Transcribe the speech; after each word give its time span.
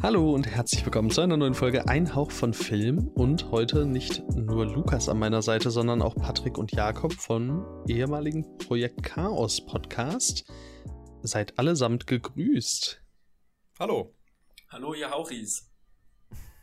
Hallo 0.00 0.32
und 0.32 0.46
herzlich 0.46 0.84
willkommen 0.84 1.10
zu 1.10 1.22
einer 1.22 1.36
neuen 1.36 1.54
Folge 1.54 1.88
Ein 1.88 2.14
Hauch 2.14 2.30
von 2.30 2.54
Film 2.54 3.08
und 3.08 3.50
heute 3.50 3.84
nicht 3.84 4.22
nur 4.32 4.64
Lukas 4.64 5.08
an 5.08 5.18
meiner 5.18 5.42
Seite, 5.42 5.72
sondern 5.72 6.02
auch 6.02 6.14
Patrick 6.14 6.56
und 6.56 6.70
Jakob 6.70 7.12
vom 7.12 7.66
ehemaligen 7.88 8.58
Projekt 8.58 9.02
Chaos 9.02 9.66
Podcast. 9.66 10.44
Seid 11.22 11.58
allesamt 11.58 12.06
gegrüßt. 12.06 13.02
Hallo. 13.80 14.14
Hallo, 14.68 14.94
ihr 14.94 15.10
Hauchis. 15.10 15.68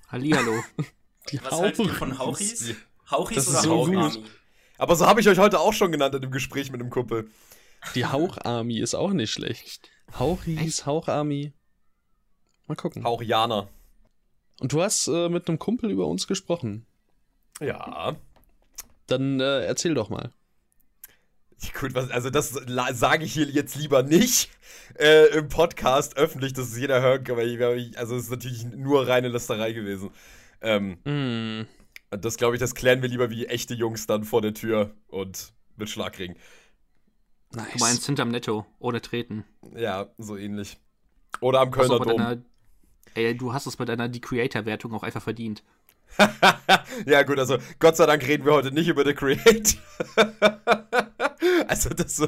Hallihallo. 0.08 0.64
Die 1.30 1.44
Was 1.44 1.52
haltet 1.52 1.88
ihr 1.88 1.94
von 1.94 2.18
Hauchis? 2.18 2.74
Hauchis 3.12 3.36
das 3.36 3.50
oder 3.50 3.62
so 3.62 3.72
Haucharmy? 3.72 4.24
Aber 4.78 4.96
so 4.96 5.06
habe 5.06 5.20
ich 5.20 5.28
euch 5.28 5.40
heute 5.40 5.60
auch 5.60 5.74
schon 5.74 5.92
genannt 5.92 6.16
in 6.16 6.22
dem 6.22 6.32
Gespräch 6.32 6.72
mit 6.72 6.80
dem 6.80 6.90
Kumpel. 6.90 7.30
Die 7.96 8.06
Haucharmy 8.06 8.80
ist 8.80 8.96
auch 8.96 9.12
nicht 9.12 9.32
schlecht. 9.32 9.90
Hauchis, 10.18 10.86
Haucharmy. 10.86 11.52
Mal 12.68 12.76
gucken. 12.76 13.04
Hauchianer. 13.04 13.68
Und 14.60 14.72
du 14.74 14.82
hast 14.82 15.08
äh, 15.08 15.30
mit 15.30 15.48
einem 15.48 15.60
Kumpel 15.60 15.92
über 15.92 16.08
uns 16.08 16.28
gesprochen. 16.28 16.86
Ja. 17.60 18.16
Dann 19.08 19.40
äh, 19.40 19.66
erzähl 19.66 19.94
doch 19.94 20.10
mal. 20.10 20.32
Gut, 21.80 21.94
was, 21.94 22.10
also 22.12 22.30
das 22.30 22.50
sage 22.94 23.26
ich 23.26 23.34
hier 23.34 23.46
jetzt 23.46 23.76
lieber 23.76 24.04
nicht 24.04 24.50
äh, 25.00 25.28
im 25.38 25.48
Podcast 25.48 26.18
öffentlich, 26.18 26.54
dass 26.54 26.68
es 26.68 26.78
jeder 26.78 27.02
hört, 27.02 27.30
aber 27.30 27.44
ich, 27.44 27.98
also 27.98 28.16
es 28.16 28.24
ist 28.24 28.30
natürlich 28.30 28.66
nur 28.66 29.08
reine 29.08 29.30
Lästerei 29.30 29.72
gewesen. 29.72 30.12
Ähm, 30.62 30.98
mm. 31.04 31.68
Das 32.12 32.38
glaube 32.38 32.56
ich, 32.56 32.60
das 32.60 32.76
klären 32.76 33.02
wir 33.02 33.10
lieber 33.10 33.30
wie 33.30 33.46
echte 33.48 33.74
Jungs 33.74 34.06
dann 34.08 34.24
vor 34.24 34.42
der 34.42 34.54
Tür 34.54 34.94
und 35.08 35.54
mit 35.76 35.90
Schlagring. 35.90 36.36
Nice. 37.54 37.74
Du 37.74 37.80
meinst 37.80 38.06
hinterm 38.06 38.30
Netto, 38.32 38.66
ohne 38.80 39.02
Treten. 39.02 39.46
Ja, 39.76 40.10
so 40.18 40.38
ähnlich. 40.38 40.78
Oder 41.42 41.62
am 41.62 41.72
Kölner 41.72 42.00
Dom. 42.00 42.46
Ey, 43.16 43.36
du 43.36 43.54
hast 43.54 43.66
es 43.66 43.78
bei 43.78 43.86
deiner 43.86 44.12
The 44.12 44.20
Creator-Wertung 44.20 44.94
auch 44.94 45.04
einfach 45.04 45.24
verdient. 45.24 45.64
ja, 47.06 47.24
gut, 47.24 47.40
also 47.40 47.58
Gott 47.80 47.98
sei 47.98 48.06
Dank 48.06 48.26
reden 48.28 48.46
wir 48.46 48.54
heute 48.54 48.72
nicht 48.72 48.88
über 48.88 49.04
The 49.04 49.14
Creator. 49.14 49.82
also, 51.68 51.90
das 51.90 52.08
ist 52.08 52.16
so 52.18 52.28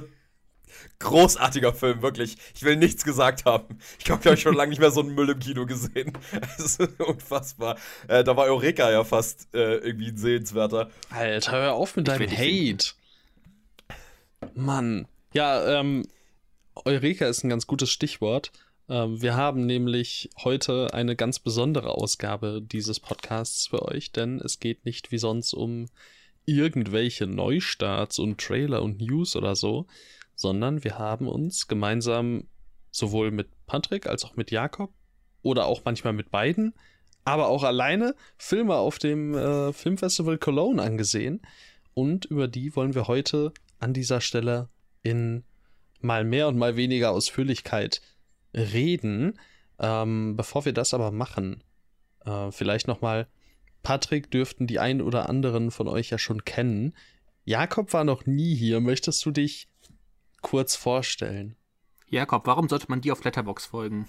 großartiger 1.00 1.74
Film, 1.74 2.02
wirklich. 2.02 2.38
Ich 2.56 2.64
will 2.64 2.76
nichts 2.76 3.04
gesagt 3.04 3.46
haben. 3.46 3.78
Ich 4.00 4.10
habe, 4.10 4.22
glaube 4.22 4.36
ich, 4.36 4.42
schon 4.42 4.56
lange 4.56 4.70
nicht 4.70 4.80
mehr 4.80 4.92
so 4.92 5.02
einen 5.02 5.14
Müll 5.14 5.30
im 5.30 5.40
Kino 5.40 5.66
gesehen. 5.66 6.14
Das 6.58 6.80
ist 6.80 7.00
unfassbar. 7.00 7.78
Äh, 8.08 8.24
da 8.24 8.36
war 8.36 8.46
Eureka 8.46 8.90
ja 8.90 9.04
fast 9.04 9.54
äh, 9.54 9.78
irgendwie 9.78 10.10
ein 10.10 10.18
sehenswerter. 10.18 10.90
Alter, 11.10 11.52
hör 11.52 11.74
auf 11.74 11.96
mit 11.96 12.08
deinem 12.08 12.30
Hate. 12.30 12.94
Mann. 14.54 15.08
Ja, 15.34 15.80
ähm, 15.80 16.08
Eureka 16.86 17.28
ist 17.28 17.44
ein 17.44 17.50
ganz 17.50 17.68
gutes 17.68 17.92
Stichwort. 17.92 18.52
Ähm, 18.90 19.22
wir 19.22 19.36
haben 19.36 19.66
nämlich 19.66 20.30
heute 20.44 20.94
eine 20.94 21.16
ganz 21.16 21.40
besondere 21.40 21.92
Ausgabe 21.92 22.62
dieses 22.62 23.00
Podcasts 23.00 23.68
für 23.68 23.84
euch, 23.84 24.12
denn 24.12 24.40
es 24.40 24.60
geht 24.60 24.86
nicht 24.86 25.12
wie 25.12 25.18
sonst 25.18 25.54
um 25.54 25.88
irgendwelche 26.46 27.28
Neustarts 27.28 28.20
und 28.20 28.40
Trailer 28.40 28.82
und 28.82 29.02
News 29.02 29.36
oder 29.36 29.56
so, 29.56 29.88
sondern 30.36 30.84
wir 30.84 30.98
haben 30.98 31.28
uns 31.28 31.68
gemeinsam 31.68 32.48
sowohl 32.92 33.32
mit 33.32 33.50
Patrick 33.66 34.08
als 34.08 34.24
auch 34.24 34.36
mit 34.36 34.52
Jakob 34.52 34.94
oder 35.42 35.66
auch 35.66 35.82
manchmal 35.84 36.14
mit 36.14 36.32
beiden, 36.32 36.74
aber 37.26 37.50
auch 37.50 37.64
alleine 37.64 38.16
Filme 38.38 38.76
auf 38.76 38.98
dem 39.00 39.36
äh, 39.36 39.74
Filmfestival 39.74 40.38
Cologne 40.38 40.82
angesehen. 40.82 41.42
Und 41.94 42.26
über 42.26 42.48
die 42.48 42.76
wollen 42.76 42.96
wir 42.96 43.08
heute 43.08 43.54
an 43.80 43.94
dieser 43.94 44.22
Stelle 44.22 44.70
in 45.04 45.44
mal 46.00 46.24
mehr 46.24 46.48
und 46.48 46.58
mal 46.58 46.78
weniger 46.78 47.12
Ausführlichkeit 47.12 48.02
reden. 48.54 49.40
Ähm, 49.80 50.36
bevor 50.36 50.66
wir 50.66 50.74
das 50.74 50.94
aber 50.94 51.12
machen, 51.12 51.64
äh, 52.26 52.52
vielleicht 52.52 52.88
nochmal, 52.88 53.28
Patrick 53.84 54.32
dürften 54.32 54.68
die 54.68 54.80
ein 54.80 55.02
oder 55.02 55.30
anderen 55.30 55.72
von 55.72 55.88
euch 55.88 56.10
ja 56.10 56.18
schon 56.18 56.44
kennen. 56.46 56.96
Jakob 57.46 57.94
war 57.94 58.04
noch 58.04 58.26
nie 58.26 58.56
hier. 58.56 58.82
Möchtest 58.82 59.26
du 59.26 59.32
dich 59.32 59.70
kurz 60.42 60.76
vorstellen? 60.76 61.56
Jakob, 62.10 62.46
warum 62.48 62.70
sollte 62.70 62.88
man 62.90 63.02
dir 63.02 63.14
auf 63.14 63.24
Letterbox 63.24 63.68
folgen? 63.68 64.08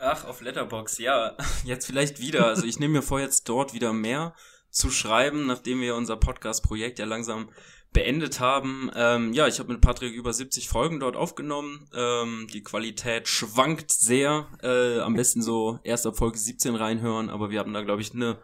Ach, 0.00 0.24
auf 0.24 0.40
Letterbox, 0.40 0.98
ja. 0.98 1.36
Jetzt 1.64 1.86
vielleicht 1.86 2.20
wieder. 2.20 2.46
Also 2.46 2.64
ich 2.64 2.78
nehme 2.78 2.94
mir 2.94 3.02
vor, 3.02 3.20
jetzt 3.20 3.48
dort 3.48 3.74
wieder 3.74 3.92
mehr 3.92 4.34
zu 4.70 4.90
schreiben, 4.90 5.46
nachdem 5.46 5.80
wir 5.80 5.94
unser 5.94 6.16
Podcast-Projekt 6.16 6.98
ja 6.98 7.04
langsam 7.04 7.50
beendet 7.94 8.40
haben. 8.40 8.90
Ähm, 8.94 9.32
ja, 9.32 9.46
ich 9.46 9.58
habe 9.58 9.72
mit 9.72 9.80
Patrick 9.80 10.12
über 10.12 10.34
70 10.34 10.68
Folgen 10.68 11.00
dort 11.00 11.16
aufgenommen. 11.16 11.88
Ähm, 11.96 12.46
die 12.52 12.62
Qualität 12.62 13.28
schwankt 13.28 13.90
sehr. 13.90 14.48
Äh, 14.62 14.98
am 14.98 15.14
besten 15.14 15.40
so 15.40 15.78
erst 15.84 16.06
ab 16.06 16.18
Folge 16.18 16.36
17 16.36 16.74
reinhören, 16.74 17.30
aber 17.30 17.48
wir 17.48 17.60
haben 17.60 17.72
da, 17.72 17.82
glaube 17.82 18.02
ich, 18.02 18.12
eine 18.12 18.38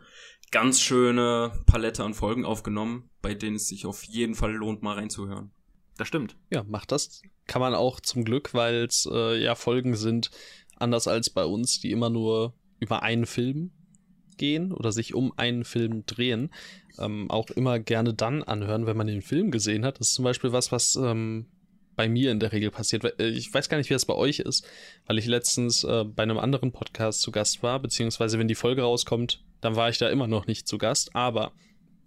ganz 0.50 0.80
schöne 0.80 1.52
Palette 1.66 2.02
an 2.04 2.14
Folgen 2.14 2.46
aufgenommen, 2.46 3.10
bei 3.20 3.34
denen 3.34 3.56
es 3.56 3.68
sich 3.68 3.84
auf 3.84 4.04
jeden 4.04 4.34
Fall 4.34 4.54
lohnt, 4.54 4.82
mal 4.82 4.94
reinzuhören. 4.94 5.50
Das 5.98 6.08
stimmt. 6.08 6.36
Ja, 6.50 6.62
macht 6.62 6.92
das. 6.92 7.20
Kann 7.46 7.60
man 7.60 7.74
auch 7.74 8.00
zum 8.00 8.24
Glück, 8.24 8.54
weil 8.54 8.84
es 8.84 9.06
äh, 9.12 9.42
ja 9.42 9.54
Folgen 9.56 9.96
sind, 9.96 10.30
anders 10.76 11.08
als 11.08 11.28
bei 11.28 11.44
uns, 11.44 11.80
die 11.80 11.90
immer 11.90 12.08
nur 12.08 12.54
über 12.78 13.02
einen 13.02 13.26
Film 13.26 13.72
gehen 14.40 14.72
oder 14.72 14.90
sich 14.90 15.14
um 15.14 15.32
einen 15.36 15.64
Film 15.64 16.04
drehen, 16.06 16.50
ähm, 16.98 17.30
auch 17.30 17.50
immer 17.50 17.78
gerne 17.78 18.14
dann 18.14 18.42
anhören, 18.42 18.86
wenn 18.86 18.96
man 18.96 19.06
den 19.06 19.22
Film 19.22 19.50
gesehen 19.50 19.84
hat. 19.84 20.00
Das 20.00 20.08
ist 20.08 20.14
zum 20.14 20.24
Beispiel 20.24 20.50
was, 20.50 20.72
was 20.72 20.96
ähm, 20.96 21.46
bei 21.94 22.08
mir 22.08 22.32
in 22.32 22.40
der 22.40 22.52
Regel 22.52 22.70
passiert. 22.70 23.04
Äh, 23.20 23.28
ich 23.28 23.52
weiß 23.52 23.68
gar 23.68 23.76
nicht, 23.76 23.90
wie 23.90 23.94
das 23.94 24.06
bei 24.06 24.14
euch 24.14 24.40
ist, 24.40 24.66
weil 25.06 25.18
ich 25.18 25.26
letztens 25.26 25.84
äh, 25.84 26.04
bei 26.04 26.22
einem 26.22 26.38
anderen 26.38 26.72
Podcast 26.72 27.20
zu 27.20 27.30
Gast 27.30 27.62
war, 27.62 27.78
beziehungsweise 27.78 28.38
wenn 28.38 28.48
die 28.48 28.54
Folge 28.54 28.82
rauskommt, 28.82 29.44
dann 29.60 29.76
war 29.76 29.90
ich 29.90 29.98
da 29.98 30.08
immer 30.08 30.26
noch 30.26 30.46
nicht 30.46 30.66
zu 30.66 30.78
Gast, 30.78 31.14
aber 31.14 31.52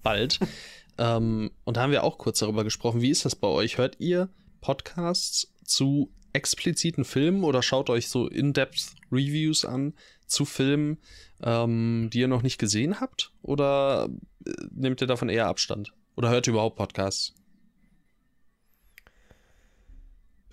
bald. 0.01 0.39
ähm, 0.97 1.51
und 1.63 1.77
da 1.77 1.83
haben 1.83 1.91
wir 1.91 2.03
auch 2.03 2.17
kurz 2.17 2.39
darüber 2.39 2.63
gesprochen. 2.63 3.01
Wie 3.01 3.11
ist 3.11 3.25
das 3.25 3.35
bei 3.35 3.47
euch? 3.47 3.77
Hört 3.77 3.99
ihr 3.99 4.29
Podcasts 4.59 5.53
zu 5.63 6.11
expliziten 6.33 7.05
Filmen 7.05 7.43
oder 7.43 7.61
schaut 7.61 7.89
euch 7.89 8.09
so 8.09 8.27
In-Depth 8.27 8.95
Reviews 9.11 9.65
an 9.65 9.93
zu 10.27 10.45
Filmen, 10.45 10.97
ähm, 11.41 12.09
die 12.11 12.19
ihr 12.19 12.27
noch 12.27 12.41
nicht 12.41 12.57
gesehen 12.57 12.99
habt? 12.99 13.31
Oder 13.41 14.09
äh, 14.45 14.51
nehmt 14.71 15.01
ihr 15.01 15.07
davon 15.07 15.29
eher 15.29 15.47
Abstand? 15.47 15.93
Oder 16.15 16.29
hört 16.29 16.47
ihr 16.47 16.53
überhaupt 16.53 16.75
Podcasts? 16.75 17.33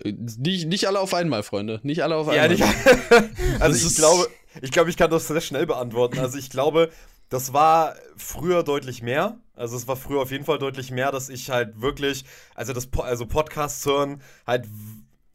Äh, 0.03 0.13
nicht, 0.13 0.67
nicht 0.67 0.87
alle 0.87 0.99
auf 0.99 1.13
einmal, 1.13 1.43
Freunde. 1.43 1.79
Nicht 1.83 2.03
alle 2.03 2.15
auf 2.15 2.27
einmal. 2.27 2.57
Ja, 2.57 2.65
nicht, 2.65 2.75
also 3.59 3.87
ich 3.87 3.95
glaube, 3.95 4.27
ich 4.61 4.71
glaube, 4.71 4.89
ich 4.89 4.97
kann 4.97 5.09
das 5.09 5.27
sehr 5.27 5.41
schnell 5.41 5.65
beantworten. 5.65 6.19
Also 6.19 6.37
ich 6.37 6.49
glaube, 6.49 6.91
das 7.29 7.53
war 7.53 7.95
früher 8.17 8.63
deutlich 8.63 9.01
mehr. 9.01 9.39
Also 9.55 9.77
es 9.77 9.87
war 9.87 9.95
früher 9.95 10.21
auf 10.21 10.31
jeden 10.31 10.43
Fall 10.43 10.59
deutlich 10.59 10.91
mehr, 10.91 11.11
dass 11.11 11.29
ich 11.29 11.49
halt 11.49 11.81
wirklich, 11.81 12.25
also 12.55 12.73
das 12.73 12.89
also 12.97 13.25
Podcasts 13.25 13.85
hören, 13.85 14.21
halt 14.45 14.67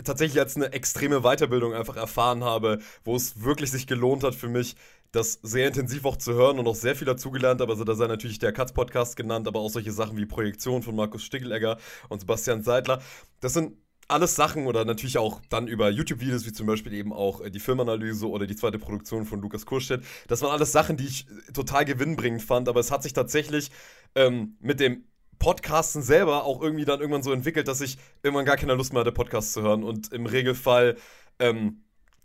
tatsächlich 0.07 0.41
als 0.41 0.57
eine 0.57 0.73
extreme 0.73 1.21
Weiterbildung 1.21 1.75
einfach 1.75 1.97
erfahren 1.97 2.45
habe, 2.45 2.79
wo 3.05 3.17
es 3.17 3.43
wirklich 3.43 3.71
sich 3.71 3.87
gelohnt 3.87 4.25
hat 4.25 4.35
für 4.35 4.49
mich, 4.49 4.77
das 5.13 5.39
sehr 5.43 5.69
intensiv 5.69 6.05
auch 6.05 6.17
zu 6.17 6.35
hören 6.35 6.59
und 6.59 6.67
auch 6.67 6.75
sehr 6.75 6.97
viel 6.97 7.07
dazugelernt 7.07 7.61
habe. 7.61 7.73
Also 7.73 7.85
da 7.85 7.95
sei 7.95 8.07
natürlich 8.07 8.39
der 8.39 8.53
Katz-Podcast 8.53 9.17
genannt, 9.17 9.49
aber 9.49 9.61
auch 9.61 9.71
solche 9.71 9.93
Sachen 9.93 10.17
wie 10.17 10.27
Projektion 10.27 10.83
von 10.83 10.95
Markus 10.95 11.23
Stiggelegger 11.23 11.79
und 12.09 12.21
Sebastian 12.21 12.63
Seidler. 12.63 13.01
Das 13.41 13.53
sind 13.53 13.77
alles 14.09 14.37
Sachen 14.37 14.67
oder 14.67 14.85
natürlich 14.85 15.19
auch 15.19 15.41
dann 15.49 15.67
über 15.67 15.91
YouTube-Videos, 15.91 16.47
wie 16.47 16.53
zum 16.53 16.67
Beispiel 16.67 16.93
eben 16.93 17.13
auch 17.13 17.41
äh, 17.41 17.51
die 17.51 17.59
Filmanalyse 17.59 18.29
oder 18.29 18.47
die 18.47 18.57
zweite 18.57 18.79
Produktion 18.79 19.25
von 19.25 19.41
Lukas 19.41 19.67
Kurstedt. 19.67 20.05
Das 20.29 20.43
waren 20.43 20.53
alles 20.53 20.73
Sachen, 20.73 20.97
die 20.97 21.07
ich 21.07 21.27
total 21.53 21.85
gewinnbringend 21.85 22.43
fand, 22.43 22.69
aber 22.69 22.81
es 22.81 22.91
hat 22.91 23.03
sich 23.03 23.13
tatsächlich 23.13 23.71
ähm, 24.15 24.57
mit 24.61 24.81
dem 24.81 25.05
Podcasten 25.39 26.03
selber 26.03 26.45
auch 26.45 26.63
irgendwie 26.63 26.85
dann 26.85 27.01
irgendwann 27.01 27.23
so 27.23 27.33
entwickelt, 27.33 27.69
dass 27.69 27.81
ich 27.81 27.99
irgendwann 28.23 28.47
gar 28.47 28.57
keine 28.57 28.75
Lust 28.75 28.93
mehr 28.93 29.01
hatte, 29.01 29.13
Podcasts 29.13 29.53
zu 29.53 29.63
hören 29.63 29.85
und 29.85 30.13
im 30.13 30.27
Regelfall 30.27 30.97
ähm, 31.39 31.83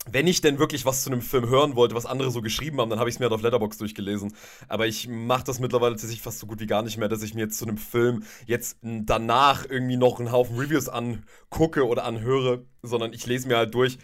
wenn 0.09 0.25
ich 0.25 0.41
denn 0.41 0.57
wirklich 0.57 0.85
was 0.85 1.03
zu 1.03 1.11
einem 1.11 1.21
Film 1.21 1.47
hören 1.47 1.75
wollte, 1.75 1.93
was 1.93 2.07
andere 2.07 2.31
so 2.31 2.41
geschrieben 2.41 2.81
haben, 2.81 2.89
dann 2.89 2.99
habe 2.99 3.09
ich 3.09 3.15
es 3.15 3.19
mir 3.19 3.25
halt 3.25 3.33
auf 3.33 3.43
Letterbox 3.43 3.77
durchgelesen. 3.77 4.33
Aber 4.67 4.87
ich 4.87 5.07
mache 5.07 5.43
das 5.43 5.59
mittlerweile 5.59 5.93
tatsächlich 5.93 6.21
fast 6.21 6.39
so 6.39 6.47
gut 6.47 6.59
wie 6.59 6.65
gar 6.65 6.81
nicht 6.81 6.97
mehr, 6.97 7.07
dass 7.07 7.21
ich 7.21 7.35
mir 7.35 7.41
jetzt 7.41 7.59
zu 7.59 7.65
einem 7.65 7.77
Film 7.77 8.23
jetzt 8.47 8.77
danach 8.81 9.65
irgendwie 9.69 9.97
noch 9.97 10.19
einen 10.19 10.31
Haufen 10.31 10.57
Reviews 10.57 10.89
angucke 10.89 11.85
oder 11.85 12.03
anhöre, 12.03 12.65
sondern 12.81 13.13
ich 13.13 13.27
lese 13.27 13.47
mir 13.47 13.57
halt 13.57 13.75
durch 13.75 13.99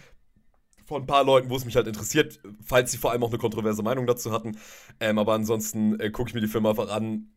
von 0.86 1.02
ein 1.02 1.08
paar 1.08 1.24
Leuten, 1.24 1.50
wo 1.50 1.56
es 1.56 1.66
mich 1.66 1.76
halt 1.76 1.88
interessiert, 1.88 2.40
falls 2.64 2.92
sie 2.92 2.98
vor 2.98 3.12
allem 3.12 3.24
auch 3.24 3.30
eine 3.30 3.40
kontroverse 3.40 3.84
Meinung 3.84 4.06
dazu 4.06 4.32
hatten. 4.32 4.58
Ähm, 5.00 5.18
aber 5.18 5.34
ansonsten 5.34 6.00
äh, 6.00 6.12
gucke 6.12 6.30
ich 6.30 6.36
mir 6.36 6.42
die 6.42 6.48
Filme 6.48 6.70
einfach 6.70 6.90
an, 6.90 7.32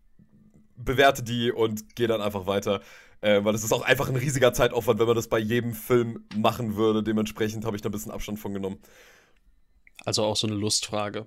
bewerte 0.85 1.23
die 1.23 1.53
und 1.53 1.95
gehe 1.97 2.09
dann 2.09 2.21
einfach 2.21 2.47
weiter. 2.47 2.81
Äh, 3.23 3.45
weil 3.45 3.55
es 3.55 3.65
ist 3.65 3.73
auch 3.73 3.83
einfach 3.83 4.09
ein 4.09 4.17
riesiger 4.17 4.53
Zeitaufwand, 4.53 4.99
wenn 4.99 5.07
man 5.07 5.17
das 5.17 5.29
bei 5.29 5.39
jedem 5.39 5.75
Film 5.75 6.25
machen 6.35 6.77
würde. 6.77 7.03
Dementsprechend 7.03 7.65
habe 7.65 7.77
ich 7.77 7.83
da 7.83 7.89
ein 7.89 7.93
bisschen 7.93 8.13
Abstand 8.13 8.39
von 8.39 8.55
genommen. 8.55 8.79
Also 10.05 10.25
auch 10.25 10.37
so 10.37 10.47
eine 10.47 10.57
Lustfrage. 10.57 11.27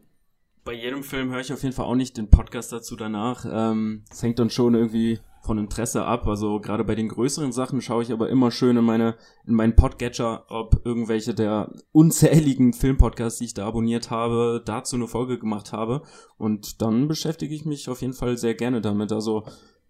Bei 0.64 0.74
jedem 0.74 1.04
Film 1.04 1.32
höre 1.32 1.42
ich 1.42 1.52
auf 1.52 1.64
jeden 1.64 1.76
Fall 1.76 1.86
auch 1.86 1.96
nicht 1.96 2.18
den 2.18 2.30
Podcast 2.30 2.72
dazu 2.72 2.96
danach. 2.96 3.46
Ähm, 3.50 4.04
es 4.10 4.24
hängt 4.24 4.40
dann 4.40 4.50
schon 4.50 4.76
irgendwie 4.76 5.20
von 5.44 5.58
Interesse 5.58 6.06
ab. 6.06 6.26
Also 6.28 6.60
gerade 6.60 6.84
bei 6.84 6.96
den 6.96 7.10
größeren 7.10 7.52
Sachen 7.52 7.82
schaue 7.82 8.04
ich 8.04 8.12
aber 8.12 8.30
immer 8.30 8.50
schön 8.50 8.78
in 8.78 8.86
meine 8.86 9.16
in 9.46 9.56
meinen 9.56 9.76
Podcatcher, 9.76 10.46
ob 10.48 10.86
irgendwelche 10.86 11.34
der 11.34 11.72
unzähligen 11.92 12.74
Filmpodcasts, 12.74 13.40
die 13.40 13.46
ich 13.46 13.54
da 13.54 13.68
abonniert 13.68 14.10
habe, 14.10 14.64
dazu 14.66 14.96
eine 14.96 15.08
Folge 15.08 15.38
gemacht 15.38 15.74
habe. 15.74 16.02
Und 16.38 16.82
dann 16.82 17.08
beschäftige 17.08 17.54
ich 17.54 17.66
mich 17.66 17.90
auf 17.90 18.02
jeden 18.02 18.14
Fall 18.14 18.38
sehr 18.38 18.56
gerne 18.56 18.80
damit. 18.80 19.12
Also 19.12 19.44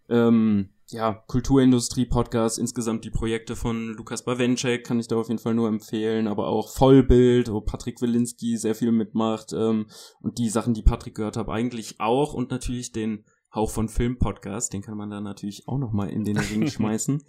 ähm, 0.10 0.70
ja, 0.90 1.24
Kulturindustrie-Podcast, 1.28 2.60
insgesamt 2.60 3.04
die 3.04 3.10
Projekte 3.10 3.56
von 3.56 3.88
Lukas 3.94 4.24
Bawenschek 4.24 4.86
kann 4.86 5.00
ich 5.00 5.08
da 5.08 5.16
auf 5.16 5.28
jeden 5.28 5.40
Fall 5.40 5.56
nur 5.56 5.68
empfehlen, 5.68 6.28
aber 6.28 6.48
auch 6.48 6.70
Vollbild, 6.70 7.52
wo 7.52 7.62
Patrick 7.62 8.02
Wilinski 8.02 8.58
sehr 8.58 8.76
viel 8.76 8.92
mitmacht 8.92 9.54
ähm, 9.54 9.88
und 10.22 10.38
die 10.38 10.50
Sachen, 10.50 10.74
die 10.74 10.84
Patrick 10.84 11.16
gehört 11.16 11.38
hat, 11.38 11.50
eigentlich 11.50 12.00
auch 12.00 12.34
und 12.34 12.52
natürlich 12.52 12.92
den 12.92 13.26
Hauch 13.54 13.70
von 13.70 13.88
Film 13.88 14.18
Podcast, 14.18 14.74
den 14.74 14.82
kann 14.82 14.98
man 14.98 15.10
da 15.10 15.22
natürlich 15.22 15.68
auch 15.68 15.78
noch 15.78 15.92
mal 15.92 16.10
in 16.10 16.26
den 16.26 16.38
Ring 16.38 16.68
schmeißen. 16.70 17.24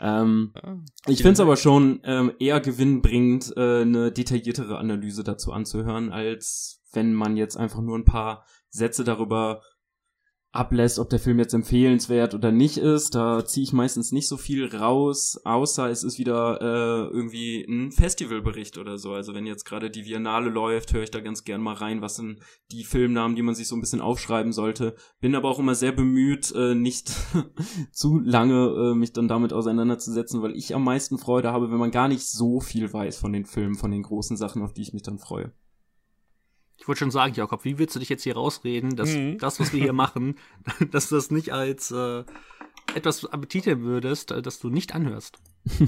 ähm, 0.00 0.52
ah, 0.54 0.76
ich 1.06 1.18
finde 1.18 1.34
es 1.34 1.40
aber 1.40 1.56
schon 1.56 2.00
ähm, 2.04 2.32
eher 2.38 2.60
gewinnbringend, 2.60 3.52
äh, 3.56 3.82
eine 3.82 4.12
detailliertere 4.12 4.78
Analyse 4.78 5.24
dazu 5.24 5.52
anzuhören, 5.52 6.10
als 6.10 6.82
wenn 6.92 7.14
man 7.14 7.36
jetzt 7.36 7.56
einfach 7.56 7.80
nur 7.80 7.96
ein 7.96 8.04
paar 8.04 8.44
Sätze 8.68 9.04
darüber 9.04 9.62
ablässt, 10.52 10.98
ob 10.98 11.08
der 11.10 11.20
Film 11.20 11.38
jetzt 11.38 11.54
empfehlenswert 11.54 12.34
oder 12.34 12.50
nicht 12.50 12.76
ist. 12.76 13.14
Da 13.14 13.44
ziehe 13.44 13.62
ich 13.62 13.72
meistens 13.72 14.10
nicht 14.10 14.26
so 14.26 14.36
viel 14.36 14.66
raus, 14.74 15.40
außer 15.44 15.88
es 15.88 16.02
ist 16.02 16.18
wieder 16.18 16.60
äh, 16.60 17.14
irgendwie 17.14 17.64
ein 17.68 17.92
Festivalbericht 17.92 18.76
oder 18.76 18.98
so. 18.98 19.12
Also 19.12 19.32
wenn 19.34 19.46
jetzt 19.46 19.64
gerade 19.64 19.90
die 19.90 20.02
Biennale 20.02 20.50
läuft, 20.50 20.92
höre 20.92 21.04
ich 21.04 21.10
da 21.12 21.20
ganz 21.20 21.44
gern 21.44 21.62
mal 21.62 21.74
rein, 21.74 22.02
was 22.02 22.16
sind 22.16 22.40
die 22.72 22.82
Filmnamen, 22.82 23.36
die 23.36 23.42
man 23.42 23.54
sich 23.54 23.68
so 23.68 23.76
ein 23.76 23.80
bisschen 23.80 24.00
aufschreiben 24.00 24.52
sollte. 24.52 24.96
Bin 25.20 25.36
aber 25.36 25.48
auch 25.48 25.60
immer 25.60 25.76
sehr 25.76 25.92
bemüht, 25.92 26.52
äh, 26.56 26.74
nicht 26.74 27.12
zu 27.92 28.18
lange 28.18 28.90
äh, 28.90 28.94
mich 28.94 29.12
dann 29.12 29.28
damit 29.28 29.52
auseinanderzusetzen, 29.52 30.42
weil 30.42 30.56
ich 30.56 30.74
am 30.74 30.82
meisten 30.82 31.18
Freude 31.18 31.52
habe, 31.52 31.70
wenn 31.70 31.78
man 31.78 31.92
gar 31.92 32.08
nicht 32.08 32.28
so 32.28 32.58
viel 32.58 32.92
weiß 32.92 33.18
von 33.18 33.32
den 33.32 33.44
Filmen, 33.44 33.76
von 33.76 33.92
den 33.92 34.02
großen 34.02 34.36
Sachen, 34.36 34.62
auf 34.62 34.72
die 34.72 34.82
ich 34.82 34.92
mich 34.92 35.02
dann 35.02 35.18
freue. 35.18 35.52
Ich 36.90 36.92
wollte 36.92 37.04
schon 37.04 37.12
sagen, 37.12 37.34
Jakob, 37.34 37.64
wie 37.64 37.78
willst 37.78 37.94
du 37.94 38.00
dich 38.00 38.08
jetzt 38.08 38.24
hier 38.24 38.34
rausreden, 38.34 38.96
dass 38.96 39.14
mhm. 39.14 39.38
das, 39.38 39.60
was 39.60 39.72
wir 39.72 39.80
hier 39.80 39.92
machen, 39.92 40.34
dass 40.90 41.08
du 41.08 41.14
das 41.14 41.30
nicht 41.30 41.52
als 41.52 41.92
äh, 41.92 42.24
etwas 42.96 43.24
appetitieren 43.26 43.82
würdest, 43.82 44.32
äh, 44.32 44.42
dass 44.42 44.58
du 44.58 44.70
nicht 44.70 44.92
anhörst? 44.92 45.38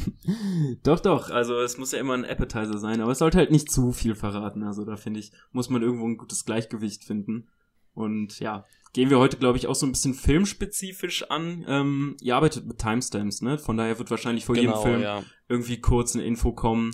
doch, 0.85 1.01
doch. 1.01 1.29
Also 1.31 1.59
es 1.59 1.77
muss 1.77 1.91
ja 1.91 1.99
immer 1.99 2.15
ein 2.15 2.25
Appetizer 2.25 2.79
sein, 2.79 3.01
aber 3.01 3.11
es 3.11 3.19
sollte 3.19 3.39
halt 3.39 3.51
nicht 3.51 3.69
zu 3.69 3.91
viel 3.91 4.15
verraten. 4.15 4.63
Also 4.63 4.85
da 4.85 4.95
finde 4.95 5.19
ich, 5.19 5.33
muss 5.51 5.71
man 5.71 5.83
irgendwo 5.83 6.07
ein 6.07 6.19
gutes 6.19 6.45
Gleichgewicht 6.45 7.03
finden. 7.03 7.49
Und 7.95 8.39
ja, 8.39 8.65
gehen 8.93 9.11
wir 9.11 9.19
heute, 9.19 9.39
glaube 9.39 9.59
ich, 9.59 9.67
auch 9.67 9.75
so 9.75 9.87
ein 9.87 9.91
bisschen 9.91 10.15
filmspezifisch 10.15 11.29
an. 11.31 11.65
Ähm, 11.67 12.17
ihr 12.21 12.37
arbeitet 12.37 12.65
mit 12.65 12.79
Timestamps, 12.79 13.43
ne? 13.43 13.59
Von 13.59 13.77
daher 13.77 13.99
wird 13.99 14.13
wahrscheinlich 14.13 14.45
vor 14.45 14.55
genau, 14.55 14.77
jedem 14.77 14.83
Film 14.85 15.03
ja. 15.03 15.25
irgendwie 15.49 15.81
kurz 15.81 16.15
eine 16.15 16.25
Info 16.25 16.53
kommen 16.53 16.93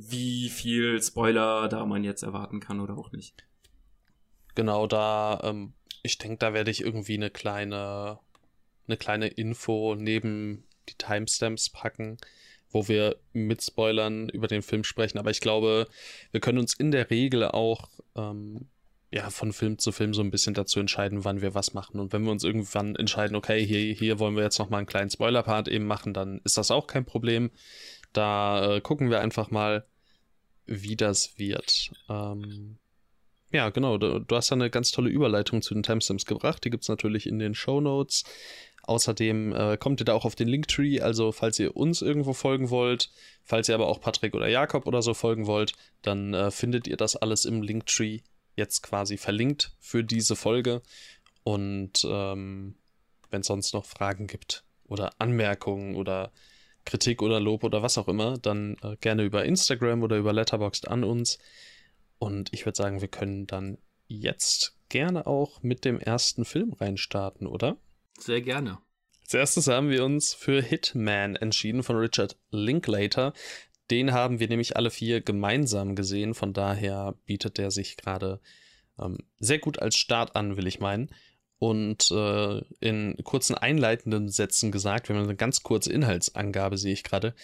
wie 0.00 0.48
viel 0.48 1.02
Spoiler 1.02 1.68
da 1.68 1.84
man 1.84 2.04
jetzt 2.04 2.22
erwarten 2.22 2.60
kann 2.60 2.78
oder 2.78 2.96
auch 2.96 3.10
nicht. 3.10 3.44
Genau, 4.54 4.86
da, 4.86 5.40
ähm, 5.42 5.72
ich 6.04 6.18
denke, 6.18 6.38
da 6.38 6.54
werde 6.54 6.70
ich 6.70 6.82
irgendwie 6.82 7.14
eine 7.14 7.30
kleine, 7.30 8.20
eine 8.86 8.96
kleine 8.96 9.26
Info 9.26 9.96
neben 9.96 10.64
die 10.88 10.94
Timestamps 10.94 11.70
packen, 11.70 12.16
wo 12.70 12.86
wir 12.86 13.16
mit 13.32 13.60
Spoilern 13.60 14.28
über 14.28 14.46
den 14.46 14.62
Film 14.62 14.84
sprechen. 14.84 15.18
Aber 15.18 15.32
ich 15.32 15.40
glaube, 15.40 15.88
wir 16.30 16.40
können 16.40 16.58
uns 16.58 16.74
in 16.74 16.92
der 16.92 17.10
Regel 17.10 17.44
auch 17.44 17.88
ähm, 18.14 18.68
ja, 19.10 19.30
von 19.30 19.52
Film 19.52 19.78
zu 19.78 19.90
Film 19.90 20.12
so 20.12 20.22
ein 20.22 20.30
bisschen 20.30 20.54
dazu 20.54 20.78
entscheiden, 20.78 21.24
wann 21.24 21.40
wir 21.40 21.54
was 21.54 21.72
machen. 21.72 21.98
Und 21.98 22.12
wenn 22.12 22.22
wir 22.22 22.30
uns 22.30 22.44
irgendwann 22.44 22.94
entscheiden, 22.94 23.36
okay, 23.36 23.64
hier, 23.66 23.94
hier 23.94 24.18
wollen 24.18 24.36
wir 24.36 24.42
jetzt 24.44 24.58
nochmal 24.58 24.78
einen 24.78 24.86
kleinen 24.86 25.10
Spoiler-Part 25.10 25.66
eben 25.68 25.86
machen, 25.86 26.12
dann 26.12 26.40
ist 26.44 26.58
das 26.58 26.70
auch 26.70 26.86
kein 26.86 27.06
Problem. 27.06 27.50
Da 28.12 28.76
äh, 28.76 28.80
gucken 28.80 29.10
wir 29.10 29.20
einfach 29.20 29.50
mal, 29.50 29.86
wie 30.66 30.96
das 30.96 31.38
wird. 31.38 31.90
Ähm, 32.08 32.78
ja, 33.50 33.70
genau. 33.70 33.96
Du, 33.96 34.18
du 34.18 34.36
hast 34.36 34.50
da 34.50 34.54
eine 34.54 34.70
ganz 34.70 34.90
tolle 34.90 35.10
Überleitung 35.10 35.62
zu 35.62 35.74
den 35.74 35.82
Timestamps 35.82 36.26
gebracht. 36.26 36.64
Die 36.64 36.70
gibt 36.70 36.84
es 36.84 36.88
natürlich 36.88 37.26
in 37.26 37.38
den 37.38 37.54
Show 37.54 37.80
Notes. 37.80 38.24
Außerdem 38.82 39.54
äh, 39.54 39.76
kommt 39.76 40.00
ihr 40.00 40.04
da 40.04 40.14
auch 40.14 40.24
auf 40.24 40.34
den 40.34 40.48
Linktree. 40.48 41.00
Also, 41.00 41.32
falls 41.32 41.58
ihr 41.58 41.76
uns 41.76 42.02
irgendwo 42.02 42.32
folgen 42.32 42.70
wollt, 42.70 43.10
falls 43.44 43.68
ihr 43.68 43.74
aber 43.74 43.86
auch 43.86 44.00
Patrick 44.00 44.34
oder 44.34 44.48
Jakob 44.48 44.86
oder 44.86 45.02
so 45.02 45.14
folgen 45.14 45.46
wollt, 45.46 45.72
dann 46.02 46.34
äh, 46.34 46.50
findet 46.50 46.86
ihr 46.86 46.96
das 46.96 47.16
alles 47.16 47.44
im 47.44 47.62
Linktree 47.62 48.20
jetzt 48.56 48.82
quasi 48.82 49.16
verlinkt 49.16 49.72
für 49.78 50.04
diese 50.04 50.36
Folge. 50.36 50.82
Und 51.44 52.04
ähm, 52.04 52.76
wenn 53.30 53.40
es 53.40 53.46
sonst 53.46 53.72
noch 53.72 53.84
Fragen 53.84 54.26
gibt 54.26 54.64
oder 54.84 55.10
Anmerkungen 55.18 55.94
oder 55.94 56.32
Kritik 56.88 57.20
oder 57.20 57.38
Lob 57.38 57.64
oder 57.64 57.82
was 57.82 57.98
auch 57.98 58.08
immer, 58.08 58.38
dann 58.38 58.76
äh, 58.82 58.96
gerne 59.00 59.22
über 59.22 59.44
Instagram 59.44 60.02
oder 60.02 60.16
über 60.16 60.32
Letterboxd 60.32 60.88
an 60.88 61.04
uns. 61.04 61.38
Und 62.18 62.52
ich 62.54 62.64
würde 62.64 62.76
sagen, 62.76 63.02
wir 63.02 63.08
können 63.08 63.46
dann 63.46 63.76
jetzt 64.06 64.74
gerne 64.88 65.26
auch 65.26 65.62
mit 65.62 65.84
dem 65.84 66.00
ersten 66.00 66.46
Film 66.46 66.72
reinstarten, 66.72 67.46
oder? 67.46 67.76
Sehr 68.18 68.40
gerne. 68.40 68.78
Als 69.22 69.34
erstes 69.34 69.66
haben 69.66 69.90
wir 69.90 70.02
uns 70.02 70.32
für 70.32 70.62
Hitman 70.62 71.36
entschieden 71.36 71.82
von 71.82 71.96
Richard 71.96 72.38
Linklater. 72.50 73.34
Den 73.90 74.12
haben 74.12 74.40
wir 74.40 74.48
nämlich 74.48 74.76
alle 74.76 74.90
vier 74.90 75.20
gemeinsam 75.20 75.94
gesehen, 75.94 76.32
von 76.32 76.54
daher 76.54 77.14
bietet 77.26 77.58
der 77.58 77.70
sich 77.70 77.98
gerade 77.98 78.40
ähm, 78.98 79.18
sehr 79.38 79.58
gut 79.58 79.78
als 79.78 79.96
Start 79.96 80.36
an, 80.36 80.56
will 80.56 80.66
ich 80.66 80.80
meinen 80.80 81.10
und 81.60 82.10
äh, 82.12 82.62
in 82.80 83.16
kurzen 83.24 83.56
einleitenden 83.56 84.28
Sätzen 84.28 84.70
gesagt, 84.70 85.08
wir 85.08 85.16
haben 85.16 85.24
eine 85.24 85.34
ganz 85.34 85.64
kurze 85.64 85.92
Inhaltsangabe, 85.92 86.78
sehe 86.78 86.92
ich 86.92 87.02
gerade. 87.02 87.34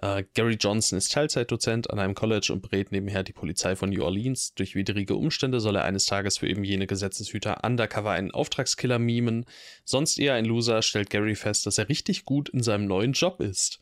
Äh, 0.00 0.24
Gary 0.34 0.56
Johnson 0.60 0.96
ist 0.96 1.12
Teilzeitdozent 1.12 1.90
an 1.90 1.98
einem 1.98 2.14
College 2.14 2.52
und 2.52 2.62
berät 2.62 2.92
nebenher 2.92 3.24
die 3.24 3.32
Polizei 3.32 3.74
von 3.74 3.90
New 3.90 4.04
Orleans. 4.04 4.54
Durch 4.54 4.76
widrige 4.76 5.16
Umstände 5.16 5.58
soll 5.58 5.74
er 5.74 5.84
eines 5.84 6.06
Tages 6.06 6.38
für 6.38 6.48
eben 6.48 6.62
jene 6.62 6.86
Gesetzeshüter 6.86 7.64
undercover 7.64 8.12
einen 8.12 8.30
Auftragskiller 8.30 9.00
mimen. 9.00 9.44
Sonst 9.84 10.20
eher 10.20 10.34
ein 10.34 10.44
Loser, 10.44 10.82
stellt 10.82 11.10
Gary 11.10 11.34
fest, 11.34 11.66
dass 11.66 11.78
er 11.78 11.88
richtig 11.88 12.24
gut 12.24 12.48
in 12.50 12.62
seinem 12.62 12.86
neuen 12.86 13.12
Job 13.12 13.40
ist. 13.40 13.80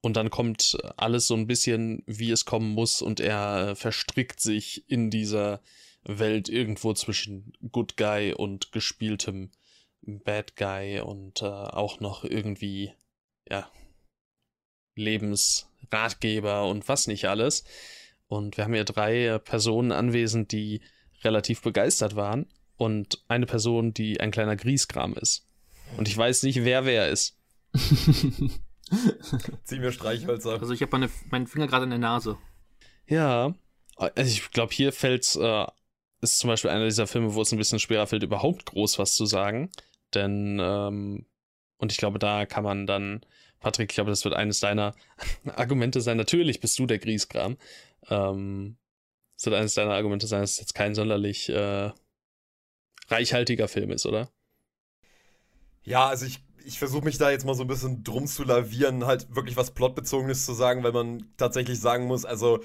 Und 0.00 0.16
dann 0.16 0.30
kommt 0.30 0.78
alles 0.96 1.26
so 1.26 1.34
ein 1.34 1.46
bisschen, 1.46 2.04
wie 2.06 2.30
es 2.30 2.44
kommen 2.44 2.70
muss, 2.70 3.02
und 3.02 3.20
er 3.20 3.74
verstrickt 3.74 4.40
sich 4.40 4.84
in 4.88 5.10
dieser 5.10 5.60
Welt 6.04 6.48
irgendwo 6.48 6.94
zwischen 6.94 7.52
Good 7.70 7.96
Guy 7.96 8.32
und 8.32 8.72
gespieltem 8.72 9.50
Bad 10.02 10.56
Guy 10.56 11.00
und 11.00 11.42
äh, 11.42 11.46
auch 11.46 12.00
noch 12.00 12.24
irgendwie, 12.24 12.92
ja, 13.48 13.70
Lebensratgeber 14.96 16.66
und 16.66 16.88
was 16.88 17.06
nicht 17.06 17.26
alles. 17.26 17.64
Und 18.28 18.56
wir 18.56 18.64
haben 18.64 18.74
hier 18.74 18.84
drei 18.84 19.26
äh, 19.26 19.38
Personen 19.38 19.92
anwesend, 19.92 20.52
die 20.52 20.80
relativ 21.22 21.62
begeistert 21.62 22.16
waren 22.16 22.46
und 22.76 23.22
eine 23.28 23.46
Person, 23.46 23.92
die 23.92 24.20
ein 24.20 24.30
kleiner 24.30 24.56
Griesgram 24.56 25.14
ist. 25.14 25.46
Und 25.96 26.08
ich 26.08 26.16
weiß 26.16 26.44
nicht, 26.44 26.64
wer 26.64 26.84
wer 26.84 27.08
ist. 27.08 27.36
Zieh 29.64 29.78
mir 29.78 29.92
Streichhölzer. 29.92 30.52
Also 30.52 30.72
ich 30.72 30.82
habe 30.82 30.92
meine, 30.92 31.10
meinen 31.30 31.46
Finger 31.46 31.66
gerade 31.66 31.84
in 31.84 31.90
der 31.90 31.98
Nase. 31.98 32.38
Ja, 33.06 33.54
also 33.96 34.22
ich 34.22 34.50
glaube, 34.50 34.72
hier 34.72 34.92
fällt 34.92 35.24
es 35.24 35.36
äh, 35.36 35.66
ist 36.20 36.38
zum 36.38 36.48
Beispiel 36.48 36.70
einer 36.70 36.84
dieser 36.84 37.06
Filme, 37.06 37.34
wo 37.34 37.42
es 37.42 37.52
ein 37.52 37.58
bisschen 37.58 37.78
schwerer 37.78 38.06
fällt, 38.06 38.22
überhaupt 38.22 38.66
groß 38.66 38.98
was 38.98 39.14
zu 39.14 39.26
sagen. 39.26 39.70
Denn, 40.14 40.58
ähm, 40.60 41.26
und 41.78 41.92
ich 41.92 41.98
glaube, 41.98 42.18
da 42.18 42.46
kann 42.46 42.64
man 42.64 42.86
dann, 42.86 43.24
Patrick, 43.58 43.90
ich 43.90 43.94
glaube, 43.94 44.10
das 44.10 44.24
wird 44.24 44.34
eines 44.34 44.60
deiner 44.60 44.94
Argumente 45.56 46.00
sein. 46.00 46.16
Natürlich 46.16 46.60
bist 46.60 46.78
du 46.78 46.86
der 46.86 46.98
Griesgram. 46.98 47.56
Ähm, 48.08 48.76
das 49.36 49.46
wird 49.46 49.56
eines 49.56 49.74
deiner 49.74 49.94
Argumente 49.94 50.26
sein, 50.26 50.42
dass 50.42 50.52
es 50.52 50.60
jetzt 50.60 50.74
kein 50.74 50.94
sonderlich 50.94 51.48
äh, 51.48 51.90
reichhaltiger 53.08 53.68
Film 53.68 53.90
ist, 53.90 54.04
oder? 54.04 54.30
Ja, 55.82 56.08
also 56.08 56.26
ich, 56.26 56.40
ich 56.64 56.78
versuche 56.78 57.04
mich 57.04 57.16
da 57.16 57.30
jetzt 57.30 57.46
mal 57.46 57.54
so 57.54 57.62
ein 57.62 57.68
bisschen 57.68 58.04
drum 58.04 58.26
zu 58.26 58.44
lavieren, 58.44 59.06
halt 59.06 59.34
wirklich 59.34 59.56
was 59.56 59.70
Plotbezogenes 59.70 60.44
zu 60.44 60.52
sagen, 60.52 60.82
weil 60.82 60.92
man 60.92 61.32
tatsächlich 61.38 61.80
sagen 61.80 62.06
muss, 62.06 62.26
also 62.26 62.60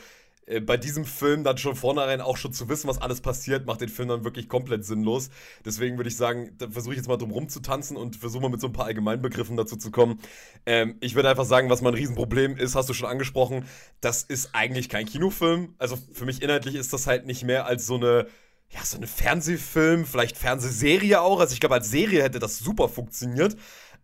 äh, 0.45 0.59
bei 0.59 0.77
diesem 0.77 1.05
Film 1.05 1.43
dann 1.43 1.57
schon 1.57 1.75
vornherein 1.75 2.21
auch 2.21 2.37
schon 2.37 2.53
zu 2.53 2.69
wissen, 2.69 2.87
was 2.87 3.01
alles 3.01 3.21
passiert, 3.21 3.65
macht 3.65 3.81
den 3.81 3.89
Film 3.89 4.09
dann 4.09 4.23
wirklich 4.23 4.47
komplett 4.49 4.85
sinnlos. 4.85 5.29
Deswegen 5.65 5.97
würde 5.97 6.09
ich 6.09 6.17
sagen, 6.17 6.51
da 6.57 6.69
versuche 6.69 6.93
ich 6.93 6.97
jetzt 6.97 7.07
mal 7.07 7.17
drum 7.17 7.31
rumzutanzen 7.31 7.97
und 7.97 8.15
versuche 8.15 8.41
mal 8.41 8.49
mit 8.49 8.61
so 8.61 8.67
ein 8.67 8.73
paar 8.73 8.85
Allgemeinbegriffen 8.85 9.57
dazu 9.57 9.75
zu 9.75 9.91
kommen. 9.91 10.19
Ähm, 10.65 10.97
ich 11.01 11.15
würde 11.15 11.29
einfach 11.29 11.45
sagen, 11.45 11.69
was 11.69 11.81
mein 11.81 11.93
Riesenproblem 11.93 12.57
ist, 12.57 12.75
hast 12.75 12.89
du 12.89 12.93
schon 12.93 13.09
angesprochen, 13.09 13.65
das 14.01 14.23
ist 14.23 14.49
eigentlich 14.53 14.89
kein 14.89 15.05
Kinofilm. 15.05 15.75
Also 15.77 15.97
für 16.13 16.25
mich 16.25 16.41
inhaltlich 16.41 16.75
ist 16.75 16.93
das 16.93 17.07
halt 17.07 17.25
nicht 17.25 17.43
mehr 17.43 17.65
als 17.65 17.85
so 17.85 17.95
eine 17.95 18.27
ja, 18.69 18.83
so 18.83 18.97
eine 18.97 19.05
Fernsehfilm, 19.07 20.05
vielleicht 20.05 20.37
Fernsehserie 20.37 21.21
auch. 21.21 21.39
Also 21.39 21.53
ich 21.53 21.59
glaube, 21.59 21.75
als 21.75 21.91
Serie 21.91 22.23
hätte 22.23 22.39
das 22.39 22.57
super 22.57 22.89
funktioniert. 22.89 23.55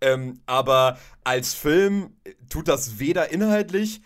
Ähm, 0.01 0.39
aber 0.45 0.99
als 1.23 1.53
Film 1.53 2.15
tut 2.49 2.67
das 2.67 2.99
weder 2.99 3.31
inhaltlich 3.31 4.01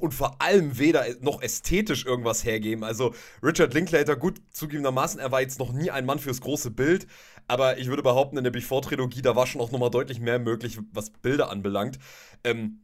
und 0.00 0.12
vor 0.12 0.40
allem 0.40 0.78
weder 0.78 1.04
noch 1.20 1.42
ästhetisch 1.42 2.04
irgendwas 2.04 2.44
hergeben. 2.44 2.84
Also 2.84 3.14
Richard 3.42 3.74
Linklater, 3.74 4.16
gut, 4.16 4.40
zugegebenermaßen, 4.50 5.20
er 5.20 5.32
war 5.32 5.40
jetzt 5.40 5.58
noch 5.58 5.72
nie 5.72 5.90
ein 5.90 6.06
Mann 6.06 6.18
fürs 6.18 6.40
große 6.40 6.70
Bild, 6.70 7.06
aber 7.48 7.78
ich 7.78 7.88
würde 7.88 8.02
behaupten, 8.02 8.38
in 8.38 8.44
der 8.44 8.50
Before-Trilogie, 8.50 9.22
da 9.22 9.36
war 9.36 9.46
schon 9.46 9.60
auch 9.60 9.72
nochmal 9.72 9.90
deutlich 9.90 10.20
mehr 10.20 10.38
möglich, 10.38 10.78
was 10.92 11.10
Bilder 11.10 11.50
anbelangt. 11.50 11.98
Ähm, 12.44 12.82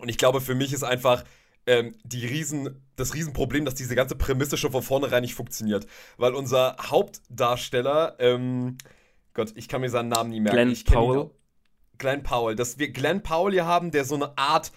und 0.00 0.08
ich 0.08 0.18
glaube, 0.18 0.40
für 0.40 0.54
mich 0.54 0.72
ist 0.72 0.82
einfach 0.82 1.24
ähm, 1.66 1.94
die 2.04 2.26
Riesen, 2.26 2.82
das 2.96 3.14
Riesenproblem, 3.14 3.64
dass 3.64 3.74
diese 3.74 3.94
ganze 3.94 4.16
Prämisse 4.16 4.56
schon 4.56 4.72
von 4.72 4.82
vornherein 4.82 5.22
nicht 5.22 5.34
funktioniert. 5.34 5.86
Weil 6.16 6.34
unser 6.34 6.76
Hauptdarsteller, 6.80 8.16
ähm, 8.18 8.78
Gott, 9.34 9.52
ich 9.54 9.68
kann 9.68 9.80
mir 9.80 9.90
seinen 9.90 10.08
Namen 10.08 10.30
nie 10.30 10.40
merken. 10.40 10.56
Glenn 10.56 10.70
ich 10.70 10.84
Powell. 10.84 11.30
Glenn 11.98 12.22
Powell. 12.22 12.56
Dass 12.56 12.78
wir 12.78 12.90
Glenn 12.90 13.22
Powell 13.22 13.52
hier 13.52 13.66
haben, 13.66 13.90
der 13.90 14.04
so 14.04 14.14
eine 14.14 14.36
Art 14.38 14.72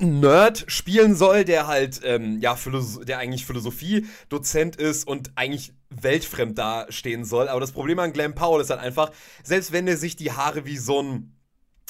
Nerd 0.00 0.64
spielen 0.68 1.14
soll, 1.14 1.44
der 1.44 1.66
halt, 1.66 2.00
ähm, 2.04 2.40
ja, 2.40 2.56
Philosoph 2.56 3.04
der 3.04 3.18
eigentlich 3.18 3.46
Philosophie-Dozent 3.46 4.76
ist 4.76 5.06
und 5.06 5.32
eigentlich 5.34 5.72
weltfremd 5.90 6.58
dastehen 6.58 7.24
soll. 7.24 7.48
Aber 7.48 7.60
das 7.60 7.72
Problem 7.72 7.98
an 7.98 8.12
Glenn 8.12 8.34
Powell 8.34 8.62
ist 8.62 8.70
halt 8.70 8.80
einfach, 8.80 9.10
selbst 9.42 9.72
wenn 9.72 9.86
er 9.86 9.96
sich 9.96 10.16
die 10.16 10.32
Haare 10.32 10.64
wie 10.64 10.78
so 10.78 11.02
ein 11.02 11.36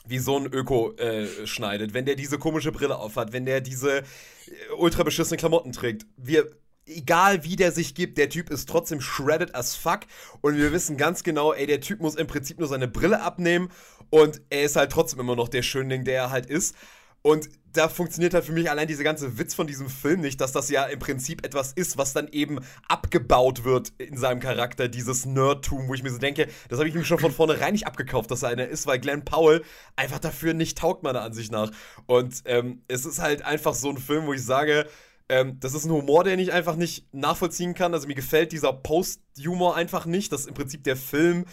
wie 0.07 0.19
so 0.19 0.37
ein 0.37 0.47
Öko 0.47 0.93
äh, 0.97 1.47
schneidet, 1.47 1.93
wenn 1.95 2.07
der 2.07 2.17
diese 2.17 2.39
komische 2.39 2.73
Brille 2.73 2.97
aufhat, 2.97 3.33
wenn 3.33 3.45
der 3.45 3.61
diese 3.61 3.99
äh, 3.99 4.03
ultra 4.79 5.03
beschissenen 5.03 5.39
Klamotten 5.39 5.73
trägt. 5.73 6.07
Wir, 6.17 6.51
egal 6.87 7.45
wie 7.45 7.55
der 7.55 7.71
sich 7.71 7.95
gibt, 7.95 8.19
der 8.19 8.31
Typ 8.31 8.51
ist 8.51 8.69
trotzdem 8.69 9.01
shredded 9.01 9.55
as 9.55 9.77
fuck 9.77 10.01
und 10.41 10.57
wir 10.57 10.73
wissen 10.73 10.97
ganz 10.97 11.23
genau, 11.23 11.53
ey, 11.53 11.67
der 11.67 11.81
Typ 11.81 12.01
muss 12.01 12.15
im 12.15 12.27
Prinzip 12.27 12.59
nur 12.59 12.69
seine 12.69 12.89
Brille 12.89 13.21
abnehmen 13.21 13.71
und 14.09 14.41
er 14.51 14.63
ist 14.63 14.77
halt 14.77 14.91
trotzdem 14.91 15.21
immer 15.21 15.37
noch 15.37 15.49
der 15.49 15.63
Schönling, 15.63 16.05
der 16.05 16.15
er 16.15 16.31
halt 16.31 16.47
ist. 16.47 16.75
Und 17.23 17.49
da 17.73 17.89
funktioniert 17.89 18.35
halt 18.35 18.45
für 18.45 18.53
mich 18.53 18.71
allein 18.71 18.89
diese 18.89 19.05
ganze 19.05 19.39
Witz 19.39 19.55
von 19.55 19.67
diesem 19.67 19.89
Film 19.89 20.21
nicht, 20.21 20.41
dass 20.41 20.53
das 20.53 20.71
ja 20.71 20.85
im 20.85 20.99
Prinzip 20.99 21.47
etwas 21.47 21.73
ist, 21.73 21.99
was 21.99 22.13
dann 22.13 22.29
eben 22.29 22.59
abgebaut 22.89 23.65
wird 23.65 23.93
in 23.99 24.17
seinem 24.17 24.41
Charakter, 24.41 24.89
dieses 24.89 25.25
Nerdtum, 25.27 25.87
wo 25.87 25.95
ich 25.95 26.03
mir 26.03 26.11
so 26.11 26.19
denke, 26.19 26.49
das 26.69 26.79
habe 26.79 26.89
ich 26.89 26.95
mir 26.95 27.05
schon 27.05 27.19
von 27.19 27.33
vornherein 27.33 27.73
nicht 27.73 27.87
abgekauft, 27.87 28.31
dass 28.31 28.43
er 28.43 28.49
einer 28.49 28.67
ist, 28.67 28.87
weil 28.87 28.99
Glenn 28.99 29.25
Powell 29.25 29.63
einfach 29.97 30.19
dafür 30.19 30.55
nicht 30.55 30.79
taugt, 30.79 31.03
meiner 31.03 31.23
Ansicht 31.23 31.53
nach. 31.53 31.71
Und 32.07 32.43
ähm, 32.47 32.83
es 32.89 33.05
ist 33.07 33.21
halt 33.21 33.43
einfach 33.43 33.75
so 33.75 33.91
ein 33.91 33.99
Film, 33.99 34.27
wo 34.27 34.33
ich 34.33 34.45
sage, 34.45 34.87
ähm, 35.29 35.59
das 35.61 35.75
ist 35.75 35.85
ein 35.85 35.93
Humor, 35.93 36.25
den 36.25 36.41
ich 36.41 36.53
einfach 36.53 36.75
nicht 36.75 37.13
nachvollziehen 37.15 37.75
kann. 37.75 37.95
Also 37.95 38.09
mir 38.09 38.17
gefällt 38.17 38.51
dieser 38.51 38.73
Post-Humor 38.73 39.77
einfach 39.77 40.07
nicht, 40.07 40.33
dass 40.33 40.47
im 40.47 40.55
Prinzip 40.55 40.83
der 40.83 40.97
Film 40.97 41.45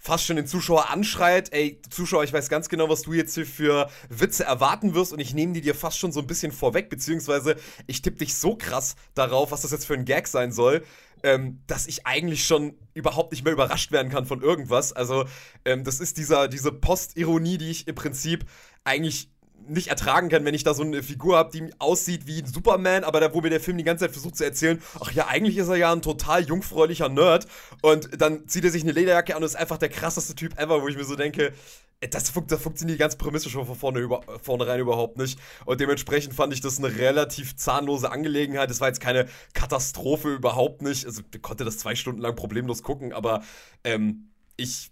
fast 0.00 0.24
schon 0.24 0.36
den 0.36 0.46
Zuschauer 0.46 0.90
anschreit, 0.90 1.52
ey, 1.52 1.80
Zuschauer, 1.90 2.24
ich 2.24 2.32
weiß 2.32 2.48
ganz 2.48 2.70
genau, 2.70 2.88
was 2.88 3.02
du 3.02 3.12
jetzt 3.12 3.34
hier 3.34 3.46
für 3.46 3.90
Witze 4.08 4.44
erwarten 4.44 4.94
wirst 4.94 5.12
und 5.12 5.20
ich 5.20 5.34
nehme 5.34 5.52
die 5.52 5.60
dir 5.60 5.74
fast 5.74 5.98
schon 5.98 6.10
so 6.10 6.20
ein 6.20 6.26
bisschen 6.26 6.52
vorweg, 6.52 6.88
beziehungsweise 6.88 7.56
ich 7.86 8.00
tippe 8.00 8.16
dich 8.16 8.34
so 8.34 8.56
krass 8.56 8.96
darauf, 9.14 9.52
was 9.52 9.60
das 9.60 9.72
jetzt 9.72 9.84
für 9.84 9.94
ein 9.94 10.06
Gag 10.06 10.26
sein 10.26 10.52
soll, 10.52 10.82
ähm, 11.22 11.60
dass 11.66 11.86
ich 11.86 12.06
eigentlich 12.06 12.46
schon 12.46 12.78
überhaupt 12.94 13.32
nicht 13.32 13.44
mehr 13.44 13.52
überrascht 13.52 13.92
werden 13.92 14.10
kann 14.10 14.24
von 14.24 14.40
irgendwas. 14.40 14.94
Also, 14.94 15.26
ähm, 15.66 15.84
das 15.84 16.00
ist 16.00 16.16
dieser, 16.16 16.48
diese 16.48 16.72
Postironie, 16.72 17.58
die 17.58 17.70
ich 17.70 17.86
im 17.86 17.94
Prinzip 17.94 18.46
eigentlich 18.84 19.30
nicht 19.68 19.88
ertragen 19.88 20.28
kann, 20.28 20.44
wenn 20.44 20.54
ich 20.54 20.64
da 20.64 20.74
so 20.74 20.82
eine 20.82 21.02
Figur 21.02 21.36
habe, 21.36 21.50
die 21.50 21.72
aussieht 21.78 22.26
wie 22.26 22.40
ein 22.40 22.46
Superman, 22.46 23.04
aber 23.04 23.20
da, 23.20 23.34
wo 23.34 23.40
mir 23.40 23.50
der 23.50 23.60
Film 23.60 23.78
die 23.78 23.84
ganze 23.84 24.04
Zeit 24.04 24.12
versucht 24.12 24.36
zu 24.36 24.44
erzählen, 24.44 24.82
ach 25.00 25.12
ja, 25.12 25.26
eigentlich 25.28 25.56
ist 25.56 25.68
er 25.68 25.76
ja 25.76 25.92
ein 25.92 26.02
total 26.02 26.44
jungfräulicher 26.44 27.08
Nerd 27.08 27.46
und 27.82 28.20
dann 28.20 28.48
zieht 28.48 28.64
er 28.64 28.70
sich 28.70 28.82
eine 28.82 28.92
Lederjacke 28.92 29.34
an 29.34 29.42
und 29.42 29.46
ist 29.46 29.56
einfach 29.56 29.78
der 29.78 29.88
krasseste 29.88 30.34
Typ 30.34 30.58
ever, 30.58 30.82
wo 30.82 30.88
ich 30.88 30.96
mir 30.96 31.04
so 31.04 31.16
denke, 31.16 31.52
äh, 32.00 32.08
das, 32.08 32.30
fun 32.30 32.44
das 32.46 32.60
funktioniert 32.60 32.98
die 32.98 33.00
ganze 33.00 33.16
Prämisse 33.16 33.50
schon 33.50 33.66
von 33.66 33.76
vorne 33.76 34.00
über, 34.00 34.22
vornherein 34.42 34.80
überhaupt 34.80 35.18
nicht. 35.18 35.38
Und 35.64 35.80
dementsprechend 35.80 36.34
fand 36.34 36.52
ich 36.52 36.60
das 36.60 36.78
eine 36.78 36.96
relativ 36.96 37.56
zahnlose 37.56 38.10
Angelegenheit. 38.10 38.70
Es 38.70 38.80
war 38.80 38.88
jetzt 38.88 39.00
keine 39.00 39.28
Katastrophe 39.52 40.34
überhaupt 40.34 40.82
nicht. 40.82 41.06
Also, 41.06 41.22
ich 41.32 41.42
konnte 41.42 41.64
das 41.64 41.78
zwei 41.78 41.94
Stunden 41.94 42.20
lang 42.20 42.34
problemlos 42.34 42.82
gucken, 42.82 43.12
aber 43.12 43.42
ähm, 43.84 44.30
ich 44.56 44.90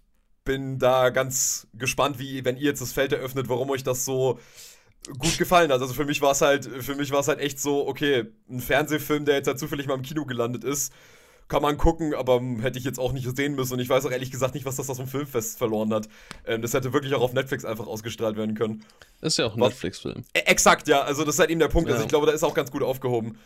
bin 0.49 0.79
da 0.79 1.11
ganz 1.11 1.67
gespannt, 1.75 2.17
wie, 2.17 2.43
wenn 2.43 2.57
ihr 2.57 2.63
jetzt 2.63 2.81
das 2.81 2.91
Feld 2.91 3.13
eröffnet, 3.13 3.49
warum 3.49 3.69
euch 3.69 3.83
das 3.83 4.03
so 4.03 4.39
gut 5.19 5.37
gefallen 5.37 5.71
hat. 5.71 5.79
Also 5.79 5.93
für 5.93 6.05
mich 6.05 6.23
war 6.23 6.31
es 6.31 6.41
halt, 6.41 6.65
für 6.65 6.95
mich 6.95 7.11
war 7.11 7.19
es 7.19 7.27
halt 7.27 7.37
echt 7.39 7.59
so, 7.59 7.87
okay, 7.87 8.25
ein 8.49 8.59
Fernsehfilm, 8.59 9.25
der 9.25 9.35
jetzt 9.35 9.45
halt 9.45 9.59
zufällig 9.59 9.85
mal 9.85 9.93
im 9.93 10.01
Kino 10.01 10.25
gelandet 10.25 10.63
ist, 10.63 10.91
kann 11.49 11.61
man 11.61 11.77
gucken, 11.77 12.15
aber 12.15 12.41
hätte 12.61 12.79
ich 12.79 12.83
jetzt 12.83 12.99
auch 12.99 13.11
nicht 13.11 13.29
sehen 13.37 13.53
müssen. 13.53 13.73
Und 13.73 13.79
ich 13.79 13.89
weiß 13.89 14.07
auch 14.07 14.11
ehrlich 14.11 14.31
gesagt 14.31 14.55
nicht, 14.55 14.65
was 14.65 14.75
das 14.75 14.89
aus 14.89 14.97
dem 14.97 15.05
Filmfest 15.05 15.59
verloren 15.59 15.93
hat. 15.93 16.09
Ähm, 16.47 16.63
das 16.63 16.73
hätte 16.73 16.93
wirklich 16.93 17.13
auch 17.13 17.21
auf 17.21 17.33
Netflix 17.33 17.63
einfach 17.63 17.85
ausgestrahlt 17.85 18.35
werden 18.35 18.55
können. 18.55 18.83
Ist 19.21 19.37
ja 19.37 19.45
auch 19.45 19.53
ein 19.53 19.59
Netflix-Film. 19.59 20.23
E 20.33 20.39
exakt, 20.39 20.87
ja. 20.87 21.01
Also 21.01 21.25
das 21.25 21.35
ist 21.35 21.39
halt 21.39 21.51
eben 21.51 21.59
der 21.59 21.67
Punkt. 21.67 21.89
Ja. 21.89 21.93
Also 21.93 22.05
ich 22.05 22.09
glaube, 22.09 22.25
da 22.25 22.31
ist 22.31 22.41
auch 22.41 22.55
ganz 22.55 22.71
gut 22.71 22.81
aufgehoben. 22.81 23.37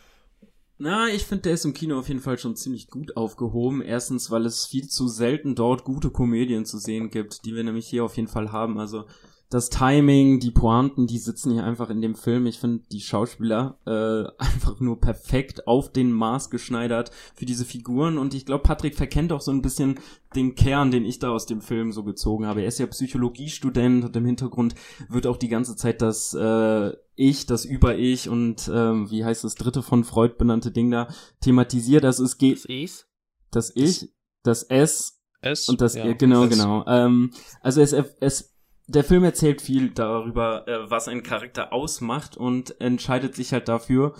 Na, 0.76 1.08
ich 1.08 1.24
finde, 1.24 1.42
der 1.42 1.54
ist 1.54 1.64
im 1.64 1.72
Kino 1.72 1.98
auf 1.98 2.08
jeden 2.08 2.20
Fall 2.20 2.36
schon 2.36 2.56
ziemlich 2.56 2.88
gut 2.88 3.16
aufgehoben. 3.16 3.80
Erstens, 3.80 4.30
weil 4.30 4.44
es 4.44 4.66
viel 4.66 4.88
zu 4.88 5.06
selten 5.06 5.54
dort 5.54 5.84
gute 5.84 6.10
Komödien 6.10 6.64
zu 6.64 6.78
sehen 6.78 7.10
gibt, 7.10 7.44
die 7.44 7.54
wir 7.54 7.62
nämlich 7.62 7.86
hier 7.86 8.04
auf 8.04 8.16
jeden 8.16 8.28
Fall 8.28 8.50
haben. 8.50 8.78
Also 8.78 9.04
das 9.50 9.70
Timing, 9.70 10.40
die 10.40 10.50
Pointen, 10.50 11.06
die 11.06 11.18
sitzen 11.18 11.52
hier 11.52 11.64
einfach 11.64 11.90
in 11.90 12.00
dem 12.00 12.14
Film. 12.14 12.46
Ich 12.46 12.58
finde 12.58 12.84
die 12.90 13.00
Schauspieler 13.00 13.78
äh, 13.86 14.24
einfach 14.42 14.80
nur 14.80 15.00
perfekt 15.00 15.66
auf 15.66 15.92
den 15.92 16.12
Maß 16.12 16.50
geschneidert 16.50 17.10
für 17.34 17.44
diese 17.44 17.64
Figuren. 17.64 18.18
Und 18.18 18.34
ich 18.34 18.46
glaube, 18.46 18.62
Patrick 18.62 18.96
verkennt 18.96 19.32
auch 19.32 19.40
so 19.40 19.50
ein 19.50 19.62
bisschen 19.62 20.00
den 20.34 20.54
Kern, 20.54 20.90
den 20.90 21.04
ich 21.04 21.18
da 21.18 21.30
aus 21.30 21.46
dem 21.46 21.60
Film 21.60 21.92
so 21.92 22.02
gezogen 22.02 22.46
habe. 22.46 22.62
Er 22.62 22.68
ist 22.68 22.78
ja 22.78 22.86
Psychologiestudent 22.86 24.04
und 24.04 24.16
im 24.16 24.24
Hintergrund 24.24 24.74
wird 25.08 25.26
auch 25.26 25.36
die 25.36 25.48
ganze 25.48 25.76
Zeit 25.76 26.02
das 26.02 26.34
äh, 26.34 26.92
Ich, 27.14 27.46
das 27.46 27.64
Über-Ich 27.64 28.28
und 28.28 28.68
ähm, 28.72 29.10
wie 29.10 29.24
heißt 29.24 29.44
das 29.44 29.54
dritte 29.54 29.82
von 29.82 30.04
Freud 30.04 30.34
benannte 30.36 30.72
Ding 30.72 30.90
da 30.90 31.08
thematisiert. 31.40 32.04
Also 32.04 32.24
es 32.24 32.38
geht. 32.38 32.56
Das 32.56 32.66
Ich? 32.68 33.04
Das 33.50 33.72
Ich, 33.76 34.12
das 34.42 34.64
S, 34.64 35.20
S 35.40 35.68
und 35.68 35.80
das 35.80 35.94
ja, 35.94 36.12
genau, 36.14 36.44
S. 36.44 36.50
genau. 36.50 36.84
Ähm, 36.86 37.30
also 37.60 37.80
es, 37.80 37.92
es 37.92 38.53
der 38.86 39.04
Film 39.04 39.24
erzählt 39.24 39.62
viel 39.62 39.90
darüber, 39.90 40.68
äh, 40.68 40.90
was 40.90 41.08
ein 41.08 41.22
Charakter 41.22 41.72
ausmacht 41.72 42.36
und 42.36 42.80
entscheidet 42.80 43.34
sich 43.34 43.52
halt 43.52 43.68
dafür, 43.68 44.14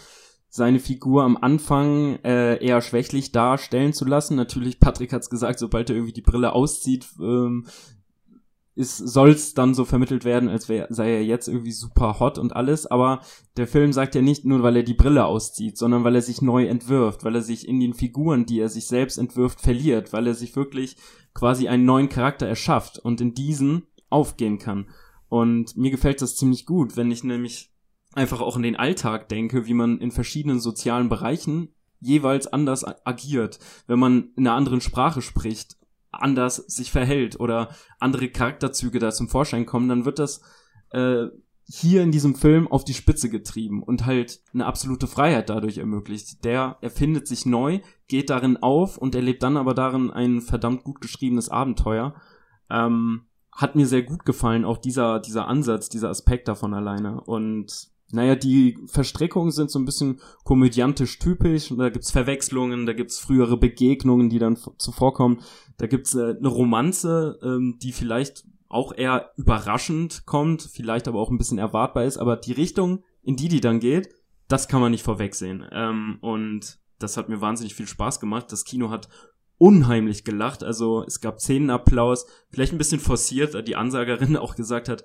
seine 0.48 0.78
Figur 0.78 1.24
am 1.24 1.36
Anfang 1.36 2.20
äh, 2.22 2.64
eher 2.64 2.80
schwächlich 2.80 3.32
darstellen 3.32 3.92
zu 3.92 4.04
lassen. 4.04 4.36
Natürlich, 4.36 4.78
Patrick 4.78 5.12
hat's 5.12 5.28
gesagt, 5.28 5.58
sobald 5.58 5.90
er 5.90 5.96
irgendwie 5.96 6.12
die 6.12 6.22
Brille 6.22 6.52
auszieht, 6.52 7.08
ähm, 7.20 7.66
ist, 8.76 8.98
soll's 8.98 9.54
dann 9.54 9.74
so 9.74 9.84
vermittelt 9.84 10.24
werden, 10.24 10.48
als 10.48 10.68
wär, 10.68 10.86
sei 10.90 11.12
er 11.12 11.24
jetzt 11.24 11.48
irgendwie 11.48 11.72
super 11.72 12.18
hot 12.18 12.38
und 12.38 12.56
alles, 12.56 12.86
aber 12.86 13.20
der 13.56 13.66
Film 13.66 13.92
sagt 13.92 14.14
ja 14.14 14.22
nicht 14.22 14.44
nur, 14.44 14.62
weil 14.62 14.76
er 14.76 14.82
die 14.82 14.94
Brille 14.94 15.26
auszieht, 15.26 15.76
sondern 15.76 16.02
weil 16.02 16.16
er 16.16 16.22
sich 16.22 16.42
neu 16.42 16.66
entwirft, 16.66 17.24
weil 17.24 17.36
er 17.36 17.42
sich 17.42 17.68
in 17.68 17.78
den 17.78 17.94
Figuren, 17.94 18.46
die 18.46 18.60
er 18.60 18.68
sich 18.68 18.86
selbst 18.86 19.18
entwirft, 19.18 19.60
verliert, 19.60 20.12
weil 20.12 20.26
er 20.26 20.34
sich 20.34 20.56
wirklich 20.56 20.96
quasi 21.34 21.68
einen 21.68 21.84
neuen 21.84 22.08
Charakter 22.08 22.46
erschafft 22.46 22.98
und 22.98 23.20
in 23.20 23.34
diesen 23.34 23.86
aufgehen 24.14 24.58
kann. 24.58 24.88
Und 25.28 25.76
mir 25.76 25.90
gefällt 25.90 26.22
das 26.22 26.36
ziemlich 26.36 26.64
gut, 26.64 26.96
wenn 26.96 27.10
ich 27.10 27.24
nämlich 27.24 27.72
einfach 28.12 28.40
auch 28.40 28.56
in 28.56 28.62
den 28.62 28.76
Alltag 28.76 29.28
denke, 29.28 29.66
wie 29.66 29.74
man 29.74 29.98
in 29.98 30.12
verschiedenen 30.12 30.60
sozialen 30.60 31.08
Bereichen 31.08 31.74
jeweils 32.00 32.46
anders 32.46 32.84
agiert, 33.04 33.58
wenn 33.86 33.98
man 33.98 34.28
in 34.36 34.46
einer 34.46 34.56
anderen 34.56 34.80
Sprache 34.80 35.22
spricht, 35.22 35.76
anders 36.12 36.56
sich 36.56 36.92
verhält 36.92 37.40
oder 37.40 37.74
andere 37.98 38.28
Charakterzüge 38.28 39.00
da 39.00 39.10
zum 39.10 39.28
Vorschein 39.28 39.66
kommen, 39.66 39.88
dann 39.88 40.04
wird 40.04 40.20
das 40.20 40.42
äh, 40.90 41.26
hier 41.66 42.02
in 42.02 42.12
diesem 42.12 42.34
Film 42.34 42.68
auf 42.68 42.84
die 42.84 42.94
Spitze 42.94 43.30
getrieben 43.30 43.82
und 43.82 44.04
halt 44.04 44.40
eine 44.52 44.66
absolute 44.66 45.06
Freiheit 45.06 45.48
dadurch 45.48 45.78
ermöglicht. 45.78 46.44
Der 46.44 46.76
erfindet 46.82 47.26
sich 47.26 47.46
neu, 47.46 47.80
geht 48.06 48.30
darin 48.30 48.58
auf 48.58 48.98
und 48.98 49.14
erlebt 49.14 49.42
dann 49.42 49.56
aber 49.56 49.74
darin 49.74 50.10
ein 50.10 50.42
verdammt 50.42 50.84
gut 50.84 51.00
geschriebenes 51.00 51.48
Abenteuer. 51.48 52.14
Ähm, 52.70 53.22
hat 53.54 53.76
mir 53.76 53.86
sehr 53.86 54.02
gut 54.02 54.24
gefallen, 54.24 54.64
auch 54.64 54.78
dieser, 54.78 55.20
dieser 55.20 55.46
Ansatz, 55.46 55.88
dieser 55.88 56.10
Aspekt 56.10 56.48
davon 56.48 56.74
alleine. 56.74 57.20
Und 57.20 57.88
naja, 58.10 58.34
die 58.34 58.78
Verstrickungen 58.86 59.50
sind 59.50 59.70
so 59.70 59.78
ein 59.78 59.84
bisschen 59.84 60.20
komödiantisch 60.44 61.18
typisch. 61.18 61.72
Da 61.76 61.88
gibt's 61.88 62.10
Verwechslungen, 62.10 62.86
da 62.86 62.92
gibt's 62.92 63.18
frühere 63.18 63.56
Begegnungen, 63.56 64.28
die 64.28 64.38
dann 64.38 64.58
zuvorkommen. 64.78 65.40
Da 65.78 65.86
gibt's 65.86 66.14
äh, 66.14 66.34
eine 66.36 66.48
Romanze, 66.48 67.38
ähm, 67.42 67.78
die 67.80 67.92
vielleicht 67.92 68.44
auch 68.68 68.92
eher 68.96 69.30
überraschend 69.36 70.26
kommt, 70.26 70.62
vielleicht 70.62 71.06
aber 71.06 71.20
auch 71.20 71.30
ein 71.30 71.38
bisschen 71.38 71.58
erwartbar 71.58 72.04
ist. 72.04 72.18
Aber 72.18 72.36
die 72.36 72.52
Richtung, 72.52 73.04
in 73.22 73.36
die 73.36 73.48
die 73.48 73.60
dann 73.60 73.80
geht, 73.80 74.08
das 74.48 74.68
kann 74.68 74.80
man 74.80 74.90
nicht 74.90 75.04
vorwegsehen. 75.04 75.64
Ähm, 75.72 76.18
und 76.20 76.78
das 76.98 77.16
hat 77.16 77.28
mir 77.28 77.40
wahnsinnig 77.40 77.74
viel 77.74 77.86
Spaß 77.86 78.20
gemacht. 78.20 78.50
Das 78.50 78.64
Kino 78.64 78.90
hat 78.90 79.08
unheimlich 79.58 80.24
gelacht. 80.24 80.62
Also 80.62 81.04
es 81.04 81.20
gab 81.20 81.40
Szenenapplaus, 81.40 82.26
vielleicht 82.50 82.72
ein 82.72 82.78
bisschen 82.78 83.00
forciert, 83.00 83.54
da 83.54 83.62
die 83.62 83.76
Ansagerin 83.76 84.36
auch 84.38 84.56
gesagt 84.56 84.88
hat, 84.88 85.04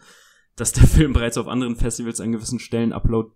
dass 0.55 0.73
der 0.73 0.87
Film 0.87 1.13
bereits 1.13 1.37
auf 1.37 1.47
anderen 1.47 1.75
Festivals 1.75 2.19
an 2.19 2.31
gewissen 2.31 2.59
Stellen 2.59 2.93
Upload, 2.93 3.31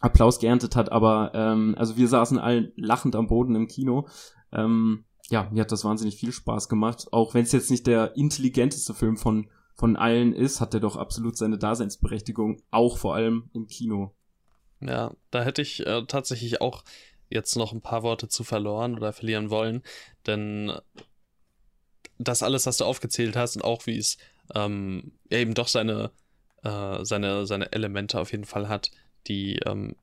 Applaus 0.00 0.38
geerntet 0.38 0.76
hat. 0.76 0.90
Aber 0.92 1.32
ähm, 1.34 1.74
also 1.78 1.96
wir 1.96 2.08
saßen 2.08 2.38
allen 2.38 2.72
lachend 2.76 3.16
am 3.16 3.26
Boden 3.26 3.54
im 3.54 3.68
Kino. 3.68 4.08
Ähm, 4.52 5.04
ja, 5.30 5.48
mir 5.50 5.62
hat 5.62 5.72
das 5.72 5.84
wahnsinnig 5.84 6.16
viel 6.16 6.32
Spaß 6.32 6.68
gemacht. 6.68 7.06
Auch 7.12 7.34
wenn 7.34 7.44
es 7.44 7.52
jetzt 7.52 7.70
nicht 7.70 7.86
der 7.86 8.16
intelligenteste 8.16 8.94
Film 8.94 9.16
von 9.16 9.48
von 9.74 9.96
allen 9.96 10.32
ist, 10.32 10.60
hat 10.60 10.72
er 10.74 10.80
doch 10.80 10.96
absolut 10.96 11.36
seine 11.36 11.58
Daseinsberechtigung, 11.58 12.62
auch 12.70 12.96
vor 12.96 13.14
allem 13.14 13.50
im 13.52 13.66
Kino. 13.66 14.14
Ja, 14.80 15.12
da 15.30 15.42
hätte 15.42 15.62
ich 15.62 15.84
äh, 15.86 16.04
tatsächlich 16.06 16.60
auch 16.60 16.84
jetzt 17.28 17.56
noch 17.56 17.72
ein 17.72 17.80
paar 17.80 18.02
Worte 18.02 18.28
zu 18.28 18.44
verloren 18.44 18.96
oder 18.96 19.12
verlieren 19.12 19.50
wollen, 19.50 19.82
denn 20.26 20.72
das 22.18 22.42
alles, 22.42 22.66
was 22.66 22.78
du 22.78 22.84
aufgezählt 22.84 23.36
hast 23.36 23.56
und 23.56 23.62
auch 23.62 23.86
wie 23.86 23.98
es 23.98 24.18
ähm, 24.54 25.12
eben 25.30 25.54
doch 25.54 25.68
seine, 25.68 26.10
äh, 26.62 27.04
seine, 27.04 27.46
seine 27.46 27.72
Elemente 27.72 28.20
auf 28.20 28.32
jeden 28.32 28.44
Fall 28.44 28.68
hat, 28.68 28.90
die 29.26 29.56
ähm, 29.64 29.96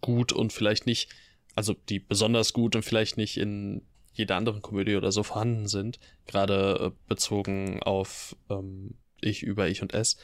gut 0.00 0.32
und 0.32 0.52
vielleicht 0.52 0.86
nicht, 0.86 1.10
also 1.54 1.74
die 1.74 1.98
besonders 1.98 2.52
gut 2.52 2.76
und 2.76 2.84
vielleicht 2.84 3.16
nicht 3.16 3.36
in 3.36 3.82
jeder 4.12 4.36
anderen 4.36 4.62
Komödie 4.62 4.96
oder 4.96 5.10
so 5.10 5.22
vorhanden 5.22 5.68
sind, 5.68 5.98
gerade 6.26 6.92
äh, 6.92 7.08
bezogen 7.08 7.82
auf 7.82 8.36
ähm, 8.50 8.94
Ich 9.20 9.42
über 9.42 9.68
Ich 9.68 9.82
und 9.82 9.94
Es. 9.94 10.16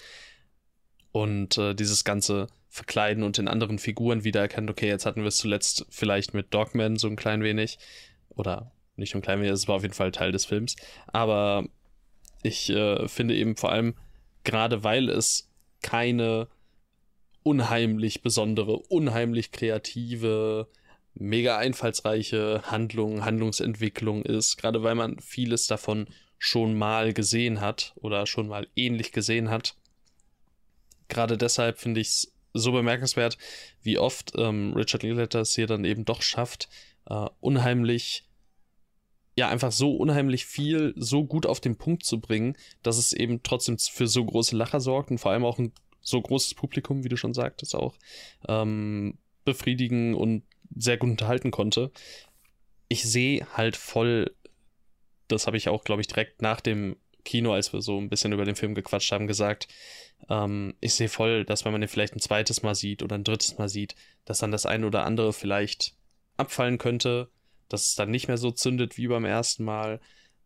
Und 1.18 1.58
äh, 1.58 1.74
dieses 1.74 2.04
ganze 2.04 2.46
Verkleiden 2.68 3.24
und 3.24 3.40
in 3.40 3.48
anderen 3.48 3.80
Figuren 3.80 4.22
wiedererkennen, 4.22 4.70
okay, 4.70 4.86
jetzt 4.86 5.04
hatten 5.04 5.22
wir 5.22 5.26
es 5.26 5.36
zuletzt 5.36 5.84
vielleicht 5.90 6.32
mit 6.32 6.54
Dogman 6.54 6.94
so 6.94 7.08
ein 7.08 7.16
klein 7.16 7.42
wenig. 7.42 7.80
Oder 8.28 8.70
nicht 8.94 9.14
nur 9.14 9.18
ein 9.18 9.24
klein 9.24 9.40
wenig, 9.40 9.50
es 9.50 9.66
war 9.66 9.74
auf 9.74 9.82
jeden 9.82 9.94
Fall 9.94 10.12
Teil 10.12 10.30
des 10.30 10.46
Films. 10.46 10.76
Aber 11.08 11.64
ich 12.44 12.70
äh, 12.70 13.08
finde 13.08 13.34
eben 13.34 13.56
vor 13.56 13.72
allem, 13.72 13.96
gerade 14.44 14.84
weil 14.84 15.08
es 15.08 15.50
keine 15.82 16.46
unheimlich 17.42 18.22
besondere, 18.22 18.76
unheimlich 18.76 19.50
kreative, 19.50 20.68
mega 21.14 21.58
einfallsreiche 21.58 22.62
Handlung, 22.66 23.24
Handlungsentwicklung 23.24 24.22
ist, 24.22 24.56
gerade 24.56 24.84
weil 24.84 24.94
man 24.94 25.18
vieles 25.18 25.66
davon 25.66 26.06
schon 26.38 26.78
mal 26.78 27.12
gesehen 27.12 27.60
hat 27.60 27.94
oder 27.96 28.24
schon 28.24 28.46
mal 28.46 28.68
ähnlich 28.76 29.10
gesehen 29.10 29.50
hat. 29.50 29.74
Gerade 31.08 31.38
deshalb 31.38 31.78
finde 31.78 32.00
ich 32.00 32.08
es 32.08 32.32
so 32.54 32.72
bemerkenswert, 32.72 33.38
wie 33.82 33.98
oft 33.98 34.32
ähm, 34.36 34.72
Richard 34.74 35.02
Linklater 35.02 35.40
es 35.40 35.54
hier 35.54 35.66
dann 35.66 35.84
eben 35.84 36.04
doch 36.04 36.22
schafft, 36.22 36.68
äh, 37.06 37.26
unheimlich, 37.40 38.24
ja, 39.36 39.48
einfach 39.48 39.72
so 39.72 39.96
unheimlich 39.96 40.46
viel 40.46 40.94
so 40.96 41.24
gut 41.24 41.46
auf 41.46 41.60
den 41.60 41.76
Punkt 41.76 42.04
zu 42.04 42.20
bringen, 42.20 42.56
dass 42.82 42.98
es 42.98 43.12
eben 43.12 43.42
trotzdem 43.42 43.78
für 43.78 44.06
so 44.06 44.24
große 44.24 44.56
Lacher 44.56 44.80
sorgt 44.80 45.10
und 45.10 45.18
vor 45.18 45.32
allem 45.32 45.44
auch 45.44 45.58
ein 45.58 45.72
so 46.00 46.20
großes 46.20 46.54
Publikum, 46.54 47.04
wie 47.04 47.08
du 47.08 47.16
schon 47.16 47.34
sagtest, 47.34 47.74
auch 47.74 47.96
ähm, 48.48 49.18
befriedigen 49.44 50.14
und 50.14 50.42
sehr 50.74 50.96
gut 50.96 51.10
unterhalten 51.10 51.50
konnte. 51.50 51.90
Ich 52.88 53.02
sehe 53.04 53.46
halt 53.54 53.76
voll, 53.76 54.34
das 55.28 55.46
habe 55.46 55.56
ich 55.56 55.68
auch, 55.68 55.84
glaube 55.84 56.00
ich, 56.00 56.08
direkt 56.08 56.42
nach 56.42 56.60
dem 56.60 56.96
Kino, 57.24 57.52
als 57.52 57.72
wir 57.72 57.82
so 57.82 57.98
ein 57.98 58.08
bisschen 58.08 58.32
über 58.32 58.44
den 58.44 58.56
Film 58.56 58.74
gequatscht 58.74 59.12
haben, 59.12 59.26
gesagt, 59.26 59.68
ähm, 60.28 60.74
ich 60.80 60.94
sehe 60.94 61.08
voll, 61.08 61.44
dass 61.44 61.64
wenn 61.64 61.72
man 61.72 61.80
den 61.80 61.88
vielleicht 61.88 62.16
ein 62.16 62.20
zweites 62.20 62.62
Mal 62.62 62.74
sieht 62.74 63.02
oder 63.02 63.16
ein 63.16 63.24
drittes 63.24 63.58
Mal 63.58 63.68
sieht, 63.68 63.94
dass 64.24 64.38
dann 64.38 64.52
das 64.52 64.66
eine 64.66 64.86
oder 64.86 65.04
andere 65.04 65.32
vielleicht 65.32 65.94
abfallen 66.36 66.78
könnte, 66.78 67.30
dass 67.68 67.86
es 67.86 67.94
dann 67.94 68.10
nicht 68.10 68.28
mehr 68.28 68.38
so 68.38 68.50
zündet 68.50 68.96
wie 68.96 69.08
beim 69.08 69.24
ersten 69.24 69.64
Mal. 69.64 70.00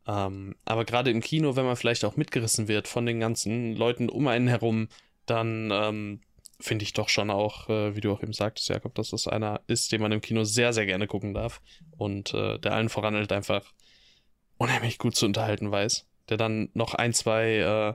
Ähm, 0.06 0.56
aber 0.64 0.84
gerade 0.84 1.10
im 1.10 1.20
Kino, 1.20 1.56
wenn 1.56 1.64
man 1.64 1.76
vielleicht 1.76 2.04
auch 2.04 2.16
mitgerissen 2.16 2.68
wird 2.68 2.88
von 2.88 3.06
den 3.06 3.20
ganzen 3.20 3.76
Leuten 3.76 4.08
um 4.08 4.26
einen 4.26 4.48
herum, 4.48 4.88
dann 5.26 5.70
ähm, 5.72 6.20
finde 6.58 6.84
ich 6.84 6.92
doch 6.92 7.08
schon 7.08 7.30
auch, 7.30 7.68
äh, 7.68 7.94
wie 7.94 8.00
du 8.00 8.12
auch 8.12 8.22
eben 8.22 8.32
sagtest, 8.32 8.68
Jakob, 8.68 8.94
dass 8.94 9.10
das 9.10 9.28
einer 9.28 9.60
ist, 9.66 9.92
den 9.92 10.00
man 10.00 10.12
im 10.12 10.20
Kino 10.20 10.44
sehr, 10.44 10.72
sehr 10.72 10.86
gerne 10.86 11.06
gucken 11.06 11.34
darf 11.34 11.60
und 11.96 12.34
äh, 12.34 12.58
der 12.58 12.74
allen 12.74 12.88
voran 12.88 13.14
halt 13.14 13.32
einfach 13.32 13.72
unheimlich 14.58 14.98
gut 14.98 15.14
zu 15.16 15.26
unterhalten 15.26 15.70
weiß, 15.70 16.06
der 16.32 16.38
dann 16.38 16.70
noch 16.72 16.94
ein, 16.94 17.12
zwei 17.12 17.58
äh, 17.58 17.94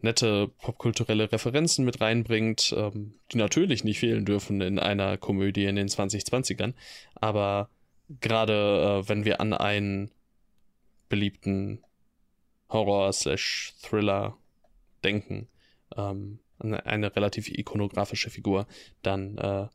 nette 0.00 0.48
popkulturelle 0.58 1.30
Referenzen 1.32 1.84
mit 1.84 2.00
reinbringt, 2.00 2.72
ähm, 2.76 3.14
die 3.32 3.38
natürlich 3.38 3.82
nicht 3.82 3.98
fehlen 3.98 4.24
dürfen 4.24 4.60
in 4.60 4.78
einer 4.78 5.18
Komödie 5.18 5.64
in 5.64 5.76
den 5.76 5.88
2020ern, 5.88 6.74
aber 7.14 7.68
gerade 8.20 9.02
äh, 9.04 9.08
wenn 9.08 9.24
wir 9.24 9.40
an 9.40 9.52
einen 9.52 10.10
beliebten 11.08 11.82
Horror-Thriller 12.68 14.36
denken, 15.04 15.48
ähm, 15.96 16.38
eine, 16.58 17.16
relativ 17.16 17.48
ikonografische 17.48 18.30
Figur, 18.30 18.66
dann 19.02 19.36
äh, 19.38 19.66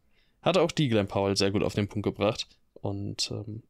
hat 0.42 0.58
auch 0.58 0.72
die 0.72 0.88
Glenn 0.88 1.08
Powell 1.08 1.36
sehr 1.36 1.52
gut 1.52 1.64
auf 1.64 1.76
den 1.76 1.90
Punkt 1.90 2.06
gebracht. 2.06 2.48
Und 2.74 3.32
ähm, 3.32 3.64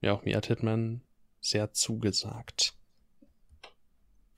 ja, 0.00 0.12
auch 0.12 0.24
mir 0.24 0.36
hat 0.36 0.46
Hitman 0.46 1.00
sehr 1.40 1.72
zugesagt. 1.72 2.77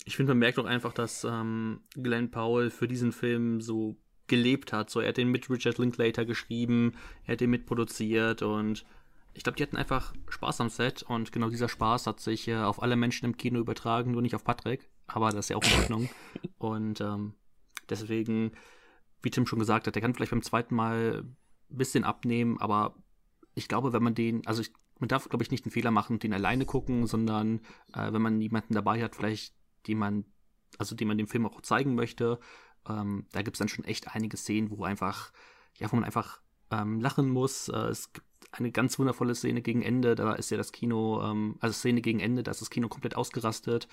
Ich 0.05 0.17
finde, 0.17 0.31
man 0.33 0.39
merkt 0.39 0.59
auch 0.59 0.65
einfach, 0.65 0.93
dass 0.93 1.25
ähm, 1.25 1.81
Glenn 1.95 2.31
Powell 2.31 2.71
für 2.71 2.89
diesen 2.89 3.13
Film 3.13 3.61
so 3.61 3.97
gelebt 4.27 4.73
hat. 4.73 4.91
So, 4.91 5.01
er 5.01 5.09
hat 5.09 5.17
den 5.17 5.29
mit 5.29 5.51
Richard 5.51 5.79
Linklater 5.79 6.25
geschrieben, 6.25 6.93
er 7.25 7.33
hat 7.33 7.41
den 7.41 7.51
mitproduziert 7.51 8.43
und 8.43 8.85
ich 9.35 9.45
glaube, 9.45 9.57
die 9.57 9.63
hatten 9.63 9.77
einfach 9.77 10.13
Spaß 10.29 10.61
am 10.61 10.71
Set 10.71 11.03
und 11.03 11.33
genau 11.33 11.51
dieser 11.51 11.69
Spaß 11.69 12.07
hat 12.07 12.21
sich 12.21 12.49
äh, 12.49 12.57
auf 12.57 12.83
alle 12.83 12.97
Menschen 12.97 13.27
im 13.27 13.37
Kino 13.37 13.61
übertragen, 13.61 14.11
nur 14.13 14.23
nicht 14.23 14.35
auf 14.35 14.45
Patrick. 14.45 14.89
Aber 15.07 15.31
das 15.31 15.47
ist 15.47 15.49
ja 15.51 15.57
auch 15.57 15.65
in 15.65 15.83
Ordnung. 15.83 16.09
und 16.59 17.01
ähm, 17.01 17.35
Deswegen, 17.91 18.53
wie 19.23 19.31
Tim 19.31 19.47
schon 19.47 19.59
gesagt 19.59 19.87
hat, 19.87 19.95
der 19.95 20.03
kann 20.03 20.15
vielleicht 20.15 20.31
beim 20.31 20.43
zweiten 20.43 20.75
Mal 20.75 21.25
ein 21.25 21.37
bisschen 21.77 22.05
abnehmen, 22.05 22.59
aber 22.61 22.95
ich 23.55 23.69
glaube, 23.69 23.93
wenn 23.93 24.03
man 24.03 24.15
den, 24.15 24.47
also 24.47 24.63
ich, 24.63 24.73
man 24.99 25.09
darf, 25.09 25.29
glaube 25.29 25.43
ich, 25.43 25.51
nicht 25.51 25.65
einen 25.65 25.73
Fehler 25.73 25.91
machen 25.91 26.15
und 26.15 26.23
den 26.23 26.33
alleine 26.33 26.65
gucken, 26.65 27.07
sondern 27.07 27.61
äh, 27.93 28.13
wenn 28.13 28.23
man 28.23 28.41
jemanden 28.41 28.75
dabei 28.75 29.03
hat, 29.03 29.17
vielleicht, 29.17 29.55
die 29.87 29.95
man, 29.95 30.25
also 30.79 30.95
den 30.95 31.09
man 31.09 31.19
dem 31.19 31.29
Film 31.29 31.47
auch 31.47 31.61
zeigen 31.62 31.95
möchte, 31.95 32.38
ähm, 32.88 33.27
da 33.33 33.43
gibt 33.43 33.57
es 33.57 33.59
dann 33.59 33.69
schon 33.69 33.85
echt 33.85 34.14
einige 34.14 34.37
Szenen, 34.37 34.71
wo 34.71 34.85
einfach, 34.85 35.33
ja, 35.79 35.90
wo 35.90 35.97
man 35.97 36.05
einfach 36.05 36.40
ähm, 36.71 37.01
lachen 37.01 37.31
muss. 37.31 37.69
Äh, 37.69 37.88
es 37.88 38.12
gibt 38.12 38.27
eine 38.53 38.73
ganz 38.73 38.99
wundervolle 38.99 39.35
Szene 39.35 39.62
gegen 39.62 39.83
Ende, 39.83 40.14
da 40.14 40.33
ist 40.33 40.51
ja 40.51 40.57
das 40.57 40.73
Kino, 40.73 41.23
ähm, 41.23 41.57
also 41.61 41.75
Szene 41.75 42.01
gegen 42.01 42.21
Ende, 42.21 42.43
da 42.43 42.51
ist 42.51 42.61
das 42.61 42.71
Kino 42.71 42.88
komplett 42.88 43.16
ausgerastet. 43.16 43.88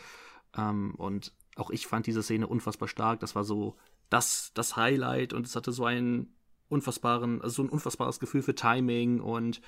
Ähm, 0.56 0.96
und 0.96 1.34
auch 1.56 1.70
ich 1.70 1.88
fand 1.88 2.08
diese 2.08 2.24
Szene 2.24 2.48
unfassbar 2.48 2.88
stark. 2.88 3.20
Das 3.20 3.36
war 3.36 3.44
so 3.44 3.76
das, 4.10 4.52
das 4.54 4.76
Highlight 4.76 5.34
und 5.34 5.46
es 5.46 5.56
hatte 5.56 5.72
so 5.72 5.86
einen 5.86 6.36
unfassbaren, 6.70 7.42
also 7.42 7.56
so 7.56 7.64
ein 7.64 7.70
unfassbares 7.70 8.20
Gefühl 8.20 8.42
für 8.42 8.56
Timing 8.56 9.20
und 9.20 9.62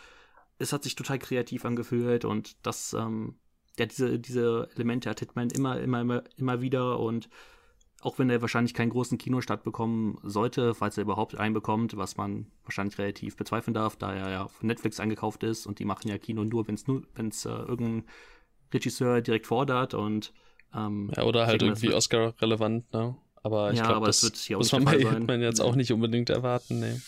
es 0.57 0.73
hat 0.73 0.83
sich 0.83 0.95
total 0.95 1.19
kreativ 1.19 1.65
angefühlt 1.65 2.25
und 2.25 2.57
das, 2.65 2.93
ähm, 2.93 3.39
ja, 3.79 3.85
diese, 3.85 4.19
diese 4.19 4.69
Elemente 4.75 5.09
hat 5.09 5.19
Hitman 5.19 5.49
immer, 5.49 5.79
immer, 5.79 6.01
immer, 6.01 6.23
immer 6.37 6.61
wieder 6.61 6.99
und 6.99 7.29
auch 8.01 8.17
wenn 8.17 8.29
er 8.29 8.41
wahrscheinlich 8.41 8.73
keinen 8.73 8.91
großen 8.91 9.17
Kinostart 9.17 9.63
bekommen 9.63 10.17
sollte, 10.23 10.73
falls 10.73 10.97
er 10.97 11.03
überhaupt 11.03 11.37
einen 11.37 11.53
bekommt, 11.53 11.97
was 11.97 12.15
man 12.15 12.47
wahrscheinlich 12.63 12.97
relativ 12.97 13.35
bezweifeln 13.35 13.73
darf, 13.73 13.97
da 13.97 14.13
er 14.13 14.29
ja 14.29 14.47
von 14.47 14.67
Netflix 14.67 14.99
eingekauft 14.99 15.43
ist 15.43 15.65
und 15.67 15.79
die 15.79 15.85
machen 15.85 16.07
ja 16.07 16.17
Kino 16.17 16.43
nur, 16.45 16.67
wenn 16.67 16.75
es 16.75 16.87
nur, 16.87 17.03
wenn 17.15 17.27
es 17.27 17.45
äh, 17.45 17.49
irgendein 17.49 18.05
Regisseur 18.73 19.21
direkt 19.21 19.47
fordert 19.47 19.93
und 19.93 20.33
ähm, 20.73 21.11
ja, 21.15 21.23
oder 21.23 21.47
halt 21.47 21.61
irgendwie 21.61 21.93
Oscar-relevant, 21.93 22.93
ne? 22.93 23.17
Aber 23.41 23.71
ich 23.71 23.79
ja, 23.79 23.87
glaube, 23.87 24.05
das, 24.05 24.21
das 24.21 24.49
muss 24.49 24.71
man 24.71 24.85
bei 24.85 24.97
Hitman 24.97 25.41
jetzt 25.41 25.61
auch 25.61 25.75
nicht 25.75 25.91
unbedingt 25.91 26.29
erwarten, 26.29 26.79
ne. 26.79 27.01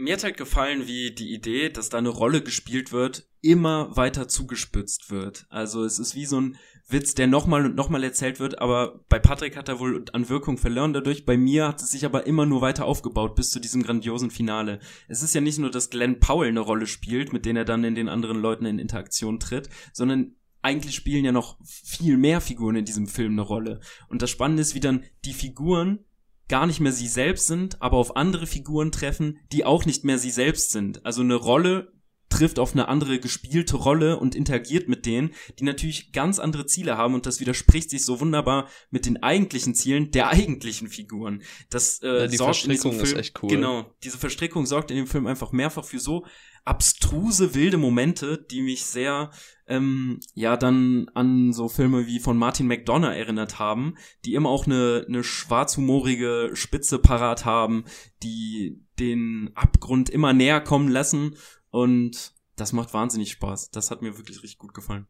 Mir 0.00 0.14
hat 0.14 0.24
halt 0.24 0.38
gefallen, 0.38 0.86
wie 0.86 1.10
die 1.10 1.34
Idee, 1.34 1.68
dass 1.68 1.90
da 1.90 1.98
eine 1.98 2.08
Rolle 2.08 2.40
gespielt 2.40 2.90
wird, 2.90 3.28
immer 3.42 3.94
weiter 3.96 4.28
zugespitzt 4.28 5.10
wird. 5.10 5.46
Also 5.50 5.84
es 5.84 5.98
ist 5.98 6.14
wie 6.14 6.24
so 6.24 6.40
ein 6.40 6.56
Witz, 6.88 7.14
der 7.14 7.26
nochmal 7.26 7.66
und 7.66 7.76
nochmal 7.76 8.02
erzählt 8.02 8.40
wird, 8.40 8.60
aber 8.60 9.04
bei 9.10 9.18
Patrick 9.18 9.56
hat 9.56 9.68
er 9.68 9.78
wohl 9.78 10.02
an 10.14 10.30
Wirkung 10.30 10.56
verloren 10.56 10.94
dadurch. 10.94 11.26
Bei 11.26 11.36
mir 11.36 11.68
hat 11.68 11.82
es 11.82 11.90
sich 11.90 12.06
aber 12.06 12.26
immer 12.26 12.46
nur 12.46 12.62
weiter 12.62 12.86
aufgebaut 12.86 13.34
bis 13.34 13.50
zu 13.50 13.60
diesem 13.60 13.82
grandiosen 13.82 14.30
Finale. 14.30 14.80
Es 15.06 15.22
ist 15.22 15.34
ja 15.34 15.42
nicht 15.42 15.58
nur, 15.58 15.70
dass 15.70 15.90
Glenn 15.90 16.18
Powell 16.18 16.48
eine 16.48 16.60
Rolle 16.60 16.86
spielt, 16.86 17.34
mit 17.34 17.44
denen 17.44 17.58
er 17.58 17.64
dann 17.66 17.84
in 17.84 17.94
den 17.94 18.08
anderen 18.08 18.40
Leuten 18.40 18.64
in 18.64 18.78
Interaktion 18.78 19.38
tritt, 19.38 19.68
sondern 19.92 20.34
eigentlich 20.62 20.94
spielen 20.94 21.26
ja 21.26 21.32
noch 21.32 21.58
viel 21.64 22.16
mehr 22.16 22.40
Figuren 22.40 22.76
in 22.76 22.84
diesem 22.86 23.06
Film 23.06 23.32
eine 23.32 23.42
Rolle. 23.42 23.80
Und 24.08 24.22
das 24.22 24.30
Spannende 24.30 24.62
ist, 24.62 24.74
wie 24.74 24.80
dann 24.80 25.04
die 25.24 25.34
Figuren 25.34 26.04
gar 26.50 26.66
nicht 26.66 26.80
mehr 26.80 26.92
sie 26.92 27.08
selbst 27.08 27.46
sind, 27.46 27.80
aber 27.80 27.96
auf 27.96 28.16
andere 28.16 28.46
Figuren 28.46 28.92
treffen, 28.92 29.38
die 29.52 29.64
auch 29.64 29.86
nicht 29.86 30.04
mehr 30.04 30.18
sie 30.18 30.30
selbst 30.30 30.72
sind. 30.72 31.06
Also 31.06 31.22
eine 31.22 31.36
Rolle 31.36 31.92
trifft 32.28 32.58
auf 32.58 32.72
eine 32.72 32.88
andere 32.88 33.18
gespielte 33.18 33.76
Rolle 33.76 34.18
und 34.18 34.34
interagiert 34.34 34.88
mit 34.88 35.04
denen, 35.04 35.32
die 35.58 35.64
natürlich 35.64 36.12
ganz 36.12 36.38
andere 36.38 36.66
Ziele 36.66 36.96
haben 36.96 37.14
und 37.14 37.26
das 37.26 37.40
widerspricht 37.40 37.90
sich 37.90 38.04
so 38.04 38.20
wunderbar 38.20 38.68
mit 38.90 39.06
den 39.06 39.22
eigentlichen 39.22 39.74
Zielen 39.74 40.10
der 40.10 40.28
eigentlichen 40.28 40.88
Figuren. 40.88 41.42
Das 41.70 42.00
äh, 42.02 42.06
ja, 42.06 42.26
die 42.26 42.36
sorgt 42.36 42.56
Verstrickung 42.56 42.92
in 42.92 42.98
diesem 42.98 43.06
Film, 43.06 43.20
ist 43.20 43.26
echt 43.26 43.42
cool. 43.42 43.48
Genau, 43.50 43.94
diese 44.02 44.18
Verstrickung 44.18 44.66
sorgt 44.66 44.90
in 44.90 44.96
dem 44.96 45.06
Film 45.06 45.26
einfach 45.26 45.52
mehrfach 45.52 45.84
für 45.84 45.98
so 45.98 46.24
abstruse 46.64 47.54
wilde 47.54 47.76
Momente, 47.76 48.38
die 48.50 48.62
mich 48.62 48.84
sehr 48.84 49.30
ähm, 49.66 50.20
ja 50.34 50.56
dann 50.56 51.08
an 51.14 51.52
so 51.52 51.68
Filme 51.68 52.06
wie 52.06 52.18
von 52.18 52.36
Martin 52.36 52.66
McDonough 52.66 53.14
erinnert 53.14 53.58
haben, 53.58 53.94
die 54.24 54.34
immer 54.34 54.48
auch 54.48 54.66
eine, 54.66 55.04
eine 55.08 55.24
schwarzhumorige 55.24 56.50
Spitze 56.54 56.98
parat 56.98 57.44
haben, 57.44 57.84
die 58.22 58.84
den 58.98 59.50
Abgrund 59.54 60.10
immer 60.10 60.32
näher 60.32 60.60
kommen 60.60 60.88
lassen 60.88 61.36
und 61.70 62.34
das 62.56 62.72
macht 62.72 62.92
wahnsinnig 62.92 63.30
Spaß. 63.32 63.70
Das 63.70 63.90
hat 63.90 64.02
mir 64.02 64.18
wirklich 64.18 64.42
richtig 64.42 64.58
gut 64.58 64.74
gefallen. 64.74 65.06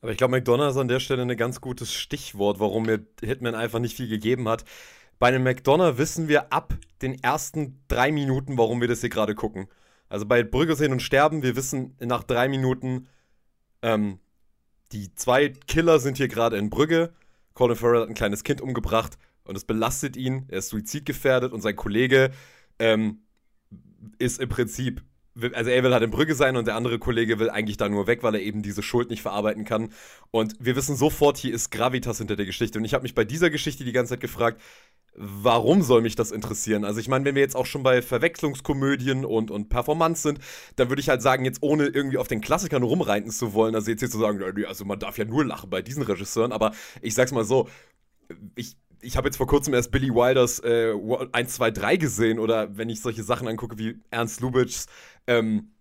Aber 0.00 0.12
ich 0.12 0.18
glaube, 0.18 0.32
McDonough 0.32 0.70
ist 0.70 0.76
an 0.76 0.88
der 0.88 1.00
Stelle 1.00 1.22
ein 1.22 1.36
ganz 1.36 1.60
gutes 1.60 1.92
Stichwort, 1.92 2.58
warum 2.58 2.84
mir 2.84 3.06
Hitman 3.22 3.54
einfach 3.54 3.78
nicht 3.78 3.96
viel 3.96 4.08
gegeben 4.08 4.48
hat. 4.48 4.64
bei 5.18 5.28
einem 5.28 5.42
McDonough 5.42 5.98
wissen 5.98 6.28
wir 6.28 6.52
ab 6.52 6.74
den 7.02 7.22
ersten 7.22 7.84
drei 7.88 8.10
Minuten, 8.10 8.56
warum 8.56 8.80
wir 8.80 8.88
das 8.88 9.00
hier 9.00 9.10
gerade 9.10 9.34
gucken. 9.34 9.68
Also 10.10 10.26
bei 10.26 10.42
Brügge 10.42 10.76
sehen 10.76 10.92
und 10.92 11.00
sterben, 11.00 11.42
wir 11.42 11.56
wissen 11.56 11.96
nach 12.00 12.24
drei 12.24 12.48
Minuten, 12.48 13.06
ähm, 13.80 14.18
die 14.92 15.14
zwei 15.14 15.48
Killer 15.48 16.00
sind 16.00 16.16
hier 16.16 16.28
gerade 16.28 16.58
in 16.58 16.68
Brügge. 16.68 17.14
Colin 17.54 17.76
Farrell 17.76 18.02
hat 18.02 18.08
ein 18.08 18.14
kleines 18.14 18.42
Kind 18.42 18.60
umgebracht 18.60 19.16
und 19.44 19.56
es 19.56 19.64
belastet 19.64 20.16
ihn. 20.16 20.46
Er 20.48 20.58
ist 20.58 20.70
suizidgefährdet 20.70 21.52
und 21.52 21.62
sein 21.62 21.76
Kollege 21.76 22.32
ähm, 22.80 23.22
ist 24.18 24.40
im 24.40 24.48
Prinzip, 24.48 25.02
also 25.54 25.70
er 25.70 25.82
will 25.82 25.92
halt 25.92 26.02
in 26.02 26.10
Brügge 26.10 26.34
sein 26.34 26.56
und 26.56 26.66
der 26.66 26.76
andere 26.76 26.98
Kollege 26.98 27.38
will 27.38 27.50
eigentlich 27.50 27.76
da 27.76 27.88
nur 27.88 28.06
weg, 28.06 28.22
weil 28.22 28.34
er 28.34 28.42
eben 28.42 28.62
diese 28.62 28.82
Schuld 28.82 29.10
nicht 29.10 29.22
verarbeiten 29.22 29.64
kann. 29.64 29.92
Und 30.30 30.56
wir 30.60 30.76
wissen 30.76 30.96
sofort, 30.96 31.36
hier 31.38 31.54
ist 31.54 31.70
Gravitas 31.70 32.18
hinter 32.18 32.36
der 32.36 32.46
Geschichte. 32.46 32.78
Und 32.78 32.84
ich 32.84 32.94
habe 32.94 33.02
mich 33.02 33.14
bei 33.14 33.24
dieser 33.24 33.50
Geschichte 33.50 33.84
die 33.84 33.92
ganze 33.92 34.10
Zeit 34.10 34.20
gefragt, 34.20 34.60
warum 35.14 35.82
soll 35.82 36.02
mich 36.02 36.14
das 36.14 36.30
interessieren? 36.30 36.84
Also 36.84 37.00
ich 37.00 37.08
meine, 37.08 37.24
wenn 37.24 37.34
wir 37.34 37.42
jetzt 37.42 37.56
auch 37.56 37.66
schon 37.66 37.82
bei 37.82 38.00
Verwechslungskomödien 38.00 39.24
und, 39.24 39.50
und 39.50 39.68
Performance 39.68 40.22
sind, 40.22 40.38
dann 40.76 40.88
würde 40.88 41.00
ich 41.00 41.08
halt 41.08 41.22
sagen, 41.22 41.44
jetzt 41.44 41.62
ohne 41.62 41.86
irgendwie 41.86 42.18
auf 42.18 42.28
den 42.28 42.40
Klassikern 42.40 42.82
rumreiten 42.82 43.30
zu 43.30 43.52
wollen, 43.52 43.74
also 43.74 43.90
jetzt 43.90 44.00
hier 44.00 44.10
zu 44.10 44.18
sagen, 44.18 44.42
also 44.66 44.84
man 44.84 44.98
darf 44.98 45.18
ja 45.18 45.24
nur 45.24 45.44
lachen 45.44 45.68
bei 45.68 45.82
diesen 45.82 46.02
Regisseuren, 46.02 46.52
aber 46.52 46.72
ich 47.02 47.14
sag's 47.14 47.32
mal 47.32 47.44
so, 47.44 47.68
ich, 48.54 48.76
ich 49.02 49.16
habe 49.16 49.28
jetzt 49.28 49.36
vor 49.36 49.46
kurzem 49.46 49.74
erst 49.74 49.90
Billy 49.90 50.10
Wilders 50.10 50.60
äh, 50.60 50.94
1, 51.32 51.54
2, 51.54 51.70
3 51.70 51.96
gesehen 51.96 52.38
oder 52.38 52.76
wenn 52.76 52.88
ich 52.88 53.00
solche 53.00 53.22
Sachen 53.22 53.48
angucke 53.48 53.78
wie 53.78 54.00
Ernst 54.10 54.40
Lubitschs 54.40 54.86
ähm, 55.26 55.72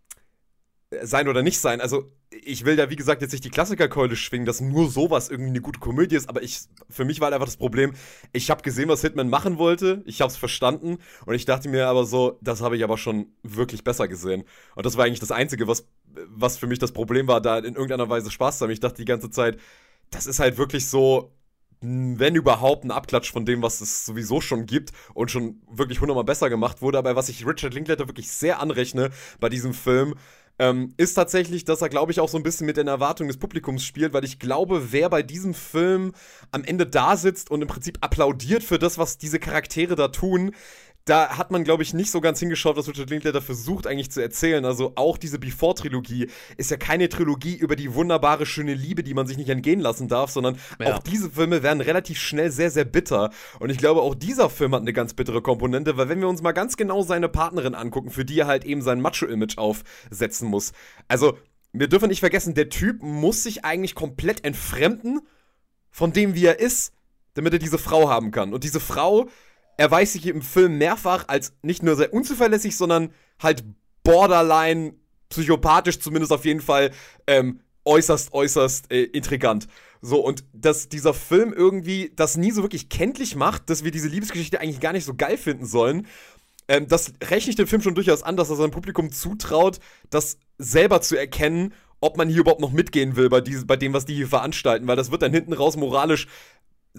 Sein 1.01 1.27
oder 1.27 1.43
nicht 1.43 1.59
sein, 1.59 1.81
also 1.81 2.11
ich 2.31 2.63
will 2.63 2.77
ja, 2.77 2.89
wie 2.89 2.95
gesagt, 2.95 3.21
jetzt 3.21 3.31
nicht 3.31 3.43
die 3.43 3.49
Klassikerkeule 3.49 4.15
schwingen, 4.15 4.45
dass 4.45 4.61
nur 4.61 4.89
sowas 4.89 5.29
irgendwie 5.29 5.49
eine 5.49 5.61
gute 5.61 5.79
Komödie 5.79 6.15
ist, 6.15 6.29
aber 6.29 6.43
ich, 6.43 6.61
für 6.89 7.03
mich 7.03 7.19
war 7.19 7.25
halt 7.25 7.33
einfach 7.33 7.47
das 7.47 7.57
Problem, 7.57 7.93
ich 8.33 8.49
habe 8.51 8.61
gesehen, 8.61 8.87
was 8.89 9.01
Hitman 9.01 9.29
machen 9.29 9.57
wollte, 9.57 10.03
ich 10.05 10.21
habe 10.21 10.29
es 10.29 10.37
verstanden 10.37 10.99
und 11.25 11.33
ich 11.33 11.45
dachte 11.45 11.69
mir 11.69 11.87
aber 11.87 12.05
so, 12.05 12.37
das 12.41 12.61
habe 12.61 12.77
ich 12.77 12.83
aber 12.83 12.97
schon 12.97 13.33
wirklich 13.41 13.83
besser 13.83 14.07
gesehen. 14.07 14.43
Und 14.75 14.85
das 14.85 14.95
war 14.95 15.05
eigentlich 15.05 15.19
das 15.19 15.31
Einzige, 15.31 15.67
was, 15.67 15.87
was 16.27 16.57
für 16.57 16.67
mich 16.67 16.79
das 16.79 16.91
Problem 16.91 17.27
war, 17.27 17.41
da 17.41 17.57
in 17.57 17.73
irgendeiner 17.73 18.09
Weise 18.09 18.29
Spaß 18.29 18.59
zu 18.59 18.65
haben. 18.65 18.71
Ich 18.71 18.79
dachte 18.79 18.97
die 18.97 19.05
ganze 19.05 19.31
Zeit, 19.31 19.59
das 20.11 20.27
ist 20.27 20.39
halt 20.39 20.57
wirklich 20.57 20.87
so, 20.87 21.33
wenn 21.81 22.35
überhaupt, 22.35 22.83
ein 22.83 22.91
Abklatsch 22.91 23.31
von 23.31 23.45
dem, 23.45 23.61
was 23.61 23.81
es 23.81 24.05
sowieso 24.05 24.41
schon 24.41 24.65
gibt 24.65 24.91
und 25.13 25.31
schon 25.31 25.61
wirklich 25.69 26.01
hundertmal 26.01 26.25
besser 26.25 26.49
gemacht 26.49 26.81
wurde. 26.81 26.97
Aber 26.97 27.15
was 27.15 27.29
ich 27.29 27.45
Richard 27.45 27.73
Linklater 27.73 28.07
wirklich 28.07 28.31
sehr 28.31 28.59
anrechne 28.59 29.11
bei 29.39 29.49
diesem 29.49 29.73
Film, 29.73 30.15
ähm, 30.59 30.93
ist 30.97 31.13
tatsächlich, 31.13 31.63
dass 31.63 31.81
er, 31.81 31.87
glaube 31.87 32.11
ich, 32.11 32.19
auch 32.19 32.27
so 32.27 32.37
ein 32.37 32.43
bisschen 32.43 32.65
mit 32.65 32.75
den 32.75 32.87
Erwartungen 32.87 33.29
des 33.29 33.37
Publikums 33.37 33.83
spielt, 33.83 34.11
weil 34.11 34.25
ich 34.25 34.39
glaube, 34.39 34.91
wer 34.91 35.09
bei 35.09 35.23
diesem 35.23 35.53
Film 35.53 36.11
am 36.51 36.65
Ende 36.65 36.85
da 36.85 37.15
sitzt 37.15 37.49
und 37.49 37.61
im 37.61 37.69
Prinzip 37.69 37.97
applaudiert 38.01 38.63
für 38.63 38.77
das, 38.77 38.97
was 38.97 39.17
diese 39.17 39.39
Charaktere 39.39 39.95
da 39.95 40.09
tun, 40.09 40.51
da 41.09 41.37
hat 41.37 41.49
man, 41.49 41.63
glaube 41.63 41.81
ich, 41.81 41.93
nicht 41.95 42.11
so 42.11 42.21
ganz 42.21 42.39
hingeschaut, 42.39 42.77
was 42.77 42.87
Richard 42.87 43.09
Linklater 43.09 43.41
versucht 43.41 43.87
eigentlich 43.87 44.11
zu 44.11 44.21
erzählen. 44.21 44.63
Also 44.63 44.93
auch 44.95 45.17
diese 45.17 45.39
Before-Trilogie 45.39 46.27
ist 46.57 46.69
ja 46.69 46.77
keine 46.77 47.09
Trilogie 47.09 47.55
über 47.55 47.75
die 47.75 47.95
wunderbare, 47.95 48.45
schöne 48.45 48.75
Liebe, 48.75 49.01
die 49.01 49.15
man 49.15 49.25
sich 49.25 49.37
nicht 49.37 49.49
entgehen 49.49 49.79
lassen 49.79 50.07
darf, 50.07 50.29
sondern 50.29 50.59
ja. 50.79 50.93
auch 50.93 50.99
diese 50.99 51.31
Filme 51.31 51.63
werden 51.63 51.81
relativ 51.81 52.19
schnell 52.19 52.51
sehr, 52.51 52.69
sehr 52.69 52.85
bitter. 52.85 53.31
Und 53.59 53.71
ich 53.71 53.79
glaube, 53.79 54.01
auch 54.01 54.13
dieser 54.13 54.51
Film 54.51 54.75
hat 54.75 54.81
eine 54.81 54.93
ganz 54.93 55.15
bittere 55.15 55.41
Komponente, 55.41 55.97
weil 55.97 56.09
wenn 56.09 56.21
wir 56.21 56.29
uns 56.29 56.43
mal 56.43 56.51
ganz 56.51 56.77
genau 56.77 57.01
seine 57.01 57.27
Partnerin 57.27 57.73
angucken, 57.73 58.11
für 58.11 58.23
die 58.23 58.39
er 58.39 58.47
halt 58.47 58.63
eben 58.63 58.83
sein 58.83 59.01
Macho-Image 59.01 59.57
aufsetzen 59.57 60.47
muss. 60.47 60.73
Also, 61.07 61.37
wir 61.73 61.87
dürfen 61.87 62.09
nicht 62.09 62.19
vergessen, 62.19 62.53
der 62.53 62.69
Typ 62.69 63.01
muss 63.01 63.43
sich 63.43 63.65
eigentlich 63.65 63.95
komplett 63.95 64.43
entfremden 64.43 65.21
von 65.89 66.13
dem, 66.13 66.35
wie 66.35 66.45
er 66.45 66.59
ist, 66.59 66.93
damit 67.33 67.53
er 67.53 67.59
diese 67.59 67.77
Frau 67.77 68.09
haben 68.09 68.31
kann. 68.31 68.53
Und 68.53 68.63
diese 68.63 68.79
Frau 68.79 69.27
erweist 69.79 70.13
sich 70.13 70.27
im 70.27 70.41
Film 70.41 70.77
mehrfach 70.77 71.25
als 71.27 71.53
nicht 71.61 71.83
nur 71.83 71.95
sehr 71.95 72.13
unzuverlässig, 72.13 72.75
sondern 72.75 73.13
halt 73.41 73.63
borderline 74.03 74.93
psychopathisch, 75.29 75.99
zumindest 75.99 76.33
auf 76.33 76.43
jeden 76.43 76.59
Fall 76.59 76.91
ähm, 77.27 77.61
äußerst, 77.85 78.33
äußerst 78.33 78.91
äh, 78.91 79.03
intrigant. 79.03 79.67
So, 80.01 80.19
und 80.19 80.43
dass 80.53 80.89
dieser 80.89 81.13
Film 81.13 81.53
irgendwie 81.53 82.11
das 82.13 82.35
nie 82.35 82.51
so 82.51 82.61
wirklich 82.61 82.89
kenntlich 82.89 83.37
macht, 83.37 83.69
dass 83.69 83.85
wir 83.85 83.91
diese 83.91 84.09
Liebesgeschichte 84.09 84.59
eigentlich 84.59 84.81
gar 84.81 84.91
nicht 84.91 85.05
so 85.05 85.13
geil 85.13 85.37
finden 85.37 85.65
sollen, 85.65 86.07
ähm, 86.67 86.87
das 86.89 87.13
rechne 87.23 87.51
ich 87.51 87.55
dem 87.55 87.67
Film 87.67 87.81
schon 87.81 87.95
durchaus 87.95 88.21
an, 88.21 88.35
dass 88.35 88.49
er 88.49 88.57
seinem 88.57 88.71
Publikum 88.71 89.13
zutraut, 89.13 89.79
das 90.09 90.37
selber 90.57 91.01
zu 91.01 91.15
erkennen, 91.15 91.73
ob 92.01 92.17
man 92.17 92.27
hier 92.27 92.41
überhaupt 92.41 92.61
noch 92.61 92.71
mitgehen 92.71 93.15
will 93.15 93.29
bei, 93.29 93.39
diese, 93.39 93.65
bei 93.65 93.77
dem, 93.77 93.93
was 93.93 94.05
die 94.05 94.15
hier 94.15 94.27
veranstalten, 94.27 94.87
weil 94.87 94.95
das 94.97 95.11
wird 95.11 95.21
dann 95.21 95.33
hinten 95.33 95.53
raus 95.53 95.77
moralisch 95.77 96.27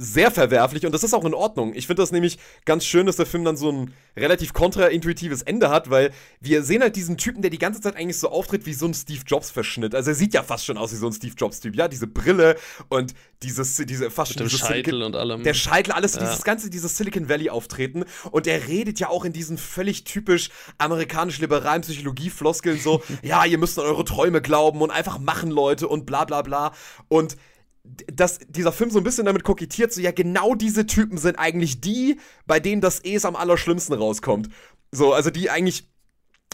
sehr 0.01 0.31
verwerflich 0.31 0.87
und 0.87 0.93
das 0.93 1.05
ist 1.05 1.13
auch 1.13 1.27
in 1.27 1.35
Ordnung. 1.35 1.75
Ich 1.75 1.87
finde 1.87 2.03
das 2.03 2.11
nämlich 2.11 2.39
ganz 2.65 2.87
schön, 2.87 3.05
dass 3.05 3.17
der 3.17 3.27
Film 3.27 3.45
dann 3.45 3.59
so 3.59 3.71
ein 3.71 3.93
relativ 4.17 4.55
kontraintuitives 4.55 5.43
Ende 5.43 5.69
hat, 5.69 5.91
weil 5.91 6.11
wir 6.41 6.63
sehen 6.63 6.81
halt 6.81 6.97
diesen 6.97 7.19
Typen, 7.19 7.43
der 7.43 7.51
die 7.51 7.59
ganze 7.59 7.83
Zeit 7.83 7.97
eigentlich 7.97 8.19
so 8.19 8.31
auftritt 8.31 8.65
wie 8.65 8.73
so 8.73 8.87
ein 8.87 8.95
Steve 8.95 9.21
Jobs-Verschnitt. 9.27 9.95
Also 9.95 10.13
er 10.13 10.15
sieht 10.15 10.33
ja 10.33 10.43
fast 10.43 10.65
schon 10.65 10.79
aus 10.79 10.93
wie 10.93 10.97
so 10.97 11.07
ein 11.07 11.13
Steve 11.13 11.35
Jobs-Typ, 11.37 11.77
ja, 11.77 11.87
diese 11.87 12.07
Brille 12.07 12.57
und 12.89 13.13
dieses, 13.43 13.77
diese 13.77 14.11
fast 14.11 14.33
schon 14.33 14.45
dieses 14.45 14.59
Scheitel 14.61 14.85
Silicon, 14.85 15.03
und 15.03 15.17
allem. 15.17 15.43
Der 15.43 15.53
Scheitel, 15.53 15.93
alles, 15.93 16.15
ja. 16.15 16.23
dieses 16.23 16.45
ganze, 16.45 16.71
dieses 16.71 16.97
Silicon 16.97 17.29
Valley-Auftreten 17.29 18.07
und 18.31 18.47
er 18.47 18.69
redet 18.69 19.01
ja 19.01 19.11
auch 19.11 19.27
in 19.27 19.35
diesen 19.35 19.59
völlig 19.59 20.05
typisch 20.05 20.49
amerikanisch-liberalen 20.79 21.83
Psychologie-Floskeln 21.83 22.81
so, 22.81 23.03
ja, 23.23 23.45
ihr 23.45 23.59
müsst 23.59 23.79
an 23.79 23.85
eure 23.85 24.07
Träume 24.07 24.41
glauben 24.41 24.81
und 24.81 24.91
einfach 24.91 25.19
machen, 25.19 25.51
Leute 25.51 25.89
und 25.89 26.07
bla 26.07 26.25
bla 26.25 26.41
bla 26.41 26.73
und 27.09 27.37
dass 28.13 28.39
dieser 28.49 28.73
Film 28.73 28.91
so 28.91 28.99
ein 28.99 29.05
bisschen 29.05 29.27
damit 29.27 29.45
kokettiert, 29.45 29.93
so 29.93 30.01
ja, 30.01 30.13
genau 30.13 30.55
diese 30.55 30.87
Typen 30.87 31.19
sind 31.19 31.39
eigentlich 31.39 31.81
die, 31.81 32.19
bei 32.47 32.61
denen 32.61 32.81
das 32.81 33.01
Es 33.01 33.25
am 33.25 33.37
allerschlimmsten 33.37 33.95
rauskommt. 33.95 34.49
So, 34.93 35.13
also 35.13 35.31
die 35.31 35.51
eigentlich, 35.51 35.89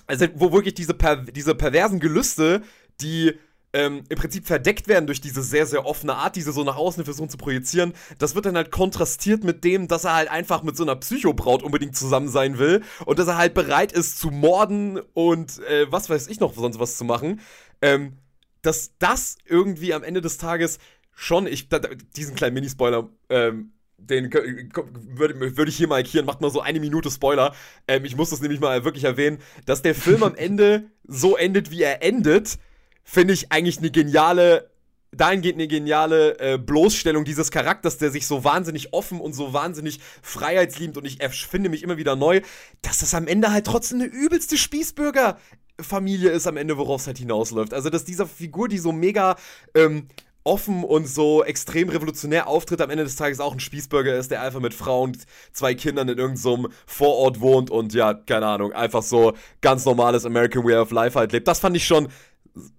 also 0.07 0.27
wo 0.35 0.53
wirklich 0.53 0.75
diese, 0.75 0.95
per, 0.95 1.17
diese 1.17 1.55
perversen 1.55 2.01
Gelüste, 2.01 2.63
die 3.01 3.35
ähm, 3.73 4.05
im 4.09 4.19
Prinzip 4.19 4.47
verdeckt 4.47 4.89
werden 4.89 5.07
durch 5.07 5.21
diese 5.21 5.43
sehr, 5.43 5.67
sehr 5.67 5.85
offene 5.85 6.15
Art, 6.15 6.37
diese 6.37 6.53
so 6.53 6.65
nach 6.65 6.77
außen 6.77 7.05
versuchen 7.05 7.29
zu 7.29 7.37
projizieren, 7.37 7.93
das 8.19 8.35
wird 8.35 8.47
dann 8.47 8.57
halt 8.57 8.71
kontrastiert 8.71 9.45
mit 9.45 9.65
dem, 9.65 9.89
dass 9.89 10.05
er 10.05 10.15
halt 10.15 10.31
einfach 10.31 10.63
mit 10.63 10.77
so 10.77 10.83
einer 10.83 10.97
Psychobraut 10.97 11.63
unbedingt 11.63 11.97
zusammen 11.97 12.29
sein 12.29 12.59
will 12.59 12.83
und 13.05 13.19
dass 13.19 13.29
er 13.29 13.37
halt 13.37 13.55
bereit 13.55 13.93
ist 13.93 14.19
zu 14.19 14.31
morden 14.31 14.99
und 15.13 15.59
äh, 15.65 15.91
was 15.91 16.09
weiß 16.09 16.29
ich 16.29 16.41
noch 16.41 16.55
sonst 16.55 16.79
was 16.79 16.97
zu 16.97 17.05
machen. 17.05 17.41
Ähm, 17.83 18.17
dass 18.63 18.93
das 18.99 19.37
irgendwie 19.45 19.95
am 19.95 20.03
Ende 20.03 20.21
des 20.21 20.39
Tages 20.39 20.79
schon, 21.17 21.49
ich, 21.49 21.69
da, 21.69 21.81
diesen 22.15 22.37
kleinen 22.37 22.55
Minispoiler, 22.55 23.09
ähm, 23.31 23.73
den 23.99 24.33
würde 24.33 25.57
würd 25.57 25.69
ich 25.69 25.77
hier 25.77 25.89
markieren, 25.89 26.27
macht 26.27 26.43
mal 26.43 26.51
so 26.51 26.61
eine 26.61 26.79
Minute 26.79 27.11
Spoiler. 27.11 27.55
Ähm, 27.89 28.05
ich 28.05 28.15
muss 28.15 28.31
das 28.31 28.41
nämlich 28.43 28.61
mal 28.61 28.85
wirklich 28.85 29.05
erwähnen, 29.05 29.39
dass 29.65 29.83
der 29.83 29.95
Film 29.95 30.23
am 30.23 30.35
Ende 30.37 30.91
so 31.05 31.37
endet, 31.37 31.71
wie 31.71 31.83
er 31.83 32.03
endet, 32.03 32.59
finde 33.03 33.33
ich 33.33 33.51
eigentlich 33.51 33.79
eine 33.79 33.91
geniale, 33.91 34.71
dahingehend 35.13 35.59
eine 35.59 35.69
geniale 35.69 36.39
äh, 36.39 36.59
Bloßstellung 36.59 37.25
dieses 37.25 37.51
Charakters, 37.51 37.97
der 37.97 38.11
sich 38.11 38.27
so 38.27 38.45
wahnsinnig 38.45 38.93
offen 38.93 39.19
und 39.19 39.33
so 39.33 39.55
wahnsinnig 39.55 40.01
freiheitsliebend 40.21 40.99
und 40.99 41.07
ich 41.07 41.23
erfinde 41.23 41.71
mich 41.71 41.83
immer 41.83 41.97
wieder 41.97 42.17
neu, 42.17 42.43
dass 42.83 42.99
das 42.99 43.15
am 43.15 43.27
Ende 43.27 43.51
halt 43.51 43.65
trotzdem 43.65 44.03
eine 44.03 44.11
übelste 44.11 44.59
Spießbürger 44.59 45.39
Familie 45.81 46.31
ist 46.31 46.47
am 46.47 46.57
Ende, 46.57 46.79
worauf 46.79 47.03
es 47.03 47.07
halt 47.07 47.19
hinausläuft. 47.19 47.75
Also, 47.75 47.91
dass 47.91 48.05
dieser 48.05 48.27
Figur, 48.27 48.69
die 48.69 48.79
so 48.79 48.93
mega 48.93 49.37
ähm, 49.75 50.09
offen 50.47 50.85
und 50.85 51.09
so 51.09 51.45
extrem 51.45 51.89
revolutionär 51.89 52.47
auftritt, 52.47 52.81
am 52.81 52.91
Ende 52.91 53.05
des 53.05 53.17
Tages 53.17 53.41
auch 53.41 53.53
ein 53.53 53.61
Spießbürger 53.61 54.17
ist, 54.17 54.31
der 54.31 54.43
einfach 54.43 54.61
mit 54.61 54.75
Frauen, 54.75 55.17
zwei 55.53 55.75
Kindern 55.75 56.09
in 56.09 56.19
irgendeinem 56.19 56.37
so 56.37 56.69
Vorort 56.87 57.41
wohnt 57.41 57.71
und 57.71 57.93
ja, 57.95 58.15
keine 58.15 58.47
Ahnung, 58.47 58.73
einfach 58.73 59.03
so 59.03 59.35
ganz 59.61 59.85
normales 59.85 60.25
American 60.25 60.65
Way 60.65 60.77
of 60.77 60.91
Life 60.93 61.19
halt 61.19 61.33
lebt. 61.33 61.49
Das 61.49 61.61
fand 61.61 61.77
ich 61.77 61.87
schon, 61.87 62.09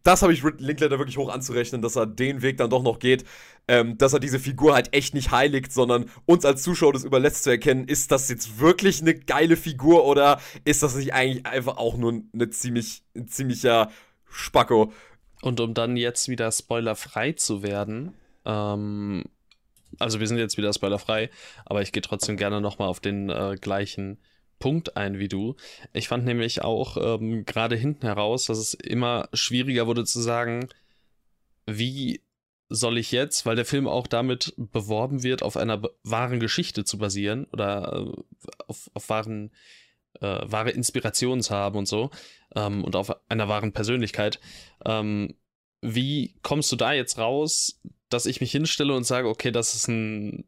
das 0.04 0.22
habe 0.22 0.34
ich 0.34 0.44
Linklater 0.58 0.98
wirklich 0.98 1.18
hoch 1.18 1.30
anzurechnen, 1.30 1.82
dass 1.82 1.96
er 1.96 2.08
den 2.08 2.42
Weg 2.42 2.58
dann 2.58 2.70
doch 2.70 2.84
noch 2.84 3.00
geht, 3.00 3.26
ähm, 3.68 3.98
dass 3.98 4.14
er 4.14 4.20
diese 4.20 4.40
Figur 4.40 4.74
halt 4.74 4.94
echt 4.94 5.14
nicht 5.14 5.32
heiligt, 5.32 5.72
sondern 5.72 6.06
uns 6.26 6.46
als 6.46 6.64
Zuschauer 6.64 6.94
das 6.94 7.04
überlässt 7.04 7.44
zu 7.44 7.50
erkennen, 7.50 7.86
ist 7.86 8.12
das 8.12 8.30
jetzt 8.30 8.60
wirklich 8.60 9.02
eine 9.02 9.14
geile 9.14 9.58
Figur 9.58 10.06
oder 10.06 10.40
ist 10.64 10.84
das 10.84 10.96
nicht 10.96 11.14
eigentlich 11.14 11.46
einfach 11.46 11.78
auch 11.78 11.98
nur 11.98 12.22
eine 12.34 12.50
ziemlich, 12.50 13.04
ein 13.16 13.28
ziemlicher 13.28 13.92
Spacko? 14.30 14.92
Und 15.42 15.60
um 15.60 15.74
dann 15.74 15.98
jetzt 15.98 16.30
wieder 16.30 16.52
spoilerfrei 16.52 17.34
zu 17.34 17.64
werden, 17.64 18.14
ähm, 18.46 19.26
also 20.00 20.20
wir 20.20 20.28
sind 20.28 20.38
jetzt 20.38 20.58
wieder 20.58 20.74
spoilerfrei, 20.74 21.30
aber 21.66 21.82
ich 21.82 21.92
gehe 21.92 22.02
trotzdem 22.02 22.38
gerne 22.38 22.62
nochmal 22.62 22.88
auf 22.88 23.00
den 23.00 23.30
äh, 23.30 23.56
gleichen 23.60 24.20
Punkt 24.60 24.98
ein 24.98 25.20
wie 25.20 25.28
du. 25.28 25.56
Ich 25.94 26.08
fand 26.08 26.26
nämlich 26.26 26.64
auch 26.64 26.98
ähm, 26.98 27.46
gerade 27.46 27.76
hinten 27.76 28.06
heraus, 28.06 28.46
dass 28.46 28.58
es 28.58 28.74
immer 28.74 29.30
schwieriger 29.34 29.86
wurde 29.88 30.04
zu 30.04 30.20
sagen, 30.22 30.70
wie 31.66 32.22
soll 32.70 32.98
ich 32.98 33.12
jetzt, 33.12 33.46
weil 33.46 33.56
der 33.56 33.66
Film 33.66 33.88
auch 33.88 34.08
damit 34.08 34.54
beworben 34.58 35.24
wird, 35.24 35.42
auf 35.44 35.58
einer 35.58 35.82
wahren 36.04 36.40
Geschichte 36.40 36.84
zu 36.84 36.98
basieren 36.98 37.46
oder 37.52 37.94
äh, 37.94 38.22
auf, 38.68 38.90
auf 38.94 39.10
wahren 39.10 39.52
äh, 40.22 40.40
wahre 40.44 40.72
Inspiration 40.72 41.42
zu 41.42 41.54
haben 41.54 41.78
und 41.78 41.88
so 41.88 42.10
ähm, 42.56 42.84
und 42.84 42.96
auf 42.96 43.16
einer 43.30 43.48
wahren 43.48 43.74
Persönlichkeit. 43.74 44.40
Ähm, 44.86 45.36
wie 45.82 46.36
kommst 46.42 46.72
du 46.72 46.76
da 46.76 46.94
jetzt 46.94 47.18
raus, 47.18 47.80
dass 48.10 48.26
ich 48.26 48.42
mich 48.42 48.52
hinstelle 48.52 48.96
und 48.96 49.04
sage, 49.04 49.28
okay, 49.28 49.52
das 49.52 49.76
ist 49.76 49.88
ein 49.88 50.46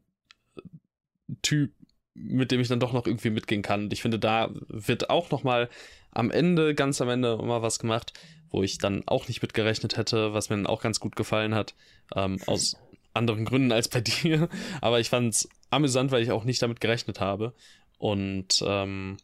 Typ 1.42 1.72
mit 2.14 2.50
dem 2.50 2.60
ich 2.60 2.68
dann 2.68 2.80
doch 2.80 2.92
noch 2.92 3.06
irgendwie 3.06 3.30
mitgehen 3.30 3.62
kann. 3.62 3.84
Und 3.84 3.92
ich 3.92 4.02
finde, 4.02 4.18
da 4.18 4.50
wird 4.68 5.10
auch 5.10 5.30
noch 5.30 5.42
mal 5.42 5.68
am 6.10 6.30
Ende, 6.30 6.74
ganz 6.74 7.00
am 7.00 7.08
Ende, 7.08 7.36
mal 7.38 7.62
was 7.62 7.78
gemacht, 7.78 8.12
wo 8.50 8.62
ich 8.62 8.78
dann 8.78 9.06
auch 9.06 9.28
nicht 9.28 9.42
mitgerechnet 9.42 9.96
hätte, 9.96 10.32
was 10.34 10.50
mir 10.50 10.56
dann 10.56 10.66
auch 10.66 10.82
ganz 10.82 11.00
gut 11.00 11.16
gefallen 11.16 11.54
hat. 11.54 11.74
Ähm, 12.14 12.38
aus 12.46 12.76
anderen 13.14 13.44
Gründen 13.44 13.72
als 13.72 13.88
bei 13.88 14.00
dir. 14.22 14.48
Aber 14.80 15.00
ich 15.00 15.08
fand 15.08 15.34
es 15.34 15.48
amüsant, 15.70 16.10
weil 16.10 16.22
ich 16.22 16.32
auch 16.32 16.44
nicht 16.44 16.62
damit 16.62 16.80
gerechnet 16.80 17.20
habe. 17.20 17.54
Und 17.98 18.62
ähm, 18.66 19.16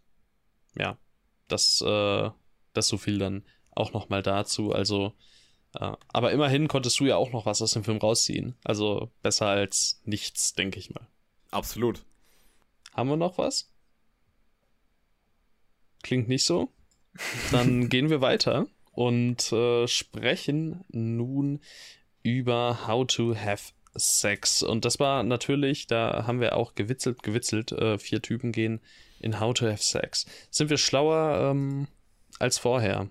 ja, 0.78 0.98
das, 1.48 1.80
äh, 1.80 2.30
das 2.72 2.88
so 2.88 2.98
viel 2.98 3.18
dann 3.18 3.44
auch 3.70 3.92
noch 3.92 4.08
mal 4.08 4.22
dazu. 4.22 4.72
Also, 4.72 5.12
äh, 5.74 5.92
aber 6.08 6.32
immerhin 6.32 6.68
konntest 6.68 6.98
du 7.00 7.06
ja 7.06 7.16
auch 7.16 7.32
noch 7.32 7.46
was 7.46 7.62
aus 7.62 7.72
dem 7.72 7.84
Film 7.84 7.98
rausziehen. 7.98 8.56
Also 8.64 9.10
besser 9.22 9.46
als 9.46 10.00
nichts, 10.04 10.54
denke 10.54 10.78
ich 10.78 10.90
mal. 10.90 11.06
Absolut. 11.50 12.04
Haben 12.94 13.10
wir 13.10 13.16
noch 13.16 13.38
was? 13.38 13.70
Klingt 16.02 16.28
nicht 16.28 16.44
so. 16.44 16.72
Dann 17.52 17.88
gehen 17.90 18.10
wir 18.10 18.20
weiter 18.20 18.66
und 18.92 19.52
äh, 19.52 19.86
sprechen 19.86 20.84
nun 20.88 21.60
über 22.22 22.86
How 22.86 23.06
to 23.06 23.36
Have 23.36 23.72
Sex. 23.94 24.62
Und 24.62 24.84
das 24.84 24.98
war 24.98 25.22
natürlich, 25.22 25.86
da 25.86 26.26
haben 26.26 26.40
wir 26.40 26.56
auch 26.56 26.74
gewitzelt, 26.74 27.22
gewitzelt, 27.22 27.72
äh, 27.72 27.98
vier 27.98 28.22
Typen 28.22 28.52
gehen 28.52 28.80
in 29.26 29.40
How 29.40 29.52
to 29.52 29.66
Have 29.66 29.82
Sex. 29.82 30.24
Sind 30.50 30.70
wir 30.70 30.78
schlauer 30.78 31.50
ähm, 31.50 31.88
als 32.38 32.58
vorher? 32.58 33.10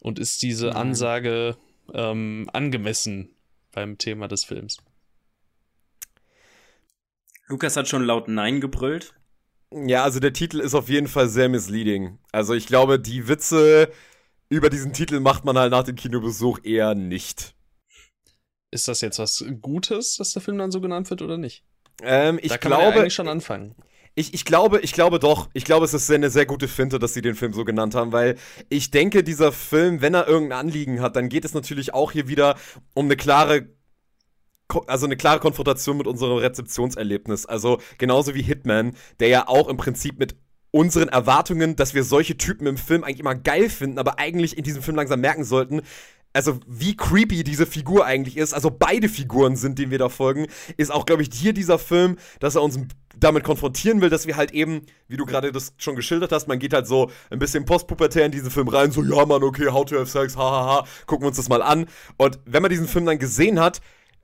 Und 0.00 0.18
ist 0.18 0.42
diese 0.42 0.74
Ansage 0.74 1.56
ähm, 1.92 2.48
angemessen 2.52 3.36
beim 3.72 3.98
Thema 3.98 4.26
des 4.26 4.44
Films? 4.44 4.78
Lukas 7.46 7.76
hat 7.76 7.88
schon 7.88 8.04
laut 8.04 8.28
Nein 8.28 8.60
gebrüllt. 8.60 9.14
Ja, 9.72 10.02
also 10.02 10.18
der 10.18 10.32
Titel 10.32 10.60
ist 10.60 10.74
auf 10.74 10.88
jeden 10.88 11.08
Fall 11.08 11.28
sehr 11.28 11.48
misleading. 11.48 12.18
Also 12.32 12.54
ich 12.54 12.66
glaube, 12.66 12.98
die 12.98 13.28
Witze 13.28 13.92
über 14.48 14.70
diesen 14.70 14.92
Titel 14.92 15.20
macht 15.20 15.44
man 15.44 15.58
halt 15.58 15.70
nach 15.70 15.84
dem 15.84 15.96
Kinobesuch 15.96 16.60
eher 16.62 16.94
nicht. 16.94 17.54
Ist 18.70 18.88
das 18.88 19.00
jetzt 19.00 19.18
was 19.18 19.44
Gutes, 19.60 20.16
dass 20.16 20.32
der 20.32 20.42
Film 20.42 20.58
dann 20.58 20.70
so 20.70 20.80
genannt 20.80 21.10
wird 21.10 21.22
oder 21.22 21.36
nicht? 21.36 21.64
Ähm, 22.02 22.38
ich 22.40 22.48
da 22.48 22.58
kann 22.58 22.70
glaube, 22.70 22.84
man 22.84 22.94
ja 22.94 23.00
eigentlich 23.00 23.14
schon 23.14 23.28
anfangen. 23.28 23.74
Ich, 24.18 24.34
ich, 24.34 24.44
glaube, 24.44 24.80
ich 24.80 24.92
glaube 24.92 25.20
doch. 25.20 25.48
Ich 25.52 25.64
glaube, 25.64 25.84
es 25.84 25.94
ist 25.94 26.10
eine 26.10 26.28
sehr 26.28 26.44
gute 26.44 26.66
Finte, 26.66 26.98
dass 26.98 27.14
sie 27.14 27.22
den 27.22 27.36
Film 27.36 27.52
so 27.52 27.64
genannt 27.64 27.94
haben, 27.94 28.10
weil 28.10 28.34
ich 28.68 28.90
denke, 28.90 29.22
dieser 29.22 29.52
Film, 29.52 30.00
wenn 30.00 30.12
er 30.12 30.26
irgendein 30.26 30.58
Anliegen 30.58 31.00
hat, 31.00 31.14
dann 31.14 31.28
geht 31.28 31.44
es 31.44 31.54
natürlich 31.54 31.94
auch 31.94 32.10
hier 32.10 32.26
wieder 32.26 32.56
um 32.94 33.04
eine 33.04 33.14
klare 33.16 33.68
also 34.86 35.06
eine 35.06 35.16
klare 35.16 35.38
Konfrontation 35.38 35.96
mit 35.96 36.08
unserem 36.08 36.36
Rezeptionserlebnis. 36.38 37.46
Also 37.46 37.78
genauso 37.96 38.34
wie 38.34 38.42
Hitman, 38.42 38.96
der 39.20 39.28
ja 39.28 39.48
auch 39.48 39.68
im 39.68 39.76
Prinzip 39.76 40.18
mit 40.18 40.36
unseren 40.72 41.08
Erwartungen, 41.08 41.76
dass 41.76 41.94
wir 41.94 42.02
solche 42.02 42.36
Typen 42.36 42.66
im 42.66 42.76
Film 42.76 43.04
eigentlich 43.04 43.20
immer 43.20 43.36
geil 43.36 43.70
finden, 43.70 43.98
aber 43.98 44.18
eigentlich 44.18 44.58
in 44.58 44.64
diesem 44.64 44.82
Film 44.82 44.96
langsam 44.96 45.20
merken 45.20 45.44
sollten, 45.44 45.82
also 46.32 46.60
wie 46.66 46.96
creepy 46.96 47.42
diese 47.42 47.66
Figur 47.66 48.04
eigentlich 48.04 48.36
ist, 48.36 48.54
also 48.54 48.70
beide 48.70 49.08
Figuren 49.08 49.56
sind, 49.56 49.78
denen 49.78 49.90
wir 49.90 49.98
da 49.98 50.08
folgen, 50.08 50.46
ist 50.76 50.92
auch, 50.92 51.06
glaube 51.06 51.22
ich, 51.22 51.30
hier 51.32 51.52
dieser 51.52 51.78
Film, 51.78 52.16
dass 52.40 52.54
er 52.54 52.62
uns 52.62 52.78
damit 53.16 53.44
konfrontieren 53.44 54.00
will, 54.00 54.10
dass 54.10 54.26
wir 54.26 54.36
halt 54.36 54.52
eben, 54.52 54.82
wie 55.08 55.16
du 55.16 55.26
gerade 55.26 55.50
das 55.50 55.72
schon 55.78 55.96
geschildert 55.96 56.30
hast, 56.30 56.46
man 56.46 56.58
geht 56.58 56.72
halt 56.72 56.86
so 56.86 57.10
ein 57.30 57.38
bisschen 57.38 57.64
postpubertär 57.64 58.24
in 58.24 58.32
diesen 58.32 58.50
Film 58.50 58.68
rein, 58.68 58.92
so, 58.92 59.02
ja, 59.02 59.26
Mann, 59.26 59.42
okay, 59.42 59.68
How 59.70 59.84
to 59.84 59.96
Have 59.96 60.06
Sex, 60.06 60.36
hahaha, 60.36 60.86
gucken 61.06 61.24
wir 61.24 61.28
uns 61.28 61.36
das 61.36 61.48
mal 61.48 61.62
an. 61.62 61.86
Und 62.16 62.38
wenn 62.44 62.62
man 62.62 62.70
diesen 62.70 62.86
Film 62.86 63.06
dann 63.06 63.18
gesehen 63.18 63.58
hat, 63.58 63.80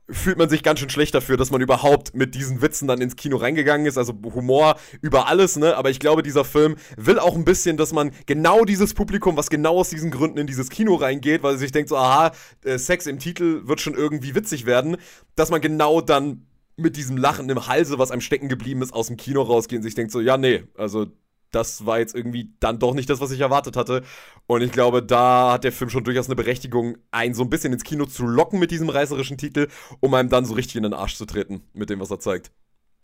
fühlt 0.09 0.37
man 0.37 0.49
sich 0.49 0.61
ganz 0.63 0.79
schön 0.79 0.89
schlecht 0.89 1.15
dafür, 1.15 1.37
dass 1.37 1.51
man 1.51 1.61
überhaupt 1.61 2.15
mit 2.15 2.35
diesen 2.35 2.61
Witzen 2.61 2.87
dann 2.87 3.01
ins 3.01 3.15
Kino 3.15 3.37
reingegangen 3.37 3.87
ist. 3.87 3.97
Also 3.97 4.13
Humor 4.23 4.75
über 5.01 5.27
alles, 5.27 5.55
ne? 5.55 5.75
Aber 5.75 5.89
ich 5.89 5.99
glaube, 5.99 6.21
dieser 6.21 6.45
Film 6.45 6.75
will 6.97 7.19
auch 7.19 7.35
ein 7.35 7.45
bisschen, 7.45 7.77
dass 7.77 7.91
man 7.91 8.11
genau 8.25 8.65
dieses 8.65 8.93
Publikum, 8.93 9.35
was 9.37 9.49
genau 9.49 9.79
aus 9.79 9.89
diesen 9.89 10.11
Gründen 10.11 10.37
in 10.37 10.47
dieses 10.47 10.69
Kino 10.69 10.95
reingeht, 10.95 11.43
weil 11.43 11.57
sich 11.57 11.71
denkt 11.71 11.89
so, 11.89 11.97
aha, 11.97 12.31
äh, 12.63 12.77
Sex 12.77 13.07
im 13.07 13.19
Titel 13.19 13.61
wird 13.65 13.81
schon 13.81 13.95
irgendwie 13.95 14.35
witzig 14.35 14.65
werden, 14.65 14.97
dass 15.35 15.49
man 15.49 15.61
genau 15.61 16.01
dann 16.01 16.45
mit 16.77 16.97
diesem 16.97 17.17
Lachen 17.17 17.49
im 17.49 17.67
Halse, 17.67 17.97
was 17.97 18.11
einem 18.11 18.21
stecken 18.21 18.49
geblieben 18.49 18.81
ist, 18.81 18.93
aus 18.93 19.07
dem 19.07 19.17
Kino 19.17 19.41
rausgeht 19.41 19.77
und 19.77 19.83
sich 19.83 19.95
denkt 19.95 20.11
so, 20.11 20.19
ja, 20.19 20.37
nee, 20.37 20.63
also 20.77 21.07
das 21.55 21.85
war 21.85 21.99
jetzt 21.99 22.13
irgendwie 22.13 22.53
dann 22.59 22.79
doch 22.79 22.93
nicht 22.93 23.09
das, 23.09 23.21
was 23.21 23.31
ich 23.31 23.39
erwartet 23.39 23.77
hatte. 23.77 24.03
Und 24.45 24.61
ich 24.61 24.71
glaube, 24.71 25.01
da 25.01 25.53
hat 25.53 25.63
der 25.63 25.71
Film 25.71 25.89
schon 25.89 26.03
durchaus 26.03 26.27
eine 26.27 26.35
Berechtigung, 26.35 26.97
einen 27.11 27.33
so 27.33 27.43
ein 27.43 27.49
bisschen 27.49 27.73
ins 27.73 27.83
Kino 27.83 28.05
zu 28.05 28.27
locken 28.27 28.59
mit 28.59 28.71
diesem 28.71 28.89
reißerischen 28.89 29.37
Titel, 29.37 29.69
um 30.01 30.13
einem 30.13 30.29
dann 30.29 30.45
so 30.45 30.53
richtig 30.53 30.75
in 30.75 30.83
den 30.83 30.93
Arsch 30.93 31.15
zu 31.15 31.25
treten 31.25 31.63
mit 31.73 31.89
dem, 31.89 31.99
was 31.99 32.11
er 32.11 32.19
zeigt. 32.19 32.51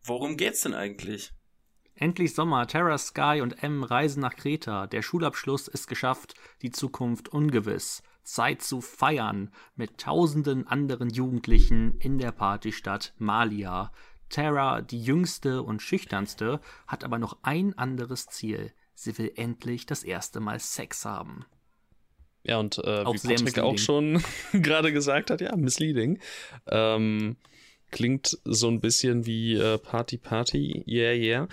Worum 0.04 0.36
geht's 0.36 0.62
denn 0.62 0.74
eigentlich? 0.74 1.32
Endlich 1.96 2.34
Sommer, 2.34 2.68
Terra 2.68 2.98
Sky 2.98 3.42
und 3.42 3.64
M 3.64 3.84
reisen 3.84 4.22
nach 4.22 4.36
Kreta. 4.36 4.88
Der 4.88 5.02
Schulabschluss 5.02 5.68
ist 5.68 5.88
geschafft, 5.88 6.34
die 6.62 6.72
Zukunft 6.72 7.30
ungewiss. 7.30 8.02
Zeit 8.24 8.62
zu 8.62 8.82
feiern 8.82 9.52
mit 9.76 9.98
tausenden 9.98 10.68
anderen 10.68 11.10
Jugendlichen 11.10 11.96
in 12.00 12.18
der 12.18 12.32
Partystadt 12.32 13.14
Malia. 13.18 13.92
Tara, 14.32 14.82
die 14.82 15.02
jüngste 15.02 15.62
und 15.62 15.82
schüchternste, 15.82 16.60
hat 16.88 17.04
aber 17.04 17.20
noch 17.20 17.38
ein 17.44 17.78
anderes 17.78 18.26
Ziel. 18.28 18.74
Sie 18.94 19.18
will 19.18 19.32
endlich 19.36 19.86
das 19.86 20.04
erste 20.04 20.40
Mal 20.40 20.60
Sex 20.60 21.06
haben. 21.06 21.46
Ja, 22.44 22.58
und 22.58 22.80
äh, 22.80 23.04
auch 23.04 23.14
wie 23.14 23.28
Patrick 23.28 23.60
auch 23.60 23.78
schon 23.78 24.24
gerade 24.54 24.92
gesagt 24.92 25.30
hat, 25.30 25.42
ja, 25.42 25.56
misleading. 25.56 26.20
Ähm, 26.68 27.38
klingt 27.92 28.40
so 28.46 28.68
ein 28.68 28.80
bisschen 28.80 29.26
wie 29.26 29.56
äh, 29.56 29.78
Party 29.78 30.18
Party, 30.18 30.84
yeah, 30.88 31.14
yeah. 31.14 31.48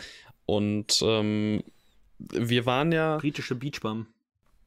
Und 0.46 1.00
ähm, 1.02 1.62
wir 2.18 2.64
waren 2.64 2.92
ja. 2.92 3.18
Britische 3.18 3.54
Beachbum. 3.54 4.06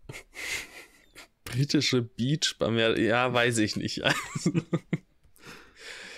Britische 1.43 2.03
Beachbum, 2.03 2.77
ja, 2.77 2.95
ja, 2.97 3.33
weiß 3.33 3.57
ich 3.57 3.75
nicht. 3.75 4.01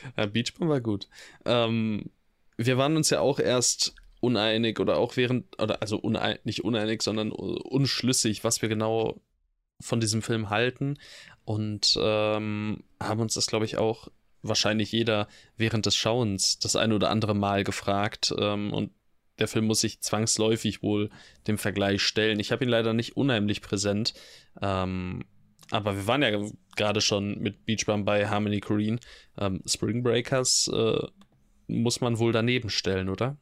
Ja, 0.18 0.26
Beachbum 0.26 0.70
war 0.70 0.82
gut. 0.82 1.08
Ähm, 1.46 2.10
wir 2.58 2.78
waren 2.78 2.96
uns 2.98 3.10
ja 3.10 3.20
auch 3.20 3.40
erst 3.40 3.96
uneinig 4.20 4.80
oder 4.80 4.98
auch 4.98 5.18
während, 5.18 5.62
oder 5.62 5.82
also 5.82 5.98
unein, 5.98 6.40
nicht 6.44 6.64
uneinig, 6.64 7.02
sondern 7.02 7.32
unschlüssig, 7.32 8.44
was 8.44 8.62
wir 8.62 8.70
genau 8.70 9.22
von 9.82 10.00
diesem 10.00 10.22
Film 10.22 10.50
halten. 10.50 10.98
Und 11.46 11.98
ähm, 12.02 12.84
haben 13.02 13.20
uns 13.20 13.34
das, 13.34 13.48
glaube 13.48 13.66
ich, 13.66 13.78
auch 13.78 14.08
wahrscheinlich 14.42 14.92
jeder 14.92 15.28
während 15.58 15.86
des 15.86 15.96
Schauens 15.96 16.60
das 16.60 16.76
ein 16.76 16.94
oder 16.94 17.10
andere 17.10 17.34
Mal 17.34 17.64
gefragt. 17.64 18.34
Ähm, 18.38 18.72
und 18.72 18.92
der 19.40 19.48
Film 19.48 19.66
muss 19.66 19.82
sich 19.82 20.00
zwangsläufig 20.02 20.84
wohl 20.84 21.10
dem 21.48 21.58
Vergleich 21.58 22.02
stellen. 22.02 22.40
Ich 22.40 22.52
habe 22.52 22.64
ihn 22.64 22.70
leider 22.70 22.94
nicht 22.94 23.18
unheimlich 23.18 23.62
präsent. 23.62 24.14
Ähm, 24.62 25.26
aber 25.74 25.96
wir 25.96 26.08
waren 26.08 26.22
ja 26.22 26.32
gerade 26.76 27.02
schon 27.02 27.40
mit 27.40 27.66
Beachbum 27.66 28.06
bei 28.06 28.28
Harmony 28.28 28.60
Korine. 28.60 29.00
Ähm, 29.38 29.62
Spring 29.66 30.04
Breakers 30.04 30.70
äh, 30.72 31.08
muss 31.68 32.00
man 32.00 32.20
wohl 32.20 32.32
daneben 32.32 32.70
stellen, 32.70 33.10
oder? 33.10 33.38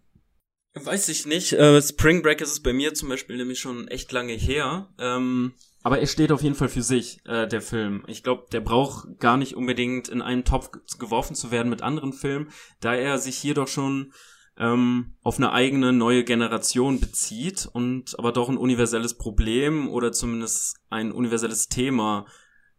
Weiß 0.73 1.09
ich 1.09 1.25
nicht. 1.25 1.51
Äh, 1.51 1.81
Spring 1.81 2.21
Breakers 2.21 2.51
ist 2.51 2.63
bei 2.63 2.71
mir 2.71 2.93
zum 2.93 3.09
Beispiel 3.09 3.35
nämlich 3.35 3.59
schon 3.59 3.89
echt 3.89 4.11
lange 4.13 4.33
her. 4.33 4.87
Ähm, 4.97 5.53
aber 5.83 5.99
er 5.99 6.07
steht 6.07 6.31
auf 6.31 6.41
jeden 6.41 6.55
Fall 6.55 6.69
für 6.69 6.83
sich, 6.83 7.19
äh, 7.25 7.47
der 7.47 7.61
Film. 7.61 8.05
Ich 8.07 8.23
glaube, 8.23 8.45
der 8.51 8.61
braucht 8.61 9.19
gar 9.19 9.35
nicht 9.35 9.55
unbedingt 9.55 10.07
in 10.07 10.21
einen 10.21 10.45
Topf 10.45 10.69
geworfen 10.99 11.35
zu 11.35 11.51
werden 11.51 11.69
mit 11.69 11.81
anderen 11.81 12.13
Filmen, 12.13 12.49
da 12.79 12.93
er 12.93 13.17
sich 13.17 13.35
hier 13.37 13.55
doch 13.55 13.67
schon 13.67 14.13
ähm, 14.57 15.13
auf 15.23 15.37
eine 15.37 15.51
eigene 15.51 15.93
neue 15.93 16.23
Generation 16.23 16.99
bezieht 16.99 17.69
und 17.71 18.17
aber 18.19 18.31
doch 18.31 18.49
ein 18.49 18.57
universelles 18.57 19.17
Problem 19.17 19.89
oder 19.89 20.11
zumindest 20.11 20.77
ein 20.89 21.11
universelles 21.11 21.67
Thema 21.67 22.25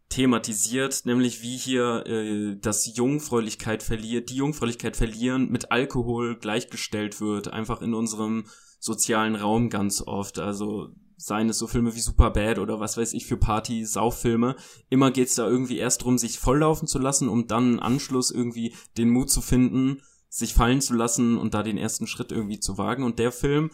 thematisiert, 0.09 1.05
nämlich 1.05 1.41
wie 1.41 1.57
hier 1.57 2.05
äh, 2.05 2.55
das 2.59 2.95
Jungfräulichkeit 2.95 3.81
verliert, 3.81 4.29
die 4.29 4.35
Jungfräulichkeit 4.35 4.95
verlieren 4.95 5.49
mit 5.51 5.71
Alkohol 5.71 6.37
gleichgestellt 6.37 7.19
wird, 7.19 7.51
einfach 7.51 7.81
in 7.81 7.95
unserem 7.95 8.45
sozialen 8.79 9.35
Raum 9.35 9.69
ganz 9.69 10.01
oft. 10.01 10.37
Also 10.37 10.89
seien 11.17 11.49
es 11.49 11.57
so 11.57 11.67
Filme 11.67 11.95
wie 11.95 11.99
Superbad 11.99 12.59
oder 12.59 12.79
was 12.79 12.97
weiß 12.97 13.13
ich 13.13 13.25
für 13.25 13.37
Party-Sauffilme. 13.37 14.55
Immer 14.89 15.09
geht's 15.09 15.35
da 15.35 15.47
irgendwie 15.47 15.77
erst 15.77 16.03
drum, 16.03 16.17
sich 16.17 16.37
volllaufen 16.37 16.87
zu 16.87 16.99
lassen, 16.99 17.29
um 17.29 17.47
dann 17.47 17.63
einen 17.63 17.79
Anschluss 17.79 18.29
irgendwie 18.29 18.75
den 18.97 19.09
Mut 19.09 19.29
zu 19.29 19.41
finden, 19.41 20.01
sich 20.33 20.55
fallen 20.55 20.81
zu 20.81 20.95
lassen 20.95 21.37
und 21.37 21.53
da 21.53 21.61
den 21.61 21.77
ersten 21.77 22.07
Schritt 22.07 22.31
irgendwie 22.31 22.59
zu 22.59 22.79
wagen. 22.79 23.03
Und 23.03 23.19
der 23.19 23.31
Film, 23.31 23.69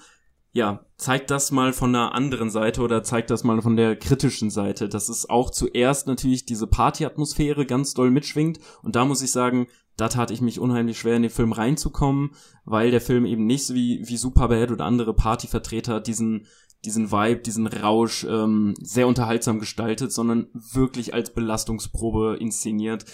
ja, 0.52 0.86
zeigt 0.98 1.32
das 1.32 1.52
mal 1.52 1.72
von 1.72 1.96
einer 1.96 2.14
anderen 2.14 2.50
Seite 2.50 2.82
oder 2.82 3.02
zeigt 3.02 3.30
das 3.30 3.46
mal 3.46 3.62
von 3.62 3.78
der 3.78 3.96
kritischen 3.96 4.50
Seite, 4.50 4.90
dass 4.90 5.08
es 5.08 5.30
auch 5.30 5.52
zuerst 5.52 6.08
natürlich 6.08 6.46
diese 6.46 6.68
Partyatmosphäre 6.68 7.66
ganz 7.66 7.94
doll 7.94 8.12
mitschwingt. 8.12 8.60
Und 8.84 8.98
da 8.98 9.06
muss 9.06 9.22
ich 9.22 9.32
sagen, 9.32 9.68
da 9.96 10.10
tat 10.10 10.32
ich 10.32 10.42
mich 10.42 10.60
unheimlich 10.60 11.00
schwer, 11.00 11.16
in 11.16 11.22
den 11.22 11.32
Film 11.32 11.54
reinzukommen, 11.54 12.32
weil 12.66 12.92
der 12.92 13.02
Film 13.02 13.26
eben 13.26 13.46
nicht 13.46 13.66
so 13.66 13.74
wie, 13.74 14.02
wie 14.06 14.18
Superbad 14.18 14.72
oder 14.72 14.84
andere 14.84 15.14
Partyvertreter 15.14 16.02
diesen, 16.02 16.46
diesen 16.84 17.10
Vibe, 17.10 17.40
diesen 17.40 17.68
Rausch 17.68 18.26
ähm, 18.26 18.74
sehr 18.82 19.08
unterhaltsam 19.08 19.60
gestaltet, 19.60 20.12
sondern 20.12 20.50
wirklich 20.54 21.14
als 21.14 21.34
Belastungsprobe 21.34 22.36
inszeniert. 22.38 23.06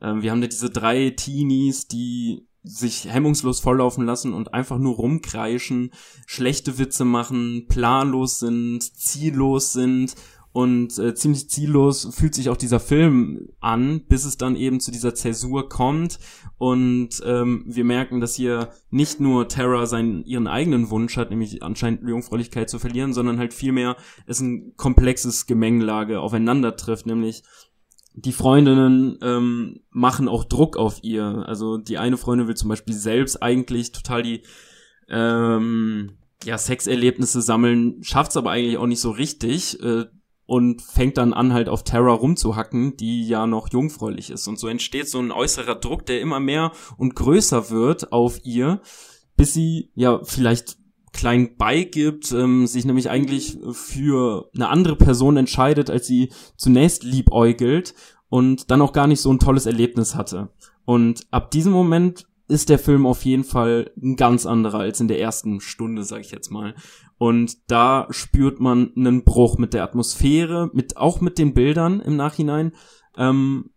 Ähm, 0.00 0.22
wir 0.22 0.30
haben 0.30 0.40
da 0.40 0.46
diese 0.46 0.70
drei 0.70 1.10
Teenies, 1.10 1.86
die 1.86 2.48
sich 2.64 3.12
hemmungslos 3.12 3.60
volllaufen 3.60 4.06
lassen 4.06 4.32
und 4.32 4.54
einfach 4.54 4.78
nur 4.78 4.96
rumkreischen, 4.96 5.90
schlechte 6.26 6.78
Witze 6.78 7.04
machen, 7.04 7.66
planlos 7.68 8.38
sind, 8.38 8.82
ziellos 8.82 9.72
sind 9.74 10.14
und 10.54 10.98
äh, 11.00 11.16
ziemlich 11.16 11.50
ziellos 11.50 12.08
fühlt 12.14 12.34
sich 12.34 12.48
auch 12.48 12.56
dieser 12.56 12.78
Film 12.78 13.48
an, 13.58 14.02
bis 14.08 14.24
es 14.24 14.38
dann 14.38 14.54
eben 14.54 14.78
zu 14.78 14.92
dieser 14.92 15.12
Zäsur 15.12 15.68
kommt 15.68 16.20
und 16.58 17.10
ähm, 17.26 17.64
wir 17.66 17.84
merken, 17.84 18.20
dass 18.20 18.36
hier 18.36 18.70
nicht 18.88 19.18
nur 19.18 19.48
Terra 19.48 19.86
seinen 19.86 20.24
ihren 20.24 20.46
eigenen 20.46 20.90
Wunsch 20.90 21.16
hat, 21.16 21.30
nämlich 21.30 21.64
anscheinend 21.64 22.08
Jungfräulichkeit 22.08 22.70
zu 22.70 22.78
verlieren, 22.78 23.12
sondern 23.12 23.38
halt 23.38 23.52
vielmehr 23.52 23.96
es 24.26 24.40
ein 24.40 24.74
komplexes 24.76 25.46
Gemengelage 25.46 26.20
aufeinander 26.20 26.76
trifft, 26.76 27.06
nämlich 27.06 27.42
die 28.14 28.32
Freundinnen 28.32 29.18
ähm, 29.22 29.80
machen 29.90 30.28
auch 30.28 30.44
Druck 30.44 30.76
auf 30.76 31.02
ihr. 31.02 31.44
Also 31.46 31.78
die 31.78 31.98
eine 31.98 32.16
Freundin 32.16 32.46
will 32.46 32.56
zum 32.56 32.68
Beispiel 32.68 32.94
selbst 32.94 33.42
eigentlich 33.42 33.92
total 33.92 34.22
die 34.22 34.42
ähm, 35.08 36.18
ja, 36.44 36.56
Sexerlebnisse 36.56 37.42
sammeln, 37.42 38.02
schafft's 38.02 38.36
aber 38.36 38.50
eigentlich 38.50 38.78
auch 38.78 38.86
nicht 38.86 39.00
so 39.00 39.10
richtig. 39.10 39.82
Äh, 39.82 40.06
und 40.46 40.82
fängt 40.82 41.16
dann 41.16 41.32
an, 41.32 41.54
halt 41.54 41.70
auf 41.70 41.84
Terra 41.84 42.12
rumzuhacken, 42.12 42.98
die 42.98 43.26
ja 43.26 43.46
noch 43.46 43.72
jungfräulich 43.72 44.28
ist. 44.28 44.46
Und 44.46 44.58
so 44.58 44.68
entsteht 44.68 45.08
so 45.08 45.18
ein 45.18 45.32
äußerer 45.32 45.74
Druck, 45.74 46.04
der 46.04 46.20
immer 46.20 46.38
mehr 46.38 46.72
und 46.98 47.16
größer 47.16 47.70
wird 47.70 48.12
auf 48.12 48.44
ihr, 48.44 48.82
bis 49.36 49.54
sie 49.54 49.90
ja 49.94 50.20
vielleicht 50.22 50.76
klein 51.14 51.56
beigibt, 51.56 52.32
ähm, 52.32 52.66
sich 52.66 52.84
nämlich 52.84 53.08
eigentlich 53.08 53.56
für 53.72 54.50
eine 54.54 54.68
andere 54.68 54.96
Person 54.96 55.38
entscheidet, 55.38 55.88
als 55.88 56.06
sie 56.06 56.30
zunächst 56.56 57.04
liebäugelt 57.04 57.94
und 58.28 58.70
dann 58.70 58.82
auch 58.82 58.92
gar 58.92 59.06
nicht 59.06 59.20
so 59.20 59.32
ein 59.32 59.38
tolles 59.38 59.64
Erlebnis 59.64 60.14
hatte. 60.14 60.50
Und 60.84 61.26
ab 61.30 61.50
diesem 61.50 61.72
Moment 61.72 62.26
ist 62.46 62.68
der 62.68 62.78
Film 62.78 63.06
auf 63.06 63.24
jeden 63.24 63.44
Fall 63.44 63.90
ein 63.96 64.16
ganz 64.16 64.44
anderer 64.44 64.80
als 64.80 65.00
in 65.00 65.08
der 65.08 65.20
ersten 65.20 65.60
Stunde, 65.60 66.04
sag 66.04 66.20
ich 66.20 66.30
jetzt 66.30 66.50
mal. 66.50 66.74
Und 67.16 67.70
da 67.70 68.06
spürt 68.10 68.60
man 68.60 68.92
einen 68.96 69.24
Bruch 69.24 69.56
mit 69.56 69.72
der 69.72 69.84
Atmosphäre, 69.84 70.70
mit 70.74 70.96
auch 70.96 71.20
mit 71.20 71.38
den 71.38 71.54
Bildern 71.54 72.00
im 72.00 72.16
Nachhinein. 72.16 72.72
Ähm, 73.16 73.70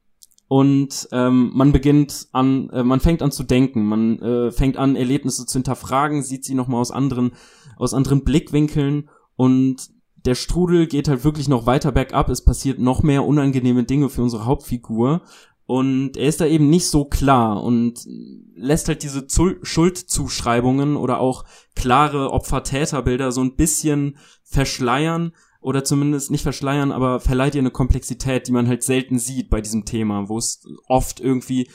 und 0.47 1.10
ähm, 1.12 1.51
man 1.53 1.73
beginnt 1.73 2.27
an, 2.31 2.69
äh, 2.69 2.83
man 2.83 3.01
fängt 3.01 3.21
an 3.21 3.31
zu 3.31 3.43
denken, 3.43 3.86
man 3.86 4.19
äh, 4.21 4.51
fängt 4.51 4.77
an 4.77 4.95
Erlebnisse 4.95 5.45
zu 5.45 5.53
hinterfragen, 5.60 6.23
sieht 6.23 6.45
sie 6.45 6.55
noch 6.55 6.67
mal 6.67 6.79
aus 6.79 6.91
anderen, 6.91 7.31
aus 7.75 7.93
anderen 7.93 8.23
Blickwinkeln. 8.23 9.10
Und 9.36 9.89
der 10.15 10.36
Strudel 10.36 10.88
geht 10.88 11.10
halt 11.10 11.25
wirklich 11.25 11.49
noch 11.49 11.65
weiter 11.65 11.91
bergab. 11.91 12.29
Es 12.29 12.45
passiert 12.45 12.79
noch 12.79 13.03
mehr 13.03 13.25
unangenehme 13.25 13.83
Dinge 13.83 14.07
für 14.10 14.23
unsere 14.23 14.45
Hauptfigur. 14.45 15.21
Und 15.65 16.15
er 16.15 16.29
ist 16.29 16.39
da 16.39 16.45
eben 16.45 16.69
nicht 16.69 16.88
so 16.88 17.03
klar 17.03 17.62
und 17.62 18.07
lässt 18.55 18.88
halt 18.88 19.03
diese 19.03 19.27
Zul 19.27 19.60
Schuldzuschreibungen 19.63 20.95
oder 20.95 21.19
auch 21.19 21.43
klare 21.75 22.31
Opfer-Täter-Bilder 22.31 23.33
so 23.33 23.41
ein 23.41 23.57
bisschen 23.57 24.15
verschleiern 24.43 25.33
oder 25.67 25.84
zumindest 25.84 26.32
nicht 26.32 26.43
verschleiern, 26.43 26.93
aber 26.93 27.19
verleiht 27.19 27.53
ihr 27.53 27.60
eine 27.60 27.71
Komplexität, 27.71 28.47
die 28.47 28.53
man 28.53 28.69
halt 28.69 28.84
selten 28.84 29.19
sieht 29.19 29.49
bei 29.49 29.60
diesem 29.60 29.84
Thema, 29.84 30.30
wo 30.30 30.38
es 30.38 30.65
oft 30.88 31.19
irgendwie 31.19 31.69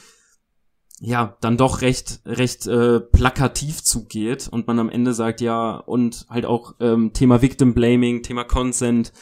ja 0.99 1.37
dann 1.43 1.59
doch 1.59 1.83
recht 1.83 2.23
recht 2.25 2.67
äh, 2.67 3.01
plakativ 3.01 3.83
zugeht 3.83 4.49
und 4.51 4.67
man 4.67 4.79
am 4.79 4.89
Ende 4.89 5.13
sagt 5.13 5.43
ja 5.43 5.77
und 5.77 6.25
halt 6.31 6.47
auch 6.47 6.77
ähm, 6.81 7.13
Thema 7.13 7.43
Victim 7.43 7.75
Blaming, 7.75 8.23
Thema 8.23 8.45
Consent 8.45 9.13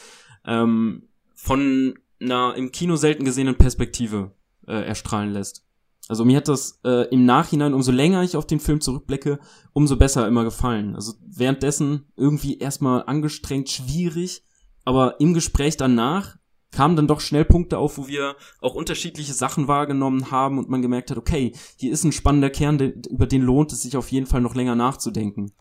ähm, 0.45 1.09
von 1.35 1.95
einer 2.21 2.55
im 2.55 2.71
Kino 2.71 2.95
selten 2.95 3.25
gesehenen 3.25 3.57
Perspektive 3.57 4.31
äh, 4.67 4.85
erstrahlen 4.87 5.33
lässt. 5.33 5.65
Also 6.07 6.23
mir 6.23 6.37
hat 6.37 6.47
das 6.47 6.79
äh, 6.85 7.09
im 7.09 7.25
Nachhinein, 7.25 7.73
umso 7.73 7.91
länger 7.91 8.23
ich 8.23 8.37
auf 8.37 8.47
den 8.47 8.61
Film 8.61 8.79
zurückblicke, 8.79 9.37
umso 9.73 9.97
besser 9.97 10.29
immer 10.29 10.45
gefallen. 10.45 10.95
Also 10.95 11.11
währenddessen 11.27 12.05
irgendwie 12.15 12.57
erstmal 12.57 13.03
angestrengt, 13.05 13.69
schwierig, 13.69 14.45
aber 14.85 15.19
im 15.19 15.33
Gespräch 15.33 15.77
danach 15.77 16.37
kamen 16.71 16.95
dann 16.95 17.07
doch 17.07 17.19
schnell 17.19 17.45
Punkte 17.45 17.77
auf, 17.77 17.97
wo 17.97 18.07
wir 18.07 18.35
auch 18.61 18.75
unterschiedliche 18.75 19.33
Sachen 19.33 19.67
wahrgenommen 19.67 20.31
haben 20.31 20.57
und 20.57 20.69
man 20.69 20.81
gemerkt 20.81 21.11
hat, 21.11 21.17
okay, 21.17 21.53
hier 21.75 21.91
ist 21.91 22.03
ein 22.03 22.13
spannender 22.13 22.49
Kern, 22.49 22.79
über 22.79 23.27
den 23.27 23.41
lohnt 23.41 23.73
es 23.73 23.81
sich 23.81 23.97
auf 23.97 24.11
jeden 24.11 24.25
Fall 24.25 24.41
noch 24.41 24.55
länger 24.55 24.75
nachzudenken. 24.75 25.51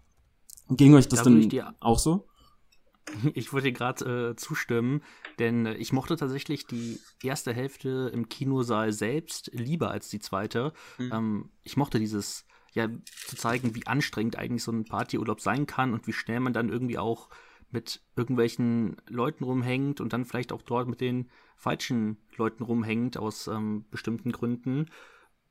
Ging 0.69 0.95
euch 0.95 1.09
das 1.09 1.23
da 1.23 1.31
denn 1.31 1.63
auch 1.81 1.99
so? 1.99 2.27
Ich 3.35 3.53
würde 3.53 3.69
dir 3.69 3.73
gerade 3.73 4.31
äh, 4.31 4.37
zustimmen, 4.37 5.03
denn 5.41 5.67
äh, 5.67 5.75
ich 5.75 5.93
mochte 5.93 6.15
tatsächlich 6.15 6.69
die 6.69 7.01
erste 7.25 7.53
Hälfte 7.53 8.09
im 8.15 8.29
Kinosaal 8.29 8.93
selbst 8.93 9.51
lieber 9.53 9.91
als 9.91 10.11
die 10.11 10.21
zweite. 10.21 10.73
Mhm. 10.99 11.13
Ähm, 11.13 11.51
ich 11.65 11.77
mochte 11.77 11.99
dieses, 11.99 12.47
ja, 12.73 12.89
zu 13.27 13.35
zeigen, 13.35 13.75
wie 13.75 13.87
anstrengend 13.89 14.37
eigentlich 14.37 14.63
so 14.63 14.71
ein 14.71 14.85
Partyurlaub 14.85 15.41
sein 15.41 15.67
kann 15.67 15.93
und 15.93 16.07
wie 16.07 16.13
schnell 16.13 16.39
man 16.39 16.53
dann 16.53 16.69
irgendwie 16.69 16.99
auch 16.99 17.31
mit 17.71 18.03
irgendwelchen 18.17 18.97
Leuten 19.09 19.45
rumhängt 19.45 20.01
und 20.01 20.13
dann 20.13 20.25
vielleicht 20.25 20.53
auch 20.53 20.63
dort 20.63 20.89
mit 20.89 21.01
den 21.01 21.31
falschen 21.57 22.19
Leuten 22.37 22.65
rumhängt 22.65 23.17
aus 23.17 23.47
ähm, 23.47 23.85
bestimmten 23.91 24.33
Gründen. 24.33 24.87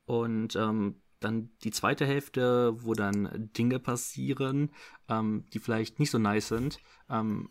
Und 0.06 0.56
ähm, 0.56 1.02
dann 1.20 1.52
die 1.64 1.72
zweite 1.72 2.06
Hälfte, 2.06 2.74
wo 2.84 2.94
dann 2.94 3.50
Dinge 3.58 3.80
passieren, 3.80 4.72
ähm, 5.08 5.46
die 5.54 5.60
vielleicht 5.60 6.00
nicht 6.00 6.12
so 6.12 6.18
nice 6.18 6.48
sind. 6.48 6.80
Ähm, 7.10 7.50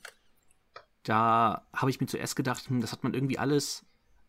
da 1.02 1.66
habe 1.72 1.90
ich 1.90 2.00
mir 2.00 2.06
zuerst 2.06 2.36
gedacht, 2.36 2.68
hm, 2.68 2.80
das 2.80 2.92
hat 2.92 3.04
man 3.04 3.14
irgendwie 3.14 3.38
alles, 3.38 3.86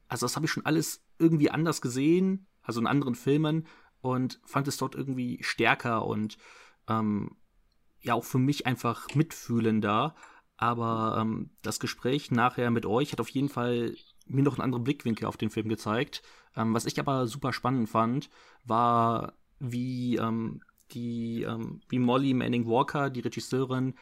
also 0.07 0.25
das 0.25 0.35
habe 0.35 0.45
ich 0.45 0.51
schon 0.51 0.65
alles 0.65 1.03
irgendwie 1.17 1.49
anders 1.49 1.81
gesehen, 1.81 2.47
also 2.61 2.79
in 2.79 2.87
anderen 2.87 3.15
Filmen 3.15 3.67
und 4.01 4.39
fand 4.45 4.67
es 4.67 4.77
dort 4.77 4.95
irgendwie 4.95 5.39
stärker 5.41 6.05
und 6.05 6.37
ähm, 6.87 7.35
ja 8.01 8.13
auch 8.13 8.23
für 8.23 8.39
mich 8.39 8.65
einfach 8.65 9.13
mitfühlender. 9.15 10.15
Aber 10.57 11.17
ähm, 11.19 11.51
das 11.61 11.79
Gespräch 11.79 12.31
nachher 12.31 12.69
mit 12.69 12.85
euch 12.85 13.11
hat 13.11 13.21
auf 13.21 13.29
jeden 13.29 13.49
Fall 13.49 13.95
mir 14.25 14.43
noch 14.43 14.55
einen 14.55 14.63
anderen 14.63 14.83
Blickwinkel 14.83 15.25
auf 15.25 15.37
den 15.37 15.49
Film 15.49 15.69
gezeigt. 15.69 16.21
Ähm, 16.55 16.73
was 16.73 16.85
ich 16.85 16.99
aber 16.99 17.27
super 17.27 17.53
spannend 17.53 17.89
fand, 17.89 18.29
war, 18.65 19.33
wie 19.59 20.17
ähm, 20.17 20.61
die, 20.91 21.43
ähm, 21.43 21.81
wie 21.89 21.99
Molly 21.99 22.33
Manning 22.33 22.67
Walker, 22.67 23.09
die 23.09 23.21
Regisseurin, 23.21 23.95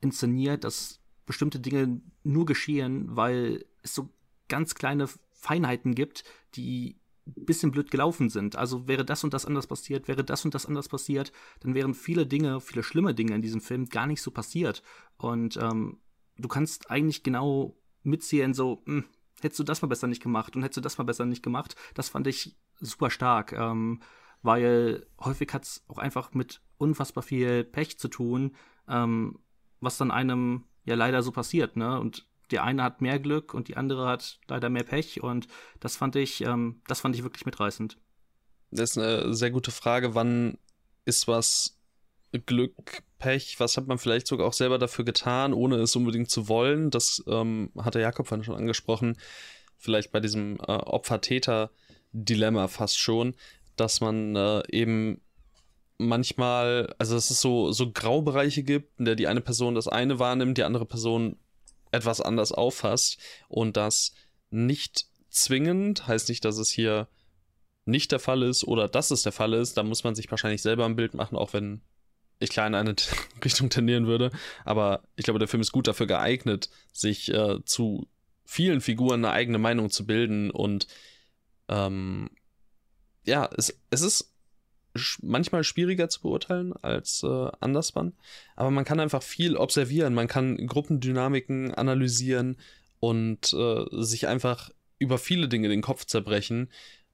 inszeniert, 0.00 0.64
dass 0.64 1.00
bestimmte 1.26 1.60
Dinge 1.60 2.00
nur 2.22 2.46
geschehen, 2.46 3.16
weil 3.16 3.64
es 3.82 3.94
so 3.94 4.10
ganz 4.48 4.74
kleine 4.74 5.08
Feinheiten 5.32 5.94
gibt, 5.94 6.24
die 6.54 6.96
bisschen 7.26 7.70
blöd 7.70 7.90
gelaufen 7.90 8.28
sind. 8.28 8.56
Also 8.56 8.86
wäre 8.86 9.04
das 9.04 9.24
und 9.24 9.34
das 9.34 9.46
anders 9.46 9.66
passiert, 9.66 10.08
wäre 10.08 10.24
das 10.24 10.44
und 10.44 10.54
das 10.54 10.66
anders 10.66 10.88
passiert, 10.88 11.32
dann 11.60 11.74
wären 11.74 11.94
viele 11.94 12.26
Dinge, 12.26 12.60
viele 12.60 12.82
schlimme 12.82 13.14
Dinge 13.14 13.34
in 13.34 13.42
diesem 13.42 13.60
Film 13.60 13.88
gar 13.88 14.06
nicht 14.06 14.22
so 14.22 14.30
passiert. 14.30 14.82
Und 15.16 15.56
ähm, 15.56 15.98
du 16.36 16.48
kannst 16.48 16.90
eigentlich 16.90 17.22
genau 17.22 17.76
mitziehen, 18.02 18.54
so, 18.54 18.82
mh, 18.84 19.02
hm, 19.02 19.04
hättest 19.40 19.58
du 19.58 19.64
das 19.64 19.82
mal 19.82 19.88
besser 19.88 20.06
nicht 20.06 20.22
gemacht 20.22 20.56
und 20.56 20.62
hättest 20.62 20.78
du 20.78 20.80
das 20.82 20.98
mal 20.98 21.04
besser 21.04 21.24
nicht 21.24 21.42
gemacht. 21.42 21.76
Das 21.94 22.08
fand 22.08 22.26
ich 22.26 22.56
super 22.80 23.10
stark, 23.10 23.52
ähm, 23.52 24.00
weil 24.42 25.06
häufig 25.20 25.52
hat 25.52 25.64
es 25.64 25.84
auch 25.88 25.98
einfach 25.98 26.34
mit 26.34 26.62
unfassbar 26.76 27.22
viel 27.22 27.64
Pech 27.64 27.98
zu 27.98 28.08
tun, 28.08 28.54
ähm, 28.88 29.38
was 29.80 29.96
dann 29.96 30.10
einem 30.10 30.64
ja 30.84 30.94
leider 30.94 31.22
so 31.22 31.32
passiert, 31.32 31.76
ne? 31.76 31.98
Und 31.98 32.28
der 32.50 32.64
eine 32.64 32.82
hat 32.82 33.00
mehr 33.00 33.18
Glück 33.18 33.54
und 33.54 33.68
die 33.68 33.76
andere 33.76 34.06
hat 34.06 34.38
leider 34.48 34.68
mehr 34.68 34.84
Pech 34.84 35.22
und 35.22 35.46
das 35.80 35.96
fand 35.96 36.16
ich, 36.16 36.42
ähm, 36.42 36.82
das 36.86 37.00
fand 37.00 37.16
ich 37.16 37.22
wirklich 37.22 37.46
mitreißend. 37.46 37.98
Das 38.70 38.90
ist 38.90 38.98
eine 38.98 39.34
sehr 39.34 39.50
gute 39.50 39.70
Frage. 39.70 40.14
Wann 40.14 40.58
ist 41.04 41.28
was 41.28 41.78
Glück, 42.46 43.02
Pech? 43.18 43.60
Was 43.60 43.76
hat 43.76 43.86
man 43.86 43.98
vielleicht 43.98 44.26
sogar 44.26 44.46
auch 44.46 44.52
selber 44.52 44.78
dafür 44.78 45.04
getan, 45.04 45.52
ohne 45.52 45.76
es 45.76 45.94
unbedingt 45.94 46.30
zu 46.30 46.48
wollen? 46.48 46.90
Das 46.90 47.22
ähm, 47.28 47.70
hat 47.78 47.94
der 47.94 48.02
Jakob 48.02 48.26
vorhin 48.26 48.44
schon 48.44 48.56
angesprochen. 48.56 49.16
Vielleicht 49.76 50.10
bei 50.12 50.20
diesem 50.20 50.56
äh, 50.58 50.72
Opfer-Täter-Dilemma 50.72 52.68
fast 52.68 52.98
schon, 52.98 53.34
dass 53.76 54.00
man 54.00 54.34
äh, 54.34 54.62
eben 54.70 55.20
manchmal, 55.98 56.92
also 56.98 57.14
dass 57.14 57.30
es 57.30 57.40
so, 57.40 57.72
so 57.72 57.92
Graubereiche 57.92 58.62
gibt, 58.62 58.98
in 58.98 59.04
der 59.04 59.14
die 59.14 59.28
eine 59.28 59.40
Person 59.40 59.74
das 59.74 59.88
eine 59.88 60.18
wahrnimmt, 60.18 60.58
die 60.58 60.64
andere 60.64 60.86
Person 60.86 61.36
etwas 61.94 62.20
anders 62.20 62.52
auffasst 62.52 63.18
und 63.48 63.76
das 63.76 64.12
nicht 64.50 65.06
zwingend, 65.30 66.06
heißt 66.06 66.28
nicht, 66.28 66.44
dass 66.44 66.58
es 66.58 66.70
hier 66.70 67.08
nicht 67.86 68.12
der 68.12 68.18
Fall 68.18 68.42
ist 68.42 68.64
oder 68.64 68.88
dass 68.88 69.10
es 69.10 69.22
der 69.22 69.32
Fall 69.32 69.52
ist, 69.52 69.76
da 69.76 69.82
muss 69.82 70.04
man 70.04 70.14
sich 70.14 70.30
wahrscheinlich 70.30 70.62
selber 70.62 70.84
ein 70.86 70.96
Bild 70.96 71.14
machen, 71.14 71.36
auch 71.36 71.52
wenn 71.52 71.82
ich 72.38 72.50
klar 72.50 72.66
in 72.66 72.74
eine 72.74 72.94
Richtung 73.44 73.70
tendieren 73.70 74.06
würde. 74.06 74.30
Aber 74.64 75.02
ich 75.16 75.24
glaube, 75.24 75.38
der 75.38 75.48
Film 75.48 75.60
ist 75.60 75.72
gut 75.72 75.86
dafür 75.86 76.06
geeignet, 76.06 76.70
sich 76.92 77.32
äh, 77.32 77.64
zu 77.64 78.08
vielen 78.44 78.80
Figuren 78.80 79.24
eine 79.24 79.34
eigene 79.34 79.58
Meinung 79.58 79.90
zu 79.90 80.06
bilden 80.06 80.50
und 80.50 80.86
ähm, 81.68 82.30
ja, 83.24 83.48
es, 83.56 83.80
es 83.90 84.02
ist 84.02 84.33
manchmal 85.22 85.64
schwieriger 85.64 86.08
zu 86.08 86.22
beurteilen 86.22 86.72
als 86.72 87.22
äh, 87.22 87.50
anderswann. 87.60 88.12
Aber 88.56 88.70
man 88.70 88.84
kann 88.84 89.00
einfach 89.00 89.22
viel 89.22 89.56
observieren, 89.56 90.14
man 90.14 90.28
kann 90.28 90.66
Gruppendynamiken 90.66 91.74
analysieren 91.74 92.56
und 93.00 93.52
äh, 93.52 93.84
sich 93.90 94.28
einfach 94.28 94.70
über 94.98 95.18
viele 95.18 95.48
Dinge 95.48 95.68
den 95.68 95.82
Kopf 95.82 96.04
zerbrechen. 96.04 96.70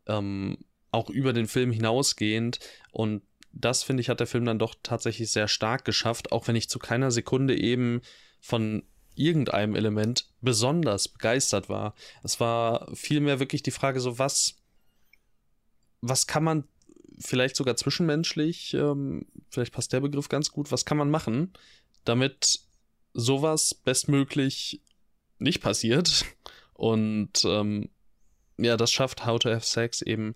Ähm, 0.07 0.59
auch 0.93 1.11
über 1.11 1.33
den 1.33 1.47
Film 1.47 1.73
hinausgehend. 1.73 2.59
Und 2.93 3.23
das, 3.53 3.83
finde 3.83 4.01
ich, 4.01 4.09
hat 4.09 4.21
der 4.21 4.27
Film 4.27 4.45
dann 4.45 4.59
doch 4.59 4.75
tatsächlich 4.83 5.31
sehr 5.31 5.49
stark 5.49 5.85
geschafft, 5.85 6.33
auch 6.33 6.49
wenn 6.49 6.57
ich 6.57 6.69
zu 6.69 6.79
keiner 6.79 7.11
Sekunde 7.11 7.59
eben 7.59 8.01
von 8.41 8.85
irgendeinem 9.15 9.75
Element 9.75 10.29
besonders 10.41 11.09
begeistert 11.09 11.69
war. 11.69 11.95
Es 12.23 12.41
war 12.41 12.89
vielmehr 12.95 13.41
wirklich 13.41 13.63
die 13.63 13.71
Frage, 13.71 14.01
so 14.01 14.19
was, 14.19 14.57
was 16.01 16.27
kann 16.27 16.45
man 16.45 16.65
vielleicht 17.21 17.57
sogar 17.57 17.77
zwischenmenschlich, 17.77 18.75
ähm, 18.75 19.27
vielleicht 19.51 19.73
passt 19.73 19.93
der 19.93 20.01
Begriff 20.01 20.29
ganz 20.29 20.51
gut, 20.51 20.73
was 20.73 20.85
kann 20.85 20.97
man 20.97 21.11
machen, 21.11 21.53
damit 22.05 22.61
sowas 23.13 23.75
bestmöglich 23.75 24.83
nicht 25.39 25.61
passiert. 25.61 26.25
Und 26.75 27.45
ähm, 27.45 27.91
ja, 28.57 28.77
das 28.77 28.91
schafft 28.91 29.27
How 29.27 29.39
to 29.39 29.51
Have 29.51 29.67
Sex 29.67 30.03
eben 30.03 30.35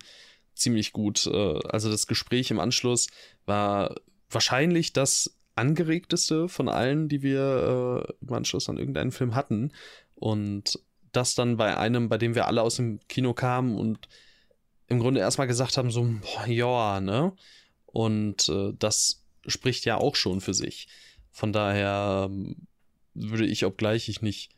ziemlich 0.53 0.93
gut. 0.93 1.25
Äh, 1.27 1.59
also 1.67 1.89
das 1.89 2.07
Gespräch 2.07 2.51
im 2.51 2.59
Anschluss 2.59 3.07
war 3.45 3.95
wahrscheinlich 4.29 4.93
das 4.93 5.35
angeregteste 5.55 6.49
von 6.49 6.69
allen, 6.69 7.07
die 7.07 7.21
wir 7.21 8.05
äh, 8.07 8.13
im 8.21 8.33
Anschluss 8.33 8.69
an 8.69 8.77
irgendeinen 8.77 9.11
Film 9.11 9.35
hatten. 9.35 9.71
Und 10.15 10.79
das 11.11 11.33
dann 11.33 11.57
bei 11.57 11.77
einem, 11.77 12.09
bei 12.09 12.17
dem 12.17 12.35
wir 12.35 12.47
alle 12.47 12.61
aus 12.61 12.75
dem 12.75 12.99
Kino 13.07 13.33
kamen 13.33 13.77
und 13.77 14.07
im 14.87 14.99
Grunde 14.99 15.19
erstmal 15.19 15.47
gesagt 15.47 15.77
haben, 15.77 15.91
so, 15.91 16.03
boah, 16.03 16.47
ja, 16.47 16.99
ne? 17.01 17.33
Und 17.85 18.49
äh, 18.49 18.73
das 18.77 19.23
spricht 19.47 19.85
ja 19.85 19.97
auch 19.97 20.15
schon 20.15 20.41
für 20.41 20.53
sich. 20.53 20.87
Von 21.31 21.53
daher 21.53 22.27
ähm, 22.29 22.67
würde 23.13 23.45
ich, 23.45 23.65
obgleich 23.65 24.09
ich 24.09 24.21
nicht 24.21 24.51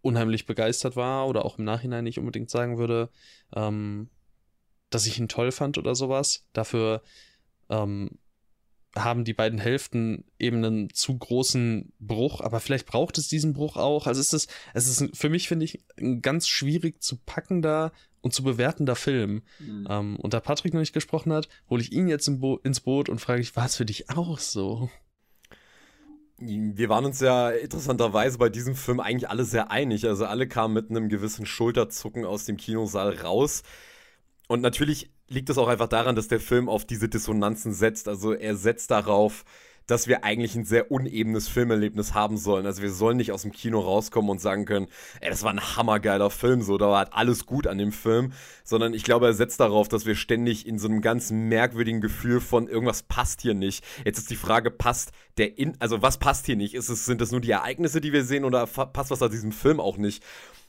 unheimlich 0.00 0.46
begeistert 0.46 0.96
war 0.96 1.26
oder 1.28 1.44
auch 1.44 1.58
im 1.58 1.64
Nachhinein 1.64 2.04
nicht 2.04 2.18
unbedingt 2.18 2.50
sagen 2.50 2.78
würde, 2.78 3.10
ähm, 3.54 4.08
dass 4.90 5.06
ich 5.06 5.18
ihn 5.18 5.28
toll 5.28 5.52
fand 5.52 5.76
oder 5.78 5.94
sowas. 5.94 6.46
Dafür 6.52 7.02
ähm, 7.68 8.18
haben 8.96 9.24
die 9.24 9.34
beiden 9.34 9.58
Hälften 9.58 10.24
eben 10.38 10.64
einen 10.64 10.90
zu 10.90 11.16
großen 11.16 11.92
Bruch, 11.98 12.40
aber 12.40 12.60
vielleicht 12.60 12.86
braucht 12.86 13.18
es 13.18 13.28
diesen 13.28 13.52
Bruch 13.52 13.76
auch. 13.76 14.06
Also 14.06 14.20
es 14.20 14.32
ist, 14.32 14.50
es 14.74 14.88
ist 14.88 15.16
für 15.16 15.28
mich, 15.28 15.48
finde 15.48 15.64
ich, 15.66 15.84
ein 15.98 16.22
ganz 16.22 16.48
schwierig 16.48 17.02
zu 17.02 17.16
packender 17.18 17.92
und 18.20 18.32
zu 18.32 18.42
bewertender 18.42 18.96
Film. 18.96 19.42
Mhm. 19.58 19.86
Ähm, 19.88 20.16
und 20.16 20.34
da 20.34 20.40
Patrick 20.40 20.74
noch 20.74 20.80
nicht 20.80 20.92
gesprochen 20.92 21.32
hat, 21.32 21.48
hole 21.70 21.82
ich 21.82 21.92
ihn 21.92 22.08
jetzt 22.08 22.28
Bo 22.40 22.56
ins 22.62 22.80
Boot 22.80 23.08
und 23.08 23.20
frage 23.20 23.40
ich, 23.40 23.56
war 23.56 23.66
es 23.66 23.76
für 23.76 23.86
dich 23.86 24.10
auch 24.10 24.38
so? 24.38 24.90
Wir 26.40 26.88
waren 26.88 27.04
uns 27.04 27.18
ja 27.20 27.50
interessanterweise 27.50 28.38
bei 28.38 28.48
diesem 28.48 28.76
Film 28.76 29.00
eigentlich 29.00 29.28
alle 29.28 29.44
sehr 29.44 29.72
einig. 29.72 30.06
Also 30.06 30.24
alle 30.24 30.46
kamen 30.46 30.74
mit 30.74 30.90
einem 30.90 31.08
gewissen 31.08 31.46
Schulterzucken 31.46 32.24
aus 32.24 32.44
dem 32.44 32.56
Kinosaal 32.56 33.14
raus. 33.16 33.64
Und 34.46 34.60
natürlich 34.60 35.10
liegt 35.28 35.50
es 35.50 35.58
auch 35.58 35.68
einfach 35.68 35.88
daran, 35.88 36.16
dass 36.16 36.28
der 36.28 36.40
Film 36.40 36.68
auf 36.68 36.84
diese 36.84 37.08
Dissonanzen 37.08 37.72
setzt. 37.72 38.08
Also 38.08 38.32
er 38.32 38.56
setzt 38.56 38.90
darauf, 38.90 39.44
dass 39.88 40.06
wir 40.06 40.22
eigentlich 40.22 40.54
ein 40.54 40.64
sehr 40.64 40.92
unebenes 40.92 41.48
Filmerlebnis 41.48 42.14
haben 42.14 42.36
sollen. 42.36 42.66
Also 42.66 42.82
wir 42.82 42.92
sollen 42.92 43.16
nicht 43.16 43.32
aus 43.32 43.42
dem 43.42 43.52
Kino 43.52 43.80
rauskommen 43.80 44.30
und 44.30 44.40
sagen 44.40 44.66
können, 44.66 44.86
ey, 45.20 45.30
das 45.30 45.42
war 45.42 45.50
ein 45.50 45.76
hammergeiler 45.76 46.30
Film, 46.30 46.62
so, 46.62 46.78
da 46.78 46.88
war 46.88 46.98
halt 46.98 47.12
alles 47.12 47.46
gut 47.46 47.66
an 47.66 47.78
dem 47.78 47.90
Film, 47.90 48.32
sondern 48.64 48.94
ich 48.94 49.02
glaube, 49.02 49.26
er 49.26 49.32
setzt 49.32 49.58
darauf, 49.58 49.88
dass 49.88 50.06
wir 50.06 50.14
ständig 50.14 50.66
in 50.66 50.78
so 50.78 50.88
einem 50.88 51.00
ganz 51.00 51.30
merkwürdigen 51.30 52.00
Gefühl 52.00 52.40
von 52.40 52.68
irgendwas 52.68 53.02
passt 53.02 53.40
hier 53.40 53.54
nicht. 53.54 53.82
Jetzt 54.04 54.18
ist 54.18 54.30
die 54.30 54.36
Frage, 54.36 54.70
passt 54.70 55.10
der 55.38 55.58
in, 55.58 55.74
also 55.80 56.02
was 56.02 56.18
passt 56.18 56.46
hier 56.46 56.56
nicht? 56.56 56.74
Ist 56.74 56.90
es, 56.90 57.06
sind 57.06 57.22
es 57.22 57.32
nur 57.32 57.40
die 57.40 57.50
Ereignisse, 57.50 58.00
die 58.00 58.12
wir 58.12 58.24
sehen 58.24 58.44
oder 58.44 58.66
passt 58.66 59.10
was 59.10 59.22
an 59.22 59.30
diesem 59.30 59.52
Film 59.52 59.80
auch 59.80 59.96
nicht? 59.96 60.22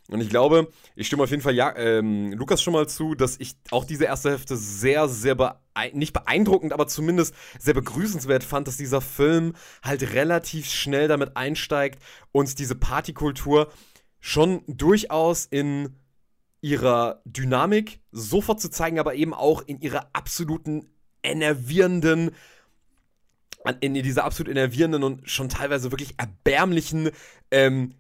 Und 0.10 0.22
ich 0.22 0.30
glaube, 0.30 0.72
ich 0.96 1.08
stimme 1.08 1.24
auf 1.24 1.30
jeden 1.30 1.44
Fall 1.44 1.54
ja, 1.54 1.76
ähm, 1.78 2.34
Lukas 2.34 2.62
schon 2.62 2.74
mal 2.74 2.88
zu, 2.88 3.14
dass 3.14 3.38
ich 3.40 3.56
auch 3.70 3.86
diese 3.86 4.06
erste 4.06 4.32
Hälfte 4.32 4.58
sehr, 4.58 5.08
sehr 5.08 5.36
beeindruckend, 5.36 5.70
nicht 5.94 6.14
beeindruckend, 6.14 6.74
aber 6.74 6.88
zumindest 6.88 7.34
sehr 7.58 7.74
begrüßenswert 7.74 8.44
fand, 8.44 8.68
dass 8.68 8.76
dieser 8.76 9.00
Film 9.00 9.54
halt 9.82 10.14
relativ 10.14 10.70
schnell 10.70 11.08
damit 11.08 11.38
einsteigt, 11.38 12.02
uns 12.34 12.56
diese 12.56 12.76
Partykultur 12.76 13.72
schon 14.20 14.64
durchaus 14.68 15.46
in 15.46 15.96
ihrer 16.62 17.22
Dynamik 17.24 18.02
sofort 18.12 18.60
zu 18.60 18.70
zeigen, 18.70 19.00
aber 19.00 19.16
eben 19.16 19.34
auch 19.34 19.62
in 19.62 19.80
ihrer 19.80 20.10
absoluten 20.12 20.90
enervierenden, 21.24 22.32
in 23.80 23.94
dieser 23.94 24.26
absolut 24.26 24.52
enervierenden 24.52 25.04
und 25.04 25.30
schon 25.30 25.50
teilweise 25.50 25.92
wirklich 25.92 26.16
erbärmlichen 26.18 27.12
ähm, 27.52 27.94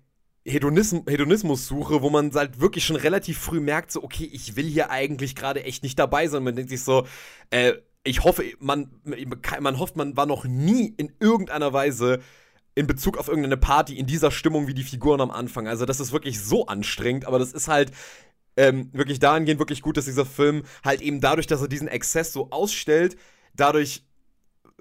Hedonism 0.49 0.99
Hedonismus-Suche, 1.07 2.01
wo 2.01 2.09
man 2.09 2.33
halt 2.33 2.59
wirklich 2.59 2.85
schon 2.85 2.95
relativ 2.95 3.37
früh 3.39 3.59
merkt, 3.59 3.91
so, 3.91 4.03
okay, 4.03 4.29
ich 4.31 4.55
will 4.55 4.65
hier 4.65 4.89
eigentlich 4.89 5.35
gerade 5.35 5.63
echt 5.63 5.83
nicht 5.83 5.97
dabei 5.97 6.27
sein. 6.27 6.43
Man 6.43 6.55
denkt 6.55 6.69
sich 6.69 6.83
so, 6.83 7.05
äh, 7.49 7.73
ich 8.03 8.23
hoffe, 8.23 8.43
man, 8.59 8.91
man 9.59 9.79
hofft, 9.79 9.95
man 9.95 10.17
war 10.17 10.25
noch 10.25 10.45
nie 10.45 10.93
in 10.97 11.11
irgendeiner 11.19 11.73
Weise 11.73 12.19
in 12.75 12.87
Bezug 12.87 13.17
auf 13.17 13.27
irgendeine 13.27 13.57
Party 13.57 13.97
in 13.97 14.05
dieser 14.05 14.31
Stimmung 14.31 14.67
wie 14.67 14.73
die 14.73 14.83
Figuren 14.83 15.21
am 15.21 15.31
Anfang. 15.31 15.67
Also, 15.67 15.85
das 15.85 15.99
ist 15.99 16.11
wirklich 16.11 16.41
so 16.41 16.67
anstrengend, 16.67 17.25
aber 17.25 17.39
das 17.39 17.51
ist 17.51 17.67
halt 17.67 17.91
ähm, 18.55 18.89
wirklich 18.93 19.19
dahingehend 19.19 19.59
wirklich 19.59 19.81
gut, 19.81 19.97
dass 19.97 20.05
dieser 20.05 20.25
Film 20.25 20.63
halt 20.83 21.01
eben 21.01 21.21
dadurch, 21.21 21.47
dass 21.47 21.61
er 21.61 21.67
diesen 21.67 21.87
Exzess 21.87 22.33
so 22.33 22.51
ausstellt, 22.51 23.17
dadurch 23.55 24.03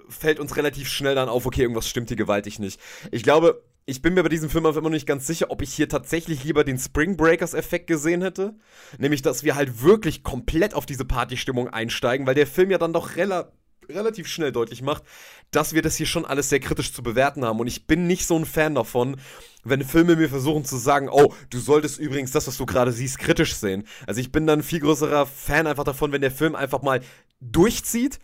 fällt 0.08 0.40
uns 0.40 0.56
relativ 0.56 0.88
schnell 0.88 1.14
dann 1.14 1.28
auf, 1.28 1.46
okay, 1.46 1.62
irgendwas 1.62 1.88
stimmt 1.88 2.08
hier 2.08 2.16
gewaltig 2.16 2.58
nicht. 2.58 2.80
Ich 3.10 3.22
glaube, 3.22 3.62
ich 3.88 4.02
bin 4.02 4.12
mir 4.12 4.22
bei 4.22 4.28
diesem 4.28 4.50
Film 4.50 4.66
einfach 4.66 4.80
immer 4.80 4.90
noch 4.90 4.94
nicht 4.94 5.06
ganz 5.06 5.26
sicher, 5.26 5.50
ob 5.50 5.62
ich 5.62 5.72
hier 5.72 5.88
tatsächlich 5.88 6.44
lieber 6.44 6.62
den 6.62 6.78
Spring 6.78 7.16
Breakers-Effekt 7.16 7.86
gesehen 7.86 8.20
hätte. 8.20 8.54
Nämlich, 8.98 9.22
dass 9.22 9.44
wir 9.44 9.54
halt 9.54 9.82
wirklich 9.82 10.22
komplett 10.22 10.74
auf 10.74 10.84
diese 10.84 11.06
Partystimmung 11.06 11.68
einsteigen, 11.68 12.26
weil 12.26 12.34
der 12.34 12.46
Film 12.46 12.70
ja 12.70 12.76
dann 12.76 12.92
doch 12.92 13.16
rela 13.16 13.50
relativ 13.88 14.26
schnell 14.26 14.52
deutlich 14.52 14.82
macht, 14.82 15.04
dass 15.50 15.72
wir 15.72 15.80
das 15.80 15.96
hier 15.96 16.04
schon 16.04 16.26
alles 16.26 16.50
sehr 16.50 16.60
kritisch 16.60 16.92
zu 16.92 17.02
bewerten 17.02 17.46
haben. 17.46 17.60
Und 17.60 17.66
ich 17.66 17.86
bin 17.86 18.06
nicht 18.06 18.26
so 18.26 18.38
ein 18.38 18.44
Fan 18.44 18.74
davon, 18.74 19.16
wenn 19.64 19.82
Filme 19.82 20.16
mir 20.16 20.28
versuchen 20.28 20.66
zu 20.66 20.76
sagen, 20.76 21.08
oh, 21.10 21.32
du 21.48 21.58
solltest 21.58 21.98
übrigens 21.98 22.30
das, 22.30 22.46
was 22.46 22.58
du 22.58 22.66
gerade 22.66 22.92
siehst, 22.92 23.18
kritisch 23.18 23.54
sehen. 23.54 23.84
Also 24.06 24.20
ich 24.20 24.30
bin 24.30 24.46
dann 24.46 24.58
ein 24.58 24.64
viel 24.64 24.80
größerer 24.80 25.24
Fan 25.24 25.66
einfach 25.66 25.84
davon, 25.84 26.12
wenn 26.12 26.20
der 26.20 26.30
Film 26.30 26.54
einfach 26.54 26.82
mal 26.82 27.00
durchzieht 27.40 28.18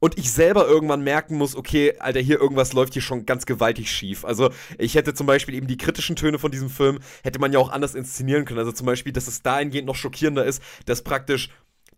und 0.00 0.18
ich 0.18 0.32
selber 0.32 0.66
irgendwann 0.66 1.02
merken 1.02 1.36
muss, 1.36 1.56
okay, 1.56 1.94
Alter, 1.98 2.20
hier 2.20 2.40
irgendwas 2.40 2.72
läuft 2.72 2.92
hier 2.92 3.02
schon 3.02 3.26
ganz 3.26 3.46
gewaltig 3.46 3.90
schief. 3.90 4.24
Also 4.24 4.50
ich 4.78 4.94
hätte 4.94 5.14
zum 5.14 5.26
Beispiel 5.26 5.54
eben 5.54 5.66
die 5.66 5.76
kritischen 5.76 6.16
Töne 6.16 6.38
von 6.38 6.50
diesem 6.50 6.70
Film, 6.70 6.98
hätte 7.22 7.38
man 7.38 7.52
ja 7.52 7.58
auch 7.58 7.70
anders 7.70 7.94
inszenieren 7.94 8.44
können. 8.44 8.60
Also 8.60 8.72
zum 8.72 8.86
Beispiel, 8.86 9.12
dass 9.12 9.28
es 9.28 9.42
dahingehend 9.42 9.86
noch 9.86 9.96
schockierender 9.96 10.44
ist, 10.44 10.62
dass 10.86 11.02
praktisch 11.02 11.50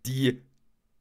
die 0.05 0.41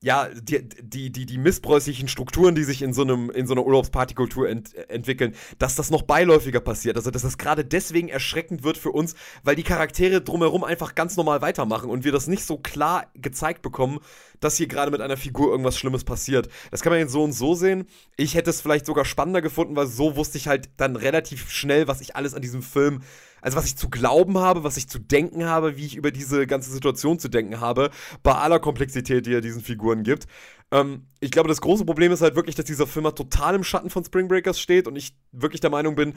ja, 0.02 0.28
die, 0.32 0.66
die, 0.66 1.12
die, 1.12 1.26
die 1.26 1.36
missbräuchlichen 1.36 2.08
Strukturen, 2.08 2.54
die 2.54 2.64
sich 2.64 2.80
in 2.80 2.94
so 2.94 3.02
einem, 3.02 3.30
in 3.30 3.46
so 3.46 3.52
einer 3.52 3.66
Urlaubspartykultur 3.66 4.48
ent, 4.48 4.74
entwickeln, 4.88 5.34
dass 5.58 5.74
das 5.74 5.90
noch 5.90 6.02
beiläufiger 6.02 6.60
passiert. 6.60 6.96
Also, 6.96 7.10
dass 7.10 7.20
das 7.20 7.36
gerade 7.36 7.66
deswegen 7.66 8.08
erschreckend 8.08 8.62
wird 8.62 8.78
für 8.78 8.92
uns, 8.92 9.14
weil 9.42 9.56
die 9.56 9.62
Charaktere 9.62 10.22
drumherum 10.22 10.64
einfach 10.64 10.94
ganz 10.94 11.18
normal 11.18 11.42
weitermachen 11.42 11.90
und 11.90 12.04
wir 12.04 12.12
das 12.12 12.28
nicht 12.28 12.44
so 12.44 12.56
klar 12.56 13.10
gezeigt 13.14 13.60
bekommen, 13.60 14.00
dass 14.40 14.56
hier 14.56 14.68
gerade 14.68 14.90
mit 14.90 15.02
einer 15.02 15.18
Figur 15.18 15.50
irgendwas 15.50 15.76
Schlimmes 15.76 16.04
passiert. 16.04 16.48
Das 16.70 16.80
kann 16.80 16.92
man 16.92 17.00
jetzt 17.00 17.12
so 17.12 17.22
und 17.22 17.32
so 17.32 17.54
sehen. 17.54 17.86
Ich 18.16 18.34
hätte 18.34 18.48
es 18.48 18.62
vielleicht 18.62 18.86
sogar 18.86 19.04
spannender 19.04 19.42
gefunden, 19.42 19.76
weil 19.76 19.86
so 19.86 20.16
wusste 20.16 20.38
ich 20.38 20.48
halt 20.48 20.70
dann 20.78 20.96
relativ 20.96 21.50
schnell, 21.50 21.88
was 21.88 22.00
ich 22.00 22.16
alles 22.16 22.32
an 22.32 22.40
diesem 22.40 22.62
Film 22.62 23.02
also 23.42 23.56
was 23.56 23.66
ich 23.66 23.76
zu 23.76 23.88
glauben 23.90 24.38
habe, 24.38 24.64
was 24.64 24.76
ich 24.76 24.88
zu 24.88 24.98
denken 24.98 25.44
habe, 25.44 25.76
wie 25.76 25.86
ich 25.86 25.96
über 25.96 26.10
diese 26.10 26.46
ganze 26.46 26.70
Situation 26.70 27.18
zu 27.18 27.28
denken 27.28 27.60
habe, 27.60 27.90
bei 28.22 28.34
aller 28.34 28.60
Komplexität, 28.60 29.26
die 29.26 29.34
er 29.34 29.40
diesen 29.40 29.62
Figuren 29.62 30.02
gibt. 30.02 30.26
Ähm, 30.70 31.06
ich 31.20 31.30
glaube, 31.30 31.48
das 31.48 31.60
große 31.60 31.84
Problem 31.84 32.12
ist 32.12 32.22
halt 32.22 32.36
wirklich, 32.36 32.56
dass 32.56 32.64
dieser 32.66 32.86
Film 32.86 33.04
halt 33.04 33.16
total 33.16 33.54
im 33.54 33.64
Schatten 33.64 33.90
von 33.90 34.04
Spring 34.04 34.28
Breakers 34.28 34.60
steht 34.60 34.86
und 34.86 34.96
ich 34.96 35.14
wirklich 35.32 35.60
der 35.60 35.70
Meinung 35.70 35.94
bin, 35.94 36.14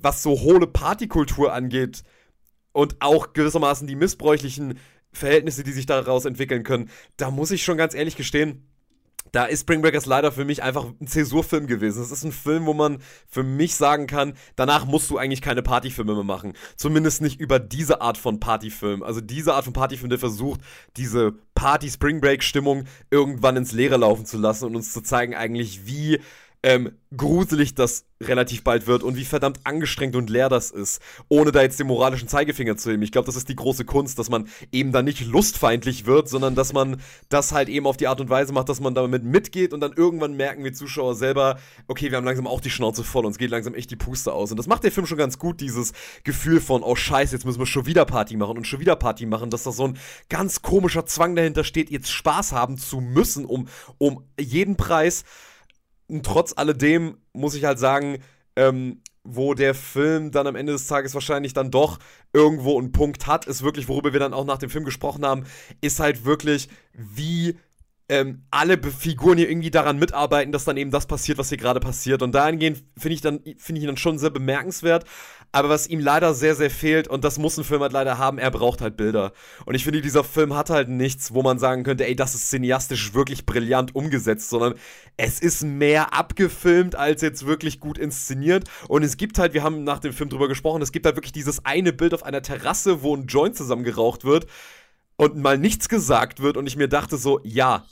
was 0.00 0.22
so 0.22 0.40
hohle 0.40 0.66
Partykultur 0.66 1.52
angeht 1.52 2.02
und 2.72 2.96
auch 3.00 3.32
gewissermaßen 3.32 3.86
die 3.86 3.96
missbräuchlichen 3.96 4.78
Verhältnisse, 5.12 5.62
die 5.62 5.72
sich 5.72 5.86
daraus 5.86 6.24
entwickeln 6.24 6.64
können, 6.64 6.90
da 7.16 7.30
muss 7.30 7.50
ich 7.50 7.64
schon 7.64 7.76
ganz 7.76 7.94
ehrlich 7.94 8.16
gestehen, 8.16 8.66
da 9.30 9.44
ist 9.44 9.60
Spring 9.60 9.80
Breakers 9.80 10.06
leider 10.06 10.32
für 10.32 10.44
mich 10.44 10.62
einfach 10.62 10.86
ein 11.00 11.06
Zäsurfilm 11.06 11.66
gewesen. 11.66 12.02
Es 12.02 12.10
ist 12.10 12.24
ein 12.24 12.32
Film, 12.32 12.66
wo 12.66 12.74
man 12.74 12.98
für 13.28 13.42
mich 13.42 13.76
sagen 13.76 14.06
kann, 14.06 14.34
danach 14.56 14.84
musst 14.84 15.08
du 15.10 15.16
eigentlich 15.16 15.40
keine 15.40 15.62
Partyfilme 15.62 16.14
mehr 16.14 16.24
machen. 16.24 16.52
Zumindest 16.76 17.22
nicht 17.22 17.40
über 17.40 17.58
diese 17.58 18.00
Art 18.00 18.18
von 18.18 18.40
Partyfilm. 18.40 19.02
Also 19.02 19.20
diese 19.20 19.54
Art 19.54 19.64
von 19.64 19.72
Partyfilm, 19.72 20.10
der 20.10 20.18
versucht, 20.18 20.60
diese 20.96 21.32
Party-Spring 21.54 22.20
Break-Stimmung 22.20 22.84
irgendwann 23.10 23.56
ins 23.56 23.72
Leere 23.72 23.96
laufen 23.96 24.26
zu 24.26 24.38
lassen 24.38 24.66
und 24.66 24.76
uns 24.76 24.92
zu 24.92 25.00
zeigen 25.00 25.34
eigentlich, 25.34 25.86
wie 25.86 26.20
ähm, 26.62 26.92
gruselig 27.16 27.74
das 27.74 28.06
relativ 28.22 28.62
bald 28.62 28.86
wird 28.86 29.02
und 29.02 29.16
wie 29.16 29.24
verdammt 29.24 29.60
angestrengt 29.64 30.14
und 30.14 30.30
leer 30.30 30.48
das 30.48 30.70
ist, 30.70 31.02
ohne 31.28 31.50
da 31.50 31.60
jetzt 31.60 31.80
den 31.80 31.88
moralischen 31.88 32.28
Zeigefinger 32.28 32.76
zu 32.76 32.90
heben. 32.90 33.02
Ich 33.02 33.10
glaube, 33.10 33.26
das 33.26 33.34
ist 33.34 33.48
die 33.48 33.56
große 33.56 33.84
Kunst, 33.84 34.18
dass 34.18 34.30
man 34.30 34.48
eben 34.70 34.92
dann 34.92 35.04
nicht 35.04 35.26
lustfeindlich 35.26 36.06
wird, 36.06 36.28
sondern 36.28 36.54
dass 36.54 36.72
man 36.72 37.00
das 37.28 37.50
halt 37.50 37.68
eben 37.68 37.86
auf 37.86 37.96
die 37.96 38.06
Art 38.06 38.20
und 38.20 38.30
Weise 38.30 38.52
macht, 38.52 38.68
dass 38.68 38.80
man 38.80 38.94
damit 38.94 39.24
mitgeht 39.24 39.72
und 39.72 39.80
dann 39.80 39.92
irgendwann 39.92 40.34
merken 40.34 40.62
wir 40.62 40.72
Zuschauer 40.72 41.16
selber, 41.16 41.58
okay, 41.88 42.10
wir 42.10 42.16
haben 42.16 42.24
langsam 42.24 42.46
auch 42.46 42.60
die 42.60 42.70
Schnauze 42.70 43.02
voll, 43.02 43.26
uns 43.26 43.38
geht 43.38 43.50
langsam 43.50 43.74
echt 43.74 43.90
die 43.90 43.96
Puste 43.96 44.32
aus. 44.32 44.52
Und 44.52 44.56
das 44.56 44.68
macht 44.68 44.84
der 44.84 44.92
Film 44.92 45.06
schon 45.06 45.18
ganz 45.18 45.38
gut, 45.38 45.60
dieses 45.60 45.92
Gefühl 46.22 46.60
von, 46.60 46.84
oh 46.84 46.94
scheiße, 46.94 47.34
jetzt 47.34 47.44
müssen 47.44 47.58
wir 47.58 47.66
schon 47.66 47.86
wieder 47.86 48.04
Party 48.04 48.36
machen 48.36 48.56
und 48.56 48.68
schon 48.68 48.80
wieder 48.80 48.94
Party 48.94 49.26
machen, 49.26 49.50
dass 49.50 49.64
da 49.64 49.72
so 49.72 49.88
ein 49.88 49.98
ganz 50.28 50.62
komischer 50.62 51.06
Zwang 51.06 51.34
dahinter 51.34 51.64
steht, 51.64 51.90
jetzt 51.90 52.10
Spaß 52.10 52.52
haben 52.52 52.78
zu 52.78 53.00
müssen, 53.00 53.44
um, 53.44 53.66
um 53.98 54.22
jeden 54.38 54.76
Preis. 54.76 55.24
Und 56.12 56.26
trotz 56.26 56.52
alledem 56.54 57.16
muss 57.32 57.54
ich 57.54 57.64
halt 57.64 57.78
sagen, 57.78 58.18
ähm, 58.54 59.00
wo 59.24 59.54
der 59.54 59.74
Film 59.74 60.30
dann 60.30 60.46
am 60.46 60.56
Ende 60.56 60.72
des 60.72 60.86
Tages 60.86 61.14
wahrscheinlich 61.14 61.54
dann 61.54 61.70
doch 61.70 61.98
irgendwo 62.34 62.78
einen 62.78 62.92
Punkt 62.92 63.26
hat, 63.26 63.46
ist 63.46 63.62
wirklich, 63.62 63.88
worüber 63.88 64.12
wir 64.12 64.20
dann 64.20 64.34
auch 64.34 64.44
nach 64.44 64.58
dem 64.58 64.68
Film 64.68 64.84
gesprochen 64.84 65.24
haben, 65.24 65.44
ist 65.80 66.00
halt 66.00 66.26
wirklich, 66.26 66.68
wie 66.92 67.56
ähm, 68.10 68.44
alle 68.50 68.78
Figuren 68.82 69.38
hier 69.38 69.48
irgendwie 69.48 69.70
daran 69.70 69.98
mitarbeiten, 69.98 70.52
dass 70.52 70.66
dann 70.66 70.76
eben 70.76 70.90
das 70.90 71.06
passiert, 71.06 71.38
was 71.38 71.48
hier 71.48 71.56
gerade 71.56 71.80
passiert. 71.80 72.20
Und 72.20 72.34
dahingehend 72.34 72.84
finde 72.98 73.14
ich, 73.14 73.22
find 73.62 73.78
ich 73.78 73.84
ihn 73.84 73.86
dann 73.86 73.96
schon 73.96 74.18
sehr 74.18 74.28
bemerkenswert. 74.28 75.06
Aber 75.54 75.68
was 75.68 75.86
ihm 75.86 76.00
leider 76.00 76.32
sehr, 76.32 76.54
sehr 76.54 76.70
fehlt, 76.70 77.08
und 77.08 77.24
das 77.24 77.38
muss 77.38 77.58
ein 77.58 77.64
Film 77.64 77.82
halt 77.82 77.92
leider 77.92 78.16
haben, 78.16 78.38
er 78.38 78.50
braucht 78.50 78.80
halt 78.80 78.96
Bilder. 78.96 79.34
Und 79.66 79.74
ich 79.74 79.84
finde, 79.84 80.00
dieser 80.00 80.24
Film 80.24 80.56
hat 80.56 80.70
halt 80.70 80.88
nichts, 80.88 81.34
wo 81.34 81.42
man 81.42 81.58
sagen 81.58 81.84
könnte, 81.84 82.06
ey, 82.06 82.16
das 82.16 82.34
ist 82.34 82.48
cineastisch 82.48 83.12
wirklich 83.12 83.44
brillant 83.44 83.94
umgesetzt, 83.94 84.48
sondern 84.48 84.74
es 85.18 85.40
ist 85.40 85.62
mehr 85.62 86.14
abgefilmt 86.14 86.96
als 86.96 87.20
jetzt 87.20 87.46
wirklich 87.46 87.80
gut 87.80 87.98
inszeniert. 87.98 88.64
Und 88.88 89.02
es 89.02 89.18
gibt 89.18 89.38
halt, 89.38 89.52
wir 89.52 89.62
haben 89.62 89.84
nach 89.84 89.98
dem 89.98 90.14
Film 90.14 90.30
drüber 90.30 90.48
gesprochen, 90.48 90.80
es 90.80 90.90
gibt 90.90 91.04
halt 91.04 91.16
wirklich 91.16 91.32
dieses 91.32 91.66
eine 91.66 91.92
Bild 91.92 92.14
auf 92.14 92.22
einer 92.22 92.40
Terrasse, 92.40 93.02
wo 93.02 93.14
ein 93.14 93.26
Joint 93.26 93.54
zusammengeraucht 93.54 94.24
wird 94.24 94.46
und 95.16 95.36
mal 95.36 95.58
nichts 95.58 95.90
gesagt 95.90 96.40
wird 96.40 96.56
und 96.56 96.66
ich 96.66 96.76
mir 96.76 96.88
dachte 96.88 97.18
so, 97.18 97.40
ja, 97.44 97.84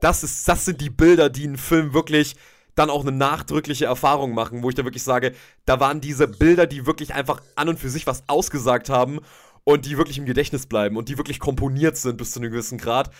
das 0.00 0.22
ist, 0.22 0.46
das 0.46 0.64
sind 0.64 0.80
die 0.80 0.90
Bilder, 0.90 1.28
die 1.28 1.44
einen 1.44 1.56
Film 1.56 1.92
wirklich 1.92 2.36
dann 2.74 2.90
auch 2.90 3.02
eine 3.02 3.12
nachdrückliche 3.12 3.86
Erfahrung 3.86 4.34
machen, 4.34 4.62
wo 4.62 4.68
ich 4.68 4.74
da 4.74 4.84
wirklich 4.84 5.02
sage, 5.02 5.34
da 5.64 5.80
waren 5.80 6.00
diese 6.00 6.28
Bilder, 6.28 6.66
die 6.66 6.86
wirklich 6.86 7.14
einfach 7.14 7.40
an 7.56 7.68
und 7.68 7.78
für 7.78 7.90
sich 7.90 8.06
was 8.06 8.24
ausgesagt 8.28 8.88
haben 8.88 9.20
und 9.64 9.86
die 9.86 9.96
wirklich 9.96 10.18
im 10.18 10.26
Gedächtnis 10.26 10.66
bleiben 10.66 10.96
und 10.96 11.08
die 11.08 11.18
wirklich 11.18 11.40
komponiert 11.40 11.96
sind 11.96 12.18
bis 12.18 12.32
zu 12.32 12.40
einem 12.40 12.50
gewissen 12.50 12.78
Grad. 12.78 13.10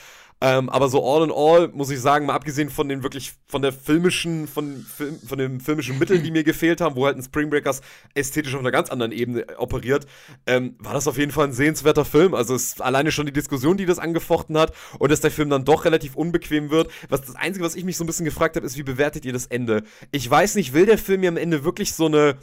Ähm, 0.45 0.68
aber 0.68 0.90
so 0.90 1.03
all 1.03 1.24
in 1.24 1.32
all 1.34 1.68
muss 1.68 1.88
ich 1.88 1.99
sagen, 2.03 2.26
mal 2.26 2.34
abgesehen 2.34 2.68
von 2.68 2.86
den 2.86 3.03
wirklich, 3.03 3.32
von 3.47 3.62
der 3.62 3.72
filmischen, 3.72 4.47
von, 4.47 4.84
von 5.26 5.38
den 5.38 5.59
filmischen 5.59 5.99
Mitteln, 5.99 6.22
die 6.22 6.30
mir 6.30 6.45
gefehlt 6.45 6.82
haben, 6.82 6.97
wo 6.97 7.07
halt 7.07 7.16
ein 7.16 7.22
Spring 7.22 7.49
Breakers 7.49 7.80
ästhetisch 8.12 8.53
auf 8.53 8.61
einer 8.61 8.70
ganz 8.70 8.90
anderen 8.90 9.11
Ebene 9.11 9.47
operiert, 9.57 10.07
ähm, 10.47 10.76
war 10.80 10.92
das 10.92 11.09
auf 11.09 11.16
jeden 11.16 11.32
Fall 11.32 11.47
ein 11.47 11.55
sehenswerter 11.55 12.05
Film. 12.05 12.34
Also 12.34 12.55
es 12.55 12.64
ist 12.64 12.82
alleine 12.82 13.11
schon 13.11 13.24
die 13.24 13.32
Diskussion, 13.32 13.78
die 13.78 13.86
das 13.86 13.99
angefochten 13.99 14.59
hat 14.59 14.74
und 14.99 15.11
dass 15.11 15.22
der 15.22 15.30
Film 15.30 15.49
dann 15.49 15.64
doch 15.64 15.86
relativ 15.86 16.14
unbequem 16.14 16.68
wird. 16.68 16.90
Was 17.09 17.22
das 17.22 17.36
Einzige, 17.36 17.64
was 17.64 17.74
ich 17.74 17.84
mich 17.84 17.97
so 17.97 18.05
ein 18.05 18.07
bisschen 18.07 18.26
gefragt 18.26 18.57
habe, 18.57 18.66
ist, 18.66 18.76
wie 18.76 18.82
bewertet 18.82 19.24
ihr 19.24 19.32
das 19.32 19.47
Ende? 19.47 19.82
Ich 20.11 20.30
weiß 20.30 20.57
nicht, 20.57 20.74
will 20.74 20.84
der 20.84 20.99
Film 20.99 21.22
mir 21.22 21.30
am 21.30 21.38
Ende 21.38 21.64
wirklich 21.64 21.95
so 21.95 22.05
eine 22.05 22.36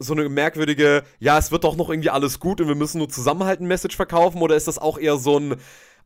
so 0.00 0.14
eine 0.14 0.28
merkwürdige, 0.28 1.02
ja, 1.18 1.38
es 1.38 1.50
wird 1.50 1.64
doch 1.64 1.74
noch 1.74 1.90
irgendwie 1.90 2.10
alles 2.10 2.38
gut 2.38 2.60
und 2.60 2.68
wir 2.68 2.76
müssen 2.76 2.98
nur 2.98 3.08
zusammenhalten 3.08 3.66
Message 3.66 3.96
verkaufen 3.96 4.40
oder 4.42 4.54
ist 4.54 4.68
das 4.68 4.78
auch 4.78 4.96
eher 4.96 5.16
so 5.16 5.38
ein 5.38 5.56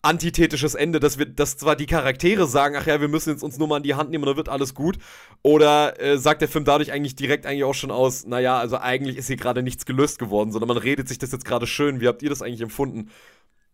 antithetisches 0.02 0.74
Ende, 0.74 0.98
dass 0.98 1.18
wir, 1.18 1.26
dass 1.26 1.56
zwar 1.56 1.76
die 1.76 1.86
Charaktere 1.86 2.46
sagen, 2.48 2.76
ach 2.76 2.86
ja, 2.86 3.00
wir 3.00 3.08
müssen 3.08 3.30
jetzt 3.30 3.44
uns 3.44 3.56
nur 3.56 3.68
mal 3.68 3.78
in 3.78 3.82
die 3.84 3.94
Hand 3.94 4.10
nehmen 4.10 4.24
und 4.24 4.28
dann 4.28 4.36
wird 4.36 4.48
alles 4.48 4.74
gut, 4.74 4.98
oder 5.42 6.00
äh, 6.00 6.18
sagt 6.18 6.42
der 6.42 6.48
Film 6.48 6.64
dadurch 6.64 6.90
eigentlich 6.92 7.14
direkt 7.14 7.46
eigentlich 7.46 7.64
auch 7.64 7.74
schon 7.74 7.92
aus, 7.92 8.26
naja, 8.26 8.58
also 8.58 8.76
eigentlich 8.78 9.16
ist 9.16 9.28
hier 9.28 9.36
gerade 9.36 9.62
nichts 9.62 9.86
gelöst 9.86 10.18
geworden, 10.18 10.50
sondern 10.50 10.68
man 10.68 10.76
redet 10.76 11.08
sich 11.08 11.18
das 11.18 11.30
jetzt 11.30 11.44
gerade 11.44 11.68
schön. 11.68 12.00
Wie 12.00 12.08
habt 12.08 12.22
ihr 12.22 12.30
das 12.30 12.42
eigentlich 12.42 12.60
empfunden? 12.60 13.10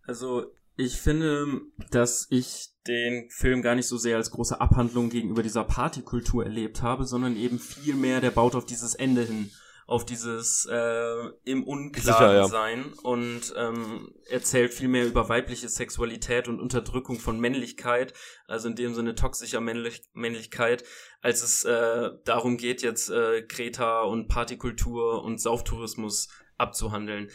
Also, 0.06 0.46
ich 0.76 0.96
finde, 0.96 1.62
dass 1.90 2.26
ich 2.30 2.68
den 2.86 3.28
Film 3.30 3.62
gar 3.62 3.74
nicht 3.74 3.88
so 3.88 3.96
sehr 3.96 4.16
als 4.16 4.30
große 4.30 4.60
Abhandlung 4.60 5.10
gegenüber 5.10 5.42
dieser 5.42 5.64
Partykultur 5.64 6.44
erlebt 6.44 6.82
habe, 6.82 7.04
sondern 7.04 7.36
eben 7.36 7.58
viel 7.58 7.94
mehr, 7.94 8.20
der 8.20 8.30
baut 8.30 8.54
auf 8.54 8.64
dieses 8.64 8.94
Ende 8.94 9.22
hin 9.22 9.50
auf 9.88 10.04
dieses 10.04 10.68
äh, 10.70 11.30
im 11.44 11.64
Unklaren 11.64 12.36
ja. 12.36 12.46
sein 12.46 12.92
und 13.02 13.54
ähm, 13.56 14.12
erzählt 14.28 14.74
viel 14.74 14.86
mehr 14.86 15.06
über 15.06 15.30
weibliche 15.30 15.70
Sexualität 15.70 16.46
und 16.46 16.60
Unterdrückung 16.60 17.18
von 17.18 17.40
Männlichkeit, 17.40 18.12
also 18.46 18.68
in 18.68 18.76
dem 18.76 18.92
Sinne 18.94 19.14
toxischer 19.14 19.62
Männlich 19.62 20.02
Männlichkeit, 20.12 20.84
als 21.22 21.42
es 21.42 21.64
äh, 21.64 22.10
darum 22.26 22.58
geht, 22.58 22.82
jetzt 22.82 23.08
äh, 23.08 23.40
Kreta 23.40 24.02
und 24.02 24.28
Partykultur 24.28 25.24
und 25.24 25.40
Sauftourismus 25.40 26.28
abzuhandeln. 26.58 27.30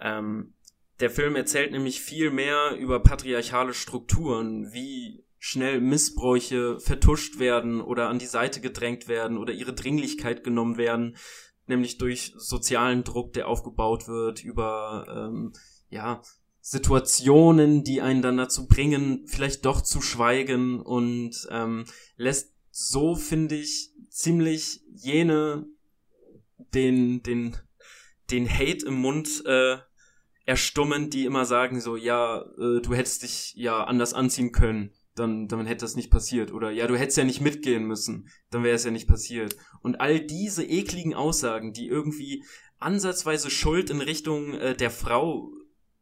Ähm, 0.00 0.54
der 0.98 1.10
Film 1.10 1.36
erzählt 1.36 1.70
nämlich 1.70 2.00
viel 2.00 2.32
mehr 2.32 2.76
über 2.76 3.00
patriarchale 3.00 3.74
Strukturen, 3.74 4.72
wie 4.72 5.24
schnell 5.38 5.80
Missbräuche 5.80 6.80
vertuscht 6.80 7.38
werden 7.38 7.80
oder 7.80 8.08
an 8.08 8.18
die 8.18 8.26
Seite 8.26 8.60
gedrängt 8.60 9.06
werden 9.06 9.38
oder 9.38 9.52
ihre 9.52 9.72
Dringlichkeit 9.72 10.42
genommen 10.42 10.78
werden, 10.78 11.16
nämlich 11.72 11.98
durch 11.98 12.34
sozialen 12.36 13.02
Druck, 13.02 13.32
der 13.32 13.48
aufgebaut 13.48 14.06
wird, 14.06 14.44
über 14.44 15.06
ähm, 15.08 15.52
ja, 15.88 16.22
Situationen, 16.60 17.82
die 17.82 18.00
einen 18.00 18.22
dann 18.22 18.36
dazu 18.36 18.68
bringen, 18.68 19.26
vielleicht 19.26 19.64
doch 19.64 19.80
zu 19.80 20.00
schweigen 20.00 20.80
und 20.80 21.48
ähm, 21.50 21.86
lässt 22.16 22.54
so, 22.70 23.16
finde 23.16 23.56
ich, 23.56 23.90
ziemlich 24.08 24.82
jene 24.94 25.66
den, 26.74 27.22
den, 27.22 27.56
den 28.30 28.48
Hate 28.48 28.86
im 28.86 28.94
Mund 28.94 29.44
äh, 29.46 29.78
erstummen, 30.44 31.10
die 31.10 31.24
immer 31.24 31.44
sagen 31.44 31.80
so, 31.80 31.96
ja, 31.96 32.42
äh, 32.42 32.80
du 32.80 32.94
hättest 32.94 33.22
dich 33.22 33.54
ja 33.56 33.84
anders 33.84 34.14
anziehen 34.14 34.52
können 34.52 34.92
dann, 35.14 35.48
dann 35.48 35.66
hätte 35.66 35.84
das 35.84 35.96
nicht 35.96 36.10
passiert. 36.10 36.52
Oder 36.52 36.70
ja, 36.70 36.86
du 36.86 36.96
hättest 36.96 37.18
ja 37.18 37.24
nicht 37.24 37.40
mitgehen 37.40 37.84
müssen, 37.84 38.28
dann 38.50 38.64
wäre 38.64 38.76
es 38.76 38.84
ja 38.84 38.90
nicht 38.90 39.08
passiert. 39.08 39.56
Und 39.82 40.00
all 40.00 40.20
diese 40.20 40.64
ekligen 40.64 41.14
Aussagen, 41.14 41.72
die 41.72 41.88
irgendwie 41.88 42.44
ansatzweise 42.78 43.50
Schuld 43.50 43.90
in 43.90 44.00
Richtung 44.00 44.54
äh, 44.54 44.74
der 44.74 44.90
Frau 44.90 45.52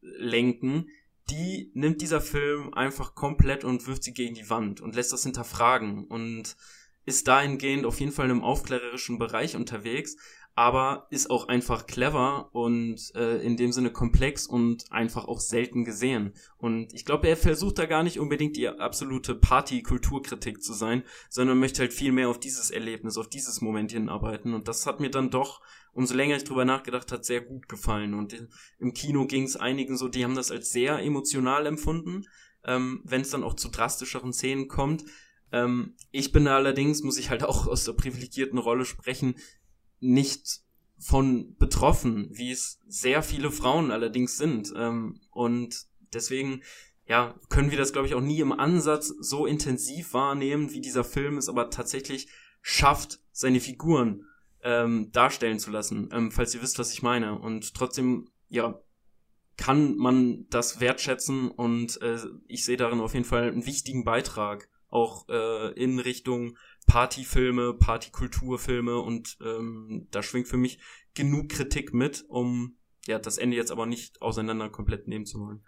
lenken, 0.00 0.86
die 1.30 1.70
nimmt 1.74 2.00
dieser 2.00 2.20
Film 2.20 2.74
einfach 2.74 3.14
komplett 3.14 3.64
und 3.64 3.86
wirft 3.86 4.02
sie 4.02 4.12
gegen 4.12 4.34
die 4.34 4.50
Wand 4.50 4.80
und 4.80 4.94
lässt 4.96 5.12
das 5.12 5.22
hinterfragen 5.22 6.06
und 6.06 6.56
ist 7.04 7.28
dahingehend 7.28 7.86
auf 7.86 8.00
jeden 8.00 8.12
Fall 8.12 8.26
in 8.26 8.32
einem 8.32 8.44
aufklärerischen 8.44 9.18
Bereich 9.18 9.56
unterwegs, 9.56 10.16
aber 10.54 11.06
ist 11.10 11.30
auch 11.30 11.48
einfach 11.48 11.86
clever 11.86 12.50
und 12.52 13.14
äh, 13.14 13.38
in 13.38 13.56
dem 13.56 13.72
Sinne 13.72 13.90
komplex 13.90 14.46
und 14.46 14.90
einfach 14.90 15.26
auch 15.26 15.40
selten 15.40 15.84
gesehen. 15.84 16.34
Und 16.58 16.92
ich 16.92 17.04
glaube, 17.04 17.28
er 17.28 17.36
versucht 17.36 17.78
da 17.78 17.86
gar 17.86 18.02
nicht 18.02 18.18
unbedingt 18.18 18.56
die 18.56 18.68
absolute 18.68 19.34
Party-Kulturkritik 19.34 20.62
zu 20.62 20.74
sein, 20.74 21.04
sondern 21.28 21.58
möchte 21.58 21.80
halt 21.80 21.92
viel 21.92 22.12
mehr 22.12 22.28
auf 22.28 22.40
dieses 22.40 22.70
Erlebnis, 22.70 23.16
auf 23.16 23.28
dieses 23.28 23.60
Moment 23.60 23.92
hinarbeiten. 23.92 24.52
Und 24.52 24.68
das 24.68 24.86
hat 24.86 25.00
mir 25.00 25.10
dann 25.10 25.30
doch, 25.30 25.62
umso 25.92 26.14
länger 26.14 26.36
ich 26.36 26.44
drüber 26.44 26.64
nachgedacht 26.64 27.10
hat, 27.12 27.24
sehr 27.24 27.40
gut 27.40 27.68
gefallen. 27.68 28.14
Und 28.14 28.36
im 28.78 28.92
Kino 28.92 29.26
ging 29.26 29.44
es 29.44 29.56
einigen 29.56 29.96
so, 29.96 30.08
die 30.08 30.24
haben 30.24 30.34
das 30.34 30.50
als 30.50 30.70
sehr 30.70 30.98
emotional 30.98 31.66
empfunden, 31.66 32.26
ähm, 32.64 33.00
wenn 33.04 33.22
es 33.22 33.30
dann 33.30 33.44
auch 33.44 33.54
zu 33.54 33.68
drastischeren 33.68 34.32
Szenen 34.32 34.68
kommt. 34.68 35.04
Ähm, 35.52 35.96
ich 36.10 36.32
bin 36.32 36.44
da 36.44 36.56
allerdings, 36.56 37.02
muss 37.02 37.18
ich 37.18 37.30
halt 37.30 37.44
auch 37.44 37.66
aus 37.66 37.84
der 37.84 37.92
privilegierten 37.92 38.58
Rolle 38.58 38.84
sprechen, 38.84 39.34
nicht 40.00 40.60
von 40.98 41.56
betroffen, 41.56 42.28
wie 42.30 42.50
es 42.50 42.80
sehr 42.86 43.22
viele 43.22 43.50
Frauen 43.50 43.90
allerdings 43.90 44.36
sind. 44.36 44.72
Ähm, 44.76 45.20
und 45.30 45.86
deswegen, 46.12 46.62
ja, 47.06 47.34
können 47.48 47.70
wir 47.70 47.78
das, 47.78 47.92
glaube 47.92 48.06
ich, 48.06 48.14
auch 48.14 48.20
nie 48.20 48.40
im 48.40 48.52
Ansatz 48.52 49.08
so 49.18 49.46
intensiv 49.46 50.12
wahrnehmen, 50.12 50.72
wie 50.72 50.80
dieser 50.80 51.04
Film 51.04 51.38
es 51.38 51.48
aber 51.48 51.70
tatsächlich 51.70 52.28
schafft, 52.60 53.20
seine 53.32 53.60
Figuren 53.60 54.26
ähm, 54.62 55.10
darstellen 55.12 55.58
zu 55.58 55.70
lassen, 55.70 56.10
ähm, 56.12 56.30
falls 56.30 56.54
ihr 56.54 56.62
wisst, 56.62 56.78
was 56.78 56.92
ich 56.92 57.02
meine. 57.02 57.38
Und 57.38 57.74
trotzdem, 57.74 58.28
ja, 58.48 58.78
kann 59.56 59.96
man 59.96 60.46
das 60.48 60.80
wertschätzen 60.80 61.50
und 61.50 62.00
äh, 62.00 62.18
ich 62.46 62.64
sehe 62.64 62.78
darin 62.78 63.00
auf 63.00 63.12
jeden 63.12 63.26
Fall 63.26 63.48
einen 63.48 63.66
wichtigen 63.66 64.04
Beitrag, 64.04 64.68
auch 64.90 65.28
äh, 65.28 65.72
in 65.72 65.98
Richtung 65.98 66.56
Partyfilme, 66.86 67.74
Partykulturfilme 67.74 68.98
und 68.98 69.38
ähm, 69.40 70.08
da 70.10 70.22
schwingt 70.22 70.48
für 70.48 70.56
mich 70.56 70.80
genug 71.14 71.48
Kritik 71.48 71.94
mit, 71.94 72.24
um 72.28 72.76
ja 73.06 73.18
das 73.18 73.38
Ende 73.38 73.56
jetzt 73.56 73.70
aber 73.70 73.86
nicht 73.86 74.20
auseinander 74.22 74.68
komplett 74.68 75.08
nehmen 75.08 75.26
zu 75.26 75.40
wollen. 75.40 75.64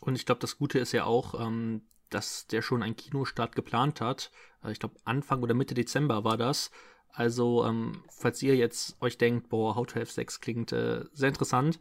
Und 0.00 0.16
ich 0.16 0.26
glaube, 0.26 0.40
das 0.40 0.58
Gute 0.58 0.78
ist 0.78 0.92
ja 0.92 1.04
auch, 1.04 1.40
ähm, 1.40 1.82
dass 2.10 2.46
der 2.46 2.62
schon 2.62 2.82
einen 2.82 2.96
Kinostart 2.96 3.54
geplant 3.54 4.00
hat. 4.00 4.30
Also 4.60 4.72
ich 4.72 4.78
glaube, 4.78 4.96
Anfang 5.04 5.42
oder 5.42 5.54
Mitte 5.54 5.74
Dezember 5.74 6.24
war 6.24 6.36
das. 6.36 6.70
Also, 7.08 7.64
ähm, 7.64 8.02
falls 8.10 8.42
ihr 8.42 8.56
jetzt 8.56 9.00
euch 9.00 9.18
denkt, 9.18 9.48
boah, 9.48 9.76
How 9.76 9.86
to 9.86 10.00
Have 10.00 10.10
Sex 10.10 10.40
klingt 10.40 10.72
äh, 10.72 11.04
sehr 11.12 11.28
interessant, 11.28 11.78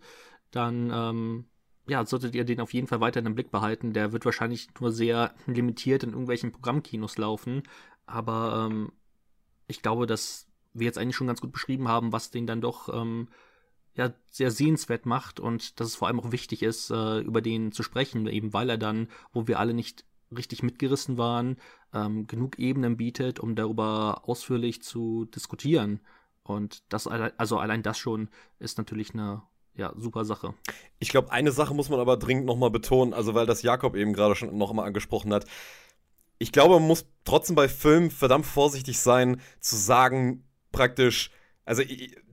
dann 0.52 0.92
ähm, 0.94 1.46
ja, 1.88 2.06
solltet 2.06 2.36
ihr 2.36 2.46
den 2.46 2.62
auf 2.62 2.74
jeden 2.74 2.88
Fall 2.88 3.02
weiter 3.02 3.22
den 3.22 3.36
Blick 3.36 3.52
behalten. 3.52 3.94
Der 3.94 4.14
wird 4.14 4.26
wahrscheinlich 4.26 4.70
nur 4.80 4.92
sehr 4.92 5.34
limitiert 5.48 6.04
in 6.04 6.12
irgendwelchen 6.12 6.52
Programmkinos 6.52 7.18
laufen. 7.18 7.64
Aber 8.06 8.68
ähm, 8.70 8.92
ich 9.68 9.82
glaube, 9.82 10.08
dass 10.08 10.48
wir 10.74 10.86
jetzt 10.86 10.98
eigentlich 10.98 11.16
schon 11.16 11.28
ganz 11.28 11.42
gut 11.42 11.52
beschrieben 11.52 11.88
haben, 11.88 12.12
was 12.12 12.32
den 12.32 12.48
dann 12.48 12.62
doch 12.62 12.90
ähm, 12.94 13.28
ja 13.96 14.14
sehr 14.30 14.52
sehenswert 14.52 15.06
macht 15.06 15.40
und 15.40 15.80
dass 15.80 15.88
es 15.88 15.96
vor 15.96 16.08
allem 16.08 16.20
auch 16.20 16.32
wichtig 16.32 16.64
ist, 16.64 16.90
äh, 16.90 17.20
über 17.20 17.42
den 17.42 17.72
zu 17.72 17.84
sprechen, 17.84 18.26
eben 18.28 18.54
weil 18.54 18.70
er 18.70 18.78
dann, 18.78 19.08
wo 19.32 19.48
wir 19.48 19.60
alle 19.60 19.74
nicht 19.74 20.06
richtig 20.36 20.64
mitgerissen 20.64 21.18
waren, 21.18 21.58
ähm, 21.94 22.26
genug 22.28 22.58
Ebenen 22.58 22.98
bietet, 22.98 23.40
um 23.40 23.56
darüber 23.56 24.24
ausführlich 24.28 24.82
zu 24.82 25.26
diskutieren. 25.26 26.00
Und 26.42 26.84
das, 26.92 27.08
also 27.08 27.58
allein 27.58 27.84
das 27.84 27.98
schon 27.98 28.30
ist 28.60 28.78
natürlich 28.78 29.14
eine 29.14 29.44
ja, 29.76 29.94
super 29.98 30.26
Sache. 30.26 30.54
Ich 31.00 31.10
glaube, 31.10 31.32
eine 31.32 31.52
Sache 31.52 31.74
muss 31.74 31.90
man 31.90 32.00
aber 32.00 32.18
dringend 32.18 32.46
nochmal 32.46 32.70
betonen, 32.70 33.14
also 33.14 33.34
weil 33.34 33.46
das 33.46 33.62
Jakob 33.62 33.96
eben 33.96 34.14
gerade 34.14 34.36
schon 34.36 34.56
noch 34.58 34.74
mal 34.74 34.86
angesprochen 34.86 35.34
hat. 35.34 35.46
Ich 36.38 36.52
glaube, 36.52 36.76
man 36.76 36.88
muss 36.88 37.06
trotzdem 37.26 37.56
bei 37.56 37.68
Filmen 37.68 38.12
verdammt 38.12 38.46
vorsichtig 38.46 39.00
sein, 39.00 39.42
zu 39.60 39.76
sagen, 39.76 40.44
praktisch, 40.72 41.32
also 41.66 41.82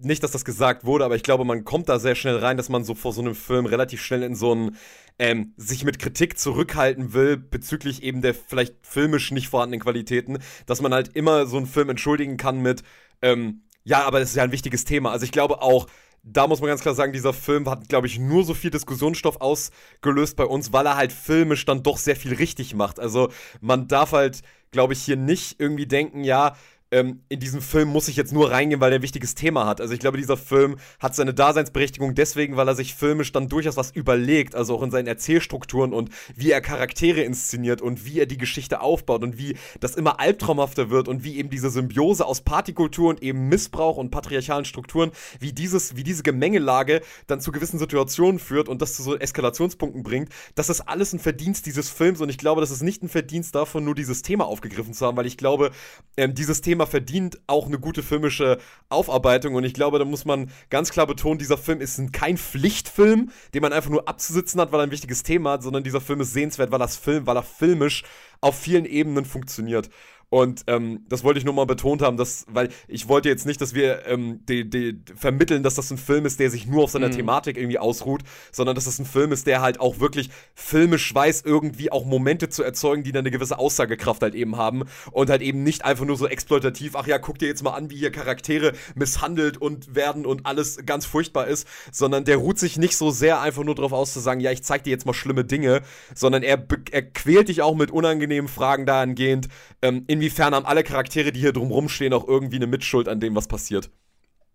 nicht, 0.01 0.23
dass 0.23 0.33
das 0.33 0.45
gesagt 0.45 0.85
wurde, 0.85 1.05
aber 1.05 1.15
ich 1.15 1.23
glaube, 1.23 1.45
man 1.45 1.65
kommt 1.65 1.89
da 1.89 1.99
sehr 1.99 2.17
schnell 2.17 2.37
rein, 2.37 2.57
dass 2.57 2.69
man 2.69 2.85
so 2.85 2.95
vor 2.95 3.13
so 3.13 3.21
einem 3.21 3.35
Film 3.35 3.67
relativ 3.67 4.03
schnell 4.03 4.23
in 4.23 4.35
so 4.35 4.53
einen 4.53 4.77
ähm, 5.19 5.55
sich 5.57 5.85
mit 5.85 5.99
Kritik 5.99 6.39
zurückhalten 6.39 7.13
will 7.13 7.37
bezüglich 7.37 8.03
eben 8.03 8.23
der 8.23 8.35
vielleicht 8.35 8.75
filmisch 8.83 9.31
nicht 9.31 9.49
vorhandenen 9.49 9.81
Qualitäten, 9.81 10.39
dass 10.67 10.81
man 10.81 10.93
halt 10.93 11.15
immer 11.15 11.47
so 11.47 11.59
einen 11.59 11.67
Film 11.67 11.91
entschuldigen 11.91 12.37
kann 12.37 12.61
mit, 12.61 12.83
ähm, 13.23 13.63
ja, 13.85 14.05
aber 14.05 14.21
das 14.21 14.31
ist 14.31 14.37
ja 14.37 14.43
ein 14.43 14.53
wichtiges 14.53 14.85
Thema. 14.85 15.11
Also 15.13 15.25
ich 15.25 15.33
glaube 15.33 15.63
auch, 15.63 15.87
da 16.23 16.47
muss 16.47 16.61
man 16.61 16.69
ganz 16.69 16.83
klar 16.83 16.95
sagen, 16.95 17.13
dieser 17.13 17.33
Film 17.33 17.69
hat, 17.69 17.89
glaube 17.89 18.07
ich, 18.07 18.19
nur 18.19 18.45
so 18.45 18.55
viel 18.55 18.71
Diskussionsstoff 18.71 19.41
ausgelöst 19.41 20.37
bei 20.37 20.45
uns, 20.45 20.73
weil 20.73 20.87
er 20.87 20.97
halt 20.97 21.13
filmisch 21.13 21.65
dann 21.65 21.83
doch 21.83 21.99
sehr 21.99 22.17
viel 22.17 22.35
richtig 22.35 22.75
macht. 22.75 23.01
Also 23.01 23.31
man 23.61 23.89
darf 23.89 24.13
halt, 24.13 24.43
glaube 24.71 24.93
ich, 24.93 25.03
hier 25.03 25.17
nicht 25.17 25.59
irgendwie 25.59 25.87
denken, 25.87 26.25
ja, 26.25 26.57
ähm, 26.93 27.23
in 27.29 27.39
diesen 27.39 27.61
Film 27.61 27.89
muss 27.89 28.09
ich 28.09 28.17
jetzt 28.17 28.33
nur 28.33 28.51
reingehen, 28.51 28.81
weil 28.81 28.93
er 28.93 28.99
ein 28.99 29.03
wichtiges 29.03 29.35
Thema 29.35 29.67
hat. 29.67 29.81
Also 29.81 29.95
ich 29.95 30.01
glaube, 30.01 30.19
dieser 30.19 30.37
Film 30.37 30.77
hat 30.99 31.15
seine 31.15 31.33
Daseinsberechtigung 31.33 32.15
deswegen, 32.15 32.57
weil 32.57 32.67
er 32.67 32.75
sich 32.75 32.95
filmisch 32.95 33.33
dann 33.33 33.49
durchaus 33.49 33.77
was 33.77 33.93
überlegt, 33.93 34.55
also 34.55 34.75
auch 34.75 34.83
in 34.83 34.91
seinen 34.91 35.07
Erzählstrukturen 35.07 35.93
und 35.93 36.11
wie 36.35 36.51
er 36.51 36.61
Charaktere 36.61 37.23
inszeniert 37.23 37.81
und 37.81 38.05
wie 38.05 38.19
er 38.19 38.27
die 38.27 38.39
Geschichte 38.39 38.81
aufbaut 38.81 39.23
und 39.23 39.39
wie 39.39 39.57
das 39.79 39.95
immer 39.95 40.19
albtraumhafter 40.19 40.91
wird 40.91 41.09
und 41.09 41.23
wie 41.23 41.37
eben 41.37 41.51
diese 41.51 41.71
Symbiose 41.71 42.27
aus 42.27 42.41
Partykultur 42.41 43.11
und 43.11 43.23
eben 43.23 43.49
Missbrauch 43.49 43.97
und 43.97 44.11
patriarchalen 44.11 44.65
Strukturen, 44.65 45.13
wie 45.39 45.53
dieses, 45.53 45.95
wie 45.97 46.03
diese 46.03 46.23
Gemengelage 46.25 47.03
dann 47.29 47.41
zu 47.41 47.53
gewissen 47.53 47.79
Situationen 47.79 48.41
führt 48.41 48.69
und 48.69 48.83
das 48.83 48.95
zu 48.95 49.03
so 49.03 49.17
Eskalationspunkten 49.17 50.03
bringt. 50.03 50.31
Das 50.57 50.69
ist 50.69 50.81
alles 50.83 51.13
ein 51.13 51.21
Verdienst 51.21 51.67
dieses 51.67 51.89
Films 51.89 52.21
und 52.21 52.31
ich 52.31 52.39
glaube, 52.39 52.61
das 52.61 52.71
ist 52.73 52.83
nicht 52.83 53.03
ein 53.03 53.09
Verdienst 53.09 53.55
davon, 53.55 53.85
nur 53.85 53.95
dieses 53.95 54.23
Thema 54.23 54.47
aufgegriffen 54.47 54.93
zu 54.93 55.07
haben, 55.07 55.17
weil 55.17 55.27
ich 55.27 55.37
glaube, 55.37 55.71
ähm, 56.17 56.35
dieses 56.35 56.61
Thema 56.61 56.80
Thema 56.81 56.87
verdient 56.87 57.39
auch 57.47 57.67
eine 57.67 57.79
gute 57.79 58.03
filmische 58.03 58.59
Aufarbeitung 58.89 59.55
und 59.55 59.65
ich 59.65 59.75
glaube, 59.75 59.99
da 59.99 60.07
muss 60.07 60.25
man 60.25 60.51
ganz 60.71 60.91
klar 60.91 61.07
betonen, 61.07 61.39
dieser 61.39 61.59
Film 61.59 61.81
ist 61.81 62.01
kein 62.13 62.39
Pflichtfilm, 62.39 63.31
den 63.53 63.63
man 63.63 63.75
einfach 63.75 63.91
nur 63.91 64.09
abzusitzen 64.09 64.61
hat, 64.61 64.73
weil 64.73 64.81
er 64.81 64.85
ein 64.85 64.91
wichtiges 64.91 65.23
Thema 65.23 65.53
hat, 65.53 65.63
sondern 65.63 65.85
dieser 65.85 66.01
Film 66.01 66.23
ist 66.23 66.33
sehenswert, 66.33 66.73
weil 66.73 66.79
das 66.79 66.97
Film, 66.97 67.27
weil 67.27 67.37
er 67.37 67.43
filmisch 67.43 68.05
auf 68.41 68.59
vielen 68.59 68.87
Ebenen 68.87 69.27
funktioniert. 69.27 69.91
Und 70.31 70.63
ähm, 70.69 71.05
das 71.09 71.25
wollte 71.25 71.39
ich 71.39 71.45
nur 71.45 71.55
mal 71.55 71.67
betont 71.67 72.03
haben, 72.03 72.17
dass, 72.17 72.47
weil 72.49 72.69
ich 72.87 73.09
wollte 73.09 73.29
jetzt 73.29 73.47
nicht, 73.47 73.61
dass 73.61 73.75
wir 73.75 74.07
ähm, 74.07 74.41
die, 74.49 74.71
die 74.71 75.01
vermitteln, 75.17 75.65
dass 75.65 75.75
das 75.75 75.91
ein 75.91 75.99
Film 75.99 76.25
ist, 76.25 76.39
der 76.39 76.51
sich 76.51 76.69
nur 76.69 76.85
auf 76.85 76.91
seiner 76.93 77.09
mhm. 77.09 77.17
Thematik 77.17 77.57
irgendwie 77.57 77.81
ausruht, 77.81 78.23
sondern 78.53 78.77
dass 78.77 78.85
das 78.85 79.01
ein 79.01 79.07
Film 79.07 79.33
ist, 79.33 79.49
der 79.49 79.61
halt 79.61 79.81
auch 79.81 79.99
wirklich 79.99 80.31
filmisch 80.55 81.13
weiß, 81.13 81.43
irgendwie 81.45 81.91
auch 81.91 82.05
Momente 82.05 82.49
zu 82.49 82.63
erzeugen, 82.63 83.03
die 83.03 83.11
dann 83.11 83.23
eine 83.23 83.33
gewisse 83.33 83.59
Aussagekraft 83.59 84.23
halt 84.23 84.37
eben 84.37 84.57
haben 84.57 84.85
und 85.11 85.31
halt 85.31 85.43
eben 85.43 85.65
nicht 85.65 85.85
einfach 85.85 86.05
nur 86.05 86.17
so 86.17 86.29
exploitativ, 86.29 86.95
ach 86.95 87.09
ja, 87.09 87.19
guck 87.19 87.39
dir 87.39 87.49
jetzt 87.49 87.65
mal 87.65 87.73
an, 87.73 87.91
wie 87.91 87.97
hier 87.97 88.13
Charaktere 88.13 88.73
misshandelt 88.95 89.57
und 89.57 89.97
werden 89.97 90.27
und 90.27 90.47
alles 90.47 90.87
ganz 90.87 91.07
furchtbar 91.07 91.49
ist, 91.49 91.67
sondern 91.91 92.25
der 92.25 92.37
ruht 92.37 92.61
sich 92.61 92.79
nicht 92.79 92.97
so 92.97 93.11
sehr 93.11 93.41
einfach 93.41 93.65
nur 93.65 93.75
darauf 93.75 93.93
aus 93.93 94.13
zu 94.13 94.21
sagen, 94.21 94.39
ja, 94.39 94.53
ich 94.53 94.63
zeig 94.63 94.85
dir 94.85 94.91
jetzt 94.91 95.07
mal 95.07 95.13
schlimme 95.13 95.45
Dinge, 95.45 95.83
sondern 96.15 96.45
er, 96.45 96.65
er 96.93 97.03
quält 97.03 97.49
dich 97.49 97.63
auch 97.63 97.75
mit 97.75 97.91
unangenehmen 97.91 98.49
Fragen 98.49 98.87
dahingehend, 98.87 99.49
ähm, 99.83 100.05
in 100.07 100.20
inwiefern 100.21 100.55
haben 100.55 100.67
alle 100.67 100.85
Charaktere, 100.85 101.33
die 101.33 101.41
hier 101.41 101.53
drumrum 101.53 101.89
stehen, 101.89 102.13
auch 102.13 102.29
irgendwie 102.29 102.57
eine 102.57 102.67
Mitschuld 102.67 103.09
an 103.09 103.21
dem, 103.21 103.35
was 103.35 103.49
passiert. 103.49 103.91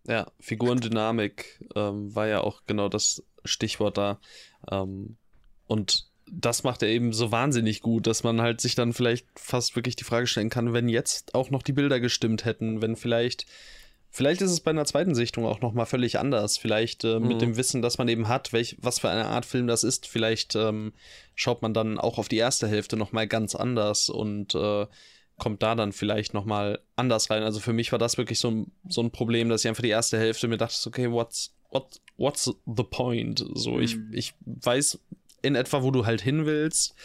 Ja, 0.07 0.27
Figurendynamik 0.39 1.65
ähm, 1.75 2.13
war 2.13 2.27
ja 2.27 2.41
auch 2.41 2.61
genau 2.67 2.87
das 2.87 3.23
Stichwort 3.43 3.97
da. 3.97 4.19
Ähm, 4.71 5.17
und 5.65 6.07
das 6.31 6.63
macht 6.63 6.83
er 6.83 6.89
eben 6.89 7.13
so 7.13 7.31
wahnsinnig 7.31 7.81
gut, 7.81 8.05
dass 8.05 8.23
man 8.23 8.41
halt 8.41 8.61
sich 8.61 8.75
dann 8.75 8.93
vielleicht 8.93 9.25
fast 9.35 9.75
wirklich 9.75 9.95
die 9.95 10.03
Frage 10.03 10.27
stellen 10.27 10.51
kann, 10.51 10.73
wenn 10.73 10.87
jetzt 10.87 11.33
auch 11.33 11.49
noch 11.49 11.63
die 11.63 11.73
Bilder 11.73 11.99
gestimmt 11.99 12.45
hätten, 12.45 12.81
wenn 12.81 12.95
vielleicht 12.95 13.47
Vielleicht 14.15 14.41
ist 14.41 14.51
es 14.51 14.61
bei 14.61 14.71
einer 14.71 14.85
zweiten 14.85 15.13
Sichtung 15.13 15.45
auch 15.45 15.59
nochmal 15.59 15.85
völlig 15.85 16.19
anders. 16.19 16.57
Vielleicht 16.57 17.03
äh, 17.03 17.19
mhm. 17.19 17.27
mit 17.27 17.41
dem 17.41 17.57
Wissen, 17.57 17.81
das 17.81 17.97
man 17.97 18.07
eben 18.07 18.29
hat, 18.29 18.53
welch, 18.53 18.77
was 18.79 18.99
für 18.99 19.09
eine 19.09 19.25
Art 19.25 19.45
Film 19.45 19.67
das 19.67 19.83
ist. 19.83 20.07
Vielleicht 20.07 20.55
ähm, 20.55 20.93
schaut 21.35 21.61
man 21.61 21.73
dann 21.73 21.99
auch 21.99 22.17
auf 22.17 22.29
die 22.29 22.37
erste 22.37 22.65
Hälfte 22.65 22.95
nochmal 22.95 23.27
ganz 23.27 23.55
anders 23.55 24.07
und 24.07 24.55
äh, 24.55 24.87
kommt 25.37 25.63
da 25.63 25.75
dann 25.75 25.91
vielleicht 25.91 26.33
nochmal 26.33 26.79
anders 26.95 27.29
rein. 27.29 27.43
Also 27.43 27.59
für 27.59 27.73
mich 27.73 27.91
war 27.91 27.99
das 27.99 28.17
wirklich 28.17 28.39
so 28.39 28.49
ein, 28.49 28.71
so 28.87 29.01
ein 29.01 29.11
Problem, 29.11 29.49
dass 29.49 29.63
ich 29.63 29.67
einfach 29.69 29.83
die 29.83 29.89
erste 29.89 30.17
Hälfte 30.17 30.47
mir 30.47 30.57
dachte, 30.57 30.77
okay, 30.87 31.11
what's, 31.11 31.53
what, 31.71 32.01
what's 32.17 32.53
the 32.65 32.83
point? 32.83 33.45
So, 33.53 33.71
mhm. 33.71 33.81
ich, 33.81 33.97
ich 34.11 34.33
weiß 34.45 34.99
in 35.41 35.55
etwa, 35.55 35.83
wo 35.83 35.91
du 35.91 36.05
halt 36.05 36.21
hin 36.21 36.45
willst. 36.45 36.95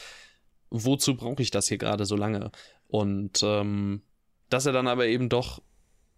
Wozu 0.70 1.16
brauche 1.16 1.42
ich 1.42 1.50
das 1.50 1.68
hier 1.68 1.78
gerade 1.78 2.06
so 2.06 2.16
lange? 2.16 2.52
Und 2.86 3.42
ähm, 3.42 4.02
dass 4.48 4.66
er 4.66 4.72
dann 4.72 4.86
aber 4.86 5.06
eben 5.06 5.28
doch 5.28 5.60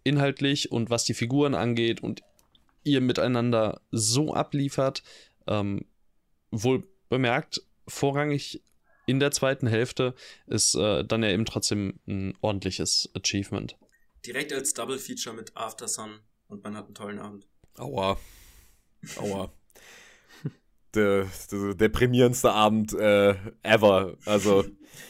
inhaltlich 0.03 0.71
und 0.71 0.89
was 0.89 1.05
die 1.05 1.13
Figuren 1.13 1.55
angeht 1.55 2.01
und 2.01 2.21
ihr 2.83 3.01
miteinander 3.01 3.81
so 3.91 4.33
abliefert, 4.33 5.03
ähm, 5.47 5.85
wohl 6.51 6.87
bemerkt, 7.09 7.61
vorrangig 7.87 8.61
in 9.05 9.19
der 9.19 9.31
zweiten 9.31 9.67
Hälfte 9.67 10.13
ist 10.47 10.75
äh, 10.75 11.03
dann 11.03 11.23
ja 11.23 11.29
eben 11.29 11.45
trotzdem 11.45 11.99
ein 12.07 12.37
ordentliches 12.41 13.09
Achievement. 13.13 13.77
Direkt 14.25 14.53
als 14.53 14.73
Double 14.73 14.97
Feature 14.97 15.35
mit 15.35 15.55
After 15.55 15.87
Sun 15.87 16.19
und 16.47 16.63
man 16.63 16.77
hat 16.77 16.85
einen 16.85 16.95
tollen 16.95 17.19
Abend. 17.19 17.47
Aua. 17.77 18.17
Aua. 19.17 19.51
der, 20.93 21.27
der 21.51 21.73
deprimierendste 21.75 22.51
Abend 22.51 22.93
äh, 22.93 23.35
ever. 23.63 24.17
Also. 24.25 24.65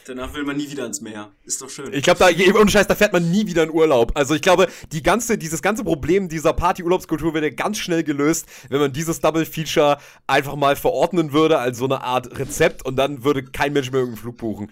Danach 0.06 0.34
will 0.34 0.44
man 0.44 0.56
nie 0.56 0.70
wieder 0.70 0.86
ins 0.86 1.00
Meer. 1.00 1.30
Ist 1.44 1.62
doch 1.62 1.70
schön. 1.70 1.92
Ich 1.92 2.02
glaube, 2.02 2.18
da, 2.18 2.28
ohne 2.58 2.70
Scheiß, 2.70 2.86
da 2.86 2.94
fährt 2.94 3.12
man 3.12 3.30
nie 3.30 3.46
wieder 3.46 3.62
in 3.62 3.70
Urlaub. 3.70 4.12
Also 4.14 4.34
ich 4.34 4.42
glaube, 4.42 4.68
die 4.92 5.02
ganze, 5.02 5.38
dieses 5.38 5.62
ganze 5.62 5.84
Problem 5.84 6.28
dieser 6.28 6.52
Party-Urlaubskultur 6.52 7.34
wäre 7.34 7.50
ganz 7.52 7.78
schnell 7.78 8.04
gelöst, 8.04 8.46
wenn 8.68 8.80
man 8.80 8.92
dieses 8.92 9.20
Double-Feature 9.20 9.98
einfach 10.26 10.56
mal 10.56 10.76
verordnen 10.76 11.32
würde 11.32 11.58
als 11.58 11.78
so 11.78 11.84
eine 11.84 12.02
Art 12.02 12.38
Rezept 12.38 12.84
und 12.84 12.96
dann 12.96 13.24
würde 13.24 13.44
kein 13.44 13.72
Mensch 13.72 13.90
mehr 13.90 14.00
irgendeinen 14.00 14.22
Flug 14.22 14.36
buchen. 14.36 14.70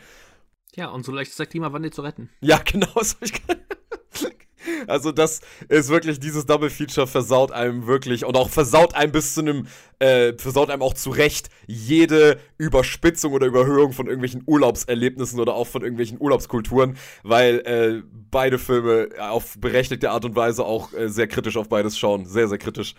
Ja, 0.75 0.89
und 0.89 1.05
so 1.05 1.13
leicht 1.13 1.31
ist 1.31 1.39
der 1.39 1.47
Klimawandel 1.47 1.93
zu 1.93 2.03
retten. 2.03 2.31
Ja, 2.41 2.59
genau. 2.65 2.93
So 3.03 3.17
ich 3.21 3.33
also 4.87 5.13
das 5.13 5.41
ist 5.69 5.89
wirklich, 5.89 6.21
dieses 6.21 6.47
Double 6.47 6.71
Feature 6.71 7.07
versaut 7.07 7.53
einem 7.53 7.87
wirklich 7.87 8.25
und 8.25 8.37
auch 8.37 8.51
versaut 8.51 8.95
einem 8.95 9.13
bis 9.13 9.35
zu 9.35 9.41
einem, 9.41 9.67
äh, 9.99 10.33
versaut 10.37 10.71
einem 10.71 10.83
auch 10.83 10.95
zu 10.95 11.11
Recht 11.11 11.51
jede 11.67 12.39
Überspitzung 12.59 13.33
oder 13.33 13.47
Überhöhung 13.47 13.93
von 13.93 14.07
irgendwelchen 14.07 14.43
Urlaubserlebnissen 14.47 15.41
oder 15.41 15.55
auch 15.55 15.67
von 15.67 15.83
irgendwelchen 15.83 16.21
Urlaubskulturen, 16.21 16.97
weil 17.23 17.61
äh, 17.61 18.03
beide 18.31 18.59
Filme 18.59 19.09
auf 19.19 19.59
berechtigte 19.59 20.11
Art 20.11 20.25
und 20.25 20.37
Weise 20.37 20.65
auch 20.65 20.93
äh, 20.93 21.09
sehr 21.09 21.29
kritisch 21.29 21.57
auf 21.57 21.69
beides 21.69 21.99
schauen. 21.99 22.27
Sehr, 22.27 22.49
sehr 22.49 22.59
kritisch. 22.59 22.95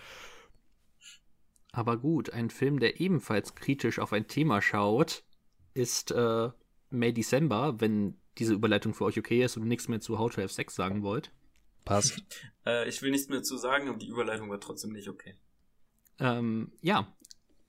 Aber 1.72 1.96
gut, 1.96 2.30
ein 2.30 2.50
Film, 2.50 2.78
der 2.78 3.00
ebenfalls 3.00 3.56
kritisch 3.56 3.98
auf 3.98 4.12
ein 4.12 4.28
Thema 4.28 4.62
schaut, 4.62 5.24
ist 5.74 6.12
äh, 6.12 6.50
May 6.90 7.12
December, 7.12 7.80
wenn 7.80 8.16
diese 8.38 8.54
Überleitung 8.54 8.94
für 8.94 9.04
euch 9.04 9.18
okay 9.18 9.42
ist 9.42 9.56
und 9.56 9.66
nichts 9.66 9.88
mehr 9.88 10.00
zu 10.00 10.18
How 10.18 10.32
to 10.32 10.40
Have 10.40 10.52
Sex 10.52 10.74
sagen 10.74 11.02
wollt. 11.02 11.32
Passt. 11.84 12.22
äh, 12.66 12.88
ich 12.88 13.02
will 13.02 13.10
nichts 13.10 13.28
mehr 13.28 13.42
zu 13.42 13.56
sagen, 13.56 13.88
aber 13.88 13.98
die 13.98 14.08
Überleitung 14.08 14.50
war 14.50 14.60
trotzdem 14.60 14.92
nicht 14.92 15.08
okay. 15.08 15.36
Ähm, 16.18 16.72
ja. 16.80 17.14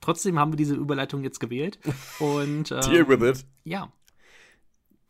Trotzdem 0.02 0.38
haben 0.38 0.52
wir 0.52 0.58
diese 0.58 0.76
Überleitung 0.76 1.24
jetzt 1.24 1.40
gewählt. 1.40 1.80
Und 2.20 2.72
ähm, 2.72 2.82
Deal 2.92 3.08
with 3.08 3.40
it. 3.42 3.46
Ja. 3.64 3.92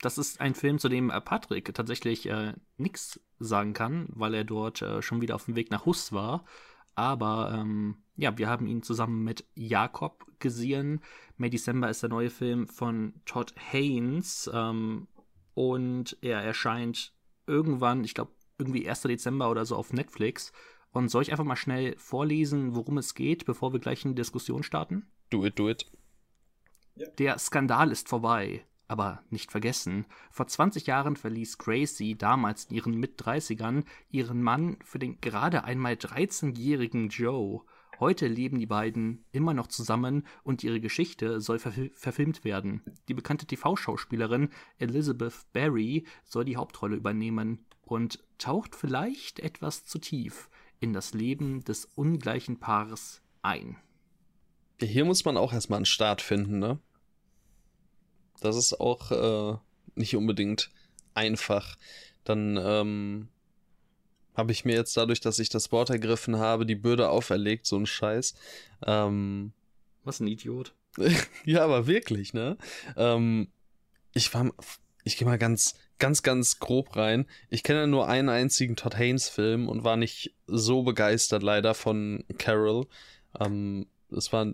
Das 0.02 0.18
ist 0.18 0.40
ein 0.40 0.56
Film, 0.56 0.78
zu 0.80 0.88
dem 0.88 1.10
äh, 1.10 1.20
Patrick 1.20 1.74
tatsächlich 1.74 2.28
äh, 2.30 2.54
nichts 2.78 3.20
sagen 3.40 3.74
kann, 3.74 4.08
weil 4.10 4.34
er 4.34 4.44
dort 4.44 4.82
äh, 4.82 5.02
schon 5.02 5.22
wieder 5.22 5.36
auf 5.36 5.46
dem 5.46 5.56
Weg 5.56 5.72
nach 5.72 5.86
Hus 5.86 6.14
war. 6.14 6.46
Aber 6.96 7.52
ähm, 7.54 7.98
ja, 8.16 8.38
wir 8.38 8.48
haben 8.48 8.68
ihn 8.68 8.84
zusammen 8.84 9.24
mit 9.24 9.46
Jakob 9.56 10.26
gesehen. 10.40 11.02
May 11.38 11.50
December 11.50 11.90
ist 11.90 12.02
der 12.02 12.10
neue 12.10 12.30
Film 12.30 12.68
von 12.68 13.14
Todd 13.26 13.54
Haynes. 13.72 14.50
Ähm, 14.54 15.08
und 15.54 16.18
er 16.22 16.42
erscheint 16.42 17.14
irgendwann, 17.48 18.04
ich 18.04 18.14
glaube, 18.14 18.32
irgendwie 18.58 18.88
1. 18.88 19.02
Dezember 19.02 19.50
oder 19.50 19.66
so 19.66 19.76
auf 19.76 19.94
Netflix. 19.94 20.52
Und 20.92 21.10
soll 21.10 21.24
ich 21.24 21.32
einfach 21.32 21.44
mal 21.44 21.56
schnell 21.56 21.96
vorlesen, 21.98 22.76
worum 22.76 22.98
es 22.98 23.16
geht, 23.16 23.46
bevor 23.46 23.74
wir 23.74 23.80
gleich 23.80 24.06
in 24.06 24.12
die 24.12 24.22
Diskussion 24.22 24.64
starten? 24.64 25.08
Do 25.30 25.46
it, 25.46 25.60
do 25.60 25.70
it. 25.70 25.86
Der 27.18 27.38
Skandal 27.38 27.92
ist 27.92 28.08
vorbei. 28.08 28.66
aber 28.88 29.24
nicht 29.30 29.52
vergessen. 29.52 30.06
Vor 30.32 30.48
20 30.48 30.88
Jahren 30.88 31.16
verließ 31.16 31.58
Gracie, 31.58 32.16
damals 32.16 32.66
in 32.66 32.76
ihren 32.76 33.00
Mit-30ern, 33.00 33.84
ihren 34.10 34.42
Mann 34.42 34.78
für 34.84 35.00
den 35.00 35.20
gerade 35.22 35.64
einmal 35.64 35.94
13-jährigen 35.94 37.10
Joe. 37.10 37.62
Heute 38.00 38.28
leben 38.28 38.60
die 38.60 38.66
beiden 38.66 39.24
immer 39.32 39.54
noch 39.54 39.68
zusammen 39.68 40.28
und 40.44 40.64
ihre 40.64 40.82
Geschichte 40.82 41.40
soll 41.40 41.60
verfil 41.60 41.92
verfilmt 41.96 42.44
werden. 42.44 42.82
Die 43.08 43.14
bekannte 43.14 43.46
TV-Schauspielerin 43.46 44.50
Elizabeth 44.80 45.46
Barry 45.54 46.06
soll 46.26 46.44
die 46.44 46.58
Hauptrolle 46.58 46.98
übernehmen 46.98 47.66
und 47.84 48.20
taucht 48.38 48.76
vielleicht 48.76 49.40
etwas 49.40 49.86
zu 49.86 50.00
tief 50.00 50.50
in 50.80 50.94
das 50.94 51.14
Leben 51.14 51.64
des 51.64 51.86
ungleichen 51.96 52.60
Paares 52.60 53.22
ein. 53.42 53.78
Hier 54.80 55.06
muss 55.06 55.24
man 55.24 55.38
auch 55.38 55.54
erstmal 55.54 55.78
einen 55.78 55.86
Start 55.86 56.22
finden, 56.22 56.60
ne? 56.60 56.80
Das 58.42 58.56
ist 58.58 58.80
auch 58.80 59.12
äh, 59.12 59.58
nicht 59.96 60.16
unbedingt 60.16 60.70
einfach. 61.14 61.78
Dann 62.26 62.58
ähm, 62.62 63.30
habe 64.36 64.52
ich 64.52 64.66
mir 64.66 64.76
jetzt 64.76 64.96
dadurch, 64.98 65.22
dass 65.22 65.40
ich 65.40 65.50
das 65.50 65.72
Wort 65.72 65.90
ergriffen 65.90 66.38
habe, 66.38 66.66
die 66.66 66.76
Bürde 66.76 67.10
auferlegt, 67.10 67.66
so 67.66 67.78
ein 67.78 67.86
Scheiß. 67.86 68.36
Ähm, 68.86 69.54
Was 70.04 70.20
ein 70.20 70.28
Idiot. 70.28 70.76
ja, 71.46 71.64
aber 71.64 71.88
wirklich, 71.88 72.34
ne? 72.34 72.58
Ähm, 72.98 73.48
ich 74.14 74.34
war, 74.34 74.52
ich 75.04 75.18
gehe 75.18 75.28
mal 75.28 75.38
ganz, 75.38 75.76
ganz, 76.00 76.24
ganz 76.24 76.60
grob 76.60 76.96
rein. 76.96 77.26
Ich 77.50 77.64
kenne 77.64 77.88
nur 77.88 78.08
einen 78.08 78.30
einzigen 78.30 78.76
Todd 78.76 78.98
Haynes 78.98 79.30
Film 79.30 79.68
und 79.68 79.84
war 79.84 79.98
nicht 79.98 80.34
so 80.48 80.84
begeistert 80.84 81.44
leider 81.44 81.74
von 81.74 82.24
Carol. 82.38 82.88
Ähm, 83.40 83.88
es 84.12 84.32
war 84.34 84.54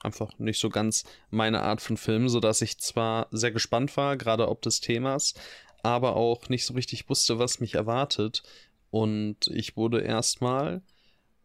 einfach 0.00 0.38
nicht 0.38 0.60
so 0.60 0.68
ganz 0.68 1.04
meine 1.30 1.62
Art 1.62 1.80
von 1.80 1.96
Film, 1.96 2.28
sodass 2.28 2.62
ich 2.62 2.78
zwar 2.78 3.28
sehr 3.30 3.50
gespannt 3.50 3.96
war, 3.96 4.16
gerade 4.16 4.48
ob 4.48 4.62
des 4.62 4.80
Themas, 4.80 5.34
aber 5.82 6.16
auch 6.16 6.48
nicht 6.48 6.64
so 6.64 6.74
richtig 6.74 7.08
wusste, 7.08 7.38
was 7.38 7.60
mich 7.60 7.74
erwartet. 7.74 8.42
Und 8.90 9.48
ich 9.48 9.76
wurde 9.76 10.00
erstmal 10.00 10.82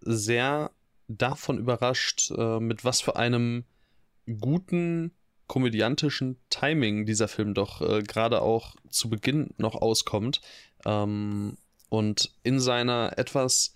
sehr 0.01 0.71
davon 1.07 1.57
überrascht, 1.57 2.31
äh, 2.31 2.59
mit 2.59 2.85
was 2.85 3.01
für 3.01 3.15
einem 3.15 3.65
guten 4.39 5.11
komödiantischen 5.53 6.37
Timing 6.49 7.05
dieser 7.05 7.27
Film 7.27 7.53
doch 7.53 7.79
äh, 7.79 8.01
gerade 8.01 8.41
auch 8.41 8.75
zu 8.89 9.07
Beginn 9.07 9.51
noch 9.57 9.75
auskommt. 9.75 10.41
Ähm, 10.83 11.57
und 11.89 12.31
in 12.41 12.59
seiner 12.59 13.19
etwas 13.19 13.75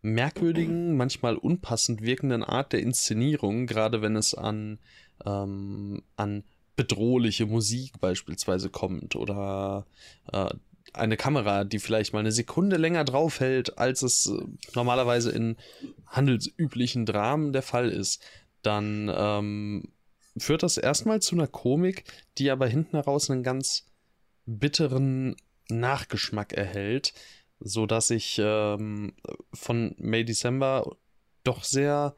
merkwürdigen, 0.00 0.96
manchmal 0.96 1.36
unpassend 1.36 2.00
wirkenden 2.00 2.42
Art 2.42 2.72
der 2.72 2.80
Inszenierung, 2.80 3.66
gerade 3.66 4.00
wenn 4.00 4.16
es 4.16 4.32
an, 4.32 4.78
ähm, 5.26 6.02
an 6.16 6.44
bedrohliche 6.76 7.44
Musik 7.44 8.00
beispielsweise 8.00 8.70
kommt 8.70 9.14
oder 9.14 9.84
äh, 10.32 10.48
eine 10.94 11.18
Kamera, 11.18 11.64
die 11.64 11.78
vielleicht 11.78 12.14
mal 12.14 12.20
eine 12.20 12.32
Sekunde 12.32 12.78
länger 12.78 13.04
draufhält, 13.04 13.76
als 13.76 14.00
es 14.00 14.28
äh, 14.28 14.44
normalerweise 14.74 15.30
in 15.30 15.58
handelsüblichen 16.06 17.04
Dramen 17.04 17.52
der 17.52 17.60
Fall 17.60 17.90
ist, 17.90 18.22
dann 18.62 19.12
ähm, 19.14 19.88
führt 20.40 20.62
das 20.62 20.76
erstmal 20.76 21.20
zu 21.20 21.34
einer 21.34 21.46
Komik, 21.46 22.04
die 22.38 22.50
aber 22.50 22.66
hinten 22.66 22.96
heraus 22.96 23.30
einen 23.30 23.42
ganz 23.42 23.86
bitteren 24.46 25.36
Nachgeschmack 25.68 26.52
erhält, 26.52 27.12
so 27.60 27.86
dass 27.86 28.10
ich 28.10 28.40
ähm, 28.42 29.14
von 29.52 29.94
May 29.98 30.24
December 30.24 30.96
doch 31.44 31.64
sehr 31.64 32.16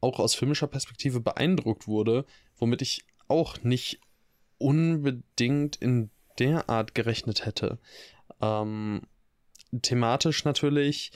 auch 0.00 0.18
aus 0.18 0.34
filmischer 0.34 0.66
Perspektive 0.66 1.20
beeindruckt 1.20 1.86
wurde, 1.86 2.26
womit 2.56 2.82
ich 2.82 3.04
auch 3.28 3.62
nicht 3.62 4.00
unbedingt 4.58 5.76
in 5.76 6.10
der 6.38 6.68
Art 6.68 6.94
gerechnet 6.94 7.46
hätte. 7.46 7.78
Ähm, 8.40 9.02
thematisch 9.80 10.44
natürlich 10.44 11.12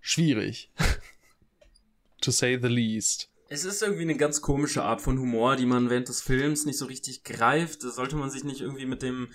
schwierig. 0.00 0.70
to 2.20 2.30
say 2.30 2.58
the 2.60 2.68
least. 2.68 3.29
Es 3.52 3.64
ist 3.64 3.82
irgendwie 3.82 4.02
eine 4.02 4.16
ganz 4.16 4.42
komische 4.42 4.84
Art 4.84 5.00
von 5.00 5.18
Humor, 5.18 5.56
die 5.56 5.66
man 5.66 5.90
während 5.90 6.08
des 6.08 6.22
Films 6.22 6.66
nicht 6.66 6.78
so 6.78 6.84
richtig 6.86 7.24
greift. 7.24 7.82
Sollte 7.82 8.14
man 8.14 8.30
sich 8.30 8.44
nicht 8.44 8.60
irgendwie 8.60 8.86
mit 8.86 9.02
dem 9.02 9.26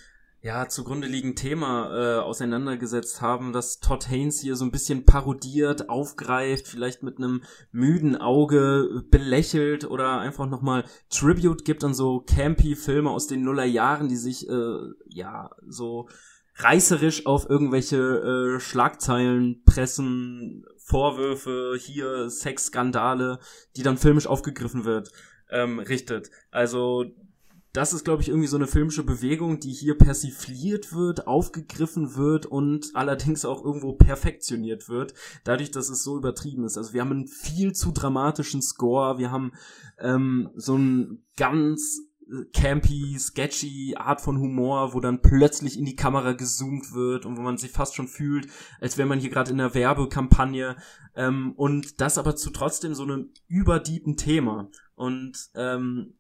ja, 0.42 0.70
zugrunde 0.70 1.06
liegenden 1.06 1.36
Thema 1.36 1.92
äh, 1.92 2.20
auseinandergesetzt 2.22 3.20
haben, 3.20 3.52
dass 3.52 3.82
Todd 3.82 4.10
Haynes 4.10 4.40
hier 4.40 4.56
so 4.56 4.64
ein 4.64 4.72
bisschen 4.72 5.04
parodiert, 5.04 5.90
aufgreift, 5.90 6.66
vielleicht 6.66 7.04
mit 7.04 7.18
einem 7.18 7.44
müden 7.74 8.16
Auge 8.16 9.04
belächelt 9.12 9.84
oder 9.84 10.20
einfach 10.22 10.48
nochmal 10.48 10.86
Tribute 11.10 11.66
gibt 11.66 11.84
an 11.84 11.94
so 11.94 12.22
campy 12.22 12.78
Filme 12.78 13.10
aus 13.10 13.28
den 13.28 13.44
Nullerjahren, 13.44 14.08
die 14.08 14.16
sich 14.16 14.48
äh, 14.48 14.78
ja 15.10 15.50
so 15.68 16.08
reißerisch 16.58 17.26
auf 17.26 17.50
irgendwelche 17.50 17.98
äh, 17.98 18.60
Schlagzeilen 18.62 19.62
pressen, 19.66 20.64
Vorwürfe, 20.86 21.76
hier 21.80 22.30
Sexskandale, 22.30 23.40
die 23.76 23.82
dann 23.82 23.98
filmisch 23.98 24.28
aufgegriffen 24.28 24.86
wird, 24.86 25.12
ähm, 25.50 25.80
richtet. 25.80 26.30
Also 26.52 27.06
das 27.74 27.92
ist, 27.92 28.06
glaube 28.06 28.22
ich, 28.22 28.30
irgendwie 28.30 28.48
so 28.48 28.56
eine 28.56 28.68
filmische 28.68 29.04
Bewegung, 29.04 29.60
die 29.60 29.74
hier 29.74 29.98
persifliert 29.98 30.94
wird, 30.94 31.26
aufgegriffen 31.26 32.16
wird 32.16 32.46
und 32.46 32.92
allerdings 32.94 33.46
auch 33.46 33.66
irgendwo 33.66 33.94
perfektioniert 33.94 34.88
wird, 34.88 35.16
dadurch, 35.44 35.72
dass 35.72 35.90
es 35.90 36.04
so 36.04 36.18
übertrieben 36.18 36.66
ist. 36.66 36.78
Also 36.78 36.94
wir 36.94 37.02
haben 37.02 37.12
einen 37.12 37.28
viel 37.28 37.74
zu 37.74 37.92
dramatischen 37.92 38.62
Score, 38.62 39.18
wir 39.18 39.32
haben 39.32 39.54
ähm, 39.98 40.52
so 40.56 40.76
einen 40.76 41.26
ganz 41.36 42.00
campy, 42.54 43.18
sketchy 43.20 43.96
Art 43.98 44.22
von 44.22 44.40
Humor, 44.40 44.94
wo 44.94 45.00
dann 45.00 45.22
plötzlich 45.22 45.78
in 45.78 45.86
die 45.86 45.96
Kamera 45.96 46.34
gezoomt 46.34 46.94
wird 46.94 47.26
und 47.26 47.38
wo 47.38 47.42
man 47.42 47.58
sich 47.58 47.72
fast 47.72 47.96
schon 47.96 48.08
fühlt, 48.08 48.48
als 48.82 48.98
wäre 48.98 49.08
man 49.08 49.20
hier 49.20 49.30
gerade 49.30 49.52
in 49.52 49.60
einer 49.60 49.74
Werbekampagne 49.74 50.76
ähm, 51.16 51.54
und 51.56 52.02
das 52.02 52.18
aber 52.18 52.36
zu 52.36 52.50
trotzdem 52.50 52.96
so 52.96 53.04
einem 53.04 53.30
überdiepen 53.48 54.18
Thema 54.18 54.70
und 54.96 55.50
ähm, 55.56 56.16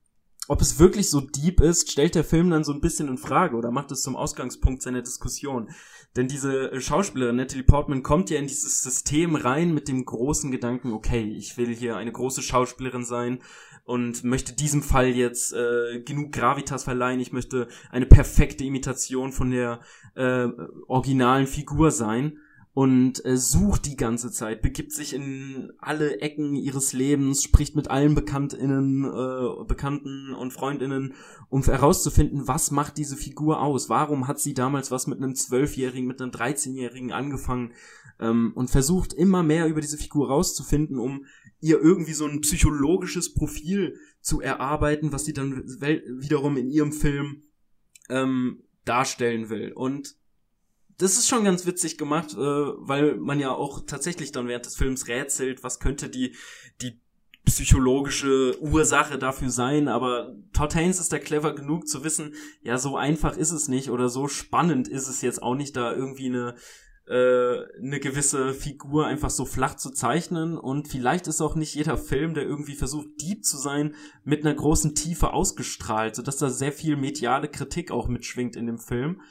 ob 0.48 0.62
es 0.62 0.78
wirklich 0.78 1.10
so 1.10 1.22
deep 1.22 1.60
ist, 1.60 1.92
stellt 1.92 2.14
der 2.14 2.24
Film 2.24 2.52
dann 2.52 2.64
so 2.64 2.72
ein 2.72 2.82
bisschen 2.82 3.08
in 3.08 3.18
Frage 3.18 3.56
oder 3.56 3.72
macht 3.72 3.92
es 3.92 4.04
zum 4.04 4.16
Ausgangspunkt 4.16 4.84
seiner 4.84 5.02
Diskussion. 5.02 5.70
Denn 6.16 6.28
diese 6.28 6.72
äh, 6.72 6.82
Schauspielerin 6.82 7.36
Natalie 7.36 7.64
Portman 7.64 8.04
kommt 8.04 8.30
ja 8.30 8.38
in 8.38 8.48
dieses 8.48 8.84
System 8.84 9.36
rein 9.36 9.74
mit 9.74 9.88
dem 9.88 10.06
großen 10.06 10.52
Gedanken, 10.52 10.94
okay, 10.94 11.24
ich 11.24 11.58
will 11.58 11.74
hier 11.74 11.98
eine 11.98 12.12
große 12.12 12.42
Schauspielerin 12.44 13.06
sein 13.06 13.42
und 13.86 14.24
möchte 14.24 14.54
diesem 14.54 14.82
Fall 14.82 15.10
jetzt 15.10 15.54
äh, 15.54 16.02
genug 16.02 16.32
Gravitas 16.32 16.84
verleihen. 16.84 17.20
Ich 17.20 17.32
möchte 17.32 17.68
eine 17.92 18.08
perfekte 18.08 18.64
Imitation 18.64 19.32
von 19.32 19.52
der 19.52 19.80
äh, 20.16 20.48
originalen 20.88 21.48
Figur 21.48 21.92
sein 21.92 22.40
und 22.76 23.24
äh, 23.24 23.38
sucht 23.38 23.86
die 23.86 23.96
ganze 23.96 24.32
Zeit, 24.32 24.62
begibt 24.62 24.92
sich 24.92 25.14
in 25.14 25.72
alle 25.78 26.20
Ecken 26.20 26.56
ihres 26.56 26.92
Lebens, 26.92 27.42
spricht 27.42 27.76
mit 27.76 27.90
allen 27.90 28.16
Bekanntinnen, 28.16 29.06
äh, 29.06 29.64
Bekannten 29.66 30.34
und 30.34 30.52
Freundinnen, 30.52 31.14
um 31.50 31.64
herauszufinden, 31.64 32.50
was 32.50 32.72
macht 32.72 32.98
diese 32.98 33.16
Figur 33.16 33.62
aus? 33.62 33.88
Warum 33.88 34.28
hat 34.28 34.42
sie 34.42 34.54
damals 34.54 34.92
was 34.92 35.08
mit 35.08 35.20
einem 35.20 35.36
Zwölfjährigen, 35.36 36.06
mit 36.06 36.22
einem 36.22 36.32
Dreizehnjährigen 36.32 37.14
angefangen? 37.14 37.72
Ähm, 38.20 38.52
und 38.56 38.70
versucht 38.70 39.14
immer 39.14 39.42
mehr 39.42 39.68
über 39.68 39.80
diese 39.80 39.98
Figur 39.98 40.28
rauszufinden, 40.28 41.00
um 41.00 41.26
ihr 41.60 41.80
irgendwie 41.80 42.14
so 42.14 42.26
ein 42.26 42.42
psychologisches 42.42 43.34
Profil 43.34 44.00
zu 44.22 44.42
erarbeiten, 44.42 45.12
was 45.12 45.26
sie 45.26 45.34
dann 45.34 45.64
wiederum 45.66 46.58
in 46.58 46.70
ihrem 46.70 46.92
Film 46.92 47.44
ähm, 48.10 48.64
darstellen 48.84 49.50
will. 49.50 49.72
Und 49.74 50.16
das 50.98 51.18
ist 51.18 51.28
schon 51.28 51.44
ganz 51.44 51.66
witzig 51.66 51.98
gemacht, 51.98 52.34
äh, 52.34 52.38
weil 52.38 53.16
man 53.16 53.40
ja 53.40 53.52
auch 53.52 53.86
tatsächlich 53.86 54.32
dann 54.32 54.48
während 54.48 54.66
des 54.66 54.76
Films 54.76 55.08
rätselt, 55.08 55.64
was 55.64 55.80
könnte 55.80 56.10
die, 56.10 56.36
die 56.82 57.02
psychologische 57.46 58.60
Ursache 58.60 59.18
dafür 59.20 59.50
sein, 59.50 59.88
aber 59.88 60.36
Todd 60.52 60.74
Haynes 60.76 61.00
ist 61.00 61.14
da 61.14 61.20
clever 61.20 61.54
genug 61.54 61.88
zu 61.88 62.04
wissen, 62.04 62.34
ja, 62.62 62.78
so 62.78 62.98
einfach 62.98 63.38
ist 63.38 63.52
es 63.52 63.68
nicht 63.68 63.92
oder 63.92 64.10
so 64.10 64.28
spannend 64.28 64.88
ist 64.88 65.08
es 65.08 65.22
jetzt 65.22 65.44
auch 65.44 65.56
nicht, 65.56 65.76
da 65.76 65.94
irgendwie 65.94 66.28
eine, 66.28 66.56
eine 67.08 68.00
gewisse 68.00 68.54
Figur 68.54 69.06
einfach 69.06 69.30
so 69.30 69.46
flach 69.46 69.76
zu 69.76 69.92
zeichnen 69.92 70.58
und 70.58 70.88
vielleicht 70.88 71.28
ist 71.28 71.40
auch 71.40 71.54
nicht 71.54 71.76
jeder 71.76 71.98
Film, 71.98 72.34
der 72.34 72.44
irgendwie 72.44 72.74
versucht, 72.74 73.08
deep 73.22 73.46
zu 73.46 73.58
sein, 73.58 73.94
mit 74.24 74.44
einer 74.44 74.56
großen 74.56 74.96
Tiefe 74.96 75.32
ausgestrahlt, 75.32 76.16
sodass 76.16 76.38
da 76.38 76.50
sehr 76.50 76.72
viel 76.72 76.96
mediale 76.96 77.48
Kritik 77.48 77.92
auch 77.92 78.08
mitschwingt 78.08 78.56
in 78.56 78.66
dem 78.66 78.80
Film 78.80 79.22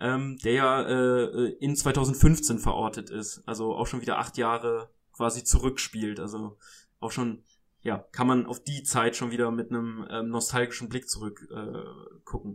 ähm, 0.00 0.38
der 0.38 0.52
ja 0.52 0.82
äh, 0.82 1.50
in 1.60 1.76
2015 1.76 2.58
verortet 2.58 3.10
ist. 3.10 3.42
Also 3.46 3.74
auch 3.74 3.86
schon 3.86 4.00
wieder 4.00 4.18
acht 4.18 4.36
Jahre 4.36 4.90
quasi 5.12 5.44
zurückspielt. 5.44 6.20
Also 6.20 6.58
auch 7.00 7.10
schon, 7.10 7.44
ja, 7.82 7.98
kann 8.12 8.26
man 8.26 8.46
auf 8.46 8.62
die 8.62 8.82
Zeit 8.82 9.16
schon 9.16 9.30
wieder 9.30 9.50
mit 9.50 9.70
einem 9.70 10.06
ähm, 10.10 10.28
nostalgischen 10.28 10.88
Blick 10.88 11.08
zurück 11.08 11.48
äh. 11.50 12.54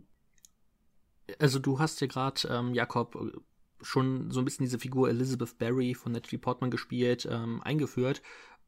Also 1.38 1.60
du 1.60 1.80
hast 1.80 2.02
ja 2.02 2.08
gerade, 2.08 2.48
ähm, 2.50 2.74
Jakob, 2.74 3.16
schon 3.82 4.32
so 4.32 4.40
ein 4.40 4.46
bisschen 4.46 4.66
diese 4.66 4.80
Figur 4.80 5.10
Elizabeth 5.10 5.58
Barry 5.58 5.94
von 5.94 6.12
Natalie 6.12 6.40
Portman 6.40 6.72
gespielt, 6.72 7.28
ähm, 7.30 7.62
eingeführt 7.64 8.22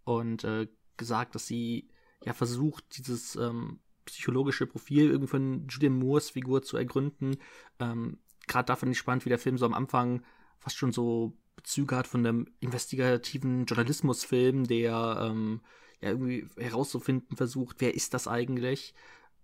und 0.03 0.43
äh, 0.43 0.67
gesagt, 0.97 1.35
dass 1.35 1.47
sie 1.47 1.89
ja 2.23 2.33
versucht, 2.33 2.97
dieses 2.97 3.35
ähm, 3.35 3.79
psychologische 4.05 4.67
Profil 4.67 5.09
irgendwie 5.09 5.27
von 5.27 5.67
Julian 5.67 5.99
Moores 5.99 6.29
Figur 6.29 6.61
zu 6.61 6.77
ergründen. 6.77 7.37
Ähm, 7.79 8.19
Gerade 8.47 8.67
da 8.67 8.75
fand 8.75 8.91
ich 8.91 8.97
spannend, 8.97 9.25
wie 9.25 9.29
der 9.29 9.39
Film 9.39 9.57
so 9.57 9.65
am 9.65 9.73
Anfang 9.73 10.23
fast 10.59 10.77
schon 10.77 10.91
so 10.91 11.37
Bezüge 11.55 11.95
hat 11.95 12.07
von 12.07 12.25
einem 12.25 12.47
investigativen 12.59 13.65
Journalismusfilm, 13.65 14.65
der 14.65 15.29
ähm, 15.29 15.61
ja 16.01 16.09
irgendwie 16.09 16.47
herauszufinden 16.57 17.37
versucht, 17.37 17.77
wer 17.79 17.93
ist 17.95 18.13
das 18.13 18.27
eigentlich? 18.27 18.93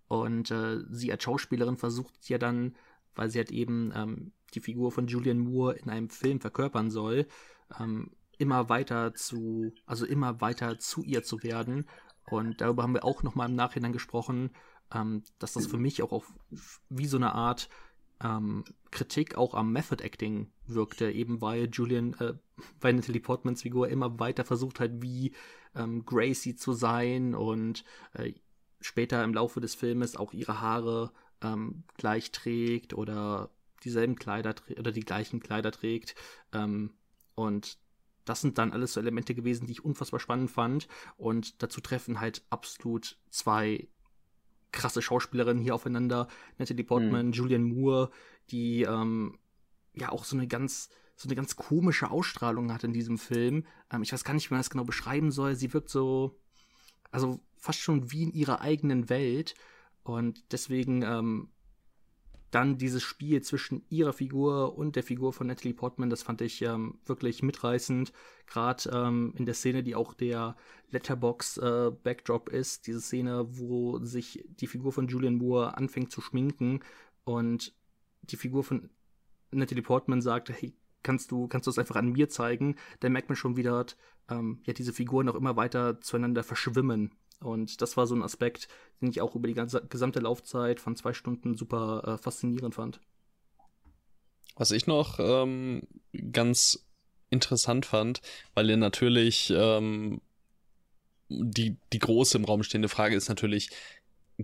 Und 0.08 0.52
äh, 0.52 0.80
sie 0.90 1.12
als 1.12 1.24
Schauspielerin 1.24 1.78
versucht 1.78 2.28
ja 2.30 2.38
dann, 2.38 2.76
weil 3.16 3.30
sie 3.30 3.40
halt 3.40 3.52
eben 3.52 3.92
ähm, 3.96 4.32
die 4.54 4.62
Figur 4.62 4.92
von 4.92 5.08
Julian 5.08 5.40
Moore 5.40 5.76
in 5.76 5.90
einem 5.90 6.10
Film 6.10 6.40
verkörpern 6.40 6.90
soll, 6.90 7.28
ähm, 7.80 8.12
immer 8.38 8.70
weiter 8.70 9.14
zu, 9.14 9.74
also 9.86 10.06
immer 10.06 10.42
weiter 10.42 10.80
zu 10.80 11.04
ihr 11.04 11.24
zu 11.24 11.44
werden. 11.44 11.88
Und 12.30 12.62
darüber 12.62 12.84
haben 12.84 12.94
wir 12.94 13.06
auch 13.06 13.24
nochmal 13.24 13.50
im 13.50 13.56
Nachhinein 13.56 13.94
gesprochen, 13.94 14.52
ähm, 14.94 15.24
dass 15.40 15.54
das 15.54 15.68
für 15.68 15.78
mich 15.78 16.04
auch 16.04 16.12
auf, 16.12 16.34
wie 16.90 17.08
so 17.08 17.18
eine 17.18 17.34
Art 17.34 17.70
ähm, 18.22 18.64
Kritik 18.92 19.36
auch 19.36 19.54
am 19.54 19.72
Method 19.72 20.04
Acting 20.04 20.52
wirkte, 20.66 21.12
eben 21.12 21.42
weil 21.42 21.70
Julian, 21.72 22.14
äh, 22.16 22.34
weil 22.80 22.94
Natalie 22.94 23.22
Portmans 23.22 23.62
Figur 23.62 23.90
immer 23.90 24.20
weiter 24.20 24.44
versucht 24.44 24.80
hat, 24.80 25.02
wie 25.02 25.34
ähm, 25.76 26.06
Gracie 26.06 26.56
zu 26.56 26.74
sein 26.74 27.36
und 27.36 27.84
äh, 28.14 28.34
später 28.82 29.24
im 29.24 29.34
Laufe 29.34 29.60
des 29.60 29.76
Filmes 29.76 30.16
auch 30.16 30.34
ihre 30.34 30.62
Haare 30.62 31.12
ähm, 31.42 31.84
gleich 31.98 32.32
trägt 32.32 32.94
oder 32.94 33.52
dieselben 33.84 34.16
Kleider 34.16 34.56
oder 34.78 34.92
die 34.92 35.02
gleichen 35.02 35.40
Kleider 35.40 35.72
trägt. 35.72 36.16
Ähm, 36.54 36.94
und 37.36 37.78
das 38.26 38.42
sind 38.42 38.58
dann 38.58 38.74
alles 38.74 38.94
so 38.94 39.00
Elemente 39.00 39.36
gewesen, 39.36 39.68
die 39.68 39.74
ich 39.74 39.86
unfassbar 39.86 40.20
spannend 40.20 40.52
fand. 40.52 40.88
Und 41.16 41.62
dazu 41.62 41.82
treffen 41.82 42.20
halt 42.20 42.44
absolut 42.50 43.18
zwei 43.30 43.88
krasse 44.72 45.02
Schauspielerinnen 45.02 45.64
hier 45.64 45.76
aufeinander. 45.76 46.28
Natalie 46.58 46.84
Portman, 46.84 47.28
mhm. 47.28 47.32
Julian 47.32 47.64
Moore, 47.64 48.12
die 48.50 48.84
ähm, 48.84 49.40
ja 49.94 50.10
auch 50.10 50.26
so 50.26 50.36
eine 50.36 50.48
ganz 50.48 50.90
so 51.18 51.28
eine 51.28 51.36
ganz 51.36 51.56
komische 51.56 52.12
Ausstrahlung 52.12 52.72
hat 52.72 52.84
in 52.84 52.94
diesem 52.94 53.18
Film. 53.18 53.66
Ähm, 53.92 54.04
ich 54.04 54.14
weiß 54.14 54.24
gar 54.24 54.36
nicht, 54.36 54.50
wie 54.50 54.54
man 54.54 54.60
das 54.60 54.70
genau 54.70 54.84
beschreiben 54.84 55.32
soll. 55.32 55.56
Sie 55.56 55.74
wirkt 55.74 55.90
so, 55.90 56.40
also 57.10 57.40
fast 57.56 57.80
schon 57.80 58.12
wie 58.12 58.24
in 58.24 58.32
ihrer 58.32 58.62
eigenen 58.62 59.10
Welt. 59.10 59.56
Und 60.04 60.44
deswegen 60.52 61.02
ähm, 61.02 61.50
dann 62.58 62.80
dieses 62.80 63.04
Spiel 63.04 63.44
zwischen 63.44 63.84
ihrer 63.90 64.14
Figur 64.14 64.80
und 64.80 64.96
der 64.96 65.04
Figur 65.04 65.32
von 65.32 65.46
Natalie 65.46 65.76
Portman, 65.76 66.10
das 66.10 66.24
fand 66.24 66.42
ich 66.42 66.64
ähm, 66.64 66.98
wirklich 67.06 67.44
mitreißend. 67.44 68.12
Gerade 68.48 68.90
ähm, 68.92 69.32
in 69.38 69.46
der 69.46 69.54
Szene, 69.54 69.84
die 69.84 69.94
auch 69.94 70.16
der 70.16 70.56
Letterbox-Backdrop 70.90 72.52
äh, 72.52 72.58
ist, 72.58 72.88
diese 72.88 73.00
Szene, 73.00 73.46
wo 73.48 74.00
sich 74.00 74.44
die 74.60 74.66
Figur 74.66 74.92
von 74.92 75.08
Julian 75.08 75.36
Moore 75.36 75.78
anfängt 75.78 76.12
zu 76.12 76.20
schminken 76.20 76.80
und 77.26 77.76
die 78.24 78.38
Figur 78.38 78.64
von 78.64 78.90
Natalie 79.52 79.84
Portman 79.84 80.24
sagt, 80.24 80.50
hey, 80.50 80.74
kannst 81.04 81.30
du, 81.30 81.48
kannst 81.48 81.68
du 81.68 81.70
es 81.72 81.78
einfach 81.78 81.98
an 81.98 82.12
mir 82.12 82.28
zeigen, 82.28 82.76
dann 83.02 83.12
merkt 83.12 83.30
man 83.30 83.36
schon 83.36 83.56
wieder, 83.56 83.86
ähm, 84.30 84.62
ja, 84.64 84.74
diese 84.74 84.94
Figuren 84.94 85.30
auch 85.30 85.36
immer 85.36 85.58
weiter 85.58 86.02
zueinander 86.02 86.44
verschwimmen. 86.44 87.12
Und 87.40 87.82
das 87.82 87.98
war 87.98 88.08
so 88.08 88.16
ein 88.16 88.24
Aspekt, 88.24 88.68
den 89.02 89.10
ich 89.10 89.22
auch 89.22 89.36
über 89.36 89.48
die 89.48 89.54
ganze, 89.54 89.86
gesamte 89.88 90.20
Laufzeit 90.20 90.80
von 90.80 90.96
zwei 90.96 91.14
Stunden 91.14 91.56
super 91.56 92.04
äh, 92.06 92.18
faszinierend 92.18 92.76
fand. 92.76 93.00
Was 94.56 94.72
ich 94.72 94.88
noch 94.88 95.20
ähm, 95.20 95.88
ganz 96.32 96.88
interessant 97.30 97.86
fand, 97.86 98.22
weil 98.56 98.70
ihr 98.70 98.78
natürlich 98.78 99.54
ähm, 99.56 100.22
die, 101.30 101.78
die 101.94 102.00
große 102.00 102.38
im 102.38 102.46
Raum 102.46 102.64
stehende 102.64 102.90
Frage 102.90 103.16
ist 103.16 103.30
natürlich, 103.30 103.70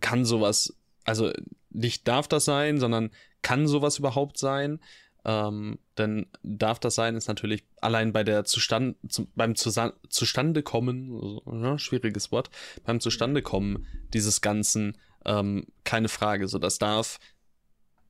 kann 0.02 0.26
sowas, 0.26 0.76
also 1.04 1.32
nicht 1.70 2.08
darf 2.08 2.28
das 2.28 2.46
sein, 2.46 2.80
sondern 2.80 3.10
kann 3.42 3.68
sowas 3.68 3.98
überhaupt 3.98 4.38
sein? 4.38 4.80
Ähm, 5.26 5.80
denn 5.98 6.28
darf 6.44 6.80
das 6.80 6.96
sein, 6.96 7.16
ist 7.16 7.28
natürlich 7.28 7.64
allein 7.80 8.12
bei 8.12 8.24
der 8.24 8.44
Zustand, 8.44 8.98
zu, 9.08 9.28
beim 9.36 9.56
Zusa 9.56 9.94
Zustandekommen, 10.10 11.14
also, 11.14 11.44
ne, 11.46 11.80
schwieriges 11.80 12.32
Wort, 12.32 12.50
beim 12.84 13.00
Zustandekommen 13.00 13.86
dieses 14.14 14.42
Ganzen 14.42 14.98
ähm, 15.26 15.66
keine 15.86 16.10
Frage. 16.10 16.48
So, 16.48 16.60
das 16.60 16.78
darf, 16.78 17.20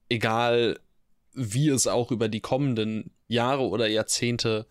egal 0.09 0.79
wie 1.33 1.69
es 1.69 1.87
auch 1.87 2.11
über 2.11 2.29
die 2.29 2.41
kommenden 2.41 3.11
Jahre 3.27 3.67
oder 3.67 3.87
Jahrzehnte 3.87 4.67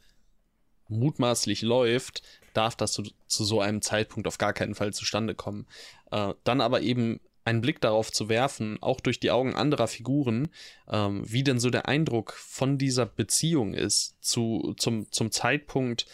mutmaßlich 0.89 1.63
läuft, 1.63 2.23
darf 2.55 2.77
das 2.77 2.93
zu, 2.93 3.03
zu 3.27 3.45
so 3.45 3.61
einem 3.61 3.83
Zeitpunkt 3.83 4.27
auf 4.27 4.39
gar 4.39 4.53
keinen 4.53 4.75
Fall 4.75 4.93
zustande 4.93 5.35
kommen. 5.35 5.67
Äh, 6.11 6.35
dann 6.45 6.61
aber 6.61 6.83
eben 6.83 7.21
einen 7.45 7.61
Blick 7.61 7.81
darauf 7.81 8.13
zu 8.13 8.29
werfen, 8.29 8.79
auch 8.81 9.01
durch 9.01 9.19
die 9.21 9.31
Augen 9.31 9.55
anderer 9.55 9.89
Figuren, 9.89 10.49
ähm, 10.89 11.23
wie 11.27 11.43
denn 11.43 11.59
so 11.59 11.71
der 11.71 11.89
Eindruck 11.89 12.33
von 12.33 12.79
dieser 12.79 13.07
Beziehung 13.07 13.75
ist 13.75 14.17
zu, 14.21 14.75
zum, 14.77 15.11
zum 15.11 15.31
Zeitpunkt 15.31 16.07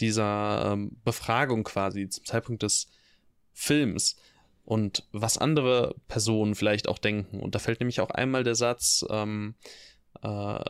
dieser 0.00 0.72
ähm, 0.72 0.96
Befragung 1.04 1.64
quasi, 1.64 2.08
zum 2.08 2.24
Zeitpunkt 2.24 2.62
des 2.62 2.88
Films 3.52 4.16
und 4.64 5.06
was 5.12 5.38
andere 5.38 5.94
Personen 6.08 6.54
vielleicht 6.54 6.88
auch 6.88 6.98
denken. 6.98 7.40
Und 7.40 7.54
da 7.54 7.58
fällt 7.58 7.80
nämlich 7.80 8.00
auch 8.00 8.10
einmal 8.10 8.42
der 8.42 8.54
Satz, 8.54 9.04
ähm, 9.10 9.54
äh, 10.22 10.64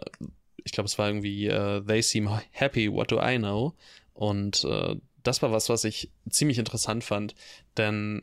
ich 0.65 0.73
glaube, 0.73 0.87
es 0.87 0.99
war 0.99 1.09
irgendwie, 1.09 1.51
uh, 1.51 1.81
they 1.81 2.03
seem 2.03 2.31
happy, 2.51 2.93
what 2.93 3.11
do 3.11 3.21
I 3.21 3.37
know? 3.37 3.75
Und 4.15 4.65
äh, 4.65 4.97
das 5.23 5.43
war 5.43 5.51
was, 5.51 5.69
was 5.69 5.85
ich 5.85 6.11
ziemlich 6.29 6.59
interessant 6.59 7.05
fand, 7.05 7.35
denn 7.77 8.23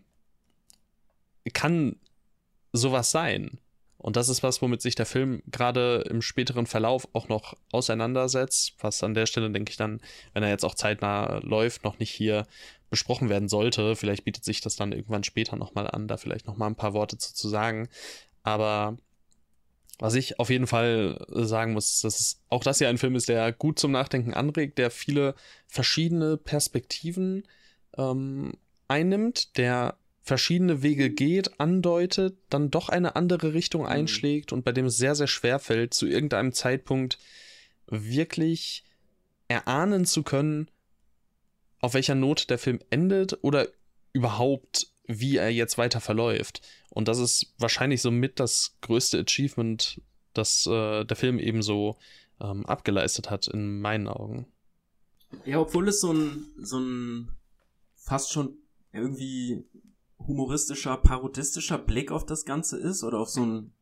kann 1.54 1.96
sowas 2.74 3.12
sein? 3.12 3.60
Und 3.98 4.16
das 4.16 4.30
ist 4.30 4.44
was, 4.44 4.62
womit 4.62 4.82
sich 4.82 4.96
der 4.96 5.06
Film 5.06 5.44
gerade 5.48 6.06
im 6.10 6.22
späteren 6.22 6.66
Verlauf 6.66 7.10
auch 7.12 7.28
noch 7.28 7.56
auseinandersetzt, 7.72 8.76
was 8.80 9.04
an 9.04 9.14
der 9.14 9.26
Stelle, 9.26 9.52
denke 9.52 9.72
ich, 9.72 9.78
dann, 9.78 10.00
wenn 10.34 10.42
er 10.42 10.50
jetzt 10.50 10.64
auch 10.64 10.76
zeitnah 10.76 11.40
läuft, 11.44 11.84
noch 11.84 12.00
nicht 12.00 12.12
hier 12.12 12.48
besprochen 12.90 13.28
werden 13.28 13.50
sollte. 13.50 13.98
Vielleicht 13.98 14.24
bietet 14.24 14.46
sich 14.46 14.62
das 14.62 14.78
dann 14.78 14.94
irgendwann 14.94 15.26
später 15.26 15.58
nochmal 15.58 15.86
an, 15.86 16.08
da 16.08 16.16
vielleicht 16.16 16.48
nochmal 16.48 16.70
ein 16.70 16.78
paar 16.78 16.94
Worte 16.94 17.18
zu, 17.18 17.34
zu 17.34 17.50
sagen. 17.50 17.90
Aber 18.42 18.98
was 20.00 20.16
ich 20.16 20.40
auf 20.40 20.50
jeden 20.50 20.68
Fall 20.68 21.26
sagen 21.30 21.74
muss, 21.74 22.00
dass 22.00 22.20
es 22.22 22.42
auch 22.48 22.64
das 22.64 22.78
hier 22.78 22.88
ein 22.88 22.98
Film 22.98 23.16
ist, 23.16 23.28
der 23.28 23.52
gut 23.52 23.80
zum 23.80 23.92
Nachdenken 23.92 24.34
anregt, 24.34 24.78
der 24.78 24.92
viele 24.92 25.36
verschiedene 25.68 26.38
Perspektiven 26.38 27.44
ähm, 27.98 28.54
einnimmt, 28.88 29.58
der 29.58 29.98
verschiedene 30.30 30.84
Wege 30.84 31.10
geht, 31.10 31.60
andeutet, 31.60 32.38
dann 32.50 32.70
doch 32.70 32.88
eine 32.88 33.16
andere 33.16 33.56
Richtung 33.56 33.82
mhm. 33.82 33.88
einschlägt 33.88 34.54
und 34.54 34.64
bei 34.64 34.72
dem 34.72 34.86
es 34.86 34.98
sehr, 34.98 35.16
sehr 35.16 35.28
schwer 35.28 35.58
fällt, 35.58 35.94
zu 35.94 36.06
irgendeinem 36.06 36.54
Zeitpunkt 36.54 37.18
wirklich 37.88 38.86
erahnen 39.48 40.06
zu 40.06 40.22
können, 40.22 40.70
auf 41.80 41.96
welcher 41.96 42.14
Note 42.14 42.46
der 42.46 42.60
Film 42.60 42.80
endet 42.92 43.40
oder 43.42 43.68
überhaupt, 44.14 44.94
wie 45.06 45.38
er 45.38 45.50
jetzt 45.50 45.80
weiter 45.80 46.00
verläuft. 46.00 46.62
Und 46.92 47.08
das 47.08 47.18
ist 47.18 47.56
wahrscheinlich 47.58 48.04
somit 48.04 48.40
das 48.40 48.78
größte 48.82 49.20
Achievement, 49.20 50.00
das 50.34 50.68
äh, 50.68 51.06
der 51.06 51.18
Film 51.18 51.40
eben 51.40 51.64
so 51.64 51.98
ähm, 52.40 52.68
abgeleistet 52.68 53.32
hat, 53.32 53.48
in 53.48 53.82
meinen 53.82 54.08
Augen. 54.08 54.46
Ja, 55.46 55.60
obwohl 55.60 55.88
es 55.88 56.02
so 56.02 56.14
ein, 56.14 56.46
so 56.62 56.80
ein 56.80 57.30
fast 57.96 58.32
schon 58.32 58.60
irgendwie 58.94 59.64
humoristischer, 60.30 60.96
parodistischer 60.96 61.80
Blick 61.80 62.12
auf 62.12 62.26
das 62.26 62.46
Ganze 62.46 62.78
ist 62.78 63.04
oder 63.04 63.20
auf 63.20 63.30
so 63.30 63.46
ein 63.46 63.74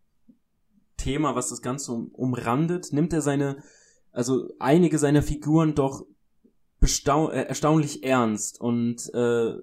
Thema, 0.95 1.35
was 1.35 1.49
das 1.49 1.61
Ganze 1.61 1.91
um, 1.91 2.07
umrandet, 2.07 2.91
nimmt 2.91 3.13
er 3.13 3.21
seine, 3.21 3.61
also 4.11 4.49
einige 4.57 4.97
seiner 4.97 5.21
Figuren 5.21 5.75
doch 5.75 6.07
bestau 6.79 7.29
äh, 7.29 7.43
erstaunlich 7.43 8.03
ernst 8.03 8.59
und 8.61 9.13
äh, 9.13 9.57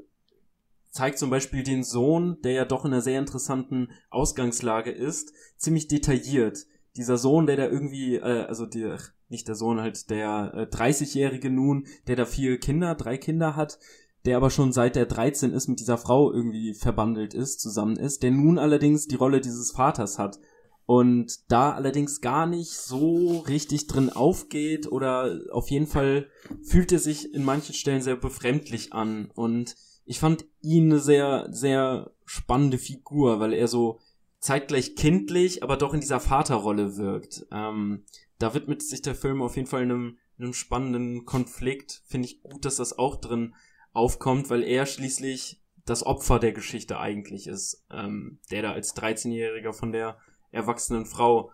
zeigt 0.91 1.19
zum 1.19 1.31
Beispiel 1.31 1.65
den 1.65 1.83
Sohn, 1.83 2.41
der 2.43 2.53
ja 2.53 2.65
doch 2.65 2.85
in 2.85 2.93
einer 2.93 3.03
sehr 3.03 3.19
interessanten 3.19 3.89
Ausgangslage 4.11 4.93
ist, 4.93 5.33
ziemlich 5.57 5.89
detailliert. 5.89 6.67
Dieser 6.97 7.19
Sohn, 7.19 7.47
der 7.47 7.57
da 7.57 7.67
irgendwie, 7.67 8.17
äh, 8.17 8.45
also 8.45 8.67
der, 8.67 8.99
nicht 9.29 9.49
der 9.49 9.55
Sohn, 9.57 9.81
halt 9.81 10.11
der 10.11 10.53
äh, 10.55 10.77
30-Jährige 10.77 11.51
nun, 11.51 11.87
der 12.07 12.17
da 12.17 12.27
vier 12.27 12.61
Kinder, 12.61 12.95
drei 12.95 13.17
Kinder 13.17 13.57
hat, 13.57 13.79
der 14.25 14.37
aber 14.37 14.51
schon 14.51 14.73
seit 14.73 14.97
der 14.97 15.07
13 15.07 15.53
ist, 15.53 15.69
mit 15.69 15.81
dieser 15.81 15.99
Frau 15.99 16.33
irgendwie 16.33 16.75
verbandelt 16.75 17.35
ist, 17.35 17.61
zusammen 17.61 17.97
ist, 17.97 18.23
der 18.23 18.31
nun 18.31 18.59
allerdings 18.59 19.07
die 19.07 19.17
Rolle 19.17 19.41
dieses 19.41 19.73
Vaters 19.73 20.19
hat 20.19 20.39
und 20.87 21.51
da 21.51 21.73
allerdings 21.73 22.21
gar 22.21 22.47
nicht 22.47 22.73
so 22.73 23.39
richtig 23.49 23.87
drin 23.87 24.11
aufgeht 24.11 24.91
oder 24.91 25.41
auf 25.51 25.71
jeden 25.71 25.87
Fall 25.87 26.29
fühlt 26.63 26.93
er 26.93 26.99
sich 26.99 27.33
in 27.35 27.45
manchen 27.45 27.75
Stellen 27.75 28.03
sehr 28.03 28.17
befremdlich 28.17 28.93
an 28.93 29.31
und 29.35 29.77
ich 30.07 30.19
fand 30.19 30.45
ihn 30.61 30.91
eine 30.91 31.01
sehr, 31.01 31.49
sehr 31.51 32.11
spannende 32.27 32.79
Figur, 32.79 33.41
weil 33.41 33.55
er 33.55 33.69
so 33.69 34.01
zeitgleich 34.39 34.97
kindlich, 34.97 35.63
aber 35.63 35.79
doch 35.79 35.95
in 35.95 36.01
dieser 36.01 36.21
Vaterrolle 36.21 36.99
wirkt. 36.99 37.47
Ähm, 37.51 38.05
da 38.39 38.53
widmet 38.53 38.83
sich 38.83 39.01
der 39.01 39.15
Film 39.15 39.41
auf 39.41 39.57
jeden 39.57 39.69
Fall 39.69 39.83
einem, 39.83 40.19
einem 40.39 40.53
spannenden 40.53 41.25
Konflikt. 41.25 42.03
Finde 42.07 42.29
ich 42.29 42.43
gut, 42.43 42.67
dass 42.67 42.77
das 42.77 42.99
auch 42.99 43.17
drin 43.17 43.55
aufkommt, 43.95 44.51
weil 44.51 44.63
er 44.63 44.85
schließlich 44.85 45.63
das 45.87 46.05
Opfer 46.05 46.39
der 46.39 46.53
Geschichte 46.53 46.99
eigentlich 46.99 47.47
ist, 47.47 47.85
ähm, 47.91 48.39
der 48.51 48.63
da 48.63 48.73
als 48.73 48.95
13-Jähriger 48.97 49.73
von 49.73 49.93
der 49.93 50.19
erwachsenen 50.51 51.07
Frau 51.07 51.51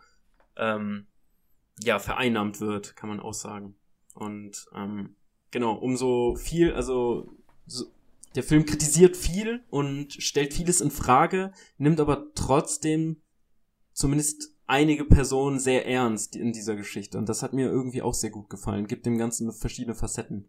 ähm, 0.56 1.06
ja 1.82 1.98
vereinnahmt 1.98 2.60
wird, 2.60 2.96
kann 2.96 3.08
man 3.08 3.20
auch 3.20 3.34
sagen. 3.34 3.76
Und 4.14 4.66
ähm, 4.74 5.16
genau, 5.50 5.74
umso 5.74 6.36
viel, 6.36 6.72
also 6.72 7.32
so, 7.66 7.86
der 8.34 8.42
Film 8.42 8.64
kritisiert 8.66 9.16
viel 9.16 9.64
und 9.70 10.12
stellt 10.14 10.54
vieles 10.54 10.80
in 10.80 10.90
Frage, 10.90 11.52
nimmt 11.78 12.00
aber 12.00 12.26
trotzdem 12.34 13.22
zumindest 13.92 14.54
einige 14.66 15.04
Personen 15.04 15.58
sehr 15.58 15.86
ernst 15.86 16.36
in 16.36 16.52
dieser 16.52 16.76
Geschichte. 16.76 17.18
Und 17.18 17.28
das 17.28 17.42
hat 17.42 17.52
mir 17.52 17.66
irgendwie 17.66 18.02
auch 18.02 18.14
sehr 18.14 18.30
gut 18.30 18.48
gefallen. 18.48 18.86
Gibt 18.86 19.04
dem 19.04 19.18
Ganzen 19.18 19.52
verschiedene 19.52 19.96
Facetten. 19.96 20.48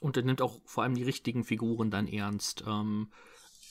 Und 0.00 0.16
er 0.16 0.22
nimmt 0.22 0.42
auch 0.42 0.60
vor 0.64 0.84
allem 0.84 0.94
die 0.94 1.02
richtigen 1.02 1.44
Figuren 1.44 1.90
dann 1.90 2.06
ernst. 2.06 2.64
Ähm, 2.66 3.08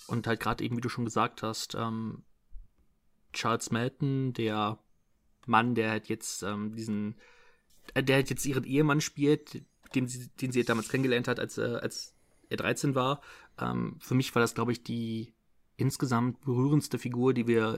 und 0.07 0.27
halt 0.27 0.39
gerade 0.39 0.63
eben, 0.63 0.77
wie 0.77 0.81
du 0.81 0.89
schon 0.89 1.05
gesagt 1.05 1.43
hast, 1.43 1.75
ähm, 1.75 2.23
Charles 3.33 3.71
Melton, 3.71 4.33
der 4.33 4.79
Mann, 5.45 5.75
der 5.75 5.91
halt 5.91 6.09
jetzt 6.09 6.43
ähm, 6.43 6.75
diesen, 6.75 7.15
äh, 7.93 8.03
der 8.03 8.17
halt 8.17 8.29
jetzt 8.29 8.45
ihren 8.45 8.63
Ehemann 8.63 9.01
spielt, 9.01 9.63
den 9.95 10.07
sie, 10.07 10.29
den 10.41 10.51
sie 10.51 10.63
damals 10.63 10.89
kennengelernt 10.89 11.27
hat, 11.27 11.39
als, 11.39 11.57
äh, 11.57 11.79
als 11.81 12.13
er 12.49 12.57
13 12.57 12.95
war. 12.95 13.21
Ähm, 13.59 13.97
für 13.99 14.15
mich 14.15 14.33
war 14.35 14.41
das, 14.41 14.55
glaube 14.55 14.71
ich, 14.71 14.83
die 14.83 15.33
insgesamt 15.75 16.41
berührendste 16.41 16.97
Figur, 16.97 17.33
die 17.33 17.47
wir 17.47 17.77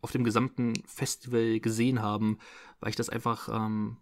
auf 0.00 0.12
dem 0.12 0.24
gesamten 0.24 0.74
Festival 0.86 1.60
gesehen 1.60 2.02
haben, 2.02 2.38
weil 2.80 2.90
ich 2.90 2.96
das 2.96 3.08
einfach, 3.08 3.48
ähm, 3.48 3.96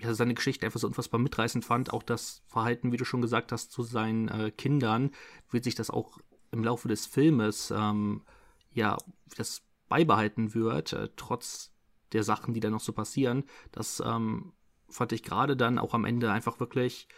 ja, 0.00 0.14
seine 0.14 0.34
Geschichte 0.34 0.64
einfach 0.66 0.80
so 0.80 0.86
unfassbar 0.86 1.20
mitreißend 1.20 1.64
fand. 1.64 1.92
Auch 1.92 2.02
das 2.02 2.42
Verhalten, 2.46 2.92
wie 2.92 2.96
du 2.96 3.04
schon 3.04 3.22
gesagt 3.22 3.52
hast, 3.52 3.70
zu 3.70 3.82
seinen 3.82 4.28
äh, 4.28 4.50
Kindern, 4.50 5.10
wird 5.50 5.64
sich 5.64 5.74
das 5.74 5.90
auch 5.90 6.18
im 6.52 6.64
Laufe 6.64 6.88
des 6.88 7.06
Filmes, 7.06 7.70
ähm, 7.70 8.22
ja, 8.72 8.96
das 9.36 9.62
beibehalten 9.88 10.54
wird, 10.54 10.92
äh, 10.92 11.10
trotz 11.16 11.72
der 12.12 12.24
Sachen, 12.24 12.54
die 12.54 12.60
da 12.60 12.70
noch 12.70 12.80
so 12.80 12.92
passieren. 12.92 13.44
Das 13.72 14.02
ähm, 14.04 14.52
fand 14.88 15.12
ich 15.12 15.22
gerade 15.22 15.56
dann 15.56 15.78
auch 15.78 15.94
am 15.94 16.04
Ende 16.04 16.32
einfach 16.32 16.60
wirklich, 16.60 17.08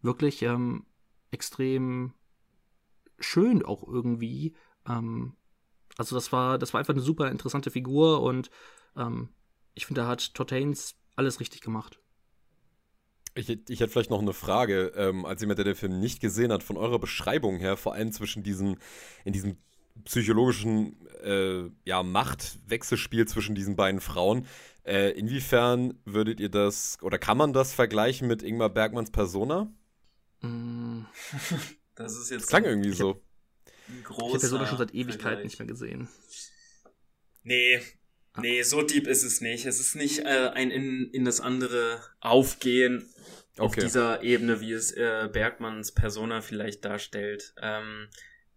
wirklich 0.00 0.42
ähm, 0.42 0.86
extrem 1.30 2.14
schön 3.18 3.64
auch 3.64 3.86
irgendwie. 3.86 4.54
Ähm, 4.88 5.36
also 5.96 6.16
das 6.16 6.32
war, 6.32 6.58
das 6.58 6.72
war 6.72 6.78
einfach 6.78 6.94
eine 6.94 7.02
super 7.02 7.30
interessante 7.30 7.70
Figur 7.70 8.22
und 8.22 8.50
ähm, 8.96 9.28
ich 9.74 9.86
finde, 9.86 10.02
da 10.02 10.08
hat 10.08 10.34
Todd 10.34 10.52
alles 11.14 11.40
richtig 11.40 11.60
gemacht. 11.60 12.01
Ich, 13.34 13.48
ich 13.48 13.80
hätte 13.80 13.88
vielleicht 13.88 14.10
noch 14.10 14.20
eine 14.20 14.34
Frage, 14.34 14.92
ähm, 14.94 15.24
als 15.24 15.40
jemand, 15.40 15.58
der 15.58 15.64
den 15.64 15.74
Film 15.74 15.98
nicht 16.00 16.20
gesehen 16.20 16.52
hat, 16.52 16.62
von 16.62 16.76
eurer 16.76 16.98
Beschreibung 16.98 17.56
her, 17.56 17.76
vor 17.76 17.94
allem 17.94 18.12
zwischen 18.12 18.42
diesen, 18.42 18.76
in 19.24 19.32
diesem 19.32 19.56
psychologischen 20.04 21.06
äh, 21.22 21.70
ja, 21.84 22.02
Machtwechselspiel 22.02 23.26
zwischen 23.26 23.54
diesen 23.54 23.76
beiden 23.76 24.00
Frauen. 24.00 24.46
Äh, 24.84 25.10
inwiefern 25.12 25.94
würdet 26.04 26.40
ihr 26.40 26.48
das, 26.48 26.98
oder 27.02 27.18
kann 27.18 27.38
man 27.38 27.52
das 27.52 27.72
vergleichen 27.72 28.28
mit 28.28 28.42
Ingmar 28.42 28.68
Bergmanns 28.68 29.10
Persona? 29.10 29.72
Mm. 30.40 31.02
das 31.94 32.16
ist 32.16 32.30
jetzt. 32.30 32.42
Das 32.42 32.48
klang 32.48 32.64
irgendwie 32.64 32.92
so. 32.92 33.22
Ich 34.00 34.08
habe 34.08 34.38
Persona 34.38 34.66
schon 34.66 34.78
seit 34.78 34.94
Ewigkeiten 34.94 35.44
nicht 35.44 35.58
mehr 35.58 35.68
gesehen. 35.68 36.08
Nee. 37.42 37.80
Nee, 38.38 38.62
so 38.62 38.82
deep 38.82 39.06
ist 39.06 39.24
es 39.24 39.40
nicht. 39.40 39.66
Es 39.66 39.78
ist 39.78 39.94
nicht 39.94 40.20
äh, 40.20 40.50
ein 40.54 40.70
in, 40.70 41.10
in 41.12 41.24
das 41.24 41.40
andere 41.40 42.02
Aufgehen 42.20 43.10
okay. 43.58 43.62
auf 43.62 43.74
dieser 43.74 44.22
Ebene, 44.22 44.60
wie 44.60 44.72
es 44.72 44.92
äh, 44.92 45.28
Bergmanns 45.30 45.92
Persona 45.92 46.40
vielleicht 46.40 46.84
darstellt. 46.84 47.54
Ähm, 47.60 48.08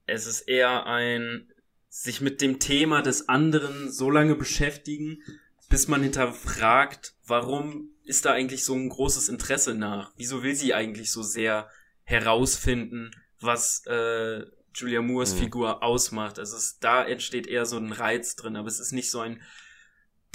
es 0.06 0.28
ist 0.28 0.42
eher 0.42 0.86
ein 0.86 1.52
sich 1.90 2.20
mit 2.20 2.42
dem 2.42 2.60
Thema 2.60 3.02
des 3.02 3.30
anderen 3.30 3.90
so 3.92 4.12
lange 4.12 4.36
beschäftigen, 4.36 5.24
bis 5.70 5.88
man 5.88 6.04
hinterfragt, 6.04 7.16
warum 7.26 7.90
ist 8.04 8.26
da 8.26 8.34
eigentlich 8.34 8.64
so 8.64 8.76
ein 8.76 8.90
großes 8.90 9.30
Interesse 9.30 9.76
nach? 9.76 10.12
Wieso 10.18 10.44
will 10.44 10.56
sie 10.56 10.74
eigentlich 10.74 11.12
so 11.12 11.24
sehr 11.24 11.70
herausfinden, 12.04 13.12
was 13.40 13.84
äh, 13.88 14.44
Julia 14.74 15.02
Moores 15.02 15.36
mhm. 15.36 15.40
Figur 15.40 15.84
ausmacht? 15.84 16.38
Also 16.38 16.58
es, 16.58 16.80
da 16.80 17.04
entsteht 17.04 17.48
eher 17.48 17.66
so 17.66 17.78
ein 17.78 17.92
Reiz 17.92 18.36
drin, 18.36 18.58
aber 18.58 18.68
es 18.68 18.80
ist 18.80 18.92
nicht 18.92 19.10
so 19.10 19.22
ein 19.22 19.42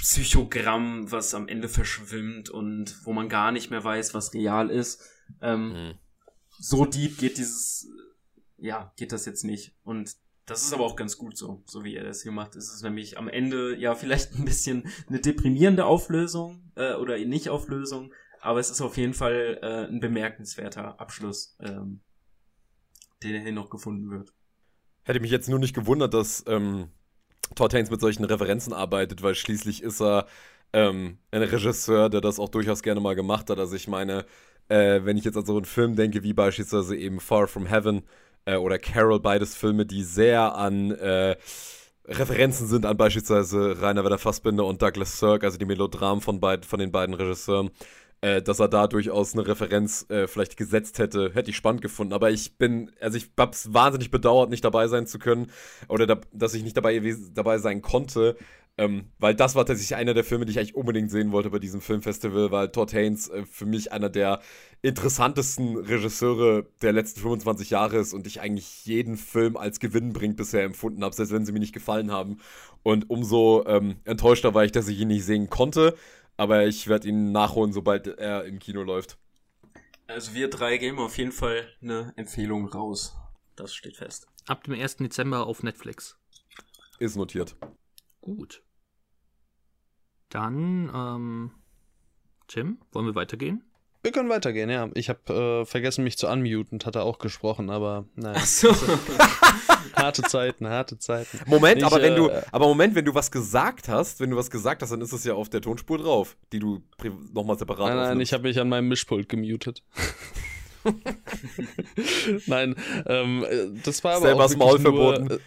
Psychogramm, 0.01 1.11
was 1.11 1.33
am 1.33 1.47
Ende 1.47 1.69
verschwimmt 1.69 2.49
und 2.49 3.05
wo 3.05 3.13
man 3.13 3.29
gar 3.29 3.51
nicht 3.51 3.71
mehr 3.71 3.83
weiß, 3.83 4.13
was 4.13 4.33
real 4.33 4.69
ist. 4.69 5.01
Ähm, 5.41 5.69
mhm. 5.69 5.93
So 6.59 6.85
deep 6.85 7.17
geht 7.17 7.37
dieses 7.37 7.87
ja, 8.61 8.93
geht 8.95 9.11
das 9.11 9.25
jetzt 9.25 9.43
nicht. 9.43 9.75
Und 9.83 10.15
das 10.45 10.63
ist 10.63 10.73
aber 10.73 10.85
auch 10.85 10.95
ganz 10.95 11.17
gut 11.17 11.37
so, 11.37 11.63
so 11.65 11.83
wie 11.83 11.95
er 11.95 12.03
das 12.03 12.21
hier 12.21 12.31
macht. 12.31 12.55
Es 12.55 12.71
ist 12.71 12.83
nämlich 12.83 13.17
am 13.17 13.27
Ende 13.27 13.75
ja 13.75 13.95
vielleicht 13.95 14.35
ein 14.35 14.45
bisschen 14.45 14.87
eine 15.09 15.19
deprimierende 15.19 15.85
Auflösung 15.85 16.71
äh, 16.75 16.93
oder 16.93 17.17
Nicht-Auflösung, 17.17 18.13
aber 18.39 18.59
es 18.59 18.69
ist 18.69 18.81
auf 18.81 18.97
jeden 18.97 19.13
Fall 19.13 19.59
äh, 19.61 19.91
ein 19.91 19.99
bemerkenswerter 19.99 20.99
Abschluss, 20.99 21.57
ähm, 21.59 22.01
der 23.23 23.41
hier 23.41 23.51
noch 23.51 23.69
gefunden 23.69 24.09
wird. 24.09 24.31
Hätte 25.03 25.19
mich 25.19 25.31
jetzt 25.31 25.49
nur 25.49 25.59
nicht 25.59 25.73
gewundert, 25.73 26.13
dass 26.13 26.43
ähm, 26.47 26.89
Todd 27.55 27.73
Haynes 27.73 27.91
mit 27.91 28.01
solchen 28.01 28.23
Referenzen 28.23 28.73
arbeitet, 28.73 29.23
weil 29.23 29.35
schließlich 29.35 29.83
ist 29.83 30.01
er 30.01 30.25
ähm, 30.73 31.17
ein 31.31 31.43
Regisseur, 31.43 32.09
der 32.09 32.21
das 32.21 32.39
auch 32.39 32.49
durchaus 32.49 32.83
gerne 32.83 33.01
mal 33.01 33.15
gemacht 33.15 33.49
hat. 33.49 33.59
Also 33.59 33.75
ich 33.75 33.87
meine, 33.87 34.25
äh, 34.69 35.01
wenn 35.03 35.17
ich 35.17 35.25
jetzt 35.25 35.37
an 35.37 35.45
so 35.45 35.55
einen 35.55 35.65
Film 35.65 35.95
denke, 35.95 36.23
wie 36.23 36.33
beispielsweise 36.33 36.95
eben 36.95 37.19
Far 37.19 37.47
From 37.47 37.65
Heaven, 37.65 38.03
äh, 38.45 38.55
oder 38.55 38.79
Carol, 38.79 39.19
beides 39.19 39.55
Filme, 39.55 39.85
die 39.85 40.03
sehr 40.03 40.55
an 40.55 40.91
äh, 40.91 41.35
Referenzen 42.05 42.67
sind 42.67 42.85
an 42.85 42.97
beispielsweise 42.97 43.81
Rainer 43.81 44.03
Werner 44.03 44.17
Fassbinder 44.17 44.65
und 44.65 44.81
Douglas 44.81 45.19
Sirk, 45.19 45.43
also 45.43 45.57
die 45.57 45.65
Melodramen 45.65 46.21
von, 46.21 46.39
beid, 46.39 46.65
von 46.65 46.79
den 46.79 46.91
beiden 46.91 47.13
Regisseuren. 47.13 47.69
Äh, 48.23 48.43
dass 48.43 48.59
er 48.59 48.67
da 48.67 48.85
durchaus 48.85 49.33
eine 49.33 49.47
Referenz 49.47 50.05
äh, 50.09 50.27
vielleicht 50.27 50.55
gesetzt 50.55 50.99
hätte, 50.99 51.31
hätte 51.33 51.49
ich 51.49 51.57
spannend 51.57 51.81
gefunden. 51.81 52.13
Aber 52.13 52.29
ich 52.29 52.55
bin, 52.55 52.91
also 53.01 53.17
ich 53.17 53.31
hab's 53.35 53.73
wahnsinnig 53.73 54.11
bedauert, 54.11 54.51
nicht 54.51 54.63
dabei 54.63 54.87
sein 54.87 55.07
zu 55.07 55.17
können 55.17 55.49
oder 55.87 56.05
da, 56.05 56.21
dass 56.31 56.53
ich 56.53 56.63
nicht 56.63 56.77
dabei, 56.77 57.01
dabei 57.33 57.57
sein 57.57 57.81
konnte, 57.81 58.37
ähm, 58.77 59.05
weil 59.19 59.35
das 59.35 59.55
war 59.55 59.65
tatsächlich 59.65 59.95
einer 59.95 60.13
der 60.13 60.23
Filme, 60.23 60.45
die 60.45 60.51
ich 60.51 60.59
eigentlich 60.59 60.75
unbedingt 60.75 61.11
sehen 61.11 61.31
wollte 61.31 61.49
bei 61.49 61.59
diesem 61.59 61.81
Filmfestival, 61.81 62.51
weil 62.51 62.69
Todd 62.69 62.93
Haynes 62.93 63.27
äh, 63.27 63.43
für 63.45 63.65
mich 63.65 63.91
einer 63.91 64.09
der 64.09 64.39
interessantesten 64.81 65.77
Regisseure 65.77 66.67
der 66.81 66.93
letzten 66.93 67.21
25 67.21 67.71
Jahre 67.71 67.97
ist 67.97 68.13
und 68.13 68.27
ich 68.27 68.39
eigentlich 68.39 68.85
jeden 68.85 69.17
Film 69.17 69.57
als 69.57 69.79
Gewinn 69.79 70.13
bringt 70.13 70.37
bisher 70.37 70.63
empfunden 70.63 71.03
habe, 71.03 71.13
selbst 71.15 71.33
wenn 71.33 71.45
sie 71.45 71.51
mir 71.51 71.59
nicht 71.59 71.73
gefallen 71.73 72.11
haben. 72.11 72.37
Und 72.83 73.09
umso 73.09 73.63
ähm, 73.67 73.97
enttäuschter 74.05 74.53
war 74.53 74.63
ich, 74.63 74.71
dass 74.71 74.87
ich 74.87 74.99
ihn 74.99 75.09
nicht 75.09 75.25
sehen 75.25 75.49
konnte, 75.49 75.95
aber 76.41 76.65
ich 76.65 76.87
werde 76.87 77.07
ihn 77.07 77.31
nachholen, 77.31 77.71
sobald 77.71 78.07
er 78.07 78.45
im 78.45 78.57
Kino 78.57 78.81
läuft. 78.81 79.19
Also 80.07 80.33
wir 80.33 80.49
drei 80.49 80.77
geben 80.77 80.97
auf 80.97 81.15
jeden 81.19 81.31
Fall 81.31 81.71
eine 81.83 82.13
Empfehlung 82.15 82.67
raus. 82.67 83.15
Das 83.55 83.75
steht 83.75 83.97
fest. 83.97 84.25
Ab 84.47 84.63
dem 84.63 84.73
1. 84.73 84.97
Dezember 84.97 85.45
auf 85.45 85.61
Netflix. 85.61 86.17
Ist 86.97 87.15
notiert. 87.15 87.55
Gut. 88.21 88.63
Dann, 90.29 90.91
ähm, 90.91 91.51
Tim, 92.47 92.79
wollen 92.91 93.05
wir 93.05 93.13
weitergehen? 93.13 93.63
Wir 94.03 94.11
können 94.11 94.29
weitergehen, 94.29 94.69
ja. 94.69 94.89
Ich 94.95 95.09
habe 95.09 95.61
äh, 95.61 95.65
vergessen, 95.65 96.03
mich 96.03 96.17
zu 96.17 96.27
unmuten, 96.27 96.79
hat 96.83 96.95
er 96.95 97.03
auch 97.03 97.19
gesprochen, 97.19 97.69
aber 97.69 98.05
naja. 98.15 98.39
Ach 98.41 98.45
so. 98.45 98.75
harte 99.93 100.23
Zeiten, 100.23 100.67
harte 100.67 100.97
Zeiten. 100.97 101.39
Moment, 101.45 101.79
ich, 101.79 101.85
aber 101.85 102.01
wenn 102.01 102.13
äh, 102.13 102.15
du, 102.15 102.31
aber 102.51 102.67
Moment, 102.67 102.95
wenn 102.95 103.05
du 103.05 103.13
was 103.13 103.29
gesagt 103.29 103.89
hast, 103.89 104.19
wenn 104.19 104.31
du 104.31 104.37
was 104.37 104.49
gesagt 104.49 104.81
hast, 104.81 104.91
dann 104.91 105.01
ist 105.01 105.13
es 105.13 105.23
ja 105.23 105.35
auf 105.35 105.49
der 105.49 105.61
Tonspur 105.61 105.99
drauf, 105.99 106.35
die 106.51 106.59
du 106.59 106.81
nochmal 107.31 107.59
separat 107.59 107.89
Nein, 107.89 107.97
nein, 107.97 108.19
ich 108.21 108.33
habe 108.33 108.43
mich 108.43 108.59
an 108.59 108.69
meinem 108.69 108.87
Mischpult 108.87 109.29
gemutet. 109.29 109.83
nein, 112.47 112.75
ähm, 113.05 113.45
äh, 113.47 113.67
das 113.83 114.03
war 114.03 114.15
aber 114.15 114.25
Selber 114.25 114.45
auch 114.45 114.47
das 114.47 114.57
Maul 114.57 114.79
verboten. 114.79 115.25
Nur, 115.25 115.37
äh, 115.37 115.39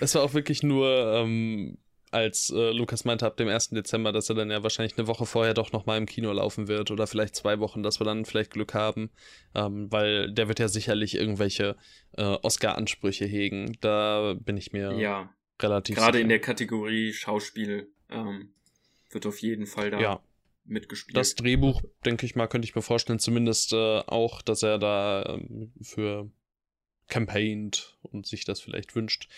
es 0.00 0.14
war 0.16 0.22
auch 0.22 0.34
wirklich 0.34 0.64
nur 0.64 0.88
ähm, 1.14 1.78
als 2.10 2.50
äh, 2.50 2.70
Lukas 2.72 3.04
meinte 3.04 3.26
ab 3.26 3.36
dem 3.36 3.48
1. 3.48 3.70
Dezember, 3.70 4.12
dass 4.12 4.28
er 4.28 4.34
dann 4.34 4.50
ja 4.50 4.62
wahrscheinlich 4.62 4.98
eine 4.98 5.06
Woche 5.06 5.26
vorher 5.26 5.54
doch 5.54 5.72
nochmal 5.72 5.98
im 5.98 6.06
Kino 6.06 6.32
laufen 6.32 6.66
wird 6.66 6.90
oder 6.90 7.06
vielleicht 7.06 7.36
zwei 7.36 7.60
Wochen, 7.60 7.82
dass 7.82 8.00
wir 8.00 8.04
dann 8.04 8.24
vielleicht 8.24 8.50
Glück 8.50 8.74
haben, 8.74 9.10
ähm, 9.54 9.90
weil 9.92 10.32
der 10.32 10.48
wird 10.48 10.58
ja 10.58 10.68
sicherlich 10.68 11.14
irgendwelche 11.14 11.76
äh, 12.16 12.22
Oscar-Ansprüche 12.22 13.26
hegen. 13.26 13.76
Da 13.80 14.34
bin 14.38 14.56
ich 14.56 14.72
mir 14.72 14.92
ja. 14.98 15.32
relativ 15.62 15.96
Gerade 15.96 16.18
sicher. 16.18 16.22
in 16.22 16.28
der 16.28 16.40
Kategorie 16.40 17.12
Schauspiel 17.12 17.92
ähm, 18.08 18.54
wird 19.10 19.26
auf 19.26 19.38
jeden 19.38 19.66
Fall 19.66 19.90
da 19.90 20.00
ja. 20.00 20.22
mitgespielt. 20.64 21.16
Das 21.16 21.36
Drehbuch, 21.36 21.82
denke 22.04 22.26
ich 22.26 22.34
mal, 22.34 22.48
könnte 22.48 22.66
ich 22.66 22.74
mir 22.74 22.82
vorstellen, 22.82 23.20
zumindest 23.20 23.72
äh, 23.72 24.00
auch, 24.06 24.42
dass 24.42 24.64
er 24.64 24.78
da 24.78 25.24
ähm, 25.26 25.72
für 25.80 26.28
campaigned 27.08 27.96
und 28.02 28.26
sich 28.26 28.44
das 28.44 28.60
vielleicht 28.60 28.96
wünscht. 28.96 29.28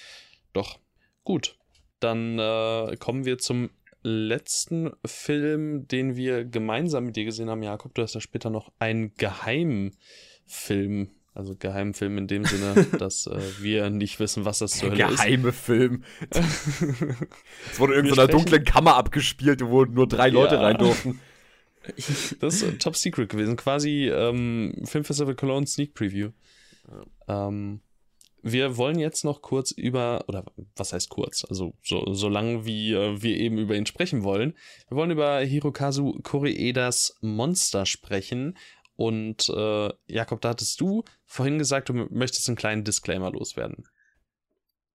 Doch, 0.52 0.78
gut. 1.24 1.58
Dann 2.02 2.38
äh, 2.38 2.96
kommen 2.96 3.24
wir 3.24 3.38
zum 3.38 3.70
letzten 4.02 4.90
Film, 5.04 5.86
den 5.86 6.16
wir 6.16 6.44
gemeinsam 6.44 7.04
mit 7.04 7.16
dir 7.16 7.24
gesehen 7.24 7.48
haben. 7.48 7.62
Jakob, 7.62 7.94
du 7.94 8.02
hast 8.02 8.14
ja 8.14 8.20
später 8.20 8.50
noch 8.50 8.72
einen 8.80 9.14
Geheimfilm 9.14 11.10
Also 11.34 11.54
Geheimfilm 11.56 12.18
in 12.18 12.26
dem 12.26 12.44
Sinne, 12.44 12.86
dass 12.98 13.28
äh, 13.28 13.38
wir 13.60 13.88
nicht 13.90 14.18
wissen, 14.18 14.44
was 14.44 14.58
das 14.58 14.72
zur 14.72 14.90
Hölle 14.90 15.04
ist. 15.04 15.22
Geheime 15.22 15.52
Film. 15.52 16.02
es 16.30 17.78
wurde 17.78 17.94
in 17.94 18.06
irgendeiner 18.06 18.28
dunklen 18.28 18.64
Kammer 18.64 18.96
abgespielt, 18.96 19.62
wo 19.64 19.84
nur 19.84 20.08
drei 20.08 20.26
ja. 20.26 20.34
Leute 20.34 20.60
rein 20.60 20.78
durften. 20.78 21.20
Das 22.38 22.62
ist 22.62 22.80
Top 22.80 22.94
Secret 22.94 23.28
gewesen. 23.28 23.56
Quasi 23.56 24.08
ähm, 24.08 24.72
Filmfestival 24.84 25.34
Cologne 25.34 25.66
Sneak 25.66 25.94
Preview. 25.94 26.30
Ähm, 27.26 27.80
wir 28.42 28.76
wollen 28.76 28.98
jetzt 28.98 29.24
noch 29.24 29.40
kurz 29.40 29.70
über, 29.70 30.24
oder 30.28 30.44
was 30.76 30.92
heißt 30.92 31.08
kurz? 31.08 31.44
Also 31.48 31.74
so, 31.82 32.12
so 32.12 32.28
lang 32.28 32.64
wie 32.64 32.92
äh, 32.92 33.22
wir 33.22 33.36
eben 33.36 33.58
über 33.58 33.76
ihn 33.76 33.86
sprechen 33.86 34.24
wollen. 34.24 34.54
Wir 34.88 34.96
wollen 34.96 35.10
über 35.10 35.38
Hirokazu 35.40 36.18
Koreedas 36.22 37.16
Monster 37.20 37.86
sprechen. 37.86 38.58
Und 38.96 39.48
äh, 39.48 39.90
Jakob, 40.06 40.40
da 40.40 40.50
hattest 40.50 40.80
du 40.80 41.04
vorhin 41.24 41.58
gesagt, 41.58 41.88
du 41.88 41.94
möchtest 42.10 42.48
einen 42.48 42.56
kleinen 42.56 42.84
Disclaimer 42.84 43.30
loswerden. 43.30 43.84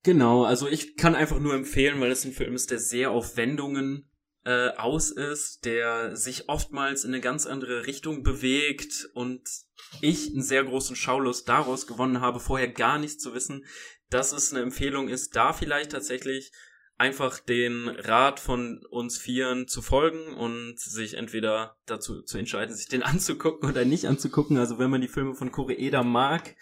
Genau, 0.04 0.44
also 0.44 0.68
ich 0.68 0.96
kann 0.96 1.16
einfach 1.16 1.40
nur 1.40 1.54
empfehlen, 1.54 2.00
weil 2.00 2.12
es 2.12 2.24
ein 2.24 2.32
Film 2.32 2.54
ist, 2.54 2.72
der 2.72 2.80
sehr 2.80 3.12
auf 3.12 3.36
Wendungen 3.36 4.10
äh, 4.48 4.70
aus 4.78 5.12
ist, 5.12 5.66
der 5.66 6.16
sich 6.16 6.48
oftmals 6.48 7.04
in 7.04 7.14
eine 7.14 7.20
ganz 7.20 7.46
andere 7.46 7.86
Richtung 7.86 8.24
bewegt 8.24 9.10
und 9.14 9.42
ich 10.00 10.32
einen 10.32 10.42
sehr 10.42 10.64
großen 10.64 10.96
Schaulust 10.96 11.50
daraus 11.50 11.86
gewonnen 11.86 12.22
habe, 12.22 12.40
vorher 12.40 12.70
gar 12.70 12.98
nicht 12.98 13.20
zu 13.20 13.34
wissen, 13.34 13.66
dass 14.10 14.32
es 14.32 14.54
eine 14.54 14.64
Empfehlung 14.64 15.10
ist, 15.10 15.36
da 15.36 15.52
vielleicht 15.52 15.92
tatsächlich 15.92 16.54
einfach 16.96 17.40
den 17.40 17.90
Rat 17.90 18.40
von 18.40 18.86
uns 18.90 19.18
Vieren 19.18 19.68
zu 19.68 19.82
folgen 19.82 20.34
und 20.36 20.80
sich 20.80 21.16
entweder 21.16 21.76
dazu 21.86 22.22
zu 22.22 22.38
entscheiden, 22.38 22.74
sich 22.74 22.88
den 22.88 23.04
anzugucken 23.04 23.70
oder 23.70 23.84
nicht 23.84 24.08
anzugucken. 24.08 24.58
Also 24.58 24.80
wenn 24.80 24.90
man 24.90 25.02
die 25.02 25.10
Filme 25.10 25.36
von 25.36 25.52
Koreeda 25.52 26.04
mag, 26.04 26.56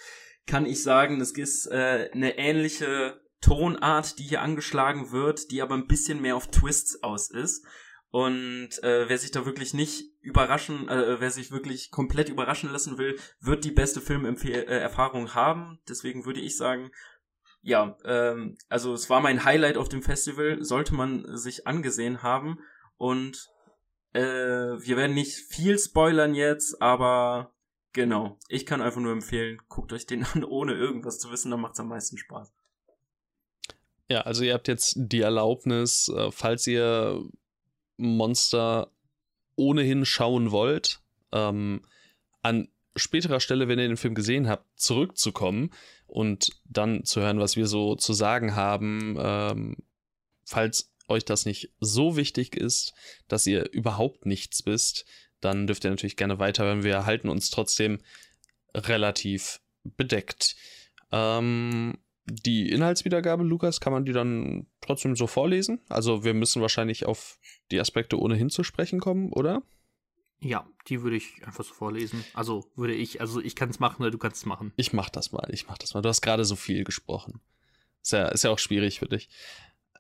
kann 0.48 0.66
ich 0.66 0.82
sagen, 0.82 1.22
es 1.22 1.34
ist 1.34 1.68
äh, 1.68 2.10
eine 2.12 2.40
ähnliche 2.40 3.22
Tonart, 3.46 4.18
die 4.18 4.24
hier 4.24 4.42
angeschlagen 4.42 5.12
wird, 5.12 5.52
die 5.52 5.62
aber 5.62 5.76
ein 5.76 5.86
bisschen 5.86 6.20
mehr 6.20 6.36
auf 6.36 6.48
Twists 6.48 7.04
aus 7.04 7.30
ist. 7.30 7.64
Und 8.10 8.82
äh, 8.82 9.08
wer 9.08 9.18
sich 9.20 9.30
da 9.30 9.46
wirklich 9.46 9.76
nicht 9.76 10.06
überraschen, 10.22 10.90
äh, 10.90 11.20
wer 11.20 11.30
sich 11.30 11.52
wirklich 11.52 11.92
komplett 11.92 12.30
überraschen 12.30 12.72
lassen 12.72 12.98
will, 12.98 13.20
wird 13.40 13.64
die 13.64 13.72
beste 13.72 14.02
Filmerfahrung 14.02 15.28
äh, 15.28 15.30
haben. 15.30 15.80
Deswegen 15.88 16.26
würde 16.26 16.40
ich 16.40 16.58
sagen, 16.58 16.90
ja, 17.62 17.98
ähm, 18.04 18.58
also 18.68 18.94
es 18.94 19.10
war 19.12 19.22
mein 19.22 19.44
Highlight 19.44 19.78
auf 19.78 19.90
dem 19.90 20.02
Festival, 20.02 20.64
sollte 20.64 20.96
man 20.96 21.38
sich 21.38 21.68
angesehen 21.68 22.24
haben. 22.24 22.58
Und 22.98 23.48
äh, 24.14 24.22
wir 24.22 24.98
werden 24.98 25.14
nicht 25.14 25.36
viel 25.36 25.78
spoilern 25.78 26.34
jetzt, 26.34 26.82
aber 26.82 27.54
genau, 27.94 28.40
ich 28.48 28.66
kann 28.66 28.82
einfach 28.82 29.02
nur 29.02 29.12
empfehlen, 29.12 29.62
guckt 29.68 29.94
euch 29.94 30.08
den 30.08 30.24
an, 30.34 30.44
ohne 30.44 30.74
irgendwas 30.74 31.20
zu 31.20 31.30
wissen, 31.32 31.52
dann 31.52 31.62
macht 31.62 31.74
es 31.74 31.80
am 31.80 31.90
meisten 31.90 32.18
Spaß. 32.18 32.52
Ja, 34.10 34.22
also 34.22 34.44
ihr 34.44 34.54
habt 34.54 34.68
jetzt 34.68 34.96
die 34.98 35.22
Erlaubnis, 35.22 36.10
äh, 36.10 36.32
falls 36.32 36.68
ihr 36.68 37.24
Monster 37.98 38.92
ohnehin 39.56 40.06
schauen 40.06 40.52
wollt, 40.52 41.00
ähm, 41.32 41.82
an 42.42 42.68
späterer 42.96 43.40
Stelle, 43.40 43.68
wenn 43.68 43.80
ihr 43.80 43.88
den 43.88 43.98
Film 43.98 44.16
gesehen 44.16 44.48
habt, 44.48 44.66
zurückzukommen 44.80 45.72
und 46.08 46.50
dann 46.66 47.04
zu 47.04 47.22
hören, 47.22 47.40
was 47.40 47.56
wir 47.56 47.68
so 47.68 47.96
zu 47.96 48.14
sagen 48.14 48.56
haben, 48.56 49.18
ähm, 49.20 49.78
falls 50.46 50.92
euch 51.08 51.26
das 51.26 51.46
nicht 51.46 51.72
so 51.80 52.16
wichtig 52.16 52.56
ist, 52.56 52.94
dass 53.28 53.46
ihr 53.48 53.72
überhaupt 53.72 54.26
nichts 54.26 54.66
wisst, 54.66 55.06
dann 55.40 55.68
dürft 55.68 55.84
ihr 55.84 55.90
natürlich 55.90 56.18
gerne 56.18 56.40
weiterhören. 56.40 56.84
Wir 56.84 57.06
halten 57.06 57.30
uns 57.30 57.50
trotzdem 57.50 58.00
relativ 58.74 59.62
bedeckt. 59.84 60.56
Ähm, 61.12 61.98
die 62.26 62.70
Inhaltswiedergabe, 62.70 63.44
Lukas, 63.44 63.80
kann 63.80 63.94
man 63.94 64.06
die 64.06 64.14
dann 64.14 64.68
trotzdem 64.82 65.16
so 65.16 65.28
vorlesen? 65.28 65.80
Also 65.90 66.24
wir 66.24 66.34
müssen 66.34 66.62
wahrscheinlich 66.62 67.06
auf 67.06 67.40
die 67.72 67.80
Aspekte 67.80 68.20
ohnehin 68.20 68.50
zu 68.50 68.64
sprechen 68.64 69.00
kommen, 69.00 69.32
oder? 69.32 69.62
Ja, 70.40 70.68
die 70.88 71.02
würde 71.02 71.16
ich 71.16 71.46
einfach 71.46 71.64
so 71.64 71.74
vorlesen. 71.74 72.24
Also 72.34 72.70
würde 72.76 72.94
ich, 72.94 73.22
also 73.22 73.42
ich 73.42 73.56
kann 73.56 73.70
es 73.70 73.80
machen 73.80 74.02
oder 74.02 74.12
du 74.12 74.18
kannst 74.18 74.38
es 74.38 74.46
machen. 74.46 74.74
Ich 74.76 74.94
mach 74.94 75.10
das 75.10 75.32
mal, 75.32 75.48
ich 75.52 75.68
mach 75.68 75.78
das 75.78 75.94
mal. 75.94 76.02
Du 76.02 76.10
hast 76.10 76.22
gerade 76.22 76.46
so 76.46 76.56
viel 76.56 76.84
gesprochen. 76.84 77.42
Ist 78.02 78.12
ja, 78.12 78.28
ist 78.28 78.44
ja 78.44 78.52
auch 78.52 78.60
schwierig 78.60 79.00
für 79.00 79.08
dich. 79.08 79.30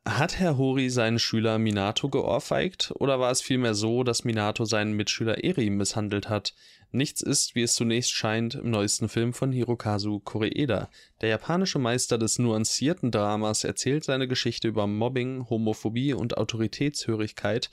Hat 0.08 0.38
Herr 0.38 0.58
Hori 0.58 0.92
seinen 0.92 1.18
Schüler 1.18 1.58
Minato 1.58 2.10
geohrfeigt 2.10 2.94
oder 3.00 3.20
war 3.20 3.32
es 3.32 3.42
vielmehr 3.42 3.74
so, 3.74 4.04
dass 4.04 4.24
Minato 4.24 4.64
seinen 4.64 4.94
Mitschüler 4.94 5.44
Eri 5.44 5.72
misshandelt 5.72 6.30
hat? 6.30 6.54
Nichts 6.92 7.22
ist, 7.22 7.56
wie 7.56 7.64
es 7.64 7.74
zunächst 7.74 8.12
scheint, 8.12 8.54
im 8.54 8.70
neuesten 8.70 9.10
Film 9.10 9.34
von 9.34 9.52
Hirokazu 9.52 10.20
Koreeda. 10.20 10.92
Der 11.22 11.30
japanische 11.30 11.80
Meister 11.80 12.20
des 12.20 12.38
nuancierten 12.38 13.10
Dramas 13.10 13.64
erzählt 13.64 14.04
seine 14.04 14.28
Geschichte 14.28 14.68
über 14.68 14.86
Mobbing, 14.86 15.50
Homophobie 15.50 16.14
und 16.14 16.38
Autoritätshörigkeit 16.38 17.72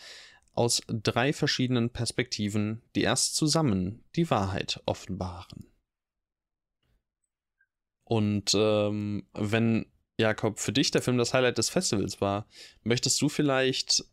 aus 0.55 0.83
drei 0.89 1.35
verschiedenen 1.35 1.91
Perspektiven, 1.91 2.80
die 2.95 3.03
erst 3.03 3.37
zusammen 3.37 4.05
die 4.16 4.30
Wahrheit 4.30 4.80
offenbaren. 4.87 5.66
Und 8.05 8.53
ähm, 8.55 9.26
wenn, 9.35 9.87
Jakob, 10.18 10.58
für 10.58 10.72
dich 10.72 10.90
der 10.90 11.02
Film 11.02 11.18
das 11.18 11.34
Highlight 11.34 11.58
des 11.58 11.70
Festivals 11.70 12.20
war, 12.20 12.46
möchtest 12.82 13.20
du 13.20 13.28
vielleicht 13.28 14.04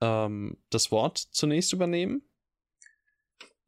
ähm, 0.00 0.56
das 0.70 0.90
Wort 0.90 1.18
zunächst 1.18 1.72
übernehmen? 1.72 2.22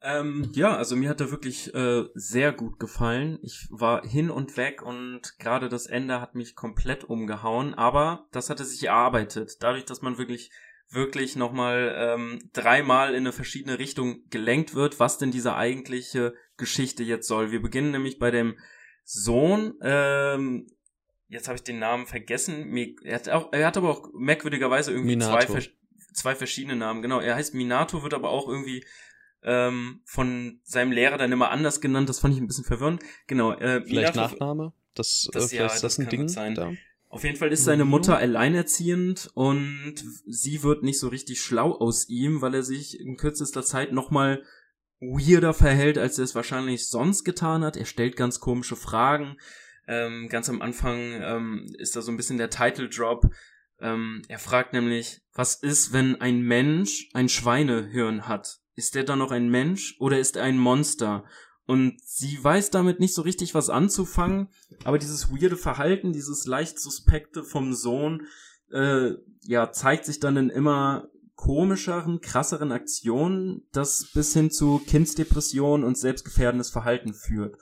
Ähm, 0.04 0.50
ja, 0.54 0.76
also 0.76 0.96
mir 0.96 1.08
hat 1.08 1.20
er 1.20 1.30
wirklich 1.30 1.72
äh, 1.74 2.04
sehr 2.14 2.52
gut 2.52 2.80
gefallen. 2.80 3.38
Ich 3.42 3.68
war 3.70 4.04
hin 4.04 4.30
und 4.30 4.56
weg 4.56 4.82
und 4.82 5.38
gerade 5.38 5.68
das 5.68 5.86
Ende 5.86 6.20
hat 6.20 6.34
mich 6.34 6.56
komplett 6.56 7.04
umgehauen, 7.04 7.74
aber 7.74 8.26
das 8.32 8.50
hatte 8.50 8.64
sich 8.64 8.82
erarbeitet. 8.84 9.58
Dadurch, 9.60 9.84
dass 9.84 10.02
man 10.02 10.18
wirklich 10.18 10.50
wirklich 10.92 11.36
nochmal 11.36 11.94
ähm, 11.96 12.50
dreimal 12.52 13.10
in 13.10 13.20
eine 13.20 13.32
verschiedene 13.32 13.78
Richtung 13.78 14.28
gelenkt 14.28 14.74
wird, 14.74 15.00
was 15.00 15.18
denn 15.18 15.30
diese 15.30 15.54
eigentliche 15.54 16.34
Geschichte 16.56 17.02
jetzt 17.02 17.26
soll. 17.26 17.50
Wir 17.50 17.62
beginnen 17.62 17.92
nämlich 17.92 18.18
bei 18.18 18.30
dem 18.30 18.58
Sohn, 19.04 19.74
ähm, 19.82 20.66
jetzt 21.32 21.48
habe 21.48 21.56
ich 21.56 21.64
den 21.64 21.78
Namen 21.78 22.06
vergessen, 22.06 22.76
er 23.02 23.14
hat, 23.14 23.28
auch, 23.30 23.52
er 23.52 23.66
hat 23.66 23.76
aber 23.76 23.90
auch 23.90 24.10
merkwürdigerweise 24.12 24.92
irgendwie 24.92 25.18
zwei, 25.18 25.46
zwei 26.12 26.34
verschiedene 26.34 26.76
Namen, 26.76 27.02
genau, 27.02 27.20
er 27.20 27.34
heißt 27.34 27.54
Minato, 27.54 28.02
wird 28.02 28.14
aber 28.14 28.30
auch 28.30 28.48
irgendwie 28.48 28.84
ähm, 29.42 30.02
von 30.04 30.60
seinem 30.62 30.92
Lehrer 30.92 31.18
dann 31.18 31.32
immer 31.32 31.50
anders 31.50 31.80
genannt, 31.80 32.08
das 32.08 32.20
fand 32.20 32.34
ich 32.34 32.40
ein 32.40 32.46
bisschen 32.46 32.64
verwirrend. 32.64 33.02
Genau, 33.26 33.52
äh, 33.52 33.82
Vielleicht 33.84 34.14
Minato, 34.14 34.34
Nachname? 34.34 34.72
Das, 34.94 35.28
das, 35.32 35.46
äh, 35.46 35.48
vielleicht 35.48 35.60
ja, 35.60 35.66
ist 35.66 35.84
das, 35.84 35.96
das 35.96 35.98
ein 35.98 36.10
Ding 36.10 36.28
sein. 36.28 36.54
Da? 36.54 36.72
Auf 37.08 37.24
jeden 37.24 37.36
Fall 37.36 37.50
ist 37.50 37.64
seine 37.64 37.84
Mutter 37.84 38.16
alleinerziehend 38.16 39.30
und 39.34 39.94
sie 40.26 40.62
wird 40.62 40.82
nicht 40.82 40.98
so 40.98 41.08
richtig 41.08 41.40
schlau 41.40 41.72
aus 41.72 42.08
ihm, 42.08 42.40
weil 42.40 42.54
er 42.54 42.62
sich 42.62 43.00
in 43.00 43.16
kürzester 43.16 43.62
Zeit 43.62 43.92
nochmal 43.92 44.42
weirder 45.00 45.52
verhält, 45.52 45.98
als 45.98 46.18
er 46.18 46.24
es 46.24 46.34
wahrscheinlich 46.34 46.88
sonst 46.88 47.24
getan 47.24 47.64
hat. 47.64 47.76
Er 47.76 47.86
stellt 47.86 48.16
ganz 48.16 48.38
komische 48.38 48.76
Fragen. 48.76 49.36
Ähm, 49.86 50.28
ganz 50.28 50.48
am 50.48 50.62
Anfang 50.62 50.98
ähm, 50.98 51.66
ist 51.78 51.96
da 51.96 52.02
so 52.02 52.10
ein 52.10 52.16
bisschen 52.16 52.38
der 52.38 52.50
Title 52.50 52.88
Drop. 52.88 53.26
Ähm, 53.80 54.22
er 54.28 54.38
fragt 54.38 54.72
nämlich, 54.72 55.22
was 55.34 55.56
ist, 55.56 55.92
wenn 55.92 56.20
ein 56.20 56.42
Mensch 56.42 57.08
ein 57.14 57.28
Schweinehirn 57.28 58.28
hat? 58.28 58.60
Ist 58.74 58.94
der 58.94 59.04
dann 59.04 59.18
noch 59.18 59.32
ein 59.32 59.50
Mensch 59.50 59.96
oder 59.98 60.18
ist 60.18 60.36
er 60.36 60.44
ein 60.44 60.58
Monster? 60.58 61.24
Und 61.66 62.00
sie 62.04 62.42
weiß 62.42 62.70
damit 62.70 63.00
nicht 63.00 63.14
so 63.14 63.22
richtig 63.22 63.54
was 63.54 63.70
anzufangen, 63.70 64.48
aber 64.84 64.98
dieses 64.98 65.30
weirde 65.30 65.56
Verhalten, 65.56 66.12
dieses 66.12 66.46
leicht 66.46 66.78
suspekte 66.78 67.44
vom 67.44 67.72
Sohn, 67.72 68.26
äh, 68.70 69.12
ja, 69.42 69.72
zeigt 69.72 70.04
sich 70.04 70.20
dann 70.20 70.36
in 70.36 70.50
immer 70.50 71.08
komischeren, 71.34 72.20
krasseren 72.20 72.72
Aktionen, 72.72 73.66
das 73.72 74.10
bis 74.12 74.32
hin 74.32 74.50
zu 74.50 74.80
Kindsdepression 74.86 75.82
und 75.82 75.98
selbstgefährdendes 75.98 76.70
Verhalten 76.70 77.14
führt 77.14 77.56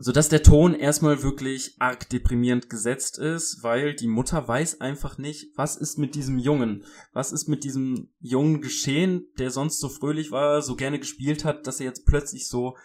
so 0.00 0.12
dass 0.12 0.28
der 0.28 0.42
Ton 0.42 0.74
erstmal 0.74 1.22
wirklich 1.22 1.74
arg 1.78 2.08
deprimierend 2.08 2.70
gesetzt 2.70 3.18
ist, 3.18 3.62
weil 3.62 3.94
die 3.94 4.06
Mutter 4.06 4.46
weiß 4.46 4.80
einfach 4.80 5.18
nicht, 5.18 5.56
was 5.56 5.76
ist 5.76 5.98
mit 5.98 6.14
diesem 6.14 6.38
Jungen, 6.38 6.84
was 7.12 7.32
ist 7.32 7.48
mit 7.48 7.64
diesem 7.64 8.10
Jungen 8.20 8.60
geschehen, 8.60 9.26
der 9.38 9.50
sonst 9.50 9.80
so 9.80 9.88
fröhlich 9.88 10.30
war, 10.30 10.62
so 10.62 10.76
gerne 10.76 10.98
gespielt 10.98 11.44
hat, 11.44 11.66
dass 11.66 11.80
er 11.80 11.86
jetzt 11.86 12.06
plötzlich 12.06 12.48
so 12.48 12.76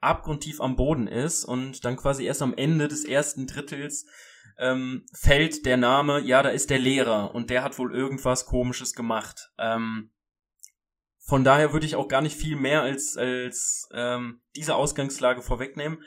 abgrundtief 0.00 0.60
am 0.60 0.76
Boden 0.76 1.06
ist 1.06 1.44
und 1.44 1.84
dann 1.84 1.96
quasi 1.96 2.24
erst 2.24 2.42
am 2.42 2.54
Ende 2.54 2.88
des 2.88 3.04
ersten 3.04 3.46
Drittels 3.46 4.06
ähm, 4.58 5.06
fällt 5.14 5.64
der 5.64 5.78
Name, 5.78 6.20
ja, 6.20 6.42
da 6.42 6.50
ist 6.50 6.70
der 6.70 6.78
Lehrer 6.78 7.34
und 7.34 7.48
der 7.48 7.62
hat 7.62 7.78
wohl 7.78 7.94
irgendwas 7.94 8.44
Komisches 8.44 8.94
gemacht. 8.94 9.50
Ähm, 9.58 10.10
von 11.18 11.44
daher 11.44 11.72
würde 11.72 11.86
ich 11.86 11.96
auch 11.96 12.08
gar 12.08 12.20
nicht 12.20 12.36
viel 12.36 12.56
mehr 12.56 12.82
als, 12.82 13.16
als 13.16 13.88
ähm, 13.94 14.42
diese 14.56 14.74
Ausgangslage 14.74 15.42
vorwegnehmen. 15.42 16.02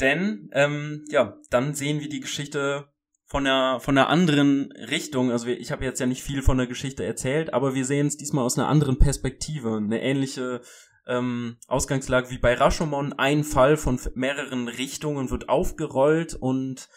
Denn, 0.00 0.50
ähm, 0.52 1.04
ja, 1.08 1.36
dann 1.50 1.74
sehen 1.74 2.00
wir 2.00 2.08
die 2.08 2.20
Geschichte 2.20 2.88
von 3.26 3.44
der, 3.44 3.78
von 3.80 3.94
der 3.94 4.08
anderen 4.08 4.72
Richtung. 4.72 5.30
Also 5.30 5.46
wir, 5.46 5.58
ich 5.60 5.70
habe 5.70 5.84
jetzt 5.84 6.00
ja 6.00 6.06
nicht 6.06 6.22
viel 6.22 6.42
von 6.42 6.58
der 6.58 6.66
Geschichte 6.66 7.04
erzählt, 7.04 7.54
aber 7.54 7.74
wir 7.74 7.84
sehen 7.84 8.06
es 8.06 8.16
diesmal 8.16 8.44
aus 8.44 8.58
einer 8.58 8.68
anderen 8.68 8.98
Perspektive. 8.98 9.76
Eine 9.76 10.02
ähnliche 10.02 10.62
ähm, 11.06 11.56
Ausgangslage 11.68 12.30
wie 12.30 12.38
bei 12.38 12.54
Rashomon. 12.54 13.12
Ein 13.12 13.44
Fall 13.44 13.76
von 13.76 14.00
mehreren 14.14 14.68
Richtungen 14.68 15.30
wird 15.30 15.48
aufgerollt 15.48 16.34
und 16.34 16.88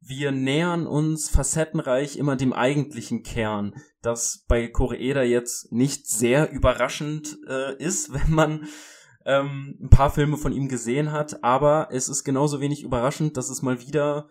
wir 0.00 0.30
nähern 0.30 0.86
uns 0.86 1.28
facettenreich 1.28 2.16
immer 2.16 2.36
dem 2.36 2.52
eigentlichen 2.52 3.22
Kern, 3.22 3.74
das 4.02 4.44
bei 4.46 4.68
Koreeda 4.68 5.22
jetzt 5.22 5.72
nicht 5.72 6.06
sehr 6.06 6.50
überraschend 6.50 7.38
äh, 7.48 7.76
ist, 7.82 8.12
wenn 8.12 8.30
man 8.32 8.68
ähm, 9.26 9.76
ein 9.82 9.90
paar 9.90 10.10
Filme 10.10 10.38
von 10.38 10.52
ihm 10.52 10.68
gesehen 10.68 11.12
hat, 11.12 11.42
aber 11.42 11.88
es 11.90 12.08
ist 12.08 12.24
genauso 12.24 12.60
wenig 12.60 12.82
überraschend, 12.82 13.36
dass 13.36 13.50
es 13.50 13.60
mal 13.60 13.80
wieder 13.80 14.30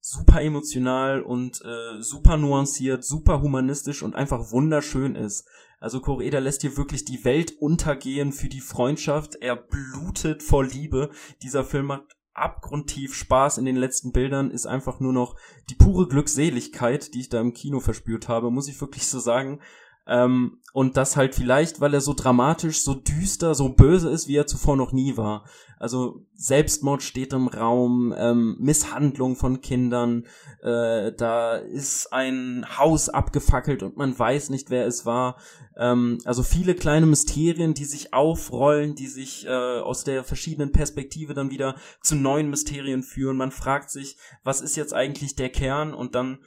super 0.00 0.42
emotional 0.42 1.22
und 1.22 1.62
äh, 1.64 2.02
super 2.02 2.36
nuanciert, 2.36 3.04
super 3.04 3.40
humanistisch 3.40 4.02
und 4.02 4.16
einfach 4.16 4.50
wunderschön 4.50 5.14
ist. 5.14 5.48
Also 5.78 6.00
Koreeda 6.00 6.40
lässt 6.40 6.62
hier 6.62 6.76
wirklich 6.76 7.04
die 7.04 7.24
Welt 7.24 7.54
untergehen 7.60 8.32
für 8.32 8.48
die 8.48 8.60
Freundschaft. 8.60 9.36
Er 9.40 9.56
blutet 9.56 10.42
vor 10.42 10.64
Liebe. 10.64 11.10
Dieser 11.42 11.64
Film 11.64 11.86
macht 11.86 12.16
abgrundtief 12.34 13.14
Spaß 13.14 13.58
in 13.58 13.64
den 13.64 13.76
letzten 13.76 14.12
Bildern, 14.12 14.50
ist 14.50 14.66
einfach 14.66 15.00
nur 15.00 15.12
noch 15.12 15.36
die 15.70 15.74
pure 15.74 16.08
Glückseligkeit, 16.08 17.14
die 17.14 17.20
ich 17.20 17.28
da 17.28 17.40
im 17.40 17.52
Kino 17.52 17.78
verspürt 17.78 18.28
habe, 18.28 18.50
muss 18.50 18.68
ich 18.68 18.80
wirklich 18.80 19.06
so 19.06 19.20
sagen. 19.20 19.60
Ähm, 20.06 20.58
und 20.72 20.96
das 20.96 21.16
halt 21.16 21.34
vielleicht, 21.34 21.80
weil 21.80 21.94
er 21.94 22.00
so 22.00 22.14
dramatisch, 22.14 22.82
so 22.82 22.94
düster, 22.94 23.54
so 23.54 23.68
böse 23.68 24.10
ist, 24.10 24.26
wie 24.26 24.36
er 24.36 24.46
zuvor 24.46 24.76
noch 24.76 24.92
nie 24.92 25.16
war. 25.16 25.44
Also 25.78 26.24
Selbstmord 26.34 27.02
steht 27.02 27.32
im 27.32 27.48
Raum, 27.48 28.14
ähm, 28.16 28.56
Misshandlung 28.58 29.36
von 29.36 29.60
Kindern, 29.60 30.26
äh, 30.62 31.12
da 31.12 31.56
ist 31.56 32.12
ein 32.12 32.64
Haus 32.78 33.08
abgefackelt 33.08 33.82
und 33.82 33.96
man 33.96 34.16
weiß 34.16 34.50
nicht, 34.50 34.70
wer 34.70 34.86
es 34.86 35.06
war. 35.06 35.38
Ähm, 35.76 36.18
also 36.24 36.42
viele 36.42 36.74
kleine 36.74 37.06
Mysterien, 37.06 37.74
die 37.74 37.84
sich 37.84 38.14
aufrollen, 38.14 38.94
die 38.94 39.08
sich 39.08 39.46
äh, 39.46 39.50
aus 39.50 40.04
der 40.04 40.24
verschiedenen 40.24 40.72
Perspektive 40.72 41.34
dann 41.34 41.50
wieder 41.50 41.76
zu 42.00 42.14
neuen 42.14 42.48
Mysterien 42.48 43.02
führen. 43.02 43.36
Man 43.36 43.50
fragt 43.50 43.90
sich, 43.90 44.16
was 44.44 44.60
ist 44.60 44.76
jetzt 44.76 44.94
eigentlich 44.94 45.36
der 45.36 45.50
Kern? 45.50 45.94
Und 45.94 46.14
dann 46.14 46.38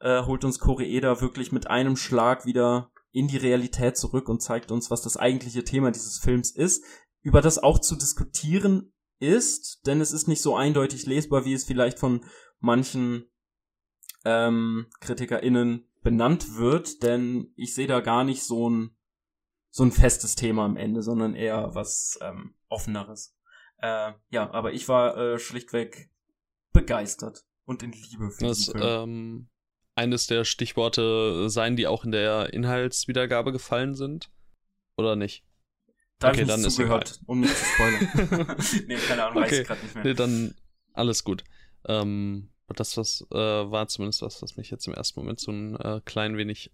äh, 0.00 0.22
holt 0.22 0.44
uns 0.44 0.58
Koreeda 0.58 1.20
wirklich 1.20 1.52
mit 1.52 1.68
einem 1.68 1.96
Schlag 1.96 2.44
wieder 2.44 2.90
in 3.12 3.28
die 3.28 3.36
Realität 3.36 3.96
zurück 3.96 4.28
und 4.28 4.42
zeigt 4.42 4.72
uns, 4.72 4.90
was 4.90 5.02
das 5.02 5.16
eigentliche 5.16 5.64
Thema 5.64 5.90
dieses 5.90 6.18
Films 6.18 6.50
ist, 6.50 6.84
über 7.20 7.40
das 7.40 7.58
auch 7.58 7.78
zu 7.78 7.94
diskutieren 7.94 8.92
ist, 9.18 9.86
denn 9.86 10.00
es 10.00 10.12
ist 10.12 10.26
nicht 10.26 10.42
so 10.42 10.56
eindeutig 10.56 11.06
lesbar, 11.06 11.44
wie 11.44 11.52
es 11.52 11.64
vielleicht 11.64 11.98
von 11.98 12.24
manchen 12.58 13.30
ähm, 14.24 14.86
KritikerInnen 15.00 15.86
benannt 16.02 16.56
wird, 16.56 17.02
denn 17.02 17.52
ich 17.54 17.74
sehe 17.74 17.86
da 17.86 18.00
gar 18.00 18.24
nicht 18.24 18.42
so 18.42 18.68
ein 18.68 18.96
so 19.74 19.84
ein 19.84 19.92
festes 19.92 20.34
Thema 20.34 20.66
am 20.66 20.76
Ende, 20.76 21.02
sondern 21.02 21.34
eher 21.34 21.74
was 21.74 22.18
ähm, 22.20 22.54
offeneres. 22.68 23.34
Äh, 23.78 24.12
ja, 24.28 24.50
aber 24.52 24.74
ich 24.74 24.86
war 24.86 25.16
äh, 25.16 25.38
schlichtweg 25.38 26.10
begeistert 26.72 27.46
und 27.64 27.82
in 27.82 27.92
Liebe 27.92 28.30
für 28.30 28.48
das, 28.48 28.58
diesen 28.58 28.72
Film. 28.72 28.84
Ähm, 28.84 29.48
eines 29.94 30.26
der 30.26 30.44
Stichworte 30.44 31.48
sein, 31.50 31.76
die 31.76 31.86
auch 31.86 32.04
in 32.04 32.12
der 32.12 32.52
Inhaltswiedergabe 32.52 33.52
gefallen 33.52 33.94
sind? 33.94 34.30
Oder 34.96 35.16
nicht? 35.16 35.44
Da 36.18 36.30
okay, 36.30 36.44
dann 36.44 36.64
ist 36.64 36.76
zugehört, 36.76 37.20
um 37.26 37.40
nicht 37.40 37.56
zu 37.56 37.64
spoilern. 37.64 38.56
nee, 38.86 38.96
keine 38.96 39.24
Ahnung, 39.24 39.42
okay. 39.42 39.50
weiß 39.50 39.58
ich 39.58 39.66
gerade 39.66 39.82
nicht 39.82 39.94
mehr. 39.94 40.04
Nee, 40.04 40.14
dann 40.14 40.54
alles 40.92 41.24
gut. 41.24 41.44
Ähm, 41.86 42.50
das 42.68 42.96
was, 42.96 43.26
äh, 43.32 43.36
war 43.36 43.88
zumindest 43.88 44.22
was, 44.22 44.40
was 44.40 44.56
mich 44.56 44.70
jetzt 44.70 44.86
im 44.86 44.94
ersten 44.94 45.20
Moment 45.20 45.40
so 45.40 45.50
ein 45.50 45.76
äh, 45.76 46.00
klein 46.04 46.36
wenig 46.36 46.72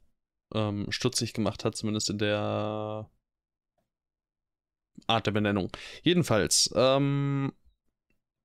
ähm, 0.55 0.87
stutzig 0.91 1.33
gemacht 1.33 1.65
hat, 1.65 1.77
zumindest 1.77 2.11
in 2.11 2.19
der 2.19 3.11
Art 5.07 5.27
der 5.27 5.33
Benennung. 5.33 5.71
Jedenfalls, 6.03 6.71
ähm, 6.77 7.53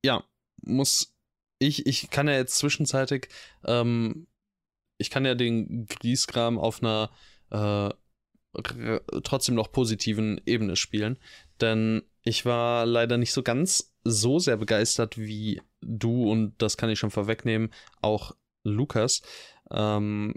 ja, 0.03 0.23
muss 0.61 1.15
ich, 1.59 1.85
ich 1.85 2.09
kann 2.09 2.27
ja 2.27 2.35
jetzt 2.35 2.57
zwischenzeitig 2.57 3.29
ähm, 3.65 4.27
ich 5.03 5.09
kann 5.09 5.25
ja 5.25 5.35
den 5.35 5.85
Griesgram 5.85 6.57
auf 6.57 6.81
einer 6.81 7.11
äh, 7.51 7.89
trotzdem 9.23 9.55
noch 9.55 9.71
positiven 9.71 10.39
Ebene 10.45 10.77
spielen. 10.77 11.19
Denn 11.59 12.03
ich 12.23 12.45
war 12.45 12.85
leider 12.85 13.17
nicht 13.17 13.33
so 13.33 13.43
ganz 13.43 13.93
so 14.05 14.39
sehr 14.39 14.57
begeistert 14.57 15.17
wie 15.17 15.61
du 15.81 16.31
und 16.31 16.55
das 16.57 16.77
kann 16.77 16.89
ich 16.89 16.99
schon 16.99 17.11
vorwegnehmen, 17.11 17.73
auch 18.01 18.33
Lukas. 18.63 19.21
Ähm, 19.71 20.35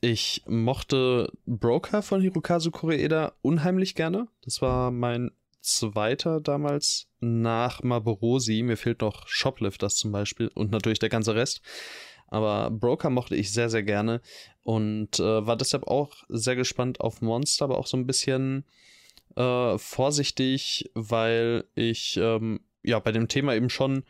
ich 0.00 0.42
mochte 0.46 1.30
Broker 1.44 2.02
von 2.02 2.20
Hirokazu 2.22 2.70
Koreeda 2.70 3.34
unheimlich 3.42 3.94
gerne. 3.94 4.28
Das 4.42 4.62
war 4.62 4.90
mein 4.90 5.30
zweiter 5.60 6.40
damals 6.40 7.08
nach 7.20 7.82
Maborosi. 7.82 8.62
Mir 8.62 8.76
fehlt 8.76 9.02
noch 9.02 9.26
Shoplifters 9.28 9.96
zum 9.96 10.12
Beispiel 10.12 10.48
und 10.54 10.70
natürlich 10.70 11.00
der 11.00 11.08
ganze 11.08 11.34
Rest. 11.34 11.60
Aber 12.28 12.70
Broker 12.70 13.10
mochte 13.10 13.36
ich 13.36 13.52
sehr, 13.52 13.70
sehr 13.70 13.82
gerne 13.82 14.20
und 14.62 15.20
äh, 15.20 15.46
war 15.46 15.56
deshalb 15.56 15.86
auch 15.86 16.24
sehr 16.28 16.56
gespannt 16.56 17.00
auf 17.00 17.22
Monster, 17.22 17.64
aber 17.64 17.78
auch 17.78 17.86
so 17.86 17.96
ein 17.96 18.06
bisschen 18.06 18.64
äh, 19.36 19.78
vorsichtig, 19.78 20.90
weil 20.94 21.64
ich 21.74 22.16
ähm, 22.16 22.60
ja 22.82 22.98
bei 22.98 23.12
dem 23.12 23.28
Thema 23.28 23.54
eben 23.54 23.70
schon 23.70 24.04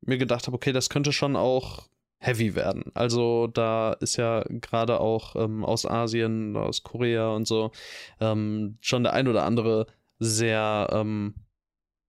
mir 0.00 0.18
gedacht 0.18 0.46
habe, 0.46 0.56
okay, 0.56 0.72
das 0.72 0.90
könnte 0.90 1.12
schon 1.12 1.36
auch 1.36 1.88
heavy 2.18 2.54
werden. 2.54 2.84
Also 2.94 3.46
da 3.46 3.92
ist 3.94 4.16
ja 4.16 4.44
gerade 4.48 5.00
auch 5.00 5.36
ähm, 5.36 5.64
aus 5.64 5.86
Asien, 5.86 6.56
aus 6.56 6.82
Korea 6.82 7.30
und 7.30 7.46
so 7.46 7.72
ähm, 8.20 8.78
schon 8.80 9.02
der 9.02 9.14
ein 9.14 9.28
oder 9.28 9.44
andere 9.44 9.86
sehr 10.18 10.88
ähm, 10.92 11.34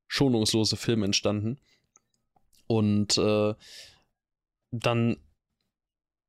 schonungslose 0.07 0.75
Film 0.75 1.03
entstanden. 1.03 1.57
Und 2.67 3.17
äh, 3.17 3.53
dann 4.71 5.17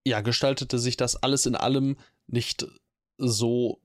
ja, 0.04 0.20
gestaltete 0.20 0.78
sich 0.78 0.96
das 0.96 1.16
alles 1.16 1.46
in 1.46 1.54
allem 1.54 1.96
nicht 2.26 2.66
so 3.18 3.80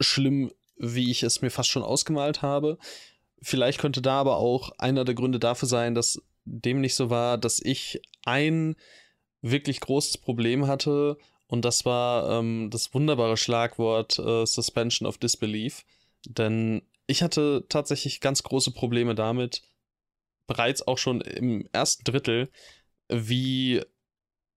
schlimm, 0.00 0.52
wie 0.76 1.10
ich 1.10 1.22
es 1.22 1.40
mir 1.42 1.50
fast 1.50 1.70
schon 1.70 1.82
ausgemalt 1.82 2.42
habe. 2.42 2.78
Vielleicht 3.40 3.80
könnte 3.80 4.02
da 4.02 4.20
aber 4.20 4.36
auch 4.36 4.72
einer 4.78 5.04
der 5.04 5.14
Gründe 5.14 5.38
dafür 5.38 5.68
sein, 5.68 5.94
dass 5.94 6.22
dem 6.44 6.80
nicht 6.80 6.94
so 6.94 7.10
war, 7.10 7.38
dass 7.38 7.60
ich 7.60 8.00
ein 8.24 8.76
wirklich 9.40 9.80
großes 9.80 10.18
Problem 10.18 10.66
hatte 10.66 11.16
und 11.48 11.64
das 11.64 11.84
war 11.84 12.38
ähm, 12.38 12.68
das 12.70 12.92
wunderbare 12.94 13.36
Schlagwort 13.36 14.18
äh, 14.18 14.44
Suspension 14.46 15.08
of 15.08 15.18
Disbelief. 15.18 15.84
Denn 16.26 16.82
ich 17.06 17.22
hatte 17.22 17.64
tatsächlich 17.68 18.20
ganz 18.20 18.42
große 18.42 18.70
Probleme 18.70 19.14
damit, 19.14 19.62
bereits 20.46 20.86
auch 20.86 20.98
schon 20.98 21.20
im 21.22 21.66
ersten 21.72 22.04
Drittel 22.04 22.50
wie 23.08 23.82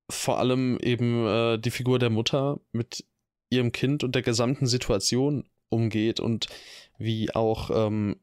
vor 0.10 0.40
allem 0.40 0.78
eben 0.82 1.26
äh, 1.26 1.58
die 1.58 1.72
Figur 1.72 2.00
der 2.00 2.10
Mutter 2.10 2.60
mit 2.72 3.06
ihrem 3.50 3.72
Kind 3.72 4.04
und 4.04 4.16
der 4.16 4.22
gesamten 4.22 4.68
Situation 4.68 5.48
umgeht 5.70 6.20
und 6.20 6.48
wie 6.98 7.34
auch 7.34 7.70
ähm, 7.74 8.20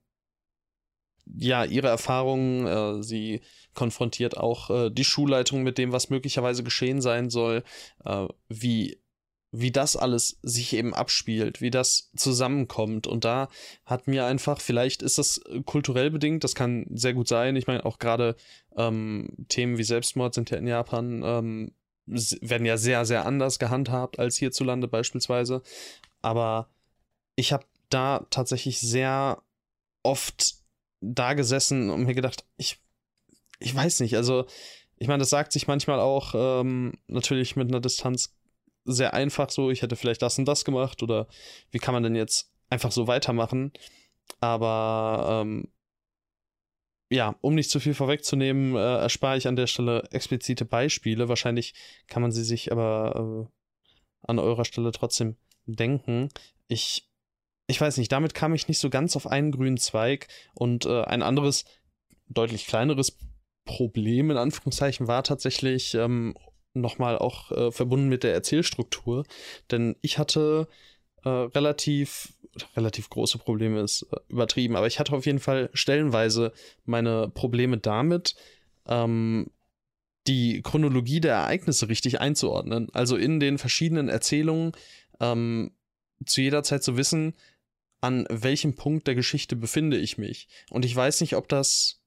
ja 1.37 1.65
ihre 1.65 1.89
Erfahrungen, 1.89 2.67
äh, 2.67 3.03
sie 3.03 3.41
konfrontiert 3.75 4.37
auch 4.37 4.71
äh, 4.71 4.91
die 4.91 5.05
Schulleitung 5.05 5.63
mit 5.63 5.79
dem, 5.79 5.93
was 5.93 6.11
möglicherweise 6.11 6.63
geschehen 6.63 7.01
sein 7.01 7.31
soll, 7.31 7.65
äh, 8.05 8.27
wie 8.49 9.01
wie 9.51 9.71
das 9.71 9.97
alles 9.97 10.39
sich 10.43 10.75
eben 10.75 10.95
abspielt, 10.95 11.61
wie 11.61 11.71
das 11.71 12.11
zusammenkommt. 12.17 13.07
Und 13.07 13.25
da 13.25 13.49
hat 13.85 14.07
mir 14.07 14.27
einfach, 14.27 14.61
vielleicht 14.61 15.03
ist 15.03 15.19
das 15.19 15.41
kulturell 15.65 16.11
bedingt, 16.11 16.45
das 16.45 16.55
kann 16.55 16.87
sehr 16.91 17.15
gut 17.15 17.29
sein. 17.29 17.57
Ich 17.57 17.67
meine, 17.67 17.85
auch 17.87 17.99
gerade 17.99 18.37
ähm, 18.77 19.31
Themen 19.49 19.79
wie 19.79 19.85
Selbstmord 19.85 20.35
sind 20.35 20.51
ja 20.51 20.59
in 20.59 20.67
Japan, 20.67 21.23
ähm, 21.25 21.73
werden 22.07 22.67
ja 22.67 22.77
sehr, 22.77 23.05
sehr 23.05 23.27
anders 23.27 23.59
gehandhabt 23.59 24.19
als 24.19 24.37
hierzulande 24.37 24.89
beispielsweise. 24.89 25.63
Aber 26.21 26.69
ich 27.37 27.53
habe 27.53 27.65
da 27.91 28.27
tatsächlich 28.31 28.81
sehr 28.81 29.43
oft 30.03 30.57
da 31.01 31.35
gesessen 31.35 31.91
und 31.91 32.05
mir 32.05 32.15
gedacht, 32.15 32.45
ich, 32.57 32.81
ich 33.61 33.75
weiß 33.75 34.01
nicht, 34.01 34.17
also 34.17 34.47
ich 34.97 35.07
meine, 35.07 35.21
das 35.21 35.31
sagt 35.31 35.53
sich 35.53 35.69
manchmal 35.69 36.01
auch 36.01 36.35
ähm, 36.35 36.95
natürlich 37.07 37.57
mit 37.57 37.69
einer 37.69 37.81
Distanz 37.81 38.35
sehr 38.89 39.15
einfach 39.15 39.51
so, 39.51 39.71
ich 39.71 39.83
hätte 39.83 39.97
vielleicht 39.97 40.23
das 40.23 40.39
und 40.39 40.47
das 40.47 40.65
gemacht 40.65 41.03
oder 41.03 41.27
wie 41.71 41.79
kann 41.79 41.95
man 41.95 42.03
denn 42.03 42.15
jetzt 42.17 42.51
einfach 42.71 42.93
so 42.93 43.07
weitermachen? 43.07 43.73
Aber 44.41 45.43
ähm, 45.43 45.69
ja, 47.11 47.37
um 47.41 47.55
nicht 47.55 47.71
zu 47.71 47.81
viel 47.81 47.95
vorwegzunehmen, 47.95 48.77
äh, 48.77 48.99
erspare 48.99 49.37
ich 49.39 49.49
an 49.49 49.57
der 49.57 49.67
Stelle 49.67 50.05
explizite 50.11 50.65
Beispiele. 50.65 51.29
Wahrscheinlich 51.29 51.75
kann 52.07 52.23
man 52.23 52.33
sie 52.33 52.45
sich 52.45 52.71
aber 52.71 53.49
äh, 53.49 54.29
an 54.29 54.39
eurer 54.39 54.65
Stelle 54.65 54.93
trotzdem 54.93 55.37
denken. 55.65 56.29
Ich, 56.67 57.09
ich 57.67 57.81
weiß 57.81 57.97
nicht, 57.97 58.13
damit 58.13 58.35
kam 58.35 58.55
ich 58.55 58.69
nicht 58.69 58.79
so 58.79 58.91
ganz 58.91 59.17
auf 59.17 59.27
einen 59.27 59.53
grünen 59.53 59.79
Zweig 59.79 60.29
und 60.55 60.85
äh, 60.85 61.03
ein 61.05 61.23
anderes, 61.23 61.65
deutlich 62.29 62.67
kleineres 62.67 63.17
Problem 63.65 64.31
in 64.31 64.37
Anführungszeichen 64.37 65.09
war 65.09 65.23
tatsächlich, 65.23 65.95
ähm, 65.95 66.35
nochmal 66.81 67.19
auch 67.19 67.51
äh, 67.53 67.73
verbunden 67.73 68.09
mit 68.09 68.23
der 68.25 68.35
Erzählstruktur. 68.35 69.25
Denn 69.71 69.97
ich 70.01 70.19
hatte 70.19 70.69
äh, 71.25 71.29
relativ 71.29 72.33
relativ 72.77 73.11
große 73.11 73.39
Probleme 73.39 73.81
ist 73.81 74.07
äh, 74.11 74.17
übertrieben, 74.29 74.77
aber 74.77 74.87
ich 74.87 74.99
hatte 74.99 75.13
auf 75.13 75.27
jeden 75.27 75.39
Fall 75.39 75.71
stellenweise 75.73 76.53
meine 76.85 77.29
Probleme 77.29 77.79
damit, 77.79 78.35
ähm, 78.87 79.51
die 80.27 80.61
Chronologie 80.63 81.21
der 81.21 81.35
Ereignisse 81.35 81.89
richtig 81.89 82.21
einzuordnen. 82.21 82.89
Also 82.93 83.17
in 83.17 83.41
den 83.41 83.59
verschiedenen 83.59 84.09
Erzählungen 84.09 84.73
ähm, 85.21 85.73
zu 86.27 86.41
jeder 86.43 86.63
Zeit 86.63 86.83
zu 86.83 86.97
wissen, 86.97 87.35
an 88.01 88.27
welchem 88.31 88.75
Punkt 88.75 89.07
der 89.07 89.15
Geschichte 89.15 89.57
befinde 89.57 89.97
ich 89.97 90.19
mich. 90.19 90.49
Und 90.71 90.85
ich 90.85 90.95
weiß 90.95 91.21
nicht, 91.21 91.35
ob 91.35 91.49
das 91.49 92.03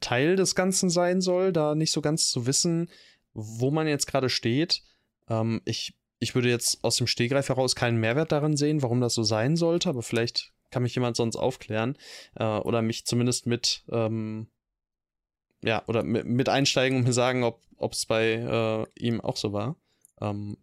Teil 0.00 0.36
des 0.36 0.54
Ganzen 0.54 0.90
sein 0.90 1.20
soll, 1.20 1.52
da 1.52 1.74
nicht 1.74 1.92
so 1.92 2.02
ganz 2.02 2.28
zu 2.28 2.46
wissen, 2.46 2.90
wo 3.34 3.70
man 3.70 3.86
jetzt 3.86 4.06
gerade 4.06 4.28
steht. 4.28 4.82
Ähm, 5.28 5.60
ich, 5.64 5.94
ich 6.18 6.34
würde 6.34 6.48
jetzt 6.48 6.82
aus 6.84 6.96
dem 6.96 7.06
Stehgreif 7.06 7.48
heraus 7.48 7.74
keinen 7.74 7.98
Mehrwert 7.98 8.32
darin 8.32 8.56
sehen, 8.56 8.82
warum 8.82 9.00
das 9.00 9.14
so 9.14 9.22
sein 9.22 9.56
sollte, 9.56 9.88
aber 9.88 10.02
vielleicht 10.02 10.52
kann 10.70 10.82
mich 10.82 10.94
jemand 10.94 11.16
sonst 11.16 11.36
aufklären 11.36 11.96
äh, 12.36 12.44
oder 12.44 12.82
mich 12.82 13.04
zumindest 13.06 13.46
mit, 13.46 13.84
ähm, 13.90 14.48
ja, 15.62 15.82
oder 15.86 16.02
mit, 16.02 16.48
einsteigen 16.48 16.98
und 16.98 17.04
mir 17.04 17.12
sagen, 17.12 17.44
ob 17.44 17.92
es 17.92 18.06
bei 18.06 18.32
äh, 18.32 18.86
ihm 18.98 19.20
auch 19.20 19.36
so 19.36 19.52
war. 19.52 19.76
Ähm, 20.20 20.56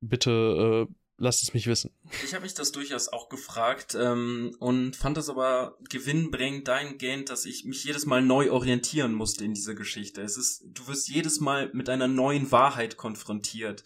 bitte 0.00 0.86
äh, 0.88 0.94
lasst 1.16 1.42
es 1.42 1.54
mich 1.54 1.66
wissen. 1.66 1.90
Ich 2.24 2.34
habe 2.34 2.42
mich 2.42 2.54
das 2.54 2.72
durchaus 2.72 3.08
auch 3.08 3.28
gefragt 3.28 3.96
ähm, 3.98 4.54
und 4.58 4.96
fand 4.96 5.18
es 5.18 5.28
aber 5.28 5.78
gewinnbringend 5.88 6.68
dahingehend, 6.68 7.30
dass 7.30 7.44
ich 7.44 7.64
mich 7.64 7.84
jedes 7.84 8.06
Mal 8.06 8.22
neu 8.22 8.50
orientieren 8.50 9.14
musste 9.14 9.44
in 9.44 9.54
dieser 9.54 9.74
Geschichte. 9.74 10.22
Es 10.22 10.36
ist, 10.36 10.64
du 10.66 10.86
wirst 10.88 11.08
jedes 11.08 11.40
Mal 11.40 11.70
mit 11.72 11.88
einer 11.88 12.08
neuen 12.08 12.50
Wahrheit 12.52 12.96
konfrontiert. 12.96 13.84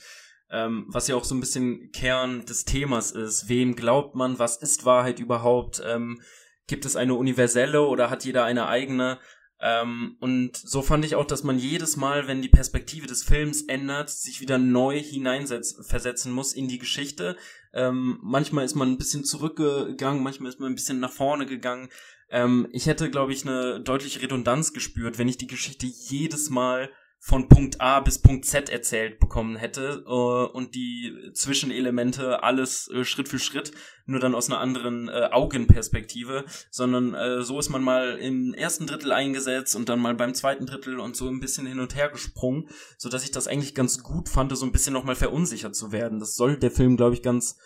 Ähm, 0.50 0.86
was 0.88 1.08
ja 1.08 1.14
auch 1.14 1.24
so 1.24 1.34
ein 1.34 1.40
bisschen 1.40 1.92
Kern 1.92 2.46
des 2.46 2.64
Themas 2.64 3.10
ist. 3.10 3.50
Wem 3.50 3.76
glaubt 3.76 4.14
man? 4.14 4.38
Was 4.38 4.56
ist 4.56 4.86
Wahrheit 4.86 5.20
überhaupt? 5.20 5.82
Ähm, 5.84 6.22
gibt 6.66 6.86
es 6.86 6.96
eine 6.96 7.14
universelle 7.14 7.82
oder 7.82 8.08
hat 8.08 8.24
jeder 8.24 8.44
eine 8.44 8.66
eigene? 8.66 9.18
Ähm, 9.60 10.16
und 10.20 10.56
so 10.56 10.82
fand 10.82 11.04
ich 11.04 11.16
auch, 11.16 11.24
dass 11.24 11.42
man 11.42 11.58
jedes 11.58 11.96
Mal, 11.96 12.28
wenn 12.28 12.42
die 12.42 12.48
Perspektive 12.48 13.06
des 13.06 13.24
Films 13.24 13.62
ändert, 13.62 14.10
sich 14.10 14.40
wieder 14.40 14.58
neu 14.58 15.00
hineinversetzen 15.00 16.32
muss 16.32 16.52
in 16.52 16.68
die 16.68 16.78
Geschichte. 16.78 17.36
Ähm, 17.72 18.18
manchmal 18.22 18.64
ist 18.64 18.76
man 18.76 18.92
ein 18.92 18.98
bisschen 18.98 19.24
zurückgegangen, 19.24 20.22
manchmal 20.22 20.50
ist 20.50 20.60
man 20.60 20.70
ein 20.70 20.76
bisschen 20.76 21.00
nach 21.00 21.12
vorne 21.12 21.46
gegangen. 21.46 21.88
Ähm, 22.30 22.68
ich 22.72 22.86
hätte, 22.86 23.10
glaube 23.10 23.32
ich, 23.32 23.46
eine 23.46 23.80
deutliche 23.80 24.22
Redundanz 24.22 24.72
gespürt, 24.72 25.18
wenn 25.18 25.28
ich 25.28 25.38
die 25.38 25.46
Geschichte 25.46 25.86
jedes 25.86 26.50
Mal 26.50 26.90
von 27.20 27.48
Punkt 27.48 27.80
A 27.80 28.00
bis 28.00 28.18
Punkt 28.20 28.44
Z 28.46 28.70
erzählt 28.70 29.18
bekommen 29.18 29.56
hätte 29.56 30.04
äh, 30.06 30.10
und 30.10 30.74
die 30.74 31.30
Zwischenelemente 31.34 32.42
alles 32.42 32.88
äh, 32.88 33.04
Schritt 33.04 33.28
für 33.28 33.38
Schritt, 33.38 33.72
nur 34.06 34.20
dann 34.20 34.34
aus 34.34 34.48
einer 34.48 34.60
anderen 34.60 35.08
äh, 35.08 35.28
Augenperspektive, 35.32 36.44
sondern 36.70 37.14
äh, 37.14 37.42
so 37.42 37.58
ist 37.58 37.68
man 37.68 37.82
mal 37.82 38.18
im 38.18 38.54
ersten 38.54 38.86
Drittel 38.86 39.12
eingesetzt 39.12 39.74
und 39.76 39.88
dann 39.88 40.00
mal 40.00 40.14
beim 40.14 40.34
zweiten 40.34 40.66
Drittel 40.66 41.00
und 41.00 41.16
so 41.16 41.28
ein 41.28 41.40
bisschen 41.40 41.66
hin 41.66 41.80
und 41.80 41.96
her 41.96 42.08
gesprungen, 42.08 42.68
so 42.96 43.08
dass 43.08 43.24
ich 43.24 43.30
das 43.30 43.48
eigentlich 43.48 43.74
ganz 43.74 44.02
gut 44.02 44.28
fand, 44.28 44.56
so 44.56 44.64
ein 44.64 44.72
bisschen 44.72 44.94
nochmal 44.94 45.16
verunsichert 45.16 45.74
zu 45.74 45.92
werden. 45.92 46.20
Das 46.20 46.36
soll 46.36 46.56
der 46.56 46.70
Film, 46.70 46.96
glaube 46.96 47.14
ich, 47.14 47.22
ganz 47.22 47.58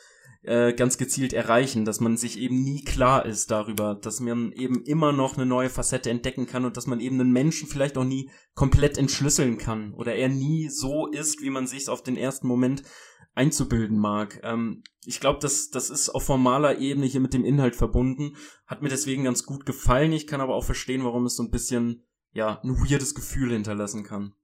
äh, 0.43 0.73
ganz 0.73 0.99
gezielt 0.99 1.33
erreichen, 1.33 1.85
dass 1.85 2.01
man 2.01 2.17
sich 2.17 2.39
eben 2.39 2.63
nie 2.63 2.83
klar 2.83 3.25
ist 3.25 3.51
darüber, 3.51 3.95
dass 3.95 4.21
man 4.21 4.53
eben 4.53 4.83
immer 4.85 5.13
noch 5.13 5.37
eine 5.37 5.47
neue 5.47 5.71
Facette 5.71 6.11
entdecken 6.11 6.47
kann 6.47 6.65
und 6.65 6.77
dass 6.77 6.87
man 6.87 7.01
eben 7.01 7.21
einen 7.21 7.33
Menschen 7.33 7.69
vielleicht 7.69 7.97
auch 7.97 8.05
nie 8.05 8.31
komplett 8.55 8.99
entschlüsseln 8.99 9.59
kann 9.59 9.95
oder 9.95 10.15
er 10.15 10.29
nie 10.29 10.69
so 10.69 11.07
ist, 11.07 11.43
wie 11.43 11.51
man 11.51 11.67
sich 11.67 11.89
auf 11.89 12.03
den 12.03 12.17
ersten 12.17 12.49
Moment 12.49 12.83
einzubilden 13.35 13.99
mag. 13.99 14.41
Ähm, 14.43 14.83
ich 15.05 15.21
glaube, 15.21 15.39
das, 15.41 15.71
das 15.71 15.91
ist 15.91 16.11
auf 16.11 16.25
formaler 16.25 16.79
Ebene 16.79 17.07
hier 17.07 17.21
mit 17.21 17.35
dem 17.35 17.45
Inhalt 17.45 17.77
verbunden, 17.77 18.37
hat 18.67 18.83
mir 18.83 18.89
deswegen 18.89 19.25
ganz 19.25 19.45
gut 19.45 19.65
gefallen. 19.65 20.13
Ich 20.13 20.27
kann 20.27 20.41
aber 20.41 20.55
auch 20.55 20.65
verstehen, 20.65 21.05
warum 21.05 21.25
es 21.27 21.37
so 21.37 21.43
ein 21.43 21.51
bisschen, 21.51 22.05
ja, 22.33 22.61
ein 22.63 22.77
weirdes 22.77 23.15
Gefühl 23.15 23.53
hinterlassen 23.53 24.05
kann. 24.05 24.35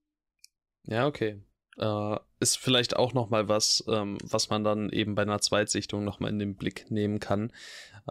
Ja, 0.84 1.06
okay. 1.06 1.42
Äh, 1.78 2.16
ist 2.40 2.58
vielleicht 2.58 2.96
auch 2.96 3.14
noch 3.14 3.30
mal 3.30 3.48
was, 3.48 3.84
ähm, 3.88 4.18
was 4.22 4.50
man 4.50 4.64
dann 4.64 4.90
eben 4.90 5.14
bei 5.14 5.22
einer 5.22 5.40
Zweitsichtung 5.40 6.04
noch 6.04 6.20
mal 6.20 6.28
in 6.28 6.38
den 6.38 6.56
Blick 6.56 6.90
nehmen 6.90 7.20
kann. 7.20 7.52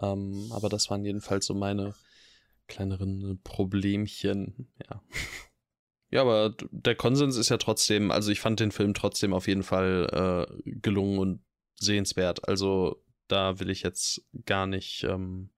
Ähm, 0.00 0.50
aber 0.52 0.68
das 0.68 0.90
waren 0.90 1.04
jedenfalls 1.04 1.46
so 1.46 1.54
meine 1.54 1.94
kleineren 2.66 3.40
Problemchen. 3.42 4.68
Ja. 4.88 5.02
Ja, 6.10 6.22
aber 6.22 6.54
der 6.70 6.94
Konsens 6.94 7.36
ist 7.36 7.50
ja 7.50 7.58
trotzdem, 7.58 8.10
also 8.10 8.32
ich 8.32 8.40
fand 8.40 8.60
den 8.60 8.72
Film 8.72 8.94
trotzdem 8.94 9.34
auf 9.34 9.46
jeden 9.46 9.62
Fall 9.62 10.46
äh, 10.48 10.70
gelungen 10.80 11.18
und 11.18 11.42
sehenswert. 11.74 12.48
Also 12.48 13.04
da 13.26 13.60
will 13.60 13.68
ich 13.68 13.82
jetzt 13.82 14.22
gar 14.46 14.66
nicht, 14.66 15.04
ähm, 15.04 15.50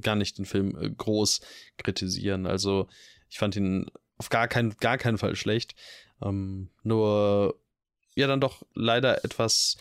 gar 0.00 0.14
nicht 0.14 0.38
den 0.38 0.44
Film 0.44 0.76
äh, 0.80 0.88
groß 0.88 1.40
kritisieren. 1.76 2.46
Also 2.46 2.86
ich 3.28 3.38
fand 3.38 3.56
ihn 3.56 3.90
auf 4.16 4.28
gar, 4.28 4.46
kein, 4.46 4.76
gar 4.76 4.96
keinen 4.96 5.18
Fall 5.18 5.34
schlecht. 5.34 5.74
Ähm, 6.22 6.70
nur, 6.82 7.58
ja, 8.14 8.26
dann 8.26 8.40
doch 8.40 8.62
leider 8.74 9.24
etwas, 9.24 9.76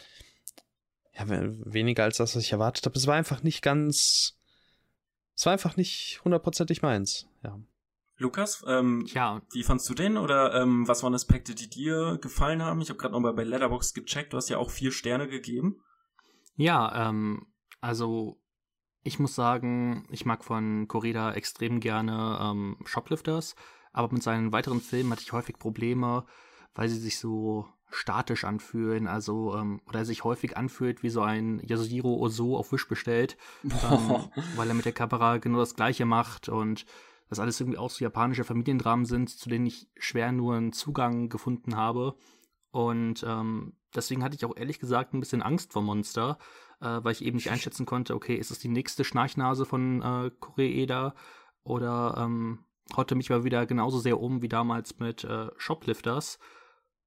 ja, 1.13 1.25
weniger 1.27 2.03
als 2.03 2.17
das, 2.17 2.35
was 2.35 2.43
ich 2.43 2.51
erwartet 2.51 2.85
habe. 2.85 2.97
Es 2.97 3.07
war 3.07 3.15
einfach 3.15 3.43
nicht 3.43 3.61
ganz, 3.61 4.37
es 5.35 5.45
war 5.45 5.53
einfach 5.53 5.77
nicht 5.77 6.21
hundertprozentig 6.23 6.81
meins, 6.81 7.27
ja. 7.43 7.59
Lukas, 8.17 8.63
ähm, 8.67 9.05
ja. 9.07 9.41
wie 9.51 9.63
fandst 9.63 9.89
du 9.89 9.93
den 9.95 10.17
oder 10.17 10.53
ähm, 10.53 10.87
was 10.87 11.03
waren 11.03 11.15
Aspekte, 11.15 11.55
die 11.55 11.69
dir 11.69 12.19
gefallen 12.21 12.61
haben? 12.61 12.79
Ich 12.79 12.89
habe 12.89 12.99
gerade 12.99 13.13
nochmal 13.13 13.33
bei 13.33 13.43
Letterbox 13.43 13.93
gecheckt, 13.93 14.33
du 14.33 14.37
hast 14.37 14.49
ja 14.49 14.59
auch 14.59 14.69
vier 14.69 14.91
Sterne 14.91 15.27
gegeben. 15.27 15.81
Ja, 16.55 17.09
ähm, 17.09 17.47
also 17.81 18.39
ich 19.03 19.19
muss 19.19 19.35
sagen, 19.35 20.07
ich 20.11 20.25
mag 20.25 20.45
von 20.45 20.87
Corrida 20.87 21.33
extrem 21.33 21.79
gerne 21.79 22.39
ähm, 22.41 22.77
Shoplifters 22.85 23.55
aber 23.93 24.11
mit 24.11 24.23
seinen 24.23 24.51
weiteren 24.51 24.81
Filmen 24.81 25.11
hatte 25.11 25.21
ich 25.21 25.31
häufig 25.31 25.57
Probleme, 25.57 26.25
weil 26.75 26.89
sie 26.89 26.99
sich 26.99 27.19
so 27.19 27.67
statisch 27.91 28.43
anfühlen, 28.43 29.07
also 29.07 29.55
ähm, 29.55 29.79
oder 29.87 30.03
sich 30.03 30.23
häufig 30.23 30.57
anfühlt 30.57 31.03
wie 31.03 31.09
so 31.09 31.21
ein 31.21 31.61
Yasujiro 31.63 32.15
Oso 32.15 32.57
auf 32.57 32.71
Wish 32.71 32.87
bestellt, 32.87 33.37
ähm, 33.63 34.27
weil 34.55 34.67
er 34.67 34.73
mit 34.73 34.85
der 34.85 34.93
Kamera 34.93 35.37
genau 35.37 35.59
das 35.59 35.75
Gleiche 35.75 36.05
macht 36.05 36.49
und 36.49 36.85
das 37.29 37.39
alles 37.39 37.59
irgendwie 37.59 37.77
auch 37.77 37.89
so 37.89 38.03
japanische 38.03 38.43
Familiendramen 38.43 39.05
sind, 39.05 39.29
zu 39.29 39.49
denen 39.49 39.65
ich 39.65 39.89
schwer 39.97 40.31
nur 40.31 40.55
einen 40.55 40.73
Zugang 40.73 41.29
gefunden 41.29 41.75
habe. 41.75 42.15
Und 42.71 43.23
ähm, 43.27 43.73
deswegen 43.95 44.23
hatte 44.23 44.35
ich 44.35 44.45
auch 44.45 44.55
ehrlich 44.57 44.79
gesagt 44.79 45.13
ein 45.13 45.19
bisschen 45.19 45.41
Angst 45.41 45.73
vor 45.73 45.83
Monster, 45.83 46.37
äh, 46.81 46.99
weil 47.03 47.11
ich 47.11 47.23
eben 47.23 47.35
nicht 47.35 47.51
einschätzen 47.51 47.85
konnte, 47.85 48.15
okay, 48.15 48.35
ist 48.35 48.51
es 48.51 48.59
die 48.59 48.67
nächste 48.67 49.03
Schnarchnase 49.03 49.65
von 49.65 50.01
äh, 50.01 50.31
Koreeda 50.39 51.13
oder 51.63 52.15
ähm, 52.17 52.65
haute 52.95 53.15
mich 53.15 53.29
mal 53.29 53.43
wieder 53.43 53.65
genauso 53.65 53.99
sehr 53.99 54.19
um 54.19 54.41
wie 54.41 54.49
damals 54.49 54.99
mit 54.99 55.23
äh, 55.23 55.49
Shoplifters. 55.57 56.39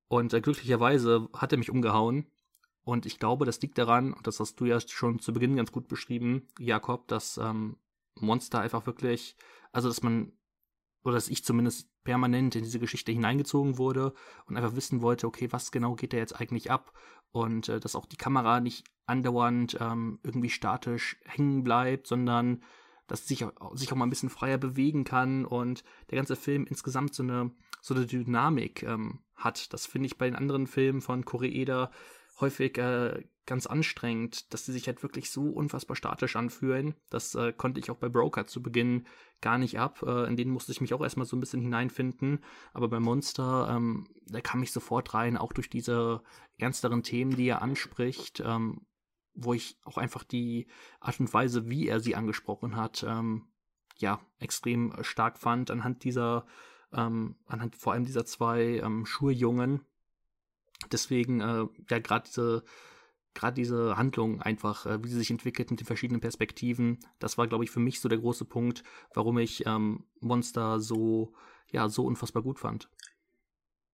Und 0.08 0.32
äh, 0.32 0.40
glücklicherweise 0.40 1.28
hat 1.34 1.52
er 1.52 1.58
mich 1.58 1.70
umgehauen. 1.70 2.26
Und 2.84 3.04
ich 3.04 3.18
glaube, 3.18 3.44
das 3.44 3.60
liegt 3.60 3.78
daran, 3.78 4.12
und 4.12 4.26
das 4.26 4.38
hast 4.38 4.60
du 4.60 4.64
ja 4.64 4.78
schon 4.80 5.18
zu 5.18 5.32
Beginn 5.32 5.56
ganz 5.56 5.72
gut 5.72 5.88
beschrieben, 5.88 6.48
Jakob, 6.58 7.08
dass 7.08 7.36
ähm, 7.36 7.76
Monster 8.14 8.60
einfach 8.60 8.86
wirklich, 8.86 9.36
also 9.72 9.88
dass 9.88 10.02
man, 10.02 10.32
oder 11.02 11.14
dass 11.14 11.28
ich 11.28 11.44
zumindest 11.44 11.88
permanent 12.04 12.54
in 12.54 12.62
diese 12.62 12.78
Geschichte 12.78 13.10
hineingezogen 13.10 13.78
wurde 13.78 14.14
und 14.46 14.56
einfach 14.56 14.76
wissen 14.76 15.02
wollte, 15.02 15.26
okay, 15.26 15.48
was 15.50 15.72
genau 15.72 15.96
geht 15.96 16.12
da 16.12 16.16
jetzt 16.16 16.40
eigentlich 16.40 16.70
ab? 16.70 16.92
Und 17.32 17.68
äh, 17.68 17.80
dass 17.80 17.96
auch 17.96 18.06
die 18.06 18.16
Kamera 18.16 18.60
nicht 18.60 18.86
andauernd 19.06 19.76
ähm, 19.80 20.20
irgendwie 20.22 20.50
statisch 20.50 21.16
hängen 21.24 21.64
bleibt, 21.64 22.06
sondern 22.06 22.62
dass 23.06 23.26
sich, 23.26 23.44
sich 23.74 23.92
auch 23.92 23.96
mal 23.96 24.06
ein 24.06 24.10
bisschen 24.10 24.30
freier 24.30 24.58
bewegen 24.58 25.04
kann 25.04 25.44
und 25.44 25.84
der 26.10 26.16
ganze 26.16 26.36
Film 26.36 26.66
insgesamt 26.66 27.14
so 27.14 27.22
eine, 27.22 27.50
so 27.80 27.94
eine 27.94 28.06
Dynamik 28.06 28.82
ähm, 28.82 29.20
hat. 29.34 29.72
Das 29.72 29.86
finde 29.86 30.06
ich 30.06 30.18
bei 30.18 30.26
den 30.26 30.36
anderen 30.36 30.66
Filmen 30.66 31.00
von 31.00 31.24
Koreeda 31.24 31.90
häufig 32.40 32.76
äh, 32.78 33.22
ganz 33.46 33.66
anstrengend, 33.66 34.52
dass 34.52 34.66
sie 34.66 34.72
sich 34.72 34.86
halt 34.88 35.02
wirklich 35.02 35.30
so 35.30 35.48
unfassbar 35.48 35.96
statisch 35.96 36.36
anfühlen. 36.36 36.94
Das 37.10 37.34
äh, 37.34 37.52
konnte 37.52 37.80
ich 37.80 37.90
auch 37.90 37.96
bei 37.96 38.08
Broker 38.08 38.46
zu 38.46 38.62
Beginn 38.62 39.06
gar 39.40 39.56
nicht 39.56 39.78
ab. 39.78 40.02
Äh, 40.02 40.26
in 40.26 40.36
den 40.36 40.50
musste 40.50 40.72
ich 40.72 40.80
mich 40.80 40.92
auch 40.92 41.00
erstmal 41.00 41.26
so 41.26 41.36
ein 41.36 41.40
bisschen 41.40 41.62
hineinfinden. 41.62 42.40
Aber 42.74 42.88
bei 42.88 43.00
Monster, 43.00 43.68
ähm, 43.70 44.08
da 44.26 44.40
kam 44.40 44.62
ich 44.62 44.72
sofort 44.72 45.14
rein, 45.14 45.36
auch 45.36 45.52
durch 45.52 45.70
diese 45.70 46.22
ernsteren 46.58 47.02
Themen, 47.02 47.36
die 47.36 47.48
er 47.48 47.62
anspricht. 47.62 48.42
Ähm, 48.44 48.82
wo 49.36 49.54
ich 49.54 49.78
auch 49.84 49.98
einfach 49.98 50.24
die 50.24 50.66
Art 51.00 51.20
und 51.20 51.32
Weise, 51.32 51.68
wie 51.68 51.88
er 51.88 52.00
sie 52.00 52.16
angesprochen 52.16 52.76
hat, 52.76 53.04
ähm, 53.06 53.46
ja, 53.98 54.20
extrem 54.38 54.92
stark 55.02 55.38
fand, 55.38 55.70
anhand 55.70 56.04
dieser, 56.04 56.46
ähm, 56.92 57.36
anhand 57.46 57.76
vor 57.76 57.92
allem 57.92 58.04
dieser 58.04 58.24
zwei 58.24 58.80
ähm, 58.82 59.06
Schuljungen. 59.06 59.80
Deswegen, 60.92 61.40
äh, 61.40 61.66
ja, 61.90 61.98
gerade 61.98 62.26
diese, 62.26 62.64
gerade 63.34 63.54
diese 63.54 63.96
Handlung 63.96 64.42
einfach, 64.42 64.86
äh, 64.86 65.02
wie 65.02 65.08
sie 65.08 65.18
sich 65.18 65.30
entwickelt 65.30 65.70
mit 65.70 65.80
den 65.80 65.86
verschiedenen 65.86 66.20
Perspektiven, 66.20 66.98
das 67.18 67.38
war, 67.38 67.46
glaube 67.46 67.64
ich, 67.64 67.70
für 67.70 67.80
mich 67.80 68.00
so 68.00 68.08
der 68.08 68.18
große 68.18 68.44
Punkt, 68.44 68.82
warum 69.14 69.38
ich 69.38 69.64
ähm, 69.66 70.04
Monster 70.20 70.80
so, 70.80 71.34
ja, 71.70 71.88
so 71.88 72.04
unfassbar 72.04 72.42
gut 72.42 72.58
fand. 72.58 72.90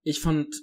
Ich 0.03 0.19
fand 0.19 0.53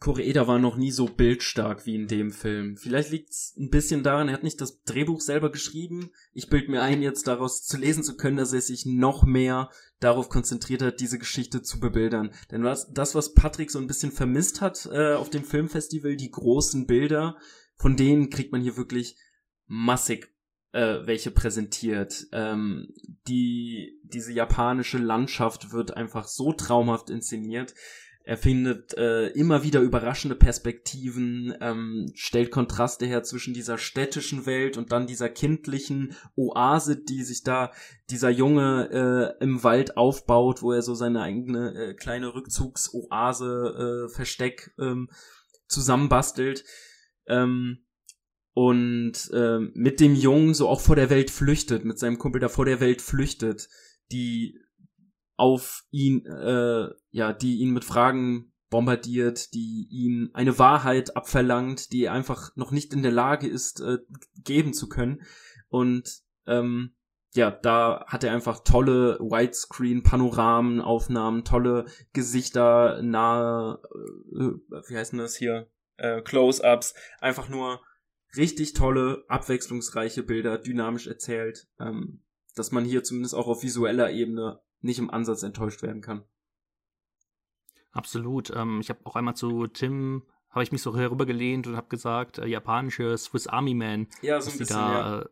Koreeda 0.00 0.46
war 0.46 0.58
noch 0.58 0.76
nie 0.76 0.92
so 0.92 1.04
bildstark 1.04 1.84
wie 1.84 1.94
in 1.94 2.08
dem 2.08 2.32
Film. 2.32 2.78
Vielleicht 2.78 3.10
liegt 3.10 3.30
es 3.30 3.54
ein 3.58 3.68
bisschen 3.68 4.02
daran, 4.02 4.28
er 4.28 4.34
hat 4.34 4.42
nicht 4.42 4.60
das 4.62 4.82
Drehbuch 4.82 5.20
selber 5.20 5.52
geschrieben. 5.52 6.10
Ich 6.32 6.48
bild 6.48 6.70
mir 6.70 6.80
ein, 6.80 7.02
jetzt 7.02 7.28
daraus 7.28 7.66
zu 7.66 7.76
lesen 7.76 8.02
zu 8.02 8.16
können, 8.16 8.38
dass 8.38 8.54
er 8.54 8.62
sich 8.62 8.86
noch 8.86 9.24
mehr 9.24 9.68
darauf 10.00 10.30
konzentriert 10.30 10.80
hat, 10.80 11.00
diese 11.00 11.18
Geschichte 11.18 11.60
zu 11.60 11.80
bebildern. 11.80 12.32
Denn 12.50 12.64
was, 12.64 12.90
das, 12.90 13.14
was 13.14 13.34
Patrick 13.34 13.70
so 13.70 13.78
ein 13.78 13.86
bisschen 13.86 14.10
vermisst 14.10 14.62
hat 14.62 14.88
äh, 14.90 15.12
auf 15.12 15.28
dem 15.28 15.44
Filmfestival, 15.44 16.16
die 16.16 16.30
großen 16.30 16.86
Bilder, 16.86 17.36
von 17.76 17.96
denen 17.96 18.30
kriegt 18.30 18.52
man 18.52 18.62
hier 18.62 18.78
wirklich 18.78 19.16
massig 19.66 20.34
äh, 20.72 21.06
welche 21.06 21.30
präsentiert. 21.30 22.26
Ähm, 22.32 22.88
die, 23.28 24.00
diese 24.04 24.32
japanische 24.32 24.98
Landschaft 24.98 25.72
wird 25.72 25.96
einfach 25.96 26.26
so 26.26 26.52
traumhaft 26.52 27.10
inszeniert. 27.10 27.74
Er 28.30 28.36
findet 28.36 28.96
äh, 28.96 29.26
immer 29.30 29.64
wieder 29.64 29.80
überraschende 29.80 30.36
Perspektiven, 30.36 31.52
ähm, 31.60 32.12
stellt 32.14 32.52
Kontraste 32.52 33.04
her 33.04 33.24
zwischen 33.24 33.54
dieser 33.54 33.76
städtischen 33.76 34.46
Welt 34.46 34.78
und 34.78 34.92
dann 34.92 35.08
dieser 35.08 35.28
kindlichen 35.28 36.14
Oase, 36.36 36.96
die 36.96 37.24
sich 37.24 37.42
da 37.42 37.72
dieser 38.08 38.30
Junge 38.30 39.36
äh, 39.40 39.42
im 39.44 39.64
Wald 39.64 39.96
aufbaut, 39.96 40.62
wo 40.62 40.70
er 40.70 40.82
so 40.82 40.94
seine 40.94 41.22
eigene 41.22 41.74
äh, 41.74 41.94
kleine 41.94 42.32
Rückzugsoase 42.32 44.06
äh, 44.06 44.14
Versteck 44.14 44.76
ähm, 44.78 45.10
zusammenbastelt. 45.66 46.62
Ähm, 47.26 47.78
und 48.54 49.28
äh, 49.32 49.58
mit 49.74 49.98
dem 49.98 50.14
Jungen 50.14 50.54
so 50.54 50.68
auch 50.68 50.80
vor 50.80 50.94
der 50.94 51.10
Welt 51.10 51.32
flüchtet, 51.32 51.84
mit 51.84 51.98
seinem 51.98 52.18
Kumpel 52.18 52.40
da 52.40 52.48
vor 52.48 52.64
der 52.64 52.78
Welt 52.78 53.02
flüchtet, 53.02 53.68
die 54.12 54.59
auf 55.40 55.84
ihn, 55.90 56.26
äh, 56.26 56.90
ja, 57.10 57.32
die 57.32 57.60
ihn 57.60 57.72
mit 57.72 57.84
Fragen 57.84 58.52
bombardiert, 58.68 59.54
die 59.54 59.88
ihm 59.90 60.30
eine 60.34 60.58
Wahrheit 60.58 61.16
abverlangt, 61.16 61.92
die 61.92 62.04
er 62.04 62.12
einfach 62.12 62.54
noch 62.56 62.70
nicht 62.70 62.92
in 62.92 63.02
der 63.02 63.10
Lage 63.10 63.48
ist, 63.48 63.80
äh, 63.80 63.98
geben 64.44 64.74
zu 64.74 64.88
können. 64.88 65.22
Und 65.68 66.20
ähm, 66.46 66.94
ja, 67.32 67.50
da 67.50 68.04
hat 68.06 68.22
er 68.22 68.32
einfach 68.32 68.62
tolle 68.64 69.18
Widescreen-Panoramen, 69.18 70.80
Aufnahmen, 70.80 71.44
tolle 71.44 71.86
Gesichter, 72.12 73.00
nahe, 73.02 73.80
äh, 74.32 74.78
wie 74.88 74.96
heißt 74.96 75.12
denn 75.12 75.20
das 75.20 75.36
hier, 75.36 75.70
äh, 75.96 76.20
Close-ups, 76.20 76.94
einfach 77.20 77.48
nur 77.48 77.80
richtig 78.36 78.74
tolle, 78.74 79.24
abwechslungsreiche 79.28 80.22
Bilder, 80.22 80.58
dynamisch 80.58 81.06
erzählt, 81.06 81.66
ähm, 81.80 82.22
dass 82.54 82.72
man 82.72 82.84
hier 82.84 83.02
zumindest 83.04 83.34
auch 83.34 83.46
auf 83.46 83.62
visueller 83.62 84.10
Ebene 84.10 84.60
nicht 84.80 84.98
im 84.98 85.10
Ansatz 85.10 85.42
enttäuscht 85.42 85.82
werden 85.82 86.02
kann. 86.02 86.24
Absolut. 87.92 88.50
Ähm, 88.54 88.80
ich 88.80 88.88
habe 88.88 89.00
auch 89.04 89.16
einmal 89.16 89.34
zu 89.34 89.66
Tim, 89.66 90.22
habe 90.50 90.62
ich 90.62 90.72
mich 90.72 90.82
so 90.82 90.96
herübergelehnt 90.96 91.66
und 91.66 91.76
habe 91.76 91.88
gesagt, 91.88 92.38
äh, 92.38 92.46
japanische 92.46 93.16
Swiss 93.18 93.46
Army 93.46 93.74
Man. 93.74 94.08
Ja, 94.22 94.40
so 94.40 94.50
ein 94.50 94.58
bisschen, 94.58 94.76
da, 94.76 94.92
ja. 94.92 95.20
Äh, 95.20 95.26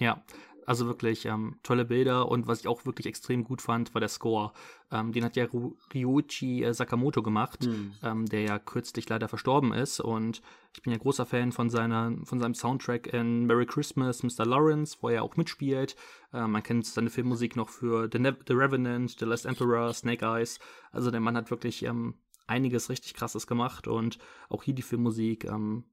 ja, 0.00 0.24
also 0.68 0.86
wirklich 0.86 1.24
ähm, 1.24 1.58
tolle 1.62 1.86
Bilder 1.86 2.28
und 2.28 2.46
was 2.46 2.60
ich 2.60 2.68
auch 2.68 2.84
wirklich 2.84 3.06
extrem 3.06 3.42
gut 3.42 3.62
fand, 3.62 3.94
war 3.94 4.00
der 4.00 4.10
Score. 4.10 4.52
Ähm, 4.92 5.12
den 5.12 5.24
hat 5.24 5.34
ja 5.34 5.46
Ryuichi 5.94 6.62
äh, 6.62 6.74
Sakamoto 6.74 7.22
gemacht, 7.22 7.66
mhm. 7.66 7.94
ähm, 8.02 8.26
der 8.26 8.42
ja 8.42 8.58
kürzlich 8.58 9.08
leider 9.08 9.28
verstorben 9.28 9.72
ist. 9.72 9.98
Und 9.98 10.42
ich 10.74 10.82
bin 10.82 10.92
ja 10.92 10.98
großer 10.98 11.24
Fan 11.24 11.52
von, 11.52 11.70
seiner, 11.70 12.14
von 12.24 12.38
seinem 12.38 12.52
Soundtrack 12.52 13.06
in 13.06 13.46
Merry 13.46 13.64
Christmas, 13.64 14.22
Mr. 14.22 14.44
Lawrence, 14.44 14.98
wo 15.00 15.08
er 15.08 15.22
auch 15.22 15.36
mitspielt. 15.36 15.96
Ähm, 16.34 16.52
man 16.52 16.62
kennt 16.62 16.84
seine 16.84 17.08
Filmmusik 17.08 17.56
noch 17.56 17.70
für 17.70 18.10
The, 18.12 18.18
ne 18.18 18.36
The 18.46 18.52
Revenant, 18.52 19.16
The 19.18 19.24
Last 19.24 19.46
Emperor, 19.46 19.94
Snake 19.94 20.22
Eyes. 20.22 20.58
Also 20.92 21.10
der 21.10 21.20
Mann 21.20 21.38
hat 21.38 21.50
wirklich 21.50 21.82
ähm, 21.84 22.16
einiges 22.46 22.90
richtig 22.90 23.14
Krasses 23.14 23.46
gemacht 23.46 23.88
und 23.88 24.18
auch 24.50 24.62
hier 24.62 24.74
die 24.74 24.82
Filmmusik, 24.82 25.46
ähm, 25.46 25.84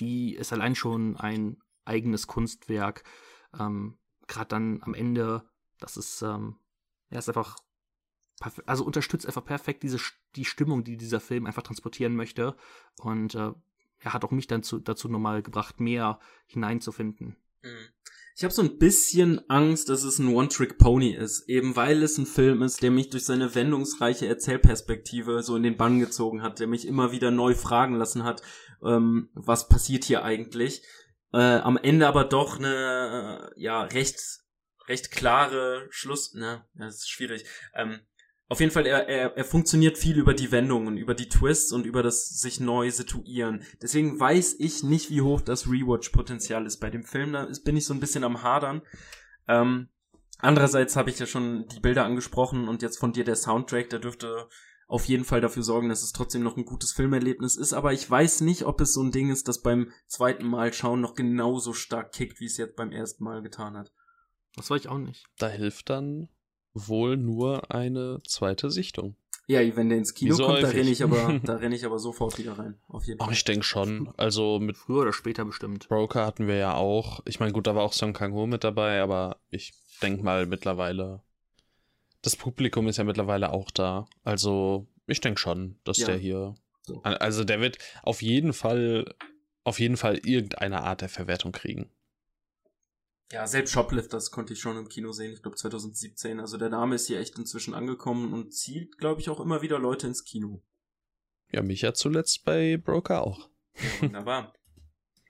die 0.00 0.34
ist 0.34 0.52
allein 0.52 0.74
schon 0.74 1.16
ein 1.18 1.58
eigenes 1.84 2.26
Kunstwerk. 2.26 3.04
Ähm, 3.58 3.98
Gerade 4.28 4.48
dann 4.48 4.82
am 4.82 4.94
Ende, 4.94 5.42
das 5.78 5.96
ist, 5.96 6.22
ähm, 6.22 6.56
er 7.10 7.18
ist 7.18 7.28
einfach, 7.28 7.56
also 8.66 8.84
unterstützt 8.84 9.26
einfach 9.26 9.44
perfekt 9.44 9.82
diese 9.82 9.98
die 10.36 10.44
Stimmung, 10.44 10.84
die 10.84 10.96
dieser 10.96 11.20
Film 11.20 11.46
einfach 11.46 11.62
transportieren 11.62 12.16
möchte. 12.16 12.56
Und 12.98 13.34
äh, 13.34 13.52
er 13.98 14.12
hat 14.12 14.24
auch 14.24 14.30
mich 14.30 14.46
dann 14.46 14.62
zu, 14.62 14.78
dazu 14.78 15.08
nochmal 15.08 15.42
gebracht, 15.42 15.80
mehr 15.80 16.18
hineinzufinden. 16.46 17.36
Mhm. 17.62 17.88
Ich 18.34 18.44
habe 18.44 18.54
so 18.54 18.62
ein 18.62 18.78
bisschen 18.78 19.42
Angst, 19.50 19.90
dass 19.90 20.04
es 20.04 20.18
ein 20.18 20.28
One-Trick-Pony 20.28 21.10
ist, 21.14 21.48
eben 21.50 21.76
weil 21.76 22.02
es 22.02 22.16
ein 22.16 22.24
Film 22.24 22.62
ist, 22.62 22.82
der 22.82 22.90
mich 22.90 23.10
durch 23.10 23.26
seine 23.26 23.54
wendungsreiche 23.54 24.26
Erzählperspektive 24.26 25.42
so 25.42 25.54
in 25.54 25.62
den 25.62 25.76
Bann 25.76 26.00
gezogen 26.00 26.42
hat, 26.42 26.58
der 26.58 26.66
mich 26.66 26.86
immer 26.86 27.12
wieder 27.12 27.30
neu 27.30 27.54
fragen 27.54 27.94
lassen 27.94 28.24
hat, 28.24 28.42
ähm, 28.82 29.28
was 29.34 29.68
passiert 29.68 30.04
hier 30.04 30.24
eigentlich 30.24 30.82
äh, 31.32 31.58
am 31.58 31.76
Ende 31.76 32.06
aber 32.06 32.24
doch 32.24 32.58
eine 32.58 33.52
äh, 33.56 33.60
ja 33.60 33.82
recht 33.82 34.20
recht 34.88 35.10
klare 35.10 35.86
Schluss. 35.90 36.34
Ne, 36.34 36.64
das 36.74 36.96
ist 36.96 37.10
schwierig. 37.10 37.44
Ähm, 37.74 38.00
auf 38.52 38.60
jeden 38.60 38.70
Fall, 38.70 38.84
er, 38.84 39.08
er, 39.08 39.34
er 39.34 39.44
funktioniert 39.46 39.96
viel 39.96 40.18
über 40.18 40.34
die 40.34 40.52
Wendungen, 40.52 40.98
über 40.98 41.14
die 41.14 41.30
Twists 41.30 41.72
und 41.72 41.86
über 41.86 42.02
das 42.02 42.28
sich 42.28 42.60
neu 42.60 42.90
situieren. 42.90 43.62
Deswegen 43.80 44.20
weiß 44.20 44.56
ich 44.58 44.82
nicht, 44.82 45.08
wie 45.08 45.22
hoch 45.22 45.40
das 45.40 45.66
Rewatch-Potenzial 45.68 46.66
ist 46.66 46.76
bei 46.76 46.90
dem 46.90 47.02
Film. 47.02 47.32
Da 47.32 47.48
bin 47.64 47.78
ich 47.78 47.86
so 47.86 47.94
ein 47.94 48.00
bisschen 48.00 48.24
am 48.24 48.42
Hadern. 48.42 48.82
Ähm, 49.48 49.88
andererseits 50.36 50.96
habe 50.96 51.08
ich 51.08 51.18
ja 51.18 51.24
schon 51.24 51.66
die 51.68 51.80
Bilder 51.80 52.04
angesprochen 52.04 52.68
und 52.68 52.82
jetzt 52.82 52.98
von 52.98 53.14
dir 53.14 53.24
der 53.24 53.36
Soundtrack, 53.36 53.88
der 53.88 54.00
dürfte 54.00 54.48
auf 54.92 55.06
jeden 55.06 55.24
Fall 55.24 55.40
dafür 55.40 55.62
sorgen, 55.62 55.88
dass 55.88 56.02
es 56.02 56.12
trotzdem 56.12 56.42
noch 56.42 56.58
ein 56.58 56.66
gutes 56.66 56.92
Filmerlebnis 56.92 57.56
ist. 57.56 57.72
Aber 57.72 57.94
ich 57.94 58.08
weiß 58.08 58.42
nicht, 58.42 58.66
ob 58.66 58.78
es 58.82 58.92
so 58.92 59.02
ein 59.02 59.10
Ding 59.10 59.30
ist, 59.30 59.48
das 59.48 59.62
beim 59.62 59.90
zweiten 60.06 60.46
Mal 60.46 60.74
schauen 60.74 61.00
noch 61.00 61.14
genauso 61.14 61.72
stark 61.72 62.12
kickt, 62.12 62.40
wie 62.40 62.44
es 62.44 62.58
jetzt 62.58 62.76
beim 62.76 62.92
ersten 62.92 63.24
Mal 63.24 63.40
getan 63.40 63.74
hat. 63.74 63.90
Das 64.54 64.68
weiß 64.68 64.82
ich 64.82 64.88
auch 64.88 64.98
nicht. 64.98 65.24
Da 65.38 65.48
hilft 65.48 65.88
dann 65.88 66.28
wohl 66.74 67.16
nur 67.16 67.70
eine 67.70 68.20
zweite 68.26 68.70
Sichtung. 68.70 69.16
Ja, 69.46 69.60
wenn 69.76 69.88
der 69.88 69.96
ins 69.96 70.12
Kino 70.12 70.34
so 70.34 70.44
kommt, 70.44 70.62
da 70.62 70.68
renne 70.68 70.90
ich 70.90 71.02
aber, 71.02 71.40
da 71.42 71.56
renne 71.56 71.74
ich 71.74 71.86
aber 71.86 71.98
sofort 71.98 72.36
wieder 72.36 72.58
rein. 72.58 72.78
Auf 72.88 73.06
jeden 73.06 73.18
Fall. 73.18 73.28
Ach, 73.30 73.32
ich 73.32 73.44
denke 73.44 73.64
schon. 73.64 74.12
Also 74.18 74.60
mit 74.60 74.76
früher 74.76 75.00
oder 75.00 75.14
später 75.14 75.46
bestimmt. 75.46 75.88
Broker 75.88 76.26
hatten 76.26 76.46
wir 76.46 76.56
ja 76.56 76.74
auch. 76.74 77.20
Ich 77.24 77.40
meine, 77.40 77.52
gut, 77.52 77.66
da 77.66 77.74
war 77.74 77.82
auch 77.82 77.94
Song 77.94 78.12
Kang 78.12 78.34
Ho 78.34 78.46
mit 78.46 78.62
dabei, 78.62 79.00
aber 79.00 79.38
ich 79.48 79.72
denke 80.02 80.22
mal 80.22 80.44
mittlerweile 80.44 81.22
das 82.22 82.36
Publikum 82.36 82.88
ist 82.88 82.96
ja 82.96 83.04
mittlerweile 83.04 83.52
auch 83.52 83.70
da. 83.70 84.06
Also 84.24 84.86
ich 85.06 85.20
denke 85.20 85.40
schon, 85.40 85.78
dass 85.84 85.98
ja. 85.98 86.06
der 86.06 86.16
hier. 86.16 86.54
So. 86.82 87.02
Also 87.02 87.44
der 87.44 87.60
wird 87.60 87.78
auf 88.02 88.22
jeden 88.22 88.52
Fall, 88.52 89.14
auf 89.64 89.78
jeden 89.78 89.96
Fall 89.96 90.18
irgendeine 90.18 90.82
Art 90.82 91.00
der 91.00 91.08
Verwertung 91.08 91.52
kriegen. 91.52 91.90
Ja, 93.32 93.46
selbst 93.46 93.72
Shoplifters 93.72 94.30
konnte 94.30 94.52
ich 94.52 94.60
schon 94.60 94.76
im 94.76 94.88
Kino 94.88 95.12
sehen, 95.12 95.32
ich 95.32 95.42
glaube 95.42 95.56
2017. 95.56 96.38
Also 96.38 96.58
der 96.58 96.68
Name 96.68 96.96
ist 96.96 97.06
hier 97.06 97.18
echt 97.18 97.38
inzwischen 97.38 97.72
angekommen 97.72 98.32
und 98.32 98.52
zieht, 98.52 98.98
glaube 98.98 99.20
ich, 99.20 99.30
auch 99.30 99.40
immer 99.40 99.62
wieder 99.62 99.78
Leute 99.78 100.06
ins 100.06 100.24
Kino. 100.24 100.62
Ja, 101.50 101.62
mich 101.62 101.80
ja 101.80 101.94
zuletzt 101.94 102.44
bei 102.44 102.76
Broker 102.76 103.22
auch. 103.22 103.48
Ja, 103.74 104.00
wunderbar. 104.02 104.54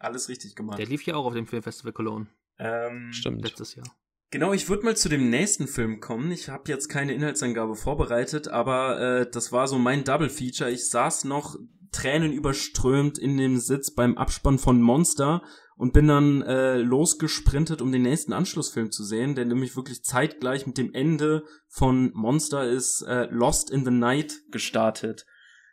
Alles 0.01 0.29
richtig 0.29 0.57
gemacht. 0.57 0.79
Der 0.79 0.87
lief 0.87 1.07
ja 1.07 1.15
auch 1.15 1.27
auf 1.27 1.35
dem 1.35 1.47
Filmfestival 1.47 1.93
Cologne. 1.93 2.27
Ähm, 2.59 3.13
Stimmt. 3.13 3.43
Letztes 3.43 3.77
Jahr. 3.77 3.87
Genau, 4.33 4.55
ich 4.55 4.71
würde 4.71 4.87
mal 4.87 4.97
zu 4.97 5.11
dem 5.11 5.29
nächsten 5.29 5.69
Film 5.69 6.01
kommen. 6.01 6.33
Ich 6.33 6.49
habe 6.49 6.71
jetzt 6.71 6.89
keine 6.89 7.13
Inhaltsangabe 7.13 7.77
vorbereitet, 7.77 8.49
aber 8.49 8.99
äh, 8.99 9.31
das 9.31 9.53
war 9.53 9.69
so 9.69 9.79
mein 9.79 10.05
Double 10.05 10.31
Feature. 10.31 10.71
Ich 10.71 10.89
saß 10.89 11.25
noch 11.25 11.55
Tränen 11.93 12.33
überströmt 12.33 13.19
in 13.19 13.37
dem 13.37 13.59
Sitz 13.59 13.95
beim 13.95 14.17
Abspann 14.17 14.59
von 14.59 14.81
Monster 14.81 15.43
und 15.77 15.93
bin 15.93 16.09
dann 16.09 16.41
äh, 16.41 16.79
losgesprintet, 16.79 17.83
um 17.83 17.93
den 17.93 18.01
nächsten 18.01 18.33
Anschlussfilm 18.33 18.91
zu 18.91 19.05
sehen, 19.05 19.35
der 19.35 19.45
nämlich 19.45 19.77
wirklich 19.77 20.03
zeitgleich 20.03 20.67
mit 20.67 20.79
dem 20.79 20.95
Ende 20.95 21.45
von 21.69 22.11
Monster 22.15 22.67
ist 22.67 23.03
äh, 23.03 23.27
Lost 23.27 23.71
in 23.71 23.85
the 23.85 23.91
Night 23.91 24.41
gestartet. 24.51 25.27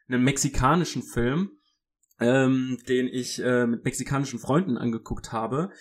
Einen 0.09 0.25
mexikanischen 0.25 1.03
Film, 1.03 1.51
ähm, 2.19 2.77
den 2.89 3.07
ich 3.07 3.41
äh, 3.41 3.65
mit 3.65 3.85
mexikanischen 3.85 4.37
Freunden 4.37 4.77
angeguckt 4.77 5.31
habe 5.31 5.71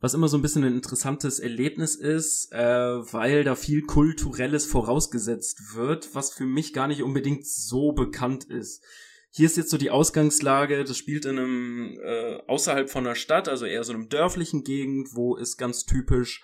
was 0.00 0.14
immer 0.14 0.28
so 0.28 0.36
ein 0.36 0.42
bisschen 0.42 0.64
ein 0.64 0.74
interessantes 0.74 1.38
Erlebnis 1.38 1.94
ist, 1.96 2.52
äh, 2.52 2.58
weil 2.58 3.44
da 3.44 3.54
viel 3.54 3.82
Kulturelles 3.82 4.66
vorausgesetzt 4.66 5.74
wird, 5.74 6.14
was 6.14 6.32
für 6.32 6.44
mich 6.44 6.72
gar 6.72 6.86
nicht 6.86 7.02
unbedingt 7.02 7.46
so 7.46 7.92
bekannt 7.92 8.44
ist. 8.44 8.84
Hier 9.30 9.46
ist 9.46 9.56
jetzt 9.56 9.70
so 9.70 9.78
die 9.78 9.90
Ausgangslage, 9.90 10.84
das 10.84 10.96
spielt 10.96 11.24
in 11.24 11.38
einem 11.38 11.98
äh, 12.02 12.38
außerhalb 12.46 12.88
von 12.88 13.06
einer 13.06 13.14
Stadt, 13.14 13.48
also 13.48 13.66
eher 13.66 13.84
so 13.84 13.92
einem 13.92 14.08
dörflichen 14.08 14.64
Gegend, 14.64 15.08
wo 15.14 15.36
es 15.36 15.56
ganz 15.56 15.84
typisch 15.84 16.42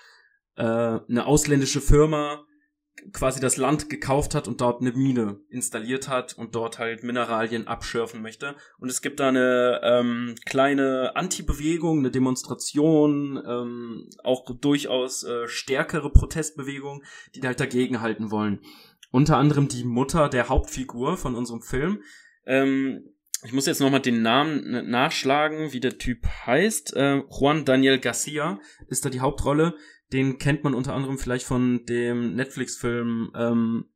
äh, 0.56 0.62
eine 0.62 1.26
ausländische 1.26 1.80
Firma 1.80 2.44
quasi 3.12 3.40
das 3.40 3.56
Land 3.56 3.90
gekauft 3.90 4.34
hat 4.34 4.48
und 4.48 4.60
dort 4.60 4.80
eine 4.80 4.92
Mine 4.92 5.40
installiert 5.48 6.08
hat 6.08 6.36
und 6.38 6.54
dort 6.54 6.78
halt 6.78 7.02
Mineralien 7.02 7.66
abschürfen 7.66 8.22
möchte. 8.22 8.54
Und 8.78 8.88
es 8.88 9.02
gibt 9.02 9.20
da 9.20 9.28
eine 9.28 9.80
ähm, 9.82 10.34
kleine 10.46 11.16
Anti-Bewegung, 11.16 11.98
eine 11.98 12.10
Demonstration, 12.10 13.42
ähm, 13.46 14.08
auch 14.22 14.44
durchaus 14.60 15.24
äh, 15.24 15.48
stärkere 15.48 16.10
Protestbewegung, 16.10 17.02
die 17.34 17.40
da 17.40 17.48
halt 17.48 17.60
dagegen 17.60 18.00
halten 18.00 18.30
wollen. 18.30 18.60
Unter 19.10 19.36
anderem 19.36 19.68
die 19.68 19.84
Mutter 19.84 20.28
der 20.28 20.48
Hauptfigur 20.48 21.16
von 21.16 21.34
unserem 21.34 21.62
Film. 21.62 22.02
Ähm, 22.46 23.12
ich 23.44 23.52
muss 23.52 23.66
jetzt 23.66 23.80
nochmal 23.80 24.00
den 24.00 24.22
Namen 24.22 24.88
nachschlagen, 24.88 25.72
wie 25.72 25.80
der 25.80 25.98
Typ 25.98 26.26
heißt. 26.46 26.94
Äh, 26.94 27.22
Juan 27.28 27.64
Daniel 27.64 27.98
Garcia 27.98 28.60
ist 28.86 29.04
da 29.04 29.10
die 29.10 29.20
Hauptrolle. 29.20 29.74
Den 30.12 30.38
kennt 30.38 30.64
man 30.64 30.74
unter 30.74 30.94
anderem 30.94 31.18
vielleicht 31.18 31.46
von 31.46 31.84
dem 31.86 32.34
Netflix-Film 32.34 33.32
ähm, 33.34 33.86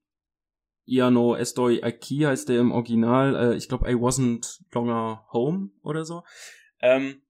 Iano 0.86 1.34
Estoy 1.34 1.82
Aquí 1.82 2.24
heißt 2.24 2.48
der 2.48 2.60
im 2.60 2.72
Original. 2.72 3.34
Äh, 3.34 3.56
ich 3.56 3.68
glaube, 3.68 3.90
I 3.90 3.94
wasn't 3.94 4.60
longer 4.72 5.26
home 5.32 5.70
oder 5.82 6.04
so. 6.04 6.22
Ähm, 6.80 7.22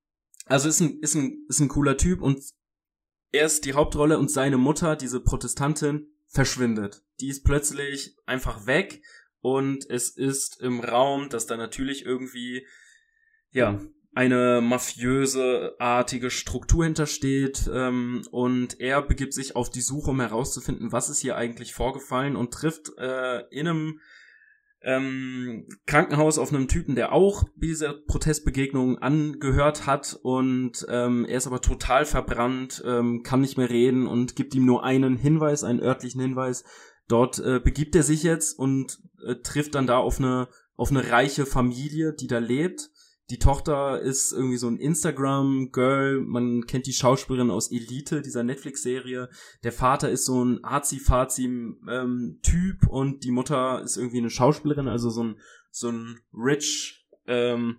also 0.44 0.68
ist 0.68 0.80
ein, 0.80 1.00
ist, 1.00 1.14
ein, 1.14 1.44
ist 1.48 1.60
ein 1.60 1.68
cooler 1.68 1.96
Typ 1.96 2.20
und 2.20 2.40
er 3.32 3.46
ist 3.46 3.64
die 3.64 3.74
Hauptrolle 3.74 4.18
und 4.18 4.30
seine 4.30 4.58
Mutter, 4.58 4.94
diese 4.94 5.20
Protestantin, 5.20 6.08
verschwindet. 6.26 7.02
Die 7.20 7.28
ist 7.28 7.44
plötzlich 7.44 8.16
einfach 8.26 8.66
weg 8.66 9.02
und 9.40 9.88
es 9.88 10.10
ist 10.10 10.60
im 10.60 10.80
Raum, 10.80 11.28
dass 11.30 11.46
da 11.46 11.56
natürlich 11.56 12.04
irgendwie, 12.04 12.66
ja, 13.50 13.80
eine 14.16 14.62
mafiöse 14.62 15.74
artige 15.78 16.30
Struktur 16.30 16.84
hintersteht 16.84 17.70
ähm, 17.70 18.22
und 18.30 18.80
er 18.80 19.02
begibt 19.02 19.34
sich 19.34 19.56
auf 19.56 19.68
die 19.68 19.82
Suche, 19.82 20.12
um 20.12 20.20
herauszufinden, 20.22 20.90
was 20.90 21.10
ist 21.10 21.20
hier 21.20 21.36
eigentlich 21.36 21.74
vorgefallen 21.74 22.34
und 22.34 22.50
trifft 22.50 22.96
äh, 22.96 23.40
in 23.50 23.68
einem 23.68 24.00
ähm, 24.80 25.68
Krankenhaus 25.84 26.38
auf 26.38 26.50
einem 26.50 26.66
Typen, 26.66 26.94
der 26.94 27.12
auch 27.12 27.44
diese 27.56 27.92
Protestbegegnung 27.92 28.96
angehört 28.96 29.84
hat 29.84 30.18
und 30.22 30.86
ähm, 30.88 31.26
er 31.26 31.36
ist 31.36 31.46
aber 31.46 31.60
total 31.60 32.06
verbrannt, 32.06 32.82
ähm, 32.86 33.22
kann 33.22 33.42
nicht 33.42 33.58
mehr 33.58 33.68
reden 33.68 34.06
und 34.06 34.34
gibt 34.34 34.54
ihm 34.54 34.64
nur 34.64 34.82
einen 34.82 35.18
Hinweis, 35.18 35.62
einen 35.62 35.80
örtlichen 35.80 36.22
Hinweis. 36.22 36.64
Dort 37.06 37.38
äh, 37.40 37.60
begibt 37.62 37.94
er 37.94 38.02
sich 38.02 38.22
jetzt 38.22 38.58
und 38.58 38.98
äh, 39.26 39.34
trifft 39.42 39.74
dann 39.74 39.86
da 39.86 39.98
auf 39.98 40.18
eine 40.20 40.48
auf 40.78 40.90
eine 40.90 41.10
reiche 41.10 41.44
Familie, 41.44 42.14
die 42.14 42.26
da 42.26 42.38
lebt 42.38 42.90
die 43.30 43.38
Tochter 43.40 44.00
ist 44.00 44.32
irgendwie 44.32 44.56
so 44.56 44.68
ein 44.68 44.76
Instagram-Girl. 44.76 46.20
Man 46.20 46.66
kennt 46.66 46.86
die 46.86 46.92
Schauspielerin 46.92 47.50
aus 47.50 47.72
Elite, 47.72 48.22
dieser 48.22 48.44
Netflix-Serie. 48.44 49.28
Der 49.64 49.72
Vater 49.72 50.08
ist 50.10 50.26
so 50.26 50.44
ein 50.44 50.62
Azi-Fazi-Typ 50.62 52.86
und 52.86 53.24
die 53.24 53.32
Mutter 53.32 53.82
ist 53.82 53.96
irgendwie 53.96 54.18
eine 54.18 54.30
Schauspielerin, 54.30 54.86
also 54.86 55.10
so 55.10 55.24
ein, 55.24 55.40
so 55.70 55.90
ein 55.90 56.20
rich, 56.32 57.08
ähm, 57.26 57.78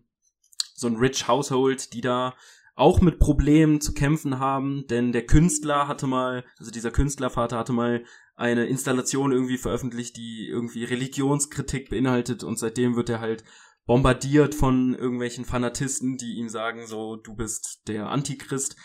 so 0.76 0.88
ein 0.88 0.98
rich 0.98 1.30
Household, 1.30 1.94
die 1.94 2.02
da 2.02 2.36
auch 2.76 2.99
mit 3.02 3.18
Problemen 3.18 3.82
zu 3.82 3.94
kämpfen 3.94 4.40
haben, 4.40 4.86
denn 4.88 5.11
der 5.11 5.26
Künstler 5.26 5.88
hatte 5.88 6.06
mal, 6.07 6.45
also 6.60 6.72
dieser 6.72 6.91
Künstlervater 6.91 7.57
hatte 7.57 7.74
mal 7.74 8.06
eine 8.36 8.68
Installation 8.68 9.32
irgendwie 9.32 9.57
veröffentlicht, 9.57 10.15
die 10.15 10.48
irgendwie 10.48 10.84
Religionskritik 10.84 11.90
beinhaltet 11.90 12.44
und 12.44 12.60
seitdem 12.60 12.95
wird 12.95 13.10
er 13.10 13.19
halt 13.19 13.44
bombardiert 13.88 14.54
von 14.54 14.94
irgendwelchen 14.94 15.46
Fanatisten, 15.46 16.18
die 16.18 16.36
ihm 16.36 16.50
sagen, 16.50 16.86
so, 16.86 17.16
du 17.16 17.36
bist 17.36 17.88
der 17.88 18.10
Antichrist. 18.10 18.76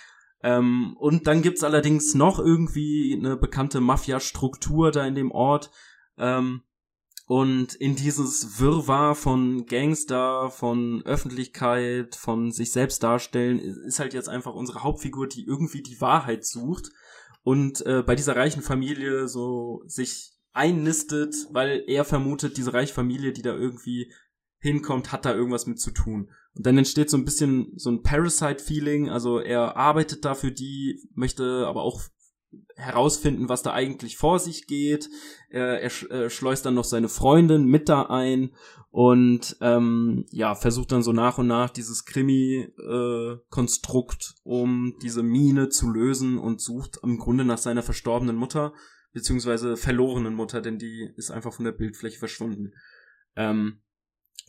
Ähm, 0.43 0.97
und 0.99 1.27
dann 1.27 1.43
gibt's 1.43 1.62
allerdings 1.62 2.15
noch 2.15 2.39
irgendwie 2.39 3.15
eine 3.19 3.37
bekannte 3.37 3.81
Mafia-Struktur 3.81 4.91
da 4.91 5.05
in 5.05 5.15
dem 5.15 5.31
Ort. 5.31 5.70
Ähm, 6.16 6.62
und 7.27 7.74
in 7.74 7.97
dieses 7.97 8.61
Wirrwarr 8.61 9.15
von 9.15 9.66
Gangster, 9.66 10.51
von 10.51 11.03
Öffentlichkeit, 11.05 12.15
von 12.16 12.51
sich 12.51 12.73
selbst 12.73 13.03
darstellen, 13.03 13.59
ist 13.59 13.99
halt 13.99 14.15
jetzt 14.15 14.29
einfach 14.29 14.55
unsere 14.55 14.83
Hauptfigur, 14.83 15.29
die 15.29 15.45
irgendwie 15.45 15.83
die 15.83 16.01
Wahrheit 16.01 16.45
sucht 16.45 16.91
und 17.43 17.85
äh, 17.87 18.03
bei 18.03 18.15
dieser 18.15 18.37
reichen 18.37 18.62
Familie 18.62 19.29
so 19.29 19.83
sich 19.87 20.33
einnistet, 20.53 21.35
weil 21.51 21.83
er 21.87 22.05
vermutet, 22.05 22.57
diese 22.57 22.74
reiche 22.74 22.95
Familie, 22.95 23.33
die 23.33 23.43
da 23.43 23.55
irgendwie 23.55 24.12
hinkommt, 24.62 25.12
hat 25.12 25.24
da 25.24 25.34
irgendwas 25.34 25.66
mit 25.66 25.80
zu 25.80 25.90
tun. 25.90 26.30
Und 26.55 26.66
dann 26.66 26.78
entsteht 26.78 27.10
so 27.10 27.16
ein 27.16 27.24
bisschen 27.24 27.72
so 27.76 27.90
ein 27.90 28.02
Parasite-Feeling, 28.02 29.10
also 29.10 29.40
er 29.40 29.76
arbeitet 29.76 30.24
da 30.24 30.34
für 30.34 30.52
die, 30.52 31.02
möchte 31.14 31.66
aber 31.66 31.82
auch 31.82 32.02
herausfinden, 32.76 33.48
was 33.48 33.62
da 33.62 33.72
eigentlich 33.72 34.16
vor 34.16 34.39
sich 34.39 34.66
geht. 34.66 35.09
Er, 35.48 35.80
er, 35.80 35.90
er 36.10 36.30
schleust 36.30 36.64
dann 36.64 36.74
noch 36.74 36.84
seine 36.84 37.09
Freundin 37.09 37.64
mit 37.64 37.89
da 37.89 38.02
ein 38.02 38.55
und 38.90 39.56
ähm, 39.60 40.26
ja, 40.30 40.55
versucht 40.55 40.93
dann 40.93 41.02
so 41.02 41.12
nach 41.12 41.39
und 41.39 41.47
nach 41.47 41.70
dieses 41.70 42.05
Krimi-Konstrukt, 42.05 44.34
äh, 44.36 44.40
um 44.44 44.94
diese 45.02 45.22
Mine 45.22 45.70
zu 45.70 45.90
lösen 45.90 46.39
und 46.39 46.60
sucht 46.60 46.98
im 47.02 47.18
Grunde 47.18 47.44
nach 47.44 47.59
seiner 47.59 47.82
verstorbenen 47.82 48.36
Mutter, 48.36 48.74
beziehungsweise 49.12 49.76
verlorenen 49.76 50.34
Mutter, 50.34 50.60
denn 50.60 50.78
die 50.78 51.10
ist 51.16 51.30
einfach 51.30 51.55
von 51.55 51.64
der 51.64 51.72
Bildfläche 51.72 52.18
verschwunden. 52.18 52.72
Ähm, 53.34 53.81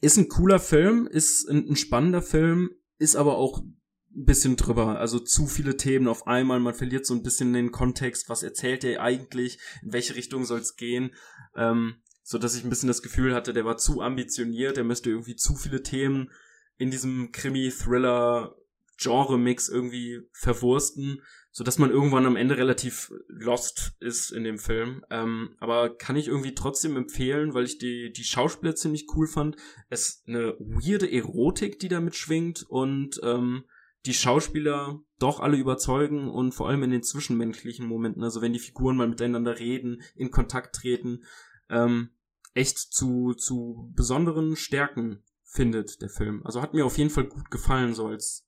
ist 0.03 0.17
ein 0.17 0.27
cooler 0.27 0.59
Film, 0.59 1.07
ist 1.07 1.49
ein, 1.49 1.69
ein 1.69 1.77
spannender 1.77 2.21
Film, 2.21 2.71
ist 2.97 3.15
aber 3.15 3.37
auch 3.37 3.61
ein 3.61 4.25
bisschen 4.25 4.57
drüber. 4.57 4.99
Also 4.99 5.17
zu 5.17 5.47
viele 5.47 5.77
Themen 5.77 6.09
auf 6.09 6.27
einmal. 6.27 6.59
Man 6.59 6.73
verliert 6.73 7.05
so 7.05 7.13
ein 7.13 7.23
bisschen 7.23 7.53
den 7.53 7.71
Kontext. 7.71 8.27
Was 8.27 8.43
erzählt 8.43 8.83
er 8.83 9.01
eigentlich? 9.01 9.59
In 9.81 9.93
welche 9.93 10.15
Richtung 10.15 10.43
soll 10.43 10.59
es 10.59 10.75
gehen? 10.75 11.15
Ähm, 11.55 12.01
so 12.21 12.37
dass 12.37 12.53
ich 12.55 12.65
ein 12.65 12.69
bisschen 12.69 12.87
das 12.87 13.01
Gefühl 13.01 13.33
hatte, 13.33 13.53
der 13.53 13.63
war 13.63 13.77
zu 13.77 14.01
ambitioniert. 14.01 14.75
Der 14.75 14.83
müsste 14.83 15.09
irgendwie 15.09 15.37
zu 15.37 15.55
viele 15.55 15.83
Themen 15.83 16.31
in 16.77 16.91
diesem 16.91 17.31
Krimi-Thriller-Genre-Mix 17.31 19.69
irgendwie 19.69 20.19
verwursten 20.33 21.21
so 21.55 21.63
dass 21.63 21.77
man 21.77 21.91
irgendwann 21.91 22.25
am 22.25 22.35
Ende 22.35 22.57
relativ 22.57 23.13
lost 23.27 23.93
ist 23.99 24.31
in 24.31 24.43
dem 24.43 24.57
Film. 24.57 25.05
Ähm, 25.11 25.55
aber 25.59 25.95
kann 25.95 26.15
ich 26.15 26.27
irgendwie 26.27 26.55
trotzdem 26.55 26.97
empfehlen, 26.97 27.53
weil 27.53 27.65
ich 27.65 27.77
die, 27.77 28.11
die 28.11 28.23
Schauspieler 28.23 28.75
ziemlich 28.75 29.05
cool 29.15 29.27
fand. 29.27 29.55
Es 29.87 30.09
ist 30.09 30.27
eine 30.27 30.55
weirde 30.59 31.09
Erotik, 31.09 31.77
die 31.77 31.89
da 31.89 32.01
mitschwingt 32.01 32.63
und 32.67 33.21
ähm, 33.23 33.65
die 34.07 34.15
Schauspieler 34.15 34.99
doch 35.19 35.39
alle 35.39 35.55
überzeugen 35.57 36.27
und 36.27 36.53
vor 36.53 36.67
allem 36.67 36.81
in 36.83 36.91
den 36.91 37.03
zwischenmenschlichen 37.03 37.85
Momenten, 37.87 38.23
also 38.23 38.41
wenn 38.41 38.53
die 38.53 38.59
Figuren 38.59 38.97
mal 38.97 39.07
miteinander 39.07 39.59
reden, 39.59 40.01
in 40.15 40.31
Kontakt 40.31 40.75
treten, 40.75 41.23
ähm, 41.69 42.09
echt 42.55 42.79
zu, 42.79 43.35
zu 43.35 43.91
besonderen 43.95 44.55
Stärken 44.55 45.23
findet 45.43 46.01
der 46.01 46.09
Film. 46.09 46.41
Also 46.45 46.63
hat 46.63 46.73
mir 46.73 46.83
auf 46.83 46.97
jeden 46.97 47.11
Fall 47.11 47.25
gut 47.25 47.51
gefallen, 47.51 47.93
so 47.93 48.07
als 48.07 48.47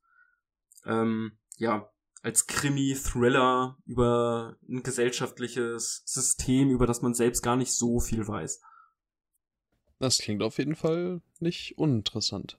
ähm, 0.85 1.33
ja, 1.57 1.91
als 2.25 2.47
Krimi-Thriller 2.47 3.77
über 3.85 4.57
ein 4.67 4.81
gesellschaftliches 4.81 6.01
System, 6.05 6.71
über 6.71 6.87
das 6.87 7.03
man 7.03 7.13
selbst 7.13 7.43
gar 7.43 7.55
nicht 7.55 7.71
so 7.71 7.99
viel 7.99 8.27
weiß. 8.27 8.61
Das 9.99 10.17
klingt 10.17 10.41
auf 10.41 10.57
jeden 10.57 10.75
Fall 10.75 11.21
nicht 11.39 11.77
uninteressant. 11.77 12.57